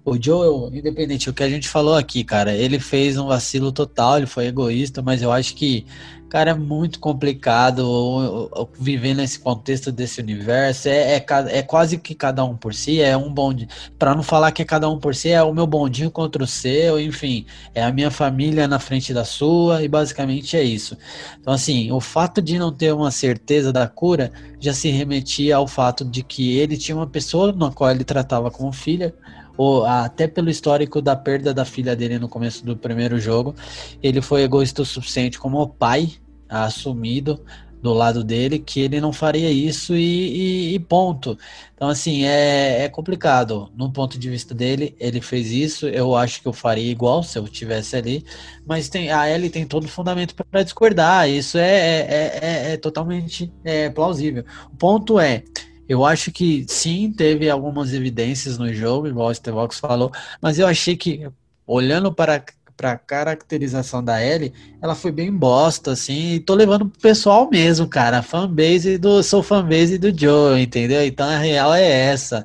o 0.05 0.23
Joel, 0.23 0.71
independente 0.73 1.27
do 1.27 1.33
que 1.33 1.43
a 1.43 1.49
gente 1.49 1.67
falou 1.67 1.97
aqui, 1.97 2.23
cara, 2.23 2.53
ele 2.53 2.79
fez 2.79 3.17
um 3.17 3.27
vacilo 3.27 3.73
total, 3.73 4.19
ele 4.19 4.27
foi 4.27 4.47
egoísta, 4.47 5.01
mas 5.01 5.23
eu 5.23 5.33
acho 5.33 5.55
que, 5.55 5.87
cara, 6.29 6.51
é 6.51 6.55
muito 6.55 7.01
complicado 7.01 8.69
viver 8.79 9.15
nesse 9.15 9.39
contexto 9.39 9.91
desse 9.91 10.21
universo. 10.21 10.91
É, 10.91 11.17
é, 11.17 11.27
é, 11.49 11.63
quase 11.63 11.97
que 11.97 12.15
cada 12.15 12.45
um 12.45 12.55
por 12.55 12.75
si, 12.75 13.01
é 13.01 13.17
um 13.17 13.33
bonde. 13.33 13.67
Para 13.99 14.15
não 14.15 14.23
falar 14.23 14.53
que 14.53 14.61
é 14.61 14.65
cada 14.67 14.91
um 14.91 14.99
por 14.99 15.15
si, 15.15 15.31
é 15.31 15.43
o 15.43 15.55
meu 15.55 15.67
bondinho 15.67 16.11
contra 16.11 16.45
o 16.45 16.47
seu, 16.47 17.01
enfim, 17.01 17.47
é 17.75 17.83
a 17.83 17.91
minha 17.91 18.11
família 18.11 18.69
na 18.69 18.79
frente 18.79 19.15
da 19.15 19.25
sua, 19.25 19.83
e 19.83 19.89
basicamente 19.89 20.55
é 20.55 20.63
isso. 20.63 20.99
Então, 21.41 21.55
assim, 21.55 21.91
o 21.91 21.99
fato 21.99 22.43
de 22.43 22.59
não 22.59 22.71
ter 22.71 22.93
uma 22.93 23.11
certeza 23.11 23.73
da 23.73 23.89
cura 23.89 24.31
já 24.61 24.75
se 24.75 24.91
remetia 24.91 25.57
ao 25.57 25.67
fato 25.67 26.05
de 26.05 26.23
que 26.23 26.59
ele 26.59 26.77
tinha 26.77 26.95
uma 26.95 27.07
pessoa 27.07 27.53
na 27.53 27.71
qual 27.71 27.91
ele 27.91 28.05
tratava 28.05 28.51
como 28.51 28.71
filha 28.71 29.15
ou 29.57 29.85
até 29.85 30.27
pelo 30.27 30.51
histórico 30.51 31.01
da 31.01 31.15
perda 31.15 31.55
da 31.55 31.65
filha 31.65 31.95
dele 31.95 32.19
no 32.19 32.29
começo 32.29 32.65
do 32.65 32.77
primeiro 32.77 33.19
jogo, 33.19 33.55
ele 34.03 34.21
foi 34.21 34.43
egoísta 34.43 34.83
o 34.83 34.85
suficiente 34.85 35.39
como 35.39 35.69
pai 35.69 36.13
assumido 36.49 37.41
do 37.85 37.93
lado 37.93 38.25
dele 38.25 38.59
que 38.59 38.81
ele 38.81 38.99
não 38.99 39.13
faria 39.13 39.51
isso 39.51 39.95
e, 39.95 40.71
e, 40.71 40.75
e 40.75 40.79
ponto. 40.79 41.37
Então, 41.75 41.91
assim, 41.91 42.25
é, 42.25 42.85
é 42.85 42.89
complicado. 42.89 43.71
No 43.77 43.93
ponto 43.93 44.19
de 44.19 44.31
vista 44.31 44.55
dele, 44.55 44.97
ele 44.99 45.21
fez 45.21 45.51
isso. 45.51 45.87
Eu 45.87 46.17
acho 46.17 46.41
que 46.41 46.49
eu 46.49 46.53
faria 46.55 46.91
igual 46.91 47.23
se 47.23 47.39
eu 47.39 47.47
tivesse 47.47 47.95
ali. 47.95 48.25
Mas 48.67 48.89
tem, 48.89 49.11
a 49.11 49.29
Ellie 49.31 49.51
tem 49.51 49.67
todo 49.67 49.85
o 49.85 49.89
fundamento 49.89 50.35
para 50.35 50.63
discordar. 50.63 51.29
Isso 51.29 51.59
é, 51.59 52.01
é, 52.01 52.41
é, 52.43 52.73
é 52.73 52.77
totalmente 52.79 53.53
é, 53.63 53.91
plausível. 53.91 54.47
O 54.73 54.77
ponto 54.77 55.21
é. 55.21 55.45
Eu 55.89 56.05
acho 56.05 56.33
que 56.33 56.65
sim, 56.69 57.13
teve 57.13 57.49
algumas 57.51 57.93
evidências 57.93 58.59
no 58.59 58.73
jogo, 58.73 59.07
igual 59.07 59.29
o 59.29 59.35
Stevox 59.35 59.79
falou, 59.79 60.11
mas 60.41 60.59
eu 60.59 60.67
achei 60.67 60.97
que, 60.97 61.29
olhando 61.67 62.13
para 62.13 62.43
pra 62.77 62.99
caracterização 62.99 64.03
da 64.03 64.25
Ellie, 64.25 64.53
ela 64.83 64.95
foi 64.95 65.13
bem 65.13 65.33
bosta, 65.33 65.93
assim, 65.93 66.33
e 66.35 66.41
tô 66.41 66.55
levando 66.55 66.87
pro 66.87 67.01
pessoal 67.01 67.49
mesmo, 67.49 67.87
cara, 67.87 68.23
fanbase 68.23 68.99
do, 68.99 69.23
sou 69.23 69.43
fanbase 69.43 69.97
do 69.97 70.17
Joe, 70.17 70.61
entendeu? 70.61 71.05
Então 71.05 71.29
a 71.29 71.39
real 71.39 71.73
é 71.73 71.89
essa. 71.89 72.45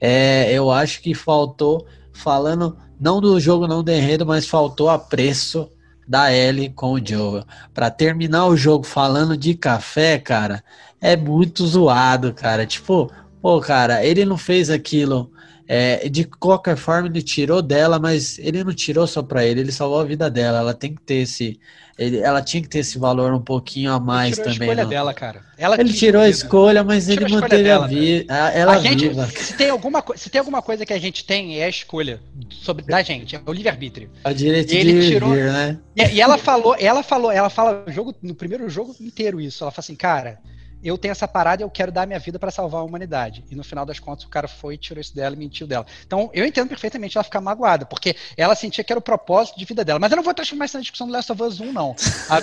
É, 0.00 0.52
eu 0.52 0.70
acho 0.70 1.00
que 1.00 1.14
faltou, 1.14 1.86
falando, 2.12 2.76
não 3.00 3.20
do 3.20 3.38
jogo, 3.40 3.66
não 3.66 3.82
do 3.82 3.90
enredo, 3.90 4.26
mas 4.26 4.46
faltou 4.46 4.90
apreço 4.90 5.70
da 6.06 6.32
Ellie 6.32 6.70
com 6.70 6.92
o 6.92 7.04
Joe. 7.04 7.44
Para 7.72 7.90
terminar 7.90 8.46
o 8.46 8.56
jogo 8.56 8.84
falando 8.84 9.36
de 9.36 9.54
café, 9.54 10.18
cara, 10.18 10.62
é 11.02 11.16
muito 11.16 11.66
zoado, 11.66 12.32
cara. 12.32 12.64
Tipo, 12.64 13.10
pô, 13.42 13.60
cara, 13.60 14.06
ele 14.06 14.24
não 14.24 14.38
fez 14.38 14.70
aquilo 14.70 15.32
é, 15.66 16.08
de 16.08 16.24
qualquer 16.24 16.76
forma, 16.76 17.08
ele 17.08 17.22
tirou 17.22 17.60
dela, 17.60 17.98
mas 17.98 18.38
ele 18.38 18.62
não 18.62 18.72
tirou 18.72 19.06
só 19.06 19.22
para 19.22 19.44
ele, 19.44 19.60
ele 19.60 19.72
salvou 19.72 20.00
a 20.00 20.04
vida 20.04 20.30
dela. 20.30 20.58
Ela 20.58 20.74
tem 20.74 20.94
que 20.94 21.02
ter 21.02 21.16
esse. 21.16 21.58
Ele, 21.98 22.18
ela 22.18 22.40
tinha 22.40 22.62
que 22.62 22.68
ter 22.68 22.78
esse 22.78 22.98
valor 22.98 23.32
um 23.34 23.40
pouquinho 23.40 23.92
a 23.92 24.00
mais 24.00 24.38
ele 24.38 24.50
tirou 24.50 24.54
também. 24.54 24.68
A 24.68 24.72
escolha 24.72 24.82
não. 24.84 24.90
dela, 24.90 25.14
cara. 25.14 25.40
Ela 25.58 25.80
ele 25.80 25.92
tirou 25.92 26.22
a 26.22 26.28
escolha, 26.28 26.84
mas 26.84 27.08
ele, 27.08 27.28
manteve 27.28 27.70
a, 27.70 27.86
vida. 27.86 28.34
Ela 28.34 28.72
a 28.72 28.80
gente, 28.80 29.08
viva. 29.08 29.26
Se 29.26 29.54
tem, 29.54 29.70
alguma, 29.70 30.04
se 30.16 30.30
tem 30.30 30.38
alguma 30.38 30.62
coisa 30.62 30.86
que 30.86 30.92
a 30.92 30.98
gente 30.98 31.24
tem, 31.24 31.58
é 31.58 31.64
a 31.64 31.68
escolha 31.68 32.20
sobre, 32.50 32.84
da 32.84 33.02
gente, 33.02 33.36
é 33.36 33.40
o 33.44 33.52
livre-arbítrio. 33.52 34.10
A 34.24 34.32
direito 34.32 34.68
de 34.68 34.76
ele 34.76 35.06
tirou, 35.06 35.30
vir, 35.30 35.52
né? 35.52 35.78
E, 35.96 36.14
e 36.14 36.20
ela 36.20 36.38
falou, 36.38 36.74
ela 36.78 37.02
falou, 37.02 37.30
ela 37.30 37.50
fala 37.50 37.84
jogo, 37.88 38.14
no 38.22 38.34
primeiro 38.34 38.68
jogo 38.68 38.96
inteiro 39.00 39.40
isso. 39.40 39.62
Ela 39.62 39.70
fala 39.70 39.84
assim, 39.84 39.94
cara 39.94 40.38
eu 40.82 40.98
tenho 40.98 41.12
essa 41.12 41.28
parada 41.28 41.62
e 41.62 41.64
eu 41.64 41.70
quero 41.70 41.92
dar 41.92 42.06
minha 42.06 42.18
vida 42.18 42.38
para 42.38 42.50
salvar 42.50 42.80
a 42.80 42.84
humanidade. 42.84 43.44
E 43.50 43.54
no 43.54 43.62
final 43.62 43.86
das 43.86 43.98
contas, 43.98 44.24
o 44.24 44.28
cara 44.28 44.48
foi, 44.48 44.76
tirou 44.76 45.00
isso 45.00 45.14
dela 45.14 45.34
e 45.34 45.38
mentiu 45.38 45.66
dela. 45.66 45.86
Então, 46.06 46.30
eu 46.32 46.44
entendo 46.44 46.68
perfeitamente 46.68 47.16
ela 47.16 47.24
ficar 47.24 47.40
magoada, 47.40 47.86
porque 47.86 48.16
ela 48.36 48.54
sentia 48.54 48.82
que 48.82 48.92
era 48.92 48.98
o 48.98 49.02
propósito 49.02 49.58
de 49.58 49.64
vida 49.64 49.84
dela. 49.84 49.98
Mas 49.98 50.10
eu 50.10 50.16
não 50.16 50.22
vou 50.22 50.34
transformar 50.34 50.64
isso 50.64 50.76
na 50.76 50.80
discussão 50.80 51.06
do 51.06 51.12
Last 51.12 51.30
of 51.30 51.42
Us 51.42 51.60
1, 51.60 51.72
não. 51.72 51.94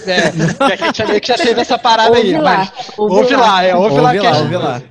É, 0.07 0.63
a 0.63 0.75
gente 0.75 1.19
que 1.21 1.27
já 1.27 1.37
teve 1.37 1.61
essa 1.61 1.77
parada 1.77 2.15
ouve 2.15 2.21
aí. 2.21 2.41
Lá, 2.41 2.57
mas, 2.57 2.89
ouve, 2.97 3.15
ouve 3.15 3.35
lá, 3.35 3.41
lá, 3.41 3.63
é, 3.63 3.75
ouve, 3.75 3.99
ouve 3.99 4.01
lá, 4.01 4.31
lá, 4.31 4.37
ouve 4.39 4.57
lá. 4.57 4.81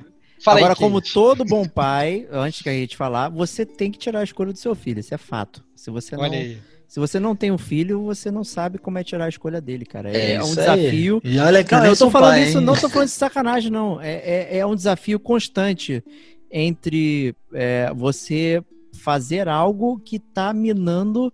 Fala 0.41 0.59
Agora, 0.59 0.73
aí, 0.73 0.77
como 0.77 1.01
todo 1.01 1.43
bom 1.43 1.67
pai, 1.67 2.27
antes 2.31 2.61
que 2.61 2.69
a 2.69 2.73
gente 2.73 2.95
falar, 2.95 3.29
você 3.29 3.65
tem 3.65 3.91
que 3.91 3.97
tirar 3.97 4.19
a 4.19 4.23
escolha 4.23 4.53
do 4.53 4.59
seu 4.59 4.73
filho, 4.73 4.99
isso 4.99 5.13
é 5.13 5.17
fato. 5.17 5.63
Se 5.75 5.89
você 5.91 6.15
não. 6.15 6.23
Olha 6.23 6.37
aí 6.37 6.68
se 6.89 6.99
você 6.99 7.19
não 7.19 7.35
tem 7.35 7.51
um 7.51 7.57
filho, 7.57 8.01
você 8.01 8.31
não 8.31 8.43
sabe 8.43 8.79
como 8.79 8.97
é 8.97 9.03
tirar 9.03 9.25
a 9.25 9.29
escolha 9.29 9.61
dele, 9.61 9.85
cara. 9.85 10.09
É, 10.09 10.33
é 10.33 10.43
um 10.43 10.55
desafio. 10.55 11.21
Aí. 11.23 11.35
E 11.35 11.39
olha 11.39 11.63
que 11.63 11.75
não, 11.75 11.85
eu 11.85 11.95
tô 11.95 12.09
falando 12.09 12.31
pai, 12.31 12.43
isso, 12.45 12.57
hein? 12.57 12.65
não 12.65 12.73
tô 12.75 12.89
falando 12.89 13.07
de 13.07 13.13
sacanagem, 13.13 13.71
não. 13.71 14.01
É, 14.01 14.13
é, 14.15 14.57
é 14.57 14.65
um 14.65 14.73
desafio 14.73 15.19
constante 15.19 16.03
entre 16.51 17.35
é, 17.53 17.93
você 17.93 18.63
fazer 18.91 19.47
algo 19.47 19.99
que 19.99 20.17
tá 20.17 20.51
minando 20.51 21.31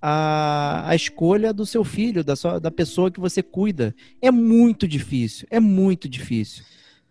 a, 0.00 0.88
a 0.88 0.96
escolha 0.96 1.52
do 1.52 1.66
seu 1.66 1.84
filho, 1.84 2.24
da, 2.24 2.34
sua, 2.34 2.58
da 2.58 2.70
pessoa 2.70 3.10
que 3.10 3.20
você 3.20 3.42
cuida. 3.42 3.94
É 4.22 4.30
muito 4.30 4.88
difícil, 4.88 5.46
é 5.50 5.60
muito 5.60 6.08
difícil. 6.08 6.64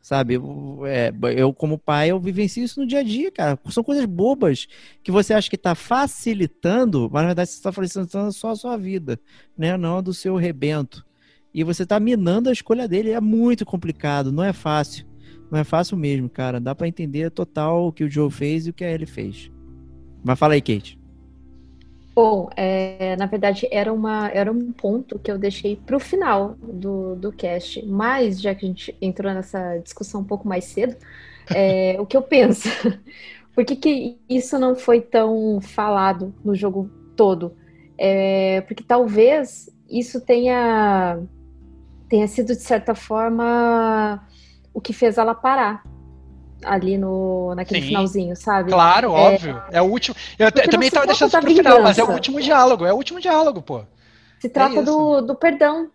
Sabe, 0.07 0.35
eu, 0.35 0.85
é, 0.85 1.11
eu 1.35 1.53
como 1.53 1.77
pai, 1.77 2.11
eu 2.11 2.17
vivencio 2.17 2.63
isso 2.63 2.79
no 2.79 2.87
dia 2.87 2.99
a 2.99 3.03
dia, 3.03 3.29
cara. 3.29 3.59
São 3.69 3.83
coisas 3.83 4.05
bobas 4.05 4.65
que 5.03 5.11
você 5.11 5.33
acha 5.33 5.49
que 5.49 5.57
está 5.57 5.75
facilitando, 5.75 7.09
mas 7.11 7.23
na 7.23 7.27
verdade 7.27 7.49
você 7.49 7.57
está 7.57 7.73
facilitando 7.73 8.31
só 8.31 8.51
a 8.51 8.55
sua 8.55 8.77
vida, 8.77 9.19
né? 9.57 9.75
Não 9.75 9.97
a 9.97 10.01
do 10.01 10.13
seu 10.13 10.37
rebento. 10.37 11.05
E 11.53 11.61
você 11.61 11.83
está 11.83 11.99
minando 11.99 12.47
a 12.47 12.53
escolha 12.53 12.87
dele. 12.87 13.11
É 13.11 13.19
muito 13.19 13.65
complicado, 13.65 14.31
não 14.31 14.45
é 14.45 14.53
fácil. 14.53 15.05
Não 15.51 15.59
é 15.59 15.65
fácil 15.65 15.97
mesmo, 15.97 16.29
cara. 16.29 16.57
Dá 16.61 16.73
para 16.73 16.87
entender 16.87 17.29
total 17.29 17.87
o 17.87 17.91
que 17.91 18.05
o 18.05 18.09
Joe 18.09 18.31
fez 18.31 18.65
e 18.65 18.69
o 18.69 18.73
que 18.73 18.85
a 18.85 18.89
Ellie 18.93 19.05
fez. 19.05 19.51
Mas 20.23 20.39
fala 20.39 20.53
aí, 20.53 20.61
Kate. 20.61 20.96
Bom, 22.17 22.49
é, 22.55 23.15
na 23.15 23.27
verdade 23.27 23.67
era, 23.71 23.93
uma, 23.93 24.27
era 24.29 24.51
um 24.51 24.71
ponto 24.71 25.19
que 25.19 25.29
eu 25.29 25.37
deixei 25.37 25.75
para 25.75 25.95
o 25.95 25.99
final 25.99 26.55
do, 26.55 27.15
do 27.15 27.31
cast, 27.31 27.85
mas 27.85 28.41
já 28.41 28.55
que 28.55 28.65
a 28.65 28.67
gente 28.67 28.97
entrou 28.99 29.31
nessa 29.31 29.77
discussão 29.77 30.21
um 30.21 30.23
pouco 30.23 30.47
mais 30.47 30.63
cedo, 30.63 30.95
é, 31.53 31.95
o 31.99 32.07
que 32.07 32.17
eu 32.17 32.23
penso? 32.23 32.69
Por 33.53 33.63
que, 33.63 33.75
que 33.75 34.17
isso 34.27 34.57
não 34.57 34.75
foi 34.75 34.99
tão 34.99 35.61
falado 35.61 36.33
no 36.43 36.55
jogo 36.55 36.89
todo? 37.15 37.55
É, 37.95 38.61
porque 38.61 38.83
talvez 38.83 39.69
isso 39.87 40.19
tenha, 40.19 41.19
tenha 42.09 42.27
sido, 42.27 42.47
de 42.47 42.63
certa 42.63 42.95
forma, 42.95 44.27
o 44.73 44.81
que 44.81 44.91
fez 44.91 45.19
ela 45.19 45.35
parar 45.35 45.83
ali 46.63 46.97
no, 46.97 47.53
naquele 47.55 47.81
Sim, 47.81 47.87
finalzinho, 47.87 48.35
sabe? 48.35 48.71
Claro, 48.71 49.07
é, 49.07 49.11
óbvio. 49.11 49.61
É 49.71 49.81
o 49.81 49.85
último. 49.85 50.15
Eu 50.37 50.51
também 50.51 50.87
estava 50.87 51.05
deixando 51.05 51.29
isso 51.29 51.39
pro 51.39 51.47
vingança. 51.47 51.69
final, 51.69 51.83
mas 51.83 51.97
é 51.97 52.03
o 52.03 52.11
último 52.11 52.41
diálogo, 52.41 52.85
é 52.85 52.93
o 52.93 52.95
último 52.95 53.19
diálogo, 53.19 53.61
pô. 53.61 53.81
Se 54.39 54.49
trata 54.49 54.79
é 54.79 54.83
do, 54.83 55.21
do 55.21 55.35
perdão. 55.35 55.89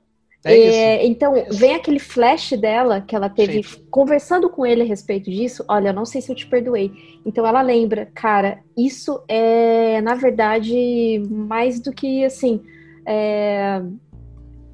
É 0.44 0.54
é, 0.54 1.06
então, 1.06 1.36
é 1.36 1.44
vem 1.50 1.74
aquele 1.74 2.00
flash 2.00 2.52
dela 2.52 3.00
que 3.00 3.14
ela 3.14 3.28
teve 3.28 3.62
Sim. 3.62 3.86
conversando 3.90 4.50
com 4.50 4.66
ele 4.66 4.82
a 4.82 4.84
respeito 4.84 5.30
disso. 5.30 5.64
Olha, 5.68 5.90
eu 5.90 5.92
não 5.92 6.04
sei 6.04 6.20
se 6.20 6.32
eu 6.32 6.36
te 6.36 6.46
perdoei. 6.46 6.92
Então, 7.24 7.46
ela 7.46 7.62
lembra, 7.62 8.10
cara, 8.12 8.58
isso 8.76 9.22
é, 9.28 10.00
na 10.00 10.14
verdade, 10.14 11.22
mais 11.30 11.78
do 11.78 11.92
que 11.92 12.24
assim. 12.24 12.60
É, 13.06 13.80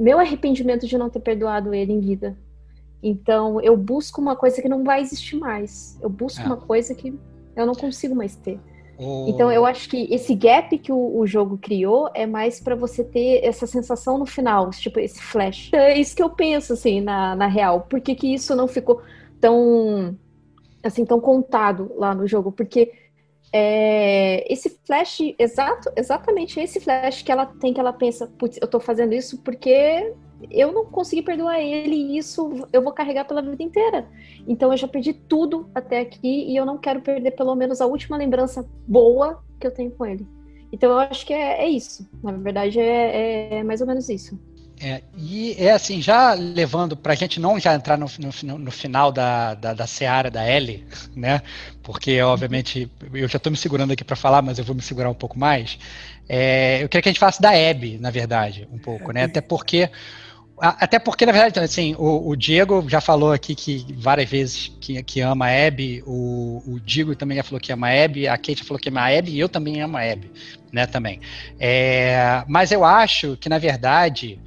meu 0.01 0.19
arrependimento 0.19 0.87
de 0.87 0.97
não 0.97 1.11
ter 1.11 1.21
perdoado 1.21 1.75
ele 1.75 1.93
em 1.93 2.01
vida. 2.01 2.37
Então, 3.03 3.61
eu 3.61 3.77
busco 3.77 4.21
uma 4.21 4.35
coisa 4.35 4.61
que 4.61 4.69
não 4.69 4.83
vai 4.83 5.01
existir 5.01 5.37
mais. 5.37 5.99
Eu 6.03 6.09
busco 6.09 6.43
é. 6.43 6.47
uma 6.47 6.57
coisa 6.57 6.95
que 6.95 7.17
eu 7.55 7.67
não 7.67 7.75
consigo 7.75 8.15
mais 8.15 8.35
ter. 8.37 8.61
Então, 9.29 9.51
eu 9.53 9.65
acho 9.65 9.89
que 9.89 10.13
esse 10.13 10.35
gap 10.35 10.77
que 10.77 10.91
o, 10.91 11.19
o 11.19 11.25
jogo 11.25 11.57
criou 11.57 12.11
é 12.15 12.27
mais 12.27 12.59
para 12.59 12.75
você 12.75 13.05
ter 13.05 13.45
essa 13.45 13.65
sensação 13.65 14.19
no 14.19 14.27
final, 14.27 14.71
tipo, 14.71 14.99
esse 14.99 15.23
flash. 15.23 15.71
É 15.73 15.97
isso 15.97 16.17
que 16.17 16.23
eu 16.23 16.29
penso, 16.29 16.73
assim, 16.73 17.01
na, 17.01 17.37
na 17.37 17.47
real. 17.47 17.83
Por 17.83 18.01
que, 18.01 18.17
que 18.17 18.35
isso 18.35 18.57
não 18.57 18.67
ficou 18.67 19.01
tão, 19.41 20.17
assim, 20.83 21.05
tão 21.05 21.21
contado 21.21 21.93
lá 21.97 22.13
no 22.13 22.27
jogo? 22.27 22.51
Porque 22.51 22.93
é, 23.53 24.53
esse 24.53 24.79
flash, 24.85 25.21
exato, 25.39 25.91
exatamente 25.97 26.61
esse 26.61 26.81
flash 26.81 27.23
que 27.23 27.33
ela 27.33 27.47
tem, 27.47 27.73
que 27.73 27.81
ela 27.81 27.93
pensa, 27.93 28.27
putz, 28.39 28.59
eu 28.61 28.69
tô 28.69 28.79
fazendo 28.79 29.15
isso 29.15 29.39
porque 29.43 30.13
eu 30.51 30.73
não 30.73 30.85
consegui 30.87 31.23
perdoar 31.23 31.61
ele 31.61 31.95
e 31.95 32.19
isso 32.19 32.67
eu 32.73 32.83
vou 32.83 32.93
carregar 32.93 33.25
pela 33.25 33.43
vida 33.43 33.63
inteira. 33.63 34.09
Então 34.47 34.71
eu 34.73 34.77
já 34.77 34.87
perdi 34.87 35.13
tudo 35.13 35.69
até 35.75 36.01
aqui 36.01 36.51
e 36.51 36.57
eu 36.57 36.65
não 36.65 36.79
quero 36.79 37.01
perder 37.01 37.33
pelo 37.33 37.55
menos 37.55 37.81
a 37.81 37.87
última 37.87 38.17
lembrança 38.17 38.69
boa 38.87 39.43
que 39.59 39.67
eu 39.67 39.71
tenho 39.71 39.91
com 39.91 40.07
ele. 40.07 40.27
Então 40.71 40.91
eu 40.91 40.99
acho 40.99 41.25
que 41.27 41.33
é, 41.33 41.65
é 41.65 41.69
isso. 41.69 42.09
Na 42.23 42.33
verdade 42.33 42.79
é, 42.79 43.59
é, 43.59 43.63
mais 43.65 43.81
ou 43.81 43.87
menos 43.87 44.09
isso. 44.09 44.39
É, 44.81 45.03
e 45.17 45.57
é 45.59 45.73
assim, 45.73 46.01
já 46.01 46.35
levando 46.35 46.97
para 46.97 47.13
a 47.13 47.17
gente 47.17 47.41
não 47.41 47.59
já 47.59 47.75
entrar 47.75 47.99
no, 47.99 48.07
no, 48.45 48.59
no 48.59 48.71
final 48.71 49.11
da, 49.11 49.55
da, 49.55 49.75
da 49.75 49.87
seara 49.87 50.31
da 50.31 50.45
L, 50.45 50.87
né? 51.17 51.43
Porque, 51.83 52.21
obviamente, 52.23 52.91
eu 53.13 53.27
já 53.27 53.39
estou 53.39 53.51
me 53.51 53.57
segurando 53.57 53.93
aqui 53.93 54.05
para 54.05 54.15
falar, 54.15 54.41
mas 54.41 54.59
eu 54.59 54.65
vou 54.65 54.77
me 54.77 54.83
segurar 54.83 55.11
um 55.11 55.15
pouco 55.15 55.39
mais. 55.39 55.79
É, 56.29 56.83
eu 56.83 56.89
queria 56.89 57.03
que 57.03 57.09
a 57.09 57.13
gente 57.13 57.19
falasse 57.19 57.43
da 57.43 57.51
Abby, 57.51 57.99
na 57.99 58.11
verdade, 58.11 58.69
um 58.71 58.79
pouco, 58.79 59.11
né? 59.11 59.25
Até 59.25 59.41
porque 59.41 59.91
até 60.61 60.99
porque, 60.99 61.25
na 61.25 61.31
verdade, 61.31 61.61
assim, 61.61 61.95
o, 61.97 62.31
o, 62.31 62.37
Diego 62.37 62.85
já 62.89 63.01
falou 63.01 63.33
aqui 63.33 63.55
que 63.55 63.87
várias 63.97 64.29
vezes 64.29 64.77
que, 64.81 65.01
que 65.05 65.21
ama 65.21 65.47
a 65.47 65.67
Abby, 65.67 66.03
o, 66.05 66.63
o 66.67 66.81
Diego 66.81 67.15
também 67.15 67.37
já 67.37 67.45
falou 67.45 67.61
que 67.61 67.73
ama 67.73 67.89
a 67.89 68.05
Abby, 68.05 68.27
a 68.27 68.37
Kate 68.37 68.65
falou 68.65 68.81
que 68.81 68.89
ama 68.89 69.03
a 69.03 69.19
Abby, 69.19 69.33
e 69.33 69.39
eu 69.39 69.49
também 69.49 69.81
amo 69.81 69.97
a 69.97 70.03
Abby, 70.03 70.31
né, 70.73 70.85
também. 70.87 71.21
É, 71.61 72.43
mas 72.49 72.73
eu 72.73 72.85
acho 72.85 73.37
que, 73.37 73.49
na 73.49 73.59
verdade, 73.59 74.41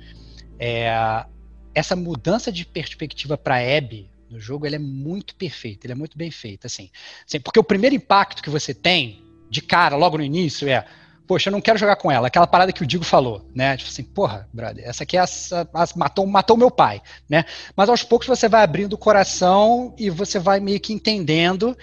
é, 0.61 1.25
essa 1.73 1.95
mudança 1.95 2.51
de 2.51 2.63
perspectiva 2.63 3.35
para 3.35 3.55
Abby 3.57 4.07
no 4.29 4.39
jogo, 4.39 4.67
ela 4.67 4.75
é 4.75 4.79
muito 4.79 5.35
perfeita, 5.35 5.87
ele 5.87 5.93
é 5.93 5.95
muito 5.95 6.15
bem 6.15 6.29
feita, 6.29 6.67
assim. 6.67 6.91
assim. 7.27 7.39
Porque 7.39 7.59
o 7.59 7.63
primeiro 7.63 7.95
impacto 7.95 8.43
que 8.43 8.49
você 8.49 8.73
tem, 8.73 9.21
de 9.49 9.61
cara, 9.61 9.95
logo 9.95 10.17
no 10.17 10.23
início, 10.23 10.69
é 10.69 10.85
poxa, 11.27 11.49
eu 11.49 11.51
não 11.51 11.61
quero 11.61 11.79
jogar 11.79 11.95
com 11.95 12.11
ela. 12.11 12.27
Aquela 12.27 12.45
parada 12.45 12.73
que 12.73 12.83
o 12.83 12.85
Digo 12.85 13.05
falou, 13.05 13.49
né? 13.55 13.77
Tipo 13.77 13.89
assim, 13.89 14.03
porra, 14.03 14.49
brother, 14.51 14.83
essa 14.85 15.03
aqui 15.03 15.17
é 15.17 15.21
essa, 15.21 15.67
matou, 15.95 16.27
matou 16.27 16.57
meu 16.57 16.69
pai, 16.69 17.01
né? 17.29 17.45
Mas 17.75 17.87
aos 17.89 18.03
poucos 18.03 18.27
você 18.27 18.49
vai 18.49 18.63
abrindo 18.63 18.93
o 18.93 18.97
coração 18.97 19.95
e 19.97 20.09
você 20.09 20.37
vai 20.39 20.59
meio 20.59 20.79
que 20.79 20.91
entendendo 20.91 21.77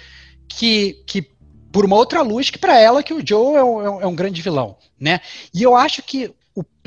que, 0.46 1.02
que 1.06 1.30
por 1.72 1.84
uma 1.84 1.96
outra 1.96 2.20
luz 2.20 2.50
que 2.50 2.58
para 2.58 2.78
ela 2.78 3.02
que 3.02 3.14
o 3.14 3.26
Joe 3.26 3.56
é 3.56 3.64
um, 3.64 4.02
é 4.02 4.06
um, 4.06 4.14
grande 4.14 4.42
vilão, 4.42 4.76
né? 5.00 5.20
E 5.54 5.62
eu 5.62 5.74
acho 5.74 6.02
que 6.02 6.34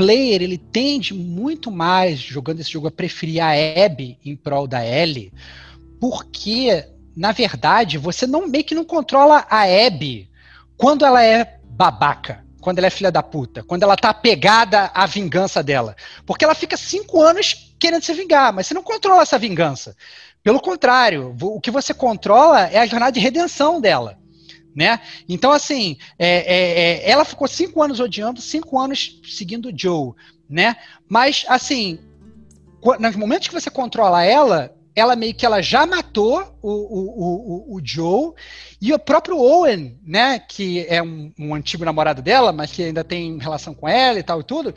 player 0.02 0.42
ele 0.42 0.58
tende 0.58 1.14
muito 1.14 1.70
mais, 1.70 2.18
jogando 2.18 2.60
esse 2.60 2.72
jogo, 2.72 2.88
a 2.88 2.92
preferir 2.92 3.40
a 3.40 3.52
Abby 3.86 4.18
em 4.26 4.36
prol 4.36 4.66
da 4.66 4.84
Ellie, 4.84 5.32
porque, 6.00 6.88
na 7.16 7.32
verdade, 7.32 8.00
você 8.00 8.26
não 8.26 8.48
meio 8.48 8.64
que 8.64 8.74
não 8.74 8.84
controla 8.84 9.46
a 9.48 9.62
Abby 9.62 10.28
quando 10.76 11.06
ela 11.06 11.24
é 11.24 11.60
babaca, 11.64 12.44
quando 12.60 12.80
ela 12.80 12.88
é 12.88 12.90
filha 12.90 13.12
da 13.12 13.22
puta, 13.22 13.62
quando 13.62 13.84
ela 13.84 13.96
tá 13.96 14.10
apegada 14.10 14.90
à 14.92 15.06
vingança 15.06 15.62
dela. 15.62 15.96
Porque 16.26 16.44
ela 16.44 16.56
fica 16.56 16.76
cinco 16.76 17.22
anos 17.22 17.76
querendo 17.80 18.04
se 18.04 18.14
vingar, 18.14 18.52
mas 18.52 18.66
você 18.66 18.74
não 18.74 18.82
controla 18.82 19.22
essa 19.22 19.38
vingança. 19.38 19.96
Pelo 20.42 20.60
contrário, 20.60 21.36
o 21.40 21.62
que 21.62 21.70
você 21.70 21.94
controla 21.94 22.62
é 22.62 22.80
a 22.80 22.88
jornada 22.88 23.12
de 23.12 23.20
redenção 23.20 23.80
dela 23.80 24.18
né? 24.76 25.00
Então, 25.28 25.52
assim, 25.52 25.98
é, 26.18 26.28
é, 26.28 26.80
é, 26.80 27.10
ela 27.10 27.26
ficou 27.26 27.48
cinco 27.48 27.82
anos 27.82 28.00
odiando, 28.00 28.42
cinco 28.42 28.80
anos 28.80 29.20
seguindo 29.24 29.70
o 29.70 29.74
Joe, 29.78 30.14
né? 30.50 30.76
Mas, 31.08 31.46
assim, 31.48 32.00
nos 33.00 33.16
momentos 33.16 33.48
que 33.48 33.54
você 33.54 33.70
controla 33.70 34.24
ela, 34.24 34.74
ela 34.96 35.16
meio 35.16 35.34
que 35.34 35.46
ela 35.46 35.62
já 35.62 35.86
matou 35.86 36.58
o, 36.62 36.70
o, 36.70 37.74
o, 37.74 37.76
o 37.76 37.82
Joe 37.84 38.34
e 38.82 38.94
o 38.94 39.00
próprio 39.00 39.38
Owen, 39.38 39.98
né? 40.06 40.40
Que 40.40 40.86
é 40.88 41.02
um, 41.02 41.32
um, 41.40 41.56
antigo 41.56 41.86
namorado 41.86 42.22
dela, 42.22 42.52
mas 42.52 42.72
que 42.72 42.84
ainda 42.84 43.04
tem 43.04 43.38
relação 43.38 43.74
com 43.74 43.88
ela 43.88 44.20
e 44.20 44.24
tal 44.24 44.42
e 44.42 44.44
tudo. 44.44 44.74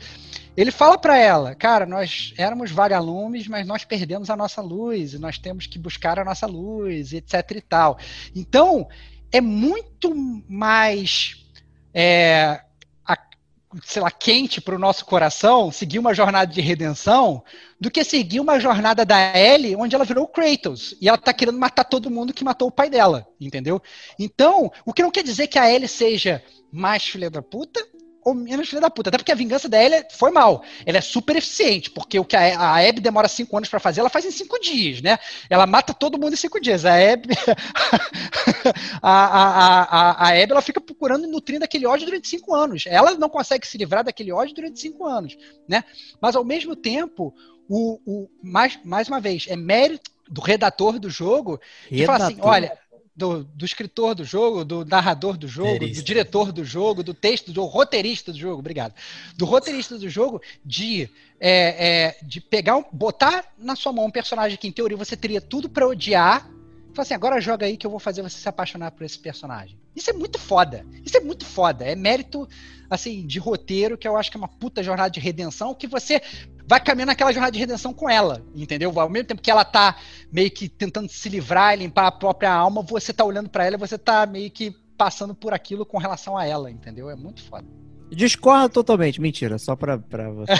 Ele 0.55 0.71
fala 0.71 0.97
para 0.97 1.17
ela, 1.17 1.53
cara, 1.53 1.85
nós 1.85 2.33
éramos 2.37 2.71
vagalumes, 2.71 3.45
mas 3.45 3.67
nós 3.67 3.83
perdemos 3.83 4.29
a 4.29 4.37
nossa 4.37 4.61
luz 4.61 5.13
e 5.13 5.19
nós 5.19 5.37
temos 5.37 5.67
que 5.67 5.77
buscar 5.77 6.17
a 6.17 6.23
nossa 6.23 6.47
luz, 6.47 7.11
etc 7.11 7.51
e 7.51 7.61
tal. 7.61 7.97
Então, 8.33 8.87
é 9.31 9.41
muito 9.41 10.13
mais 10.47 11.45
é, 11.93 12.61
a, 13.05 13.17
sei 13.83 14.01
lá, 14.01 14.11
quente 14.11 14.59
para 14.59 14.75
o 14.75 14.79
nosso 14.79 15.05
coração 15.05 15.71
seguir 15.71 15.99
uma 15.99 16.13
jornada 16.13 16.51
de 16.51 16.61
redenção 16.61 17.43
do 17.79 17.91
que 17.91 18.03
seguir 18.03 18.39
uma 18.39 18.59
jornada 18.59 19.05
da 19.05 19.37
Ellie 19.37 19.75
onde 19.75 19.95
ela 19.95 20.05
virou 20.05 20.27
Kratos 20.27 20.95
e 21.01 21.07
ela 21.07 21.17
está 21.17 21.33
querendo 21.33 21.57
matar 21.57 21.83
todo 21.83 22.09
mundo 22.09 22.33
que 22.33 22.43
matou 22.43 22.67
o 22.67 22.71
pai 22.71 22.89
dela, 22.89 23.27
entendeu? 23.39 23.81
Então, 24.19 24.71
o 24.85 24.93
que 24.93 25.01
não 25.01 25.11
quer 25.11 25.23
dizer 25.23 25.47
que 25.47 25.59
a 25.59 25.71
Ellie 25.71 25.87
seja 25.87 26.43
mais 26.71 27.03
filha 27.03 27.29
da 27.29 27.41
puta 27.41 27.85
ou 28.25 28.33
menos 28.33 28.67
filha 28.67 28.81
da 28.81 28.89
puta. 28.89 29.09
Até 29.09 29.19
porque 29.19 29.31
a 29.31 29.35
vingança 29.35 29.69
da 29.69 29.81
Ellie 29.81 30.03
foi 30.11 30.31
mal. 30.31 30.63
Ela 30.83 30.97
é 30.97 31.01
super 31.01 31.35
eficiente, 31.35 31.91
porque 31.91 32.19
o 32.19 32.25
que 32.25 32.35
a, 32.35 32.59
a 32.59 32.79
Abby 32.79 32.99
demora 32.99 33.27
cinco 33.27 33.55
anos 33.55 33.69
para 33.69 33.79
fazer, 33.79 33.99
ela 33.99 34.09
faz 34.09 34.25
em 34.25 34.31
cinco 34.31 34.59
dias, 34.59 34.99
né? 34.99 35.19
Ela 35.47 35.67
mata 35.67 35.93
todo 35.93 36.17
mundo 36.17 36.33
em 36.33 36.37
cinco 36.37 36.59
dias. 36.59 36.85
A 36.85 36.95
Abby, 36.95 37.35
a, 38.99 39.25
a, 39.25 39.83
a, 39.83 40.27
a 40.27 40.29
Abby, 40.29 40.51
ela 40.51 40.61
fica 40.61 40.81
procurando 40.81 41.25
e 41.25 41.27
nutrindo 41.27 41.63
aquele 41.63 41.85
ódio 41.85 42.07
durante 42.07 42.27
cinco 42.27 42.55
anos. 42.55 42.85
Ela 42.87 43.13
não 43.13 43.29
consegue 43.29 43.67
se 43.67 43.77
livrar 43.77 44.03
daquele 44.03 44.31
ódio 44.31 44.55
durante 44.55 44.79
cinco 44.79 45.05
anos, 45.05 45.37
né? 45.67 45.83
Mas 46.19 46.35
ao 46.35 46.43
mesmo 46.43 46.75
tempo, 46.75 47.31
o, 47.69 47.99
o 48.05 48.29
mais, 48.41 48.79
mais 48.83 49.07
uma 49.07 49.21
vez, 49.21 49.45
é 49.47 49.55
mérito 49.55 50.09
do 50.27 50.41
redator 50.41 50.97
do 50.97 51.09
jogo 51.09 51.61
de 51.89 51.97
redator. 51.97 52.17
falar 52.17 52.27
assim, 52.31 52.39
olha, 52.41 52.77
do, 53.15 53.43
do, 53.43 53.63
escritor 53.63 54.13
do 54.13 54.25
jogo, 54.25 54.65
do 54.65 54.83
narrador 54.83 55.37
do 55.37 55.47
jogo, 55.47 55.79
do 55.79 56.03
diretor 56.03 56.51
do 56.51 56.65
jogo, 56.65 57.01
do 57.01 57.13
texto 57.13 57.51
do 57.51 57.63
roteirista 57.63 58.31
do 58.31 58.37
jogo, 58.37 58.59
obrigado. 58.59 58.93
Do 59.35 59.45
roteirista 59.45 59.97
do 59.97 60.09
jogo, 60.09 60.41
de, 60.65 61.09
é, 61.39 61.87
é, 61.87 62.17
de 62.21 62.41
pegar, 62.41 62.75
um, 62.75 62.83
botar 62.91 63.45
na 63.57 63.75
sua 63.75 63.93
mão 63.93 64.05
um 64.05 64.11
personagem 64.11 64.57
que, 64.57 64.67
em 64.67 64.71
teoria, 64.71 64.97
você 64.97 65.15
teria 65.15 65.39
tudo 65.39 65.69
para 65.69 65.87
odiar. 65.87 66.49
Falar 66.95 67.03
assim, 67.03 67.13
agora 67.13 67.41
joga 67.41 67.65
aí 67.65 67.75
que 67.75 67.85
eu 67.85 67.91
vou 67.91 67.99
fazer 67.99 68.21
você 68.21 68.37
se 68.37 68.47
apaixonar 68.47 68.91
por 68.91 69.03
esse 69.03 69.19
personagem. 69.19 69.77
Isso 69.93 70.09
é 70.09 70.13
muito 70.13 70.39
foda. 70.39 70.85
Isso 71.03 71.17
é 71.17 71.19
muito 71.19 71.45
foda. 71.45 71.83
É 71.83 71.93
mérito, 71.93 72.47
assim, 72.89 73.27
de 73.27 73.37
roteiro, 73.37 73.97
que 73.97 74.07
eu 74.07 74.15
acho 74.15 74.31
que 74.31 74.37
é 74.37 74.39
uma 74.39 74.47
puta 74.47 74.81
jornada 74.81 75.09
de 75.09 75.19
redenção, 75.19 75.75
que 75.75 75.87
você 75.87 76.21
vai 76.65 76.79
caminhando 76.79 77.07
naquela 77.07 77.33
jornada 77.33 77.51
de 77.51 77.59
redenção 77.59 77.93
com 77.93 78.09
ela, 78.09 78.41
entendeu? 78.55 78.97
Ao 78.97 79.09
mesmo 79.09 79.27
tempo 79.27 79.41
que 79.41 79.51
ela 79.51 79.65
tá 79.65 79.97
meio 80.31 80.49
que 80.49 80.69
tentando 80.69 81.09
se 81.09 81.27
livrar 81.27 81.73
e 81.73 81.79
limpar 81.79 82.07
a 82.07 82.11
própria 82.11 82.53
alma, 82.53 82.81
você 82.81 83.11
tá 83.11 83.25
olhando 83.25 83.49
para 83.49 83.65
ela 83.65 83.75
e 83.75 83.79
você 83.79 83.97
tá 83.97 84.25
meio 84.25 84.49
que 84.49 84.73
passando 84.97 85.35
por 85.35 85.53
aquilo 85.53 85.85
com 85.85 85.97
relação 85.97 86.37
a 86.37 86.45
ela, 86.45 86.71
entendeu? 86.71 87.09
É 87.09 87.15
muito 87.15 87.43
foda. 87.43 87.67
Discorda 88.09 88.69
totalmente, 88.69 89.19
mentira, 89.19 89.57
só 89.57 89.75
pra, 89.75 89.97
pra 89.97 90.29
você. 90.29 90.53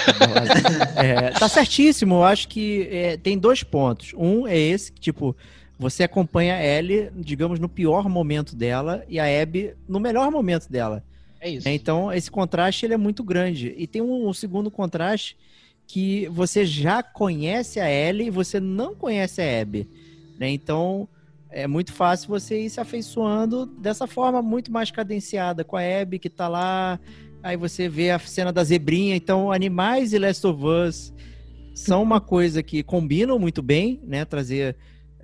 é, 0.98 1.32
tá 1.32 1.48
certíssimo, 1.48 2.16
eu 2.16 2.24
acho 2.26 2.49
que 2.49 2.90
é, 2.91 3.18
tem 3.18 3.38
dois 3.38 3.64
pontos. 3.64 4.14
Um 4.18 4.45
é 4.45 4.57
esse, 4.57 4.91
que, 4.91 4.99
tipo, 4.99 5.36
você 5.77 6.03
acompanha 6.03 6.56
a 6.56 6.64
Ellie, 6.64 7.11
digamos, 7.15 7.60
no 7.60 7.68
pior 7.68 8.07
momento 8.07 8.56
dela 8.56 9.03
e 9.10 9.19
a 9.19 9.26
Abby 9.41 9.73
no 9.88 9.99
melhor 9.99 10.31
momento 10.31 10.69
dela. 10.69 11.03
É 11.39 11.49
isso. 11.49 11.68
Então, 11.68 12.11
esse 12.11 12.31
contraste 12.31 12.85
ele 12.85 12.93
é 12.93 12.97
muito 12.97 13.23
grande. 13.23 13.73
E 13.77 13.85
tem 13.85 14.02
um, 14.02 14.27
um 14.27 14.34
segundo 14.34 14.72
contraste 14.72 15.38
que 15.85 16.27
você 16.30 16.65
já 16.65 17.03
conhece 17.03 17.80
a 17.80 17.89
Ellie 17.89 18.27
e 18.27 18.31
você 18.31 18.60
não 18.60 18.95
conhece 18.95 19.41
a 19.41 19.61
Abby. 19.61 19.88
Né? 20.39 20.49
Então, 20.49 21.07
é 21.52 21.68
muito 21.68 21.93
fácil 21.93 22.30
você 22.30 22.61
ir 22.61 22.69
se 22.69 22.80
afeiçoando 22.80 23.65
dessa 23.65 24.07
forma 24.07 24.41
muito 24.41 24.72
mais 24.72 24.89
cadenciada 24.91 25.64
com 25.64 25.76
a 25.76 25.81
Abby 25.81 26.19
que 26.19 26.30
tá 26.30 26.47
lá. 26.47 26.99
Aí 27.43 27.56
você 27.56 27.88
vê 27.88 28.11
a 28.11 28.19
cena 28.19 28.52
da 28.52 28.64
zebrinha. 28.64 29.15
Então, 29.15 29.52
animais 29.52 30.14
e 30.14 30.19
Last 30.19 30.47
of 30.47 30.64
Us 30.64 31.14
são 31.76 32.02
uma 32.02 32.22
coisa 32.22 32.64
que 32.64 32.81
combinam 32.81 33.38
muito 33.38 33.61
bem, 33.61 33.99
né? 34.03 34.26
Trazer 34.26 34.76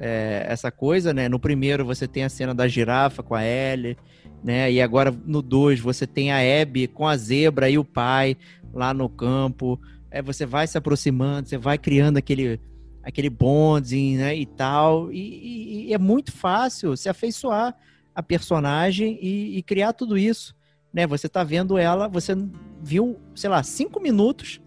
é, 0.01 0.43
essa 0.47 0.71
coisa, 0.71 1.13
né? 1.13 1.29
No 1.29 1.39
primeiro 1.39 1.85
você 1.85 2.07
tem 2.07 2.23
a 2.23 2.29
cena 2.29 2.55
da 2.55 2.67
girafa 2.67 3.21
com 3.21 3.35
a 3.35 3.45
Ellie, 3.45 3.95
né? 4.43 4.71
E 4.71 4.81
agora 4.81 5.15
no 5.25 5.41
dois 5.41 5.79
você 5.79 6.07
tem 6.07 6.31
a 6.31 6.61
Abby 6.61 6.87
com 6.87 7.07
a 7.07 7.15
zebra 7.15 7.69
e 7.69 7.77
o 7.77 7.85
pai 7.85 8.35
lá 8.73 8.93
no 8.93 9.07
campo 9.07 9.79
é, 10.11 10.21
você 10.21 10.45
vai 10.45 10.67
se 10.67 10.77
aproximando, 10.77 11.47
você 11.47 11.57
vai 11.57 11.77
criando 11.77 12.17
aquele, 12.17 12.59
aquele 13.01 13.29
bonding, 13.29 14.17
né, 14.17 14.35
e 14.35 14.45
tal, 14.45 15.11
e, 15.11 15.17
e, 15.17 15.87
e 15.87 15.93
é 15.93 15.97
muito 15.97 16.33
fácil 16.33 16.97
se 16.97 17.07
afeiçoar 17.07 17.73
a 18.13 18.21
personagem 18.21 19.17
e, 19.21 19.57
e, 19.57 19.63
criar 19.63 19.93
tudo 19.93 20.17
isso, 20.17 20.53
né, 20.93 21.07
você 21.07 21.29
tá 21.29 21.43
vendo 21.45 21.77
ela, 21.77 22.09
você 22.09 22.35
viu, 22.83 23.17
sei 23.33 23.49
lá, 23.49 23.63
cinco 23.63 24.01
minutos 24.01 24.61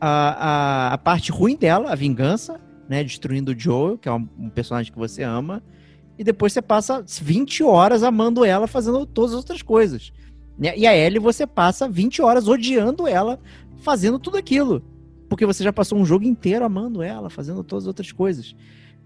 a, 0.00 0.10
a, 0.10 0.94
a 0.94 0.98
parte 0.98 1.32
ruim 1.32 1.56
dela, 1.56 1.90
a 1.90 1.96
vingança, 1.96 2.60
né, 2.88 3.04
destruindo 3.04 3.52
o 3.52 3.58
Joe, 3.58 3.98
que 3.98 4.08
é 4.08 4.12
um, 4.12 4.26
um 4.38 4.48
personagem 4.48 4.92
que 4.92 4.98
você 4.98 5.22
ama, 5.22 5.62
e 6.18 6.24
depois 6.24 6.52
você 6.52 6.62
passa 6.62 7.04
20 7.06 7.62
horas 7.62 8.02
amando 8.02 8.44
ela, 8.44 8.66
fazendo 8.66 9.06
todas 9.06 9.32
as 9.32 9.36
outras 9.36 9.62
coisas. 9.62 10.12
Né? 10.58 10.76
E 10.76 10.86
a 10.86 10.96
Ellie 10.96 11.20
você 11.20 11.46
passa 11.46 11.88
20 11.88 12.20
horas 12.20 12.48
odiando 12.48 13.06
ela, 13.06 13.38
fazendo 13.78 14.18
tudo 14.18 14.36
aquilo. 14.36 14.82
Porque 15.28 15.46
você 15.46 15.62
já 15.62 15.72
passou 15.72 15.98
um 15.98 16.04
jogo 16.04 16.24
inteiro 16.24 16.64
amando 16.64 17.02
ela, 17.02 17.30
fazendo 17.30 17.62
todas 17.62 17.84
as 17.84 17.88
outras 17.88 18.10
coisas. 18.10 18.56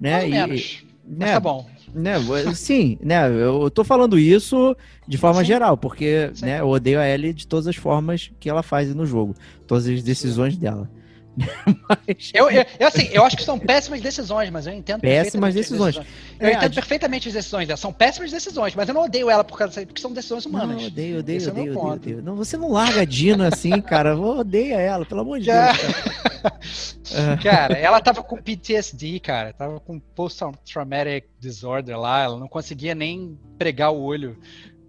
Né? 0.00 0.28
E, 0.28 0.86
né, 1.04 1.32
tá 1.32 1.40
bom. 1.40 1.68
Né, 1.92 2.14
sim, 2.54 2.96
né? 3.02 3.28
Eu 3.28 3.70
tô 3.70 3.84
falando 3.84 4.18
isso 4.18 4.74
de 5.06 5.18
forma 5.18 5.40
sim. 5.40 5.46
geral, 5.46 5.76
porque 5.76 6.30
né, 6.40 6.60
eu 6.60 6.68
odeio 6.68 6.98
a 6.98 7.06
Ellie 7.06 7.34
de 7.34 7.46
todas 7.46 7.66
as 7.66 7.76
formas 7.76 8.30
que 8.40 8.48
ela 8.48 8.62
faz 8.62 8.94
no 8.94 9.04
jogo. 9.04 9.34
Todas 9.66 9.86
as 9.86 10.02
decisões 10.02 10.56
dela. 10.56 10.88
Mas... 11.36 12.30
eu, 12.34 12.50
eu, 12.50 12.64
eu, 12.78 12.86
assim, 12.86 13.09
eu 13.10 13.24
acho 13.24 13.36
que 13.36 13.42
são 13.42 13.59
péssimas 13.59 14.00
decisões, 14.00 14.50
mas 14.50 14.66
eu 14.66 14.72
entendo 14.72 15.00
péssimas 15.00 15.54
decisões. 15.54 15.96
decisões. 15.96 16.14
Eu 16.38 16.48
é, 16.48 16.52
entendo 16.54 16.74
perfeitamente 16.74 17.28
as 17.28 17.34
decisões 17.34 17.66
dela. 17.66 17.76
São 17.76 17.92
péssimas 17.92 18.30
decisões, 18.30 18.74
mas 18.74 18.88
eu 18.88 18.94
não 18.94 19.04
odeio 19.04 19.30
ela 19.30 19.42
por 19.42 19.56
causa 19.56 19.84
porque 19.86 20.00
são 20.00 20.12
decisões 20.12 20.44
humanas. 20.44 20.76
Não, 20.76 20.86
odeio, 20.86 21.18
odeio, 21.20 21.36
Esse 21.36 21.48
odeio, 21.50 21.72
é 21.72 21.76
odeio, 21.76 21.92
odeio, 21.92 22.22
Não, 22.22 22.36
você 22.36 22.56
não 22.56 22.70
larga 22.70 23.02
a 23.02 23.04
Dina 23.04 23.48
assim, 23.48 23.80
cara. 23.80 24.16
Odeia 24.16 24.76
ela, 24.76 25.06
pelo 25.06 25.22
amor 25.22 25.38
de 25.38 25.46
Já... 25.46 25.72
Deus. 25.72 26.96
Cara. 27.10 27.36
cara, 27.42 27.74
ela 27.74 28.00
tava 28.00 28.22
com 28.22 28.36
PTSD, 28.36 29.20
cara. 29.20 29.52
Tava 29.52 29.80
com 29.80 29.98
post-traumatic 29.98 31.24
disorder 31.38 31.98
lá. 31.98 32.22
Ela 32.22 32.38
não 32.38 32.48
conseguia 32.48 32.94
nem 32.94 33.38
pregar 33.56 33.92
o 33.92 34.00
olho 34.02 34.36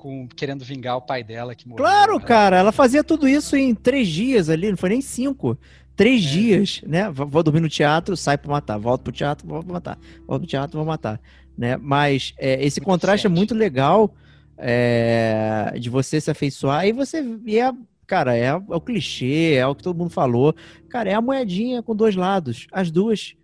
com, 0.04 0.28
querendo 0.28 0.66
vingar 0.66 0.98
o 0.98 1.02
pai 1.02 1.24
dela 1.24 1.56
que 1.56 1.66
morreu. 1.66 1.86
Claro, 1.86 2.20
cara. 2.20 2.58
Ela 2.58 2.74
fazia 2.74 3.04
tudo 3.04 3.26
isso 3.26 3.56
em 3.56 3.74
três 3.74 4.10
dias 4.10 4.50
ali, 4.50 4.70
não 4.70 4.78
foi 4.78 4.90
nem 4.90 5.02
cinco 5.02 5.58
três 5.96 6.24
é. 6.26 6.28
dias, 6.28 6.82
né? 6.86 7.10
Vou 7.10 7.44
dormir 7.44 7.60
no 7.60 7.70
teatro, 7.70 8.16
sai 8.16 8.38
para 8.38 8.52
matar. 8.52 8.78
Volto 8.78 9.04
pro 9.04 9.12
teatro, 9.12 9.48
vou 9.48 9.64
matar. 9.64 9.98
Volto 10.28 10.42
pro 10.42 10.50
teatro, 10.50 10.78
vou 10.78 10.86
matar. 10.86 11.20
Né? 11.58 11.78
Mas 11.78 12.34
é, 12.38 12.64
esse 12.64 12.80
muito 12.80 12.86
contraste 12.86 13.28
é 13.28 13.30
muito 13.30 13.54
legal 13.54 14.14
é, 14.58 15.74
de 15.80 15.90
você 15.90 16.20
se 16.20 16.32
afeiçoar. 16.32 16.88
E 16.88 16.92
você 16.92 17.24
e 17.46 17.60
é, 17.60 17.72
cara, 18.08 18.36
é, 18.36 18.46
é, 18.46 18.56
o 18.56 18.82
clichê, 18.82 19.54
é 19.54 19.66
o 19.68 19.76
que 19.76 19.84
todo 19.84 19.98
mundo 19.98 20.10
falou. 20.10 20.56
Cara, 20.90 21.10
é 21.10 21.14
a 21.14 21.22
moedinha 21.22 21.82
com 21.82 21.96
dois 21.96 22.16
lados. 22.16 22.68
As 22.72 22.90
duas 22.90 23.36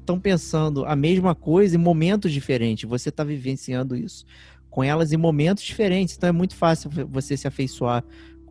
estão 0.00 0.18
pensando 0.18 0.84
a 0.84 0.96
mesma 0.96 1.34
coisa 1.34 1.76
em 1.76 1.78
momentos 1.78 2.32
diferentes. 2.32 2.88
Você 2.88 3.08
está 3.10 3.22
vivenciando 3.22 3.94
isso 3.94 4.24
com 4.72 4.82
elas 4.82 5.12
em 5.12 5.18
momentos 5.18 5.62
diferentes. 5.62 6.16
Então 6.16 6.30
é 6.30 6.32
muito 6.32 6.56
fácil 6.56 6.90
você 7.08 7.36
se 7.36 7.46
afeiçoar 7.46 8.02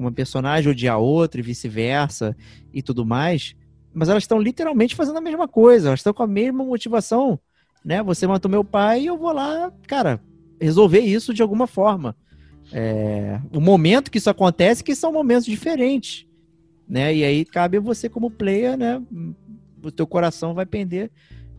uma 0.01 0.11
personagem 0.11 0.71
odiar 0.71 0.99
outra 0.99 1.39
e 1.39 1.43
vice-versa 1.43 2.35
e 2.73 2.81
tudo 2.81 3.05
mais. 3.05 3.55
Mas 3.93 4.09
elas 4.09 4.23
estão 4.23 4.39
literalmente 4.39 4.95
fazendo 4.95 5.17
a 5.17 5.21
mesma 5.21 5.47
coisa, 5.47 5.89
elas 5.89 5.99
estão 5.99 6.13
com 6.13 6.23
a 6.23 6.27
mesma 6.27 6.63
motivação, 6.63 7.39
né? 7.83 8.01
Você 8.03 8.25
matou 8.25 8.49
meu 8.49 8.63
pai 8.63 9.01
e 9.01 9.05
eu 9.07 9.17
vou 9.17 9.31
lá, 9.33 9.71
cara, 9.87 10.21
resolver 10.59 10.99
isso 10.99 11.33
de 11.33 11.41
alguma 11.41 11.67
forma. 11.67 12.15
É, 12.71 13.39
o 13.53 13.59
momento 13.59 14.09
que 14.09 14.17
isso 14.17 14.29
acontece, 14.29 14.83
que 14.83 14.95
são 14.95 15.11
momentos 15.11 15.45
diferentes. 15.45 16.25
né? 16.87 17.13
E 17.13 17.23
aí 17.23 17.45
cabe 17.45 17.79
você 17.79 18.07
como 18.09 18.29
player, 18.31 18.77
né? 18.77 19.01
O 19.83 19.91
teu 19.91 20.05
coração 20.05 20.53
vai 20.53 20.65
pender 20.65 21.11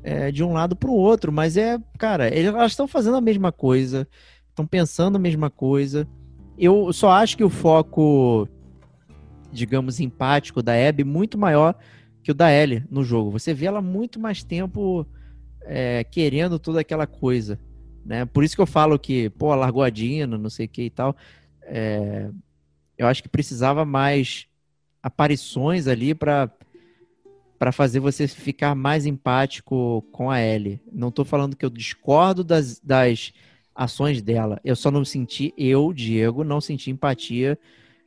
é, 0.02 0.30
de 0.30 0.42
um 0.42 0.52
lado 0.52 0.74
para 0.76 0.90
o 0.90 0.94
outro, 0.94 1.32
mas 1.32 1.56
é, 1.56 1.78
cara, 1.98 2.28
elas 2.28 2.72
estão 2.72 2.86
fazendo 2.86 3.16
a 3.16 3.20
mesma 3.20 3.52
coisa, 3.52 4.06
estão 4.48 4.66
pensando 4.66 5.16
a 5.16 5.18
mesma 5.18 5.50
coisa. 5.50 6.08
Eu 6.64 6.92
só 6.92 7.10
acho 7.10 7.36
que 7.36 7.42
o 7.42 7.50
foco, 7.50 8.48
digamos, 9.50 9.98
empático 9.98 10.62
da 10.62 10.72
Abby 10.74 11.02
muito 11.02 11.36
maior 11.36 11.74
que 12.22 12.30
o 12.30 12.34
da 12.34 12.52
Ellie 12.52 12.84
no 12.88 13.02
jogo. 13.02 13.32
Você 13.32 13.52
vê 13.52 13.66
ela 13.66 13.82
muito 13.82 14.20
mais 14.20 14.44
tempo 14.44 15.04
é, 15.62 16.04
querendo 16.04 16.60
toda 16.60 16.78
aquela 16.78 17.04
coisa, 17.04 17.58
né? 18.06 18.24
Por 18.26 18.44
isso 18.44 18.54
que 18.54 18.62
eu 18.62 18.66
falo 18.66 18.96
que, 18.96 19.28
pô, 19.30 19.52
largou 19.56 19.82
a 19.82 19.90
Dina, 19.90 20.38
não 20.38 20.48
sei 20.48 20.66
o 20.66 20.68
que 20.68 20.82
e 20.82 20.90
tal. 20.90 21.16
É, 21.62 22.30
eu 22.96 23.08
acho 23.08 23.24
que 23.24 23.28
precisava 23.28 23.84
mais 23.84 24.46
aparições 25.02 25.88
ali 25.88 26.14
para 26.14 26.48
para 27.58 27.72
fazer 27.72 27.98
você 27.98 28.28
ficar 28.28 28.76
mais 28.76 29.04
empático 29.04 30.02
com 30.12 30.30
a 30.30 30.40
Ellie. 30.40 30.80
Não 30.92 31.08
estou 31.08 31.24
falando 31.24 31.56
que 31.56 31.64
eu 31.64 31.70
discordo 31.70 32.44
das, 32.44 32.78
das 32.80 33.32
ações 33.74 34.22
dela. 34.22 34.60
Eu 34.64 34.76
só 34.76 34.90
não 34.90 35.04
senti, 35.04 35.52
eu, 35.56 35.92
Diego, 35.92 36.44
não 36.44 36.60
senti 36.60 36.90
empatia 36.90 37.58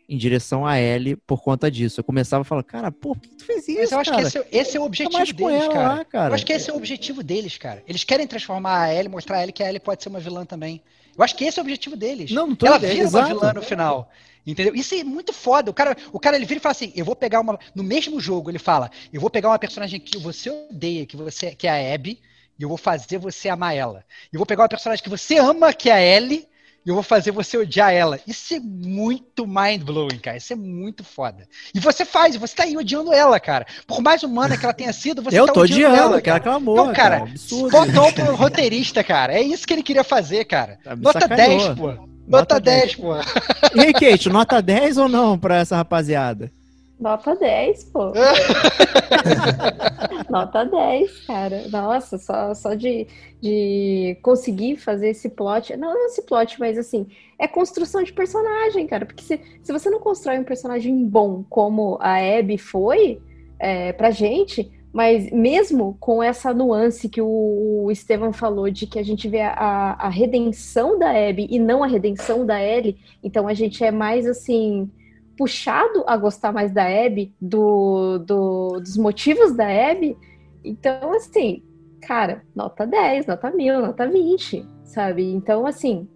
em 0.08 0.18
direção 0.18 0.66
a 0.66 0.80
Ellie 0.80 1.16
por 1.16 1.42
conta 1.42 1.70
disso. 1.70 2.00
Eu 2.00 2.04
começava 2.04 2.42
a 2.42 2.46
falar, 2.46 2.64
cara, 2.64 2.92
por 2.92 3.18
que 3.18 3.30
tu 3.30 3.46
fez 3.46 3.68
isso? 3.68 3.80
Mas 3.80 3.92
eu 3.92 4.00
acho 4.00 4.12
cara? 4.12 4.22
que 4.22 4.28
esse, 4.28 4.46
esse 4.52 4.78
é 4.78 4.80
o 4.80 4.84
objetivo 4.84 5.34
deles, 5.34 5.68
cara. 5.68 5.88
Lá, 5.90 6.06
cara. 6.06 6.30
Eu 6.30 6.36
acho 6.36 6.46
que 6.46 6.54
esse 6.54 6.70
é 6.70 6.74
o 6.74 6.78
objetivo 6.78 7.24
deles, 7.24 7.58
cara. 7.58 7.84
Eles 7.88 8.04
querem 8.04 8.28
transformar 8.28 8.84
a 8.84 8.94
Ellie, 8.94 9.10
mostrar 9.10 9.38
a 9.38 9.42
Ellie 9.42 9.54
que 9.54 9.64
a 9.64 9.68
Ellie 9.68 9.80
pode 9.80 10.04
ser 10.04 10.10
uma 10.10 10.20
vilã 10.20 10.46
também. 10.46 10.82
Eu 11.18 11.24
acho 11.24 11.36
que 11.36 11.46
esse 11.46 11.60
é 11.60 11.62
o 11.62 11.66
objetivo 11.66 11.96
deles. 11.96 12.32
Não, 12.32 12.48
não 12.48 12.56
tô 12.56 12.66
Ela 12.68 12.78
vira 12.78 13.08
uma 13.08 13.26
vilã 13.26 13.54
no 13.54 13.62
final. 13.62 14.12
Entendeu? 14.46 14.76
Isso 14.76 14.94
é 14.94 15.04
muito 15.04 15.34
foda. 15.34 15.72
O 15.72 15.74
cara, 15.74 15.98
o 16.14 16.20
cara 16.20 16.36
ele 16.36 16.46
vira 16.46 16.60
e 16.60 16.62
fala 16.62 16.72
assim: 16.72 16.94
eu 16.96 17.04
vou 17.04 17.16
pegar 17.16 17.40
uma. 17.40 17.58
No 17.74 17.84
mesmo 17.84 18.20
jogo, 18.20 18.52
ele 18.52 18.60
fala: 18.60 18.92
eu 19.12 19.20
vou 19.20 19.30
pegar 19.30 19.50
uma 19.50 19.58
personagem 19.58 20.00
que 20.00 20.20
você 20.20 20.52
odeia, 20.52 21.06
que 21.06 21.18
você 21.18 21.56
que 21.56 21.66
é 21.66 21.72
a 21.72 21.96
Abby, 21.96 22.20
e 22.58 22.64
eu 22.64 22.70
vou 22.70 22.78
fazer 22.78 23.18
você 23.18 23.50
amar 23.50 23.76
ela. 23.76 24.04
Eu 24.32 24.38
vou 24.38 24.46
pegar 24.46 24.64
uma 24.64 24.70
personagem 24.70 25.04
que 25.04 25.10
você 25.10 25.38
ama, 25.38 25.74
que 25.74 25.90
é 25.90 25.94
a 25.94 26.02
Ellie, 26.02 26.48
e 26.86 26.90
eu 26.90 26.94
vou 26.94 27.04
fazer 27.04 27.32
você 27.32 27.58
odiar 27.58 27.92
ela. 27.92 28.20
Isso 28.28 28.54
é 28.54 28.60
muito 28.60 29.48
mind-blowing, 29.48 30.20
cara. 30.20 30.38
Isso 30.38 30.54
é 30.54 30.56
muito 30.56 31.04
foda. 31.04 31.48
E 31.74 31.80
você 31.80 32.06
faz, 32.06 32.36
você 32.36 32.56
tá 32.56 32.64
aí 32.64 32.78
odiando 32.78 33.12
ela, 33.12 33.40
cara. 33.40 33.66
Por 33.88 34.02
mais 34.02 34.22
humana 34.22 34.56
que 34.56 34.64
ela 34.64 34.74
tenha 34.74 34.94
sido, 34.94 35.22
você 35.22 35.36
eu 35.40 35.48
tá 35.48 35.54
tô 35.54 35.62
odiando, 35.62 35.94
odiando 35.94 36.14
ela, 36.14 36.22
cara. 36.22 36.38
Aquela 36.38 36.56
amor, 36.56 36.80
então, 36.80 36.94
cara, 36.94 37.26
botou 37.72 38.14
pro 38.14 38.36
roteirista, 38.36 39.04
cara. 39.04 39.34
É 39.34 39.42
isso 39.42 39.66
que 39.66 39.74
ele 39.74 39.84
queria 39.84 40.04
fazer, 40.04 40.46
cara. 40.46 40.78
Tá 40.84 40.96
Nota 40.96 41.22
sacaneou. 41.22 41.58
10, 41.58 41.78
pô. 41.80 42.10
Nota, 42.28 42.60
10, 42.60 42.82
10 42.82 42.96
pô. 42.96 43.16
E 43.74 43.80
aí, 43.80 43.94
Kate, 43.94 44.30
nota 44.30 44.62
10 44.62 44.98
ou 44.98 45.10
não 45.10 45.40
pra 45.40 45.58
essa 45.58 45.76
rapaziada? 45.76 46.52
Nota 47.06 47.36
10, 47.36 47.84
pô. 47.84 48.14
Nota 50.28 50.66
10, 50.66 51.28
cara. 51.28 51.68
Nossa, 51.70 52.18
só, 52.18 52.52
só 52.56 52.74
de, 52.74 53.06
de 53.40 54.18
conseguir 54.24 54.78
fazer 54.78 55.10
esse 55.10 55.30
plot. 55.30 55.78
Não, 55.78 55.94
não 55.94 56.08
esse 56.08 56.24
plot, 56.24 56.60
mas 56.60 56.80
assim, 56.80 57.06
é 57.38 57.48
construção 57.48 58.02
de 58.02 58.12
personagem, 58.12 58.88
cara. 58.88 59.06
Porque 59.06 59.22
se, 59.22 59.40
se 59.62 59.72
você 59.72 59.88
não 59.88 60.00
constrói 60.00 60.40
um 60.40 60.44
personagem 60.44 61.06
bom 61.06 61.46
como 61.48 62.00
a 62.02 62.18
Abby 62.18 62.58
foi 62.58 63.22
é, 63.60 63.94
pra 63.94 64.10
gente, 64.10 64.72
mas 64.92 65.32
mesmo 65.32 65.96
com 66.00 66.24
essa 66.24 66.56
nuance 66.56 67.08
que 67.08 67.22
o, 67.22 67.84
o 67.84 67.92
Estevam 67.92 68.34
falou 68.34 68.72
de 68.72 68.88
que 68.88 68.98
a 68.98 69.04
gente 69.04 69.30
vê 69.30 69.42
a, 69.42 69.96
a 70.00 70.10
redenção 70.10 70.98
da 70.98 71.12
Abby 71.12 71.46
e 71.52 71.60
não 71.60 71.84
a 71.84 71.88
redenção 71.88 72.44
da 72.44 72.60
Ellie, 72.60 72.98
então 73.24 73.48
a 73.48 73.54
gente 73.54 73.84
é 73.84 73.92
mais 73.92 74.26
assim 74.26 74.90
puxado 75.38 76.04
a 76.08 76.18
gostar 76.18 76.52
mais 76.52 76.72
da 76.72 76.86
Abby, 76.86 77.34
do, 77.40 78.20
do, 78.20 78.80
dos 78.80 78.98
motivos 78.98 79.56
da 79.56 79.68
Abby. 79.68 80.18
Então, 80.64 81.14
assim, 81.14 81.64
cara, 82.02 82.44
nota 82.56 82.86
10, 82.86 83.28
nota 83.28 83.52
1000, 83.52 83.82
nota 83.82 84.08
20, 84.08 84.66
sabe? 84.84 85.24
Então, 85.32 85.66
assim, 85.66 86.08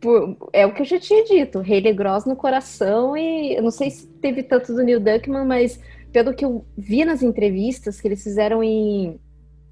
por, 0.00 0.36
é 0.52 0.66
o 0.66 0.72
que 0.72 0.82
eu 0.82 0.86
já 0.86 0.98
tinha 0.98 1.24
dito, 1.24 1.58
Hayley 1.58 1.92
Gross 1.92 2.24
no 2.24 2.34
coração 2.34 3.16
e 3.16 3.54
eu 3.54 3.62
não 3.62 3.70
sei 3.70 3.90
se 3.90 4.06
teve 4.06 4.42
tanto 4.42 4.74
do 4.74 4.82
Neil 4.82 4.98
Duckman, 4.98 5.44
mas 5.44 5.78
pelo 6.10 6.34
que 6.34 6.44
eu 6.44 6.64
vi 6.76 7.04
nas 7.04 7.22
entrevistas 7.22 8.00
que 8.00 8.08
eles 8.08 8.22
fizeram 8.22 8.62
em 8.62 9.20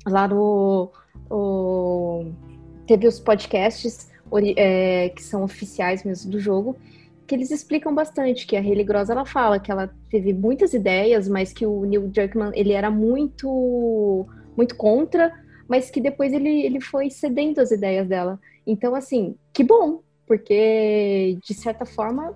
lá 0.07 0.29
no 0.29 0.93
o, 1.31 2.27
teve 2.87 3.07
os 3.07 3.19
podcasts 3.19 4.11
é, 4.57 5.09
que 5.11 5.23
são 5.23 5.43
oficiais 5.43 6.05
mesmo 6.05 6.31
do 6.31 6.39
jogo 6.39 6.77
que 7.29 7.35
eles 7.35 7.51
explicam 7.51 7.95
bastante 7.95 8.47
que 8.47 8.57
a 8.57 8.61
Hayley 8.61 8.85
Gross 8.85 9.11
ela 9.11 9.27
fala 9.27 9.61
que 9.61 9.71
ela 9.71 9.95
teve 10.11 10.33
muitas 10.33 10.73
ideias 10.73 11.29
mas 11.29 11.53
que 11.53 11.67
o 11.67 11.85
Neil 11.85 12.09
Druckmann 12.09 12.53
ele 12.55 12.73
era 12.73 12.91
muito 12.91 14.27
muito 14.57 14.75
contra 14.75 15.33
mas 15.69 15.91
que 15.91 16.01
depois 16.01 16.33
ele, 16.33 16.63
ele 16.63 16.81
foi 16.81 17.11
cedendo 17.11 17.61
as 17.61 17.71
ideias 17.71 18.09
dela 18.09 18.41
então 18.67 18.95
assim 18.95 19.37
que 19.53 19.63
bom 19.63 20.01
porque 20.27 21.39
de 21.45 21.55
certa 21.55 21.85
forma 21.85 22.35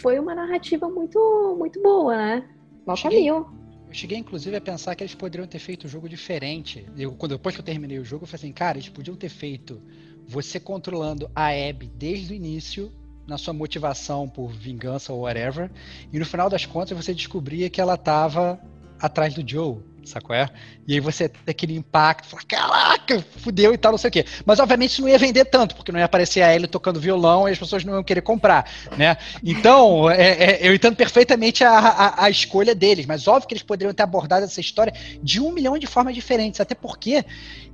foi 0.00 0.18
uma 0.18 0.34
narrativa 0.34 0.88
muito 0.88 1.56
muito 1.58 1.82
boa 1.82 2.16
né 2.16 2.48
Nota 2.86 3.00
cheguei, 3.00 3.22
mil. 3.24 3.46
Eu 3.88 3.94
cheguei, 3.94 4.18
inclusive, 4.18 4.56
a 4.56 4.60
pensar 4.60 4.94
que 4.94 5.02
eles 5.02 5.14
poderiam 5.14 5.46
ter 5.46 5.58
feito 5.58 5.86
um 5.86 5.90
jogo 5.90 6.08
diferente. 6.08 6.86
Eu, 6.96 7.12
quando, 7.12 7.32
depois 7.32 7.54
que 7.54 7.60
eu 7.60 7.64
terminei 7.64 7.98
o 7.98 8.04
jogo, 8.04 8.22
eu 8.22 8.28
falei 8.28 8.44
assim, 8.44 8.52
cara, 8.52 8.78
eles 8.78 8.88
podiam 8.88 9.16
ter 9.16 9.28
feito 9.28 9.82
você 10.26 10.60
controlando 10.60 11.28
a 11.34 11.48
Abby 11.48 11.90
desde 11.94 12.32
o 12.32 12.36
início, 12.36 12.92
na 13.26 13.38
sua 13.38 13.52
motivação 13.52 14.28
por 14.28 14.52
vingança 14.52 15.12
ou 15.12 15.22
whatever, 15.22 15.70
e 16.12 16.18
no 16.18 16.24
final 16.24 16.48
das 16.48 16.64
contas 16.64 16.96
você 16.96 17.12
descobria 17.12 17.68
que 17.68 17.80
ela 17.80 17.94
estava 17.94 18.60
atrás 19.00 19.34
do 19.34 19.48
Joe 19.48 19.78
sacou? 20.06 20.34
É? 20.34 20.48
E 20.86 20.94
aí 20.94 21.00
você 21.00 21.28
tem 21.28 21.40
aquele 21.48 21.74
impacto, 21.74 22.28
fala, 22.28 22.42
caraca, 22.46 23.24
fudeu 23.38 23.74
e 23.74 23.78
tal, 23.78 23.92
não 23.92 23.98
sei 23.98 24.08
o 24.08 24.12
quê. 24.12 24.24
Mas 24.44 24.60
obviamente 24.60 24.92
isso 24.92 25.02
não 25.02 25.08
ia 25.08 25.18
vender 25.18 25.44
tanto, 25.46 25.74
porque 25.74 25.92
não 25.92 25.98
ia 25.98 26.06
aparecer 26.06 26.42
a 26.42 26.54
Ellie 26.54 26.68
tocando 26.68 27.00
violão 27.00 27.48
e 27.48 27.52
as 27.52 27.58
pessoas 27.58 27.84
não 27.84 27.94
iam 27.94 28.04
querer 28.04 28.22
comprar, 28.22 28.70
né? 28.96 29.16
Então, 29.42 30.10
é, 30.10 30.30
é, 30.30 30.68
eu 30.68 30.74
entendo 30.74 30.96
perfeitamente 30.96 31.64
a, 31.64 31.70
a, 31.70 32.24
a, 32.24 32.30
escolha 32.30 32.74
deles, 32.74 33.06
mas 33.06 33.26
óbvio 33.26 33.48
que 33.48 33.54
eles 33.54 33.62
poderiam 33.62 33.92
ter 33.92 34.02
abordado 34.02 34.44
essa 34.44 34.60
história 34.60 34.92
de 35.22 35.40
um 35.40 35.52
milhão 35.52 35.78
de 35.78 35.86
formas 35.86 36.14
diferentes, 36.14 36.60
até 36.60 36.74
porque 36.74 37.24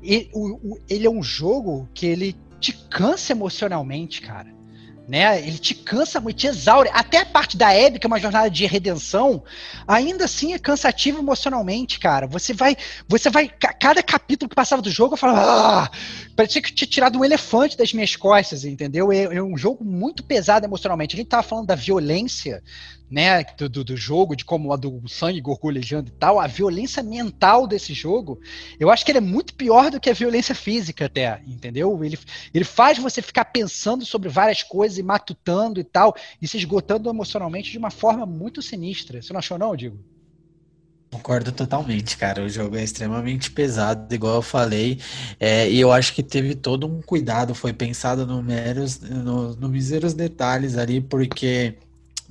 ele, 0.02 0.31
o, 0.32 0.74
o, 0.74 0.78
ele 0.89 1.06
é 1.06 1.10
um 1.10 1.22
jogo 1.22 1.89
que 1.94 2.06
ele 2.06 2.36
te 2.58 2.72
cansa 2.72 3.32
emocionalmente, 3.32 4.22
cara 4.22 4.61
né? 5.08 5.40
Ele 5.40 5.58
te 5.58 5.74
cansa 5.74 6.20
muito, 6.20 6.36
te 6.36 6.47
exaure. 6.47 6.89
Até 6.92 7.18
a 7.18 7.26
parte 7.26 7.56
da 7.56 7.68
Abby, 7.68 7.98
que 7.98 8.06
é 8.06 8.08
uma 8.08 8.20
jornada 8.20 8.48
de 8.50 8.66
redenção, 8.66 9.42
ainda 9.86 10.24
assim 10.24 10.52
é 10.52 10.58
cansativo 10.58 11.18
emocionalmente, 11.18 11.98
cara. 11.98 12.26
Você 12.26 12.52
vai, 12.52 12.76
você 13.08 13.28
vai, 13.28 13.48
cada 13.48 14.02
capítulo 14.02 14.48
que 14.48 14.55
passava 14.55 14.81
do 14.81 14.90
jogo, 14.90 15.14
eu 15.14 15.18
falava, 15.18 15.42
ah! 15.42 15.90
parecia 16.36 16.62
que 16.62 16.72
tinha 16.72 16.89
tirado 16.89 17.18
um 17.18 17.24
elefante 17.24 17.76
das 17.76 17.92
minhas 17.92 18.16
costas, 18.16 18.64
entendeu? 18.64 19.12
É, 19.12 19.22
é 19.22 19.42
um 19.42 19.56
jogo 19.56 19.84
muito 19.84 20.22
pesado 20.22 20.66
emocionalmente. 20.66 21.14
A 21.14 21.18
gente 21.18 21.28
tava 21.28 21.42
falando 21.42 21.66
da 21.66 21.74
violência 21.74 22.62
né, 23.12 23.44
do, 23.44 23.84
do, 23.84 23.94
jogo, 23.94 24.34
de 24.34 24.42
como 24.42 24.73
a 24.73 24.76
do 24.76 25.07
sangue 25.07 25.39
gorgulejando 25.39 26.08
e 26.08 26.12
tal, 26.12 26.41
a 26.41 26.47
violência 26.47 27.02
mental 27.02 27.66
desse 27.66 27.92
jogo, 27.92 28.41
eu 28.81 28.91
acho 28.91 29.05
que 29.05 29.10
ele 29.10 29.18
é 29.18 29.20
muito 29.20 29.52
pior 29.52 29.91
do 29.91 30.00
que 30.00 30.08
a 30.08 30.15
violência 30.15 30.55
física 30.55 31.05
até, 31.05 31.42
entendeu? 31.47 32.02
Ele, 32.02 32.18
ele 32.55 32.65
faz 32.65 32.97
você 32.97 33.20
ficar 33.20 33.44
pensando 33.44 34.07
sobre 34.07 34.31
várias 34.31 34.62
coisas 34.62 34.97
e 34.97 35.02
matutando 35.02 35.78
e 35.78 35.84
tal, 35.84 36.16
e 36.41 36.49
se 36.49 36.57
esgotando 36.57 37.10
emocionalmente 37.10 37.70
de 37.70 37.76
uma 37.76 37.91
forma 37.91 38.24
muito 38.24 38.62
sinistra. 38.62 39.20
Você 39.20 39.31
não 39.31 39.41
achou 39.41 39.58
não, 39.58 39.76
Digo? 39.76 39.99
Concordo 41.10 41.52
totalmente, 41.52 42.16
cara. 42.16 42.42
O 42.42 42.49
jogo 42.49 42.76
é 42.76 42.82
extremamente 42.82 43.50
pesado, 43.50 44.15
igual 44.15 44.36
eu 44.36 44.42
falei. 44.42 44.99
É, 45.39 45.70
e 45.70 45.78
eu 45.78 45.92
acho 45.92 46.15
que 46.15 46.23
teve 46.23 46.55
todo 46.55 46.86
um 46.86 47.02
cuidado, 47.02 47.55
foi 47.55 47.74
pensado 47.74 48.26
no 48.26 48.42
meros, 48.42 48.99
no, 49.00 49.55
no 49.55 49.68
míseros 49.68 50.15
detalhes 50.15 50.78
ali, 50.78 51.02
porque 51.02 51.76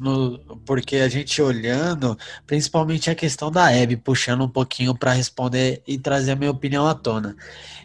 no, 0.02 0.40
porque 0.66 0.98
a 0.98 1.08
gente 1.08 1.42
olhando, 1.42 2.18
principalmente 2.48 3.10
a 3.10 3.16
questão 3.16 3.52
da 3.52 3.68
Abby, 3.68 3.96
puxando 3.96 4.44
um 4.44 4.50
pouquinho 4.50 4.96
para 4.98 5.14
responder 5.14 5.84
e 5.88 5.98
trazer 6.00 6.32
a 6.32 6.36
minha 6.36 6.50
opinião 6.50 6.88
à 6.88 6.96
tona. 6.96 7.36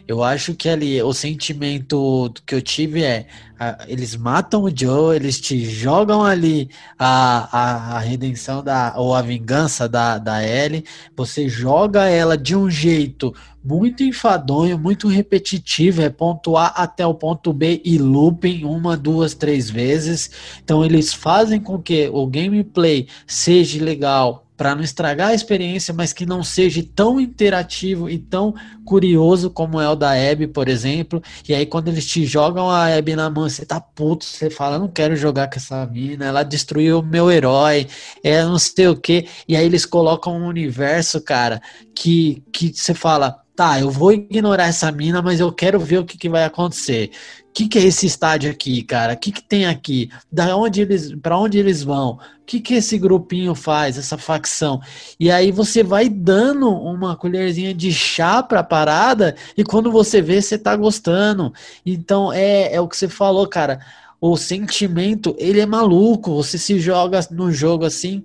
Eu 0.07 0.23
acho 0.23 0.55
que 0.55 0.67
ali 0.67 1.01
o 1.01 1.13
sentimento 1.13 2.33
que 2.45 2.55
eu 2.55 2.61
tive 2.61 3.03
é: 3.03 3.27
eles 3.87 4.15
matam 4.15 4.63
o 4.63 4.71
Joe, 4.75 5.15
eles 5.15 5.39
te 5.39 5.65
jogam 5.65 6.23
ali 6.23 6.69
a, 6.97 7.49
a, 7.51 7.97
a, 7.97 7.99
redenção 7.99 8.63
da, 8.63 8.93
ou 8.95 9.15
a 9.15 9.21
vingança 9.21 9.87
da, 9.89 10.17
da 10.17 10.45
Ellie, 10.45 10.85
você 11.15 11.49
joga 11.49 12.05
ela 12.07 12.37
de 12.37 12.55
um 12.55 12.69
jeito 12.69 13.33
muito 13.63 14.01
enfadonho, 14.03 14.77
muito 14.77 15.07
repetitivo, 15.07 16.01
é 16.01 16.09
ponto 16.09 16.55
A 16.55 16.67
até 16.67 17.05
o 17.05 17.13
ponto 17.13 17.51
B 17.51 17.81
e 17.83 17.97
looping 17.97 18.63
uma, 18.63 18.95
duas, 18.95 19.33
três 19.33 19.69
vezes. 19.69 20.31
Então 20.63 20.85
eles 20.85 21.13
fazem 21.13 21.59
com 21.59 21.77
que 21.77 22.07
o 22.07 22.25
gameplay 22.27 23.07
seja 23.25 23.83
legal 23.83 24.46
para 24.57 24.73
não 24.73 24.83
estragar 24.83 25.29
a 25.29 25.33
experiência, 25.35 25.93
mas 25.93 26.11
que 26.11 26.25
não 26.25 26.43
seja 26.43 26.83
tão 26.95 27.21
interativo 27.21 28.09
e 28.09 28.17
tão 28.17 28.55
curioso 28.83 29.51
como 29.51 29.79
é 29.79 29.87
o 29.87 29.95
da 29.95 30.11
Abby, 30.11 30.47
por 30.47 30.67
exemplo. 30.67 31.21
E 31.47 31.53
aí, 31.53 31.65
quando 31.65 31.89
eles 31.89 32.07
te 32.07 32.25
jogam 32.25 32.69
a 32.69 32.97
Abby 32.97 33.15
na 33.15 33.29
mão, 33.29 33.47
você 33.47 33.65
tá 33.65 33.79
puto, 33.79 34.25
você 34.25 34.49
fala, 34.49 34.79
não 34.79 34.87
quero 34.87 35.15
jogar 35.15 35.47
com 35.47 35.57
essa 35.57 35.85
mina, 35.85 36.25
ela 36.25 36.41
destruiu 36.41 36.99
o 36.99 37.03
meu 37.03 37.31
herói, 37.31 37.87
é 38.23 38.43
não 38.43 38.57
sei 38.57 38.87
o 38.87 38.95
que. 38.95 39.27
E 39.47 39.55
aí 39.55 39.65
eles 39.65 39.85
colocam 39.85 40.35
um 40.35 40.47
universo, 40.47 41.21
cara, 41.21 41.61
que, 41.93 42.43
que 42.51 42.73
você 42.73 42.95
fala, 42.95 43.43
tá, 43.57 43.79
eu 43.79 43.89
vou 43.89 44.13
ignorar 44.13 44.67
essa 44.67 44.91
mina, 44.91 45.21
mas 45.21 45.39
eu 45.39 45.51
quero 45.51 45.79
ver 45.79 45.97
o 45.97 46.05
que, 46.05 46.17
que 46.17 46.29
vai 46.29 46.45
acontecer 46.45 47.11
que, 47.57 47.67
que 47.67 47.79
é 47.79 47.85
esse 47.85 48.05
estádio 48.05 48.51
aqui, 48.51 48.83
cara? 48.83 49.13
O 49.13 49.17
que, 49.17 49.31
que 49.31 49.41
tem 49.41 49.65
aqui? 49.65 50.11
Da 50.31 50.55
onde 50.55 50.81
eles, 50.81 51.15
para 51.15 51.39
onde 51.39 51.57
eles 51.57 51.81
vão? 51.81 52.11
O 52.11 52.45
que, 52.45 52.59
que 52.59 52.75
esse 52.75 52.99
grupinho 52.99 53.55
faz, 53.55 53.97
essa 53.97 54.15
facção? 54.15 54.79
E 55.19 55.31
aí 55.31 55.51
você 55.51 55.81
vai 55.81 56.07
dando 56.07 56.69
uma 56.69 57.15
colherzinha 57.15 57.73
de 57.73 57.91
chá 57.91 58.43
para 58.43 58.59
a 58.59 58.63
parada 58.63 59.35
e 59.57 59.63
quando 59.63 59.91
você 59.91 60.21
vê, 60.21 60.39
você 60.39 60.55
tá 60.55 60.75
gostando. 60.75 61.51
Então 61.83 62.31
é, 62.31 62.75
é 62.75 62.79
o 62.79 62.87
que 62.87 62.95
você 62.95 63.07
falou, 63.07 63.47
cara. 63.47 63.79
O 64.21 64.37
sentimento, 64.37 65.35
ele 65.39 65.59
é 65.59 65.65
maluco. 65.65 66.35
Você 66.35 66.59
se 66.59 66.79
joga 66.79 67.21
no 67.31 67.51
jogo 67.51 67.85
assim 67.85 68.23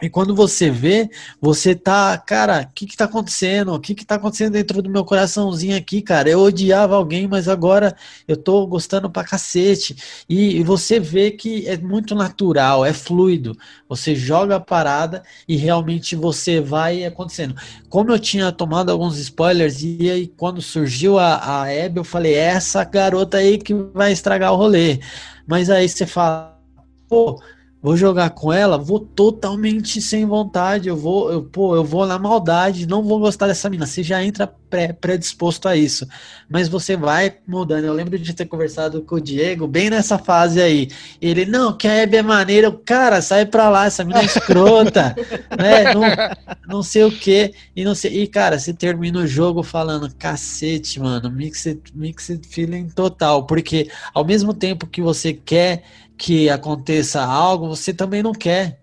e 0.00 0.08
quando 0.08 0.34
você 0.34 0.70
vê, 0.70 1.10
você 1.40 1.74
tá, 1.74 2.16
cara, 2.18 2.68
o 2.70 2.72
que 2.72 2.86
que 2.86 2.96
tá 2.96 3.06
acontecendo? 3.06 3.74
O 3.74 3.80
que 3.80 3.94
que 3.94 4.04
tá 4.04 4.14
acontecendo 4.14 4.52
dentro 4.52 4.80
do 4.80 4.88
meu 4.88 5.04
coraçãozinho 5.04 5.76
aqui, 5.76 6.00
cara? 6.00 6.28
Eu 6.28 6.40
odiava 6.40 6.94
alguém, 6.94 7.26
mas 7.26 7.48
agora 7.48 7.96
eu 8.26 8.36
tô 8.36 8.64
gostando 8.66 9.10
pra 9.10 9.24
cacete. 9.24 9.96
E, 10.28 10.58
e 10.58 10.62
você 10.62 11.00
vê 11.00 11.32
que 11.32 11.66
é 11.66 11.76
muito 11.76 12.14
natural, 12.14 12.84
é 12.84 12.92
fluido. 12.92 13.56
Você 13.88 14.14
joga 14.14 14.56
a 14.56 14.60
parada 14.60 15.22
e 15.48 15.56
realmente 15.56 16.14
você 16.14 16.60
vai 16.60 17.04
acontecendo. 17.04 17.56
Como 17.88 18.12
eu 18.12 18.18
tinha 18.18 18.52
tomado 18.52 18.90
alguns 18.90 19.18
spoilers, 19.18 19.82
e 19.82 20.08
aí 20.10 20.28
quando 20.28 20.62
surgiu 20.62 21.18
a, 21.18 21.34
a 21.34 21.62
Abby, 21.62 21.98
eu 21.98 22.04
falei, 22.04 22.34
é 22.34 22.48
essa 22.50 22.84
garota 22.84 23.38
aí 23.38 23.58
que 23.58 23.74
vai 23.74 24.12
estragar 24.12 24.52
o 24.52 24.56
rolê. 24.56 25.00
Mas 25.44 25.70
aí 25.70 25.88
você 25.88 26.06
fala, 26.06 26.56
pô 27.08 27.40
vou 27.80 27.96
jogar 27.96 28.30
com 28.30 28.52
ela, 28.52 28.76
vou 28.76 28.98
totalmente 28.98 30.02
sem 30.02 30.26
vontade, 30.26 30.88
eu 30.88 30.96
vou, 30.96 31.30
eu, 31.32 31.42
pô, 31.42 31.76
eu 31.76 31.84
vou 31.84 32.06
na 32.06 32.18
maldade, 32.18 32.88
não 32.88 33.02
vou 33.02 33.20
gostar 33.20 33.46
dessa 33.46 33.70
mina. 33.70 33.86
Você 33.86 34.02
já 34.02 34.22
entra 34.22 34.52
pré, 34.68 34.92
predisposto 34.92 35.68
a 35.68 35.76
isso. 35.76 36.06
Mas 36.48 36.68
você 36.68 36.96
vai 36.96 37.36
mudando. 37.46 37.84
Eu 37.84 37.92
lembro 37.92 38.18
de 38.18 38.34
ter 38.34 38.46
conversado 38.46 39.02
com 39.02 39.14
o 39.14 39.20
Diego 39.20 39.66
bem 39.66 39.90
nessa 39.90 40.18
fase 40.18 40.60
aí. 40.60 40.88
Ele, 41.20 41.46
não, 41.46 41.76
que 41.76 41.86
a 41.86 41.92
Hebe 41.92 42.16
é 42.16 42.22
maneira, 42.22 42.70
cara, 42.84 43.22
sai 43.22 43.46
pra 43.46 43.68
lá, 43.68 43.86
essa 43.86 44.04
mina 44.04 44.20
é 44.20 44.24
escrota, 44.24 45.14
né? 45.56 45.94
Não, 45.94 46.02
não 46.68 46.82
sei 46.82 47.04
o 47.04 47.12
que. 47.12 47.54
E 47.74 47.84
não 47.84 47.94
sei. 47.94 48.22
E, 48.22 48.26
cara, 48.26 48.58
você 48.58 48.74
termina 48.74 49.20
o 49.20 49.26
jogo 49.26 49.62
falando, 49.62 50.12
cacete, 50.14 50.98
mano, 51.00 51.30
mixed, 51.30 51.80
mixed 51.94 52.46
feeling 52.48 52.88
total. 52.88 53.46
Porque 53.46 53.88
ao 54.12 54.24
mesmo 54.24 54.52
tempo 54.52 54.86
que 54.86 55.00
você 55.00 55.32
quer 55.32 55.84
que 56.18 56.50
aconteça 56.50 57.22
algo, 57.22 57.68
você 57.68 57.94
também 57.94 58.22
não 58.22 58.32
quer. 58.32 58.80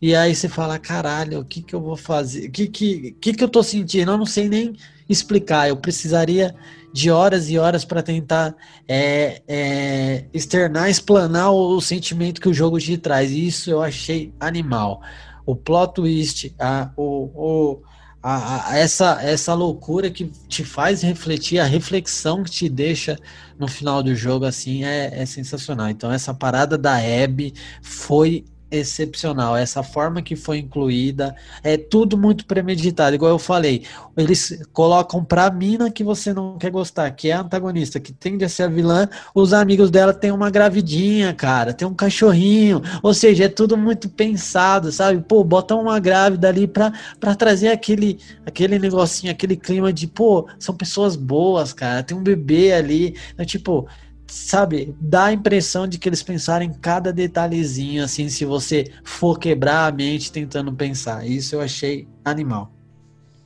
E 0.00 0.16
aí 0.16 0.34
você 0.34 0.48
fala, 0.48 0.78
caralho, 0.78 1.40
o 1.40 1.44
que 1.44 1.62
que 1.62 1.74
eu 1.74 1.80
vou 1.80 1.96
fazer? 1.96 2.48
O 2.48 2.50
que 2.50 2.66
que, 2.66 3.12
que 3.12 3.32
que 3.32 3.44
eu 3.44 3.48
tô 3.48 3.62
sentindo? 3.62 4.10
Eu 4.10 4.18
não 4.18 4.26
sei 4.26 4.48
nem 4.48 4.74
explicar. 5.08 5.68
Eu 5.68 5.76
precisaria 5.76 6.54
de 6.92 7.10
horas 7.10 7.48
e 7.48 7.56
horas 7.56 7.84
para 7.84 8.02
tentar 8.02 8.54
é, 8.88 9.42
é, 9.46 10.24
externar, 10.34 10.90
explanar 10.90 11.52
o, 11.52 11.76
o, 11.76 11.80
sentimento 11.80 12.40
que 12.40 12.48
o 12.48 12.54
jogo 12.54 12.80
te 12.80 12.98
traz. 12.98 13.30
E 13.30 13.46
isso 13.46 13.70
eu 13.70 13.80
achei 13.80 14.34
animal. 14.40 15.00
O 15.46 15.54
plot 15.54 15.94
twist, 15.94 16.52
a, 16.58 16.90
o, 16.96 17.30
o 17.34 17.82
a, 18.22 18.70
a, 18.70 18.78
essa, 18.78 19.20
essa 19.20 19.52
loucura 19.52 20.10
que 20.10 20.26
te 20.48 20.64
faz 20.64 21.02
refletir, 21.02 21.58
a 21.58 21.64
reflexão 21.64 22.44
que 22.44 22.50
te 22.50 22.68
deixa 22.68 23.18
no 23.58 23.66
final 23.66 24.02
do 24.02 24.14
jogo, 24.14 24.44
assim, 24.44 24.84
é, 24.84 25.22
é 25.22 25.26
sensacional. 25.26 25.88
Então, 25.88 26.12
essa 26.12 26.32
parada 26.32 26.78
da 26.78 26.96
Abby 26.96 27.52
foi 27.82 28.44
excepcional. 28.72 29.56
Essa 29.56 29.82
forma 29.82 30.22
que 30.22 30.34
foi 30.34 30.58
incluída 30.58 31.36
é 31.62 31.76
tudo 31.76 32.16
muito 32.16 32.46
premeditado. 32.46 33.14
Igual 33.14 33.32
eu 33.32 33.38
falei, 33.38 33.84
eles 34.16 34.62
colocam 34.72 35.24
pra 35.24 35.50
mina 35.50 35.90
que 35.90 36.02
você 36.02 36.32
não 36.32 36.56
quer 36.58 36.70
gostar, 36.70 37.10
que 37.10 37.28
é 37.28 37.34
a 37.34 37.40
antagonista, 37.40 38.00
que 38.00 38.12
tende 38.12 38.44
a 38.44 38.48
ser 38.48 38.64
a 38.64 38.68
vilã, 38.68 39.08
os 39.34 39.52
amigos 39.52 39.90
dela 39.90 40.14
têm 40.14 40.32
uma 40.32 40.50
gravidinha, 40.50 41.32
cara, 41.34 41.72
tem 41.72 41.86
um 41.86 41.94
cachorrinho. 41.94 42.82
Ou 43.02 43.12
seja, 43.12 43.44
é 43.44 43.48
tudo 43.48 43.76
muito 43.76 44.08
pensado, 44.08 44.90
sabe? 44.90 45.22
Pô, 45.22 45.44
bota 45.44 45.74
uma 45.74 46.00
grávida 46.00 46.48
ali 46.48 46.66
pra, 46.66 46.92
pra 47.20 47.34
trazer 47.34 47.68
aquele, 47.68 48.18
aquele 48.46 48.78
negocinho, 48.78 49.32
aquele 49.32 49.56
clima 49.56 49.92
de, 49.92 50.06
pô, 50.06 50.48
são 50.58 50.74
pessoas 50.74 51.16
boas, 51.16 51.72
cara, 51.72 52.02
tem 52.02 52.16
um 52.16 52.22
bebê 52.22 52.72
ali. 52.72 53.16
Então, 53.34 53.44
tipo, 53.44 53.86
sabe, 54.32 54.94
dá 54.98 55.26
a 55.26 55.32
impressão 55.32 55.86
de 55.86 55.98
que 55.98 56.08
eles 56.08 56.22
pensaram 56.22 56.64
em 56.64 56.72
cada 56.72 57.12
detalhezinho, 57.12 58.02
assim, 58.02 58.30
se 58.30 58.46
você 58.46 58.90
for 59.04 59.38
quebrar 59.38 59.86
a 59.86 59.92
mente 59.92 60.32
tentando 60.32 60.72
pensar. 60.72 61.26
Isso 61.26 61.54
eu 61.54 61.60
achei 61.60 62.08
animal. 62.24 62.72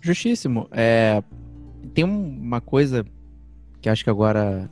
Justíssimo. 0.00 0.68
É, 0.70 1.22
tem 1.92 2.04
uma 2.04 2.60
coisa 2.60 3.04
que 3.80 3.88
acho 3.88 4.04
que 4.04 4.10
agora 4.10 4.70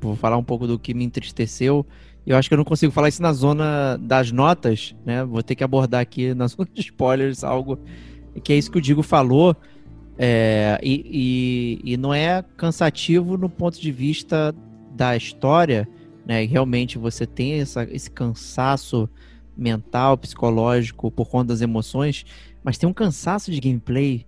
vou 0.00 0.14
falar 0.14 0.36
um 0.36 0.44
pouco 0.44 0.68
do 0.68 0.78
que 0.78 0.94
me 0.94 1.04
entristeceu. 1.04 1.84
Eu 2.24 2.36
acho 2.36 2.48
que 2.48 2.54
eu 2.54 2.58
não 2.58 2.64
consigo 2.64 2.92
falar 2.92 3.08
isso 3.08 3.20
na 3.20 3.32
zona 3.32 3.96
das 3.96 4.30
notas, 4.30 4.94
né? 5.04 5.24
Vou 5.24 5.42
ter 5.42 5.56
que 5.56 5.64
abordar 5.64 6.00
aqui 6.00 6.32
na 6.32 6.46
zona 6.48 6.68
de 6.72 6.80
spoilers 6.80 7.42
algo 7.42 7.76
que 8.44 8.52
é 8.52 8.56
isso 8.56 8.70
que 8.70 8.78
o 8.78 8.80
Digo 8.80 9.02
falou. 9.02 9.56
É, 10.16 10.78
e, 10.82 11.80
e, 11.84 11.92
e 11.92 11.96
não 11.96 12.14
é 12.14 12.44
cansativo 12.56 13.36
no 13.36 13.48
ponto 13.48 13.80
de 13.80 13.90
vista 13.90 14.54
da 15.00 15.16
história, 15.16 15.88
né, 16.26 16.44
realmente 16.44 16.98
você 16.98 17.26
tem 17.26 17.54
essa, 17.54 17.84
esse 17.84 18.10
cansaço 18.10 19.08
mental, 19.56 20.18
psicológico 20.18 21.10
por 21.10 21.26
conta 21.26 21.48
das 21.48 21.62
emoções, 21.62 22.26
mas 22.62 22.76
tem 22.76 22.86
um 22.86 22.92
cansaço 22.92 23.50
de 23.50 23.58
gameplay 23.60 24.26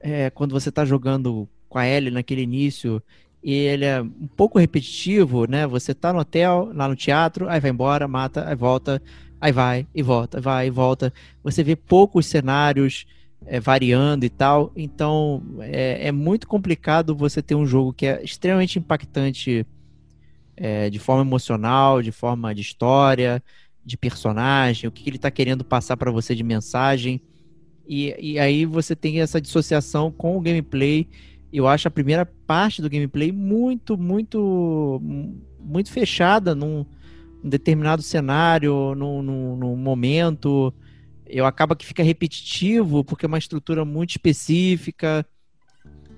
é, 0.00 0.28
quando 0.30 0.50
você 0.50 0.70
está 0.70 0.84
jogando 0.84 1.48
com 1.68 1.78
a 1.78 1.86
Ellie 1.86 2.10
naquele 2.10 2.42
início 2.42 3.00
e 3.44 3.52
ele 3.52 3.84
é 3.84 4.02
um 4.02 4.26
pouco 4.36 4.58
repetitivo, 4.58 5.48
né? 5.48 5.68
Você 5.68 5.94
tá 5.94 6.12
no 6.12 6.18
hotel, 6.18 6.72
lá 6.74 6.88
no 6.88 6.96
teatro, 6.96 7.48
aí 7.48 7.60
vai 7.60 7.70
embora, 7.70 8.08
mata, 8.08 8.48
aí 8.48 8.56
volta, 8.56 9.00
aí 9.40 9.52
vai 9.52 9.86
e 9.94 10.02
volta, 10.02 10.40
vai 10.40 10.66
e 10.66 10.70
volta. 10.70 11.12
Você 11.44 11.62
vê 11.62 11.76
poucos 11.76 12.26
cenários 12.26 13.06
é, 13.46 13.60
variando 13.60 14.24
e 14.24 14.28
tal, 14.28 14.72
então 14.74 15.40
é, 15.60 16.08
é 16.08 16.12
muito 16.12 16.48
complicado 16.48 17.14
você 17.14 17.40
ter 17.40 17.54
um 17.54 17.64
jogo 17.64 17.92
que 17.92 18.06
é 18.06 18.20
extremamente 18.20 18.80
impactante 18.80 19.64
é, 20.60 20.90
de 20.90 20.98
forma 20.98 21.22
emocional, 21.22 22.02
de 22.02 22.10
forma 22.10 22.52
de 22.52 22.60
história, 22.60 23.42
de 23.84 23.96
personagem, 23.96 24.88
o 24.88 24.92
que 24.92 25.08
ele 25.08 25.16
está 25.16 25.30
querendo 25.30 25.64
passar 25.64 25.96
para 25.96 26.10
você 26.10 26.34
de 26.34 26.42
mensagem. 26.42 27.20
E, 27.86 28.14
e 28.18 28.38
aí 28.38 28.66
você 28.66 28.94
tem 28.94 29.20
essa 29.20 29.40
dissociação 29.40 30.10
com 30.10 30.36
o 30.36 30.40
gameplay. 30.40 31.08
Eu 31.52 31.66
acho 31.68 31.86
a 31.86 31.90
primeira 31.90 32.26
parte 32.26 32.82
do 32.82 32.90
gameplay 32.90 33.30
muito, 33.30 33.96
muito, 33.96 35.00
muito 35.60 35.92
fechada 35.92 36.54
num, 36.54 36.84
num 37.42 37.48
determinado 37.48 38.02
cenário, 38.02 38.94
num, 38.96 39.22
num, 39.22 39.56
num 39.56 39.76
momento. 39.76 40.74
Eu 41.24 41.46
acaba 41.46 41.76
que 41.76 41.86
fica 41.86 42.02
repetitivo 42.02 43.04
porque 43.04 43.24
é 43.24 43.28
uma 43.28 43.38
estrutura 43.38 43.84
muito 43.84 44.10
específica. 44.10 45.24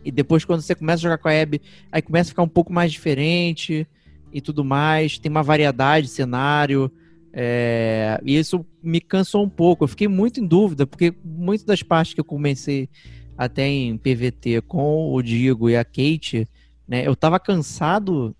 E 0.03 0.11
depois, 0.11 0.47
quando 0.47 0.63
você 0.63 0.75
começa 0.75 1.01
a 1.01 1.03
jogar 1.11 1.19
com 1.19 1.29
a 1.29 1.43
Abby, 1.43 1.61
aí 1.93 2.01
começa 2.01 2.31
a 2.31 2.33
ficar 2.33 2.43
um 2.43 2.49
pouco 2.49 2.73
mais 2.73 2.91
diferente 2.91 3.87
e 4.33 4.41
tudo 4.41 4.65
mais. 4.65 5.19
Tem 5.19 5.31
uma 5.31 5.43
variedade 5.43 6.07
de 6.07 6.13
cenário. 6.13 6.91
É, 7.33 8.21
e 8.25 8.37
isso 8.37 8.65
me 8.83 9.01
cansou 9.01 9.45
um 9.45 9.49
pouco. 9.49 9.85
Eu 9.85 9.89
fiquei 9.89 10.09
muito 10.09 10.41
em 10.41 10.47
dúvida, 10.47 10.87
porque 10.87 11.15
muitas 11.25 11.65
das 11.65 11.83
partes 11.83 12.15
que 12.15 12.21
eu 12.21 12.25
comecei 12.25 12.89
até 13.37 13.67
em 13.67 13.97
PVT 13.97 14.63
com 14.63 15.13
o 15.13 15.23
Diego 15.23 15.71
e 15.71 15.77
a 15.77 15.85
Kate, 15.85 16.47
né, 16.87 17.07
eu 17.07 17.17
tava 17.17 17.41
cansado 17.41 18.37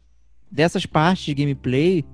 dessas 0.51 0.85
partes 0.85 1.25
de 1.25 1.35
gameplay 1.35 2.05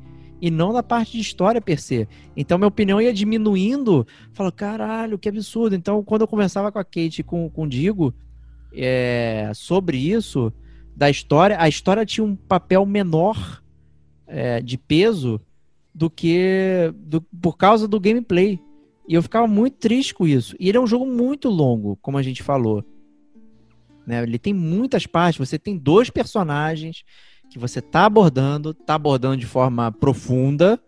e 0.40 0.50
não 0.50 0.72
da 0.72 0.82
parte 0.82 1.12
de 1.12 1.20
história 1.20 1.60
per 1.60 1.80
se. 1.80 2.06
Então 2.36 2.58
minha 2.58 2.68
opinião 2.68 3.00
ia 3.00 3.12
diminuindo. 3.12 4.06
Falo, 4.32 4.52
caralho, 4.52 5.18
que 5.18 5.28
absurdo. 5.28 5.74
Então 5.74 6.02
quando 6.04 6.20
eu 6.22 6.28
conversava 6.28 6.70
com 6.70 6.78
a 6.78 6.84
Kate 6.84 7.20
e 7.20 7.24
com, 7.24 7.48
com 7.48 7.62
o 7.62 7.68
Diego 7.68 8.14
é, 8.72 9.50
sobre 9.54 9.96
isso, 9.96 10.52
da 10.94 11.10
história, 11.10 11.56
a 11.58 11.68
história 11.68 12.06
tinha 12.06 12.24
um 12.24 12.36
papel 12.36 12.84
menor 12.86 13.62
é, 14.26 14.60
de 14.60 14.76
peso 14.76 15.40
do 15.94 16.10
que 16.10 16.92
do, 16.94 17.22
por 17.22 17.56
causa 17.56 17.88
do 17.88 18.00
gameplay. 18.00 18.60
E 19.08 19.14
eu 19.14 19.22
ficava 19.22 19.46
muito 19.46 19.78
triste 19.78 20.14
com 20.14 20.26
isso. 20.26 20.56
E 20.58 20.68
ele 20.68 20.78
é 20.78 20.80
um 20.80 20.86
jogo 20.86 21.06
muito 21.06 21.48
longo, 21.48 21.96
como 22.02 22.18
a 22.18 22.22
gente 22.22 22.42
falou. 22.42 22.84
Né? 24.06 24.22
Ele 24.22 24.38
tem 24.38 24.52
muitas 24.52 25.06
partes. 25.06 25.38
Você 25.38 25.58
tem 25.58 25.78
dois 25.78 26.10
personagens 26.10 27.04
que 27.50 27.58
você 27.58 27.78
está 27.78 28.04
abordando, 28.04 28.70
está 28.70 28.94
abordando 28.94 29.36
de 29.36 29.46
forma 29.46 29.92
profunda, 29.92 30.80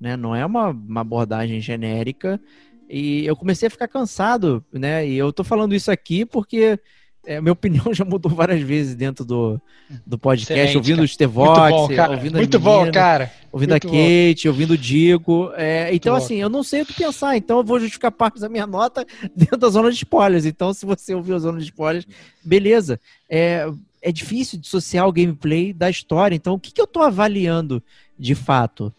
né? 0.00 0.16
não 0.16 0.34
é 0.34 0.44
uma, 0.44 0.70
uma 0.70 1.00
abordagem 1.00 1.60
genérica. 1.60 2.40
E 2.88 3.24
eu 3.24 3.36
comecei 3.36 3.68
a 3.68 3.70
ficar 3.70 3.86
cansado, 3.86 4.64
né? 4.72 5.06
E 5.06 5.16
eu 5.16 5.32
tô 5.32 5.44
falando 5.44 5.76
isso 5.76 5.92
aqui 5.92 6.26
porque 6.26 6.76
é, 7.24 7.40
minha 7.40 7.52
opinião 7.52 7.84
já 7.94 8.04
mudou 8.04 8.30
várias 8.32 8.60
vezes 8.60 8.94
dentro 8.94 9.24
do, 9.24 9.60
do 10.06 10.18
podcast, 10.18 10.52
Excelente, 10.52 10.76
ouvindo 10.76 10.96
cara. 10.96 11.04
o 11.04 11.08
Stevox, 11.08 11.70
bom, 11.70 12.12
ouvindo 12.12 12.34
as 12.34 12.40
Muito 12.40 12.58
bom, 12.58 12.76
meninas, 12.78 12.94
cara. 12.94 13.32
ouvindo 13.52 13.70
Muito 13.70 13.86
a 13.86 13.90
bom. 13.90 13.96
Kate, 13.96 14.48
ouvindo 14.48 14.70
o 14.72 14.78
Digo. 14.78 15.52
É, 15.54 15.94
então, 15.94 16.16
bom. 16.16 16.22
assim, 16.22 16.36
eu 16.36 16.48
não 16.48 16.62
sei 16.62 16.82
o 16.82 16.86
que 16.86 16.94
pensar, 16.94 17.36
então 17.36 17.58
eu 17.58 17.64
vou 17.64 17.78
justificar 17.78 18.10
parte 18.10 18.40
da 18.40 18.48
minha 18.48 18.66
nota 18.66 19.06
dentro 19.36 19.56
da 19.58 19.68
zona 19.68 19.90
de 19.90 19.96
spoilers. 19.96 20.46
Então, 20.46 20.72
se 20.72 20.86
você 20.86 21.14
ouviu 21.14 21.36
a 21.36 21.38
zona 21.38 21.58
de 21.58 21.64
spoilers, 21.64 22.06
beleza. 22.44 23.00
É, 23.28 23.70
é 24.02 24.10
difícil 24.10 24.58
dissociar 24.58 25.06
o 25.06 25.12
gameplay 25.12 25.72
da 25.72 25.90
história. 25.90 26.34
Então, 26.34 26.54
o 26.54 26.58
que, 26.58 26.72
que 26.72 26.80
eu 26.80 26.86
tô 26.86 27.02
avaliando 27.02 27.82
de 28.18 28.34
fato? 28.34 28.92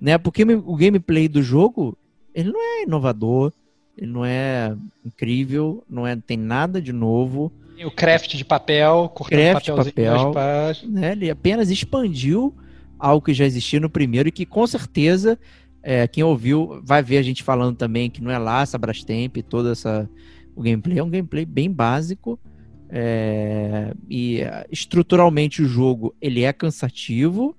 Né? 0.00 0.16
Porque 0.18 0.44
o 0.44 0.76
gameplay 0.76 1.28
do 1.28 1.42
jogo, 1.42 1.96
ele 2.34 2.50
não 2.50 2.60
é 2.60 2.82
inovador, 2.84 3.52
ele 3.96 4.10
não 4.10 4.24
é 4.24 4.76
incrível, 5.04 5.84
não 5.88 6.06
é, 6.06 6.16
tem 6.16 6.36
nada 6.36 6.80
de 6.80 6.92
novo. 6.92 7.52
O 7.84 7.90
craft 7.90 8.36
de 8.36 8.44
papel, 8.44 9.10
cortando 9.14 9.38
Craft 9.38 9.66
papel. 9.66 10.32
né? 10.88 11.12
Ele 11.12 11.30
apenas 11.30 11.70
expandiu 11.70 12.54
algo 12.98 13.24
que 13.24 13.34
já 13.34 13.44
existia 13.44 13.78
no 13.80 13.90
primeiro 13.90 14.28
e 14.28 14.32
que 14.32 14.46
com 14.46 14.66
certeza 14.66 15.38
é, 15.82 16.08
quem 16.08 16.24
ouviu 16.24 16.80
vai 16.82 17.02
ver 17.02 17.18
a 17.18 17.22
gente 17.22 17.42
falando 17.42 17.76
também 17.76 18.10
que 18.10 18.22
não 18.22 18.30
é 18.30 18.38
lá 18.38 18.62
essa 18.62 18.78
Brastemp, 18.78 19.36
toda 19.48 19.72
essa 19.72 20.08
o 20.54 20.62
gameplay 20.62 20.98
é 20.98 21.04
um 21.04 21.10
gameplay 21.10 21.44
bem 21.44 21.70
básico 21.70 22.40
é, 22.88 23.92
e 24.08 24.40
é, 24.40 24.66
estruturalmente 24.70 25.62
o 25.62 25.68
jogo 25.68 26.14
ele 26.20 26.42
é 26.42 26.52
cansativo, 26.52 27.54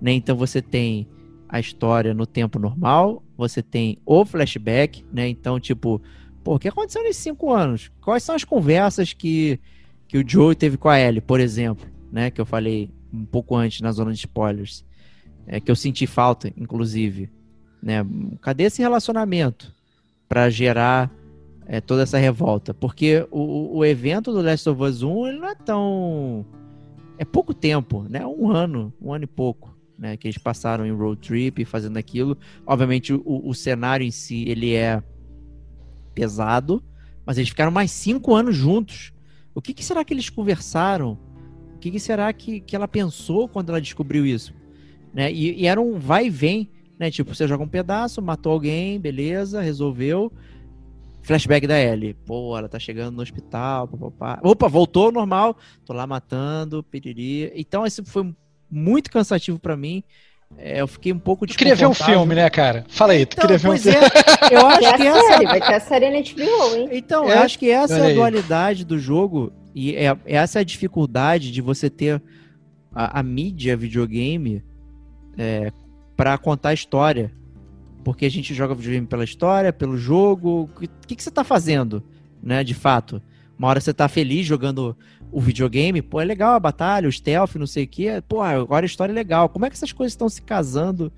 né? 0.00 0.12
Então 0.12 0.36
você 0.36 0.62
tem 0.62 1.08
a 1.48 1.58
história 1.58 2.14
no 2.14 2.26
tempo 2.26 2.58
normal, 2.58 3.22
você 3.36 3.62
tem 3.62 3.98
o 4.06 4.24
flashback, 4.24 5.04
né? 5.12 5.28
Então 5.28 5.58
tipo, 5.58 6.00
pô, 6.46 6.54
o 6.54 6.58
que 6.60 6.68
aconteceu 6.68 7.02
nesses 7.02 7.24
cinco 7.24 7.52
anos? 7.52 7.90
Quais 8.00 8.22
são 8.22 8.36
as 8.36 8.44
conversas 8.44 9.12
que 9.12 9.58
que 10.06 10.16
o 10.16 10.24
Joe 10.24 10.54
teve 10.54 10.76
com 10.76 10.88
a 10.88 11.00
Ellie, 11.00 11.20
por 11.20 11.40
exemplo, 11.40 11.84
né? 12.12 12.30
Que 12.30 12.40
eu 12.40 12.46
falei 12.46 12.88
um 13.12 13.24
pouco 13.24 13.56
antes 13.56 13.80
na 13.80 13.90
zona 13.90 14.12
de 14.12 14.18
spoilers, 14.18 14.84
é, 15.48 15.58
que 15.58 15.68
eu 15.68 15.74
senti 15.74 16.06
falta, 16.06 16.52
inclusive, 16.56 17.28
né? 17.82 18.06
Cadê 18.40 18.62
esse 18.62 18.80
relacionamento 18.80 19.74
para 20.28 20.48
gerar 20.48 21.12
é, 21.66 21.80
toda 21.80 22.04
essa 22.04 22.16
revolta? 22.16 22.72
Porque 22.72 23.26
o, 23.32 23.78
o 23.78 23.84
evento 23.84 24.32
do 24.32 24.40
Last 24.40 24.68
of 24.68 24.80
Us 24.80 25.02
1 25.02 25.26
ele 25.26 25.38
não 25.40 25.48
é 25.48 25.54
tão 25.56 26.46
é 27.18 27.24
pouco 27.24 27.52
tempo, 27.52 28.06
né? 28.08 28.24
Um 28.24 28.52
ano, 28.52 28.94
um 29.02 29.12
ano 29.12 29.24
e 29.24 29.26
pouco, 29.26 29.76
né? 29.98 30.16
Que 30.16 30.28
eles 30.28 30.38
passaram 30.38 30.86
em 30.86 30.92
road 30.92 31.20
trip 31.20 31.64
fazendo 31.64 31.96
aquilo. 31.96 32.38
Obviamente 32.64 33.12
o, 33.12 33.42
o 33.44 33.52
cenário 33.52 34.06
em 34.06 34.12
si 34.12 34.48
ele 34.48 34.74
é 34.74 35.02
pesado, 36.16 36.82
mas 37.26 37.36
eles 37.36 37.50
ficaram 37.50 37.70
mais 37.70 37.90
cinco 37.90 38.34
anos 38.34 38.56
juntos. 38.56 39.12
O 39.54 39.60
que, 39.60 39.74
que 39.74 39.84
será 39.84 40.02
que 40.02 40.14
eles 40.14 40.30
conversaram? 40.30 41.18
O 41.74 41.78
que, 41.78 41.90
que 41.90 42.00
será 42.00 42.32
que, 42.32 42.60
que 42.60 42.74
ela 42.74 42.88
pensou 42.88 43.46
quando 43.46 43.68
ela 43.68 43.80
descobriu 43.80 44.24
isso? 44.24 44.54
Né? 45.12 45.30
E, 45.30 45.62
e 45.62 45.66
era 45.66 45.80
um 45.80 45.98
vai 45.98 46.26
e 46.26 46.30
vem, 46.30 46.70
né? 46.98 47.10
Tipo, 47.10 47.34
você 47.34 47.46
joga 47.46 47.62
um 47.62 47.68
pedaço, 47.68 48.22
matou 48.22 48.52
alguém, 48.52 48.98
beleza, 48.98 49.60
resolveu. 49.60 50.32
Flashback 51.22 51.66
da 51.66 51.78
Ellie. 51.78 52.14
Pô, 52.14 52.56
ela 52.56 52.68
tá 52.68 52.78
chegando 52.78 53.16
no 53.16 53.22
hospital, 53.22 53.88
papapá. 53.88 54.40
Opa, 54.42 54.68
voltou 54.68 55.12
normal. 55.12 55.56
Tô 55.84 55.92
lá 55.92 56.06
matando, 56.06 56.82
piriri. 56.84 57.52
Então, 57.54 57.84
esse 57.84 58.02
foi 58.04 58.32
muito 58.70 59.10
cansativo 59.10 59.58
pra 59.58 59.76
mim. 59.76 60.02
É, 60.58 60.80
eu 60.80 60.86
fiquei 60.86 61.12
um 61.12 61.18
pouco 61.18 61.46
Tu 61.46 61.56
queria 61.56 61.74
ver 61.74 61.86
um 61.86 61.94
filme, 61.94 62.34
né, 62.34 62.48
cara? 62.48 62.84
Fala 62.88 63.12
aí, 63.12 63.26
tu 63.26 63.34
Então, 63.34 63.42
queria 63.42 63.58
ver 63.58 63.68
um 63.68 63.76
filme. 63.78 63.98
é, 63.98 64.54
eu 64.54 64.66
acho 64.66 64.80
que 64.80 65.02
essa 65.06 65.20
série, 65.28 65.44
vai 65.46 65.60
ter 65.60 65.74
a 65.74 65.80
série 65.80 66.10
na 66.10 66.20
HBO, 66.20 66.76
hein? 66.76 66.88
então, 66.92 67.28
É? 67.28 67.34
eu 67.34 67.38
acho 67.40 67.58
que 67.58 67.70
essa 67.70 67.94
Olha 67.94 68.02
é 68.02 68.04
a 68.04 68.08
aí. 68.08 68.14
dualidade 68.14 68.84
do 68.84 68.98
jogo 68.98 69.52
e 69.74 69.94
é, 69.96 70.16
essa 70.24 70.58
é 70.58 70.62
a 70.62 70.64
dificuldade 70.64 71.50
de 71.50 71.60
você 71.60 71.90
ter 71.90 72.22
a, 72.94 73.20
a 73.20 73.22
mídia 73.22 73.76
videogame 73.76 74.64
é, 75.36 75.70
para 76.16 76.38
contar 76.38 76.70
a 76.70 76.74
história. 76.74 77.30
Porque 78.04 78.24
a 78.24 78.30
gente 78.30 78.54
joga 78.54 78.72
videogame 78.74 79.06
pela 79.06 79.24
história, 79.24 79.72
pelo 79.72 79.98
jogo. 79.98 80.70
O 80.76 80.80
que, 81.06 81.16
que 81.16 81.22
você 81.22 81.30
tá 81.30 81.42
fazendo, 81.42 82.02
né, 82.40 82.62
de 82.62 82.72
fato? 82.72 83.20
Uma 83.58 83.66
hora 83.68 83.80
você 83.80 83.92
tá 83.92 84.06
feliz 84.08 84.46
jogando 84.46 84.96
o 85.30 85.40
videogame, 85.40 86.00
pô, 86.02 86.20
é 86.20 86.24
legal 86.24 86.54
a 86.54 86.60
batalha, 86.60 87.08
o 87.08 87.12
stealth, 87.12 87.56
não 87.56 87.66
sei 87.66 87.84
o 87.84 87.88
quê. 87.88 88.22
Pô, 88.28 88.40
agora 88.42 88.84
a 88.84 88.86
história 88.86 89.12
é 89.12 89.14
legal. 89.14 89.48
Como 89.48 89.66
é 89.66 89.70
que 89.70 89.76
essas 89.76 89.92
coisas 89.92 90.12
estão 90.12 90.28
se 90.28 90.42
casando 90.42 91.12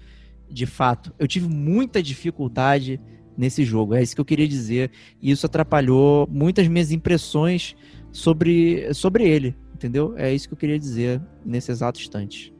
de 0.50 0.66
fato? 0.66 1.12
Eu 1.18 1.28
tive 1.28 1.48
muita 1.48 2.02
dificuldade 2.02 3.00
nesse 3.36 3.64
jogo, 3.64 3.94
é 3.94 4.02
isso 4.02 4.14
que 4.14 4.20
eu 4.20 4.24
queria 4.24 4.48
dizer. 4.48 4.90
E 5.22 5.30
isso 5.30 5.46
atrapalhou 5.46 6.28
muitas 6.30 6.66
minhas 6.66 6.90
impressões 6.90 7.76
sobre, 8.10 8.92
sobre 8.92 9.28
ele, 9.28 9.56
entendeu? 9.72 10.14
É 10.16 10.32
isso 10.32 10.48
que 10.48 10.54
eu 10.54 10.58
queria 10.58 10.78
dizer 10.78 11.20
nesse 11.44 11.70
exato 11.70 12.00
instante. 12.00 12.52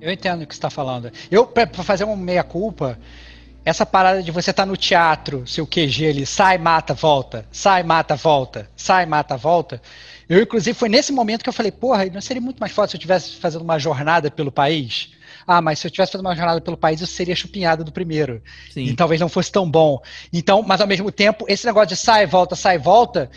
Eu 0.00 0.12
entendo 0.12 0.42
o 0.42 0.46
que 0.46 0.54
você 0.54 0.58
está 0.58 0.68
falando. 0.68 1.10
Eu, 1.30 1.46
pra 1.46 1.66
fazer 1.66 2.04
uma 2.04 2.16
meia-culpa, 2.16 2.98
essa 3.64 3.86
parada 3.86 4.22
de 4.22 4.30
você 4.30 4.50
estar 4.50 4.66
no 4.66 4.76
teatro, 4.76 5.46
seu 5.46 5.66
QG 5.66 6.06
ali, 6.06 6.26
sai, 6.26 6.58
mata, 6.58 6.92
volta, 6.94 7.46
sai, 7.50 7.82
mata, 7.82 8.14
volta, 8.14 8.70
sai, 8.76 9.06
mata, 9.06 9.36
volta. 9.36 9.80
Eu, 10.28 10.42
inclusive, 10.42 10.76
foi 10.76 10.88
nesse 10.88 11.12
momento 11.12 11.42
que 11.42 11.48
eu 11.48 11.52
falei, 11.52 11.70
porra, 11.70 12.04
não 12.06 12.20
seria 12.20 12.40
muito 12.40 12.58
mais 12.58 12.72
fácil 12.72 12.92
se 12.92 12.96
eu 12.96 12.98
estivesse 12.98 13.36
fazendo 13.36 13.62
uma 13.62 13.78
jornada 13.78 14.30
pelo 14.30 14.50
país? 14.50 15.12
Ah, 15.46 15.62
mas 15.62 15.78
se 15.78 15.86
eu 15.86 15.90
tivesse 15.90 16.12
fazendo 16.12 16.26
uma 16.26 16.34
jornada 16.34 16.60
pelo 16.60 16.76
país, 16.76 17.00
eu 17.00 17.06
seria 17.06 17.36
chupinhado 17.36 17.84
do 17.84 17.92
primeiro. 17.92 18.42
Sim. 18.70 18.84
E 18.84 18.94
talvez 18.94 19.20
não 19.20 19.28
fosse 19.28 19.52
tão 19.52 19.70
bom. 19.70 20.00
Então, 20.32 20.62
mas 20.62 20.80
ao 20.80 20.86
mesmo 20.86 21.12
tempo, 21.12 21.44
esse 21.48 21.64
negócio 21.64 21.88
de 21.88 21.96
sai, 21.96 22.26
volta, 22.26 22.56
sai, 22.56 22.76
volta, 22.76 23.30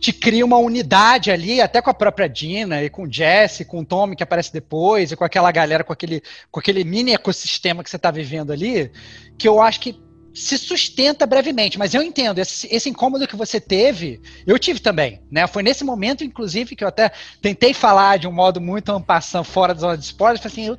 te 0.00 0.12
cria 0.12 0.44
uma 0.44 0.58
unidade 0.58 1.30
ali, 1.30 1.60
até 1.60 1.80
com 1.80 1.88
a 1.88 1.94
própria 1.94 2.28
Dina, 2.28 2.82
e 2.82 2.90
com 2.90 3.04
o 3.04 3.12
Jesse, 3.12 3.64
com 3.64 3.80
o 3.80 3.84
Tommy 3.84 4.16
que 4.16 4.22
aparece 4.24 4.52
depois, 4.52 5.12
e 5.12 5.16
com 5.16 5.22
aquela 5.22 5.52
galera, 5.52 5.84
com 5.84 5.92
aquele, 5.92 6.20
com 6.50 6.58
aquele 6.58 6.82
mini 6.82 7.12
ecossistema 7.12 7.84
que 7.84 7.90
você 7.90 7.94
está 7.94 8.10
vivendo 8.10 8.50
ali, 8.50 8.90
que 9.38 9.46
eu 9.46 9.62
acho 9.62 9.78
que 9.78 9.96
se 10.34 10.56
sustenta 10.56 11.26
brevemente, 11.26 11.78
mas 11.78 11.94
eu 11.94 12.02
entendo, 12.02 12.38
esse, 12.38 12.66
esse 12.74 12.88
incômodo 12.88 13.26
que 13.26 13.36
você 13.36 13.60
teve, 13.60 14.20
eu 14.46 14.58
tive 14.58 14.80
também, 14.80 15.20
né? 15.30 15.46
Foi 15.46 15.62
nesse 15.62 15.84
momento, 15.84 16.24
inclusive, 16.24 16.74
que 16.74 16.82
eu 16.82 16.88
até 16.88 17.12
tentei 17.40 17.74
falar 17.74 18.18
de 18.18 18.26
um 18.26 18.32
modo 18.32 18.60
muito 18.60 18.90
ampassando, 18.90 19.44
fora 19.44 19.74
da 19.74 19.80
zona 19.80 19.98
de 19.98 20.12
falei 20.12 20.40
assim, 20.42 20.66
eu, 20.66 20.78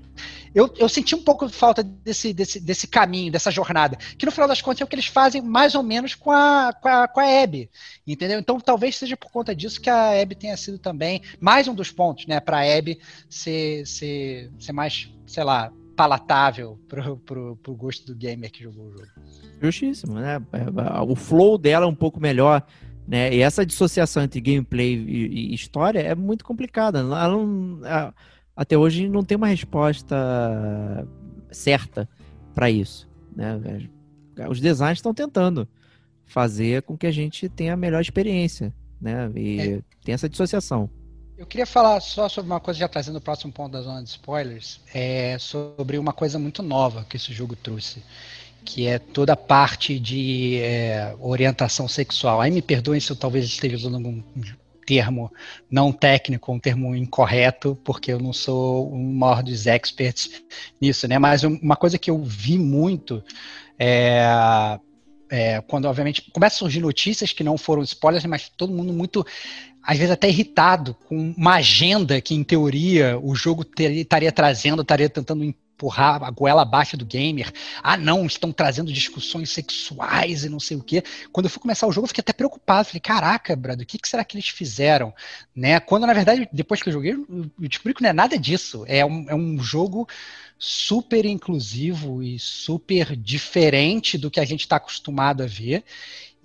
eu, 0.55 0.73
eu 0.77 0.89
senti 0.89 1.15
um 1.15 1.21
pouco 1.21 1.47
falta 1.49 1.83
desse, 1.83 2.33
desse, 2.33 2.59
desse 2.59 2.87
caminho, 2.87 3.31
dessa 3.31 3.51
jornada, 3.51 3.97
que 4.17 4.25
no 4.25 4.31
final 4.31 4.47
das 4.47 4.61
contas 4.61 4.81
é 4.81 4.83
o 4.83 4.87
que 4.87 4.95
eles 4.95 5.07
fazem 5.07 5.41
mais 5.41 5.75
ou 5.75 5.83
menos 5.83 6.15
com 6.15 6.31
a, 6.31 6.73
com 6.73 6.87
a, 6.87 7.07
com 7.07 7.19
a 7.19 7.43
Abby, 7.43 7.69
entendeu? 8.05 8.39
Então 8.39 8.59
talvez 8.59 8.95
seja 8.95 9.15
por 9.15 9.31
conta 9.31 9.55
disso 9.55 9.81
que 9.81 9.89
a 9.89 10.19
Abby 10.19 10.35
tenha 10.35 10.57
sido 10.57 10.79
também 10.79 11.21
mais 11.39 11.67
um 11.67 11.75
dos 11.75 11.91
pontos, 11.91 12.25
né, 12.25 12.39
para 12.39 12.57
a 12.57 12.77
Abby 12.77 12.99
ser, 13.29 13.85
ser, 13.85 14.51
ser 14.59 14.71
mais, 14.71 15.09
sei 15.25 15.43
lá, 15.43 15.71
palatável 16.03 16.77
pro, 16.87 17.17
pro, 17.17 17.55
pro 17.57 17.75
gosto 17.75 18.05
do 18.07 18.15
gamer 18.15 18.51
que 18.51 18.61
jogou 18.63 18.87
o 18.87 18.91
jogo. 18.91 19.07
Justíssimo, 19.61 20.15
né? 20.15 20.41
O 21.07 21.15
flow 21.15 21.57
dela 21.57 21.85
é 21.85 21.87
um 21.87 21.95
pouco 21.95 22.19
melhor, 22.19 22.61
né? 23.07 23.33
E 23.33 23.39
essa 23.41 23.65
dissociação 23.65 24.21
entre 24.23 24.41
gameplay 24.41 24.95
e, 24.95 25.51
e 25.51 25.53
história 25.53 25.99
é 25.99 26.13
muito 26.13 26.43
complicada. 26.43 26.99
Ela 26.99 27.29
não, 27.29 27.79
a- 27.85 28.13
até 28.55 28.77
hoje 28.77 29.07
não 29.07 29.23
tem 29.23 29.37
uma 29.37 29.47
resposta 29.47 31.07
certa 31.51 32.07
para 32.53 32.69
isso, 32.69 33.09
né? 33.35 33.59
Os 34.49 34.59
designers 34.59 34.97
estão 34.99 35.13
tentando 35.13 35.67
fazer 36.25 36.81
com 36.83 36.97
que 36.97 37.07
a 37.07 37.11
gente 37.11 37.47
tenha 37.47 37.73
a 37.73 37.77
melhor 37.77 38.01
experiência, 38.01 38.73
né? 38.99 39.31
E 39.35 39.81
tem 40.03 40.13
essa 40.13 40.27
dissociação. 40.27 40.89
Eu 41.43 41.47
queria 41.47 41.65
falar 41.65 41.99
só 41.99 42.29
sobre 42.29 42.49
uma 42.49 42.61
coisa, 42.61 42.79
já 42.79 42.87
trazendo 42.87 43.17
o 43.17 43.21
próximo 43.21 43.51
ponto 43.51 43.73
da 43.73 43.81
zona 43.81 44.01
de 44.01 44.07
spoilers, 44.07 44.79
é 44.93 45.37
sobre 45.37 45.97
uma 45.97 46.13
coisa 46.13 46.39
muito 46.39 46.63
nova 46.63 47.05
que 47.07 47.17
esse 47.17 47.33
jogo 47.33 47.53
trouxe, 47.53 48.01
que 48.63 48.87
é 48.87 48.97
toda 48.97 49.33
a 49.33 49.35
parte 49.35 49.99
de 49.99 50.59
é, 50.61 51.13
orientação 51.19 51.85
sexual. 51.85 52.39
Aí 52.39 52.49
me 52.49 52.61
perdoem 52.61 53.01
se 53.01 53.11
eu 53.11 53.15
talvez 53.17 53.43
esteja 53.43 53.75
usando 53.75 53.95
algum 53.95 54.23
termo 54.87 55.29
não 55.69 55.91
técnico, 55.91 56.53
um 56.53 56.59
termo 56.59 56.95
incorreto, 56.95 57.77
porque 57.83 58.13
eu 58.13 58.19
não 58.21 58.31
sou 58.31 58.89
o 58.89 58.97
maior 58.97 59.43
dos 59.43 59.67
experts 59.67 60.41
nisso, 60.79 61.09
né? 61.09 61.19
Mas 61.19 61.43
uma 61.43 61.75
coisa 61.75 61.97
que 61.97 62.09
eu 62.09 62.23
vi 62.23 62.57
muito 62.57 63.21
é, 63.77 64.79
é, 65.29 65.59
quando, 65.61 65.85
obviamente, 65.85 66.31
começam 66.31 66.55
a 66.55 66.59
surgir 66.59 66.79
notícias 66.79 67.33
que 67.33 67.43
não 67.43 67.57
foram 67.57 67.83
spoilers, 67.83 68.23
mas 68.23 68.47
todo 68.47 68.71
mundo 68.71 68.93
muito 68.93 69.25
às 69.83 69.97
vezes 69.97 70.11
até 70.11 70.29
irritado 70.29 70.95
com 71.07 71.33
uma 71.37 71.55
agenda 71.55 72.21
que, 72.21 72.33
em 72.33 72.43
teoria, 72.43 73.19
o 73.21 73.35
jogo 73.35 73.65
estaria 73.77 74.31
trazendo, 74.31 74.81
estaria 74.81 75.09
tentando 75.09 75.43
empurrar 75.43 76.23
a 76.23 76.31
goela 76.31 76.61
abaixo 76.61 76.95
do 76.95 77.05
gamer. 77.05 77.51
Ah, 77.81 77.97
não, 77.97 78.25
estão 78.25 78.53
trazendo 78.53 78.93
discussões 78.93 79.49
sexuais 79.49 80.45
e 80.45 80.49
não 80.49 80.59
sei 80.59 80.77
o 80.77 80.83
quê. 80.83 81.03
Quando 81.33 81.47
eu 81.47 81.49
fui 81.49 81.61
começar 81.61 81.85
o 81.85 81.91
jogo, 81.91 82.05
eu 82.05 82.07
fiquei 82.07 82.21
até 82.21 82.31
preocupado. 82.31 82.87
Falei, 82.87 83.01
caraca, 83.01 83.55
brother, 83.55 83.83
o 83.83 83.85
que, 83.85 83.97
que 83.97 84.07
será 84.07 84.23
que 84.23 84.37
eles 84.37 84.47
fizeram? 84.47 85.13
Né? 85.53 85.79
Quando, 85.81 86.07
na 86.07 86.13
verdade, 86.13 86.47
depois 86.53 86.81
que 86.81 86.87
eu 86.87 86.93
joguei, 86.93 87.11
eu 87.11 87.51
descobri 87.59 87.93
que 87.93 88.01
não 88.01 88.09
é 88.09 88.13
nada 88.13 88.37
disso. 88.37 88.85
É 88.87 89.05
um, 89.05 89.25
é 89.29 89.35
um 89.35 89.59
jogo 89.59 90.07
super 90.57 91.25
inclusivo 91.25 92.23
e 92.23 92.39
super 92.39 93.17
diferente 93.17 94.17
do 94.17 94.31
que 94.31 94.39
a 94.39 94.45
gente 94.45 94.61
está 94.61 94.77
acostumado 94.77 95.43
a 95.43 95.47
ver. 95.47 95.83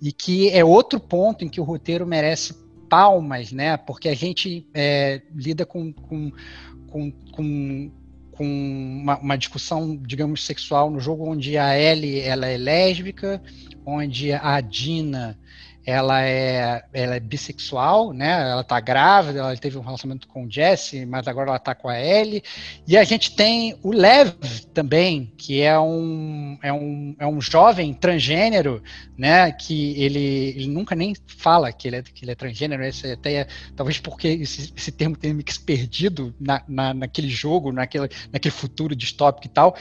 E 0.01 0.11
que 0.11 0.49
é 0.49 0.63
outro 0.63 0.99
ponto 0.99 1.45
em 1.45 1.49
que 1.49 1.61
o 1.61 1.63
roteiro 1.63 2.05
merece 2.05 2.53
palmas, 2.89 3.51
né? 3.51 3.77
Porque 3.77 4.09
a 4.09 4.15
gente 4.15 4.67
é, 4.73 5.21
lida 5.33 5.65
com, 5.65 5.93
com, 5.93 6.31
com, 6.87 7.11
com 7.31 7.91
com 8.31 8.45
uma, 8.45 9.17
uma, 9.17 9.37
discussão, 9.37 9.97
digamos, 9.97 10.45
sexual 10.45 10.89
no 10.89 10.97
jogo 10.97 11.29
onde 11.29 11.57
a 11.57 11.77
Ellie 11.77 12.21
ela 12.21 12.47
é 12.47 12.55
lésbica, 12.55 13.43
onde 13.85 14.31
a 14.31 14.61
Dina 14.61 15.37
ela 15.89 16.21
é, 16.21 16.83
ela 16.93 17.15
é 17.15 17.19
bissexual, 17.19 18.13
né? 18.13 18.51
Ela 18.51 18.63
tá 18.63 18.79
grávida, 18.79 19.39
ela 19.39 19.57
teve 19.57 19.75
um 19.75 19.81
relacionamento 19.81 20.27
com 20.27 20.45
o 20.45 20.51
Jesse, 20.51 21.03
mas 21.03 21.27
agora 21.27 21.49
ela 21.49 21.57
tá 21.57 21.73
com 21.73 21.89
a 21.89 21.99
Ellie. 21.99 22.43
E 22.87 22.95
a 22.95 23.03
gente 23.03 23.35
tem 23.35 23.75
o 23.81 23.91
Lev 23.91 24.35
também, 24.71 25.33
que 25.35 25.61
é 25.61 25.79
um, 25.79 26.59
é 26.61 26.71
um, 26.71 27.15
é 27.17 27.25
um 27.25 27.41
jovem 27.41 27.91
transgênero, 27.91 28.83
né? 29.17 29.51
Que 29.51 29.99
ele, 29.99 30.53
ele 30.55 30.67
nunca 30.67 30.95
nem 30.95 31.15
fala 31.25 31.71
que 31.71 31.87
ele 31.87 31.95
é, 31.97 32.03
que 32.03 32.23
ele 32.23 32.31
é 32.31 32.35
transgênero, 32.35 32.83
esse 32.83 33.11
até 33.11 33.33
é, 33.33 33.47
talvez 33.75 33.99
porque 33.99 34.27
esse, 34.27 34.71
esse 34.75 34.91
termo 34.91 35.17
tenha 35.17 35.33
me 35.33 35.43
perdido 35.65 36.35
na, 36.39 36.63
na, 36.67 36.93
naquele 36.93 37.29
jogo, 37.29 37.71
naquele, 37.71 38.09
naquele 38.31 38.53
futuro 38.53 38.95
distópico 38.95 39.47
e 39.47 39.49
tal, 39.49 39.75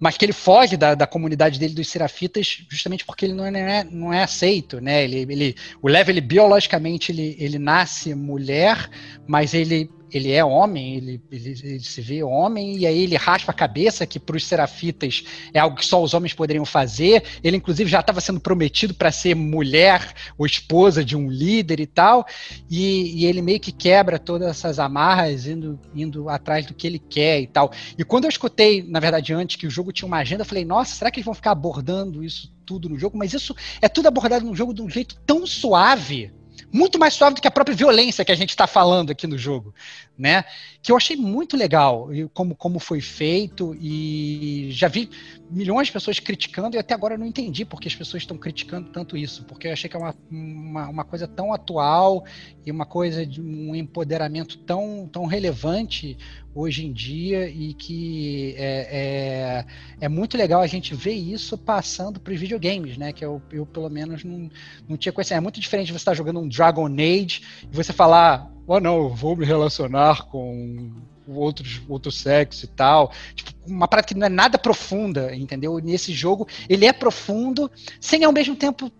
mas 0.00 0.16
que 0.16 0.24
ele 0.24 0.32
foge 0.32 0.76
da, 0.76 0.94
da 0.94 1.06
comunidade 1.06 1.58
dele 1.60 1.74
dos 1.74 1.88
serafitas 1.88 2.64
justamente 2.68 3.04
porque 3.04 3.24
ele 3.26 3.34
não 3.34 3.46
é, 3.46 3.84
não 3.84 4.12
é 4.12 4.22
aceito, 4.22 4.80
né? 4.80 5.04
Ele, 5.04 5.18
ele 5.20 5.43
ele, 5.44 5.56
o 5.80 5.88
Lev, 5.88 6.08
ele 6.08 6.20
biologicamente, 6.20 7.12
ele, 7.12 7.36
ele 7.38 7.58
nasce 7.58 8.14
mulher, 8.14 8.88
mas 9.26 9.54
ele 9.54 9.90
ele 10.16 10.30
é 10.30 10.44
homem, 10.44 10.94
ele, 10.94 11.20
ele, 11.30 11.60
ele, 11.64 11.80
se 11.80 12.00
vê 12.00 12.22
homem, 12.22 12.78
e 12.78 12.86
aí 12.86 13.02
ele 13.02 13.16
raspa 13.16 13.50
a 13.50 13.54
cabeça, 13.54 14.06
que 14.06 14.20
para 14.20 14.36
os 14.36 14.46
serafitas 14.46 15.24
é 15.52 15.58
algo 15.58 15.76
que 15.76 15.84
só 15.84 16.00
os 16.00 16.14
homens 16.14 16.32
poderiam 16.32 16.64
fazer. 16.64 17.24
Ele, 17.42 17.56
inclusive, 17.56 17.90
já 17.90 17.98
estava 17.98 18.20
sendo 18.20 18.38
prometido 18.38 18.94
para 18.94 19.10
ser 19.10 19.34
mulher 19.34 20.14
ou 20.38 20.46
esposa 20.46 21.04
de 21.04 21.16
um 21.16 21.28
líder 21.28 21.80
e 21.80 21.86
tal, 21.86 22.24
e, 22.70 23.22
e, 23.22 23.26
ele 23.26 23.42
meio 23.42 23.58
que 23.58 23.72
quebra 23.72 24.18
todas 24.18 24.48
essas 24.48 24.78
amarras, 24.78 25.46
indo, 25.48 25.80
indo 25.92 26.28
atrás 26.28 26.64
do 26.64 26.74
que 26.74 26.86
ele 26.86 26.98
quer 27.00 27.40
e 27.40 27.46
tal. 27.48 27.72
E 27.98 28.04
quando 28.04 28.24
eu 28.24 28.30
escutei, 28.30 28.84
na 28.84 29.00
verdade, 29.00 29.34
antes 29.34 29.56
que 29.56 29.66
o 29.66 29.70
jogo 29.70 29.92
tinha 29.92 30.06
uma 30.06 30.18
agenda, 30.18 30.42
eu 30.42 30.46
falei, 30.46 30.64
nossa, 30.64 30.94
será 30.94 31.10
que 31.10 31.18
eles 31.18 31.24
vão 31.24 31.34
ficar 31.34 31.50
abordando 31.50 32.22
isso 32.22 32.53
tudo 32.64 32.88
no 32.88 32.98
jogo? 32.98 33.16
Mas 33.16 33.32
isso 33.32 33.54
é 33.80 33.88
tudo 33.88 34.08
abordado 34.08 34.44
no 34.44 34.54
jogo 34.54 34.74
de 34.74 34.82
um 34.82 34.88
jeito 34.88 35.16
tão 35.26 35.46
suave 35.46 36.32
muito 36.72 36.98
mais 36.98 37.14
suave 37.14 37.36
do 37.36 37.40
que 37.40 37.46
a 37.46 37.52
própria 37.52 37.76
violência 37.76 38.24
que 38.24 38.32
a 38.32 38.34
gente 38.34 38.50
está 38.50 38.66
falando 38.66 39.10
aqui 39.10 39.28
no 39.28 39.38
jogo, 39.38 39.72
né? 40.18 40.44
Que 40.84 40.92
eu 40.92 40.96
achei 40.98 41.16
muito 41.16 41.56
legal 41.56 42.10
como, 42.34 42.54
como 42.54 42.78
foi 42.78 43.00
feito 43.00 43.74
e 43.80 44.68
já 44.70 44.86
vi 44.86 45.08
milhões 45.50 45.86
de 45.86 45.92
pessoas 45.94 46.20
criticando 46.20 46.76
e 46.76 46.78
até 46.78 46.92
agora 46.92 47.14
eu 47.14 47.18
não 47.18 47.26
entendi 47.26 47.64
porque 47.64 47.88
as 47.88 47.94
pessoas 47.94 48.22
estão 48.22 48.36
criticando 48.36 48.90
tanto 48.90 49.16
isso, 49.16 49.44
porque 49.44 49.68
eu 49.68 49.72
achei 49.72 49.88
que 49.88 49.96
é 49.96 49.98
uma, 49.98 50.14
uma, 50.30 50.88
uma, 50.88 51.04
coisa 51.04 51.26
tão 51.26 51.54
atual 51.54 52.24
e 52.66 52.70
uma 52.70 52.84
coisa 52.84 53.24
de 53.24 53.40
um 53.40 53.74
empoderamento 53.74 54.58
tão, 54.58 55.08
tão 55.10 55.24
relevante 55.24 56.18
hoje 56.54 56.84
em 56.84 56.92
dia 56.92 57.48
e 57.48 57.72
que 57.72 58.54
é, 58.58 58.88
é, 58.90 59.66
é 60.02 60.08
muito 60.08 60.36
legal 60.36 60.60
a 60.60 60.66
gente 60.66 60.94
ver 60.94 61.14
isso 61.14 61.56
passando 61.56 62.20
para 62.20 62.32
os 62.32 62.38
videogames, 62.38 62.98
né? 62.98 63.12
Que 63.12 63.24
eu, 63.24 63.42
eu 63.50 63.64
pelo 63.64 63.88
menos 63.88 64.22
não, 64.22 64.50
não 64.88 64.96
tinha 64.96 65.12
conhecido. 65.12 65.38
É 65.38 65.40
muito 65.40 65.60
diferente 65.60 65.92
você 65.92 65.96
estar 65.96 66.12
tá 66.12 66.16
jogando 66.16 66.40
um 66.40 66.48
Dragon 66.48 66.86
Age 66.86 67.42
e 67.70 67.74
você 67.74 67.92
falar, 67.92 68.52
oh 68.66 68.80
não, 68.80 69.08
vou 69.08 69.36
me 69.36 69.44
relacionar 69.44 70.26
com 70.26 70.92
outros, 71.26 71.82
outro 71.88 72.10
sexo 72.10 72.64
e 72.64 72.68
tal. 72.68 73.12
Tipo, 73.34 73.52
uma 73.66 73.88
prática 73.88 74.14
que 74.14 74.20
não 74.20 74.26
é 74.26 74.30
nada 74.30 74.58
profunda, 74.58 75.34
entendeu? 75.34 75.78
Nesse 75.78 76.12
jogo, 76.12 76.46
ele 76.68 76.86
é 76.86 76.92
profundo, 76.92 77.70
sem 78.00 78.24
ao 78.24 78.32
mesmo 78.32 78.56
tempo 78.56 78.90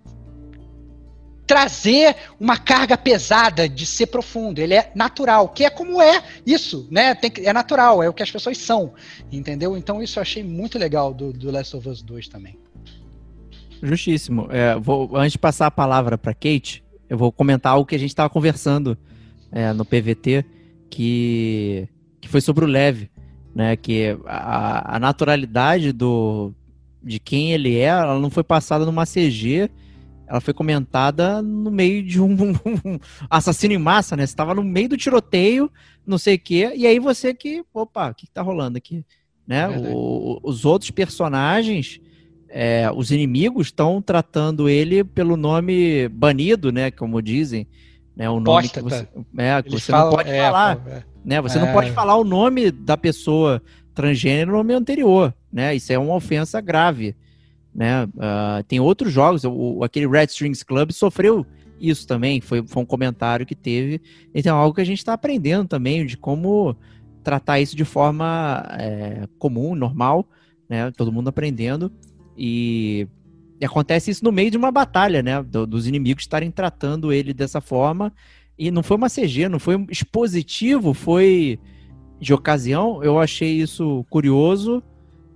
trazer 1.47 2.17
uma 2.41 2.57
carga 2.57 2.97
pesada 2.97 3.69
de 3.69 3.85
ser 3.85 4.07
profundo. 4.07 4.61
Ele 4.61 4.75
é 4.75 4.91
natural, 4.95 5.49
que 5.49 5.65
é 5.65 5.71
como 5.71 6.01
é 6.01 6.23
isso, 6.47 6.89
né? 6.91 7.15
Que, 7.15 7.47
é 7.47 7.53
natural, 7.53 8.03
é 8.03 8.09
o 8.09 8.15
que 8.15 8.23
as 8.23 8.31
pessoas 8.31 8.59
são, 8.59 8.95
entendeu? 9.31 9.77
Então 9.77 10.03
isso 10.03 10.19
eu 10.19 10.23
achei 10.23 10.43
muito 10.43 10.79
legal 10.79 11.13
do, 11.13 11.33
do 11.33 11.51
Last 11.51 11.77
of 11.77 11.89
Us 11.89 12.03
2 12.03 12.29
também. 12.29 12.59
Justíssimo. 13.83 14.49
É, 14.51 14.77
vou, 14.79 15.15
antes 15.15 15.33
de 15.33 15.39
passar 15.39 15.67
a 15.67 15.71
palavra 15.71 16.17
para 16.17 16.33
Kate, 16.33 16.83
eu 17.09 17.19
vou 17.19 17.31
comentar 17.31 17.73
algo 17.73 17.87
que 17.87 17.95
a 17.95 17.99
gente 17.99 18.11
estava 18.11 18.31
conversando 18.31 18.97
é, 19.55 19.73
no 19.73 19.85
PVT, 19.85 20.45
que, 20.91 21.89
que 22.21 22.29
foi 22.29 22.43
sobre 22.43 22.67
o 22.67 22.69
Leve, 22.69 23.09
né? 23.55 23.77
Que 23.77 24.19
a, 24.27 24.97
a 24.97 24.99
naturalidade 24.99 25.93
do, 25.93 26.53
de 27.03 27.19
quem 27.19 27.53
ele 27.53 27.79
é, 27.79 27.85
ela 27.85 28.19
não 28.19 28.29
foi 28.29 28.45
passada 28.45 28.85
numa 28.85 29.07
CG 29.07 29.71
ela 30.27 30.41
foi 30.41 30.55
comentada 30.55 31.43
no 31.43 31.71
meio 31.71 32.03
de 32.03 32.21
um, 32.21 32.35
um 32.85 32.99
assassino 33.29 33.75
em 33.75 33.79
massa, 33.79 34.17
né? 34.17 34.27
Você 34.27 34.33
estava 34.33 34.55
no 34.55 34.65
meio 34.65 34.89
do 34.89 34.97
tiroteio, 34.97 35.71
não 36.07 36.19
sei 36.19 36.37
o 36.37 36.39
quê, 36.39 36.73
e 36.75 36.87
aí 36.87 36.99
você 36.99 37.35
que, 37.35 37.63
opa, 37.73 38.11
o 38.11 38.15
que, 38.15 38.27
que 38.27 38.33
tá 38.33 38.43
rolando 38.43 38.79
aqui? 38.79 39.05
Né? 39.47 39.63
É 39.63 39.69
o, 39.69 40.41
os 40.43 40.65
outros 40.65 40.91
personagens, 40.91 42.01
é, 42.49 42.91
os 42.95 43.11
inimigos 43.11 43.67
estão 43.67 44.01
tratando 44.01 44.69
ele 44.69 45.05
pelo 45.05 45.37
nome 45.37 46.09
banido, 46.09 46.73
né? 46.73 46.91
Como 46.91 47.21
dizem, 47.21 47.67
né? 48.17 48.29
O 48.31 48.41
nome 48.41 48.69
que 48.69 48.81
você, 48.81 49.09
é, 49.37 49.63
que 49.63 49.71
você 49.71 49.93
falam, 49.93 50.11
não 50.11 50.17
pode 50.17 50.31
é, 50.31 50.43
falar, 50.43 50.83
é. 50.87 51.03
né? 51.25 51.41
Você 51.43 51.59
não 51.59 51.73
pode 51.73 51.89
é. 51.89 51.93
falar 51.93 52.17
o 52.17 52.25
nome 52.25 52.71
da 52.71 52.97
pessoa 52.97 53.63
transgênero 53.95 54.53
no 54.53 54.59
nome 54.59 54.75
anterior, 54.75 55.35
né? 55.53 55.75
Isso 55.75 55.93
é 55.93 55.99
uma 55.99 56.15
ofensa 56.15 56.61
grave 56.61 57.17
né? 57.75 58.05
Uh, 58.05 58.63
tem 58.69 58.79
outros 58.79 59.13
jogos, 59.13 59.43
o, 59.45 59.83
aquele 59.83 60.07
Red 60.07 60.27
Strings 60.27 60.63
Club 60.63 60.93
sofreu 60.93 61.45
isso 61.81 62.07
também, 62.07 62.41
foi, 62.41 62.65
foi 62.67 62.83
um 62.83 62.87
comentário 62.87 63.45
que 63.45 63.55
teve. 63.55 64.01
Então 64.33 64.57
é 64.57 64.61
algo 64.61 64.75
que 64.75 64.81
a 64.81 64.87
gente 64.87 64.99
está 64.99 65.13
aprendendo 65.13 65.67
também 65.67 66.07
de 66.07 66.17
como 66.17 66.77
tratar 67.25 67.59
isso 67.59 67.75
de 67.75 67.85
forma 67.85 68.65
é, 68.79 69.27
comum, 69.39 69.75
normal, 69.75 70.27
né? 70.69 70.91
Todo 70.93 71.13
mundo 71.13 71.29
aprendendo. 71.29 71.91
E, 72.39 73.09
e, 73.65 73.67
acontece 73.67 74.11
isso 74.11 74.25
no 74.25 74.33
meio 74.33 74.51
de 74.51 74.57
uma 74.57 74.71
batalha, 74.71 75.23
né? 75.23 75.43
Do, 75.43 75.67
dos 75.67 75.87
inimigos 75.87 76.25
estarem 76.25 76.51
tratando 76.51 77.13
ele 77.13 77.33
dessa 77.33 77.61
forma. 77.61 78.13
E 78.59 78.71
não 78.71 78.83
foi 78.83 78.97
uma 78.97 79.09
CG, 79.09 79.49
não 79.49 79.59
foi 79.59 79.77
um 79.77 79.87
expositivo, 79.91 80.95
foi 80.95 81.59
de 82.21 82.33
ocasião. 82.33 83.03
Eu 83.03 83.19
achei 83.19 83.53
isso 83.53 84.05
curioso, 84.09 84.83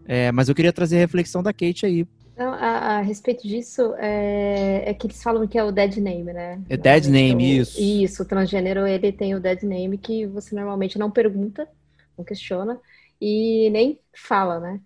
é, 0.07 0.31
mas 0.33 0.49
eu 0.49 0.55
queria 0.55 0.73
trazer 0.73 0.97
a 0.97 1.01
reflexão 1.01 1.43
da 1.43 1.53
Kate 1.53 1.85
aí. 1.85 2.07
Não, 2.37 2.53
a, 2.53 2.99
a, 2.99 3.01
respeito 3.01 3.43
disso, 3.49 3.95
é, 3.99 4.85
é, 4.87 4.95
que 4.95 5.09
eles 5.09 5.21
falam 5.21 5.45
que 5.49 5.59
é 5.59 5.65
o 5.65 5.73
dead 5.73 5.97
name, 5.97 6.33
né? 6.33 6.61
É 6.69 6.77
dead 6.77 7.07
então, 7.07 7.13
name, 7.13 7.59
isso. 7.59 7.81
Isso, 7.81 8.23
o 8.23 8.27
transgênero, 8.27 8.87
ele 8.87 9.11
tem 9.11 9.35
o 9.35 9.41
dead 9.41 9.65
name 9.65 9.99
que 9.99 10.25
você 10.25 10.55
normalmente 10.55 10.97
não 11.01 11.11
pergunta, 11.11 11.69
não 12.17 12.25
questiona 12.25 12.79
e 13.21 13.69
nem 13.71 13.99
fala, 14.15 14.61
né? 14.61 14.81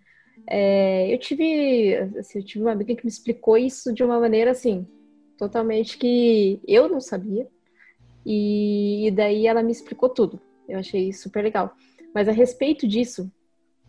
É, 0.47 1.13
eu 1.13 1.19
tive, 1.19 1.95
assim, 2.19 2.39
eu 2.39 2.45
tive 2.45 2.65
uma 2.65 2.73
amiga 2.73 2.95
que 2.95 3.05
me 3.05 3.11
explicou 3.11 3.57
isso 3.57 3.93
de 3.93 4.03
uma 4.03 4.19
maneira, 4.19 4.51
assim, 4.51 4.87
totalmente 5.39 5.99
que 5.99 6.61
eu 6.67 6.89
não 6.89 7.01
sabia. 7.01 7.47
E, 8.25 9.07
e 9.07 9.11
daí 9.11 9.47
ela 9.47 9.63
me 9.63 9.73
explicou 9.73 10.09
tudo. 10.09 10.41
Eu 10.69 10.79
achei 10.79 11.13
super 11.13 11.43
legal. 11.43 11.75
Mas 12.15 12.29
a 12.29 12.33
respeito 12.33 12.87
disso, 12.87 13.31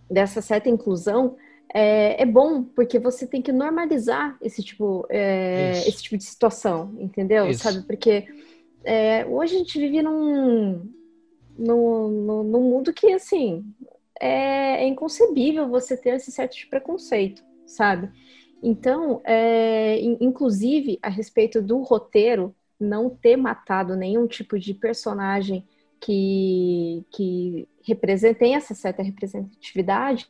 dessa 0.10 0.42
certa 0.42 0.70
inclusão, 0.70 1.36
é, 1.74 2.22
é, 2.22 2.26
bom 2.26 2.64
porque 2.64 3.00
você 3.00 3.26
tem 3.26 3.42
que 3.42 3.52
normalizar 3.52 4.38
esse 4.42 4.64
tipo, 4.64 5.06
é, 5.10 5.72
esse 5.88 6.04
tipo 6.04 6.18
de 6.18 6.24
situação, 6.24 6.96
entendeu? 7.00 7.48
Isso. 7.48 7.64
Sabe? 7.64 7.82
Porque 7.86 8.26
é, 8.84 9.26
hoje 9.26 9.56
a 9.56 9.58
gente 9.58 9.80
vive 9.80 10.02
num, 10.02 10.90
num, 11.58 12.08
num, 12.08 12.44
num 12.44 12.62
mundo 12.62 12.94
que, 12.94 13.12
assim, 13.12 13.66
é, 14.20 14.84
é, 14.84 14.88
inconcebível 14.88 15.68
você 15.68 15.98
ter 15.98 16.16
esse 16.16 16.32
certo 16.32 16.56
de 16.56 16.68
preconceito, 16.68 17.44
sabe? 17.66 18.10
Então, 18.62 19.22
é, 19.26 20.00
inclusive, 20.02 20.98
a 21.02 21.10
respeito 21.10 21.62
do 21.62 21.82
roteiro 21.82 22.56
não 22.80 23.10
ter 23.10 23.36
matado 23.36 23.96
nenhum 23.96 24.28
tipo 24.28 24.58
de 24.58 24.74
personagem 24.74 25.68
que, 26.00 27.06
que 27.12 27.68
representa, 27.86 28.40
tem 28.40 28.56
essa 28.56 28.74
certa 28.74 29.02
representatividade, 29.02 30.28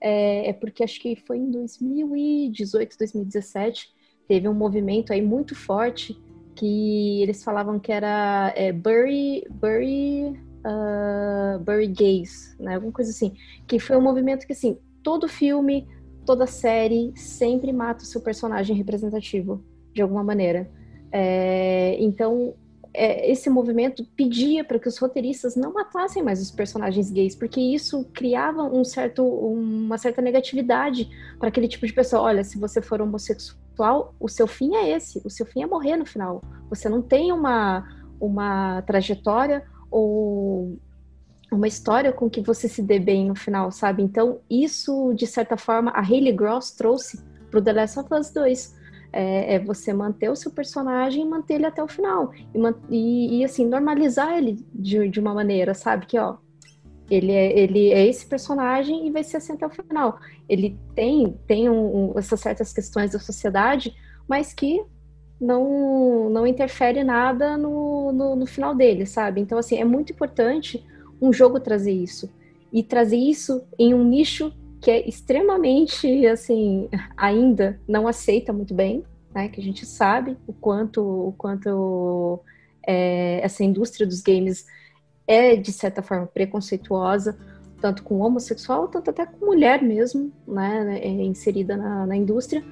é, 0.00 0.50
é 0.50 0.52
porque 0.52 0.84
acho 0.84 1.00
que 1.00 1.16
foi 1.16 1.38
em 1.38 1.50
2018, 1.50 2.96
2017, 2.98 3.92
teve 4.28 4.48
um 4.48 4.54
movimento 4.54 5.12
aí 5.12 5.22
muito 5.22 5.54
forte 5.54 6.16
que 6.54 7.22
eles 7.22 7.44
falavam 7.44 7.78
que 7.78 7.92
era 7.92 8.52
é, 8.56 8.72
Bury, 8.72 9.44
Bury, 9.50 10.40
uh, 10.66 11.58
Bury 11.60 11.86
Gays, 11.86 12.56
né? 12.58 12.74
Alguma 12.74 12.92
coisa 12.92 13.10
assim. 13.10 13.34
Que 13.66 13.78
foi 13.78 13.96
um 13.96 14.02
movimento 14.02 14.46
que, 14.46 14.52
assim, 14.52 14.78
todo 15.02 15.28
filme, 15.28 15.86
toda 16.24 16.46
série 16.46 17.12
sempre 17.16 17.72
mata 17.72 18.02
o 18.02 18.06
seu 18.06 18.20
personagem 18.20 18.74
representativo, 18.74 19.64
de 19.94 20.02
alguma 20.02 20.24
maneira. 20.24 20.68
É, 21.12 21.96
então, 22.00 22.54
é, 22.92 23.30
esse 23.30 23.48
movimento 23.48 24.04
pedia 24.16 24.64
para 24.64 24.78
que 24.78 24.88
os 24.88 24.98
roteiristas 24.98 25.54
não 25.54 25.72
matassem 25.72 26.22
mais 26.22 26.40
os 26.40 26.50
personagens 26.50 27.10
gays, 27.10 27.36
porque 27.36 27.60
isso 27.60 28.04
criava 28.12 28.62
um 28.62 28.82
certo, 28.82 29.22
uma 29.24 29.98
certa 29.98 30.20
negatividade 30.20 31.08
para 31.38 31.48
aquele 31.48 31.68
tipo 31.68 31.86
de 31.86 31.92
pessoa. 31.92 32.22
Olha, 32.22 32.42
se 32.42 32.58
você 32.58 32.82
for 32.82 33.00
homossexual, 33.00 34.14
o 34.18 34.28
seu 34.28 34.46
fim 34.46 34.74
é 34.74 34.90
esse, 34.90 35.20
o 35.24 35.30
seu 35.30 35.46
fim 35.46 35.62
é 35.62 35.66
morrer 35.66 35.96
no 35.96 36.06
final. 36.06 36.42
Você 36.70 36.88
não 36.88 37.02
tem 37.02 37.30
uma, 37.32 37.86
uma 38.20 38.82
trajetória 38.82 39.62
uma 41.50 41.66
história 41.66 42.12
com 42.12 42.28
que 42.28 42.40
você 42.40 42.68
se 42.68 42.82
dê 42.82 42.98
bem 42.98 43.28
no 43.28 43.34
final, 43.34 43.70
sabe? 43.70 44.02
Então, 44.02 44.40
isso, 44.50 45.12
de 45.14 45.26
certa 45.26 45.56
forma, 45.56 45.90
a 45.92 46.00
Hayley 46.00 46.32
Gross 46.32 46.72
trouxe 46.72 47.22
pro 47.50 47.62
The 47.62 47.72
Last 47.72 47.98
of 48.00 48.14
Us 48.14 48.30
2. 48.30 48.76
É, 49.12 49.54
é 49.54 49.58
você 49.58 49.92
manter 49.92 50.28
o 50.30 50.36
seu 50.36 50.50
personagem 50.50 51.22
e 51.22 51.28
manter 51.28 51.54
ele 51.54 51.66
até 51.66 51.82
o 51.82 51.88
final. 51.88 52.32
E, 52.54 52.58
e, 52.90 53.38
e 53.38 53.44
assim, 53.44 53.66
normalizar 53.66 54.36
ele 54.36 54.64
de, 54.74 55.08
de 55.08 55.20
uma 55.20 55.32
maneira, 55.32 55.72
sabe? 55.72 56.06
Que, 56.06 56.18
ó, 56.18 56.36
ele 57.10 57.32
é, 57.32 57.58
ele 57.58 57.92
é 57.92 58.06
esse 58.06 58.26
personagem 58.26 59.06
e 59.06 59.10
vai 59.10 59.22
ser 59.22 59.36
assim 59.36 59.52
até 59.52 59.66
o 59.66 59.70
final. 59.70 60.18
Ele 60.48 60.78
tem, 60.94 61.38
tem 61.46 61.70
um, 61.70 62.10
um, 62.10 62.18
essas 62.18 62.40
certas 62.40 62.72
questões 62.72 63.12
da 63.12 63.18
sociedade, 63.18 63.94
mas 64.28 64.52
que 64.52 64.84
não, 65.40 66.30
não 66.30 66.46
interfere 66.46 67.04
nada 67.04 67.56
no, 67.56 68.12
no, 68.12 68.36
no 68.36 68.46
final 68.46 68.74
dele, 68.74 69.06
sabe? 69.06 69.40
Então, 69.40 69.58
assim, 69.58 69.76
é 69.76 69.84
muito 69.84 70.12
importante 70.12 70.84
um 71.20 71.32
jogo 71.32 71.60
trazer 71.60 71.92
isso. 71.92 72.30
E 72.72 72.82
trazer 72.82 73.16
isso 73.16 73.62
em 73.78 73.94
um 73.94 74.04
nicho 74.04 74.52
que 74.80 74.90
é 74.90 75.08
extremamente, 75.08 76.26
assim, 76.26 76.88
ainda 77.16 77.80
não 77.88 78.06
aceita 78.06 78.52
muito 78.52 78.74
bem, 78.74 79.04
né? 79.34 79.48
Que 79.48 79.60
a 79.60 79.64
gente 79.64 79.84
sabe 79.84 80.36
o 80.46 80.52
quanto, 80.52 81.00
o 81.02 81.34
quanto 81.36 82.40
é, 82.86 83.40
essa 83.42 83.64
indústria 83.64 84.06
dos 84.06 84.22
games 84.22 84.66
é, 85.26 85.56
de 85.56 85.72
certa 85.72 86.02
forma, 86.02 86.26
preconceituosa, 86.26 87.36
tanto 87.80 88.02
com 88.02 88.20
homossexual, 88.20 88.88
tanto 88.88 89.10
até 89.10 89.26
com 89.26 89.44
mulher 89.44 89.82
mesmo, 89.82 90.32
né? 90.46 90.98
É, 91.00 91.08
inserida 91.08 91.76
na, 91.76 92.06
na 92.06 92.16
indústria. 92.16 92.64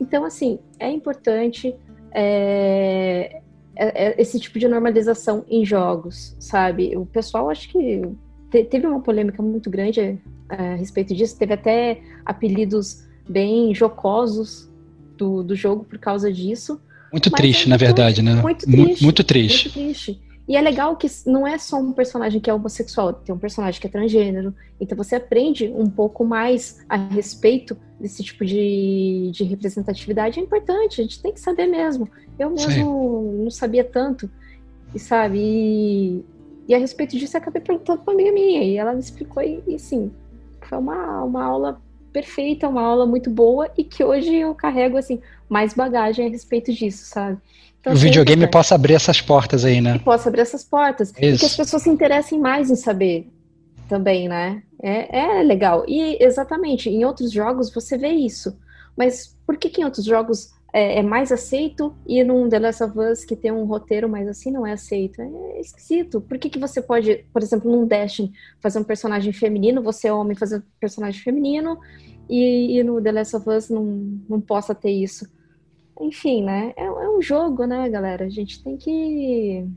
Então, 0.00 0.24
assim, 0.24 0.58
é 0.78 0.90
importante 0.90 1.74
é, 2.14 3.40
é, 3.74 4.06
é, 4.06 4.20
esse 4.20 4.38
tipo 4.38 4.58
de 4.58 4.68
normalização 4.68 5.44
em 5.48 5.64
jogos, 5.64 6.36
sabe? 6.38 6.96
O 6.96 7.06
pessoal 7.06 7.48
acho 7.50 7.68
que 7.68 8.02
te, 8.50 8.64
teve 8.64 8.86
uma 8.86 9.00
polêmica 9.00 9.42
muito 9.42 9.70
grande 9.70 10.00
é, 10.00 10.18
a 10.48 10.74
respeito 10.74 11.14
disso, 11.14 11.38
teve 11.38 11.54
até 11.54 12.00
apelidos 12.24 13.06
bem 13.28 13.74
jocosos 13.74 14.70
do, 15.16 15.42
do 15.42 15.54
jogo 15.54 15.84
por 15.84 15.98
causa 15.98 16.32
disso. 16.32 16.80
Muito 17.10 17.30
triste, 17.30 17.66
é 17.66 17.68
na 17.68 17.76
verdade, 17.76 18.22
né? 18.22 18.34
Muito 18.34 18.66
triste, 18.66 19.02
muito 19.02 19.24
triste. 19.24 19.64
Muito 19.64 19.94
triste. 19.94 20.22
E 20.48 20.56
é 20.56 20.60
legal 20.60 20.96
que 20.96 21.06
não 21.26 21.46
é 21.46 21.56
só 21.56 21.78
um 21.78 21.92
personagem 21.92 22.40
que 22.40 22.50
é 22.50 22.54
homossexual, 22.54 23.12
tem 23.12 23.34
um 23.34 23.38
personagem 23.38 23.80
que 23.80 23.86
é 23.86 23.90
transgênero. 23.90 24.54
Então 24.80 24.96
você 24.96 25.14
aprende 25.14 25.68
um 25.68 25.88
pouco 25.88 26.24
mais 26.24 26.84
a 26.88 26.96
respeito 26.96 27.76
desse 28.02 28.22
tipo 28.22 28.44
de, 28.44 29.30
de 29.32 29.44
representatividade. 29.44 30.40
É 30.40 30.42
importante, 30.42 31.00
a 31.00 31.04
gente 31.04 31.22
tem 31.22 31.32
que 31.32 31.40
saber 31.40 31.66
mesmo. 31.66 32.10
Eu 32.38 32.50
mesmo 32.50 32.72
Sim. 32.72 33.42
não 33.44 33.50
sabia 33.50 33.84
tanto, 33.84 34.28
e 34.92 34.98
sabe? 34.98 35.38
E, 35.38 36.24
e 36.68 36.74
a 36.74 36.78
respeito 36.78 37.16
disso 37.16 37.36
eu 37.36 37.40
acabei 37.40 37.62
perguntando 37.62 38.02
para 38.02 38.12
uma 38.12 38.20
amiga 38.20 38.34
minha, 38.34 38.62
e 38.64 38.76
ela 38.76 38.92
me 38.92 39.00
explicou, 39.00 39.42
e, 39.42 39.62
e 39.68 39.78
sim, 39.78 40.10
foi 40.62 40.78
uma, 40.78 41.22
uma 41.22 41.44
aula 41.44 41.80
perfeita, 42.12 42.68
uma 42.68 42.82
aula 42.82 43.06
muito 43.06 43.30
boa, 43.30 43.70
e 43.78 43.84
que 43.84 44.02
hoje 44.02 44.34
eu 44.34 44.54
carrego, 44.54 44.96
assim, 44.96 45.20
mais 45.48 45.72
bagagem 45.72 46.26
a 46.26 46.30
respeito 46.30 46.72
disso, 46.72 47.04
sabe? 47.04 47.38
Então, 47.80 47.94
o 47.94 47.96
videogame 47.96 48.46
possa 48.46 48.74
abrir 48.74 48.94
essas 48.94 49.20
portas 49.20 49.64
aí, 49.64 49.80
né? 49.80 49.98
possa 49.98 50.28
abrir 50.28 50.42
essas 50.42 50.62
portas. 50.62 51.10
Isso. 51.10 51.20
E 51.20 51.38
que 51.38 51.46
as 51.46 51.56
pessoas 51.56 51.82
se 51.82 51.90
interessem 51.90 52.38
mais 52.38 52.70
em 52.70 52.76
saber 52.76 53.28
também, 53.92 54.26
né? 54.26 54.62
É, 54.82 55.40
é 55.40 55.42
legal. 55.42 55.84
E 55.86 56.16
exatamente, 56.18 56.88
em 56.88 57.04
outros 57.04 57.30
jogos 57.30 57.70
você 57.70 57.98
vê 57.98 58.08
isso. 58.08 58.58
Mas 58.96 59.36
por 59.46 59.58
que, 59.58 59.68
que 59.68 59.82
em 59.82 59.84
outros 59.84 60.06
jogos 60.06 60.50
é, 60.72 61.00
é, 61.00 61.02
mais 61.02 61.30
aceito 61.30 61.94
e 62.06 62.24
num 62.24 62.48
The 62.48 62.58
Last 62.58 62.84
of 62.84 62.98
Us 62.98 63.22
que 63.22 63.36
tem 63.36 63.52
um 63.52 63.66
roteiro 63.66 64.08
mais 64.08 64.26
assim 64.26 64.50
não 64.50 64.66
é 64.66 64.72
aceito? 64.72 65.20
É 65.20 65.60
esquisito. 65.60 66.22
Por 66.22 66.38
que, 66.38 66.48
que 66.48 66.58
você 66.58 66.80
pode, 66.80 67.26
por 67.34 67.42
exemplo, 67.42 67.70
num 67.70 67.86
Destiny 67.86 68.32
fazer 68.62 68.78
um 68.78 68.84
personagem 68.84 69.30
feminino, 69.30 69.82
você 69.82 70.08
é 70.08 70.12
homem 70.12 70.34
fazer 70.34 70.60
um 70.60 70.62
personagem 70.80 71.20
feminino 71.20 71.78
e, 72.30 72.78
e 72.78 72.82
no 72.82 73.02
The 73.02 73.12
Last 73.12 73.36
of 73.36 73.50
Us 73.50 73.68
não, 73.68 73.84
não 74.26 74.40
possa 74.40 74.74
ter 74.74 74.90
isso? 74.90 75.26
enfim, 76.00 76.42
né? 76.42 76.72
É, 76.76 76.84
é, 76.84 77.08
um 77.10 77.20
jogo, 77.20 77.66
né, 77.66 77.88
galera? 77.90 78.24
A 78.24 78.30
gente 78.30 78.62
tem 78.64 78.78
que. 78.78 79.68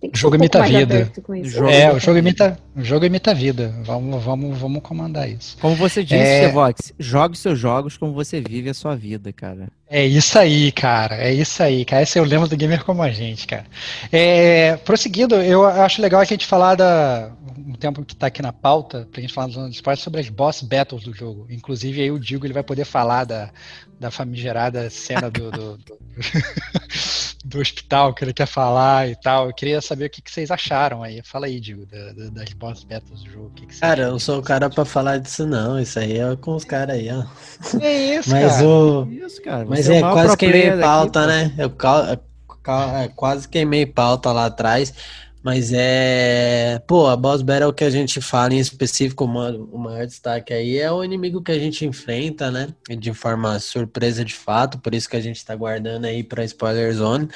Tem 0.00 0.10
que 0.10 0.16
o 0.16 0.20
jogo 0.20 0.34
um 0.34 0.38
imita 0.38 0.62
a 0.62 0.66
vida. 0.66 1.12
Jogo 1.44 1.68
é, 1.68 1.92
o 1.92 1.98
jogo 1.98 2.18
imita, 2.18 2.58
o 2.74 2.82
jogo 2.82 3.04
imita 3.04 3.32
a 3.32 3.34
vida. 3.34 3.74
Vamos, 3.84 4.24
vamos, 4.24 4.58
vamos 4.58 4.82
comandar 4.82 5.28
isso. 5.28 5.58
Como 5.60 5.76
você 5.76 6.02
disse, 6.02 6.16
é... 6.16 6.48
Vox, 6.50 6.94
jogue 6.98 7.36
seus 7.36 7.58
jogos 7.58 7.98
como 7.98 8.14
você 8.14 8.40
vive 8.40 8.70
a 8.70 8.74
sua 8.74 8.96
vida, 8.96 9.30
cara. 9.30 9.68
É 9.92 10.06
isso 10.06 10.38
aí, 10.38 10.70
cara. 10.70 11.16
É 11.16 11.34
isso 11.34 11.60
aí, 11.60 11.84
cara. 11.84 12.02
Esse 12.04 12.16
é 12.16 12.22
o 12.22 12.24
lema 12.24 12.46
do 12.46 12.56
gamer 12.56 12.84
como 12.84 13.02
a 13.02 13.10
gente, 13.10 13.44
cara. 13.44 13.66
É, 14.12 14.76
prosseguindo, 14.76 15.34
eu 15.34 15.66
acho 15.66 16.00
legal 16.00 16.20
a 16.20 16.24
gente 16.24 16.46
falar 16.46 16.76
da 16.76 17.32
um 17.70 17.74
tempo 17.74 18.04
que 18.04 18.14
está 18.14 18.26
aqui 18.26 18.42
na 18.42 18.52
pauta, 18.52 19.06
pra 19.10 19.20
gente 19.20 19.32
falar 19.32 19.48
nos 19.48 19.74
esportes 19.74 20.02
sobre 20.02 20.20
as 20.20 20.28
boss 20.28 20.62
battles 20.62 21.04
do 21.04 21.12
jogo. 21.12 21.46
Inclusive 21.50 22.02
aí 22.02 22.10
o 22.10 22.18
Digo 22.18 22.46
ele 22.46 22.52
vai 22.52 22.62
poder 22.62 22.84
falar 22.84 23.24
da, 23.24 23.50
da 23.98 24.10
famigerada 24.10 24.88
cena 24.90 25.30
do, 25.30 25.50
do, 25.50 25.76
do, 25.76 25.98
do, 27.44 27.60
hospital 27.60 28.14
que 28.14 28.24
ele 28.24 28.32
quer 28.32 28.46
falar 28.46 29.08
e 29.08 29.16
tal. 29.16 29.46
Eu 29.46 29.54
queria 29.54 29.80
saber 29.80 30.06
o 30.06 30.10
que, 30.10 30.22
que 30.22 30.30
vocês 30.30 30.50
acharam 30.50 31.02
aí. 31.02 31.22
Fala 31.22 31.46
aí, 31.46 31.60
Digo, 31.60 31.86
da, 31.86 32.12
da, 32.12 32.30
das 32.30 32.52
boss 32.54 32.82
battles 32.84 33.22
do 33.22 33.30
jogo. 33.30 33.50
Que 33.54 33.66
que 33.66 33.78
cara, 33.78 34.04
eu 34.04 34.18
sou 34.18 34.38
o 34.38 34.42
cara 34.42 34.68
para 34.68 34.84
falar 34.84 35.18
disso 35.18 35.46
não. 35.46 35.78
Isso 35.78 35.98
aí 35.98 36.18
é 36.18 36.36
com 36.36 36.56
os 36.56 36.64
caras 36.64 36.96
aí, 36.96 37.08
ó. 37.10 37.24
É 37.80 38.16
isso, 38.16 38.30
mas 38.30 38.52
cara. 38.54 38.66
O... 38.66 39.12
Isso, 39.12 39.42
cara. 39.42 39.66
Mas 39.66 39.79
é, 39.88 39.98
é 39.98 40.00
quase 40.00 40.36
queimei 40.36 40.72
pauta, 40.72 41.26
né? 41.26 41.52
Eu 41.56 41.72
é, 43.02 43.08
quase 43.08 43.48
queimei 43.48 43.86
pauta 43.86 44.32
lá 44.32 44.46
atrás. 44.46 44.92
Mas 45.42 45.72
é. 45.72 46.82
Pô, 46.86 47.06
a 47.06 47.16
Boss 47.16 47.40
Battle 47.40 47.72
que 47.72 47.84
a 47.84 47.88
gente 47.88 48.20
fala 48.20 48.52
em 48.52 48.58
específico, 48.58 49.24
o 49.24 49.78
maior 49.78 50.06
destaque 50.06 50.52
aí 50.52 50.78
é 50.78 50.92
o 50.92 51.02
inimigo 51.02 51.42
que 51.42 51.50
a 51.50 51.58
gente 51.58 51.86
enfrenta, 51.86 52.50
né? 52.50 52.68
De 52.98 53.14
forma 53.14 53.58
surpresa 53.58 54.22
de 54.22 54.34
fato, 54.34 54.78
por 54.78 54.94
isso 54.94 55.08
que 55.08 55.16
a 55.16 55.20
gente 55.20 55.42
tá 55.42 55.56
guardando 55.56 56.04
aí 56.04 56.22
pra 56.22 56.44
Spoiler 56.44 56.92
Zone. 56.92 57.28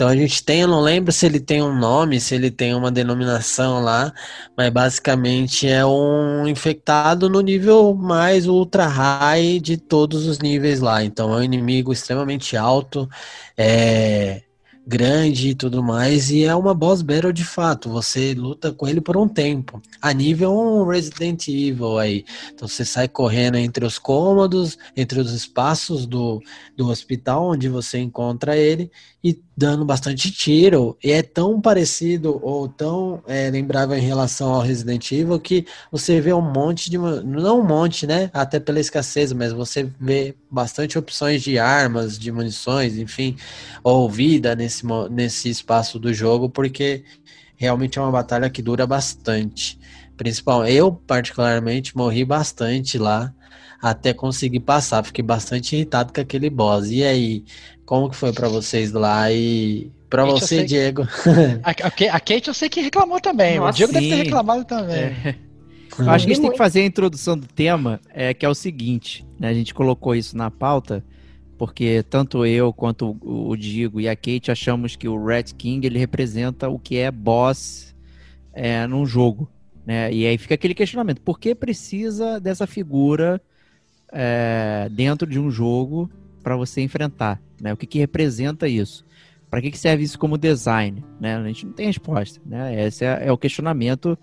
Então 0.00 0.08
a 0.08 0.16
gente 0.16 0.42
tem, 0.42 0.62
eu 0.62 0.68
não 0.68 0.80
lembro 0.80 1.12
se 1.12 1.26
ele 1.26 1.38
tem 1.38 1.62
um 1.62 1.78
nome, 1.78 2.18
se 2.22 2.34
ele 2.34 2.50
tem 2.50 2.74
uma 2.74 2.90
denominação 2.90 3.82
lá, 3.82 4.10
mas 4.56 4.70
basicamente 4.70 5.68
é 5.68 5.84
um 5.84 6.48
infectado 6.48 7.28
no 7.28 7.42
nível 7.42 7.94
mais 7.94 8.46
ultra 8.46 8.86
high 8.86 9.60
de 9.60 9.76
todos 9.76 10.26
os 10.26 10.38
níveis 10.38 10.80
lá. 10.80 11.04
Então 11.04 11.34
é 11.34 11.36
um 11.36 11.42
inimigo 11.42 11.92
extremamente 11.92 12.56
alto, 12.56 13.06
é 13.58 14.40
grande 14.86 15.50
e 15.50 15.54
tudo 15.54 15.82
mais, 15.82 16.30
e 16.30 16.44
é 16.44 16.54
uma 16.54 16.74
boss 16.74 17.02
battle 17.02 17.32
de 17.32 17.44
fato. 17.44 17.90
Você 17.90 18.34
luta 18.34 18.72
com 18.72 18.88
ele 18.88 19.00
por 19.00 19.16
um 19.16 19.28
tempo. 19.28 19.80
A 20.00 20.12
nível 20.12 20.52
um 20.52 20.84
Resident 20.88 21.46
Evil 21.46 21.98
aí. 21.98 22.24
Então 22.52 22.66
você 22.66 22.84
sai 22.84 23.06
correndo 23.06 23.56
entre 23.56 23.84
os 23.84 23.98
cômodos, 23.98 24.78
entre 24.96 25.20
os 25.20 25.32
espaços 25.32 26.06
do, 26.06 26.42
do 26.76 26.88
hospital 26.88 27.50
onde 27.50 27.68
você 27.68 27.98
encontra 27.98 28.56
ele 28.56 28.90
e 29.22 29.38
dando 29.60 29.84
bastante 29.84 30.30
tiro. 30.30 30.96
E 31.04 31.12
é 31.12 31.22
tão 31.22 31.60
parecido 31.60 32.40
ou 32.42 32.66
tão 32.66 33.22
é, 33.26 33.50
lembrável 33.50 33.94
em 33.94 34.00
relação 34.00 34.54
ao 34.54 34.62
Resident 34.62 35.12
Evil 35.12 35.38
que 35.38 35.66
você 35.92 36.18
vê 36.18 36.32
um 36.32 36.40
monte 36.40 36.88
de. 36.90 36.96
Não 36.96 37.60
um 37.60 37.64
monte, 37.64 38.06
né? 38.06 38.30
Até 38.32 38.58
pela 38.58 38.80
escassez, 38.80 39.34
mas 39.34 39.52
você 39.52 39.86
vê 40.00 40.34
bastante 40.50 40.98
opções 40.98 41.42
de 41.42 41.58
armas, 41.58 42.18
de 42.18 42.32
munições, 42.32 42.96
enfim, 42.96 43.36
ou 43.84 44.08
vida 44.08 44.56
nesse, 44.56 44.82
nesse 45.10 45.50
espaço 45.50 45.98
do 45.98 46.14
jogo, 46.14 46.48
porque 46.48 47.04
realmente 47.54 47.98
é 47.98 48.02
uma 48.02 48.10
batalha 48.10 48.48
que 48.48 48.62
dura 48.62 48.86
bastante. 48.86 49.78
Principal, 50.16 50.66
eu 50.66 50.90
particularmente 50.90 51.94
morri 51.94 52.24
bastante 52.24 52.96
lá 52.96 53.34
até 53.80 54.12
conseguir 54.12 54.60
passar. 54.60 55.04
Fiquei 55.04 55.24
bastante 55.24 55.76
irritado 55.76 56.12
com 56.12 56.20
aquele 56.20 56.50
boss. 56.50 56.90
E 56.90 57.02
aí, 57.02 57.44
como 57.84 58.10
que 58.10 58.16
foi 58.16 58.32
para 58.32 58.48
vocês 58.48 58.92
lá 58.92 59.32
e 59.32 59.90
para 60.08 60.24
você, 60.24 60.64
Diego? 60.64 61.02
A, 61.62 61.70
a, 61.70 62.20
Kate 62.20 62.48
eu 62.48 62.54
sei 62.54 62.68
que 62.68 62.80
reclamou 62.80 63.20
também. 63.20 63.58
Nossa, 63.58 63.70
o 63.70 63.76
Diego 63.76 63.92
sim. 63.92 64.00
deve 64.00 64.08
ter 64.08 64.22
reclamado 64.24 64.64
também. 64.64 64.96
É. 64.96 65.36
Eu 65.98 66.08
acho 66.08 66.24
que 66.24 66.32
a 66.32 66.34
gente 66.34 66.42
tem 66.42 66.52
que 66.52 66.56
fazer 66.56 66.80
a 66.80 66.86
introdução 66.86 67.36
do 67.36 67.46
tema, 67.46 68.00
é, 68.14 68.32
que 68.32 68.46
é 68.46 68.48
o 68.48 68.54
seguinte, 68.54 69.26
né? 69.38 69.48
A 69.48 69.52
gente 69.52 69.74
colocou 69.74 70.14
isso 70.14 70.36
na 70.36 70.50
pauta, 70.50 71.04
porque 71.58 72.02
tanto 72.08 72.46
eu 72.46 72.72
quanto 72.72 73.18
o, 73.20 73.50
o 73.50 73.56
Diego 73.56 74.00
e 74.00 74.08
a 74.08 74.14
Kate 74.14 74.50
achamos 74.50 74.94
que 74.96 75.08
o 75.08 75.22
Red 75.22 75.44
King 75.58 75.84
ele 75.86 75.98
representa 75.98 76.68
o 76.68 76.78
que 76.78 76.96
é 76.96 77.10
boss 77.10 77.94
é, 78.52 78.86
num 78.86 79.04
jogo. 79.04 79.50
Né? 79.84 80.12
E 80.12 80.26
aí 80.26 80.38
fica 80.38 80.54
aquele 80.54 80.74
questionamento: 80.74 81.20
por 81.20 81.38
que 81.38 81.54
precisa 81.54 82.40
dessa 82.40 82.66
figura 82.66 83.42
é, 84.12 84.88
dentro 84.90 85.26
de 85.26 85.38
um 85.38 85.50
jogo 85.50 86.10
para 86.42 86.56
você 86.56 86.80
enfrentar? 86.80 87.40
Né? 87.60 87.72
O 87.72 87.76
que, 87.76 87.86
que 87.86 87.98
representa 87.98 88.68
isso? 88.68 89.04
Para 89.50 89.60
que, 89.60 89.70
que 89.70 89.78
serve 89.78 90.04
isso 90.04 90.18
como 90.18 90.38
design? 90.38 91.04
Né? 91.20 91.36
A 91.36 91.46
gente 91.46 91.66
não 91.66 91.72
tem 91.72 91.86
resposta. 91.86 92.40
Né? 92.46 92.86
Esse 92.86 93.04
é, 93.04 93.26
é 93.26 93.32
o 93.32 93.38
questionamento 93.38 94.16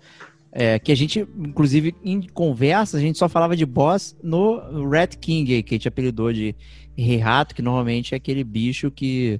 é, 0.50 0.78
que 0.78 0.90
a 0.90 0.94
gente, 0.94 1.26
inclusive, 1.38 1.94
em 2.02 2.22
conversa, 2.22 2.96
a 2.96 3.00
gente 3.00 3.18
só 3.18 3.28
falava 3.28 3.54
de 3.54 3.66
boss 3.66 4.16
no 4.22 4.88
Red 4.88 5.08
King, 5.20 5.62
que 5.62 5.74
a 5.74 5.76
gente 5.76 5.88
apelidou 5.88 6.32
de 6.32 6.54
Rei 6.96 7.18
Rato, 7.18 7.54
que 7.54 7.62
normalmente 7.62 8.14
é 8.14 8.16
aquele 8.16 8.42
bicho 8.42 8.90
que, 8.90 9.38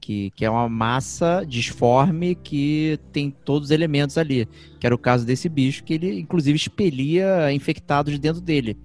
que, 0.00 0.30
que 0.36 0.44
é 0.44 0.50
uma 0.50 0.68
massa 0.68 1.44
disforme 1.48 2.34
que 2.34 2.98
tem 3.10 3.30
todos 3.30 3.68
os 3.68 3.70
elementos 3.70 4.18
ali. 4.18 4.46
Que 4.78 4.86
era 4.86 4.94
o 4.94 4.98
caso 4.98 5.24
desse 5.24 5.48
bicho, 5.48 5.82
que 5.82 5.94
ele, 5.94 6.20
inclusive, 6.20 6.56
expelia 6.56 7.50
infectados 7.52 8.18
dentro 8.18 8.40
dele. 8.40 8.76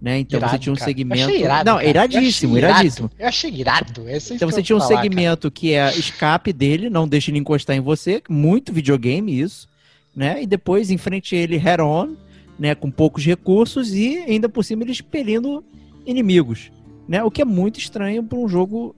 Né? 0.00 0.20
Então 0.20 0.38
irado, 0.38 0.52
você 0.52 0.58
tinha 0.58 0.72
um 0.72 0.76
cara. 0.76 0.90
segmento. 0.90 1.30
Irado, 1.30 1.70
não, 1.70 1.82
iradíssimo, 1.82 2.54
eu 2.54 2.58
iradíssimo. 2.58 3.10
Eu 3.18 3.28
achei 3.28 3.50
irado. 3.50 4.08
Esse 4.08 4.34
então 4.34 4.50
você 4.50 4.62
tinha 4.62 4.76
um 4.76 4.80
falar, 4.80 5.02
segmento 5.02 5.50
cara. 5.50 5.52
que 5.52 5.74
é 5.74 5.90
escape 5.98 6.52
dele, 6.52 6.88
não 6.88 7.06
deixe 7.06 7.30
ele 7.30 7.38
encostar 7.38 7.76
em 7.76 7.80
você. 7.80 8.22
Muito 8.28 8.72
videogame 8.72 9.38
isso 9.38 9.68
né? 10.14 10.42
E 10.42 10.46
depois 10.46 10.90
enfrente 10.90 11.34
ele 11.34 11.56
head-on, 11.56 12.14
né? 12.58 12.74
Com 12.74 12.90
poucos 12.90 13.24
recursos 13.24 13.94
e 13.94 14.18
ainda 14.18 14.48
por 14.48 14.64
cima 14.64 14.82
ele 14.82 14.92
expelindo 14.92 15.64
inimigos, 16.06 16.70
né? 17.08 17.22
O 17.22 17.30
que 17.30 17.42
é 17.42 17.44
muito 17.44 17.78
estranho 17.78 18.22
para 18.22 18.38
um 18.38 18.48
jogo 18.48 18.94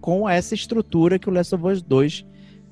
com 0.00 0.28
essa 0.28 0.54
estrutura 0.54 1.18
que 1.18 1.28
o 1.28 1.32
Last 1.32 1.54
of 1.54 1.66
Us 1.66 1.82
2 1.82 2.24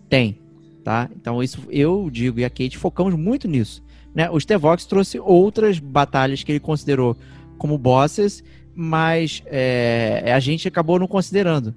tem, 0.08 0.38
tá? 0.82 1.08
Então 1.16 1.42
isso 1.42 1.62
eu 1.70 2.08
digo 2.10 2.40
e 2.40 2.44
a 2.44 2.50
Kate 2.50 2.76
focamos 2.76 3.14
muito 3.14 3.48
nisso, 3.48 3.82
né? 4.14 4.30
O 4.30 4.38
Stevox 4.38 4.84
trouxe 4.84 5.18
outras 5.18 5.78
batalhas 5.78 6.42
que 6.42 6.52
ele 6.52 6.60
considerou 6.60 7.16
como 7.58 7.78
bosses, 7.78 8.42
mas 8.74 9.42
é, 9.46 10.32
a 10.34 10.40
gente 10.40 10.66
acabou 10.66 10.98
não 10.98 11.06
considerando, 11.06 11.74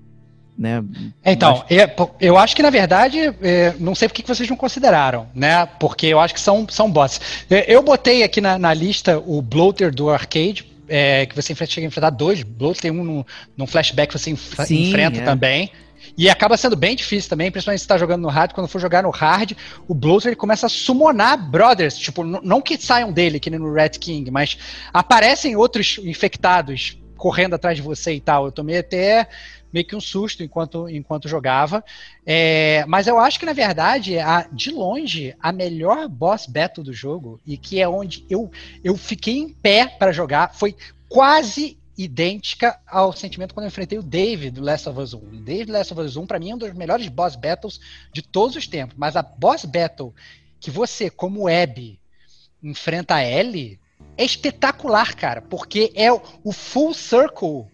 né? 0.58 0.84
Então, 1.24 1.64
Mas... 1.70 1.80
eu, 1.80 2.16
eu, 2.20 2.38
acho 2.38 2.56
que 2.56 2.64
na 2.64 2.70
verdade, 2.70 3.20
é, 3.42 3.76
não 3.80 3.94
sei 3.94 4.08
por 4.08 4.16
que 4.16 4.28
vocês 4.28 4.50
não 4.50 4.58
consideraram, 4.58 5.28
né? 5.36 5.66
Porque 5.80 6.08
eu 6.08 6.20
acho 6.20 6.34
que 6.34 6.42
são, 6.42 6.66
são 6.68 6.90
bosses. 6.90 7.46
É, 7.50 7.74
eu 7.74 7.84
botei 7.84 8.24
aqui 8.24 8.42
na, 8.42 8.58
na 8.58 8.74
lista 8.74 9.22
o 9.26 9.42
Bloater 9.42 9.94
do 9.94 10.10
arcade, 10.10 10.66
é, 10.90 11.26
que 11.26 11.36
você 11.36 11.54
chega 11.54 11.86
a 11.86 11.88
enfrentar 11.88 12.10
dois 12.10 12.42
Bloater, 12.42 12.82
tem 12.82 12.92
um 12.92 13.04
no, 13.04 13.28
no 13.56 13.68
flashback 13.68 14.12
que 14.12 14.20
você 14.20 14.32
enf 14.32 14.56
Sim, 14.66 14.90
enfrenta 14.90 15.20
é. 15.20 15.24
também. 15.24 15.72
E 16.16 16.30
acaba 16.30 16.56
sendo 16.58 16.76
bem 16.76 16.96
difícil 16.96 17.30
também, 17.30 17.52
principalmente 17.52 17.80
se 17.80 17.86
está 17.86 17.98
jogando 17.98 18.22
no 18.22 18.30
hard. 18.30 18.54
Quando 18.54 18.68
for 18.68 18.80
jogar 18.80 19.04
no 19.04 19.10
hard, 19.10 19.54
o 19.88 19.94
Bloater 19.94 20.30
ele 20.30 20.36
começa 20.36 20.68
a 20.68 20.70
summonar 20.70 21.50
brothers. 21.50 21.98
Tipo, 21.98 22.24
não 22.24 22.62
que 22.62 22.78
saiam 22.78 23.12
dele, 23.12 23.40
que 23.40 23.50
nem 23.50 23.60
no 23.60 23.74
Red 23.74 23.90
King, 23.90 24.30
mas 24.32 24.58
aparecem 24.94 25.56
outros 25.56 25.98
infectados 26.04 26.98
correndo 27.18 27.56
atrás 27.56 27.76
de 27.76 27.82
você 27.82 28.14
e 28.14 28.22
tal. 28.22 28.46
Eu 28.46 28.52
tomei 28.52 28.78
até 28.78 29.28
meio 29.72 29.86
que 29.86 29.96
um 29.96 30.02
susto 30.02 30.44
enquanto, 30.44 30.88
enquanto 30.90 31.28
jogava. 31.28 31.84
É, 32.26 32.86
mas 32.88 33.08
eu 33.08 33.18
acho 33.18 33.40
que, 33.40 33.46
na 33.46 33.54
verdade, 33.54 34.18
a, 34.18 34.48
de 34.52 34.72
longe, 34.72 35.36
a 35.40 35.52
melhor 35.52 36.08
boss 36.08 36.46
battle 36.46 36.84
do 36.84 36.94
jogo, 36.94 37.40
e 37.46 37.58
que 37.58 37.82
é 37.82 37.88
onde 37.88 38.26
eu, 38.30 38.50
eu 38.84 38.96
fiquei 38.96 39.38
em 39.38 39.50
pé 39.50 39.88
para 39.88 40.12
jogar, 40.12 40.54
foi 40.54 40.76
quase 41.10 41.77
idêntica 41.98 42.80
ao 42.86 43.12
sentimento 43.12 43.54
quando 43.54 43.66
eu 43.66 43.70
enfrentei 43.70 43.98
o 43.98 44.04
Dave 44.04 44.52
do 44.52 44.62
Last 44.62 44.88
of 44.88 45.00
Us 45.00 45.14
1. 45.14 45.18
O 45.18 45.22
Dave 45.42 45.66
do 45.66 45.72
Last 45.74 45.94
of 45.94 46.02
Us 46.02 46.16
1, 46.16 46.28
para 46.28 46.40
mim, 46.40 46.52
é 46.52 46.56
um 46.56 46.58
dos 46.58 46.74
melhores 46.74 47.08
boss 47.08 47.36
battles 47.36 47.80
de 48.14 48.22
todos 48.22 48.56
os 48.56 48.68
tempos. 48.68 48.96
Mas 48.98 49.16
a 49.16 49.22
boss 49.24 49.66
battle 49.66 50.14
que 50.60 50.70
você, 50.70 51.10
como 51.10 51.48
Abby, 51.48 52.00
enfrenta 52.62 53.16
a 53.16 53.24
Ellie 53.24 53.80
é 54.16 54.24
espetacular, 54.24 55.16
cara, 55.16 55.42
porque 55.42 55.92
é 55.96 56.12
o 56.12 56.52
full 56.52 56.94
circle 56.94 57.66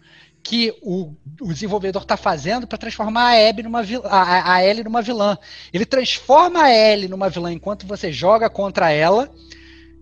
que 0.42 0.76
o, 0.82 1.14
o 1.40 1.52
desenvolvedor 1.52 2.02
está 2.02 2.18
fazendo 2.18 2.66
para 2.66 2.76
transformar 2.76 3.32
a 3.32 3.48
Abby 3.48 3.62
numa 3.62 3.80
a, 4.04 4.54
a 4.54 4.64
Ellie 4.64 4.84
numa 4.84 5.00
vilã. 5.00 5.38
Ele 5.72 5.86
transforma 5.86 6.64
a 6.64 6.70
Ellie 6.70 7.08
numa 7.08 7.30
vilã 7.30 7.50
enquanto 7.50 7.86
você 7.86 8.12
joga 8.12 8.50
contra 8.50 8.90
ela. 8.90 9.30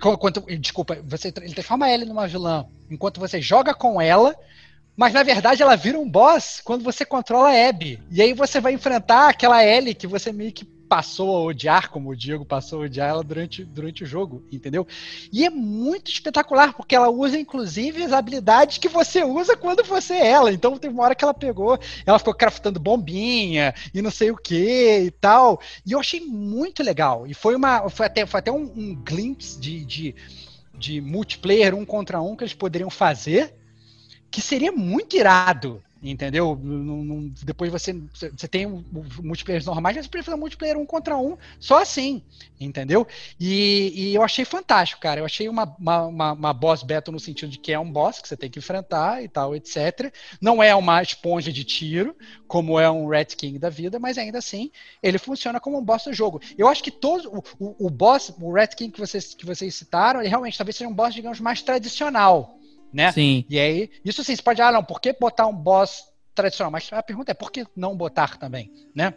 Enquanto, 0.04 0.40
desculpa, 0.58 0.98
você, 1.04 1.32
ele 1.40 1.54
transforma 1.54 1.88
Ellie 1.88 2.08
numa 2.08 2.26
vilã 2.26 2.66
enquanto 2.90 3.20
você 3.20 3.40
joga 3.40 3.74
com 3.74 4.00
ela. 4.00 4.34
Mas 4.96 5.12
na 5.14 5.22
verdade 5.22 5.62
ela 5.62 5.76
vira 5.76 5.98
um 5.98 6.08
boss 6.08 6.60
quando 6.62 6.84
você 6.84 7.04
controla 7.04 7.50
a 7.50 7.68
Abby. 7.68 8.02
E 8.10 8.20
aí 8.20 8.34
você 8.34 8.60
vai 8.60 8.74
enfrentar 8.74 9.28
aquela 9.28 9.64
Ellie 9.64 9.94
que 9.94 10.06
você 10.06 10.32
meio 10.32 10.52
que 10.52 10.64
passou 10.92 11.34
a 11.34 11.40
odiar, 11.40 11.88
como 11.88 12.10
o 12.10 12.14
Diego 12.14 12.44
passou 12.44 12.82
a 12.82 12.84
odiar 12.84 13.08
ela 13.08 13.24
durante, 13.24 13.64
durante 13.64 14.04
o 14.04 14.06
jogo, 14.06 14.44
entendeu? 14.52 14.86
E 15.32 15.42
é 15.42 15.48
muito 15.48 16.10
espetacular, 16.10 16.74
porque 16.74 16.94
ela 16.94 17.08
usa, 17.08 17.38
inclusive, 17.38 18.02
as 18.02 18.12
habilidades 18.12 18.76
que 18.76 18.90
você 18.90 19.24
usa 19.24 19.56
quando 19.56 19.82
você 19.84 20.12
é 20.12 20.26
ela. 20.32 20.52
Então, 20.52 20.76
teve 20.76 20.92
uma 20.92 21.04
hora 21.04 21.14
que 21.14 21.24
ela 21.24 21.32
pegou, 21.32 21.78
ela 22.04 22.18
ficou 22.18 22.34
craftando 22.34 22.78
bombinha 22.78 23.74
e 23.94 24.02
não 24.02 24.10
sei 24.10 24.30
o 24.30 24.36
que 24.36 25.04
e 25.06 25.10
tal. 25.10 25.62
E 25.86 25.92
eu 25.92 25.98
achei 25.98 26.20
muito 26.20 26.82
legal. 26.82 27.26
E 27.26 27.32
foi 27.32 27.56
uma. 27.56 27.88
Foi 27.88 28.04
até, 28.04 28.26
foi 28.26 28.40
até 28.40 28.52
um, 28.52 28.70
um 28.76 28.94
glimpse 28.94 29.58
de, 29.58 29.86
de, 29.86 30.14
de 30.74 31.00
multiplayer 31.00 31.74
um 31.74 31.86
contra 31.86 32.20
um 32.20 32.36
que 32.36 32.44
eles 32.44 32.52
poderiam 32.52 32.90
fazer. 32.90 33.54
Que 34.30 34.42
seria 34.42 34.72
muito 34.72 35.16
irado, 35.16 35.82
Entendeu? 36.02 36.60
depois 37.44 37.70
você, 37.70 37.92
você 38.12 38.48
tem 38.48 38.66
multiplayer 39.22 39.64
normais, 39.64 39.96
mas 39.96 40.08
você 40.08 40.34
um 40.34 40.36
multiplayer 40.36 40.76
um 40.76 40.84
contra 40.84 41.16
um, 41.16 41.38
só 41.60 41.80
assim, 41.80 42.24
entendeu? 42.60 43.06
E, 43.38 43.92
e 43.94 44.14
eu 44.14 44.20
achei 44.24 44.44
fantástico, 44.44 45.00
cara. 45.00 45.20
Eu 45.20 45.24
achei 45.24 45.48
uma, 45.48 45.62
uma, 45.78 46.06
uma, 46.06 46.32
uma, 46.32 46.52
boss 46.52 46.82
battle 46.82 47.12
no 47.12 47.20
sentido 47.20 47.50
de 47.50 47.58
que 47.58 47.72
é 47.72 47.78
um 47.78 47.88
boss 47.88 48.20
que 48.20 48.26
você 48.26 48.36
tem 48.36 48.50
que 48.50 48.58
enfrentar 48.58 49.22
e 49.22 49.28
tal, 49.28 49.54
etc. 49.54 50.12
Não 50.40 50.60
é 50.60 50.74
uma 50.74 51.00
esponja 51.00 51.52
de 51.52 51.62
tiro, 51.62 52.16
como 52.48 52.80
é 52.80 52.90
um 52.90 53.06
Red 53.06 53.26
King 53.26 53.56
da 53.56 53.70
vida, 53.70 54.00
mas 54.00 54.18
ainda 54.18 54.38
assim 54.38 54.72
ele 55.00 55.18
funciona 55.18 55.60
como 55.60 55.78
um 55.78 55.84
boss 55.84 56.02
do 56.02 56.12
jogo. 56.12 56.40
Eu 56.58 56.66
acho 56.66 56.82
que 56.82 56.90
todo 56.90 57.30
o, 57.30 57.64
o, 57.64 57.86
o 57.86 57.90
boss, 57.90 58.34
o 58.40 58.52
Red 58.52 58.68
King 58.68 58.90
que 58.90 58.98
vocês, 58.98 59.34
que 59.34 59.46
vocês 59.46 59.72
citaram, 59.72 60.18
ele 60.18 60.28
realmente 60.28 60.58
talvez 60.58 60.74
seja 60.74 60.90
um 60.90 60.94
boss, 60.94 61.14
digamos, 61.14 61.38
mais 61.38 61.62
tradicional 61.62 62.58
né? 62.92 63.12
Sim. 63.12 63.44
E 63.48 63.58
aí, 63.58 63.90
isso 64.04 64.22
sim, 64.22 64.36
você 64.36 64.42
pode, 64.42 64.60
ah, 64.60 64.72
não, 64.72 64.84
por 64.84 65.00
que 65.00 65.12
botar 65.12 65.46
um 65.46 65.54
boss 65.54 66.04
tradicional? 66.34 66.70
Mas 66.70 66.88
a 66.92 67.02
pergunta 67.02 67.30
é, 67.30 67.34
por 67.34 67.50
que 67.50 67.66
não 67.76 67.96
botar 67.96 68.36
também, 68.36 68.70
né? 68.94 69.14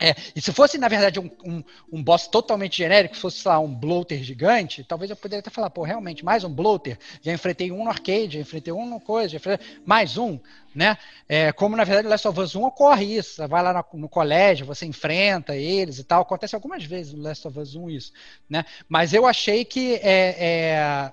É, 0.00 0.14
e 0.34 0.40
se 0.40 0.52
fosse, 0.52 0.78
na 0.78 0.86
verdade, 0.86 1.18
um, 1.18 1.28
um, 1.44 1.64
um 1.92 2.02
boss 2.02 2.28
totalmente 2.28 2.78
genérico, 2.78 3.16
se 3.16 3.20
fosse, 3.20 3.38
sei 3.40 3.50
lá, 3.50 3.58
um 3.58 3.74
bloater 3.74 4.22
gigante, 4.22 4.84
talvez 4.84 5.10
eu 5.10 5.16
poderia 5.16 5.40
até 5.40 5.50
falar, 5.50 5.70
pô, 5.70 5.82
realmente, 5.82 6.24
mais 6.24 6.44
um 6.44 6.54
bloater, 6.54 6.96
já 7.20 7.32
enfrentei 7.32 7.72
um 7.72 7.82
no 7.82 7.90
arcade, 7.90 8.34
já 8.34 8.40
enfrentei 8.40 8.72
um 8.72 8.86
no 8.86 9.00
coisa, 9.00 9.30
já 9.30 9.36
enfrentei 9.38 9.66
mais 9.84 10.16
um, 10.16 10.38
né? 10.72 10.96
É, 11.28 11.50
como, 11.50 11.76
na 11.76 11.82
verdade, 11.82 12.06
o 12.06 12.10
Last 12.10 12.28
of 12.28 12.38
Us 12.38 12.54
1 12.54 12.62
ocorre 12.62 13.16
isso, 13.16 13.34
você 13.34 13.46
vai 13.48 13.60
lá 13.60 13.72
no, 13.72 13.98
no, 13.98 14.08
colégio, 14.08 14.64
você 14.64 14.86
enfrenta 14.86 15.56
eles 15.56 15.98
e 15.98 16.04
tal, 16.04 16.22
acontece 16.22 16.54
algumas 16.54 16.84
vezes 16.84 17.12
no 17.12 17.22
Last 17.22 17.48
of 17.48 17.58
Us 17.58 17.74
1 17.74 17.90
isso, 17.90 18.12
né? 18.48 18.64
Mas 18.88 19.12
eu 19.12 19.26
achei 19.26 19.64
que 19.64 19.94
é, 19.94 20.36
é 20.38 21.12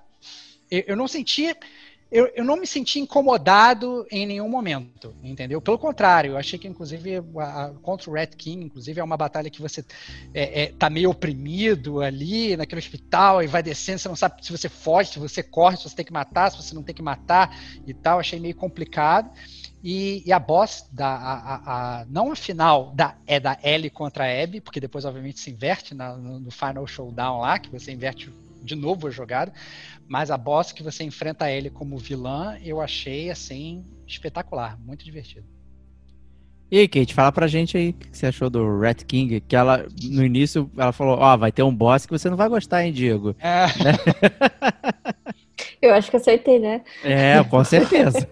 eu 0.69 0.95
não 0.95 1.08
senti 1.08 1.56
eu, 2.16 2.32
eu 2.34 2.45
não 2.45 2.56
me 2.56 2.66
senti 2.66 2.98
incomodado 2.98 4.08
em 4.10 4.26
nenhum 4.26 4.48
momento, 4.48 5.14
entendeu? 5.22 5.60
Pelo 5.60 5.77
contrário, 5.77 6.32
eu 6.32 6.38
achei 6.38 6.58
que, 6.58 6.66
inclusive, 6.66 7.18
a, 7.38 7.66
a, 7.66 7.69
contra 7.82 8.10
o 8.10 8.14
Red 8.14 8.27
King, 8.27 8.64
inclusive, 8.64 9.02
é 9.02 9.03
uma 9.03 9.18
batalha 9.18 9.50
que 9.50 9.61
você 9.61 9.84
é, 10.34 10.64
é, 10.64 10.68
tá 10.68 10.90
meio 10.90 11.10
oprimido 11.10 12.02
ali 12.02 12.56
naquele 12.56 12.80
hospital 12.80 13.44
e 13.44 13.48
vai 13.48 13.61
descendo, 13.61 14.00
você 14.00 14.08
não 14.08 14.16
sabe 14.16 14.45
se 14.45 14.50
você 14.50 14.69
foge, 14.69 15.11
se 15.11 15.19
você 15.19 15.44
corre, 15.44 15.76
se 15.76 15.84
você 15.84 15.95
tem 15.98 16.06
que 16.06 16.14
matar, 16.14 16.52
se 16.52 16.64
você 16.64 16.74
não 16.74 16.84
tem 16.84 16.95
que 16.95 17.02
matar 17.02 17.53
e 17.85 17.94
tal. 17.94 18.18
Achei 18.18 18.40
meio 18.40 18.56
complicado. 18.56 19.30
E, 19.84 20.24
e, 20.26 20.32
a 20.32 20.40
boss 20.40 20.88
da 20.92 21.08
a, 21.08 22.00
a, 22.00 22.06
não 22.06 22.32
a 22.32 22.35
final 22.35 22.92
da 22.95 23.18
é 23.27 23.42
da 23.42 23.58
Ellie 23.61 23.90
contra 23.90 24.24
a 24.24 24.44
Abby, 24.44 24.61
porque 24.61 24.80
depois 24.80 25.03
obviamente 25.03 25.40
se 25.42 25.52
inverte 25.52 25.94
na, 25.94 26.16
no, 26.16 26.40
no, 26.40 26.50
final 26.50 26.88
showdown 26.88 27.42
lá, 27.42 27.60
que 27.60 27.69
você 27.69 27.92
inverte 27.92 28.32
de 28.66 28.76
novo 28.76 29.08
a 29.08 29.11
jogada. 29.11 29.53
Mas 30.08 30.30
a 30.30 30.38
boss 30.38 30.72
que 30.72 30.84
você 30.84 31.03
enfrenta 31.03 31.50
ele 31.50 31.69
como 31.69 31.98
vilã, 31.98 32.58
eu 32.64 32.82
achei 32.82 33.30
assim 33.30 33.85
espetacular, 34.06 34.77
muito 34.80 35.06
divertido. 35.06 35.45
E 36.69 36.80
aí, 36.80 36.88
Kate, 36.88 37.14
fala 37.14 37.32
pra 37.32 37.48
gente 37.48 37.77
aí 37.77 37.90
o 37.90 37.94
que 37.94 38.18
você 38.18 38.26
achou 38.26 38.50
do 38.50 38.80
Rat 38.80 39.03
King, 39.03 39.40
que 39.40 39.56
ela, 39.56 39.85
no 40.03 40.26
início, 40.26 40.69
ela 40.76 40.92
falou, 40.92 41.18
ó, 41.19 41.34
oh, 41.34 41.38
vai 41.38 41.52
ter 41.52 41.61
um 41.61 41.74
boss 41.74 42.08
que 42.08 42.11
você 42.11 42.27
não 42.27 42.35
vai 42.35 42.50
gostar, 42.50 42.84
hein, 42.84 42.92
Diego? 42.92 43.35
É. 43.40 43.66
Eu 45.82 45.94
acho 45.94 46.10
que 46.10 46.18
acertei, 46.18 46.58
né? 46.58 46.82
É, 47.03 47.44
com 47.44 47.64
certeza. 47.64 48.27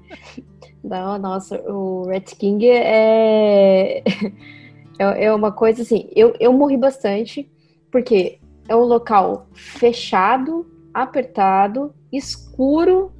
não, 0.84 1.18
nossa, 1.18 1.58
o 1.62 2.06
Rat 2.06 2.34
King 2.34 2.68
é... 2.68 4.02
é... 4.98 5.24
é 5.24 5.32
uma 5.32 5.50
coisa 5.50 5.82
assim, 5.82 6.10
eu, 6.14 6.34
eu 6.38 6.52
morri 6.52 6.76
bastante, 6.76 7.50
porque 7.90 8.38
é 8.68 8.74
um 8.74 8.84
local 8.84 9.46
fechado, 9.52 10.66
apertado, 10.92 11.94
escuro 12.12 13.12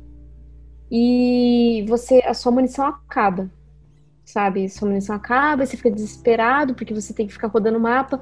e 0.91 1.85
você 1.89 2.23
a 2.25 2.35
sua 2.35 2.53
munição 2.53 2.87
acaba. 2.87 3.51
Sabe? 4.25 4.69
Sua 4.69 4.89
munição 4.89 5.17
acaba, 5.17 5.67
você 5.67 5.77
fica 5.77 5.91
desesperado 5.91 6.75
porque 6.75 6.95
você 6.95 7.13
tem 7.13 7.27
que 7.27 7.33
ficar 7.33 7.49
rodando 7.49 7.79
o 7.79 7.81
mapa. 7.81 8.21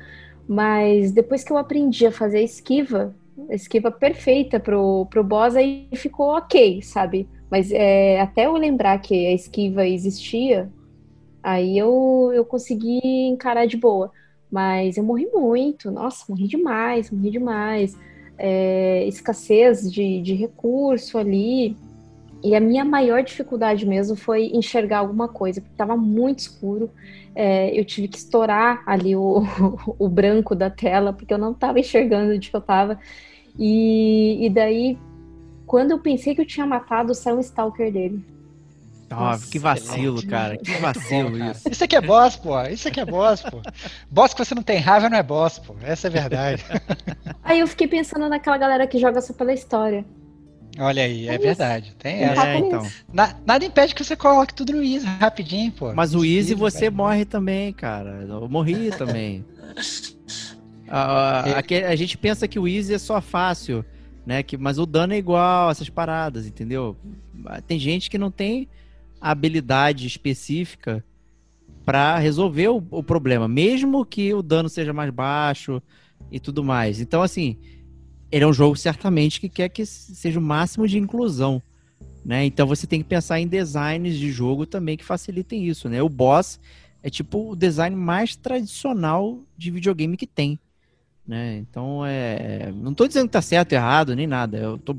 Mas 0.48 1.12
depois 1.12 1.44
que 1.44 1.52
eu 1.52 1.56
aprendi 1.56 2.06
a 2.06 2.12
fazer 2.12 2.38
a 2.38 2.42
esquiva, 2.42 3.14
a 3.48 3.54
esquiva 3.54 3.90
perfeita 3.90 4.58
pro, 4.58 5.06
pro 5.06 5.22
boss, 5.22 5.54
aí 5.54 5.88
ficou 5.94 6.36
ok, 6.36 6.82
sabe? 6.82 7.28
Mas 7.50 7.70
é, 7.70 8.20
até 8.20 8.46
eu 8.46 8.54
lembrar 8.54 8.98
que 8.98 9.26
a 9.26 9.32
esquiva 9.32 9.86
existia, 9.86 10.70
aí 11.42 11.78
eu, 11.78 12.30
eu 12.34 12.44
consegui 12.44 13.00
encarar 13.28 13.66
de 13.66 13.76
boa. 13.76 14.10
Mas 14.52 14.98
eu 14.98 15.02
morri 15.02 15.26
muito, 15.32 15.90
nossa, 15.90 16.26
morri 16.28 16.46
demais, 16.46 17.10
morri 17.10 17.30
demais. 17.30 17.96
É, 18.36 19.06
escassez 19.06 19.90
de, 19.90 20.20
de 20.20 20.34
recurso 20.34 21.16
ali. 21.16 21.74
E 22.44 22.54
a 22.54 22.60
minha 22.60 22.84
maior 22.84 23.22
dificuldade 23.22 23.86
mesmo 23.86 24.14
foi 24.14 24.50
enxergar 24.52 24.98
alguma 24.98 25.26
coisa, 25.26 25.60
porque 25.60 25.72
estava 25.72 25.96
muito 25.96 26.40
escuro. 26.40 26.90
É, 27.34 27.78
eu 27.78 27.82
tive 27.82 28.08
que 28.08 28.18
estourar 28.18 28.82
ali 28.84 29.16
o, 29.16 29.42
o 29.98 30.06
branco 30.06 30.54
da 30.54 30.68
tela, 30.68 31.14
porque 31.14 31.32
eu 31.32 31.38
não 31.38 31.52
estava 31.52 31.80
enxergando 31.80 32.34
onde 32.34 32.50
eu 32.52 32.60
estava. 32.60 32.98
E, 33.58 34.44
e 34.44 34.50
daí, 34.50 34.98
quando 35.66 35.92
eu 35.92 35.98
pensei 35.98 36.34
que 36.34 36.42
eu 36.42 36.46
tinha 36.46 36.66
matado, 36.66 37.14
saiu 37.14 37.36
um 37.36 37.40
stalker 37.40 37.90
dele. 37.90 38.22
Nossa, 39.14 39.50
que 39.50 39.58
vacilo, 39.58 40.18
excelente. 40.18 40.26
cara. 40.26 40.56
Que 40.56 40.72
vacilo 40.74 41.30
bom, 41.30 41.50
isso. 41.50 41.68
Isso 41.70 41.84
aqui 41.84 41.96
é 41.96 42.00
boss, 42.00 42.36
pô. 42.36 42.62
Isso 42.62 42.88
aqui 42.88 43.00
é 43.00 43.04
boss, 43.04 43.42
pô. 43.42 43.62
boss 44.10 44.34
que 44.34 44.44
você 44.44 44.54
não 44.54 44.62
tem 44.62 44.78
raiva 44.78 45.08
não 45.08 45.18
é 45.18 45.22
boss, 45.22 45.58
pô. 45.58 45.76
Essa 45.82 46.06
é 46.06 46.10
a 46.10 46.12
verdade. 46.12 46.64
Aí 47.44 47.60
eu 47.60 47.66
fiquei 47.66 47.86
pensando 47.86 48.28
naquela 48.28 48.56
galera 48.58 48.86
que 48.86 48.98
joga 48.98 49.20
só 49.20 49.32
pela 49.32 49.52
história. 49.52 50.04
Olha 50.78 51.02
aí, 51.02 51.28
é, 51.28 51.34
é 51.34 51.38
verdade. 51.38 51.94
Tem 51.98 52.22
essa. 52.22 52.48
É, 52.48 52.58
então. 52.58 52.86
Na, 53.12 53.36
nada 53.44 53.64
impede 53.64 53.94
que 53.94 54.02
você 54.02 54.16
coloque 54.16 54.54
tudo 54.54 54.72
no 54.72 54.82
Easy 54.82 55.06
rapidinho, 55.06 55.70
pô. 55.70 55.92
Mas 55.92 56.14
o 56.14 56.24
Easy 56.24 56.54
você 56.54 56.88
morre 56.88 57.24
também, 57.24 57.72
cara. 57.72 58.24
Eu 58.26 58.48
morri 58.48 58.90
também. 58.96 59.44
a, 60.88 61.40
a, 61.40 61.90
a, 61.90 61.96
gente 61.96 62.16
pensa 62.16 62.48
que 62.48 62.58
o 62.58 62.66
Easy 62.66 62.94
é 62.94 62.98
só 62.98 63.20
fácil, 63.20 63.84
né? 64.24 64.42
Que, 64.42 64.56
mas 64.56 64.78
o 64.78 64.86
dano 64.86 65.12
é 65.12 65.18
igual, 65.18 65.70
essas 65.70 65.90
paradas, 65.90 66.46
entendeu? 66.46 66.96
Tem 67.66 67.78
gente 67.78 68.08
que 68.08 68.16
não 68.16 68.30
tem 68.30 68.68
habilidade 69.30 70.06
específica 70.06 71.04
para 71.84 72.18
resolver 72.18 72.68
o, 72.68 72.84
o 72.90 73.02
problema, 73.02 73.48
mesmo 73.48 74.04
que 74.04 74.34
o 74.34 74.42
dano 74.42 74.68
seja 74.68 74.92
mais 74.92 75.10
baixo 75.10 75.82
e 76.30 76.38
tudo 76.38 76.62
mais. 76.62 77.00
Então, 77.00 77.22
assim, 77.22 77.56
ele 78.30 78.44
é 78.44 78.46
um 78.46 78.52
jogo 78.52 78.76
certamente 78.76 79.40
que 79.40 79.48
quer 79.48 79.68
que 79.68 79.84
seja 79.84 80.38
o 80.38 80.42
máximo 80.42 80.88
de 80.88 80.98
inclusão, 80.98 81.62
né? 82.24 82.44
Então 82.44 82.66
você 82.66 82.86
tem 82.86 83.02
que 83.02 83.08
pensar 83.08 83.40
em 83.40 83.46
designs 83.46 84.16
de 84.16 84.30
jogo 84.30 84.64
também 84.64 84.96
que 84.96 85.04
facilitem 85.04 85.66
isso, 85.66 85.88
né? 85.88 86.02
O 86.02 86.08
boss 86.08 86.58
é 87.02 87.10
tipo 87.10 87.50
o 87.50 87.56
design 87.56 87.94
mais 87.94 88.34
tradicional 88.36 89.40
de 89.56 89.70
videogame 89.70 90.16
que 90.16 90.26
tem, 90.26 90.58
né? 91.26 91.58
Então 91.58 92.06
é, 92.06 92.72
não 92.74 92.92
estou 92.92 93.06
dizendo 93.06 93.26
que 93.26 93.32
tá 93.32 93.42
certo, 93.42 93.72
errado, 93.72 94.16
nem 94.16 94.26
nada. 94.26 94.56
Eu 94.56 94.78
tô 94.78 94.96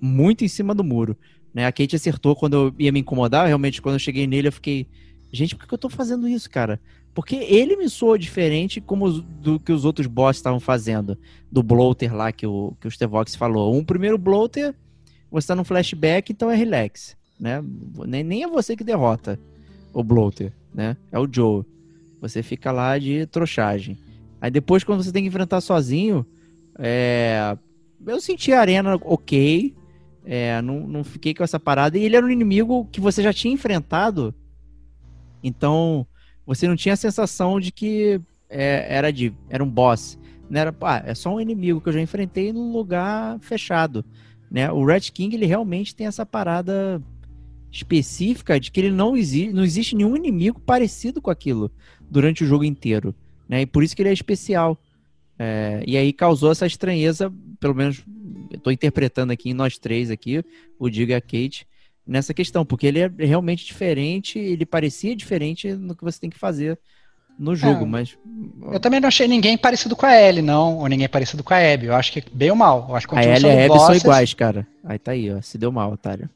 muito 0.00 0.44
em 0.44 0.48
cima 0.48 0.74
do 0.74 0.84
muro, 0.84 1.16
né? 1.56 1.64
A 1.64 1.72
Kate 1.72 1.96
acertou 1.96 2.36
quando 2.36 2.54
eu 2.54 2.74
ia 2.78 2.92
me 2.92 3.00
incomodar, 3.00 3.46
realmente 3.46 3.80
quando 3.80 3.94
eu 3.94 3.98
cheguei 3.98 4.26
nele 4.26 4.48
eu 4.48 4.52
fiquei, 4.52 4.86
gente, 5.32 5.56
por 5.56 5.66
que 5.66 5.72
eu 5.72 5.78
tô 5.78 5.88
fazendo 5.88 6.28
isso, 6.28 6.50
cara? 6.50 6.78
Porque 7.14 7.34
ele 7.34 7.76
me 7.76 7.88
soou 7.88 8.18
diferente 8.18 8.78
como 8.78 9.10
do 9.10 9.58
que 9.58 9.72
os 9.72 9.86
outros 9.86 10.06
boss 10.06 10.36
estavam 10.36 10.60
fazendo. 10.60 11.16
Do 11.50 11.62
bloater 11.62 12.14
lá 12.14 12.30
que 12.30 12.46
o, 12.46 12.74
que 12.78 12.86
o 12.86 12.90
Stevox 12.90 13.34
falou. 13.34 13.74
Um 13.74 13.82
primeiro 13.82 14.18
bloater, 14.18 14.74
você 15.30 15.46
tá 15.48 15.54
no 15.54 15.64
flashback, 15.64 16.30
então 16.30 16.50
é 16.50 16.54
relax. 16.54 17.16
Né? 17.40 17.64
Nem, 18.06 18.22
nem 18.22 18.42
é 18.42 18.46
você 18.46 18.76
que 18.76 18.84
derrota 18.84 19.40
o 19.94 20.04
bloater, 20.04 20.52
né? 20.74 20.94
É 21.10 21.18
o 21.18 21.26
Joe. 21.26 21.64
Você 22.20 22.42
fica 22.42 22.70
lá 22.70 22.98
de 22.98 23.24
trouxagem. 23.28 23.96
Aí 24.42 24.50
depois, 24.50 24.84
quando 24.84 25.02
você 25.02 25.10
tem 25.10 25.22
que 25.22 25.28
enfrentar 25.28 25.62
sozinho, 25.62 26.26
é... 26.78 27.56
eu 28.06 28.20
senti 28.20 28.52
a 28.52 28.60
arena 28.60 28.96
ok. 28.96 29.74
É, 30.28 30.60
não, 30.60 30.80
não 30.88 31.04
fiquei 31.04 31.32
com 31.32 31.44
essa 31.44 31.58
parada. 31.58 31.96
E 31.96 32.02
ele 32.02 32.16
era 32.16 32.26
um 32.26 32.30
inimigo 32.30 32.84
que 32.90 33.00
você 33.00 33.22
já 33.22 33.32
tinha 33.32 33.54
enfrentado. 33.54 34.34
Então, 35.42 36.04
você 36.44 36.66
não 36.66 36.74
tinha 36.74 36.94
a 36.94 36.96
sensação 36.96 37.60
de 37.60 37.70
que 37.70 38.20
é, 38.50 38.86
era 38.88 39.12
de 39.12 39.32
era 39.48 39.62
um 39.62 39.70
boss. 39.70 40.18
Não 40.50 40.60
era, 40.60 40.74
ah, 40.82 41.02
é 41.04 41.14
só 41.14 41.34
um 41.34 41.40
inimigo 41.40 41.80
que 41.80 41.88
eu 41.88 41.92
já 41.92 42.00
enfrentei 42.00 42.52
num 42.52 42.72
lugar 42.72 43.38
fechado. 43.40 44.04
Né? 44.50 44.70
O 44.70 44.84
Red 44.84 45.00
King 45.12 45.34
ele 45.34 45.46
realmente 45.46 45.94
tem 45.94 46.06
essa 46.06 46.26
parada 46.26 47.00
específica 47.70 48.58
de 48.58 48.70
que 48.70 48.80
ele 48.80 48.90
não 48.90 49.16
existe, 49.16 49.52
não 49.52 49.64
existe 49.64 49.94
nenhum 49.94 50.16
inimigo 50.16 50.60
parecido 50.60 51.20
com 51.20 51.30
aquilo 51.30 51.70
durante 52.10 52.42
o 52.42 52.46
jogo 52.46 52.64
inteiro. 52.64 53.14
Né? 53.48 53.62
E 53.62 53.66
por 53.66 53.82
isso 53.82 53.94
que 53.94 54.02
ele 54.02 54.08
é 54.08 54.12
especial. 54.12 54.78
É, 55.38 55.82
e 55.86 55.96
aí 55.96 56.12
causou 56.12 56.50
essa 56.50 56.66
estranheza, 56.66 57.32
pelo 57.60 57.74
menos 57.74 58.02
eu 58.56 58.58
estou 58.58 58.72
interpretando 58.72 59.32
aqui 59.32 59.50
em 59.50 59.54
nós 59.54 59.78
três 59.78 60.10
aqui, 60.10 60.44
o 60.78 60.88
Diga 60.88 61.12
e 61.12 61.16
a 61.16 61.20
Kate, 61.20 61.66
nessa 62.06 62.32
questão, 62.32 62.64
porque 62.64 62.86
ele 62.86 63.00
é 63.00 63.10
realmente 63.18 63.64
diferente, 63.64 64.38
ele 64.38 64.64
parecia 64.64 65.14
diferente 65.14 65.72
no 65.72 65.94
que 65.94 66.02
você 66.02 66.18
tem 66.18 66.30
que 66.30 66.38
fazer 66.38 66.78
no 67.38 67.54
jogo, 67.54 67.84
é, 67.84 67.86
mas. 67.86 68.16
Eu 68.72 68.80
também 68.80 68.98
não 68.98 69.08
achei 69.08 69.28
ninguém 69.28 69.58
parecido 69.58 69.94
com 69.94 70.06
a 70.06 70.18
Ellie, 70.18 70.40
não, 70.40 70.78
ou 70.78 70.88
ninguém 70.88 71.06
parecido 71.06 71.44
com 71.44 71.52
a 71.52 71.58
Abby. 71.58 71.86
Eu 71.86 71.94
acho 71.94 72.10
que 72.10 72.24
bem 72.32 72.50
ou 72.50 72.56
mal. 72.56 72.86
Eu 72.88 72.96
acho 72.96 73.06
que 73.06 73.14
a 73.14 73.22
Ellie 73.22 73.46
e 73.46 73.50
a 73.50 73.66
Abby 73.66 73.78
são 73.78 73.94
iguais, 73.94 74.32
cara. 74.32 74.66
Aí 74.82 74.98
tá 74.98 75.12
aí, 75.12 75.30
ó. 75.30 75.42
Se 75.42 75.58
deu 75.58 75.70
mal, 75.70 75.92
otário. 75.92 76.30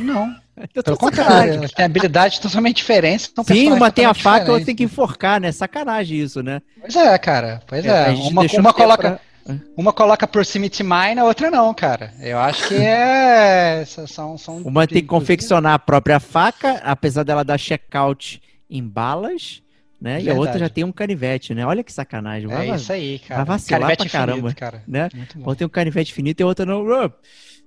Não. 0.00 0.34
Pelo 0.84 0.98
contrário, 0.98 1.54
elas 1.54 1.72
têm 1.72 1.84
habilidades 1.86 2.40
totalmente 2.40 2.76
diferentes. 2.76 3.32
Sim, 3.46 3.72
uma 3.72 3.90
tem 3.90 4.04
a 4.04 4.12
faca 4.12 4.50
outra 4.50 4.66
tem 4.66 4.76
que 4.76 4.84
enforcar, 4.84 5.40
né? 5.40 5.50
Sacanagem 5.50 6.18
isso, 6.18 6.42
né? 6.42 6.60
Pois 6.78 6.94
é, 6.94 7.16
cara. 7.16 7.62
Pois 7.66 7.86
é. 7.86 8.10
é. 8.10 8.10
Uma, 8.10 8.42
uma 8.42 8.74
coloca. 8.74 9.12
Pra 9.12 9.27
uma 9.76 9.92
coloca 9.92 10.26
Proximity 10.26 10.82
Mine, 10.82 11.20
a 11.20 11.24
outra 11.24 11.50
não, 11.50 11.72
cara. 11.72 12.12
Eu 12.20 12.38
acho 12.38 12.68
que 12.68 12.74
é. 12.74 13.84
São, 14.06 14.36
são 14.36 14.58
Uma 14.58 14.86
tem 14.86 15.02
que 15.02 15.08
confeccionar 15.08 15.74
a 15.74 15.78
própria 15.78 16.20
faca, 16.20 16.80
apesar 16.84 17.22
dela 17.22 17.44
dar 17.44 17.58
checkout 17.58 18.42
em 18.68 18.82
balas, 18.82 19.62
né? 20.00 20.16
Verdade. 20.16 20.26
E 20.26 20.30
a 20.30 20.34
outra 20.34 20.58
já 20.58 20.68
tem 20.68 20.84
um 20.84 20.92
canivete, 20.92 21.54
né? 21.54 21.66
Olha 21.66 21.82
que 21.82 21.92
sacanagem. 21.92 22.48
Vai, 22.48 22.70
é 22.70 22.74
isso 22.74 22.92
aí, 22.92 23.18
cara. 23.20 23.44
Vai 23.44 23.56
vacilar 23.56 23.80
canivete 23.80 24.08
pra 24.10 24.20
caramba. 24.20 24.54
Cara. 24.54 24.82
Né? 24.86 25.08
Ou 25.44 25.56
tem 25.56 25.66
um 25.66 25.70
canivete 25.70 26.12
finito 26.12 26.40
e 26.40 26.42
a 26.42 26.46
outra 26.46 26.66
não. 26.66 26.84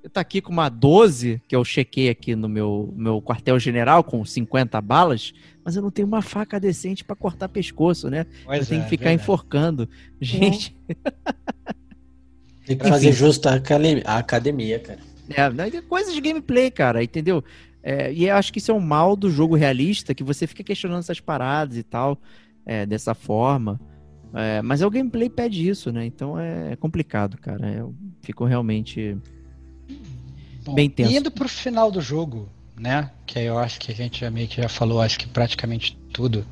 Eu 0.03 0.09
tá 0.09 0.19
aqui 0.21 0.41
com 0.41 0.51
uma 0.51 0.67
12, 0.67 1.41
que 1.47 1.55
eu 1.55 1.63
chequei 1.63 2.09
aqui 2.09 2.35
no 2.35 2.49
meu, 2.49 2.91
meu 2.97 3.21
quartel-general, 3.21 4.03
com 4.03 4.25
50 4.25 4.81
balas, 4.81 5.31
mas 5.63 5.75
eu 5.75 5.81
não 5.81 5.91
tenho 5.91 6.07
uma 6.07 6.23
faca 6.23 6.59
decente 6.59 7.03
para 7.03 7.15
cortar 7.15 7.47
pescoço, 7.49 8.09
né? 8.09 8.25
Pois 8.43 8.61
eu 8.61 8.65
tenho 8.65 8.81
é, 8.81 8.83
que 8.83 8.89
ficar 8.89 9.05
verdade. 9.05 9.23
enforcando. 9.23 9.89
Gente. 10.19 10.75
Tem 12.65 12.77
que 12.77 12.87
fazer 12.87 13.11
justo 13.11 13.47
a 13.47 13.55
academia, 14.17 14.79
cara. 14.79 14.99
É, 15.29 15.81
coisas 15.81 16.13
de 16.13 16.21
gameplay, 16.21 16.71
cara, 16.71 17.03
entendeu? 17.03 17.43
É, 17.83 18.11
e 18.11 18.27
eu 18.27 18.35
acho 18.35 18.51
que 18.51 18.59
isso 18.59 18.71
é 18.71 18.73
um 18.73 18.79
mal 18.79 19.15
do 19.15 19.29
jogo 19.29 19.55
realista, 19.55 20.13
que 20.13 20.23
você 20.23 20.45
fica 20.45 20.63
questionando 20.63 20.99
essas 20.99 21.19
paradas 21.19 21.77
e 21.77 21.83
tal, 21.83 22.19
é, 22.65 22.85
dessa 22.85 23.13
forma. 23.13 23.79
É, 24.33 24.61
mas 24.61 24.81
é 24.81 24.87
o 24.87 24.89
gameplay 24.89 25.29
pede 25.29 25.67
isso, 25.67 25.91
né? 25.91 26.05
Então 26.05 26.39
é 26.39 26.75
complicado, 26.75 27.37
cara. 27.37 27.69
Eu 27.71 27.95
fico 28.21 28.45
realmente 28.45 29.17
Bom, 30.63 30.73
bem 30.75 30.89
tenso. 30.89 31.11
Indo 31.11 31.31
pro 31.31 31.49
final 31.49 31.91
do 31.91 32.01
jogo, 32.01 32.47
né? 32.77 33.09
Que 33.25 33.39
eu 33.39 33.57
acho 33.57 33.79
que 33.79 33.91
a 33.91 33.95
gente 33.95 34.21
já 34.21 34.29
meio 34.29 34.47
que 34.47 34.61
já 34.61 34.69
falou, 34.69 35.01
acho 35.01 35.17
que 35.17 35.27
praticamente 35.27 35.97
tudo. 36.13 36.45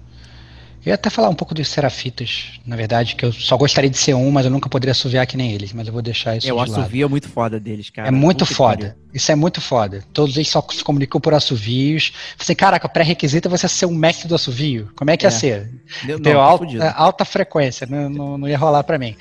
Eu 0.85 0.91
ia 0.91 0.95
até 0.95 1.09
falar 1.09 1.27
um 1.27 1.35
pouco 1.35 1.53
dos 1.53 1.67
Serafitas, 1.67 2.59
na 2.65 2.75
verdade, 2.75 3.15
que 3.15 3.25
eu 3.25 3.33
só 3.33 3.57
gostaria 3.57 3.89
de 3.89 3.97
ser 3.97 4.13
um, 4.13 4.31
mas 4.31 4.45
eu 4.45 4.51
nunca 4.51 4.69
poderia 4.69 4.91
assoviar 4.91 5.27
que 5.27 5.35
nem 5.35 5.51
eles, 5.51 5.73
mas 5.73 5.87
eu 5.87 5.93
vou 5.93 6.01
deixar 6.01 6.37
isso 6.37 6.47
eu 6.47 6.55
de 6.55 6.71
assovio 6.71 7.05
é 7.05 7.09
muito 7.09 7.27
foda 7.27 7.59
deles, 7.59 7.89
cara. 7.89 8.07
É 8.07 8.11
muito 8.11 8.45
foda. 8.45 8.95
Isso 9.13 9.29
é 9.29 9.35
muito 9.35 9.59
foda. 9.59 10.03
Todos 10.13 10.37
eles 10.37 10.47
só 10.47 10.65
se 10.71 10.81
comunicam 10.83 11.19
por 11.19 11.33
assovios. 11.33 12.13
Você, 12.37 12.55
caraca, 12.55 12.87
pré-requisito 12.87 13.49
é 13.49 13.51
você 13.51 13.67
ser 13.67 13.87
um 13.87 13.93
mestre 13.93 14.27
do 14.27 14.35
assovio. 14.35 14.89
Como 14.95 15.11
é 15.11 15.17
que 15.17 15.25
é. 15.25 15.27
ia 15.27 15.31
ser? 15.31 15.69
Deu, 16.05 16.17
não, 16.17 16.39
alta, 16.39 16.91
alta, 16.91 17.25
frequência, 17.25 17.85
não, 17.85 18.09
não, 18.09 18.37
não, 18.37 18.47
ia 18.47 18.57
rolar 18.57 18.83
para 18.83 18.97
mim. 18.97 19.17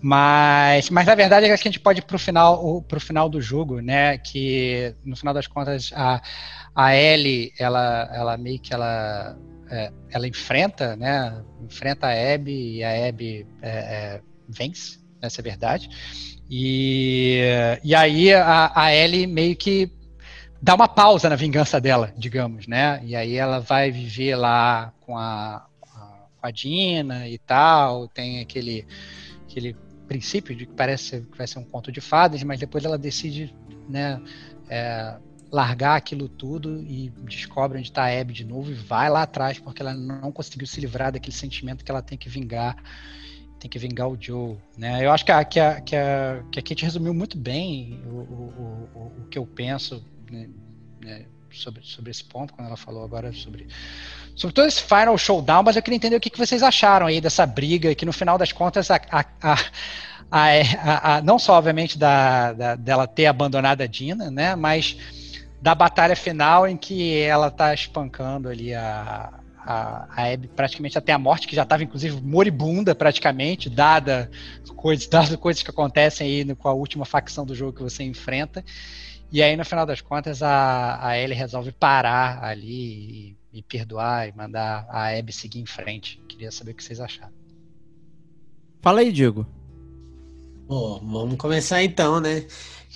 Mas, 0.00 0.88
mas 0.88 1.06
na 1.06 1.14
verdade 1.14 1.44
é 1.44 1.48
que 1.48 1.68
a 1.68 1.70
gente 1.70 1.80
pode 1.80 1.98
ir 1.98 2.04
pro 2.04 2.18
final, 2.18 2.82
pro 2.82 3.00
final 3.00 3.28
do 3.28 3.40
jogo, 3.40 3.80
né? 3.80 4.16
Que 4.16 4.94
no 5.04 5.14
final 5.14 5.34
das 5.34 5.46
contas 5.46 5.92
a, 5.94 6.22
a 6.74 6.96
Ellie, 6.96 7.52
ela, 7.58 8.10
ela 8.14 8.36
meio 8.38 8.58
que 8.58 8.72
ela 8.72 9.36
é, 9.72 9.90
ela 10.10 10.28
enfrenta, 10.28 10.94
né? 10.94 11.42
Enfrenta 11.62 12.06
a 12.06 12.34
Abby 12.34 12.76
e 12.76 12.84
a 12.84 13.08
Abby 13.08 13.46
é, 13.62 13.70
é, 13.70 14.20
vence, 14.46 15.00
essa 15.20 15.40
é 15.40 15.42
verdade. 15.42 15.88
E, 16.50 17.40
e 17.82 17.94
aí 17.94 18.34
a, 18.34 18.70
a 18.74 18.94
Ellie 18.94 19.26
meio 19.26 19.56
que 19.56 19.90
dá 20.60 20.74
uma 20.74 20.86
pausa 20.86 21.30
na 21.30 21.36
vingança 21.36 21.80
dela, 21.80 22.12
digamos, 22.18 22.66
né? 22.66 23.00
E 23.02 23.16
aí 23.16 23.36
ela 23.36 23.60
vai 23.60 23.90
viver 23.90 24.36
lá 24.36 24.92
com 25.00 25.16
a, 25.16 25.66
com 25.80 26.46
a 26.46 26.50
Dina 26.50 27.26
e 27.26 27.38
tal, 27.38 28.08
tem 28.08 28.40
aquele, 28.40 28.86
aquele 29.48 29.74
princípio 30.06 30.54
de 30.54 30.66
que 30.66 30.74
parece 30.74 31.22
que 31.22 31.38
vai 31.38 31.46
ser 31.46 31.60
um 31.60 31.64
conto 31.64 31.90
de 31.90 32.02
fadas, 32.02 32.42
mas 32.42 32.60
depois 32.60 32.84
ela 32.84 32.98
decide, 32.98 33.54
né? 33.88 34.20
É, 34.68 35.16
largar 35.52 35.96
aquilo 35.96 36.28
tudo 36.30 36.82
e 36.82 37.12
descobre 37.24 37.76
onde 37.76 37.88
está 37.88 38.04
a 38.04 38.20
Abby 38.20 38.32
de 38.32 38.44
novo 38.44 38.70
e 38.70 38.74
vai 38.74 39.10
lá 39.10 39.22
atrás 39.22 39.58
porque 39.58 39.82
ela 39.82 39.92
não 39.92 40.32
conseguiu 40.32 40.66
se 40.66 40.80
livrar 40.80 41.12
daquele 41.12 41.36
sentimento 41.36 41.84
que 41.84 41.90
ela 41.90 42.00
tem 42.00 42.16
que 42.16 42.30
vingar 42.30 42.74
tem 43.60 43.70
que 43.70 43.78
vingar 43.78 44.08
o 44.08 44.16
Joe, 44.18 44.56
né? 44.76 45.06
Eu 45.06 45.12
acho 45.12 45.24
que 45.24 45.30
a, 45.30 45.44
que 45.44 45.60
a, 45.60 45.80
que 45.80 45.94
a, 45.94 46.42
que 46.50 46.58
a 46.58 46.62
Kate 46.62 46.84
resumiu 46.84 47.14
muito 47.14 47.38
bem 47.38 48.02
o, 48.06 48.16
o, 48.16 48.90
o, 48.94 49.12
o 49.20 49.28
que 49.30 49.38
eu 49.38 49.46
penso 49.46 50.04
né, 50.28 50.48
né, 51.00 51.26
sobre, 51.52 51.80
sobre 51.84 52.10
esse 52.10 52.24
ponto, 52.24 52.52
quando 52.54 52.66
ela 52.66 52.76
falou 52.76 53.04
agora 53.04 53.32
sobre, 53.32 53.68
sobre 54.34 54.52
todo 54.52 54.66
esse 54.66 54.82
final 54.82 55.16
showdown, 55.16 55.62
mas 55.62 55.76
eu 55.76 55.82
queria 55.82 55.96
entender 55.96 56.16
o 56.16 56.20
que, 56.20 56.30
que 56.30 56.38
vocês 56.38 56.60
acharam 56.60 57.06
aí 57.06 57.20
dessa 57.20 57.46
briga, 57.46 57.94
que 57.94 58.04
no 58.04 58.12
final 58.12 58.36
das 58.36 58.50
contas 58.50 58.90
a, 58.90 59.00
a, 59.12 59.24
a 59.40 59.56
a, 60.32 61.20
não 61.22 61.38
só, 61.38 61.58
obviamente, 61.58 61.98
da, 61.98 62.54
da, 62.54 62.74
dela 62.74 63.06
ter 63.06 63.26
abandonado 63.26 63.82
a 63.82 63.86
Dina, 63.86 64.30
né? 64.30 64.56
Mas 64.56 64.96
da 65.62 65.76
batalha 65.76 66.16
final 66.16 66.66
em 66.66 66.76
que 66.76 67.20
ela 67.20 67.48
tá 67.48 67.72
espancando 67.72 68.48
ali 68.48 68.74
a, 68.74 69.32
a, 69.64 70.08
a 70.10 70.32
Abby 70.32 70.48
praticamente 70.48 70.98
até 70.98 71.12
a 71.12 71.18
morte, 71.18 71.46
que 71.46 71.54
já 71.54 71.62
estava 71.62 71.84
inclusive 71.84 72.20
moribunda 72.20 72.96
praticamente, 72.96 73.70
dada 73.70 74.28
coisas, 74.74 75.06
dado 75.08 75.38
coisas 75.38 75.62
que 75.62 75.70
acontecem 75.70 76.26
aí 76.26 76.44
no, 76.44 76.56
com 76.56 76.68
a 76.68 76.72
última 76.72 77.04
facção 77.04 77.46
do 77.46 77.54
jogo 77.54 77.76
que 77.76 77.82
você 77.82 78.02
enfrenta. 78.02 78.64
E 79.30 79.40
aí, 79.40 79.56
no 79.56 79.64
final 79.64 79.86
das 79.86 80.00
contas, 80.00 80.42
a, 80.42 80.98
a 81.00 81.16
Ellie 81.16 81.34
resolve 81.34 81.72
parar 81.72 82.42
ali 82.44 83.36
e, 83.52 83.58
e 83.60 83.62
perdoar 83.62 84.28
e 84.28 84.36
mandar 84.36 84.84
a 84.90 85.16
Abby 85.16 85.32
seguir 85.32 85.60
em 85.60 85.64
frente. 85.64 86.20
Queria 86.28 86.50
saber 86.50 86.72
o 86.72 86.74
que 86.74 86.84
vocês 86.84 87.00
acharam. 87.00 87.32
Fala 88.82 89.00
aí, 89.00 89.12
Diego. 89.12 89.46
Bom, 90.66 91.00
vamos 91.00 91.36
começar 91.36 91.82
então, 91.82 92.20
né? 92.20 92.46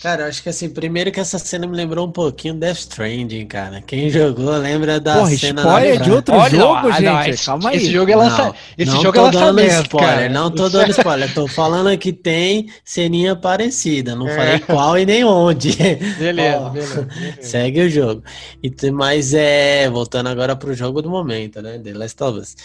Cara, 0.03 0.25
eu 0.25 0.27
acho 0.29 0.43
que 0.43 0.51
assim, 0.51 0.69
primeiro 0.69 1.11
que 1.11 1.19
essa 1.19 1.39
cena 1.39 1.67
me 1.67 1.75
lembrou 1.75 2.07
um 2.07 2.13
pouquinho 2.13 2.55
Death 2.55 2.77
Stranding, 2.81 3.47
cara. 3.47 3.81
Quem 3.81 4.11
jogou 4.11 4.51
lembra 4.59 5.01
da 5.01 5.15
Porra, 5.17 5.37
cena 5.37 5.63
spoiler 5.63 6.03
de 6.03 6.11
outro 6.11 6.35
Olha, 6.35 6.51
jogo, 6.51 6.75
não, 6.83 6.93
gente. 6.93 7.03
não, 7.05 7.23
esse, 7.23 7.45
Calma 7.47 7.71
aí. 7.71 7.77
Esse 7.79 7.93
jogo 7.93 8.11
é 8.11 8.17
lança... 8.17 8.45
Não, 8.45 8.55
esse 8.77 8.93
não 8.93 9.03
jogo 9.03 9.19
é 9.19 9.21
tô 9.23 9.31
dando 9.31 9.57
lançamento, 9.57 9.83
spoiler, 9.85 10.11
cara. 10.11 10.29
não 10.29 10.51
tô 10.51 10.69
dando 10.69 10.91
spoiler, 10.93 11.35
tô 11.35 11.49
falando 11.49 11.99
que 11.99 12.13
tem 12.13 12.71
ceninha 12.85 13.35
parecida, 13.35 14.15
não 14.15 14.29
É. 14.29 14.37
falei 14.37 14.59
qual 14.61 14.99
e 14.99 15.07
nem 15.07 15.25
onde. 15.25 15.73
Beleza, 16.19 16.59
Ó, 16.59 16.69
beleza, 16.71 17.03
beleza. 17.19 17.39
Segue 17.41 17.81
o 17.81 17.89
jogo. 17.91 18.23
E 18.63 18.91
mas 18.91 19.33
é, 19.33 19.89
voltando 19.89 20.29
agora 20.29 20.55
pro 20.55 20.75
jogo 20.75 21.01
do 21.01 21.09
momento, 21.09 21.63
né? 21.63 21.79
The 21.79 21.95
Last 21.95 22.23
of 22.23 22.39
Us. 22.39 22.57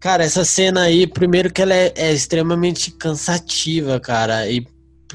Cara, 0.00 0.24
essa 0.24 0.44
cena 0.44 0.82
aí, 0.82 1.06
primeiro 1.06 1.52
que 1.52 1.62
ela 1.62 1.74
é, 1.74 1.92
é 1.94 2.12
extremamente 2.12 2.90
cansativa, 2.90 4.00
cara, 4.00 4.48
e 4.48 4.66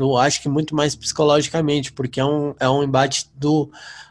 eu 0.03 0.17
acho 0.17 0.41
que 0.41 0.49
muito 0.49 0.75
mais 0.75 0.95
psicologicamente, 0.95 1.91
porque 1.91 2.19
é 2.19 2.25
um, 2.25 2.53
é 2.59 2.69
um 2.69 2.83
embate 2.83 3.29
do 3.35 3.69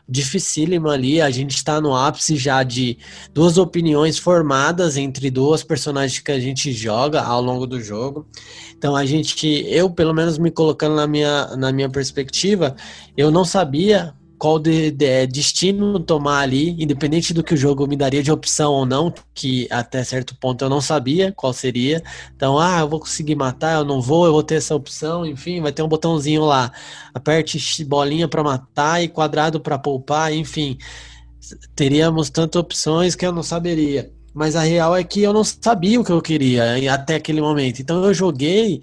dificílimo 0.09 0.91
ali, 0.91 1.21
a 1.21 1.31
gente 1.31 1.57
está 1.57 1.81
no 1.81 1.97
ápice 1.97 2.37
já 2.37 2.63
de 2.63 2.99
duas 3.33 3.57
opiniões 3.57 4.19
formadas 4.19 4.97
entre 4.99 5.31
duas 5.31 5.65
personagens 5.65 6.21
que 6.21 6.31
a 6.31 6.39
gente 6.39 6.73
joga 6.73 7.23
ao 7.23 7.41
longo 7.41 7.67
do 7.67 7.81
jogo. 7.81 8.27
Então 8.77 8.95
a 8.95 9.07
gente, 9.07 9.47
eu 9.67 9.91
pelo 9.91 10.13
menos 10.13 10.37
me 10.37 10.51
colocando 10.51 10.95
na 10.95 11.07
minha, 11.07 11.57
na 11.57 11.73
minha 11.73 11.89
perspectiva, 11.89 12.77
eu 13.17 13.31
não 13.31 13.45
sabia 13.45 14.15
qual 14.39 14.59
de, 14.59 14.91
de- 14.91 15.27
destino 15.27 15.99
tomar 16.01 16.41
ali, 16.41 16.71
independente 16.83 17.33
do 17.35 17.43
que 17.43 17.55
o 17.55 17.57
jogo 17.57 17.87
me 17.87 17.97
daria 17.97 18.23
de 18.23 18.31
opção 18.33 18.73
ou 18.73 18.87
não, 18.87 19.13
que 19.35 19.67
até 19.71 20.05
certo 20.05 20.37
ponto 20.37 20.65
eu 20.65 20.69
não 20.69 20.81
sabia 20.81 21.33
qual 21.33 21.53
seria. 21.53 22.03
Então, 22.37 22.59
ah, 22.59 22.81
eu 22.81 22.89
vou 22.89 23.01
conseguir 23.01 23.35
matar, 23.37 23.77
eu 23.77 23.85
não 23.85 24.01
vou, 24.01 24.27
eu 24.27 24.33
vou 24.33 24.43
ter 24.43 24.57
essa 24.57 24.75
opção, 24.75 25.25
enfim, 25.27 25.61
vai 25.61 25.73
ter 25.73 25.83
um 25.83 25.89
botãozinho 25.89 26.45
lá, 26.45 26.73
aperte 27.15 27.59
bolinha 27.85 28.29
para 28.29 28.43
matar 28.43 29.03
e 29.03 29.09
quadrado 29.09 29.61
para 29.61 29.79
poupar, 29.79 30.33
enfim, 30.33 30.79
teríamos 31.77 32.31
tantas 32.31 32.61
opções 32.61 33.15
que 33.17 33.27
eu 33.27 33.33
não 33.33 33.43
saberia. 33.43 34.14
Mas 34.35 34.57
a 34.57 34.63
real 34.63 34.97
é 34.97 35.05
que 35.05 35.23
eu 35.23 35.33
não 35.33 35.45
sabia 35.45 36.01
o 36.01 36.05
que 36.05 36.11
eu 36.11 36.21
queria 36.21 36.93
até 36.93 37.15
aquele 37.15 37.41
momento. 37.41 37.81
Então 37.81 38.05
eu 38.05 38.13
joguei 38.13 38.81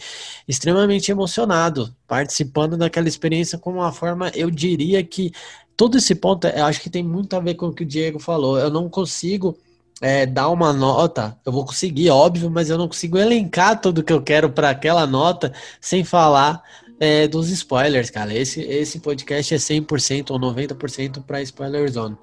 extremamente 0.47 1.11
emocionado, 1.11 1.93
participando 2.07 2.77
daquela 2.77 3.07
experiência 3.09 3.57
com 3.57 3.71
uma 3.73 3.91
forma, 3.91 4.31
eu 4.33 4.49
diria 4.49 5.03
que 5.03 5.31
todo 5.75 5.97
esse 5.97 6.15
ponto, 6.15 6.47
eu 6.47 6.65
acho 6.65 6.80
que 6.81 6.89
tem 6.89 7.03
muito 7.03 7.35
a 7.35 7.39
ver 7.39 7.55
com 7.55 7.67
o 7.67 7.73
que 7.73 7.83
o 7.83 7.85
Diego 7.85 8.17
falou. 8.19 8.57
Eu 8.57 8.69
não 8.69 8.89
consigo 8.89 9.57
é, 10.01 10.25
dar 10.25 10.49
uma 10.49 10.71
nota, 10.71 11.38
eu 11.45 11.51
vou 11.51 11.65
conseguir, 11.65 12.09
óbvio, 12.09 12.49
mas 12.49 12.69
eu 12.69 12.77
não 12.77 12.88
consigo 12.88 13.17
elencar 13.17 13.80
tudo 13.80 14.03
que 14.03 14.13
eu 14.13 14.21
quero 14.21 14.49
para 14.49 14.69
aquela 14.69 15.05
nota 15.05 15.53
sem 15.81 16.03
falar 16.03 16.63
é, 16.99 17.27
dos 17.27 17.49
spoilers, 17.49 18.09
cara. 18.09 18.33
Esse, 18.33 18.61
esse 18.61 18.99
podcast 18.99 19.53
é 19.53 19.57
100% 19.57 20.31
ou 20.31 20.39
90% 20.39 21.23
para 21.23 21.41
spoiler 21.41 21.91
zone. 21.91 22.15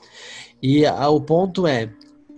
E 0.63 0.87
a- 0.87 1.09
o 1.09 1.21
ponto 1.21 1.67
é, 1.67 1.89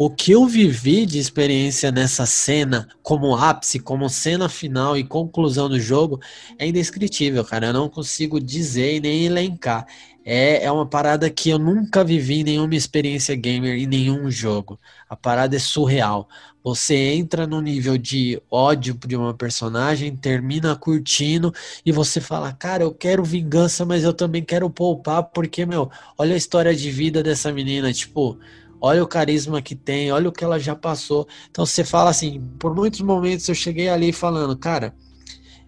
o 0.02 0.08
que 0.08 0.32
eu 0.32 0.46
vivi 0.46 1.04
de 1.04 1.18
experiência 1.18 1.92
nessa 1.92 2.24
cena, 2.24 2.88
como 3.02 3.36
ápice, 3.36 3.78
como 3.78 4.08
cena 4.08 4.48
final 4.48 4.96
e 4.96 5.04
conclusão 5.04 5.68
do 5.68 5.78
jogo, 5.78 6.18
é 6.58 6.66
indescritível, 6.66 7.44
cara. 7.44 7.66
Eu 7.66 7.74
não 7.74 7.86
consigo 7.86 8.40
dizer 8.40 8.94
e 8.94 9.00
nem 9.00 9.26
elencar. 9.26 9.86
É, 10.24 10.64
é 10.64 10.72
uma 10.72 10.86
parada 10.86 11.28
que 11.28 11.50
eu 11.50 11.58
nunca 11.58 12.02
vivi 12.02 12.40
em 12.40 12.44
nenhuma 12.44 12.74
experiência 12.74 13.36
gamer 13.36 13.78
em 13.78 13.86
nenhum 13.86 14.30
jogo. 14.30 14.80
A 15.06 15.14
parada 15.14 15.54
é 15.54 15.58
surreal. 15.58 16.26
Você 16.64 16.94
entra 16.94 17.46
no 17.46 17.60
nível 17.60 17.98
de 17.98 18.40
ódio 18.50 18.98
de 19.06 19.16
uma 19.16 19.34
personagem, 19.34 20.16
termina 20.16 20.74
curtindo 20.74 21.52
e 21.84 21.92
você 21.92 22.22
fala, 22.22 22.54
cara, 22.54 22.84
eu 22.84 22.92
quero 22.94 23.22
vingança, 23.22 23.84
mas 23.84 24.02
eu 24.02 24.14
também 24.14 24.42
quero 24.42 24.70
poupar, 24.70 25.24
porque, 25.24 25.66
meu, 25.66 25.90
olha 26.16 26.32
a 26.32 26.38
história 26.38 26.74
de 26.74 26.90
vida 26.90 27.22
dessa 27.22 27.52
menina, 27.52 27.92
tipo, 27.92 28.38
olha 28.80 29.02
o 29.02 29.06
carisma 29.06 29.60
que 29.62 29.74
tem, 29.74 30.10
olha 30.12 30.28
o 30.28 30.32
que 30.32 30.44
ela 30.44 30.58
já 30.58 30.74
passou. 30.74 31.26
Então 31.50 31.66
você 31.66 31.84
fala 31.84 32.10
assim, 32.10 32.40
por 32.58 32.74
muitos 32.74 33.00
momentos 33.00 33.48
eu 33.48 33.54
cheguei 33.54 33.88
ali 33.88 34.12
falando, 34.12 34.56
cara, 34.56 34.94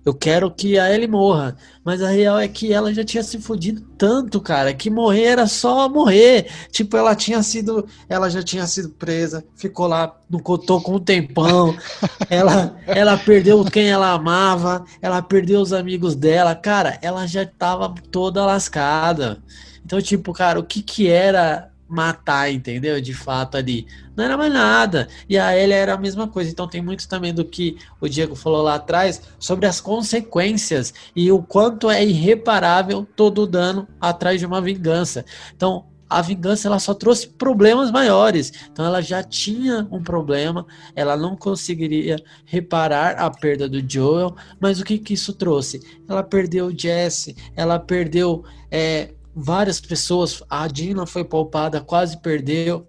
eu 0.05 0.13
quero 0.13 0.51
que 0.51 0.77
a 0.79 0.93
Ellie 0.93 1.07
morra, 1.07 1.57
mas 1.85 2.03
a 2.03 2.09
real 2.09 2.37
é 2.37 2.49
que 2.49 2.73
ela 2.73 2.93
já 2.93 3.05
tinha 3.05 3.23
se 3.23 3.39
fudido 3.41 3.83
tanto, 3.97 4.41
cara, 4.41 4.75
que 4.75 4.91
morrer 4.91 5.27
era 5.27 5.47
só 5.47 5.89
morrer. 5.89 6.51
Tipo, 6.73 6.97
ela 6.97 7.15
tinha 7.15 7.41
sido, 7.41 7.87
ela 8.09 8.29
já 8.29 8.43
tinha 8.43 8.67
sido 8.67 8.89
presa, 8.91 9.45
ficou 9.55 9.87
lá 9.87 10.19
no 10.29 10.43
cotoco 10.43 10.93
um 10.93 10.99
tempão. 10.99 11.77
Ela, 12.29 12.77
ela 12.87 13.17
perdeu 13.17 13.63
quem 13.65 13.91
ela 13.91 14.13
amava, 14.13 14.85
ela 15.03 15.21
perdeu 15.21 15.61
os 15.61 15.73
amigos 15.73 16.15
dela, 16.15 16.55
cara, 16.55 16.99
ela 17.03 17.27
já 17.27 17.45
tava 17.45 17.95
toda 18.11 18.47
lascada. 18.47 19.43
Então, 19.85 20.01
tipo, 20.01 20.33
cara, 20.33 20.59
o 20.59 20.65
que 20.65 20.83
que 20.83 21.09
era 21.09 21.72
matar, 21.93 22.51
entendeu? 22.51 23.01
De 23.01 23.15
fato 23.15 23.57
ali. 23.57 23.87
Não 24.17 24.25
era 24.25 24.37
mais 24.37 24.53
nada. 24.53 25.09
E 25.29 25.39
a 25.39 25.57
Ellie 25.57 25.75
era 25.75 25.95
a 25.95 25.99
mesma 25.99 26.27
coisa. 26.27 26.51
Então 26.51 26.67
tem 26.67 26.83
muito 26.83 27.09
também 27.09 27.33
do 27.33 27.45
que 27.45 27.77
o 28.01 28.09
Diego 28.09 28.35
falou 28.35 28.63
lá 28.63 28.75
atrás 28.77 29.23
sobre 29.39 29.67
as 29.67 29.81
consequências 29.81 30.93
e 31.15 31.31
o 31.31 31.43
quanto 31.43 31.91
é 31.91 32.05
irreparável 32.05 33.07
todo 33.17 33.43
o 33.43 33.47
dano 33.47 33.87
atrás 34.01 34.41
de 34.41 34.47
uma 34.47 34.61
vingança. 34.61 35.25
Então, 35.55 35.87
a 36.13 36.21
vingança 36.21 36.69
ela 36.69 36.79
só 36.79 36.93
trouxe 36.93 37.27
problemas 37.27 37.91
maiores. 37.91 38.53
Então 38.71 38.85
ela 38.85 39.01
já 39.01 39.23
tinha 39.23 39.87
um 39.91 40.03
problema, 40.03 40.67
ela 40.95 41.17
não 41.17 41.35
conseguiria 41.35 42.17
reparar 42.45 43.17
a 43.19 43.31
perda 43.31 43.69
do 43.69 43.83
Joel, 43.91 44.37
mas 44.61 44.79
o 44.79 44.85
que 44.85 44.99
que 44.99 45.15
isso 45.15 45.33
trouxe? 45.33 45.81
Ela 46.07 46.23
perdeu 46.23 46.67
o 46.67 46.79
Jesse, 46.79 47.35
ela 47.57 47.79
perdeu 47.79 48.45
é, 48.71 49.15
várias 49.35 49.81
pessoas. 49.81 50.43
A 50.49 50.67
Dina 50.69 51.07
foi 51.07 51.25
poupada, 51.25 51.81
quase 51.81 52.21
perdeu 52.21 52.87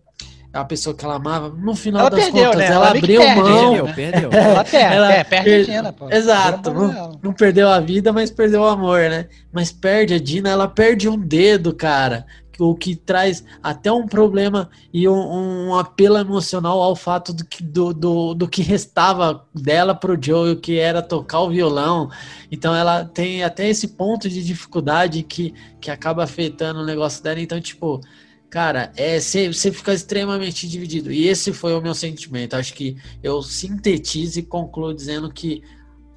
a 0.52 0.64
pessoa 0.64 0.96
que 0.96 1.04
ela 1.04 1.16
amava. 1.16 1.50
No 1.50 1.76
final 1.76 2.02
Ela 2.02 2.10
das 2.12 2.26
perdeu, 2.26 2.46
contas, 2.46 2.60
né? 2.60 2.66
ela, 2.68 2.76
Ela 2.76 2.98
abriu 2.98 3.22
perde, 3.22 3.42
mão. 3.42 3.72
Perdeu, 3.72 3.96
perdeu. 3.96 4.30
Ela 4.40 4.64
perde, 4.64 4.96
Ela 4.96 5.12
é, 5.14 5.24
perde 5.24 5.50
per- 5.50 5.62
a 5.62 5.64
Dina, 5.66 5.94
pô. 5.94 6.10
Exato, 6.12 6.74
não, 6.74 7.20
não 7.24 7.34
perdeu 7.34 7.70
a 7.70 7.80
vida, 7.80 8.14
mas 8.14 8.30
perdeu 8.30 8.62
o 8.62 8.68
amor, 8.68 9.00
né? 9.10 9.28
Mas 9.52 9.72
perde 9.72 10.14
a 10.14 10.20
Dina, 10.20 10.50
ela 10.50 10.68
perde 10.68 11.10
um 11.10 11.18
dedo, 11.18 11.74
cara. 11.74 12.26
O 12.60 12.76
que 12.76 12.96
traz 12.96 13.44
até 13.62 13.92
um 13.92 14.08
problema 14.08 14.70
e 14.94 15.08
um, 15.08 15.70
um 15.70 15.76
apelo 15.76 16.18
emocional 16.18 16.82
ao 16.82 16.96
fato 16.96 17.34
do 17.34 17.46
que, 17.46 17.64
do, 17.64 17.94
do, 17.94 18.34
do 18.34 18.48
que 18.48 18.62
restava 18.62 19.46
dela 19.54 19.96
pro 19.96 20.18
Joe, 20.22 20.56
que 20.56 20.78
era 20.78 21.02
tocar 21.02 21.42
o 21.42 21.50
violão. 21.50 22.10
Então 22.52 22.76
ela 22.76 23.06
tem 23.06 23.44
até 23.44 23.68
esse 23.68 23.90
ponto 23.90 24.30
de 24.30 24.44
dificuldade 24.44 25.24
que, 25.24 25.54
que 25.82 25.90
acaba 25.90 26.24
afetando 26.24 26.82
o 26.82 26.86
negócio 26.86 27.24
dela. 27.24 27.40
Então, 27.40 27.60
tipo, 27.60 28.02
cara, 28.50 28.92
é 28.96 29.20
você 29.20 29.72
fica 29.72 29.94
extremamente 29.94 30.68
dividido. 30.68 31.12
E 31.12 31.28
esse 31.28 31.52
foi 31.52 31.74
o 31.74 31.82
meu 31.82 31.96
sentimento. 31.96 32.56
Acho 32.56 32.74
que 32.74 32.98
eu 33.24 33.42
sintetizo 33.42 34.40
e 34.40 34.44
concluo 34.44 34.94
dizendo 34.94 35.32
que 35.32 35.64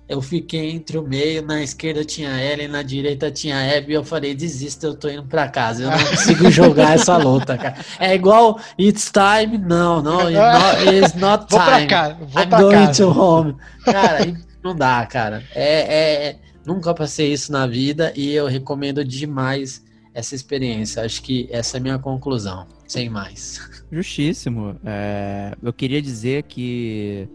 eu 0.09 0.23
fiquei 0.23 0.71
entre 0.71 0.97
o 0.99 1.03
meio, 1.03 1.43
na 1.43 1.63
esquerda 1.63 2.05
tinha 2.05 2.31
a 2.33 2.43
Ellen, 2.43 2.69
na 2.69 2.83
direita 2.83 3.31
tinha 3.31 3.57
a 3.57 3.77
Abby, 3.79 3.93
e 3.93 3.95
eu 3.95 4.05
falei, 4.05 4.35
desisto, 4.35 4.87
eu 4.87 4.95
tô 4.95 5.09
indo 5.09 5.25
pra 5.25 5.49
casa, 5.49 5.83
eu 5.83 5.91
não 5.91 5.99
consigo 6.07 6.51
jogar 6.51 6.95
essa 6.95 7.17
luta, 7.17 7.57
cara. 7.59 7.77
É 7.99 8.15
igual, 8.15 8.61
it's 8.79 9.11
time, 9.11 9.59
não, 9.59 10.01
não, 10.03 10.31
it's 10.31 10.39
not, 10.39 10.97
it's 10.97 11.15
not 11.15 11.47
Vou 11.51 11.59
pra 11.61 11.77
time, 11.77 11.87
cá, 11.89 12.09
vou 12.21 12.43
I'm 12.43 12.49
pra 12.49 12.61
going 12.61 12.87
casa. 12.87 13.03
to 13.05 13.09
home. 13.21 13.57
Cara, 13.85 14.27
e 14.27 14.37
não 14.63 14.77
dá, 14.77 15.05
cara. 15.07 15.43
É, 15.55 16.29
é- 16.29 16.37
nunca 16.65 16.93
passei 16.95 17.33
isso 17.33 17.51
na 17.53 17.67
vida 17.67 18.13
e 18.17 18.33
eu 18.33 18.47
recomendo 18.47 19.05
demais 19.05 19.85
essa 20.15 20.35
experiência. 20.35 21.03
Acho 21.05 21.23
que 21.23 21.49
essa 21.51 21.77
é 21.77 21.79
a 21.79 21.83
minha 21.83 21.99
conclusão, 21.99 22.67
sem 22.89 23.09
mais. 23.09 23.61
Justíssimo. 23.93 24.77
É, 24.85 25.53
eu 25.63 25.73
queria 25.73 26.01
dizer 26.03 26.43
que 26.45 27.29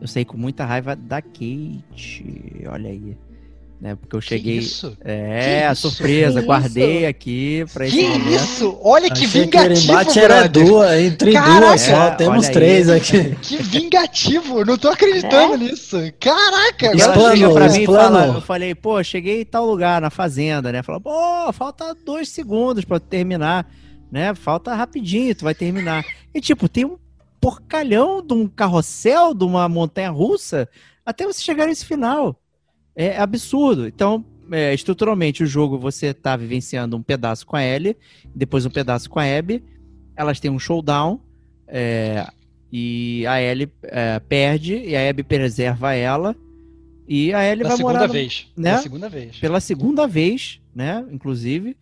Eu 0.00 0.06
saí 0.08 0.24
com 0.24 0.36
muita 0.36 0.64
raiva 0.64 0.94
da 0.96 1.22
Kate. 1.22 2.64
Olha 2.66 2.90
aí. 2.90 3.16
Né? 3.80 3.96
Porque 3.96 4.16
eu 4.16 4.20
cheguei. 4.20 4.58
Que 4.58 4.64
isso? 4.64 4.96
É, 5.04 5.58
Que 5.60 5.64
a 5.66 5.72
isso? 5.72 5.90
surpresa. 5.90 6.40
Que 6.40 6.46
Guardei 6.46 6.98
isso? 7.00 7.06
aqui 7.08 7.64
pra 7.72 7.86
esse 7.86 7.96
Que 7.96 8.08
momento. 8.08 8.28
isso? 8.30 8.78
Olha 8.82 9.06
que 9.10 9.12
Achei 9.12 9.28
que 9.28 9.38
o 9.38 9.42
vingativo, 9.60 9.92
embate 9.92 10.18
era 10.18 10.48
duas, 10.48 11.00
entre 11.00 11.32
Caraca, 11.32 11.60
duas 11.60 11.80
só. 11.82 12.10
Temos 12.12 12.38
olha 12.38 12.46
aí. 12.48 12.52
três 12.54 12.88
aqui. 12.88 13.36
Que 13.42 13.56
vingativo. 13.62 14.64
Não 14.64 14.78
tô 14.78 14.88
acreditando 14.88 15.56
nisso. 15.58 15.96
Caraca, 16.20 16.94
E 16.94 16.98
chega 16.98 17.52
pra 17.52 17.68
mim 17.68 17.82
e 17.82 17.86
fala, 17.86 18.26
eu 18.26 18.40
falei, 18.40 18.74
pô, 18.74 19.02
cheguei 19.02 19.42
em 19.42 19.44
tal 19.44 19.66
lugar, 19.66 20.00
na 20.00 20.08
fazenda, 20.10 20.72
né? 20.72 20.82
Falou, 20.82 21.00
pô, 21.00 21.52
falta 21.52 21.94
dois 22.06 22.28
segundos 22.30 22.84
pra 22.84 22.98
tu 23.00 23.06
terminar, 23.06 23.70
né? 24.10 24.34
Falta 24.34 24.74
rapidinho, 24.74 25.34
tu 25.34 25.44
vai 25.44 25.54
terminar. 25.54 26.04
E 26.34 26.40
tipo, 26.40 26.68
tem 26.68 26.84
um 26.86 26.96
porcalhão 27.44 28.24
de 28.26 28.32
um 28.32 28.48
carrossel, 28.48 29.34
de 29.34 29.44
uma 29.44 29.68
montanha 29.68 30.10
russa, 30.10 30.68
até 31.04 31.26
você 31.26 31.42
chegar 31.42 31.66
nesse 31.66 31.84
final. 31.84 32.40
É 32.96 33.18
absurdo. 33.18 33.86
Então, 33.86 34.24
é, 34.50 34.72
estruturalmente, 34.72 35.42
o 35.42 35.46
jogo 35.46 35.78
você 35.78 36.14
tá 36.14 36.36
vivenciando 36.36 36.96
um 36.96 37.02
pedaço 37.02 37.46
com 37.46 37.56
a 37.56 37.62
Ellie, 37.62 37.96
depois 38.34 38.64
um 38.64 38.70
pedaço 38.70 39.10
com 39.10 39.18
a 39.18 39.24
Abby. 39.24 39.62
Elas 40.16 40.40
têm 40.40 40.50
um 40.50 40.58
showdown. 40.58 41.20
é, 41.68 42.26
e 42.72 43.24
a 43.26 43.40
Ellie 43.40 43.70
é, 43.84 44.18
perde 44.18 44.74
e 44.76 44.96
a 44.96 45.08
Abby 45.10 45.22
preserva 45.22 45.92
ela. 45.94 46.34
E 47.06 47.32
a 47.34 47.44
Ellie 47.44 47.62
Da 47.62 47.68
vai 47.68 47.76
segunda 47.76 47.94
morar 47.94 48.06
no- 48.08 48.12
vez. 48.12 48.48
né? 48.56 48.72
Da 48.72 48.78
segunda 48.78 49.08
vez. 49.08 49.36
pela 49.36 49.60
segunda 49.60 50.06
vez, 50.06 50.60
né? 50.74 51.04
Inclusive. 51.12 51.76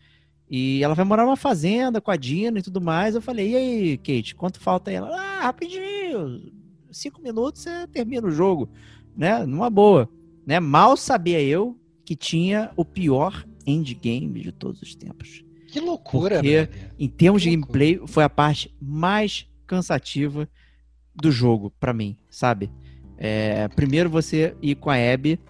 E 0.55 0.85
ela 0.85 0.95
vai 0.95 1.03
morar 1.03 1.25
numa 1.25 1.35
fazenda 1.35 1.99
com 1.99 2.11
a 2.11 2.17
Dina 2.17 2.59
e 2.59 2.63
tudo 2.63 2.79
mais. 2.79 3.15
Eu 3.15 3.23
falei, 3.23 3.53
e 3.53 3.57
aí, 3.57 3.97
Kate, 3.97 4.35
quanto 4.35 4.61
falta? 4.61 4.93
Ela, 4.93 5.09
ah, 5.09 5.41
rapidinho, 5.45 6.53
cinco 6.91 7.23
minutos 7.23 7.63
você 7.63 7.87
termina 7.87 8.29
o 8.29 8.31
jogo, 8.31 8.69
né? 9.17 9.47
Numa 9.47 9.71
boa. 9.71 10.11
Né? 10.47 10.61
Mal 10.61 10.95
sabia 10.95 11.41
eu 11.41 11.75
que 12.05 12.15
tinha 12.15 12.71
o 12.77 12.85
pior 12.85 13.47
endgame 13.67 14.43
de 14.43 14.53
todos 14.53 14.83
os 14.83 14.95
tempos. 14.95 15.43
Que 15.69 15.81
loucura, 15.81 16.35
Porque-. 16.35 16.69
Em 16.99 17.09
termos 17.09 17.41
de 17.41 17.49
Que 17.49 17.57
gameplay, 17.57 17.99
foi 18.07 18.23
a 18.23 18.29
parte 18.29 18.71
mais 18.79 19.49
cansativa 19.67 20.47
do 21.15 21.33
jogo 21.33 21.73
pra 21.81 21.95
mim, 21.95 22.15
sabe? 22.29 22.71
É, 23.17 23.69
primeiro 23.69 24.11
você 24.11 24.55
ir 24.61 24.75
com 24.75 24.91
a 24.91 24.97
Abby, 24.97 25.41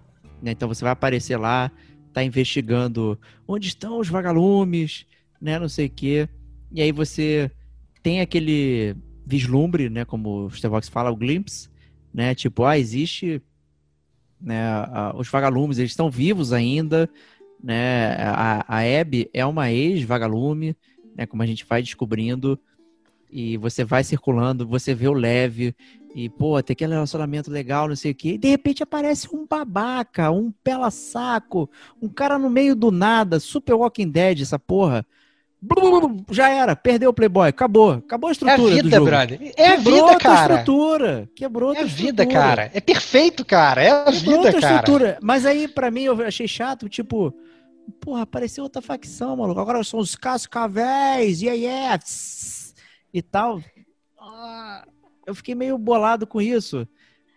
né? 0.40 0.52
Então 0.52 0.68
você 0.68 0.84
vai 0.84 0.92
aparecer 0.92 1.36
lá, 1.36 1.72
tá 2.12 2.24
investigando 2.24 3.18
onde 3.47 3.68
estão 3.68 3.99
os 3.99 4.08
vagalumes, 4.08 5.07
né? 5.41 5.58
Não 5.58 5.68
sei 5.68 5.86
o 5.86 5.91
quê. 5.91 6.28
E 6.70 6.81
aí 6.81 6.92
você 6.92 7.50
tem 8.02 8.20
aquele 8.20 8.97
vislumbre, 9.26 9.89
né? 9.89 10.05
Como 10.05 10.47
o 10.47 10.50
Stevox 10.50 10.89
fala, 10.89 11.10
o 11.10 11.16
glimpse, 11.16 11.68
né? 12.12 12.34
Tipo, 12.34 12.65
ah, 12.65 12.78
existe 12.78 13.42
né, 14.41 14.58
os 15.15 15.28
vagalumes, 15.28 15.78
eles 15.78 15.92
estão 15.92 16.10
vivos 16.10 16.52
ainda, 16.52 17.08
né? 17.62 18.16
A, 18.16 18.65
a 18.66 19.00
Abby 19.00 19.31
é 19.32 19.47
uma 19.47 19.70
ex-vagalume, 19.70 20.76
né? 21.16 21.26
Como 21.26 21.42
a 21.42 21.47
gente 21.47 21.65
vai 21.65 21.82
descobrindo. 21.82 22.58
E 23.31 23.57
você 23.57 23.82
vai 23.82 24.05
circulando, 24.05 24.66
você 24.66 24.94
vê 24.94 25.08
o 25.08 25.15
leve, 25.15 25.74
e, 26.15 26.28
pô, 26.28 26.62
tem 26.62 26.74
aquele 26.74 26.92
relacionamento 26.94 27.50
legal, 27.50 27.89
não 27.89 27.97
sei 27.97 28.12
o 28.12 28.15
quê. 28.15 28.31
E 28.31 28.39
de 28.39 28.49
repente 28.49 28.82
aparece 28.82 29.28
um 29.34 29.47
babaca, 29.47 30.31
um 30.31 30.52
pela-saco, 30.62 31.70
um 32.00 32.08
cara 32.08 32.39
no 32.39 32.50
meio 32.50 32.74
do 32.76 32.91
nada, 32.91 33.41
super 33.41 33.74
Walking 33.74 34.08
Dead, 34.10 34.41
essa 34.42 34.58
porra. 34.58 35.07
Já 36.31 36.49
era, 36.50 36.74
perdeu 36.74 37.10
o 37.10 37.15
Playboy, 37.15 37.49
acabou. 37.49 37.92
Acabou 37.92 38.28
a 38.28 38.31
É 38.31 38.32
a 38.32 38.32
estrutura 38.32 38.76
do 38.78 38.82
vida, 38.82 38.97
jogo. 38.97 39.07
brother. 39.07 39.52
É 39.57 39.68
a 39.68 39.76
Quebrou 39.76 40.07
vida, 40.07 40.18
tua 40.18 40.18
cara. 40.18 40.55
estrutura. 40.57 41.31
Quebrou 41.36 41.73
É 41.73 41.81
a 41.81 41.84
vida, 41.84 42.24
estrutura. 42.24 42.26
cara. 42.26 42.70
É 42.74 42.81
perfeito, 42.81 43.44
cara. 43.44 43.82
É 43.82 43.91
a 43.91 44.05
Quebrou 44.12 44.42
vida, 44.42 44.60
cara. 44.60 44.76
estrutura. 44.76 45.18
Mas 45.23 45.47
aí, 45.47 45.68
pra 45.68 45.91
mim, 45.91 46.02
eu 46.02 46.20
achei 46.26 46.49
chato, 46.49 46.89
tipo, 46.89 47.32
porra, 48.00 48.23
apareceu 48.23 48.65
outra 48.65 48.82
facção, 48.82 49.36
maluco. 49.36 49.60
Agora 49.60 49.84
são 49.84 50.00
os 50.00 50.16
cascavéis, 50.16 51.41
yeah, 51.42 51.58
yeah, 51.60 51.99
tss, 51.99 52.74
e 53.15 53.23
tal. 53.23 53.60
Ah, 54.18 54.84
eu 55.26 55.34
fiquei 55.34 55.55
meio 55.55 55.76
bolado 55.78 56.26
com 56.26 56.41
isso. 56.41 56.86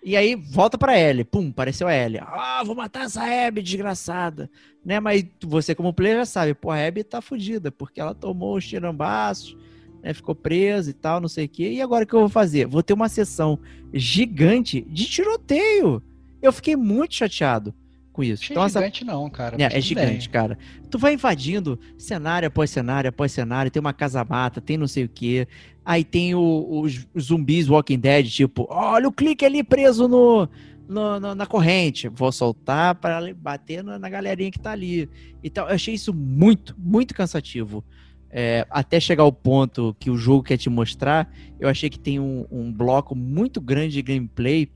E 0.03 0.15
aí, 0.15 0.35
volta 0.35 0.77
pra 0.77 0.99
Ellie. 0.99 1.23
Pum, 1.23 1.49
apareceu 1.49 1.87
a 1.87 1.95
Ellie. 1.95 2.19
Ah, 2.21 2.61
vou 2.63 2.75
matar 2.75 3.05
essa 3.05 3.23
Abby, 3.23 3.61
desgraçada. 3.61 4.49
Né? 4.85 4.99
Mas 4.99 5.25
você, 5.43 5.73
como 5.73 5.93
player, 5.93 6.17
já 6.17 6.25
sabe, 6.25 6.53
pô, 6.53 6.69
a 6.69 6.85
Abby 6.85 7.03
tá 7.03 7.21
fodida, 7.21 7.71
porque 7.71 7.99
ela 7.99 8.13
tomou 8.13 8.55
os 8.55 8.67
tirambaços, 8.67 9.57
né? 10.03 10.13
Ficou 10.13 10.35
presa 10.35 10.91
e 10.91 10.93
tal, 10.93 11.19
não 11.19 11.27
sei 11.27 11.45
o 11.45 11.49
quê. 11.49 11.71
E 11.71 11.81
agora 11.81 12.03
o 12.03 12.07
que 12.07 12.13
eu 12.13 12.19
vou 12.19 12.29
fazer? 12.29 12.67
Vou 12.67 12.83
ter 12.83 12.93
uma 12.93 13.09
sessão 13.09 13.59
gigante 13.91 14.81
de 14.81 15.05
tiroteio. 15.05 16.03
Eu 16.39 16.53
fiquei 16.53 16.75
muito 16.75 17.15
chateado 17.15 17.73
com 18.15 18.23
isso. 18.23 18.43
Achei 18.43 18.53
Então, 18.53 18.63
essa 18.63 18.79
gigante 18.79 19.03
não, 19.03 19.29
cara. 19.29 19.57
é, 19.59 19.77
é 19.77 19.81
gigante, 19.81 20.27
bem. 20.27 20.29
cara. 20.29 20.57
Tu 20.89 20.97
vai 20.97 21.13
invadindo 21.13 21.77
cenário 21.97 22.47
após 22.47 22.69
cenário 22.71 23.09
após 23.09 23.31
cenário, 23.31 23.69
tem 23.69 23.79
uma 23.81 23.93
casa 23.93 24.23
mata, 24.23 24.61
tem 24.61 24.77
não 24.77 24.87
sei 24.87 25.03
o 25.03 25.09
quê. 25.09 25.47
Aí 25.83 26.03
tem 26.03 26.33
o- 26.33 26.81
os, 26.81 27.05
os 27.13 27.25
zumbis 27.25 27.67
Walking 27.69 27.99
Dead, 27.99 28.27
tipo, 28.27 28.65
olha 28.69 29.07
o 29.07 29.11
clique 29.11 29.45
ali 29.45 29.61
preso 29.63 30.07
no, 30.07 30.47
no- 30.87 31.19
no- 31.19 31.35
na 31.35 31.45
corrente. 31.45 32.07
Vou 32.07 32.31
soltar 32.31 32.95
para 32.95 33.33
bater 33.35 33.83
na, 33.83 33.99
na 33.99 34.09
galerinha 34.09 34.49
que 34.49 34.59
tá 34.59 34.71
ali. 34.71 35.09
Então, 35.43 35.67
eu 35.67 35.75
achei 35.75 35.93
isso 35.93 36.13
muito, 36.13 36.73
muito 36.77 37.13
cansativo. 37.13 37.83
É, 38.37 38.65
até 38.69 38.99
chegar 38.99 39.23
ao 39.23 39.31
ponto 39.31 39.95
que 39.99 40.09
o 40.09 40.17
jogo 40.17 40.43
quer 40.43 40.57
te 40.57 40.69
mostrar, 40.69 41.31
eu 41.59 41.69
achei 41.69 41.89
que 41.89 41.97
tem 41.99 42.19
um, 42.19 42.45
um 42.51 42.71
bloco 42.71 43.15
muito 43.15 43.61
grande 43.61 43.93
de 43.93 44.01
gameplay. 44.01 44.69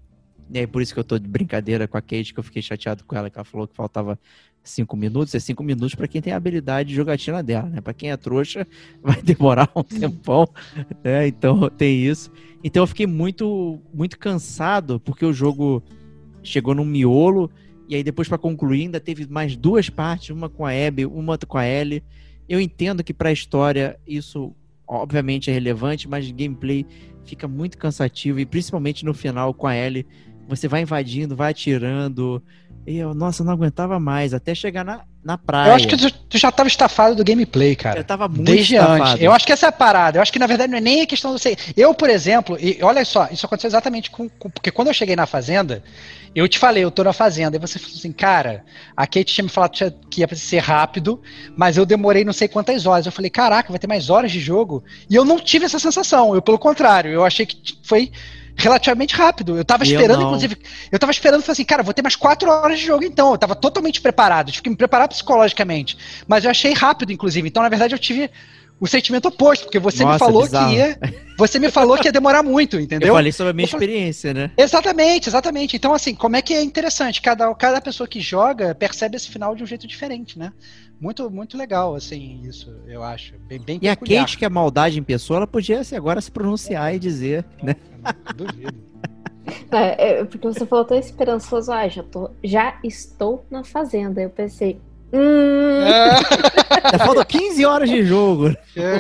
É 0.54 0.66
por 0.66 0.82
isso 0.82 0.94
que 0.94 1.00
eu 1.00 1.04
tô 1.04 1.20
de 1.20 1.28
brincadeira 1.28 1.88
com 1.88 1.98
a 1.98 2.02
Kate, 2.02 2.34
que 2.34 2.40
eu 2.40 2.44
fiquei 2.44 2.62
chateado 2.62 3.04
com 3.04 3.16
ela, 3.16 3.30
que 3.30 3.38
ela 3.38 3.46
falou 3.46 3.68
que 3.68 3.76
faltava 3.76 4.18
cinco 4.64 4.96
minutos. 4.98 5.34
É 5.36 5.40
cinco 5.40 5.64
minutos 5.64 5.96
pra 5.96 6.08
quem 6.08 6.22
tem 6.22 6.34
a 6.34 6.38
habilidade 6.38 6.90
de 6.90 6.96
jogatina 6.96 7.44
dela, 7.44 7.70
né? 7.70 7.82
Pra 7.82 7.94
quem 7.94 8.12
é 8.12 8.18
trouxa, 8.18 8.66
vai 9.02 9.22
demorar 9.22 9.70
um 9.76 9.84
tempão, 9.84 10.48
né? 11.04 11.28
Então 11.28 11.70
tem 11.70 12.04
isso. 12.04 12.32
Então 12.64 12.84
eu 12.84 12.88
fiquei 12.88 13.08
muito, 13.08 13.80
muito 13.94 14.18
cansado, 14.18 15.00
porque 15.00 15.26
o 15.26 15.34
jogo 15.34 15.84
chegou 16.44 16.74
num 16.74 16.86
miolo, 16.86 17.52
e 17.88 17.96
aí 17.96 18.04
depois 18.04 18.28
pra 18.28 18.38
concluir 18.38 18.82
ainda 18.84 19.00
teve 19.00 19.28
mais 19.28 19.56
duas 19.56 19.90
partes, 19.90 20.30
uma 20.30 20.50
com 20.50 20.66
a 20.66 20.72
Abby, 20.72 21.06
uma 21.06 21.38
com 21.38 21.58
a 21.58 21.68
Ellie. 21.68 22.04
Eu 22.48 22.60
entendo 22.60 23.04
que 23.04 23.14
pra 23.14 23.32
história 23.32 24.00
isso 24.08 24.56
obviamente 24.88 25.52
é 25.52 25.54
relevante, 25.54 26.10
mas 26.10 26.32
gameplay 26.32 26.86
fica 27.24 27.48
muito 27.48 27.78
cansativo, 27.78 28.40
e 28.40 28.46
principalmente 28.46 29.06
no 29.06 29.14
final 29.14 29.54
com 29.54 29.68
a 29.68 29.76
Ellie, 29.76 30.06
você 30.50 30.68
vai 30.68 30.82
invadindo, 30.82 31.36
vai 31.36 31.52
atirando. 31.52 32.42
E 32.88 32.98
eu, 32.98 33.14
nossa, 33.14 33.42
eu 33.42 33.46
não 33.46 33.54
aguentava 33.54 34.00
mais, 34.00 34.34
até 34.34 34.56
chegar 34.56 34.84
na, 34.84 35.02
na 35.24 35.38
praia. 35.38 35.70
Eu 35.70 35.76
acho 35.76 35.88
que 35.88 35.96
tu, 35.96 36.12
tu 36.12 36.38
já 36.38 36.52
tava 36.52 36.68
estafado 36.68 37.16
do 37.16 37.24
gameplay, 37.24 37.76
cara. 37.76 38.00
eu 38.00 38.04
tava 38.04 38.28
muito 38.28 38.44
Desde 38.44 38.76
estafado. 38.76 39.04
antes. 39.04 39.24
Eu 39.24 39.32
acho 39.32 39.46
que 39.46 39.52
essa 39.52 39.68
é 39.68 39.70
a 39.70 39.72
parada. 39.72 40.18
Eu 40.18 40.22
acho 40.22 40.34
que 40.34 40.40
na 40.40 40.48
verdade 40.48 40.72
não 40.72 40.78
é 40.78 40.82
nem 40.82 41.02
a 41.02 41.06
questão 41.06 41.34
do. 41.34 41.40
Eu, 41.78 41.94
por 41.94 42.10
exemplo, 42.10 42.58
e 42.60 42.80
olha 42.82 43.06
só, 43.06 43.28
isso 43.32 43.46
aconteceu 43.46 43.68
exatamente 43.68 44.10
com, 44.10 44.28
com- 44.28 44.50
Porque 44.50 44.72
quando 44.72 44.88
eu 44.88 44.94
cheguei 44.94 45.16
na 45.16 45.26
fazenda, 45.28 45.84
eu 46.34 46.48
te 46.48 46.58
falei, 46.58 46.84
eu 46.84 46.90
tô 46.92 47.04
na 47.04 47.14
fazenda, 47.14 47.58
e 47.58 47.60
você 47.60 47.78
falou 47.78 47.96
assim, 47.96 48.12
cara, 48.12 48.64
a 48.96 49.06
Kate 49.06 49.26
tinha 49.26 49.44
me 49.44 49.50
falado 49.50 49.72
que 50.10 50.22
ia 50.22 50.36
ser 50.36 50.60
rápido, 50.60 51.22
mas 51.56 51.78
eu 51.78 51.86
demorei 51.86 52.24
não 52.24 52.34
sei 52.34 52.48
quantas 52.48 52.86
horas. 52.86 53.06
Eu 53.06 53.12
falei, 53.12 53.30
caraca, 53.30 53.72
vai 53.72 53.80
ter 53.80 53.88
mais 53.88 54.10
horas 54.10 54.32
de 54.32 54.40
jogo. 54.40 54.84
E 55.10 55.16
eu 55.16 55.26
não 55.26 55.38
tive 55.40 55.66
essa 55.66 55.80
sensação. 55.80 56.34
Eu, 56.34 56.42
pelo 56.42 56.58
contrário, 56.58 57.12
eu 57.12 57.24
achei 57.26 57.46
que 57.46 57.78
foi 57.84 58.12
relativamente 58.60 59.16
rápido. 59.16 59.58
Eu 59.58 59.66
tava 59.66 59.84
Eu 59.84 59.92
esperando, 59.92 60.20
não. 60.20 60.28
inclusive, 60.28 60.58
eu 60.92 61.00
tava 61.00 61.12
esperando, 61.12 61.42
falei 61.42 61.54
assim, 61.54 61.66
cara, 61.66 61.82
vou 61.82 61.94
ter 61.94 62.02
mais 62.02 62.16
quatro 62.16 62.50
horas 62.50 62.80
de 62.80 62.86
jogo 62.86 63.04
então. 63.04 63.32
Eu 63.32 63.38
tava 63.38 63.56
totalmente 63.56 64.02
preparado, 64.02 64.52
tive 64.52 64.64
que 64.64 64.70
me 64.70 64.76
preparar 64.76 65.08
psicologicamente. 65.08 65.98
Mas 66.28 66.44
eu 66.46 66.52
achei 66.52 66.74
rápido, 66.74 67.12
inclusive. 67.12 67.48
Então, 67.48 67.64
na 67.64 67.70
verdade, 67.70 67.96
eu 67.96 68.00
tive 68.00 68.30
o 68.82 68.88
sentimento 68.88 69.28
oposto, 69.28 69.64
porque 69.66 69.78
você 69.80 70.00
me 70.06 70.12
Nossa, 70.12 70.20
falou 70.20 70.44
bizarro. 70.44 70.70
que 70.70 70.76
ia. 70.78 70.98
Você 71.38 71.60
me 71.60 71.70
falou 71.70 71.98
que 71.98 72.08
ia 72.08 72.12
demorar 72.14 72.42
muito, 72.44 72.78
Eu 72.78 72.82
entendeu? 72.82 73.14
falei 73.14 73.32
sobre 73.32 73.52
a 73.52 73.54
minha 73.54 73.66
Eu 73.66 73.70
falei- 73.70 73.88
experiência, 73.90 74.34
né? 74.34 74.52
Exatamente, 74.58 75.28
exatamente. 75.28 75.76
Então, 75.76 75.94
assim, 75.94 76.14
como 76.16 76.36
é 76.38 76.42
que 76.42 76.54
é 76.54 76.62
interessante? 76.62 77.22
Cada, 77.22 77.54
cada 77.56 77.82
pessoa 77.82 78.08
que 78.08 78.22
joga 78.22 78.74
percebe 78.74 79.18
esse 79.18 79.30
final 79.30 79.54
de 79.56 79.64
um 79.64 79.66
jeito 79.66 79.86
diferente, 79.86 80.40
né? 80.40 80.52
Muito, 81.00 81.30
muito 81.30 81.58
legal, 81.58 81.96
assim, 81.96 82.42
isso, 82.44 82.76
eu 82.86 83.02
acho. 83.02 83.34
Bem, 83.48 83.60
bem 83.60 83.80
E 83.82 83.88
a 83.88 83.96
peculiar. 83.96 84.26
Kate, 84.26 84.38
que 84.38 84.44
é 84.46 84.50
maldade 84.50 85.00
em 85.00 85.04
pessoa, 85.04 85.38
ela 85.38 85.48
podia 85.48 85.80
assim, 85.80 85.96
agora 85.96 86.20
se 86.20 86.30
pronunciar 86.30 86.94
e 86.94 87.00
dizer, 87.00 87.46
né? 87.64 87.76
Duvido. 88.36 88.76
É, 89.72 90.10
é, 90.20 90.24
porque 90.26 90.46
você 90.48 90.66
falou 90.66 90.84
tão 90.86 90.98
esperançoso, 90.98 91.72
ah, 91.72 91.88
já, 91.88 92.04
tô, 92.04 92.30
já 92.44 92.78
estou 92.84 93.46
na 93.50 93.64
fazenda. 93.64 94.22
Eu 94.22 94.30
pensei, 94.30 94.80
hum, 95.14 95.86
Já 96.92 97.00
faltam 97.00 97.24
15 97.26 97.66
horas 97.66 97.90
de 97.90 98.04
jogo. 98.04 98.48
Ai, 98.78 99.00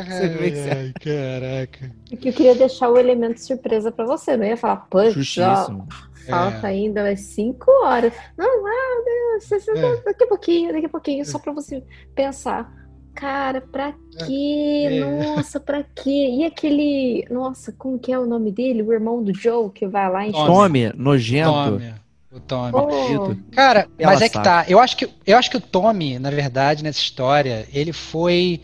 que 0.51 0.55
você- 0.55 0.69
ai, 0.69 0.93
caraca. 0.99 1.91
porque 2.09 2.29
eu 2.29 2.33
queria 2.33 2.55
deixar 2.55 2.89
o 2.89 2.97
elemento 2.97 3.39
surpresa 3.41 3.91
pra 3.91 4.05
você. 4.05 4.35
Não 4.37 4.45
ia 4.45 4.57
falar, 4.57 4.87
já 4.93 5.09
Justíssimo. 5.11 5.87
Falta 6.27 6.67
É. 6.67 6.71
ainda 6.71 7.03
mais 7.03 7.19
cinco 7.21 7.69
horas. 7.83 8.13
Não, 8.37 8.65
ah, 8.67 9.03
Deus, 9.05 9.67
É. 9.67 10.01
daqui 10.03 10.23
a 10.23 10.27
pouquinho, 10.27 10.73
daqui 10.73 10.85
a 10.85 10.89
pouquinho, 10.89 11.25
só 11.25 11.39
pra 11.39 11.53
você 11.53 11.83
pensar. 12.15 12.77
cara, 13.15 13.59
pra 13.59 13.93
quê? 14.25 14.87
É. 14.91 14.99
Nossa, 15.25 15.59
pra 15.59 15.83
quê? 15.83 16.35
E 16.39 16.45
aquele. 16.45 17.25
Nossa, 17.29 17.71
como 17.73 17.99
que 17.99 18.13
é 18.13 18.17
o 18.19 18.25
nome 18.25 18.49
dele? 18.49 18.81
O 18.81 18.93
irmão 18.93 19.21
do 19.21 19.33
Joe 19.33 19.69
que 19.71 19.85
vai 19.85 20.09
lá 20.09 20.25
em 20.25 20.31
Tome, 20.31 20.93
nojento. 20.95 21.51
Tommy. 21.51 21.93
O 22.31 22.39
Tommy. 22.39 22.71
Oh, 22.75 23.35
Cara, 23.53 23.87
Ela 23.97 24.11
mas 24.13 24.21
é 24.21 24.27
que 24.29 24.35
sabe. 24.35 24.45
tá. 24.45 24.65
Eu 24.69 24.79
acho 24.79 24.95
que, 24.95 25.09
eu 25.25 25.37
acho 25.37 25.49
que 25.51 25.57
o 25.57 25.61
Tommy, 25.61 26.17
na 26.17 26.29
verdade, 26.29 26.81
nessa 26.83 26.99
história, 26.99 27.67
ele 27.73 27.91
foi. 27.91 28.61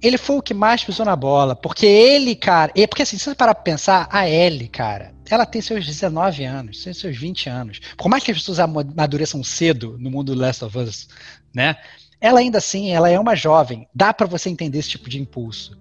Ele 0.00 0.16
foi 0.16 0.36
o 0.36 0.42
que 0.42 0.54
mais 0.54 0.82
pisou 0.84 1.04
na 1.04 1.16
bola. 1.16 1.54
Porque 1.56 1.84
ele, 1.84 2.34
cara. 2.34 2.70
e- 2.74 2.86
Porque 2.86 3.02
assim, 3.02 3.18
se 3.18 3.24
você 3.24 3.34
parar 3.34 3.54
pra 3.54 3.64
pensar, 3.64 4.08
a 4.10 4.28
Ellie, 4.28 4.68
cara, 4.68 5.12
ela 5.30 5.46
tem 5.46 5.60
seus 5.62 5.86
19 5.86 6.44
anos, 6.44 6.82
seus 6.82 7.16
20 7.16 7.48
anos. 7.48 7.80
Por 7.96 8.08
mais 8.08 8.22
que 8.22 8.30
as 8.30 8.38
pessoas 8.38 8.58
ama- 8.58 8.82
amadureçam 8.82 9.42
cedo 9.42 9.96
no 9.98 10.10
mundo 10.10 10.34
do 10.34 10.40
Last 10.40 10.64
of 10.64 10.78
Us, 10.78 11.08
né? 11.54 11.76
Ela 12.20 12.40
ainda 12.40 12.58
assim, 12.58 12.90
ela 12.90 13.10
é 13.10 13.18
uma 13.18 13.34
jovem. 13.36 13.86
Dá 13.94 14.12
pra 14.12 14.26
você 14.26 14.48
entender 14.48 14.78
esse 14.78 14.90
tipo 14.90 15.08
de 15.10 15.20
impulso. 15.20 15.78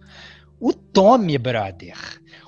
O 0.60 0.74
Tommy, 0.74 1.38
brother. 1.38 1.98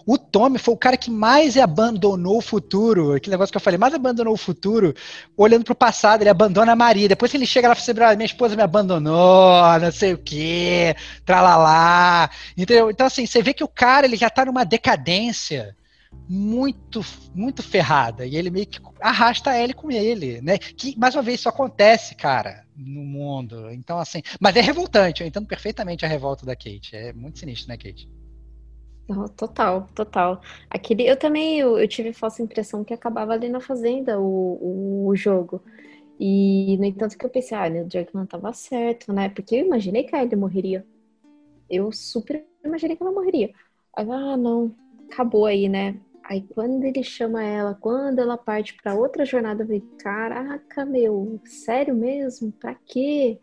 O 0.06 0.18
Tommy 0.18 0.58
foi 0.60 0.74
o 0.74 0.78
cara 0.78 0.96
que 0.96 1.10
mais 1.10 1.58
abandonou 1.58 2.38
o 2.38 2.42
futuro. 2.42 3.14
Aquele 3.14 3.32
negócio 3.34 3.52
que 3.52 3.58
eu 3.58 3.62
falei, 3.62 3.78
mais 3.78 3.94
abandonou 3.94 4.34
o 4.34 4.38
futuro 4.38 4.94
olhando 5.36 5.66
pro 5.66 5.74
passado, 5.76 6.22
ele 6.22 6.30
abandona 6.30 6.74
a 6.74 6.76
Maria. 6.76 7.10
Depois 7.10 7.32
que 7.32 7.38
ele 7.38 7.46
chega 7.46 7.68
lá 7.68 7.74
e 7.74 7.76
fala 7.76 7.84
assim, 7.84 7.94
"Brother, 7.94 8.18
minha 8.18 8.26
esposa 8.26 8.56
me 8.56 8.62
abandonou, 8.62 9.80
não 9.82 9.92
sei 9.92 10.14
o 10.14 10.18
quê, 10.18 10.96
tralalá. 11.26 12.30
Entendeu? 12.56 12.90
Então, 12.92 13.08
assim, 13.08 13.26
você 13.26 13.42
vê 13.42 13.54
que 13.54 13.64
o 13.64 13.68
cara 13.68 14.06
ele 14.06 14.16
já 14.16 14.30
tá 14.30 14.46
numa 14.46 14.64
decadência 14.64 15.76
muito, 16.28 17.02
muito 17.34 17.62
ferrada. 17.62 18.26
E 18.26 18.36
ele 18.36 18.50
meio 18.50 18.66
que 18.66 18.80
arrasta 19.00 19.52
a 19.52 19.62
Ellie 19.62 19.74
com 19.74 19.92
ele, 19.92 20.42
né? 20.42 20.58
Que, 20.58 20.98
mais 20.98 21.16
uma 21.16 21.22
vez, 21.22 21.40
isso 21.40 21.50
acontece, 21.50 22.16
cara, 22.16 22.66
no 22.76 23.02
mundo. 23.04 23.70
Então, 23.72 24.00
assim, 24.00 24.22
mas 24.40 24.56
é 24.56 24.62
revoltante, 24.62 25.22
eu 25.22 25.28
entendo 25.28 25.48
perfeitamente 25.48 26.06
a 26.06 26.08
revolta 26.08 26.46
da 26.46 26.56
Kate. 26.56 26.96
É 26.96 27.14
muito 27.14 27.40
sinistro, 27.40 27.70
né, 27.70 27.78
Kate? 27.78 28.10
Total, 29.38 29.88
total. 29.94 30.42
Aquele, 30.68 31.08
eu 31.08 31.16
também 31.16 31.60
eu, 31.60 31.78
eu 31.78 31.88
tive 31.88 32.12
falsa 32.12 32.42
impressão 32.42 32.84
que 32.84 32.94
acabava 32.94 33.34
ali 33.34 33.50
na 33.50 33.60
fazenda 33.60 34.20
o, 34.20 35.08
o 35.08 35.16
jogo. 35.16 35.62
E, 36.20 36.78
no 36.78 36.86
entanto, 36.86 37.18
que 37.18 37.26
eu 37.26 37.30
pensei, 37.30 37.56
ah, 37.58 37.68
o 37.68 37.90
Jackman 37.90 38.26
tava 38.26 38.52
certo, 38.54 39.14
né? 39.14 39.30
Porque 39.30 39.56
eu 39.56 39.66
imaginei 39.66 40.04
que 40.04 40.16
a 40.16 40.24
Ellie 40.24 40.36
morreria. 40.36 40.86
Eu 41.70 41.92
super 41.92 42.44
imaginei 42.64 42.96
que 42.96 43.04
ela 43.04 43.12
morreria. 43.12 43.54
Ah, 43.94 44.38
não, 44.38 44.76
acabou 45.12 45.46
aí, 45.46 45.68
né? 45.70 46.00
Aí 46.24 46.42
quando 46.54 46.84
ele 46.84 47.04
chama 47.04 47.44
ela, 47.44 47.76
quando 47.76 48.20
ela 48.20 48.38
parte 48.38 48.76
pra 48.82 48.96
outra 48.96 49.26
jornada, 49.26 49.64
eu 49.64 49.68
falei, 49.68 49.84
caraca, 50.00 50.86
meu, 50.86 51.40
sério 51.46 51.96
mesmo? 51.96 52.52
Pra 52.54 52.76
quê? 52.86 53.40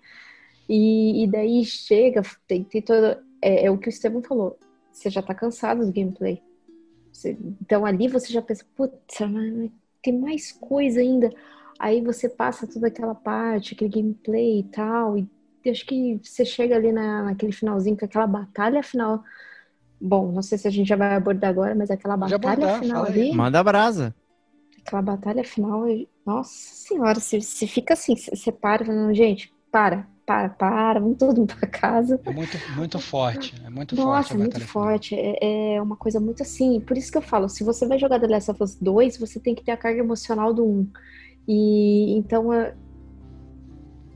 E, 0.68 1.24
e 1.24 1.30
daí 1.30 1.64
chega, 1.64 2.22
tem, 2.46 2.64
tem 2.64 2.82
todo. 2.82 3.22
É, 3.40 3.66
é 3.66 3.70
o 3.70 3.78
que 3.78 3.88
o 3.88 3.90
Estevam 3.90 4.22
falou 4.22 4.58
você 4.92 5.10
já 5.10 5.22
tá 5.22 5.34
cansado 5.34 5.84
do 5.84 5.92
gameplay. 5.92 6.40
Você- 7.12 7.36
então 7.60 7.84
ali 7.84 8.08
você 8.08 8.32
já 8.32 8.42
pensa, 8.42 8.64
putz, 8.76 9.18
tem 10.02 10.18
mais 10.18 10.52
coisa 10.52 11.00
ainda. 11.00 11.30
Aí 11.78 12.00
você 12.02 12.28
passa 12.28 12.66
toda 12.66 12.88
aquela 12.88 13.14
parte, 13.14 13.74
aquele 13.74 13.90
gameplay 13.90 14.60
e 14.60 14.64
tal, 14.64 15.16
e 15.18 15.28
acho 15.68 15.86
que 15.86 16.20
você 16.22 16.44
chega 16.44 16.76
ali 16.76 16.92
na, 16.92 17.24
naquele 17.24 17.52
finalzinho 17.52 17.96
com 17.96 18.04
aquela 18.04 18.26
batalha 18.26 18.82
final. 18.82 19.22
Bom, 20.02 20.32
não 20.32 20.42
sei 20.42 20.58
se 20.58 20.66
a 20.66 20.70
gente 20.70 20.88
já 20.88 20.96
vai 20.96 21.14
abordar 21.14 21.50
agora, 21.50 21.74
mas 21.74 21.90
aquela 21.90 22.16
batalha 22.16 22.34
abordar, 22.36 22.78
final 22.80 23.04
ali, 23.04 23.32
Manda 23.32 23.62
brasa. 23.62 24.14
aquela 24.84 25.02
batalha 25.02 25.44
final, 25.44 25.84
nossa 26.26 26.50
senhora, 26.52 27.18
você, 27.20 27.40
você 27.40 27.66
fica 27.66 27.94
assim, 27.94 28.16
você, 28.16 28.50
para, 28.50 28.84
falando, 28.84 29.14
gente, 29.14 29.52
para, 29.70 30.06
para, 30.26 30.48
para, 30.50 31.00
vamos 31.00 31.18
todo 31.18 31.38
mundo 31.38 31.54
pra 31.54 31.68
casa. 31.68 32.20
É 32.24 32.32
muito, 32.32 32.58
muito 32.76 32.98
forte. 32.98 33.54
É 33.64 33.70
muito 33.70 33.96
Nossa, 33.96 34.04
forte 34.04 34.32
a 34.32 34.36
muito 34.38 34.52
batalha 34.54 34.66
final. 34.66 34.88
forte. 34.88 35.14
É, 35.14 35.74
é 35.76 35.82
uma 35.82 35.96
coisa 35.96 36.20
muito 36.20 36.42
assim. 36.42 36.80
Por 36.80 36.96
isso 36.96 37.10
que 37.10 37.18
eu 37.18 37.22
falo, 37.22 37.48
se 37.48 37.64
você 37.64 37.86
vai 37.86 37.98
jogar 37.98 38.20
The 38.20 38.26
Last 38.26 38.50
of 38.50 38.62
Us 38.62 38.76
2, 38.80 39.16
você 39.18 39.38
tem 39.40 39.54
que 39.54 39.62
ter 39.64 39.72
a 39.72 39.76
carga 39.76 40.00
emocional 40.00 40.52
do 40.52 40.64
1. 40.66 40.90
E 41.48 42.16
então, 42.18 42.52
é- 42.52 42.74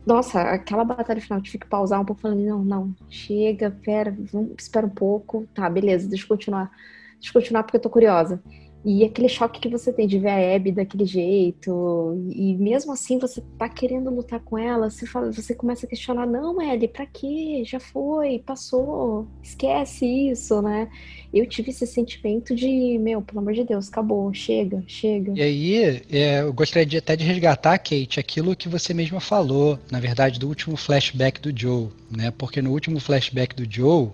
nossa, 0.07 0.41
aquela 0.41 0.85
batalha 0.85 1.21
final, 1.21 1.41
tive 1.43 1.59
que 1.59 1.67
pausar 1.67 2.01
um 2.01 2.05
pouco, 2.05 2.23
falando, 2.23 2.41
não, 2.41 2.63
não, 2.63 2.95
chega, 3.11 3.71
pera, 3.71 4.17
vamos, 4.33 4.53
espera 4.57 4.87
um 4.87 4.91
pouco. 4.91 5.47
Tá, 5.53 5.69
beleza, 5.69 6.09
deixa 6.09 6.25
eu 6.25 6.29
continuar. 6.29 6.71
Deixa 7.15 7.31
eu 7.31 7.33
continuar 7.41 7.65
porque 7.65 7.77
eu 7.77 7.81
tô 7.81 7.91
curiosa. 7.91 8.41
E 8.87 9.03
aquele 9.03 9.29
choque 9.29 9.59
que 9.59 9.69
você 9.69 9.93
tem 9.93 10.07
de 10.07 10.17
ver 10.17 10.29
a 10.29 10.55
Abby 10.55 10.71
daquele 10.71 11.05
jeito, 11.05 12.17
e 12.31 12.55
mesmo 12.55 12.93
assim 12.93 13.19
você 13.19 13.43
tá 13.59 13.69
querendo 13.69 14.11
lutar 14.11 14.39
com 14.39 14.57
ela, 14.57 14.89
você, 14.89 15.05
fala, 15.05 15.33
você 15.33 15.57
começa 15.57 15.85
a 15.85 15.89
questionar, 15.89 16.25
não, 16.25 16.63
Ellie, 16.63 16.87
pra 16.87 17.05
quê? 17.05 17.65
Já 17.67 17.81
foi, 17.81 18.39
passou, 18.47 19.27
esquece 19.43 20.07
isso, 20.07 20.63
né? 20.63 20.89
Eu 21.35 21.49
tive 21.49 21.71
esse 21.71 21.85
sentimento 21.85 22.55
de, 22.55 22.97
meu, 23.01 23.21
pelo 23.21 23.41
amor 23.41 23.55
de 23.55 23.65
Deus, 23.65 23.89
acabou, 23.89 24.33
chega, 24.33 24.81
chega. 24.87 25.33
E 25.35 25.43
aí, 25.43 26.03
é, 26.09 26.43
eu 26.43 26.53
gostaria 26.53 26.87
de, 26.87 26.97
até 26.97 27.17
de 27.17 27.25
resgatar, 27.25 27.77
Kate, 27.79 28.21
aquilo 28.21 28.55
que 28.55 28.69
você 28.69 28.95
mesma 28.95 29.19
falou, 29.19 29.81
na 29.91 29.99
verdade, 29.99 30.39
do 30.39 30.47
último 30.47 30.77
flashback 30.77 31.41
do 31.41 31.53
Joe, 31.53 31.89
né? 32.09 32.31
Porque 32.31 32.63
no 32.63 32.71
último 32.71 33.01
flashback 33.01 33.57
do 33.57 33.69
Joe, 33.69 34.13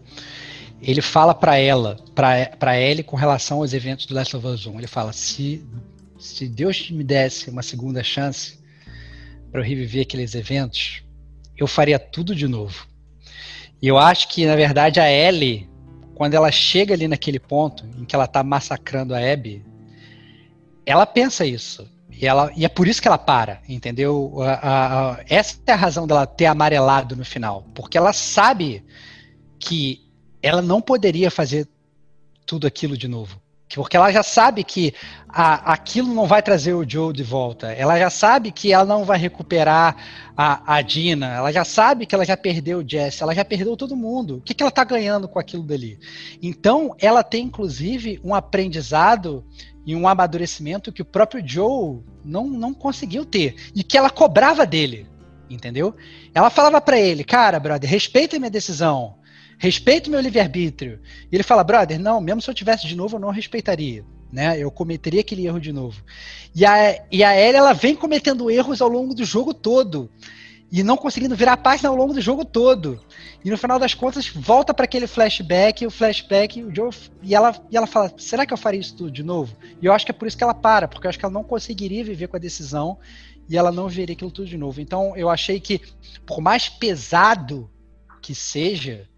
ele 0.82 1.00
fala 1.00 1.34
pra 1.34 1.56
ela, 1.56 1.96
pra 2.58 2.78
Ellie 2.80 3.04
com 3.04 3.16
relação 3.16 3.58
aos 3.58 3.72
eventos 3.72 4.04
do 4.06 4.14
Last 4.14 4.36
of 4.36 4.46
Us 4.46 4.66
1. 4.66 4.78
Ele 4.78 4.86
fala: 4.86 5.12
se, 5.12 5.64
se 6.18 6.48
Deus 6.48 6.90
me 6.90 7.04
desse 7.04 7.48
uma 7.50 7.62
segunda 7.62 8.02
chance 8.02 8.58
para 9.50 9.60
eu 9.60 9.64
reviver 9.64 10.02
aqueles 10.02 10.34
eventos, 10.34 11.02
eu 11.56 11.66
faria 11.66 11.98
tudo 11.98 12.34
de 12.34 12.48
novo. 12.48 12.86
E 13.80 13.86
eu 13.88 13.98
acho 13.98 14.28
que, 14.28 14.46
na 14.46 14.56
verdade, 14.56 14.98
a 15.00 15.10
Ellie, 15.10 15.68
quando 16.14 16.34
ela 16.34 16.50
chega 16.50 16.94
ali 16.94 17.06
naquele 17.08 17.38
ponto 17.38 17.84
em 17.98 18.04
que 18.04 18.14
ela 18.14 18.26
tá 18.26 18.42
massacrando 18.42 19.14
a 19.14 19.18
Abby, 19.18 19.64
ela 20.86 21.06
pensa 21.06 21.44
isso. 21.46 21.88
E, 22.10 22.26
ela, 22.26 22.52
e 22.56 22.64
é 22.64 22.68
por 22.68 22.86
isso 22.86 23.00
que 23.00 23.08
ela 23.08 23.18
para, 23.18 23.60
entendeu? 23.68 24.34
A- 24.42 24.52
a- 24.52 25.10
a- 25.12 25.24
essa 25.28 25.58
é 25.66 25.72
a 25.72 25.76
razão 25.76 26.06
dela 26.06 26.26
ter 26.26 26.46
amarelado 26.46 27.16
no 27.16 27.24
final. 27.24 27.66
Porque 27.74 27.96
ela 27.98 28.12
sabe 28.12 28.84
que 29.58 30.01
ela 30.42 30.60
não 30.60 30.80
poderia 30.80 31.30
fazer 31.30 31.68
tudo 32.44 32.66
aquilo 32.66 32.96
de 32.96 33.08
novo. 33.08 33.40
Porque 33.74 33.96
ela 33.96 34.12
já 34.12 34.22
sabe 34.22 34.62
que 34.62 34.92
a- 35.26 35.72
aquilo 35.72 36.12
não 36.12 36.26
vai 36.26 36.42
trazer 36.42 36.74
o 36.74 36.86
Joe 36.86 37.10
de 37.10 37.22
volta. 37.22 37.72
Ela 37.72 37.98
já 37.98 38.10
sabe 38.10 38.52
que 38.52 38.70
ela 38.70 38.84
não 38.84 39.02
vai 39.04 39.18
recuperar 39.18 39.96
a, 40.36 40.76
a 40.76 40.82
Dina. 40.82 41.28
Ela 41.36 41.50
já 41.50 41.64
sabe 41.64 42.04
que 42.04 42.14
ela 42.14 42.24
já 42.26 42.36
perdeu 42.36 42.80
o 42.80 42.84
Jesse. 42.86 43.22
Ela 43.22 43.34
já 43.34 43.42
perdeu 43.44 43.74
todo 43.74 43.96
mundo. 43.96 44.36
O 44.36 44.40
que, 44.42 44.52
que 44.52 44.62
ela 44.62 44.70
tá 44.70 44.84
ganhando 44.84 45.26
com 45.26 45.38
aquilo 45.38 45.62
dali? 45.62 45.98
Então, 46.42 46.94
ela 46.98 47.22
tem, 47.22 47.46
inclusive, 47.46 48.20
um 48.22 48.34
aprendizado 48.34 49.42
e 49.86 49.96
um 49.96 50.06
amadurecimento 50.06 50.92
que 50.92 51.00
o 51.00 51.06
próprio 51.06 51.42
Joe 51.42 52.00
não, 52.22 52.46
não 52.46 52.74
conseguiu 52.74 53.24
ter. 53.24 53.54
E 53.74 53.82
que 53.82 53.96
ela 53.96 54.10
cobrava 54.10 54.66
dele. 54.66 55.06
Entendeu? 55.48 55.94
Ela 56.34 56.50
falava 56.50 56.78
pra 56.80 57.00
ele, 57.00 57.24
cara, 57.24 57.58
brother, 57.58 57.88
respeita 57.88 58.38
minha 58.38 58.50
decisão. 58.50 59.14
Respeita 59.62 60.08
o 60.08 60.10
meu 60.10 60.20
livre-arbítrio. 60.20 60.98
E 61.30 61.36
ele 61.36 61.44
fala, 61.44 61.62
brother, 61.62 61.96
não, 61.96 62.20
mesmo 62.20 62.42
se 62.42 62.50
eu 62.50 62.54
tivesse 62.54 62.84
de 62.84 62.96
novo, 62.96 63.14
eu 63.14 63.20
não 63.20 63.30
respeitaria. 63.30 64.04
Né? 64.32 64.58
Eu 64.58 64.72
cometeria 64.72 65.20
aquele 65.20 65.46
erro 65.46 65.60
de 65.60 65.72
novo. 65.72 66.02
E 66.52 66.66
a, 66.66 67.00
e 67.12 67.22
a 67.22 67.38
Ellie, 67.38 67.58
ela 67.58 67.72
vem 67.72 67.94
cometendo 67.94 68.50
erros 68.50 68.82
ao 68.82 68.88
longo 68.88 69.14
do 69.14 69.24
jogo 69.24 69.54
todo. 69.54 70.10
E 70.72 70.82
não 70.82 70.96
conseguindo 70.96 71.36
virar 71.36 71.52
a 71.52 71.56
página 71.56 71.90
ao 71.90 71.94
longo 71.94 72.12
do 72.12 72.20
jogo 72.20 72.44
todo. 72.44 72.98
E 73.44 73.50
no 73.50 73.56
final 73.56 73.78
das 73.78 73.94
contas, 73.94 74.26
volta 74.26 74.74
para 74.74 74.84
aquele 74.84 75.06
flashback, 75.06 75.86
o 75.86 75.92
flashback, 75.92 76.60
o 76.60 76.74
Joe, 76.74 76.90
e 77.22 77.32
ela, 77.32 77.54
e 77.70 77.76
ela 77.76 77.86
fala: 77.86 78.12
será 78.16 78.44
que 78.44 78.52
eu 78.52 78.58
faria 78.58 78.80
isso 78.80 78.96
tudo 78.96 79.12
de 79.12 79.22
novo? 79.22 79.56
E 79.80 79.86
eu 79.86 79.92
acho 79.92 80.04
que 80.04 80.10
é 80.10 80.14
por 80.14 80.26
isso 80.26 80.36
que 80.36 80.42
ela 80.42 80.54
para, 80.54 80.88
porque 80.88 81.06
eu 81.06 81.08
acho 81.08 81.20
que 81.20 81.24
ela 81.24 81.32
não 81.32 81.44
conseguiria 81.44 82.02
viver 82.02 82.26
com 82.26 82.36
a 82.36 82.40
decisão 82.40 82.98
e 83.48 83.56
ela 83.56 83.70
não 83.70 83.86
viveria 83.86 84.14
aquilo 84.14 84.32
tudo 84.32 84.48
de 84.48 84.58
novo. 84.58 84.80
Então 84.80 85.16
eu 85.16 85.30
achei 85.30 85.60
que, 85.60 85.80
por 86.26 86.40
mais 86.40 86.68
pesado 86.68 87.70
que 88.20 88.34
seja, 88.34 89.08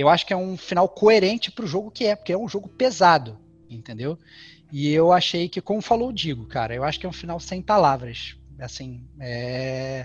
eu 0.00 0.08
acho 0.08 0.26
que 0.26 0.32
é 0.32 0.36
um 0.36 0.56
final 0.56 0.88
coerente 0.88 1.50
pro 1.50 1.66
jogo 1.66 1.90
que 1.90 2.04
é, 2.06 2.16
porque 2.16 2.32
é 2.32 2.38
um 2.38 2.48
jogo 2.48 2.68
pesado, 2.68 3.38
entendeu? 3.68 4.18
E 4.72 4.90
eu 4.90 5.12
achei 5.12 5.48
que, 5.48 5.60
como 5.60 5.82
falou 5.82 6.08
o 6.10 6.12
Digo, 6.12 6.46
cara, 6.46 6.74
eu 6.74 6.84
acho 6.84 6.98
que 6.98 7.06
é 7.06 7.08
um 7.08 7.12
final 7.12 7.40
sem 7.40 7.60
palavras. 7.60 8.36
Assim, 8.58 9.02
é 9.20 10.04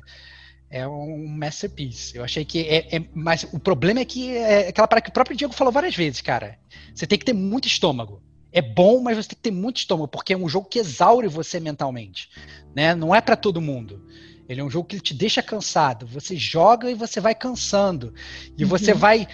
é 0.70 0.88
um 0.88 1.28
masterpiece. 1.28 2.18
Eu 2.18 2.24
achei 2.24 2.44
que 2.44 2.60
é, 2.68 2.96
é- 2.98 3.06
mas 3.14 3.44
o 3.54 3.60
problema 3.60 4.00
é 4.02 4.06
que 4.06 4.36
é 4.36 4.68
aquela 4.68 4.88
parada 4.88 5.04
que 5.06 5.10
o 5.10 5.14
próprio 5.14 5.38
Diego 5.38 5.54
falou 5.54 5.72
várias 5.72 5.96
vezes, 5.96 6.22
cara. 6.22 6.58
Você 6.94 7.06
tem 7.08 7.18
que 7.18 7.26
ter 7.26 7.34
muito 7.34 7.68
estômago. 7.68 8.22
É 8.52 8.62
bom, 8.62 9.02
mas 9.02 9.16
você 9.18 9.30
tem 9.30 9.36
que 9.38 9.44
ter 9.44 9.52
muito 9.52 9.78
estômago, 9.78 10.08
porque 10.08 10.34
é 10.34 10.38
um 10.38 10.50
jogo 10.50 10.68
que 10.68 10.80
exaure 10.80 11.28
você 11.28 11.60
mentalmente, 11.60 12.28
né? 12.76 12.96
Não 12.96 13.14
é 13.14 13.22
pra 13.22 13.36
todo 13.36 13.62
mundo. 13.62 14.02
Ele 14.48 14.62
é 14.62 14.64
um 14.64 14.70
jogo 14.70 14.88
que 14.88 15.00
te 15.00 15.14
deixa 15.14 15.42
cansado. 15.42 16.06
Você 16.08 16.36
joga 16.36 16.90
e 16.90 16.94
você 16.94 17.20
vai 17.20 17.36
cansando. 17.36 18.14
E 18.58 18.64
você 18.64 18.94
vai 18.94 19.28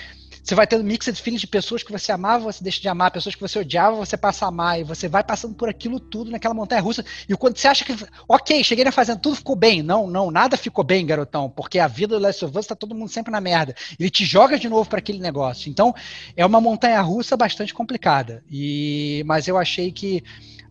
você 0.44 0.56
vai 0.56 0.66
tendo 0.66 0.84
mixed 0.84 1.22
feelings 1.22 1.42
de 1.42 1.48
pessoas 1.48 1.84
que 1.84 1.92
você 1.92 2.12
amava, 2.12 2.44
você 2.44 2.64
deixa 2.64 2.82
de 2.82 2.88
amar, 2.88 3.12
pessoas 3.12 3.36
que 3.36 3.42
você 3.42 3.60
odiava, 3.60 3.96
você 3.96 4.18
passa 4.18 4.46
a 4.46 4.48
amar, 4.48 4.80
e 4.80 4.84
você 4.84 5.08
vai 5.08 5.24
passando 5.24 5.54
por 5.54 5.70
aquilo 5.70 6.00
tudo 6.00 6.32
naquela 6.32 6.54
montanha 6.54 6.82
russa. 6.82 7.06
E 7.30 7.36
quando 7.36 7.58
você 7.58 7.68
acha 7.68 7.86
que, 7.86 7.96
ok, 8.28 8.64
cheguei 8.64 8.84
na 8.84 8.92
fazenda, 8.92 9.20
tudo 9.20 9.36
ficou 9.36 9.56
bem. 9.56 9.84
Não, 9.84 10.08
não, 10.08 10.32
nada 10.32 10.58
ficou 10.58 10.84
bem, 10.84 11.06
garotão, 11.06 11.50
porque 11.50 11.78
a 11.78 11.88
vida 11.88 12.18
do 12.18 12.22
Last 12.22 12.44
of 12.44 12.58
Us 12.58 12.66
tá 12.66 12.76
todo 12.76 12.96
mundo 12.96 13.10
sempre 13.10 13.32
na 13.32 13.40
merda. 13.40 13.76
Ele 14.00 14.10
te 14.10 14.26
joga 14.26 14.58
de 14.58 14.68
novo 14.68 14.90
para 14.90 15.00
aquele 15.00 15.20
negócio. 15.20 15.70
Então, 15.70 15.94
é 16.36 16.46
uma 16.46 16.60
montanha 16.60 17.02
russa 17.02 17.38
bastante 17.38 17.74
complicada. 17.74 18.44
E 18.50 19.24
mas 19.26 19.48
eu 19.48 19.58
achei 19.58 19.92
que 19.92 20.24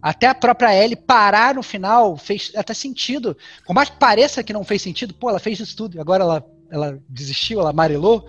até 0.03 0.27
a 0.27 0.35
própria 0.35 0.75
Ellie 0.75 0.97
parar 0.97 1.55
no 1.55 1.63
final 1.63 2.17
fez 2.17 2.53
até 2.57 2.75
sentido. 2.75 3.37
Por 3.67 3.75
mais 3.75 3.91
que 3.91 3.99
pareça 3.99 4.43
que 4.43 4.53
não 4.53 4.65
fez 4.65 4.83
sentido, 4.83 5.15
pô, 5.15 5.29
ela 5.29 5.39
fez 5.39 5.61
isso 5.61 5.77
tudo, 5.77 6.01
agora 6.01 6.25
ela, 6.25 6.47
ela 6.71 6.99
desistiu, 7.09 7.61
ela 7.61 7.71
amarelou. 7.71 8.27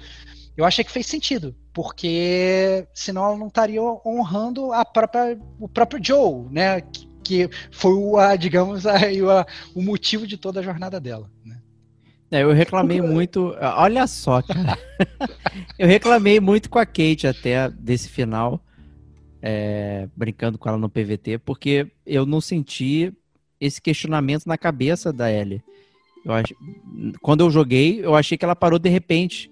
Eu 0.56 0.66
achei 0.66 0.84
que 0.84 0.92
fez 0.92 1.06
sentido, 1.06 1.56
porque 1.74 2.86
senão 2.94 3.26
ela 3.26 3.38
não 3.38 3.48
estaria 3.48 3.82
honrando 3.82 4.74
a 4.74 4.84
própria, 4.84 5.40
o 5.60 5.68
próprio 5.68 6.04
Joe, 6.04 6.46
né? 6.52 6.82
Que, 6.82 7.10
que 7.24 7.50
foi 7.72 7.94
o, 7.94 8.18
a, 8.18 8.36
digamos, 8.36 8.86
a, 8.88 8.96
a, 8.96 9.46
o 9.76 9.82
motivo 9.82 10.28
de 10.28 10.38
toda 10.38 10.60
a 10.60 10.64
jornada 10.64 11.00
dela. 11.00 11.30
Né? 11.46 11.58
É, 12.32 12.44
eu 12.44 12.52
reclamei 12.52 13.02
muito. 13.02 13.56
Olha 13.60 14.08
só, 14.08 14.42
cara. 14.42 14.78
eu 15.78 15.88
reclamei 15.88 16.40
muito 16.40 16.70
com 16.70 16.80
a 16.80 16.86
Kate 16.86 17.28
até 17.28 17.70
desse 17.70 18.10
final 18.10 18.62
é, 19.42 20.08
brincando 20.16 20.58
com 20.58 20.70
ela 20.70 20.78
no 20.78 20.90
PVT, 20.90 21.40
porque 21.40 21.92
eu 22.06 22.26
não 22.26 22.40
senti 22.40 23.12
esse 23.60 23.82
questionamento 23.82 24.46
na 24.46 24.58
cabeça 24.58 25.12
da 25.12 25.32
Ellie. 25.32 25.64
Eu 26.24 26.34
ach... 26.34 26.52
Quando 27.22 27.42
eu 27.42 27.50
joguei, 27.50 28.04
eu 28.06 28.16
achei 28.16 28.38
que 28.38 28.46
ela 28.46 28.56
parou 28.56 28.78
de 28.78 28.90
repente. 28.90 29.52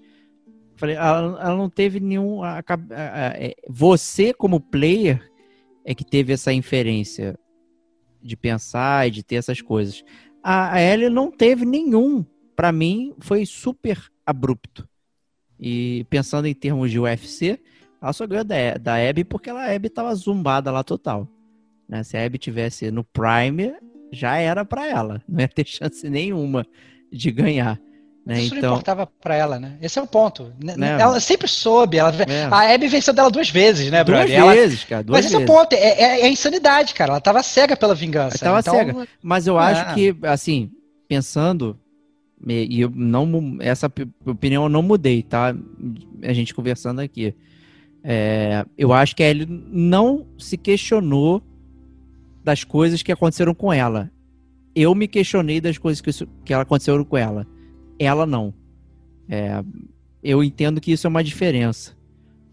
Falei, 0.80 0.96
ela, 0.96 1.38
ela 1.42 1.56
não 1.56 1.68
teve 1.68 2.00
nenhum. 2.00 2.42
A, 2.42 2.60
a, 2.60 2.62
a, 2.62 3.26
é, 3.36 3.54
você, 3.68 4.32
como 4.32 4.58
player, 4.58 5.30
é 5.84 5.94
que 5.94 6.04
teve 6.04 6.32
essa 6.32 6.54
inferência 6.54 7.38
de 8.22 8.34
pensar 8.34 9.06
e 9.06 9.10
de 9.10 9.22
ter 9.22 9.34
essas 9.34 9.60
coisas. 9.60 10.02
A, 10.42 10.72
a 10.72 10.80
Ellie 10.80 11.10
não 11.10 11.30
teve 11.30 11.66
nenhum. 11.66 12.24
Para 12.56 12.72
mim, 12.72 13.14
foi 13.20 13.44
super 13.44 14.02
abrupto. 14.24 14.88
E 15.58 16.06
pensando 16.08 16.46
em 16.46 16.54
termos 16.54 16.90
de 16.90 16.98
UFC, 16.98 17.60
ela 18.00 18.14
só 18.14 18.26
ganhou 18.26 18.44
da, 18.44 18.78
da 18.78 18.96
Abby 18.96 19.22
porque 19.22 19.50
ela, 19.50 19.66
a 19.66 19.74
Abby 19.74 19.90
tava 19.90 20.14
zumbada 20.14 20.70
lá 20.70 20.82
total. 20.82 21.28
Né? 21.86 22.02
Se 22.02 22.16
a 22.16 22.24
Abby 22.24 22.38
tivesse 22.38 22.90
no 22.90 23.04
Prime, 23.04 23.74
já 24.10 24.38
era 24.38 24.64
para 24.64 24.86
ela. 24.86 25.22
Não 25.28 25.40
ia 25.40 25.48
ter 25.48 25.66
chance 25.68 26.08
nenhuma 26.08 26.66
de 27.12 27.30
ganhar. 27.30 27.78
Né? 28.30 28.42
Isso 28.42 28.54
então... 28.54 28.70
não 28.70 28.76
importava 28.76 29.08
para 29.08 29.34
ela, 29.34 29.58
né? 29.58 29.76
Esse 29.82 29.98
é 29.98 30.02
o 30.02 30.06
ponto. 30.06 30.52
Né? 30.62 31.00
Ela 31.00 31.18
sempre 31.18 31.48
soube. 31.48 31.98
Ela... 31.98 32.14
É. 32.28 32.44
A 32.44 32.72
Abby 32.72 32.86
venceu 32.86 33.12
dela 33.12 33.28
duas 33.28 33.50
vezes, 33.50 33.90
né, 33.90 34.04
Duas 34.04 34.30
vezes, 34.30 34.84
cara. 34.84 35.02
Duas 35.02 35.18
Mas 35.18 35.26
esse 35.26 35.36
vezes. 35.36 35.48
é 35.48 35.52
o 35.52 35.56
ponto. 35.56 35.72
É, 35.72 35.76
é, 35.78 36.20
é, 36.20 36.28
insanidade, 36.28 36.94
cara. 36.94 37.14
Ela 37.14 37.20
tava 37.20 37.42
cega 37.42 37.76
pela 37.76 37.92
vingança. 37.92 38.38
Ela 38.46 38.62
tava 38.62 38.78
então... 38.78 38.94
cega. 38.94 39.08
Mas 39.20 39.48
eu 39.48 39.58
acho 39.58 39.80
é. 39.80 39.94
que, 39.94 40.16
assim, 40.22 40.70
pensando 41.08 41.76
e 42.46 42.80
eu 42.80 42.90
não 42.94 43.56
essa 43.58 43.92
opinião 44.24 44.62
eu 44.62 44.68
não 44.68 44.80
mudei, 44.80 45.24
tá? 45.24 45.52
A 46.22 46.32
gente 46.32 46.54
conversando 46.54 47.00
aqui. 47.00 47.34
É, 48.04 48.64
eu 48.78 48.92
acho 48.92 49.16
que 49.16 49.24
ele 49.24 49.44
não 49.48 50.24
se 50.38 50.56
questionou 50.56 51.42
das 52.44 52.62
coisas 52.62 53.02
que 53.02 53.10
aconteceram 53.10 53.54
com 53.54 53.72
ela. 53.72 54.08
Eu 54.72 54.94
me 54.94 55.08
questionei 55.08 55.60
das 55.60 55.78
coisas 55.78 56.00
que, 56.00 56.10
que 56.44 56.54
aconteceram 56.54 57.04
com 57.04 57.16
ela. 57.16 57.44
Ela 58.00 58.24
não. 58.24 58.54
É, 59.28 59.62
eu 60.22 60.42
entendo 60.42 60.80
que 60.80 60.90
isso 60.90 61.06
é 61.06 61.10
uma 61.10 61.22
diferença, 61.22 61.94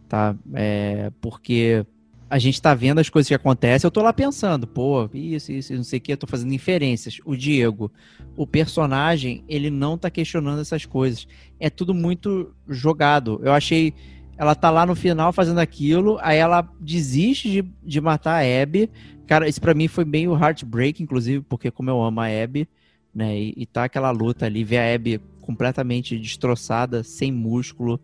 tá? 0.10 0.36
É, 0.54 1.10
porque 1.22 1.86
a 2.30 2.38
gente 2.38 2.62
tá 2.62 2.74
vendo 2.74 3.00
as 3.00 3.10
coisas 3.10 3.30
que 3.30 3.34
acontecem, 3.34 3.88
eu 3.88 3.92
tô 3.92 4.02
lá 4.02 4.12
pensando, 4.12 4.68
pô, 4.68 5.10
isso, 5.14 5.52
isso, 5.52 5.74
não 5.74 5.84
sei 5.84 5.98
o 5.98 6.02
que, 6.02 6.12
eu 6.12 6.18
tô 6.18 6.28
fazendo 6.28 6.54
inferências. 6.54 7.20
O 7.24 7.36
Diego, 7.36 7.90
o 8.36 8.46
personagem, 8.46 9.44
ele 9.48 9.70
não 9.70 9.98
tá 9.98 10.10
questionando 10.10 10.60
essas 10.60 10.86
coisas. 10.86 11.26
É 11.58 11.70
tudo 11.70 11.94
muito 11.94 12.54
jogado. 12.68 13.40
Eu 13.42 13.54
achei 13.54 13.94
ela 14.38 14.54
tá 14.54 14.70
lá 14.70 14.86
no 14.86 14.96
final 14.96 15.34
fazendo 15.34 15.60
aquilo, 15.60 16.20
aí 16.22 16.38
ela 16.38 16.70
desiste 16.80 17.50
de, 17.50 17.66
de 17.84 18.00
matar 18.00 18.44
a 18.44 18.62
Abby. 18.62 18.90
Cara, 19.26 19.50
isso 19.50 19.60
para 19.60 19.74
mim 19.74 19.88
foi 19.88 20.06
meio 20.06 20.38
heartbreak, 20.38 21.02
inclusive, 21.02 21.44
porque 21.50 21.72
como 21.72 21.90
eu 21.90 22.02
amo 22.04 22.22
a 22.22 22.28
Abby, 22.28 22.70
né? 23.14 23.36
E, 23.36 23.54
e 23.58 23.66
tá 23.66 23.86
aquela 23.86 24.12
luta 24.12 24.46
ali, 24.46 24.64
ver 24.64 24.78
a 24.78 24.94
Abby 24.94 25.20
completamente 25.48 26.20
destroçada, 26.20 27.04
sem 27.04 27.32
músculo, 27.32 28.02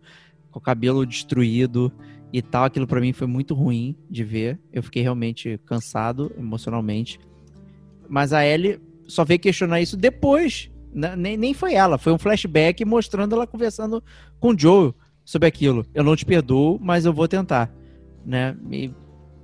com 0.50 0.58
o 0.58 0.62
cabelo 0.62 1.04
destruído 1.04 1.92
e 2.32 2.40
tal, 2.40 2.64
aquilo 2.64 2.86
para 2.86 3.02
mim 3.02 3.12
foi 3.12 3.26
muito 3.26 3.54
ruim 3.54 3.94
de 4.08 4.24
ver. 4.24 4.58
Eu 4.72 4.82
fiquei 4.82 5.02
realmente 5.02 5.60
cansado 5.66 6.32
emocionalmente. 6.38 7.20
Mas 8.08 8.32
a 8.32 8.44
Ellie 8.44 8.80
só 9.06 9.24
veio 9.24 9.38
questionar 9.38 9.82
isso 9.82 9.96
depois. 9.96 10.70
Nem, 10.92 11.36
nem 11.36 11.52
foi 11.52 11.74
ela, 11.74 11.98
foi 11.98 12.12
um 12.12 12.18
flashback 12.18 12.82
mostrando 12.84 13.34
ela 13.34 13.46
conversando 13.46 14.02
com 14.40 14.48
o 14.52 14.58
Joe 14.58 14.94
sobre 15.22 15.46
aquilo. 15.46 15.84
Eu 15.92 16.02
não 16.02 16.16
te 16.16 16.24
perdoo, 16.24 16.78
mas 16.80 17.04
eu 17.04 17.12
vou 17.12 17.28
tentar, 17.28 17.70
né? 18.24 18.56
E, 18.70 18.90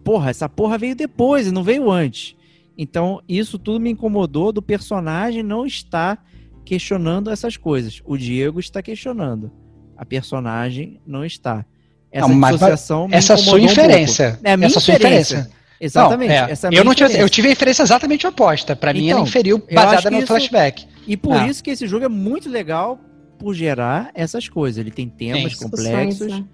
porra, 0.02 0.30
essa 0.30 0.48
porra 0.48 0.78
veio 0.78 0.96
depois 0.96 1.46
e 1.46 1.52
não 1.52 1.62
veio 1.62 1.90
antes. 1.90 2.34
Então, 2.78 3.20
isso 3.28 3.58
tudo 3.58 3.78
me 3.78 3.90
incomodou 3.90 4.52
do 4.52 4.62
personagem 4.62 5.42
não 5.42 5.66
estar 5.66 6.24
questionando 6.64 7.30
essas 7.30 7.56
coisas. 7.56 8.00
O 8.05 8.16
Diego 8.16 8.60
está 8.60 8.82
questionando. 8.82 9.50
A 9.97 10.05
personagem 10.05 11.00
não 11.06 11.24
está. 11.24 11.64
Essa 12.10 12.28
não, 12.28 12.44
associação 12.47 13.08
me 13.08 13.14
essa 13.14 13.36
sua 13.36 13.60
inferência. 13.60 14.39
Um 14.42 14.48
é 14.48 14.52
a 14.52 14.56
minha 14.56 14.66
essa 14.66 14.78
inferência. 14.78 15.24
Sua 15.24 15.39
inferência. 15.39 15.60
Exatamente. 15.80 16.28
Não, 16.28 16.70
é. 16.70 16.78
eu, 16.78 16.84
não 16.84 16.94
tive, 16.94 17.18
eu 17.18 17.28
tive 17.28 17.48
a 17.48 17.52
inferência 17.52 17.82
exatamente 17.82 18.26
oposta. 18.26 18.76
Para 18.76 18.90
então, 18.90 19.02
mim, 19.02 19.10
ela 19.10 19.20
inferiu 19.20 19.58
baseada 19.72 20.10
no 20.10 20.18
isso, 20.18 20.26
flashback. 20.26 20.86
E 21.06 21.16
por 21.16 21.36
ah. 21.36 21.47
isso 21.47 21.64
que 21.64 21.70
esse 21.70 21.86
jogo 21.86 22.05
é 22.05 22.08
muito 22.08 22.50
legal 22.50 23.00
por 23.39 23.55
gerar 23.55 24.10
essas 24.14 24.48
coisas. 24.48 24.78
Ele 24.78 24.90
tem 24.90 25.08
temas 25.08 25.56
tem 25.56 25.68
complexos, 25.68 26.26
né? 26.28 26.44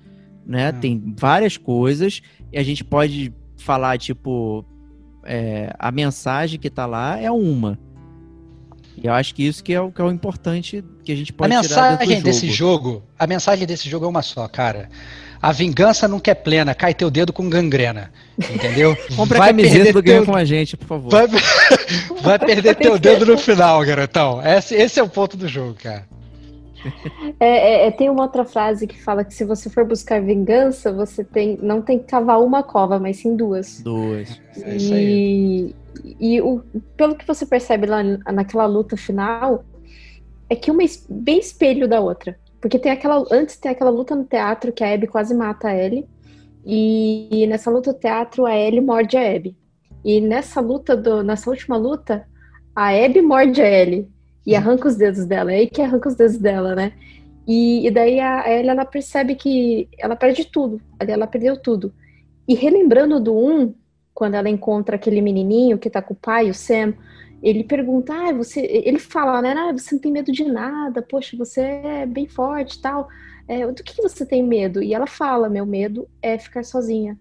né? 0.47 0.71
Hum. 0.71 0.81
Tem 0.81 1.15
várias 1.19 1.57
coisas 1.57 2.23
e 2.53 2.59
a 2.59 2.63
gente 2.63 2.85
pode 2.85 3.35
falar 3.57 3.99
tipo 3.99 4.65
é, 5.25 5.75
a 5.77 5.91
mensagem 5.91 6.61
que 6.61 6.71
tá 6.71 6.87
lá 6.87 7.21
é 7.21 7.31
uma. 7.31 7.77
E 9.03 9.07
eu 9.07 9.13
acho 9.13 9.35
que 9.35 9.47
isso 9.47 9.63
que 9.63 9.73
é 9.73 9.81
o, 9.81 9.93
que 9.93 10.01
é 10.01 10.05
o 10.05 10.11
importante 10.11 10.83
que 11.05 11.13
a 11.13 11.17
gente 11.17 11.33
pode 11.33 11.53
a 11.53 11.61
mensagem 11.61 12.23
desse 12.23 12.51
jogo, 12.51 13.03
a 13.19 13.27
mensagem 13.27 13.67
desse 13.67 13.89
jogo 13.89 14.07
é 14.07 14.09
uma 14.09 14.23
só, 14.23 14.49
cara. 14.49 14.89
A 15.41 15.53
vingança 15.53 16.09
nunca 16.09 16.31
é 16.31 16.35
plena, 16.35 16.75
cai 16.75 16.95
teu 16.95 17.11
dedo 17.11 17.33
com 17.33 17.49
gangrena. 17.49 18.11
Entendeu? 18.39 18.97
Compre 19.15 19.39
vai 19.39 19.51
a 19.51 19.53
camiseta 19.53 19.93
do 19.93 20.03
teu... 20.03 20.25
com 20.25 20.35
a 20.35 20.45
gente, 20.45 20.77
por 20.77 20.87
favor. 20.87 21.11
Vai, 21.11 21.27
vai 22.23 22.39
perder 22.39 22.75
teu 22.77 22.99
dedo 22.99 23.27
no 23.27 23.39
final, 23.39 23.85
garotão. 23.85 24.41
Esse, 24.45 24.75
esse 24.75 24.99
é 24.99 25.03
o 25.03 25.09
ponto 25.09 25.37
do 25.37 25.47
jogo, 25.47 25.75
cara. 25.75 26.07
É, 27.39 27.47
é, 27.47 27.87
é, 27.87 27.91
tem 27.91 28.09
uma 28.09 28.23
outra 28.23 28.45
frase 28.45 28.87
que 28.87 29.03
fala 29.03 29.25
que 29.25 29.35
se 29.35 29.45
você 29.45 29.69
for 29.69 29.85
buscar 29.85 30.23
vingança, 30.23 30.93
você 30.93 31.23
tem, 31.23 31.59
não 31.61 31.83
tem 31.83 31.99
que 31.99 32.07
cavar 32.07 32.43
uma 32.43 32.63
cova, 32.63 32.99
mas 32.99 33.19
sim 33.19 33.37
duas. 33.37 33.81
Duas. 33.83 34.41
É 34.63 34.77
isso 34.77 34.95
aí. 34.95 35.75
E, 36.21 36.41
o, 36.41 36.63
pelo 36.97 37.17
que 37.17 37.27
você 37.27 37.45
percebe 37.45 37.87
lá 37.87 38.03
naquela 38.03 38.67
luta 38.67 38.97
final, 38.97 39.65
é 40.49 40.55
que 40.55 40.71
uma 40.71 40.83
é 40.83 40.87
bem 41.09 41.39
espelho 41.39 41.89
da 41.89 42.01
outra. 42.01 42.39
Porque 42.61 42.79
tem 42.79 42.93
aquela. 42.93 43.25
Antes 43.31 43.57
tem 43.57 43.71
aquela 43.71 43.91
luta 43.91 44.15
no 44.15 44.25
teatro 44.25 44.73
que 44.73 44.83
a 44.83 44.93
Abby 44.93 45.07
quase 45.07 45.35
mata 45.35 45.69
a 45.69 45.77
Ellie. 45.77 46.07
E, 46.65 47.29
e 47.31 47.47
nessa 47.47 47.71
luta 47.71 47.93
no 47.93 47.99
teatro, 47.99 48.47
a 48.47 48.57
Ellie 48.57 48.81
morde 48.81 49.17
a 49.17 49.35
Abby. 49.35 49.57
E 50.05 50.21
nessa 50.21 50.61
luta, 50.61 50.97
do, 50.97 51.23
nessa 51.23 51.51
última 51.51 51.77
luta, 51.77 52.27
a 52.75 52.89
Abby 52.89 53.21
morde 53.23 53.61
a 53.61 53.69
Ellie 53.69 54.09
e 54.47 54.55
arranca 54.55 54.87
os 54.89 54.97
dedos 54.97 55.27
dela. 55.27 55.53
É 55.53 55.57
aí 55.57 55.69
que 55.69 55.83
arranca 55.83 56.09
os 56.09 56.15
dedos 56.15 56.39
dela, 56.39 56.75
né? 56.75 56.93
E, 57.47 57.87
e 57.87 57.91
daí 57.91 58.21
a, 58.21 58.43
a 58.43 58.51
Ellie, 58.51 58.71
ela 58.71 58.85
percebe 58.85 59.35
que 59.35 59.89
ela 59.99 60.15
perde 60.15 60.45
tudo. 60.45 60.81
Ali 60.99 61.13
ela 61.13 61.27
perdeu 61.27 61.57
tudo. 61.57 61.93
E 62.47 62.55
relembrando 62.55 63.19
do 63.19 63.37
1, 63.37 63.75
quando 64.15 64.35
ela 64.35 64.49
encontra 64.49 64.97
aquele 64.97 65.21
menininho 65.21 65.79
que 65.79 65.91
tá 65.91 66.01
com 66.01 66.15
o 66.15 66.17
pai, 66.17 66.49
o 66.49 66.55
Sam, 66.55 66.95
ele 67.43 67.65
pergunta, 67.65 68.15
ah, 68.15 68.33
você... 68.33 68.61
Ele 68.61 68.99
fala, 68.99 69.43
né? 69.43 69.53
Ah, 69.57 69.73
você 69.73 69.95
não 69.95 70.03
tem 70.03 70.13
medo 70.13 70.33
de 70.33 70.45
nada. 70.45 71.03
Poxa, 71.03 71.37
você 71.37 71.61
é 71.61 72.07
bem 72.07 72.27
forte 72.27 72.81
tal. 72.81 73.09
É, 73.49 73.67
do 73.67 73.83
que 73.83 74.01
você 74.01 74.25
tem 74.25 74.43
medo? 74.43 74.83
E 74.83 74.95
ela 74.95 75.07
fala, 75.07 75.49
meu 75.49 75.67
medo 75.67 76.09
é 76.23 76.39
ficar 76.39 76.65
sozinha. 76.65 77.19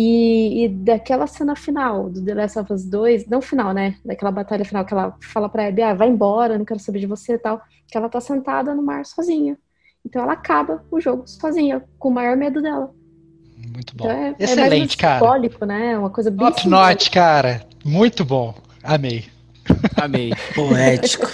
E, 0.00 0.64
e, 0.64 0.68
daquela 0.68 1.26
cena 1.26 1.56
final 1.56 2.08
do 2.08 2.24
The 2.24 2.32
Last 2.34 2.56
of 2.60 2.72
Us 2.72 2.84
2, 2.84 3.26
não 3.26 3.42
final, 3.42 3.72
né? 3.72 3.96
Daquela 4.04 4.30
batalha 4.30 4.64
final 4.64 4.84
que 4.84 4.94
ela 4.94 5.16
fala 5.20 5.48
pra 5.48 5.66
Abby, 5.66 5.82
ah, 5.82 5.92
vai 5.92 6.08
embora, 6.08 6.56
não 6.56 6.64
quero 6.64 6.78
saber 6.78 7.00
de 7.00 7.06
você 7.06 7.32
e 7.32 7.38
tal. 7.38 7.60
Que 7.90 7.98
ela 7.98 8.08
tá 8.08 8.20
sentada 8.20 8.72
no 8.76 8.82
mar 8.82 9.04
sozinha. 9.04 9.58
Então 10.06 10.22
ela 10.22 10.34
acaba 10.34 10.84
o 10.88 11.00
jogo 11.00 11.24
sozinha, 11.26 11.82
com 11.98 12.10
o 12.10 12.12
maior 12.12 12.36
medo 12.36 12.62
dela. 12.62 12.92
Muito 13.74 13.96
bom. 13.96 14.04
Então 14.04 14.16
é, 14.16 14.28
é 14.38 14.44
Excelente, 14.44 14.94
é 14.96 15.00
cara. 15.00 15.18
simbólico, 15.18 15.64
né? 15.66 15.98
Uma 15.98 16.10
coisa 16.10 16.30
bem 16.30 16.46
Top 16.46 16.68
note, 16.68 17.10
cara. 17.10 17.66
Muito 17.84 18.24
bom. 18.24 18.54
Amei. 18.84 19.24
Amei. 19.96 20.32
Poético. 20.54 21.26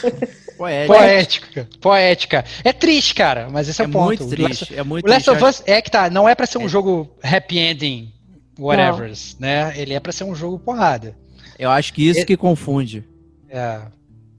Poética. 0.56 0.86
Poética, 0.96 1.68
poética. 1.82 2.44
É 2.64 2.72
triste, 2.72 3.14
cara, 3.14 3.48
mas 3.52 3.68
esse 3.68 3.82
é, 3.82 3.84
É 3.84 3.88
o 3.88 3.90
ponto. 3.90 4.04
muito 4.06 4.24
O 4.24 4.28
triste. 4.30 4.62
Last, 4.62 4.74
É 4.78 4.82
muito 4.82 5.04
o 5.04 5.10
Last 5.10 5.24
triste. 5.28 5.44
of 5.44 5.50
Us 5.50 5.62
é 5.66 5.82
que 5.82 5.90
tá, 5.90 6.08
não 6.08 6.26
é 6.26 6.34
pra 6.34 6.46
ser 6.46 6.58
um 6.58 6.64
É. 6.64 6.68
jogo 6.68 7.10
happy 7.22 7.58
ending, 7.58 8.12
whatever, 8.58 9.12
né? 9.38 9.72
Ele 9.78 9.94
é 9.94 10.00
pra 10.00 10.12
ser 10.12 10.24
um 10.24 10.34
jogo 10.34 10.58
porrada. 10.58 11.16
Eu 11.58 11.70
acho 11.70 11.92
que 11.92 12.06
isso 12.08 12.20
É- 12.20 12.24
que 12.24 12.36
confunde. 12.36 13.04
É. 13.48 13.82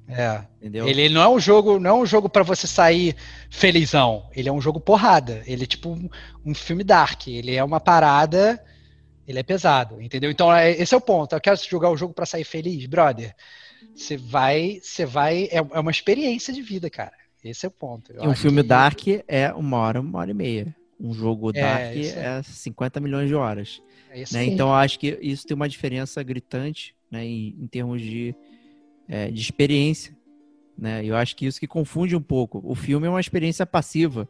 É. 0.08 0.42
Entendeu? 0.61 0.88
Ele 0.88 1.10
não 1.10 1.22
é 1.22 1.27
um 1.30 1.40
jogo, 1.40 1.80
não 1.80 1.90
é 1.90 1.94
um 2.02 2.06
jogo 2.06 2.30
para 2.30 2.44
você 2.44 2.68
sair 2.68 3.16
felizão. 3.50 4.30
Ele 4.35 4.48
é 4.48 4.52
um 4.52 4.61
jogo 4.61 4.80
porrada. 4.80 5.42
Ele 5.48 5.64
é 5.64 5.68
tipo 5.68 5.90
um, 5.90 6.08
um 6.45 6.53
filme 6.53 6.84
dark. 6.84 7.27
Ele 7.27 7.56
é 7.56 7.64
uma 7.64 7.80
parada. 7.80 8.61
Ele 9.27 9.40
é 9.40 9.44
pesado, 9.44 10.00
entendeu? 10.00 10.30
Então 10.30 10.53
é- 10.53 10.72
esse 10.72 10.94
é 10.94 10.98
o 10.98 11.02
ponto. 11.02 11.34
Eu 11.34 11.42
quero 11.42 11.58
jogar 11.58 11.90
o 11.90 11.98
jogo 11.98 12.14
para 12.14 12.27
sair 12.27 12.44
feliz, 12.44 12.85
brother. 12.85 13.34
Você 13.95 14.16
vai, 14.18 14.80
você 14.84 15.06
vai. 15.06 15.45
É, 15.45 15.58
é 15.58 15.80
uma 15.80 15.90
experiência 15.90 16.53
de 16.53 16.61
vida, 16.61 16.88
cara. 16.90 17.14
Esse 17.44 17.66
é 17.66 17.69
o 17.69 17.72
ponto. 17.72 18.11
Eu 18.11 18.24
E 18.24 18.27
um 18.27 18.35
filme 18.35 18.61
que- 18.61 18.68
Dark 18.68 19.00
é 19.27 19.52
uma 19.53 19.77
hora, 19.77 20.02
uma 20.02 20.19
hora 20.19 20.30
e 20.30 20.34
meia. 20.34 20.76
Um 21.00 21.14
jogo 21.14 21.50
É, 21.56 21.61
Dark 21.61 21.95
isso 21.95 22.18
é 22.18 22.42
50 22.44 23.00
milhões 23.00 23.27
de 23.27 23.34
horas. 23.35 23.82
É 24.16 24.24
né? 24.32 24.45
Então 24.45 24.69
eu 24.69 24.74
acho 24.74 24.98
que 24.98 25.19
isso 25.22 25.45
tem 25.45 25.53
uma 25.53 25.68
diferença 25.68 26.24
gritante 26.24 26.95
né? 27.11 27.26
em, 27.26 27.53
em 27.60 27.68
termos 27.68 28.02
de, 28.02 28.34
é, 29.10 29.30
de 29.30 29.42
experiência. 29.42 30.16
Né? 30.77 31.03
Eu 31.03 31.18
acho 31.18 31.35
que 31.35 31.45
isso 31.45 31.60
que 31.60 31.68
confunde 31.68 32.16
um 32.16 32.22
pouco. 32.22 32.61
O 32.64 32.74
filme 32.74 33.08
é 33.08 33.10
uma 33.10 33.19
experiência 33.19 33.66
passiva, 33.66 34.27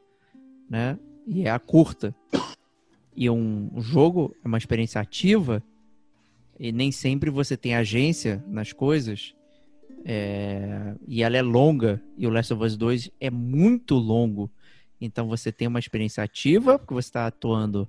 né? 0.67 0.97
E 1.27 1.43
é 1.43 1.51
a 1.51 1.59
curta. 1.59 2.15
E 3.15 3.29
um, 3.29 3.69
um 3.73 3.81
jogo 3.81 4.35
é 4.43 4.47
uma 4.47 4.57
experiência 4.57 4.99
ativa. 4.99 5.61
E 6.59 6.71
nem 6.71 6.91
sempre 6.91 7.29
você 7.29 7.55
tem 7.55 7.75
agência 7.75 8.43
nas 8.47 8.73
coisas. 8.73 9.35
é, 10.03 10.95
e 11.07 11.21
ela 11.21 11.37
é 11.37 11.43
longa. 11.43 12.01
E 12.17 12.25
o 12.25 12.31
Last 12.31 12.51
of 12.53 12.63
Us 12.63 12.75
2 12.75 13.11
é 13.19 13.29
muito 13.29 13.95
longo. 13.95 14.49
Então 14.99 15.27
você 15.27 15.51
tem 15.51 15.67
uma 15.67 15.79
experiência 15.79 16.23
ativa, 16.23 16.79
porque 16.79 16.93
você 16.93 17.09
está 17.09 17.27
atuando 17.27 17.87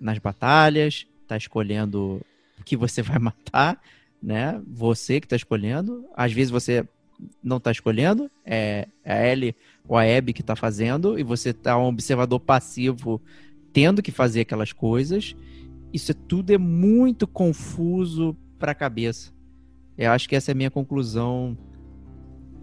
nas 0.00 0.18
batalhas, 0.18 1.06
está 1.30 1.36
escolhendo 1.36 2.20
o 2.58 2.64
que 2.64 2.76
você 2.76 3.02
vai 3.02 3.18
matar, 3.20 3.80
né? 4.22 4.60
Você 4.66 5.20
que 5.20 5.26
está 5.26 5.36
escolhendo. 5.36 6.04
Às 6.14 6.32
vezes 6.32 6.50
você 6.50 6.86
não 7.42 7.58
está 7.58 7.70
escolhendo, 7.70 8.30
é 8.44 8.88
a 9.04 9.26
Ellie 9.26 9.54
ou 9.86 9.96
a 9.96 10.02
Abby 10.02 10.32
que 10.32 10.40
está 10.40 10.56
fazendo, 10.56 11.18
e 11.18 11.22
você 11.22 11.52
tá 11.52 11.78
um 11.78 11.86
observador 11.86 12.40
passivo 12.40 13.20
tendo 13.72 14.02
que 14.02 14.10
fazer 14.10 14.40
aquelas 14.40 14.72
coisas. 14.72 15.36
Isso 15.92 16.12
é- 16.12 16.14
tudo 16.14 16.50
é 16.50 16.58
muito 16.58 17.26
confuso 17.26 18.36
para 18.58 18.72
a 18.72 18.74
cabeça. 18.74 19.32
Eu 19.96 20.10
acho 20.12 20.28
que 20.28 20.34
essa 20.34 20.50
é 20.50 20.52
a 20.52 20.56
minha 20.56 20.70
conclusão 20.70 21.56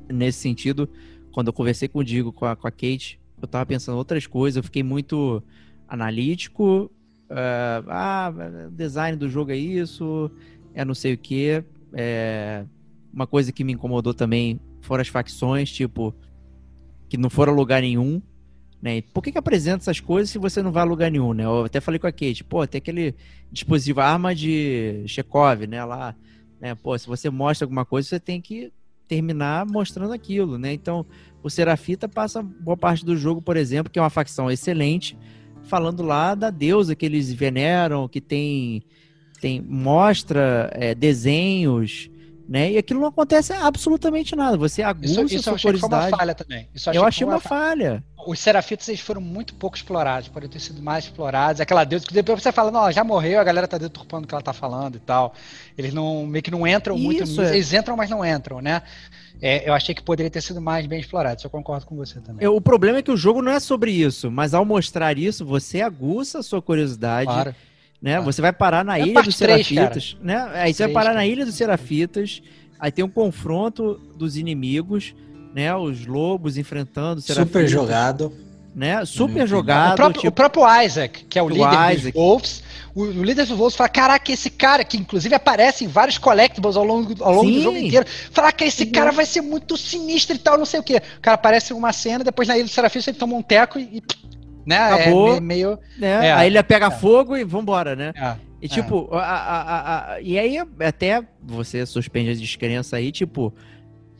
nesse 0.10 0.40
sentido. 0.40 0.90
Quando 1.32 1.48
eu 1.48 1.54
conversei 1.54 1.88
com 1.88 2.00
o 2.00 2.04
Digo, 2.04 2.34
com 2.34 2.46
a, 2.46 2.56
com 2.56 2.68
a 2.68 2.72
Kate, 2.72 3.20
eu 3.40 3.48
tava 3.48 3.66
pensando 3.66 3.98
outras 3.98 4.26
coisas, 4.26 4.58
eu 4.58 4.64
fiquei 4.64 4.82
muito 4.82 5.44
analítico. 5.88 6.92
Eh, 7.30 7.84
ah, 7.88 8.34
design 8.72 9.18
do 9.18 9.30
jogo 9.30 9.52
é 9.52 9.58
isso, 9.58 10.32
é 10.74 10.84
não 10.86 10.96
sei 10.96 11.14
o 11.14 11.18
que. 11.18 11.64
uma 13.14 13.28
coisa 13.28 13.52
que 13.52 13.64
me 13.64 13.74
incomodou 13.74 14.14
também 14.14 14.60
foram 14.82 15.02
as 15.02 15.08
facções, 15.08 15.72
tipo, 15.72 16.16
que 17.10 17.18
não 17.18 17.30
foram 17.30 17.54
a 17.54 17.56
lugar 17.56 17.82
nenhum. 17.82 18.22
Né? 18.82 19.02
Por 19.02 19.24
que, 19.24 19.32
que 19.32 19.38
apresenta 19.38 19.84
essas 19.84 20.00
coisas 20.00 20.30
se 20.30 20.38
você 20.38 20.62
não 20.62 20.72
vai 20.72 20.84
a 20.84 20.86
lugar 20.86 21.10
nenhum, 21.10 21.34
né? 21.34 21.46
Eu 21.46 21.66
até 21.66 21.82
falei 21.82 22.00
com 22.00 22.06
a 22.06 22.12
Kate, 22.12 22.44
pô, 22.44 22.66
tem 22.68 22.78
aquele 22.78 23.16
dispositivo, 23.52 24.02
arma 24.02 24.36
de 24.36 25.04
Chekhov, 25.08 25.66
né? 25.66 25.84
Lá, 25.84 26.16
né? 26.62 26.76
Pô, 26.76 26.98
se 26.98 27.08
você 27.08 27.30
mostra 27.30 27.66
alguma 27.66 27.86
coisa, 27.86 28.08
você 28.08 28.20
tem 28.20 28.40
que 28.40 28.72
terminar 29.08 29.66
mostrando 29.66 30.14
aquilo, 30.14 30.60
né? 30.60 30.74
Então, 30.74 31.06
o 31.42 31.50
Serafita 31.50 32.08
passa 32.08 32.44
boa 32.44 32.78
parte 32.78 33.04
do 33.04 33.18
jogo, 33.18 33.42
por 33.42 33.58
exemplo, 33.58 33.92
que 33.92 33.98
é 33.98 34.02
uma 34.02 34.10
facção 34.10 34.52
excelente, 34.52 35.18
falando 35.68 36.04
lá 36.04 36.34
da 36.34 36.50
deusa 36.50 36.96
que 36.96 37.06
eles 37.06 37.32
veneram, 37.32 38.08
que 38.08 38.22
tem, 38.22 38.82
tem 39.40 39.62
mostra 39.62 40.72
é, 40.74 40.96
desenhos, 40.96 42.10
né? 42.48 42.72
E 42.72 42.78
aquilo 42.78 43.02
não 43.02 43.10
acontece 43.10 43.52
absolutamente 43.52 44.36
nada. 44.36 44.56
Você 44.58 44.82
aguça 44.82 45.22
Isso, 45.22 45.26
isso 45.26 45.36
eu 45.36 45.44
sua 45.44 45.54
achei 45.54 45.74
que 45.74 45.80
foi 45.80 45.90
uma 45.90 46.10
falha 46.10 46.34
também. 46.34 46.70
Isso 46.74 46.90
Eu 46.92 47.04
achei 47.04 47.26
foi 47.26 47.34
uma 47.34 47.42
falha. 47.42 48.04
Os 48.26 48.40
serafitas 48.40 48.88
eles 48.88 49.02
foram 49.02 49.22
muito 49.22 49.54
pouco 49.56 49.76
explorados, 49.76 50.28
poderiam 50.30 50.52
ter 50.52 50.60
sido 50.60 50.82
mais 50.82 51.06
explorados. 51.06 51.62
Aquela 51.62 51.84
deusa 51.84 52.06
que 52.06 52.14
depois 52.14 52.42
você 52.42 52.52
fala, 52.52 52.72
não, 52.72 52.82
ela 52.82 52.92
já 52.92 53.04
morreu, 53.04 53.40
a 53.40 53.44
galera 53.44 53.68
tá 53.68 53.78
deturpando 53.78 54.26
o 54.26 54.28
que 54.28 54.34
ela 54.34 54.42
tá 54.42 54.54
falando 54.54 54.96
e 54.96 55.00
tal. 55.00 55.34
Eles 55.78 55.94
não 55.94 56.26
meio 56.26 56.44
que 56.44 56.52
não 56.52 56.66
entram 56.66 56.98
muito 56.98 57.24
Isso, 57.24 57.42
nisso. 57.42 57.54
é. 57.54 57.56
Eles 57.56 57.74
entram, 57.74 57.96
mas 57.96 58.10
não 58.10 58.26
entram, 58.26 58.62
né? 58.62 58.82
É, 59.42 59.70
eu 59.70 59.74
achei 59.74 59.94
que 59.94 60.02
poderia 60.02 60.30
ter 60.30 60.42
sido 60.42 60.60
mais 60.62 60.86
bem 60.88 61.00
explorado. 61.00 61.38
Isso 61.38 61.46
eu 61.48 61.52
concordo 61.52 61.86
com 61.86 61.96
você 61.96 62.20
também. 62.20 62.44
Eu- 62.44 62.56
o 62.56 62.62
problema 62.62 63.00
é 63.00 63.02
que 63.02 63.12
o 63.12 63.18
jogo 63.18 63.42
não 63.42 63.52
é 63.52 63.60
sobre 63.60 63.92
isso, 63.92 64.32
mas 64.32 64.54
ao 64.54 64.66
mostrar 64.66 65.18
isso, 65.18 65.46
você 65.46 65.82
aguça 65.82 66.40
a 66.40 66.44
sua 66.44 66.62
curiosidade, 66.62 67.26
Claro. 67.28 67.56
né? 68.02 68.14
claro. 68.16 68.26
Você 68.26 68.42
vai 68.42 68.52
parar 68.54 68.84
na 68.84 68.98
É 68.98 69.04
Ilha 69.04 69.22
dos 69.22 69.38
três, 69.38 69.68
Serafitas, 69.68 70.18
né? 70.22 70.38
Aí 70.54 70.74
você 70.74 70.84
vai 70.84 70.88
três, 70.88 70.94
parar 70.94 71.10
na 71.10 71.14
cara. 71.16 71.28
Ilha 71.28 71.46
dos 71.46 71.56
Serafitas, 71.56 72.42
aí 72.80 72.92
tem 72.92 73.06
um 73.06 73.10
confronto 73.10 74.02
dos 74.18 74.38
inimigos, 74.38 75.14
né? 75.54 75.76
Os 75.76 76.06
lobos 76.08 76.58
enfrentando 76.58 77.20
os 77.20 77.26
Serafitas. 77.26 77.48
Super 77.52 77.68
jogado. 77.68 78.34
Né? 78.78 79.04
Super 79.06 79.44
Hum. 79.44 79.48
jogado. 79.48 79.94
o, 79.94 79.96
próprio, 79.96 80.22
tipo, 80.22 80.28
o 80.28 80.32
próprio 80.32 80.84
Isaac, 80.86 81.26
que 81.26 81.40
é 81.40 81.42
o, 81.42 81.46
O 81.46 81.50
líder 81.50 81.66
Isaac. 81.96 82.02
dos 82.04 82.14
Wolves, 82.14 82.64
o, 82.94 83.02
o 83.06 83.24
líder 83.24 83.46
dos 83.48 83.58
Wolves 83.58 83.76
fala: 83.76 83.90
Caraca, 83.90 84.32
esse 84.32 84.52
cara, 84.52 84.84
que 84.84 84.96
inclusive 84.98 85.34
aparece 85.34 85.84
em 85.84 85.88
vários 85.88 86.20
collectibles 86.20 86.76
ao 86.78 86.84
longo, 86.84 87.16
ao 87.24 87.34
longo 87.34 87.50
do 87.50 87.60
jogo 87.64 87.76
inteiro, 87.76 88.06
fala 88.32 88.52
que 88.52 88.66
esse 88.66 88.84
Uhum. 88.84 88.92
cara 88.92 89.12
vai 89.12 89.26
ser 89.26 89.42
muito 89.42 89.76
sinistro 89.76 90.36
e 90.36 90.40
tal, 90.40 90.60
não 90.60 90.66
sei 90.66 90.80
o 90.80 90.84
quê. 90.84 91.02
O 91.18 91.22
cara 91.22 91.34
aparece 91.34 91.74
em 91.74 91.76
uma 91.76 91.92
cena, 91.92 92.24
depois 92.24 92.48
na 92.48 92.56
Ilha 92.56 92.66
do 92.66 92.70
Serafista 92.70 93.10
ele 93.10 93.18
toma 93.18 93.36
um 93.36 93.42
teco 93.42 93.80
e. 93.80 94.00
né, 94.64 94.78
Acabou. 94.78 95.36
É 95.36 95.40
meio. 95.40 95.80
né? 95.98 96.28
É. 96.28 96.32
Aí 96.34 96.46
ele 96.48 96.62
pega 96.62 96.92
fogo 96.92 97.36
e 97.36 97.44
vambora, 97.44 97.96
né? 97.96 98.14
é. 98.16 98.36
E 98.62 98.68
tipo, 98.68 99.08
a- 99.12 99.18
a- 99.22 99.62
a- 99.62 100.14
a- 100.16 100.22
e 100.22 100.38
aí 100.38 100.58
até 100.80 101.24
você 101.42 101.84
suspende 101.86 102.30
a 102.30 102.34
descrença 102.36 102.98
aí, 102.98 103.12
tipo, 103.12 103.52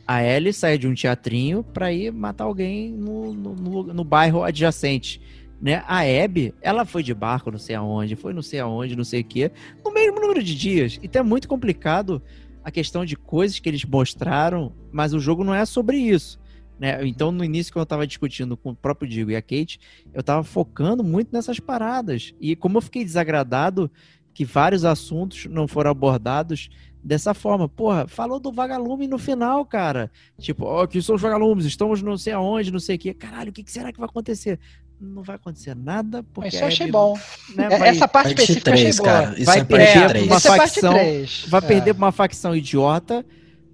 a 0.08 0.24
Ellie 0.24 0.54
sai 0.54 0.78
de 0.78 0.88
um 0.88 0.94
teatrinho 0.94 1.64
pra 1.64 1.92
ir 1.92 2.12
matar 2.14 2.46
alguém 2.46 2.92
no, 2.94 3.34
no, 3.34 3.56
no- 3.56 3.94
no 3.94 4.04
bairro 4.04 4.44
adjacente. 4.44 5.22
Né? 5.62 5.84
A 5.88 6.00
Abby, 6.02 6.54
ela 6.62 6.86
foi 6.86 7.02
de 7.04 7.14
barco 7.14 7.52
não 7.52 7.58
sei 7.60 7.76
aonde, 7.76 8.16
foi 8.16 8.34
não 8.34 8.42
sei 8.42 8.60
aonde, 8.60 8.96
não 8.96 9.04
sei 9.04 9.22
o 9.22 9.26
quê, 9.26 9.52
no 9.84 9.92
mesmo 9.92 10.20
número 10.20 10.42
de 10.42 10.56
dias. 10.56 11.00
Então 11.04 11.20
é 11.20 11.24
muito 11.24 11.48
complicado 11.48 12.22
a 12.64 12.72
questão 12.72 13.04
de 13.04 13.16
coisas 13.16 13.60
que 13.60 13.68
eles 13.68 13.84
mostraram, 13.84 14.72
mas 14.92 15.14
o 15.14 15.20
jogo 15.20 15.44
não 15.44 15.54
é 15.54 15.66
sobre 15.66 15.98
isso. 15.98 16.40
Né? 16.80 17.06
Então, 17.08 17.32
no 17.32 17.44
início, 17.44 17.74
quando 17.74 17.82
eu 17.82 17.86
tava 17.88 18.06
discutindo 18.06 18.56
com 18.56 18.70
o 18.70 18.76
próprio 18.76 19.10
Digo 19.10 19.32
e 19.32 19.36
a 19.36 19.42
Kate, 19.42 19.80
eu 20.14 20.22
tava 20.22 20.44
focando 20.44 21.04
muito 21.04 21.30
nessas 21.34 21.60
paradas. 21.60 22.34
E 22.40 22.56
como 22.56 22.78
eu 22.78 22.82
fiquei 22.82 23.04
desagradado 23.04 23.90
que 24.34 24.46
vários 24.46 24.86
assuntos 24.86 25.48
não 25.50 25.68
foram 25.68 25.90
abordados 25.90 26.70
dessa 27.04 27.34
forma. 27.34 27.68
Porra, 27.70 28.08
falou 28.08 28.40
do 28.40 28.52
vagalume 28.52 29.08
no 29.08 29.18
final, 29.18 29.66
cara. 29.66 30.12
Tipo, 30.40 30.66
ó, 30.66 30.84
aqui 30.84 31.02
são 31.02 31.16
os 31.16 31.22
vagalumes, 31.22 31.66
estamos 31.66 32.02
não 32.02 32.18
sei 32.18 32.34
aonde, 32.34 32.72
não 32.72 32.80
sei 32.80 32.96
o 32.96 33.00
quê. 33.00 33.14
Caralho, 33.14 33.50
o 33.50 33.54
que 33.54 33.64
que 33.64 33.72
será 33.72 33.92
que 33.92 34.00
vai 34.00 34.08
acontecer? 34.10 34.60
Não 35.00 35.22
vai 35.22 35.36
acontecer 35.36 35.76
nada, 35.76 36.24
porque 36.34 36.50
Isso 36.50 36.58
eu 36.64 36.68
achei 36.68 36.90
bom. 36.92 37.16
né, 37.56 37.68
É, 37.72 37.78
vai, 37.78 37.90
Essa 37.90 38.08
parte 38.08 38.30
Parte 38.30 38.42
específica 38.42 38.70
eu 38.72 38.74
achei 38.74 38.84
3, 38.86 38.98
boa. 38.98 39.10
cara. 39.10 39.36
Isso 39.36 39.46
Vai 39.46 39.60
é 39.60 39.64
perder 39.64 39.98
uma 40.00 40.08
3. 40.10 40.26
Uma 40.26 40.36
é 40.36 40.38
a 40.38 40.42
parte 40.42 40.58
facção- 40.58 40.94
três. 40.94 41.46
vai 41.48 41.60
É. 41.60 41.68
perder 41.68 41.94
pra 41.94 42.06
uma 42.06 42.12
facção 42.12 42.56
idiota, 42.56 43.26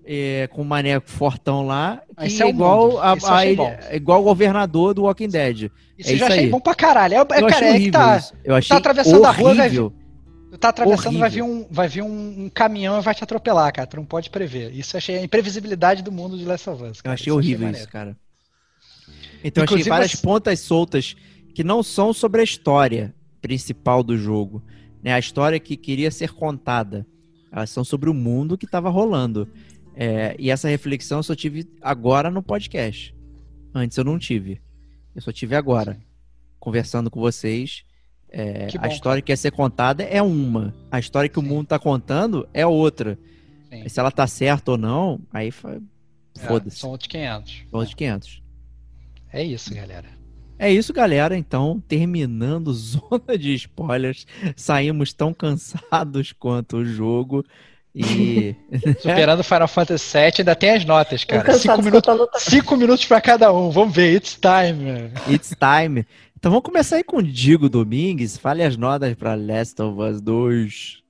é, 0.06 0.50
com 0.52 0.62
um 0.64 0.66
maneco 0.66 1.10
fortão 1.10 1.66
lá, 1.66 2.02
que 2.20 2.26
Esse 2.26 2.42
é 2.42 2.46
é 2.46 2.48
o 2.48 2.50
igual, 2.50 3.00
a, 3.00 3.16
a 3.38 3.46
ele- 3.48 3.62
é 3.62 3.96
igual 3.96 4.20
o 4.20 4.24
governador 4.26 4.94
do 4.94 5.04
Walking 5.04 5.30
Dead. 5.30 5.72
Isso 5.98 6.10
É 6.10 6.14
eu 6.14 6.18
já 6.18 6.26
isso 6.26 6.26
achei 6.26 6.40
aí. 6.44 6.50
bom 6.50 6.60
pra 6.60 6.76
caralho. 6.76 7.14
É, 7.14 7.18
é, 7.18 7.22
eu 7.22 7.26
cara, 7.26 7.46
achei 7.48 7.68
é 7.68 7.72
que 7.72 7.76
horrível 7.78 7.92
tá. 7.94 8.18
isso. 8.18 8.34
Eu 8.44 8.56
achei 8.56 8.76
atravessando 8.78 9.24
a 9.26 9.32
rua, 9.32 9.54
vai 9.56 9.68
horrível. 9.68 9.94
Tu 10.54 10.58
tá 10.60 10.70
atravessando, 10.70 11.18
vai 11.18 11.30
vir, 11.32 11.42
um, 11.42 11.66
vai 11.68 11.88
vir 11.88 12.04
um, 12.04 12.44
um 12.46 12.48
caminhão 12.50 13.00
e 13.00 13.02
vai 13.02 13.16
te 13.16 13.24
atropelar, 13.24 13.74
cara. 13.74 13.88
Tu 13.88 13.98
não 13.98 14.06
pode 14.06 14.30
prever. 14.30 14.72
Isso 14.72 14.96
eu 14.96 15.00
achei 15.00 15.18
a 15.18 15.24
imprevisibilidade 15.24 16.04
do 16.04 16.12
mundo 16.12 16.38
de 16.38 16.46
Last 16.46 16.70
of 16.70 16.84
Us. 16.84 16.98
Eu 17.00 17.04
cara. 17.04 17.14
achei 17.16 17.32
Isso 17.32 17.36
horrível 17.36 17.66
maneiro. 17.66 17.84
isso, 17.84 17.92
cara. 17.92 18.16
Então 19.44 19.62
eu 19.62 19.66
achei 19.66 19.74
Inclusive, 19.78 19.90
várias 19.90 20.12
você- 20.12 20.22
pontas 20.22 20.60
soltas 20.60 21.16
que 21.56 21.64
não 21.64 21.82
são 21.82 22.14
sobre 22.14 22.42
a 22.42 22.44
história 22.44 23.16
principal 23.42 24.04
do 24.04 24.16
jogo. 24.16 24.64
Né? 25.02 25.12
A 25.12 25.18
história 25.18 25.60
que 25.60 25.76
queria 25.76 26.12
ser 26.12 26.32
contada. 26.34 27.04
Elas 27.52 27.72
são 27.72 27.84
sobre 27.84 28.08
o 28.08 28.14
mundo 28.14 28.56
que 28.56 28.66
estava 28.66 28.92
rolando. 28.92 29.50
É, 29.96 30.36
e 30.38 30.52
essa 30.52 30.68
reflexão 30.68 31.18
eu 31.18 31.24
só 31.24 31.34
tive 31.36 31.68
agora 31.82 32.30
no 32.30 32.44
podcast. 32.44 33.12
Antes 33.74 33.98
eu 33.98 34.04
não 34.04 34.20
tive. 34.20 34.62
Eu 35.16 35.22
só 35.24 35.32
tive 35.32 35.56
agora. 35.56 36.00
Conversando 36.60 37.10
com 37.10 37.20
vocês. 37.20 37.84
É, 38.36 38.68
a 38.80 38.88
história 38.88 39.22
que 39.22 39.28
quer 39.28 39.36
ser 39.38 39.52
contada 39.52 40.04
é 40.04 40.20
uma. 40.22 40.74
A 40.92 41.00
história 41.00 41.30
que 41.30 41.38
o 41.38 41.42
Sim. 41.42 41.48
mundo 41.48 41.68
tá 41.68 41.78
contando 41.78 42.48
é 42.52 42.66
outra. 42.66 43.18
Sim. 43.70 43.84
E 43.86 43.90
se 43.90 44.00
ela 44.00 44.10
tá 44.12 44.26
certa 44.26 44.72
ou 44.72 44.78
não, 44.78 45.20
aí 45.32 45.50
É, 45.50 46.40
foda-se. 46.48 46.78
são 46.80 46.90
outros 46.90 47.08
500. 47.08 47.64
São 47.70 47.86
de 47.86 47.96
500. 47.96 48.42
É 49.32 49.44
isso, 49.44 49.74
galera. 49.74 50.08
É 50.58 50.72
isso, 50.72 50.92
galera. 50.94 51.38
Então, 51.38 51.80
terminando 51.88 52.74
zona 52.74 53.38
de 53.38 53.54
spoilers, 53.54 54.26
saímos 54.56 55.14
tão 55.14 55.32
cansados 55.34 56.32
quanto 56.32 56.78
o 56.78 56.86
jogo. 56.86 57.46
E 57.94 58.56
Superando 59.00 59.44
Final 59.44 59.68
Fantasy 59.68 60.18
VII, 60.18 60.34
ainda 60.40 60.56
tem 60.56 60.72
as 60.72 60.84
notas, 60.86 61.24
cara. 61.24 61.54
Cinco 61.60 61.84
minutos, 61.84 62.16
cinco 62.40 62.76
minutos 62.76 63.06
pra 63.06 63.22
cada 63.22 63.54
um. 63.54 63.70
Vamos 63.70 63.94
ver, 63.96 64.16
it's 64.16 64.36
time. 64.40 65.12
it's 65.30 65.54
time. 65.60 66.04
Então 66.44 66.52
vamos 66.52 66.66
começar 66.66 66.98
aí 66.98 67.06
com 67.06 67.20
o 67.20 67.24
Digo 67.24 67.70
Domingues. 67.70 68.36
Fale 68.36 68.64
as 68.64 68.76
notas 68.76 69.16
para 69.16 69.34
Last 69.34 69.82
of 69.82 69.98
Us 70.02 70.20
2. 70.20 71.02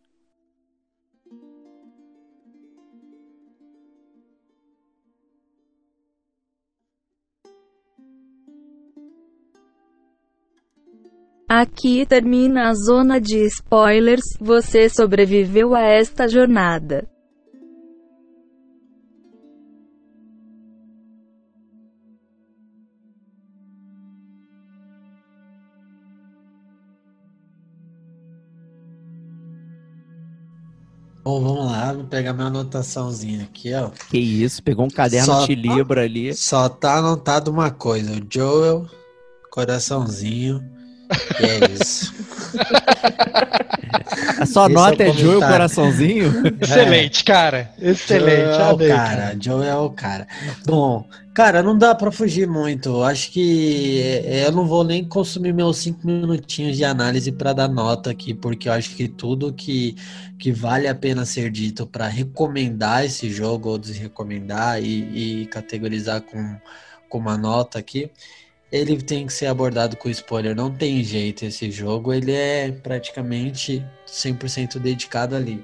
Aqui 11.50 12.06
termina 12.06 12.70
a 12.70 12.76
zona 12.76 13.20
de 13.20 13.44
spoilers. 13.48 14.22
Você 14.40 14.88
sobreviveu 14.88 15.74
a 15.74 15.82
esta 15.82 16.28
jornada. 16.28 17.12
Bom, 31.24 31.42
vamos 31.42 31.66
lá, 31.72 31.94
vou 31.94 32.04
pegar 32.04 32.34
minha 32.34 32.48
anotaçãozinha 32.48 33.44
aqui, 33.44 33.74
ó. 33.74 33.90
Que 34.10 34.18
isso, 34.18 34.62
pegou 34.62 34.86
um 34.86 34.90
caderno 34.90 35.26
Só- 35.26 35.46
de 35.46 35.56
Libra 35.56 36.02
ali. 36.04 36.34
Só 36.36 36.68
tá 36.68 36.98
anotado 36.98 37.50
uma 37.50 37.72
coisa, 37.72 38.12
o 38.12 38.22
Joel, 38.30 38.86
coraçãozinho, 39.50 40.62
e 41.40 41.46
é 41.46 41.72
isso. 41.72 42.14
A 44.40 44.46
sua 44.46 44.66
Esse 44.66 44.74
nota 44.74 45.04
é 45.04 45.08
é, 45.08 45.10
o 45.10 45.14
Joe 45.14 45.28
comentário. 45.28 45.54
Coraçãozinho? 45.54 46.34
Excelente, 46.62 47.24
cara. 47.24 47.72
Excelente. 47.80 48.56
Joel 48.56 48.70
é 48.70 48.74
o 48.74 48.78
cara, 48.88 49.38
Joel 49.40 49.64
é 49.64 49.76
o 49.76 49.90
cara. 49.90 50.28
Bom, 50.66 51.08
cara, 51.34 51.64
não 51.64 51.78
dá 51.78 51.94
pra 51.96 52.12
fugir 52.12 52.48
muito. 52.48 52.90
Eu 52.90 53.04
Acho 53.04 53.32
que 53.32 54.02
eh, 54.02 54.48
eu 54.48 54.52
não 54.52 54.66
vou 54.66 54.84
nem 54.84 55.04
consumir 55.04 55.54
meus 55.54 55.78
cinco 55.78 56.06
minutinhos 56.06 56.76
de 56.78 56.84
análise 56.84 57.32
pra 57.32 57.54
dar 57.54 57.68
nota 57.68 58.12
aqui, 58.12 58.34
porque 58.34 58.68
eu 58.68 58.74
acho 58.74 58.96
que 58.96 59.08
tudo 59.08 59.54
que, 59.54 59.96
que 60.40 60.52
vale 60.52 60.88
a 60.88 60.96
pena 60.96 61.26
ser 61.26 61.50
dito 61.52 61.86
pra 61.86 62.08
recomendar 62.08 63.06
esse 63.06 63.30
jogo 63.30 63.70
ou 63.70 63.78
desrecomendar 63.78 64.82
e, 64.82 65.44
e 65.44 65.46
categorizar 65.48 66.22
com, 66.22 66.58
com 67.10 67.18
uma 67.18 67.38
nota 67.38 67.80
aqui, 67.80 68.10
ele 68.74 68.98
tem 68.98 69.28
que 69.28 69.34
ser 69.34 69.46
abordado 69.46 69.96
com 69.96 70.10
spoiler. 70.10 70.56
Não 70.56 70.72
tem 70.72 71.04
jeito 71.04 71.46
esse 71.46 71.70
jogo, 71.70 72.12
ele 72.12 72.32
é 72.32 72.72
praticamente 72.72 73.86
100% 74.08 74.80
dedicado 74.80 75.36
ali. 75.36 75.64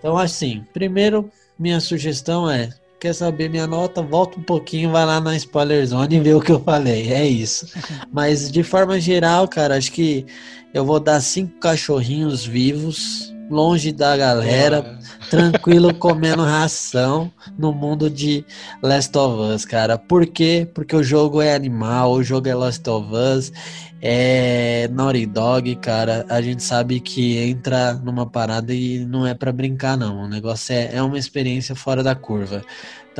Então, 0.00 0.18
assim, 0.18 0.64
primeiro, 0.72 1.30
minha 1.56 1.78
sugestão 1.78 2.50
é: 2.50 2.70
quer 2.98 3.14
saber 3.14 3.48
minha 3.48 3.68
nota? 3.68 4.02
Volta 4.02 4.40
um 4.40 4.42
pouquinho, 4.42 4.90
vai 4.90 5.06
lá 5.06 5.20
na 5.20 5.36
spoiler 5.36 5.86
zone 5.86 6.16
e 6.16 6.20
vê 6.20 6.34
o 6.34 6.40
que 6.40 6.50
eu 6.50 6.58
falei. 6.58 7.12
É 7.12 7.24
isso. 7.24 7.68
Mas 8.12 8.50
de 8.50 8.64
forma 8.64 8.98
geral, 8.98 9.46
cara, 9.46 9.76
acho 9.76 9.92
que 9.92 10.26
eu 10.74 10.84
vou 10.84 10.98
dar 10.98 11.20
cinco 11.20 11.56
cachorrinhos 11.60 12.44
vivos, 12.44 13.29
longe 13.50 13.92
da 13.92 14.16
galera, 14.16 14.98
tranquilo 15.28 15.92
comendo 15.92 16.42
ração 16.42 17.30
no 17.58 17.72
mundo 17.72 18.08
de 18.08 18.44
Last 18.82 19.16
of 19.18 19.54
Us, 19.54 19.64
cara. 19.64 19.98
Por 19.98 20.26
quê? 20.26 20.66
Porque 20.72 20.94
o 20.94 21.02
jogo 21.02 21.42
é 21.42 21.54
animal, 21.54 22.12
o 22.12 22.22
jogo 22.22 22.48
é 22.48 22.54
Last 22.54 22.88
of 22.88 23.08
Us, 23.12 23.52
é 24.00 24.88
Naughty 24.92 25.26
Dog, 25.26 25.76
cara. 25.76 26.24
A 26.28 26.40
gente 26.40 26.62
sabe 26.62 27.00
que 27.00 27.36
entra 27.36 27.94
numa 27.94 28.24
parada 28.24 28.72
e 28.72 29.04
não 29.04 29.26
é 29.26 29.34
pra 29.34 29.52
brincar, 29.52 29.96
não. 29.96 30.24
O 30.24 30.28
negócio 30.28 30.72
é, 30.72 30.94
é 30.94 31.02
uma 31.02 31.18
experiência 31.18 31.74
fora 31.74 32.02
da 32.02 32.14
curva. 32.14 32.62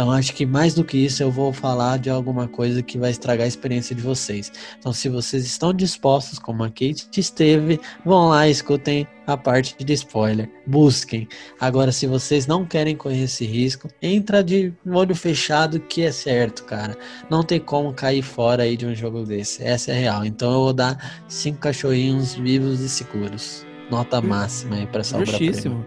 Então, 0.00 0.12
acho 0.12 0.32
que 0.32 0.46
mais 0.46 0.72
do 0.72 0.82
que 0.82 0.96
isso, 0.96 1.22
eu 1.22 1.30
vou 1.30 1.52
falar 1.52 1.98
de 1.98 2.08
alguma 2.08 2.48
coisa 2.48 2.82
que 2.82 2.96
vai 2.96 3.10
estragar 3.10 3.44
a 3.44 3.48
experiência 3.48 3.94
de 3.94 4.00
vocês. 4.00 4.50
Então, 4.78 4.94
se 4.94 5.10
vocês 5.10 5.44
estão 5.44 5.74
dispostos, 5.74 6.38
como 6.38 6.64
a 6.64 6.68
Kate 6.68 7.06
esteve, 7.18 7.78
vão 8.02 8.30
lá 8.30 8.48
e 8.48 8.50
escutem 8.50 9.06
a 9.26 9.36
parte 9.36 9.76
de 9.84 9.92
spoiler. 9.92 10.50
Busquem. 10.66 11.28
Agora, 11.60 11.92
se 11.92 12.06
vocês 12.06 12.46
não 12.46 12.64
querem 12.64 12.96
correr 12.96 13.24
esse 13.24 13.44
risco, 13.44 13.90
entra 14.00 14.42
de 14.42 14.72
olho 14.86 15.14
fechado 15.14 15.78
que 15.78 16.00
é 16.00 16.10
certo, 16.10 16.64
cara. 16.64 16.96
Não 17.28 17.42
tem 17.42 17.60
como 17.60 17.92
cair 17.92 18.22
fora 18.22 18.62
aí 18.62 18.78
de 18.78 18.86
um 18.86 18.94
jogo 18.94 19.26
desse. 19.26 19.62
Essa 19.62 19.92
é 19.92 19.96
a 19.96 20.00
real. 20.00 20.24
Então, 20.24 20.50
eu 20.50 20.60
vou 20.60 20.72
dar 20.72 21.22
cinco 21.28 21.58
cachorrinhos 21.58 22.32
vivos 22.32 22.80
e 22.80 22.88
seguros. 22.88 23.66
Nota 23.90 24.18
máxima 24.22 24.76
aí 24.76 24.86
pra 24.86 25.02
essa 25.02 25.18
obra-prima. 25.18 25.84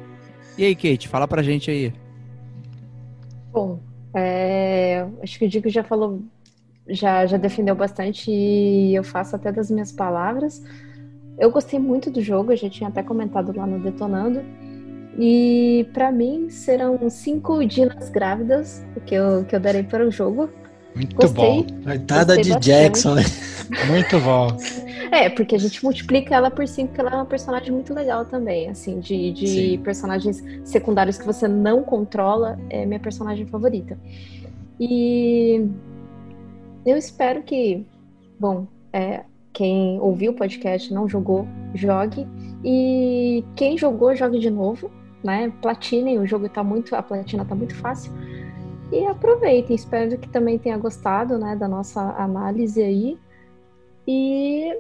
E 0.56 0.66
aí, 0.66 0.76
Kate, 0.76 1.08
fala 1.08 1.28
pra 1.28 1.42
gente 1.42 1.72
aí. 1.72 1.92
Bom, 3.52 3.80
é, 4.14 5.08
acho 5.22 5.40
que 5.40 5.46
o 5.46 5.50
Dico 5.50 5.70
já 5.70 5.84
falou, 5.84 6.22
já, 6.88 7.26
já 7.26 7.38
defendeu 7.38 7.76
bastante 7.76 8.30
e 8.32 8.94
eu 8.96 9.04
faço 9.04 9.36
até 9.36 9.52
das 9.52 9.72
minhas 9.72 9.92
palavras. 9.92 10.62
Eu 11.38 11.52
gostei 11.52 11.80
muito 11.80 12.12
do 12.12 12.22
jogo, 12.22 12.52
eu 12.52 12.58
já 12.58 12.70
tinha 12.70 12.90
até 12.90 13.02
comentado 13.02 13.56
lá 13.56 13.66
no 13.66 13.80
Detonando. 13.80 14.42
E 15.18 15.88
pra 15.94 16.12
mim 16.12 16.50
serão 16.50 17.10
cinco 17.10 17.64
dinas 17.66 18.10
grávidas 18.10 18.84
que 19.06 19.14
eu, 19.14 19.46
que 19.46 19.56
eu 19.56 19.60
darei 19.60 19.84
para 19.84 20.06
o 20.06 20.12
jogo. 20.12 20.50
Muito 20.96 21.16
Gostei. 21.16 21.44
bom. 21.44 21.66
Coitada 21.84 22.38
de 22.38 22.50
bastante. 22.50 22.66
Jackson, 22.66 23.16
né? 23.16 23.24
Muito 23.88 24.20
bom. 24.20 24.56
É, 25.12 25.30
porque 25.30 25.56
a 25.56 25.60
gente 25.60 25.84
multiplica 25.84 26.36
ela 26.36 26.52
por 26.52 26.68
cinco, 26.68 26.90
porque 26.90 27.02
ela 27.02 27.12
é 27.12 27.16
uma 27.16 27.26
personagem 27.26 27.72
muito 27.72 27.94
legal 27.94 28.26
também, 28.26 28.70
assim, 28.70 29.00
de, 29.00 29.32
de 29.32 29.78
personagens 29.84 30.44
secundários 30.64 31.18
que 31.18 31.26
você 31.26 31.48
não 31.48 31.84
controla, 31.84 32.60
é 32.70 32.86
minha 32.86 33.00
personagem 33.00 33.46
favorita. 33.46 33.98
E 34.80 35.68
eu 36.86 36.98
espero 36.98 37.44
que, 37.44 37.86
bom, 38.40 38.68
é, 38.92 39.24
quem 39.54 40.00
ouviu 40.00 40.32
o 40.32 40.36
podcast 40.36 40.94
não 40.94 41.08
jogou, 41.08 41.48
jogue. 41.76 42.28
E 42.64 43.44
quem 43.56 43.78
jogou, 43.78 44.16
jogue 44.16 44.40
de 44.40 44.50
novo, 44.50 44.92
né? 45.24 45.52
Platinem, 45.62 46.20
o 46.20 46.26
jogo 46.26 46.50
tá 46.50 46.64
muito, 46.64 46.96
a 46.96 47.04
platina 47.04 47.46
tá 47.46 47.54
muito 47.54 47.76
fácil. 47.76 48.12
E 48.94 49.08
aproveitem, 49.08 49.76
espero 49.76 50.20
que 50.20 50.30
também 50.30 50.60
tenha 50.60 50.78
gostado, 50.78 51.40
né, 51.40 51.56
da 51.56 51.68
nossa 51.68 52.00
análise 52.16 52.80
aí. 52.80 53.18
E 54.08 54.72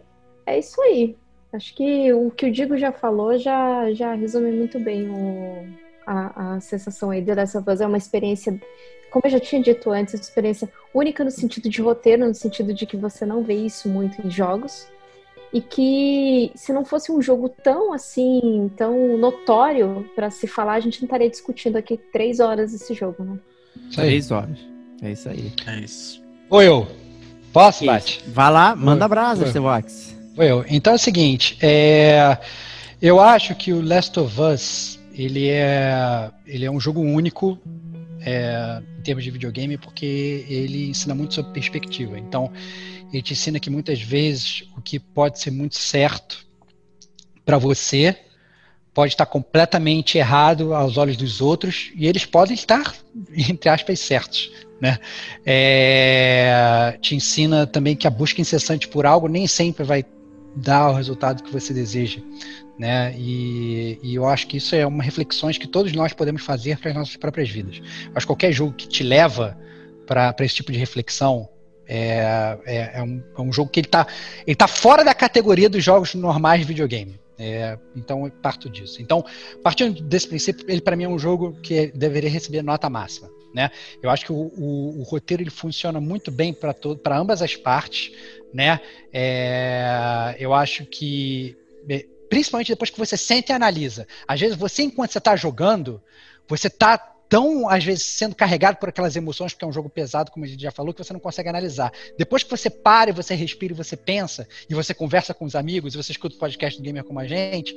é 0.45 0.59
isso 0.59 0.79
aí. 0.83 1.17
Acho 1.51 1.73
que 1.73 2.13
o 2.13 2.29
que 2.29 2.45
o 2.45 2.51
Digo 2.51 2.77
já 2.77 2.91
falou 2.91 3.35
já, 3.39 3.91
já 3.91 4.13
resume 4.13 4.51
muito 4.51 4.79
bem 4.79 5.09
o, 5.09 5.67
a, 6.05 6.53
a 6.53 6.59
sensação 6.59 7.09
aí 7.09 7.23
de 7.23 7.33
Last. 7.33 7.57
É 7.57 7.87
uma 7.87 7.97
experiência, 7.97 8.61
como 9.09 9.25
eu 9.25 9.31
já 9.31 9.39
tinha 9.39 9.59
dito 9.59 9.89
antes, 9.89 10.13
uma 10.13 10.21
experiência 10.21 10.71
única 10.93 11.23
no 11.23 11.31
sentido 11.31 11.67
de 11.67 11.81
roteiro, 11.81 12.27
no 12.27 12.35
sentido 12.35 12.71
de 12.71 12.85
que 12.85 12.95
você 12.95 13.25
não 13.25 13.41
vê 13.41 13.55
isso 13.55 13.89
muito 13.89 14.21
em 14.21 14.29
jogos. 14.29 14.87
E 15.51 15.59
que 15.59 16.51
se 16.53 16.71
não 16.71 16.85
fosse 16.85 17.11
um 17.11 17.19
jogo 17.19 17.49
tão 17.49 17.93
assim, 17.93 18.71
tão 18.77 19.17
notório 19.17 20.07
para 20.15 20.29
se 20.29 20.45
falar, 20.45 20.73
a 20.73 20.79
gente 20.79 21.01
não 21.01 21.07
estaria 21.07 21.29
discutindo 21.31 21.77
aqui 21.77 21.97
três 21.97 22.39
horas 22.39 22.75
esse 22.75 22.93
jogo, 22.93 23.23
né? 23.23 23.39
Isso 23.89 24.01
aí. 24.01 24.07
Três 24.07 24.31
horas. 24.31 24.57
É 25.01 25.11
isso 25.11 25.29
aí. 25.29 25.51
É 25.67 25.79
isso. 25.79 26.21
Vou 26.49 26.61
eu. 26.61 26.87
Posso, 27.51 27.85
Bate? 27.85 28.23
Vai 28.27 28.51
lá, 28.51 28.75
manda 28.75 29.07
brasa. 29.07 29.47
Stevox. 29.47 30.15
Vou 30.35 30.45
eu. 30.45 30.65
Então 30.67 30.93
é 30.93 30.95
o 30.95 30.99
seguinte, 30.99 31.57
é, 31.61 32.37
eu 33.01 33.19
acho 33.19 33.53
que 33.53 33.71
o 33.71 33.81
Last 33.81 34.19
of 34.19 34.41
Us 34.41 34.99
ele 35.13 35.47
é, 35.49 36.31
ele 36.45 36.65
é 36.65 36.71
um 36.71 36.79
jogo 36.79 37.01
único 37.01 37.59
é, 38.21 38.81
em 38.97 39.01
termos 39.01 39.23
de 39.23 39.29
videogame 39.29 39.77
porque 39.77 40.45
ele 40.49 40.89
ensina 40.89 41.13
muito 41.13 41.35
sobre 41.35 41.53
perspectiva. 41.53 42.17
Então 42.17 42.51
ele 43.11 43.21
te 43.21 43.33
ensina 43.33 43.59
que 43.59 43.69
muitas 43.69 44.01
vezes 44.01 44.63
o 44.75 44.81
que 44.81 44.99
pode 44.99 45.39
ser 45.39 45.51
muito 45.51 45.75
certo 45.75 46.45
para 47.45 47.57
você 47.57 48.17
pode 48.93 49.13
estar 49.13 49.25
completamente 49.25 50.17
errado 50.17 50.73
aos 50.73 50.97
olhos 50.97 51.17
dos 51.17 51.41
outros 51.41 51.91
e 51.95 52.07
eles 52.07 52.25
podem 52.25 52.53
estar 52.53 52.93
entre 53.35 53.69
aspas 53.69 53.99
certos, 53.99 54.51
né? 54.79 54.97
É, 55.45 56.97
te 57.01 57.15
ensina 57.15 57.65
também 57.65 57.95
que 57.95 58.07
a 58.07 58.09
busca 58.09 58.41
incessante 58.41 58.87
por 58.87 59.05
algo 59.05 59.27
nem 59.27 59.47
sempre 59.47 59.83
vai 59.83 60.05
dar 60.55 60.91
o 60.91 60.93
resultado 60.93 61.41
que 61.41 61.51
você 61.51 61.73
deseja, 61.73 62.21
né? 62.77 63.13
E, 63.17 63.99
e 64.03 64.15
eu 64.15 64.27
acho 64.27 64.45
que 64.47 64.57
isso 64.57 64.75
é 64.75 64.85
uma 64.85 65.03
reflexões 65.03 65.57
que 65.57 65.67
todos 65.67 65.91
nós 65.93 66.13
podemos 66.13 66.43
fazer 66.43 66.77
para 66.77 66.91
as 66.91 66.95
nossas 66.95 67.15
próprias 67.15 67.49
vidas. 67.49 67.79
Que 67.79 68.25
qualquer 68.25 68.51
jogo 68.51 68.73
que 68.73 68.87
te 68.87 69.03
leva 69.03 69.57
para 70.05 70.35
esse 70.41 70.55
tipo 70.55 70.71
de 70.71 70.77
reflexão 70.77 71.49
é, 71.87 72.57
é, 72.65 72.91
é 72.95 73.03
um, 73.03 73.23
é 73.37 73.41
um 73.41 73.51
jogo 73.51 73.69
que 73.69 73.79
ele 73.79 73.87
está 73.87 74.07
ele 74.45 74.55
tá 74.55 74.67
fora 74.67 75.03
da 75.03 75.13
categoria 75.13 75.69
dos 75.69 75.83
jogos 75.83 76.13
normais 76.13 76.61
de 76.61 76.67
videogame. 76.67 77.22
É, 77.37 77.77
então 77.95 78.29
parto 78.41 78.69
disso. 78.69 79.01
Então, 79.01 79.25
partindo 79.63 80.01
desse 80.03 80.27
princípio, 80.27 80.65
ele 80.69 80.81
para 80.81 80.95
mim 80.95 81.05
é 81.05 81.09
um 81.09 81.19
jogo 81.19 81.53
que 81.61 81.87
deveria 81.87 82.29
receber 82.29 82.61
nota 82.61 82.89
máxima. 82.89 83.29
Né? 83.53 83.69
Eu 84.01 84.09
acho 84.09 84.25
que 84.25 84.31
o, 84.31 84.51
o, 84.57 84.99
o 84.99 85.03
roteiro 85.03 85.43
ele 85.43 85.49
funciona 85.49 86.01
muito 86.01 86.31
bem 86.31 86.53
para 86.53 87.17
ambas 87.17 87.41
as 87.41 87.55
partes. 87.55 88.11
Né? 88.53 88.79
É, 89.11 90.35
eu 90.39 90.53
acho 90.53 90.85
que 90.85 91.55
é, 91.89 92.05
principalmente 92.29 92.69
depois 92.69 92.89
que 92.89 92.97
você 92.97 93.15
sente 93.15 93.51
e 93.51 93.53
analisa. 93.53 94.07
Às 94.27 94.39
vezes 94.39 94.57
você, 94.57 94.83
enquanto 94.83 95.11
você 95.11 95.19
está 95.19 95.35
jogando, 95.35 96.01
você 96.47 96.67
está 96.67 97.12
tão, 97.29 97.67
às 97.69 97.83
vezes, 97.83 98.03
sendo 98.03 98.35
carregado 98.35 98.77
por 98.77 98.89
aquelas 98.89 99.15
emoções, 99.15 99.53
porque 99.53 99.65
é 99.65 99.67
um 99.67 99.73
jogo 99.73 99.89
pesado, 99.89 100.31
como 100.31 100.45
a 100.45 100.47
gente 100.47 100.61
já 100.61 100.71
falou, 100.71 100.93
que 100.93 101.03
você 101.03 101.13
não 101.13 101.19
consegue 101.19 101.49
analisar. 101.49 101.91
Depois 102.17 102.43
que 102.43 102.49
você 102.49 102.69
para 102.69 103.09
e 103.09 103.13
você 103.13 103.33
respira 103.35 103.73
e 103.73 103.75
você 103.75 103.95
pensa, 103.95 104.47
e 104.69 104.73
você 104.73 104.93
conversa 104.93 105.33
com 105.33 105.45
os 105.45 105.55
amigos, 105.55 105.93
e 105.93 105.97
você 105.97 106.11
escuta 106.11 106.35
o 106.35 106.39
podcast 106.39 106.79
do 106.79 106.83
Gamer 106.83 107.03
como 107.03 107.19
a 107.19 107.27
gente, 107.27 107.75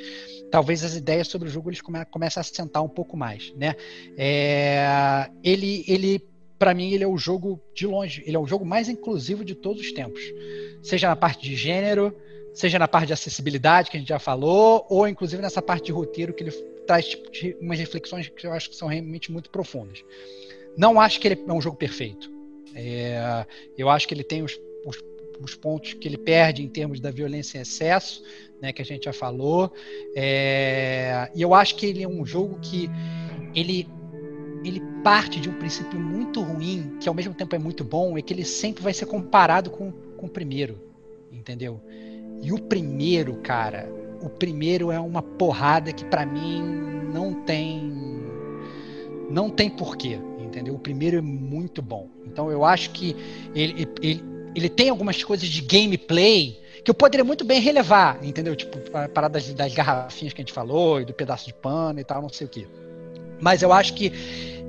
talvez 0.51 0.85
as 0.85 0.95
ideias 0.95 1.29
sobre 1.29 1.49
o 1.49 1.51
jogo 1.51 1.71
eles 1.71 1.81
come 1.81 2.05
começam 2.07 2.41
a 2.41 2.45
sentar 2.45 2.83
um 2.83 2.89
pouco 2.89 3.17
mais, 3.17 3.53
né? 3.57 3.75
É, 4.17 5.29
ele, 5.43 5.85
ele 5.89 6.23
para 6.59 6.73
mim, 6.75 6.93
ele 6.93 7.05
é 7.05 7.07
o 7.07 7.19
jogo 7.19 7.61
de 7.75 7.87
longe, 7.87 8.23
ele 8.27 8.37
é 8.37 8.39
o 8.39 8.47
jogo 8.47 8.65
mais 8.65 8.89
inclusivo 8.89 9.45
de 9.45 9.55
todos 9.55 9.83
os 9.83 9.93
tempos. 9.93 10.23
Seja 10.83 11.09
na 11.09 11.17
parte 11.17 11.43
de 11.43 11.55
gênero, 11.55 12.15
seja 12.55 12.79
na 12.79 12.89
parte 12.89 13.09
de 13.09 13.13
acessibilidade, 13.13 13.91
que 13.91 13.97
a 13.97 14.01
gente 14.01 14.09
já 14.09 14.19
falou, 14.19 14.87
ou 14.89 15.07
inclusive 15.07 15.43
nessa 15.43 15.61
parte 15.61 15.87
de 15.87 15.93
roteiro, 15.93 16.33
que 16.33 16.43
ele 16.43 16.76
traz 16.87 17.07
tipo, 17.07 17.29
umas 17.61 17.79
reflexões 17.79 18.29
que 18.29 18.47
eu 18.47 18.53
acho 18.53 18.71
que 18.71 18.77
são 18.77 18.89
realmente 18.89 19.31
muito 19.31 19.51
profundas. 19.51 20.05
Não 20.77 21.01
acho 21.01 21.21
que 21.21 21.29
ele 21.29 21.43
é 21.47 21.53
um 21.53 21.61
jogo 21.61 21.77
perfeito. 21.77 22.31
É, 22.75 23.47
eu 23.77 23.89
acho 23.89 24.07
que 24.07 24.15
ele 24.15 24.23
tem 24.23 24.43
os, 24.43 24.59
os, 24.85 25.03
os, 25.41 25.55
pontos 25.55 25.95
que 25.95 26.07
ele 26.07 26.19
perde 26.19 26.63
em 26.63 26.69
termos 26.69 27.01
da 27.01 27.11
violência 27.11 27.59
em 27.59 27.63
excesso, 27.63 28.23
né, 28.61 28.73
que 28.73 28.83
a 28.83 28.85
gente 28.85 29.05
já 29.05 29.13
falou. 29.13 29.73
É, 30.15 31.31
e 31.35 31.41
eu 31.41 31.55
acho 31.55 31.77
que 31.77 31.87
ele 31.87 32.03
é 32.03 32.09
um 32.09 32.25
jogo 32.25 32.59
que 32.61 32.91
ele 33.55 33.89
ele 34.65 34.83
parte 35.05 35.41
de 35.41 35.49
um 35.49 35.55
princípio 35.55 35.99
muito 35.99 36.43
ruim, 36.43 36.97
que 37.01 37.09
ao 37.09 37.15
mesmo 37.15 37.33
tempo 37.33 37.55
é 37.55 37.59
muito 37.59 37.85
bom, 37.85 38.19
é 38.19 38.23
que 38.23 38.35
ele 38.35 38.45
sempre 38.45 38.83
vai 38.83 38.93
ser 38.93 39.07
comparado 39.07 39.71
com, 39.71 39.93
com 39.93 40.27
o 40.27 40.29
primeiro, 40.29 40.81
entendeu? 41.31 41.81
E 42.43 42.53
o 42.53 42.59
primeiro, 42.59 43.37
cara, 43.37 43.89
o 44.21 44.29
primeiro 44.29 44.91
é 44.91 44.99
uma 44.99 45.23
porrada 45.23 45.93
que 45.93 46.05
para 46.05 46.25
mim 46.25 46.63
não 47.13 47.35
tem 47.45 47.95
não 49.29 49.51
tem 49.51 49.69
porquê, 49.69 50.19
entendeu? 50.39 50.75
O 50.75 50.79
primeiro 50.79 51.19
é 51.19 51.21
muito 51.21 51.83
bom. 51.83 52.09
Então 52.25 52.51
eu 52.51 52.65
acho 52.65 52.91
que 52.91 53.17
ele, 53.55 53.89
ele, 54.01 54.25
ele 54.55 54.69
tem 54.69 54.89
algumas 54.89 55.23
coisas 55.23 55.49
de 55.49 55.61
gameplay 55.63 56.61
que 56.85 56.91
eu 56.91 56.95
poderia 56.95 57.25
muito 57.25 57.45
bem 57.45 57.61
relevar, 57.61 58.19
entendeu? 58.23 58.55
Tipo, 58.55 58.79
a 58.97 59.09
parada 59.09 59.41
das, 59.41 59.53
das 59.53 59.75
garrafinhas 59.75 60.33
que 60.33 60.41
a 60.41 60.45
gente 60.45 60.53
falou, 60.53 61.01
e 61.01 61.05
do 61.05 61.13
pedaço 61.13 61.47
de 61.47 61.55
pano 61.55 61.99
e 61.99 62.05
tal, 62.05 62.23
não 62.23 62.29
sei 62.29 62.47
o 62.47 62.51
que. 62.51 62.69
Mas 63.41 63.63
eu 63.63 63.73
acho 63.73 63.95
que 63.95 64.13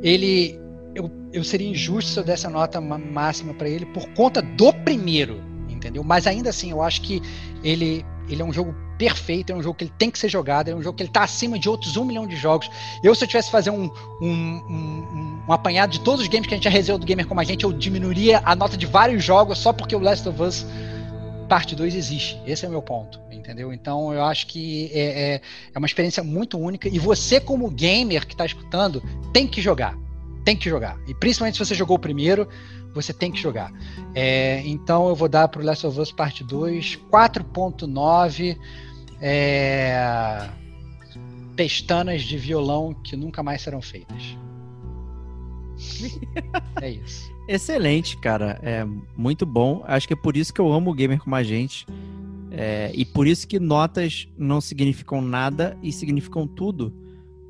ele. 0.01 0.59
Eu, 0.95 1.11
eu 1.31 1.43
seria 1.43 1.67
injusto 1.67 2.09
se 2.09 2.19
eu 2.19 2.23
desse 2.23 2.47
a 2.47 2.49
nota 2.49 2.81
máxima 2.81 3.53
para 3.53 3.69
ele 3.69 3.85
por 3.85 4.09
conta 4.13 4.41
do 4.41 4.73
primeiro, 4.73 5.39
entendeu? 5.69 6.03
Mas 6.03 6.25
ainda 6.25 6.49
assim, 6.49 6.71
eu 6.71 6.81
acho 6.81 7.03
que 7.03 7.21
ele, 7.63 8.03
ele 8.27 8.41
é 8.41 8.45
um 8.45 8.51
jogo 8.51 8.75
perfeito, 8.97 9.51
é 9.51 9.55
um 9.55 9.61
jogo 9.61 9.75
que 9.75 9.83
ele 9.85 9.93
tem 9.97 10.09
que 10.09 10.17
ser 10.17 10.29
jogado, 10.29 10.69
é 10.69 10.75
um 10.75 10.81
jogo 10.81 10.97
que 10.97 11.03
ele 11.03 11.09
está 11.09 11.23
acima 11.23 11.57
de 11.59 11.69
outros 11.69 11.97
um 11.97 12.05
milhão 12.05 12.25
de 12.25 12.35
jogos. 12.35 12.69
Eu, 13.03 13.13
se 13.13 13.23
eu 13.23 13.27
tivesse 13.27 13.47
que 13.47 13.51
fazer 13.51 13.69
um, 13.69 13.91
um, 14.21 14.27
um, 14.29 15.41
um, 15.47 15.53
apanhado 15.53 15.91
de 15.91 15.99
todos 15.99 16.21
os 16.21 16.27
games 16.27 16.47
que 16.47 16.53
a 16.53 16.57
gente 16.57 16.63
já 16.63 16.69
resenhou 16.69 16.97
do 16.97 17.05
Gamer 17.05 17.27
Como 17.27 17.39
a 17.39 17.43
Gente, 17.43 17.63
eu 17.63 17.71
diminuiria 17.71 18.41
a 18.43 18.55
nota 18.55 18.75
de 18.75 18.85
vários 18.85 19.23
jogos 19.23 19.57
só 19.57 19.71
porque 19.71 19.95
o 19.95 19.99
Last 19.99 20.27
of 20.27 20.41
Us 20.41 20.65
Parte 21.47 21.75
2 21.75 21.95
existe. 21.95 22.37
Esse 22.45 22.65
é 22.65 22.67
o 22.67 22.71
meu 22.71 22.81
ponto, 22.81 23.21
entendeu? 23.31 23.71
Então 23.71 24.13
eu 24.13 24.23
acho 24.25 24.47
que 24.47 24.91
é, 24.93 24.99
é, 24.99 25.41
é 25.73 25.77
uma 25.77 25.87
experiência 25.87 26.21
muito 26.21 26.59
única 26.59 26.89
e 26.89 26.99
você, 26.99 27.39
como 27.39 27.69
gamer 27.69 28.27
que 28.27 28.33
está 28.33 28.45
escutando, 28.45 29.01
tem 29.31 29.47
que 29.47 29.61
jogar 29.61 29.97
tem 30.47 30.55
que 30.55 30.69
jogar. 30.69 30.97
E 31.05 31.13
principalmente 31.13 31.57
se 31.57 31.65
você 31.65 31.75
jogou 31.75 31.97
o 31.97 31.99
primeiro, 31.99 32.47
você 32.93 33.11
tem 33.11 33.29
que 33.29 33.37
jogar. 33.37 33.69
É, 34.15 34.61
então 34.65 35.09
eu 35.09 35.13
vou 35.13 35.27
dar 35.27 35.49
para 35.49 35.61
o 35.61 35.65
Last 35.65 35.85
of 35.85 35.99
Us 35.99 36.09
Parte 36.09 36.41
2 36.41 36.97
4.9 37.11 38.57
é, 39.21 40.49
pestanas 41.55 42.23
de 42.23 42.37
violão 42.37 42.93
que 42.93 43.15
nunca 43.15 43.41
mais 43.41 43.61
serão 43.61 43.81
feitas. 43.81 44.37
é 46.81 46.91
isso. 46.91 47.31
Excelente, 47.47 48.17
cara. 48.17 48.59
É 48.61 48.85
muito 49.15 49.45
bom. 49.45 49.83
Acho 49.85 50.07
que 50.07 50.13
é 50.13 50.17
por 50.17 50.35
isso 50.35 50.53
que 50.53 50.59
eu 50.59 50.71
amo 50.71 50.91
o 50.91 50.93
gamer 50.93 51.19
como 51.19 51.35
a 51.35 51.43
gente. 51.43 51.85
É, 52.51 52.91
e 52.93 53.05
por 53.05 53.27
isso 53.27 53.47
que 53.47 53.59
notas 53.59 54.27
não 54.37 54.59
significam 54.59 55.21
nada 55.21 55.77
e 55.81 55.91
significam 55.91 56.47
tudo 56.47 56.93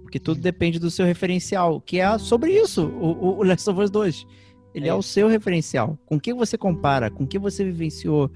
porque 0.08 0.20
tudo 0.22 0.40
depende 0.40 0.80
do 0.80 0.90
seu 0.90 1.06
referencial, 1.06 1.82
que 1.82 2.00
é 2.00 2.18
sobre 2.18 2.54
isso, 2.54 2.86
o, 2.86 3.40
o 3.40 3.44
Last 3.44 3.70
of 3.70 3.82
Us 3.82 3.90
2. 3.90 4.26
Ele 4.74 4.88
é, 4.88 4.92
é 4.92 4.94
o 4.94 5.02
seu 5.02 5.28
referencial. 5.28 6.00
Com 6.06 6.18
que 6.18 6.34
você 6.34 6.58
compara, 6.58 7.12
com 7.12 7.28
que 7.28 7.38
você 7.38 7.66
vivenciou. 7.66 8.32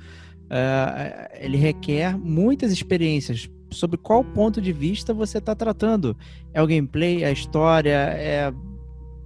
Uh, 0.52 1.30
ele 1.40 1.56
requer 1.56 2.18
muitas 2.18 2.74
experiências. 2.74 3.50
Sobre 3.70 3.98
qual 3.98 4.22
ponto 4.22 4.60
de 4.60 4.74
vista 4.74 5.14
você 5.14 5.38
está 5.38 5.56
tratando? 5.56 6.18
É 6.54 6.62
o 6.62 6.68
gameplay, 6.68 7.24
é 7.24 7.28
a 7.28 7.32
história, 7.32 8.14
é, 8.18 8.52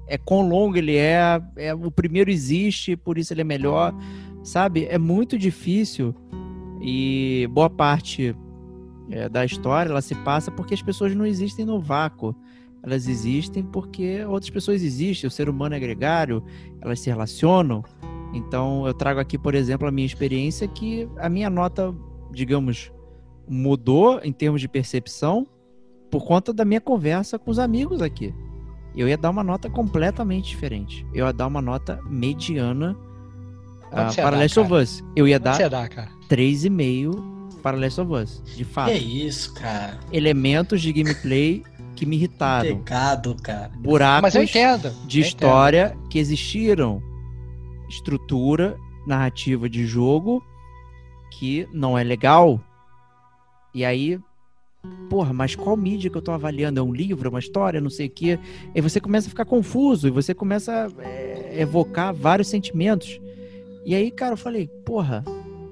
é 0.07 0.17
quão 0.19 0.47
longo 0.47 0.77
ele 0.77 0.95
é, 0.95 1.41
é, 1.55 1.73
o 1.73 1.89
primeiro 1.89 2.29
existe, 2.29 2.95
por 2.95 3.17
isso 3.17 3.33
ele 3.33 3.41
é 3.41 3.43
melhor, 3.43 3.91
sabe? 4.43 4.85
É 4.85 4.99
muito 4.99 5.35
difícil 5.35 6.13
e 6.79 7.49
boa 7.51 7.71
parte 7.71 8.35
é, 9.09 9.27
da 9.27 9.43
história, 9.43 9.89
ela 9.89 10.01
se 10.01 10.13
passa 10.15 10.51
porque 10.51 10.75
as 10.75 10.81
pessoas 10.83 11.15
não 11.15 11.25
existem 11.25 11.65
no 11.65 11.79
vácuo. 11.79 12.35
Elas 12.83 13.07
existem 13.07 13.63
porque 13.63 14.23
outras 14.25 14.51
pessoas 14.51 14.83
existem, 14.83 15.27
o 15.27 15.31
ser 15.31 15.49
humano 15.49 15.73
é 15.73 15.79
gregário, 15.79 16.43
elas 16.79 16.99
se 16.99 17.09
relacionam. 17.09 17.83
Então, 18.35 18.85
eu 18.85 18.93
trago 18.93 19.19
aqui, 19.19 19.37
por 19.37 19.55
exemplo, 19.55 19.87
a 19.87 19.91
minha 19.91 20.05
experiência 20.05 20.67
que 20.67 21.07
a 21.17 21.29
minha 21.29 21.49
nota, 21.49 21.95
digamos, 22.31 22.91
mudou 23.47 24.19
em 24.23 24.33
termos 24.33 24.59
de 24.59 24.67
percepção 24.67 25.47
por 26.11 26.25
conta 26.25 26.53
da 26.53 26.65
minha 26.65 26.81
conversa 26.81 27.39
com 27.39 27.49
os 27.49 27.59
amigos 27.59 28.01
aqui. 28.01 28.33
Eu 28.95 29.07
ia 29.07 29.17
dar 29.17 29.29
uma 29.29 29.43
nota 29.43 29.69
completamente 29.69 30.49
diferente. 30.49 31.05
Eu 31.13 31.25
ia 31.25 31.33
dar 31.33 31.47
uma 31.47 31.61
nota 31.61 31.99
mediana 32.09 32.97
uh, 33.85 34.15
para 34.15 34.37
Last 34.37 34.59
of 34.59 34.73
Us. 34.73 35.03
Eu 35.15 35.27
ia 35.27 35.39
dar 35.39 35.57
3,5 36.29 37.61
para 37.61 37.77
Last 37.77 37.99
of 37.99 38.13
Us, 38.13 38.43
de 38.55 38.63
fato. 38.63 38.91
Que 38.91 38.97
isso, 38.97 39.53
cara. 39.53 39.99
Elementos 40.11 40.81
de 40.81 40.93
gameplay 40.93 41.63
que 41.95 42.05
me 42.05 42.15
irritaram. 42.15 42.77
Pecado, 42.77 43.35
cara. 43.41 43.71
Buracos 43.77 44.21
Mas 44.21 44.35
eu 44.35 44.43
entendo. 44.43 44.93
de 45.07 45.21
eu 45.21 45.25
história 45.25 45.93
entendo. 45.93 46.09
que 46.09 46.19
existiram. 46.19 47.01
Estrutura 47.95 48.77
narrativa 49.07 49.69
de 49.69 49.85
jogo 49.85 50.43
que 51.31 51.67
não 51.71 51.97
é 51.97 52.03
legal. 52.03 52.59
E 53.73 53.85
aí, 53.85 54.19
porra, 55.09 55.31
mas 55.33 55.55
qual 55.55 55.77
mídia 55.77 56.09
que 56.09 56.17
eu 56.17 56.21
tô 56.21 56.31
avaliando? 56.31 56.79
É 56.79 56.83
um 56.83 56.93
livro, 56.93 57.27
é 57.27 57.29
uma 57.29 57.39
história, 57.39 57.79
não 57.79 57.89
sei 57.89 58.07
o 58.07 58.09
quê? 58.09 58.39
E 58.73 58.81
você 58.81 58.99
começa 58.99 59.27
a 59.27 59.29
ficar 59.29 59.45
confuso 59.45 60.07
e 60.07 60.11
você 60.11 60.33
começa 60.33 60.87
a 60.87 61.03
é, 61.03 61.61
evocar 61.61 62.13
vários 62.13 62.47
sentimentos. 62.47 63.19
E 63.85 63.95
aí, 63.95 64.11
cara, 64.11 64.33
eu 64.33 64.37
falei, 64.37 64.67
porra, 64.85 65.23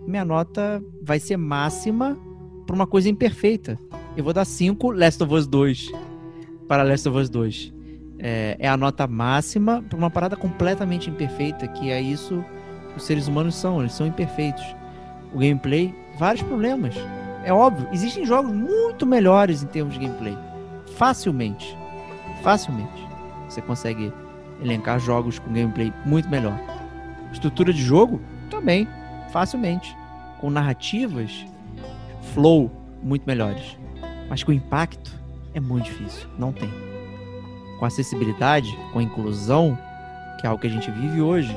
minha 0.08 0.24
nota 0.24 0.82
vai 1.02 1.19
ser 1.19 1.38
máxima 1.38 2.18
para 2.66 2.76
uma 2.76 2.88
coisa 2.88 3.10
imperfeita. 3.10 3.77
Eu 4.16 4.24
vou 4.24 4.34
dar 4.34 4.45
5 4.45 4.92
Last 4.92 5.22
of 5.24 5.34
Us 5.34 5.48
2 5.48 5.92
para 6.68 6.84
Last 6.84 7.10
of 7.10 7.18
Us 7.18 7.30
2. 7.30 7.73
É, 8.26 8.56
é 8.58 8.69
a 8.69 8.77
nota 8.77 9.06
máxima 9.06 9.84
para 9.84 9.98
uma 9.98 10.10
parada 10.10 10.38
completamente 10.38 11.10
imperfeita, 11.10 11.68
que 11.68 11.92
é 11.92 12.02
isso 12.02 12.43
que 12.90 12.98
os 12.98 13.03
seres 13.03 13.27
humanos 13.27 13.56
são, 13.56 13.82
eles 13.82 13.92
são 13.92 14.08
imperfeitos. 14.08 14.64
O 15.34 15.40
gameplay, 15.40 15.93
vários 16.18 16.42
problemas. 16.42 16.95
É 17.43 17.52
óbvio, 17.52 17.88
existem 17.92 18.26
jogos 18.26 18.53
muito 18.53 19.06
melhores 19.06 19.61
em 19.61 19.68
termos 19.68 19.95
de 19.95 20.00
gameplay. 20.00 20.38
Facilmente. 20.95 21.77
Facilmente. 22.42 23.08
Você 23.50 23.61
consegue 23.61 24.14
elencar 24.61 25.00
jogos 25.00 25.38
com 25.38 25.52
gameplay 25.52 25.92
muito 26.06 26.30
melhor. 26.30 26.58
Estrutura 27.34 27.74
de 27.74 27.84
jogo? 27.84 28.22
Também 28.50 28.88
facilmente, 29.34 29.98
com 30.40 30.52
narrativas, 30.52 31.43
flow 32.34 32.72
muito 33.02 33.26
melhores. 33.26 33.77
Mas 34.30 34.43
com 34.43 34.53
impacto 34.53 35.11
é 35.56 35.60
muito 35.60 35.85
difícil, 35.85 36.30
não 36.38 36.53
tem. 36.53 36.69
Com 37.84 37.88
acessibilidade, 37.88 38.80
com 38.94 39.02
inclusão, 39.02 39.78
que 40.40 40.48
é 40.48 40.50
algo 40.50 40.62
que 40.62 40.68
a 40.68 40.70
gente 40.70 40.90
vive 40.90 41.20
hoje, 41.20 41.53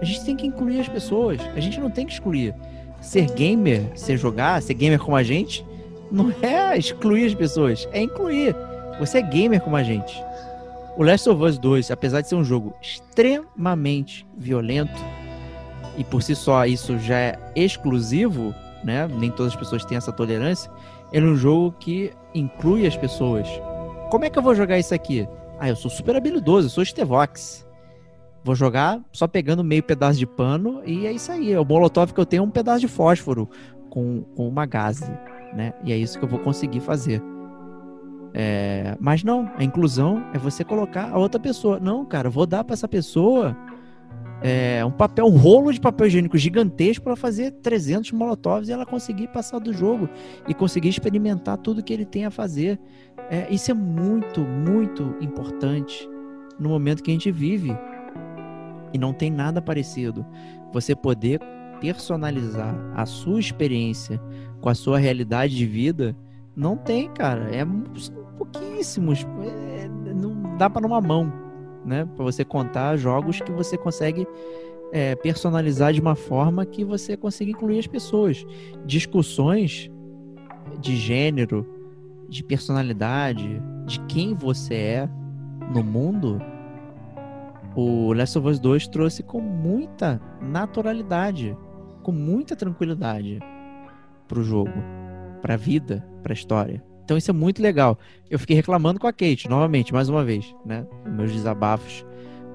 a 0.00 0.04
gente 0.04 0.24
tem 0.24 0.36
que 0.36 0.46
incluir 0.46 0.78
as 0.78 0.88
pessoas, 0.88 1.40
a 1.56 1.58
gente 1.58 1.80
não 1.80 1.90
tem 1.90 2.06
que 2.06 2.12
excluir. 2.12 2.54
Ser 3.00 3.26
gamer, 3.32 3.90
ser 3.96 4.16
jogar, 4.16 4.62
ser 4.62 4.74
gamer 4.74 5.00
como 5.00 5.16
a 5.16 5.24
gente, 5.24 5.66
não 6.12 6.32
é 6.42 6.78
excluir 6.78 7.26
as 7.26 7.34
pessoas, 7.34 7.88
é 7.90 8.00
incluir. 8.00 8.54
Você 9.00 9.18
é 9.18 9.22
gamer 9.22 9.60
como 9.60 9.74
a 9.74 9.82
gente. 9.82 10.22
O 10.96 11.02
Last 11.02 11.28
of 11.28 11.42
Us 11.42 11.58
2, 11.58 11.90
apesar 11.90 12.20
de 12.20 12.28
ser 12.28 12.36
um 12.36 12.44
jogo 12.44 12.72
extremamente 12.80 14.24
violento, 14.36 15.04
e 15.96 16.04
por 16.04 16.22
si 16.22 16.36
só 16.36 16.66
isso 16.66 16.96
já 17.00 17.18
é 17.18 17.38
exclusivo, 17.56 18.54
né? 18.84 19.08
Nem 19.08 19.32
todas 19.32 19.54
as 19.54 19.58
pessoas 19.58 19.84
têm 19.84 19.98
essa 19.98 20.12
tolerância. 20.12 20.70
Ele 21.12 21.26
é 21.26 21.28
um 21.28 21.36
jogo 21.36 21.74
que 21.80 22.12
inclui 22.32 22.86
as 22.86 22.96
pessoas. 22.96 23.48
Como 24.08 24.24
é 24.24 24.30
que 24.30 24.38
eu 24.38 24.42
vou 24.42 24.54
jogar 24.54 24.78
isso 24.78 24.94
aqui? 24.94 25.26
Ah, 25.58 25.68
eu 25.68 25.76
sou 25.76 25.90
super 25.90 26.14
habilidoso, 26.14 26.66
eu 26.66 26.70
sou 26.70 26.84
Stevox. 26.84 27.66
Vou 28.44 28.54
jogar 28.54 29.00
só 29.12 29.26
pegando 29.26 29.64
meio 29.64 29.82
pedaço 29.82 30.18
de 30.18 30.26
pano 30.26 30.80
e 30.86 31.06
é 31.06 31.12
isso 31.12 31.30
aí. 31.32 31.56
O 31.56 31.64
molotov 31.64 32.12
que 32.12 32.20
eu 32.20 32.26
tenho 32.26 32.40
é 32.40 32.44
um 32.44 32.50
pedaço 32.50 32.80
de 32.80 32.88
fósforo 32.88 33.48
com, 33.90 34.22
com 34.36 34.48
uma 34.48 34.64
gase. 34.64 35.10
né? 35.52 35.74
E 35.84 35.92
é 35.92 35.96
isso 35.96 36.18
que 36.18 36.24
eu 36.24 36.28
vou 36.28 36.38
conseguir 36.38 36.80
fazer. 36.80 37.22
É, 38.32 38.96
mas 39.00 39.24
não, 39.24 39.50
a 39.56 39.64
inclusão 39.64 40.24
é 40.32 40.38
você 40.38 40.62
colocar 40.62 41.10
a 41.10 41.18
outra 41.18 41.40
pessoa. 41.40 41.80
Não, 41.80 42.04
cara, 42.04 42.28
eu 42.28 42.32
vou 42.32 42.46
dar 42.46 42.62
para 42.62 42.74
essa 42.74 42.86
pessoa 42.86 43.56
é, 44.40 44.84
um 44.84 44.90
papel, 44.90 45.26
um 45.26 45.36
rolo 45.36 45.72
de 45.72 45.80
papel 45.80 46.06
higiênico 46.06 46.38
gigantesco 46.38 47.04
para 47.04 47.16
fazer 47.16 47.50
300 47.50 48.12
molotovs 48.12 48.68
e 48.68 48.72
ela 48.72 48.86
conseguir 48.86 49.28
passar 49.28 49.58
do 49.58 49.72
jogo 49.72 50.08
e 50.46 50.54
conseguir 50.54 50.88
experimentar 50.88 51.58
tudo 51.58 51.82
que 51.82 51.92
ele 51.92 52.04
tem 52.04 52.24
a 52.24 52.30
fazer. 52.30 52.78
É, 53.30 53.52
isso 53.52 53.70
é 53.70 53.74
muito, 53.74 54.40
muito 54.40 55.14
importante 55.20 56.08
no 56.58 56.68
momento 56.70 57.02
que 57.02 57.10
a 57.10 57.14
gente 57.14 57.30
vive. 57.30 57.76
E 58.92 58.98
não 58.98 59.12
tem 59.12 59.30
nada 59.30 59.60
parecido. 59.60 60.24
Você 60.72 60.94
poder 60.94 61.40
personalizar 61.80 62.74
a 62.94 63.04
sua 63.06 63.38
experiência 63.38 64.20
com 64.60 64.68
a 64.68 64.74
sua 64.74 64.98
realidade 64.98 65.54
de 65.54 65.66
vida, 65.66 66.16
não 66.56 66.76
tem, 66.76 67.08
cara. 67.10 67.54
É 67.54 67.66
pouquíssimos. 68.36 69.26
É, 69.76 69.88
não 70.14 70.56
dá 70.56 70.70
para 70.70 70.82
numa 70.82 71.00
mão 71.00 71.48
né? 71.88 72.06
Para 72.14 72.24
você 72.24 72.44
contar 72.44 72.96
jogos 72.96 73.40
que 73.40 73.50
você 73.50 73.76
consegue 73.76 74.26
é, 74.92 75.14
personalizar 75.16 75.92
de 75.92 76.00
uma 76.00 76.14
forma 76.14 76.64
que 76.64 76.84
você 76.84 77.16
consiga 77.16 77.50
incluir 77.50 77.78
as 77.78 77.86
pessoas. 77.86 78.46
Discussões 78.84 79.90
de 80.80 80.96
gênero, 80.96 81.66
de 82.28 82.42
personalidade, 82.42 83.62
de 83.86 84.00
quem 84.06 84.34
você 84.34 84.74
é 84.74 85.08
no 85.72 85.82
mundo, 85.82 86.40
o 87.74 88.12
Last 88.12 88.38
of 88.38 88.48
Us 88.48 88.58
2 88.58 88.88
trouxe 88.88 89.22
com 89.22 89.40
muita 89.40 90.20
naturalidade, 90.40 91.56
com 92.02 92.12
muita 92.12 92.56
tranquilidade 92.56 93.38
pro 94.26 94.42
jogo, 94.42 94.72
pra 95.40 95.56
vida, 95.56 96.06
pra 96.22 96.32
história. 96.32 96.82
Então 97.04 97.16
isso 97.16 97.30
é 97.30 97.34
muito 97.34 97.62
legal. 97.62 97.98
Eu 98.28 98.38
fiquei 98.38 98.54
reclamando 98.54 99.00
com 99.00 99.06
a 99.06 99.12
Kate, 99.12 99.48
novamente, 99.48 99.94
mais 99.94 100.08
uma 100.08 100.24
vez, 100.24 100.54
né? 100.66 100.86
Meus 101.06 101.32
desabafos 101.32 102.04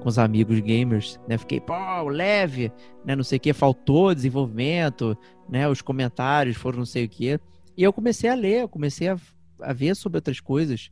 com 0.00 0.08
os 0.08 0.18
amigos 0.18 0.60
gamers, 0.60 1.18
né? 1.26 1.38
Fiquei, 1.38 1.58
pô, 1.58 1.74
leve, 2.08 2.70
né? 3.04 3.16
Não 3.16 3.24
sei 3.24 3.38
o 3.38 3.40
que, 3.40 3.52
faltou 3.52 4.14
desenvolvimento, 4.14 5.16
né? 5.48 5.66
Os 5.68 5.82
comentários 5.82 6.56
foram 6.56 6.78
não 6.78 6.86
sei 6.86 7.06
o 7.06 7.08
que. 7.08 7.40
E 7.76 7.82
eu 7.82 7.92
comecei 7.92 8.30
a 8.30 8.34
ler, 8.34 8.62
eu 8.62 8.68
comecei 8.68 9.08
a, 9.08 9.16
a 9.60 9.72
ver 9.72 9.94
sobre 9.96 10.18
outras 10.18 10.40
coisas. 10.40 10.90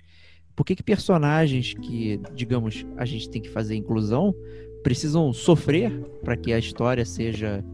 Por 0.54 0.64
que, 0.64 0.76
que 0.76 0.82
personagens 0.82 1.74
que, 1.74 2.20
digamos, 2.34 2.86
a 2.96 3.04
gente 3.04 3.28
tem 3.28 3.40
que 3.40 3.48
fazer 3.48 3.74
inclusão 3.74 4.34
precisam 4.82 5.32
sofrer 5.32 5.92
para 6.22 6.36
que 6.36 6.52
a 6.52 6.58
história 6.58 7.04
seja 7.04 7.64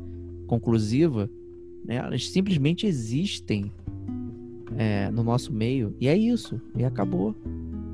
conclusiva? 0.47 1.28
Né? 1.84 1.97
Elas 1.97 2.28
simplesmente 2.28 2.86
existem 2.86 3.73
é, 4.76 5.10
no 5.10 5.25
nosso 5.25 5.52
meio. 5.52 5.94
E 6.00 6.07
é 6.07 6.17
isso. 6.17 6.60
E 6.76 6.84
acabou. 6.84 7.34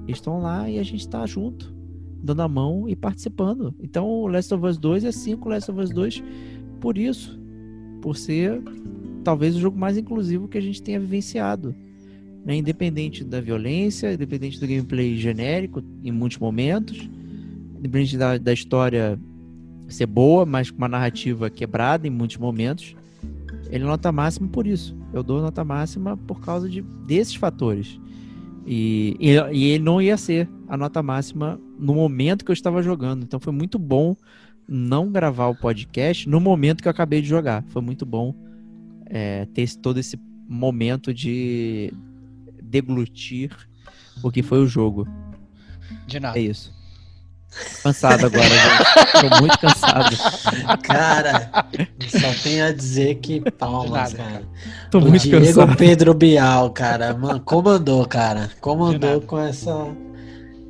Estão 0.06 0.40
lá 0.40 0.68
e 0.68 0.78
a 0.78 0.82
gente 0.82 1.00
está 1.00 1.24
junto, 1.24 1.74
dando 2.22 2.42
a 2.42 2.48
mão 2.48 2.88
e 2.88 2.94
participando. 2.94 3.74
Então 3.80 4.06
o 4.06 4.26
Last 4.26 4.52
of 4.52 4.66
Us 4.66 4.76
2 4.76 5.04
é 5.04 5.12
5 5.12 5.48
Last 5.48 5.70
of 5.70 5.80
Us 5.80 5.90
2 5.90 6.22
por 6.80 6.98
isso. 6.98 7.40
Por 8.02 8.16
ser 8.16 8.62
talvez 9.24 9.56
o 9.56 9.60
jogo 9.60 9.78
mais 9.78 9.96
inclusivo 9.96 10.46
que 10.46 10.58
a 10.58 10.60
gente 10.60 10.82
tenha 10.82 11.00
vivenciado. 11.00 11.74
Né? 12.44 12.56
Independente 12.56 13.24
da 13.24 13.40
violência, 13.40 14.12
independente 14.12 14.60
do 14.60 14.66
gameplay 14.66 15.16
genérico 15.16 15.82
em 16.02 16.12
muitos 16.12 16.38
momentos, 16.38 17.08
independente 17.78 18.16
da, 18.16 18.38
da 18.38 18.52
história 18.52 19.18
ser 19.88 20.06
boa, 20.06 20.46
mas 20.46 20.70
com 20.70 20.78
uma 20.78 20.88
narrativa 20.88 21.50
quebrada 21.50 22.06
em 22.06 22.10
muitos 22.10 22.36
momentos 22.36 22.96
ele 23.74 23.84
é 23.84 23.86
nota 23.86 24.12
máxima 24.12 24.48
por 24.48 24.66
isso. 24.66 24.96
Eu 25.12 25.22
dou 25.22 25.40
nota 25.40 25.64
máxima 25.64 26.16
por 26.16 26.40
causa 26.40 26.68
de, 26.68 26.80
desses 26.80 27.34
fatores. 27.34 27.98
E, 28.66 29.16
e, 29.18 29.32
e, 29.52 29.64
ele 29.70 29.84
não 29.84 30.00
ia 30.00 30.16
ser 30.16 30.48
a 30.68 30.76
nota 30.76 31.02
máxima 31.02 31.60
no 31.78 31.94
momento 31.94 32.44
que 32.44 32.50
eu 32.50 32.54
estava 32.54 32.82
jogando. 32.82 33.24
Então 33.24 33.40
foi 33.40 33.52
muito 33.52 33.78
bom 33.78 34.16
não 34.66 35.10
gravar 35.10 35.48
o 35.48 35.56
podcast 35.56 36.28
no 36.28 36.40
momento 36.40 36.82
que 36.82 36.88
eu 36.88 36.90
acabei 36.90 37.20
de 37.20 37.28
jogar. 37.28 37.64
Foi 37.68 37.82
muito 37.82 38.06
bom 38.06 38.34
é, 39.06 39.44
ter 39.46 39.62
esse, 39.62 39.78
todo 39.78 39.98
esse 39.98 40.18
momento 40.48 41.12
de 41.12 41.92
deglutir 42.74 43.56
o 44.20 44.32
que 44.32 44.42
foi 44.42 44.58
o 44.58 44.66
jogo. 44.66 45.06
De 46.08 46.18
nada. 46.18 46.36
É 46.36 46.42
isso. 46.42 46.74
Cansado 47.84 48.26
agora, 48.26 48.42
gente. 48.42 49.30
Tô 49.30 49.40
muito 49.40 49.58
cansado. 49.60 50.16
Cara, 50.82 51.68
só 52.08 52.42
tenho 52.42 52.66
a 52.66 52.72
dizer 52.72 53.14
que 53.16 53.40
palmas, 53.52 54.12
nada, 54.12 54.16
cara. 54.16 54.48
Tô 54.90 54.98
o 54.98 55.02
muito 55.02 55.22
Diego 55.22 55.46
cansado. 55.46 55.76
Pedro 55.76 56.14
Bial, 56.14 56.70
cara, 56.70 57.16
mano, 57.16 57.38
comandou, 57.38 58.04
cara. 58.06 58.50
Comandou 58.60 59.20
com 59.20 59.38
essa 59.38 59.72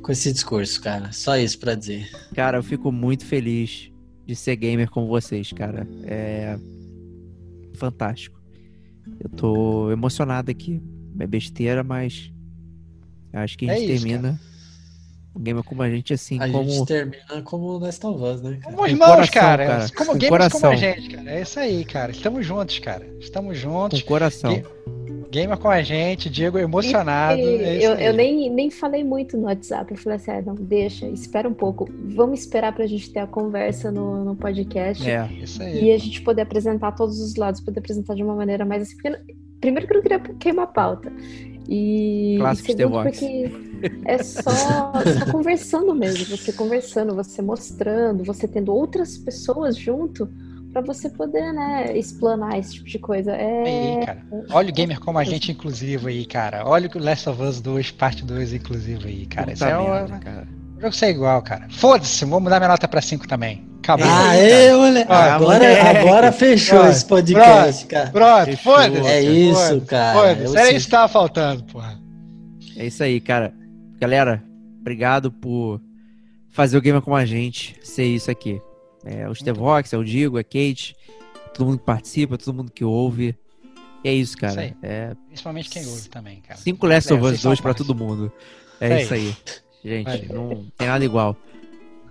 com 0.03 0.11
esse 0.11 0.31
discurso, 0.31 0.79
cara. 0.79 1.11
Só 1.11 1.35
isso 1.35 1.57
para 1.57 1.73
dizer. 1.73 2.07
Cara, 2.35 2.59
eu 2.59 2.63
fico 2.63 2.91
muito 2.91 3.25
feliz 3.25 3.89
de 4.23 4.35
ser 4.35 4.55
gamer 4.55 4.91
com 4.91 5.07
vocês, 5.07 5.51
cara. 5.51 5.87
É 6.03 6.55
fantástico. 7.73 8.39
Eu 9.19 9.29
tô 9.29 9.91
emocionado 9.91 10.51
aqui. 10.51 10.79
É 11.19 11.27
besteira, 11.27 11.83
mas 11.83 12.31
acho 13.33 13.57
que 13.57 13.69
a 13.69 13.75
gente 13.75 13.91
é 13.91 13.93
isso, 13.93 14.03
termina 14.03 14.31
cara 14.33 14.55
um 15.35 15.41
gamer 15.41 15.63
como 15.63 15.81
a 15.81 15.89
gente, 15.89 16.13
assim, 16.13 16.39
a 16.39 16.49
como... 16.49 16.69
A 16.69 16.73
gente 16.73 16.87
termina 16.87 17.41
como 17.43 17.77
Last 17.77 18.05
of 18.05 18.23
Us, 18.23 18.41
né? 18.41 18.57
Cara? 18.61 18.75
Como 18.75 18.87
irmãos, 18.87 19.09
coração, 19.09 19.33
cara. 19.33 19.67
cara. 19.67 19.89
Como 19.89 20.11
com 20.11 20.17
gamers 20.17 20.29
coração. 20.29 20.59
como 20.61 20.73
a 20.73 20.75
gente, 20.75 21.09
cara. 21.09 21.31
É 21.31 21.41
isso 21.41 21.59
aí, 21.59 21.85
cara. 21.85 22.11
Estamos 22.11 22.45
juntos, 22.45 22.79
cara. 22.79 23.05
Estamos 23.19 23.57
juntos. 23.57 24.01
Com 24.01 24.07
coração. 24.07 24.63
Gamer 25.29 25.57
com 25.57 25.67
a 25.67 25.81
gente, 25.81 26.29
Diego 26.29 26.57
emocionado. 26.57 27.37
E, 27.37 27.43
é 27.43 27.85
eu, 27.85 27.95
eu 27.95 28.13
nem, 28.13 28.49
nem 28.49 28.71
falei 28.71 29.03
muito 29.03 29.35
no 29.35 29.47
WhatsApp. 29.47 29.91
Eu 29.91 29.97
falei 29.97 30.15
assim, 30.15 30.31
ah, 30.31 30.41
não, 30.41 30.55
deixa, 30.55 31.05
espera 31.07 31.49
um 31.49 31.53
pouco. 31.53 31.89
Vamos 32.15 32.39
esperar 32.39 32.73
pra 32.73 32.87
gente 32.87 33.11
ter 33.11 33.19
a 33.19 33.27
conversa 33.27 33.91
no, 33.91 34.23
no 34.23 34.35
podcast. 34.37 35.09
É, 35.09 35.29
isso 35.41 35.61
aí. 35.61 35.83
E 35.83 35.91
a 35.91 35.97
gente 35.97 36.21
poder 36.21 36.43
apresentar 36.43 36.93
todos 36.93 37.19
os 37.19 37.35
lados, 37.35 37.59
poder 37.59 37.79
apresentar 37.79 38.15
de 38.15 38.23
uma 38.23 38.35
maneira 38.35 38.63
mais 38.63 38.83
assim. 38.83 38.95
Porque, 38.95 39.19
primeiro 39.65 39.87
que 39.87 39.93
eu 39.93 39.97
não 39.97 40.03
queria 40.03 40.19
queimar 40.19 40.65
a 40.65 40.67
pauta. 40.67 41.11
E, 41.67 42.35
Clássico 42.39 42.71
e 42.71 42.75
segundo 42.75 43.03
porque 43.03 43.51
é 44.05 44.21
só, 44.21 44.51
só 44.51 45.25
conversando 45.31 45.95
mesmo, 45.95 46.37
você 46.37 46.53
conversando, 46.53 47.15
você 47.15 47.41
mostrando, 47.41 48.23
você 48.23 48.47
tendo 48.47 48.71
outras 48.71 49.17
pessoas 49.17 49.75
junto 49.75 50.29
para 50.71 50.81
você 50.81 51.09
poder, 51.09 51.53
né, 51.53 51.97
explanar 51.97 52.59
esse 52.59 52.73
tipo 52.73 52.87
de 52.87 52.99
coisa. 52.99 53.31
É... 53.31 53.63
Aí, 53.63 54.05
cara. 54.05 54.25
Olha 54.51 54.69
o 54.69 54.73
gamer 54.73 54.99
como 54.99 55.17
a 55.17 55.23
gente 55.23 55.51
inclusivo 55.51 56.09
aí, 56.09 56.25
cara. 56.25 56.67
Olha 56.67 56.89
o 56.93 56.99
Last 56.99 57.29
of 57.29 57.41
Us 57.41 57.61
2, 57.61 57.91
parte 57.91 58.25
2 58.25 58.53
inclusivo 58.53 59.07
aí, 59.07 59.25
cara. 59.25 59.53
Isso 59.53 59.63
é 59.63 59.77
o 59.77 60.19
cara. 60.19 60.47
O 60.77 60.81
jogo 60.81 60.93
ser 60.93 61.09
igual, 61.09 61.41
cara. 61.41 61.67
Foda-se, 61.69 62.25
vou 62.25 62.41
mudar 62.41 62.59
minha 62.59 62.67
nota 62.67 62.87
pra 62.87 63.01
5 63.01 63.25
também. 63.27 63.64
Acabou. 63.85 64.07
Ah, 64.09 64.35
eu, 64.35 64.79
olha. 64.79 65.05
Agora, 65.07 65.99
agora 65.99 66.31
fechou 66.31 66.79
pronto, 66.79 66.91
esse 66.91 67.05
podcast, 67.05 67.85
pronto, 67.85 67.87
cara. 67.87 68.09
Pronto, 68.09 68.57
foda-se. 68.57 69.07
É 69.07 69.21
isso, 69.21 69.81
cara. 69.81 70.19
Foda-se. 70.19 70.57
Era 70.57 70.71
isso 70.71 70.85
que 70.87 70.91
tava 70.91 71.07
faltando, 71.07 71.63
porra. 71.65 72.01
É 72.75 72.87
isso 72.87 73.03
aí, 73.03 73.21
cara. 73.21 73.53
Galera, 73.99 74.43
obrigado 74.81 75.31
por 75.31 75.79
fazer 76.49 76.77
o 76.77 76.81
Gamer 76.81 77.03
com 77.03 77.15
a 77.15 77.25
gente 77.25 77.75
ser 77.83 78.05
isso 78.05 78.31
aqui. 78.31 78.59
É 79.05 79.29
o 79.29 79.35
Stevox, 79.35 79.93
é 79.93 79.97
o 79.97 80.03
Digo, 80.03 80.39
é 80.39 80.41
a 80.41 80.43
Kate, 80.43 80.95
todo 81.53 81.67
mundo 81.67 81.77
que 81.77 81.85
participa, 81.85 82.39
todo 82.39 82.55
mundo 82.55 82.71
que 82.71 82.83
ouve. 82.83 83.37
E 84.03 84.09
é 84.09 84.13
isso, 84.13 84.35
cara. 84.35 84.65
Isso. 84.65 84.75
É... 84.81 85.13
Principalmente 85.27 85.69
quem 85.69 85.85
ouve 85.85 86.09
também, 86.09 86.41
cara. 86.41 86.59
Cinco 86.59 86.87
Last 86.87 87.13
of 87.13 87.23
Us 87.23 87.39
2 87.39 87.61
pra 87.61 87.75
todo 87.75 87.93
mundo. 87.93 88.31
É 88.81 89.03
isso 89.03 89.13
aí. 89.13 89.35
Gente, 89.83 90.33
não 90.33 90.65
tem 90.75 90.87
nada 90.87 91.05
igual. 91.05 91.37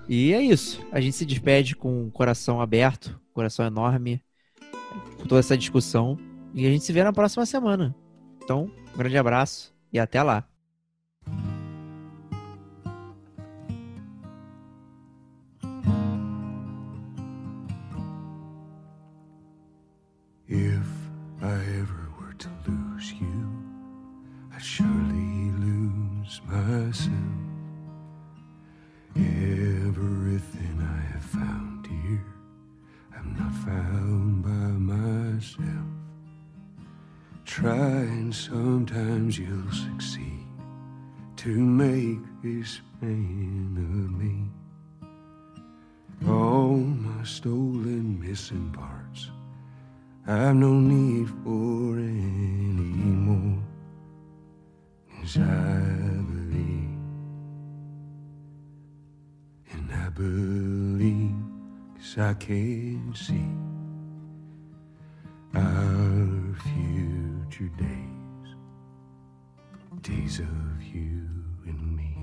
E 0.08 0.33
é 0.33 0.42
isso. 0.42 0.84
A 0.92 1.00
gente 1.00 1.16
se 1.16 1.24
despede 1.24 1.74
com 1.74 2.07
o 2.07 2.10
coração 2.10 2.60
aberto, 2.60 3.18
coração 3.33 3.65
enorme, 3.66 4.23
por 5.18 5.26
toda 5.26 5.41
essa 5.41 5.57
discussão. 5.57 6.18
E 6.52 6.66
a 6.66 6.70
gente 6.70 6.84
se 6.84 6.92
vê 6.92 7.02
na 7.02 7.12
próxima 7.12 7.47
semana. 7.47 7.94
Então, 8.42 8.70
um 8.94 8.99
grande 8.99 9.16
abraço 9.16 9.74
e 9.92 9.99
até 9.99 10.23
lá. 10.23 10.47
If 20.47 20.86
I 21.42 21.57
ever 21.81 22.10
were 22.20 22.34
to 22.34 22.49
lose 22.68 23.12
you, 23.15 23.50
I'd 24.55 24.62
surely 24.62 25.50
lose 25.58 26.41
myself. 26.47 27.34
Everything 29.17 30.81
I 30.81 31.01
have 31.12 31.23
found 31.23 31.86
here, 31.86 32.25
I'm 33.17 33.36
not 33.39 33.55
found 33.65 34.43
by 34.43 34.94
myself. 34.94 35.86
Try 37.44 37.78
and 37.78 38.34
sometimes 38.34 39.39
you'll 39.39 39.70
succeed 39.70 40.49
to 41.36 41.49
make 41.51 42.18
this 42.43 42.81
man 43.01 43.76
of 43.78 44.10
me. 44.20 44.51
All 46.28 46.76
my 46.76 47.23
stolen 47.23 48.18
missing 48.20 48.73
parts, 48.73 49.31
I've 50.26 50.57
no 50.57 50.73
need 50.73 51.28
for 51.44 51.99
anymore. 51.99 53.62
Yes, 55.20 55.36
I 55.36 55.81
believe. 56.33 56.93
I 59.94 60.08
believe, 60.10 61.34
cause 61.97 62.18
I 62.18 62.34
can 62.34 63.14
see 63.14 63.48
our 65.55 66.55
future 66.62 67.70
days, 67.78 68.56
days 70.02 70.40
of 70.40 70.82
you 70.82 71.28
and 71.66 71.97
me. 71.97 72.23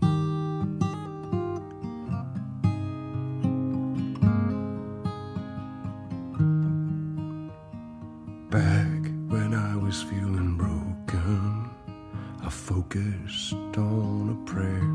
Back 8.50 9.02
when 9.30 9.54
I 9.54 9.76
was 9.78 10.04
feeling 10.04 10.58
broken, 10.58 11.70
I 12.44 12.50
focused 12.50 13.54
on 13.78 14.30
a 14.32 14.50
prayer. 14.50 14.90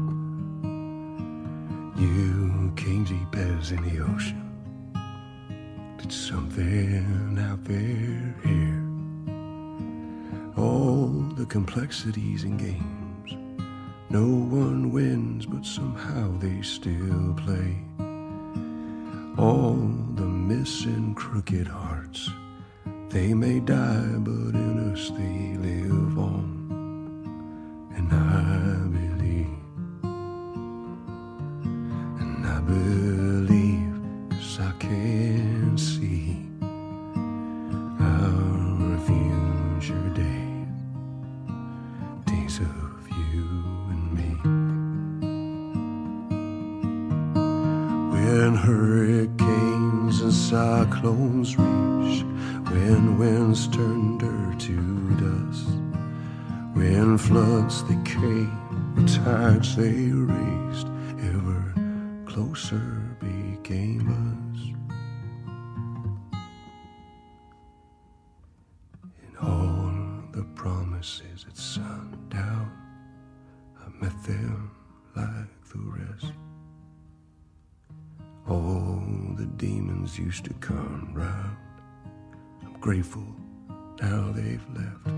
You 1.99 2.46
deep 2.77 3.37
as 3.37 3.73
in 3.73 3.83
the 3.83 4.05
ocean. 4.05 4.43
Did 5.99 6.13
something 6.13 7.39
out 7.39 7.65
there 7.65 8.35
here. 8.45 8.83
All 10.57 11.09
the 11.37 11.47
complexities 11.47 12.45
and 12.45 12.59
games. 12.59 13.37
No 14.11 14.25
one 14.25 14.93
wins, 14.93 15.47
but 15.47 15.65
somehow 15.65 16.39
they 16.39 16.63
still 16.63 17.35
play. 17.35 17.77
All 19.39 19.77
the 20.15 20.27
missing 20.27 21.15
crooked 21.15 21.67
hearts. 21.67 22.31
They 23.09 23.35
may 23.35 23.61
die, 23.61 24.17
but 24.19 24.55
in 24.55 24.93
us 24.93 25.11
they 25.11 25.57
live 25.59 26.19
on. 26.19 26.47
And 27.97 28.13
I 28.13 28.76
and 32.69 34.61
I 34.61 34.73
can 34.79 35.77
see 35.79 36.37
our 38.01 38.99
future 39.07 40.09
days, 40.15 40.67
days 42.25 42.59
of 42.61 43.09
you 43.11 43.47
and 43.91 44.13
me. 44.15 44.31
When 48.13 48.55
hurricanes 48.57 50.21
and 50.23 50.33
cyclones 50.33 51.57
reach, 51.59 52.25
when 52.73 53.19
winds 53.19 53.69
turn 53.69 54.19
dirt 54.19 54.59
to 54.61 54.77
dust, 55.21 55.69
when 56.75 57.19
floods 57.19 57.85
they 57.85 57.99
came, 58.05 58.51
tides 59.07 59.77
they 59.77 60.11
closer 62.67 63.17
became 63.21 64.09
us. 64.11 64.59
And 69.23 69.37
all 69.41 69.93
the 70.33 70.43
promises 70.55 71.47
at 71.49 71.57
sundown, 71.57 72.73
I 73.79 73.89
met 74.03 74.21
them 74.25 74.71
like 75.15 75.65
the 75.73 75.79
rest. 75.79 76.33
All 78.49 79.03
the 79.37 79.47
demons 79.57 80.19
used 80.19 80.45
to 80.47 80.55
come 80.55 81.13
round. 81.15 81.57
I'm 82.65 82.81
grateful 82.81 83.27
now 84.03 84.33
they've 84.33 84.67
left. 84.75 85.17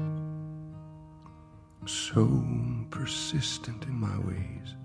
So 1.87 2.45
persistent 2.91 3.85
in 3.85 3.95
my 3.95 4.19
ways. 4.19 4.78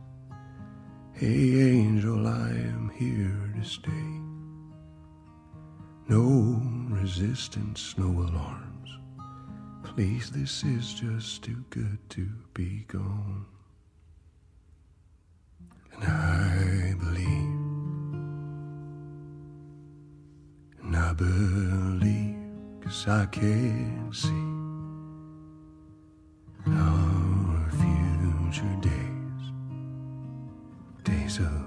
Hey, 1.15 1.61
angel, 1.61 2.27
I 2.27 2.49
am 2.49 2.91
here 2.95 3.53
to 3.55 3.63
stay. 3.63 4.09
No 6.09 6.59
resistance, 6.89 7.93
no 7.99 8.07
alarms. 8.07 8.97
Please, 9.83 10.31
this 10.31 10.63
is 10.63 10.91
just 10.95 11.43
too 11.43 11.63
good 11.69 11.99
to 12.09 12.27
be 12.55 12.85
gone. 12.87 13.45
And 15.93 16.03
I 16.03 16.95
believe. 16.99 17.59
And 20.81 20.95
I 20.95 21.13
believe, 21.13 22.35
cause 22.81 23.07
I 23.07 23.27
can 23.27 24.11
see 24.11 24.29
our 26.73 27.69
future 27.71 28.75
days, 28.81 29.02
so. 31.33 31.62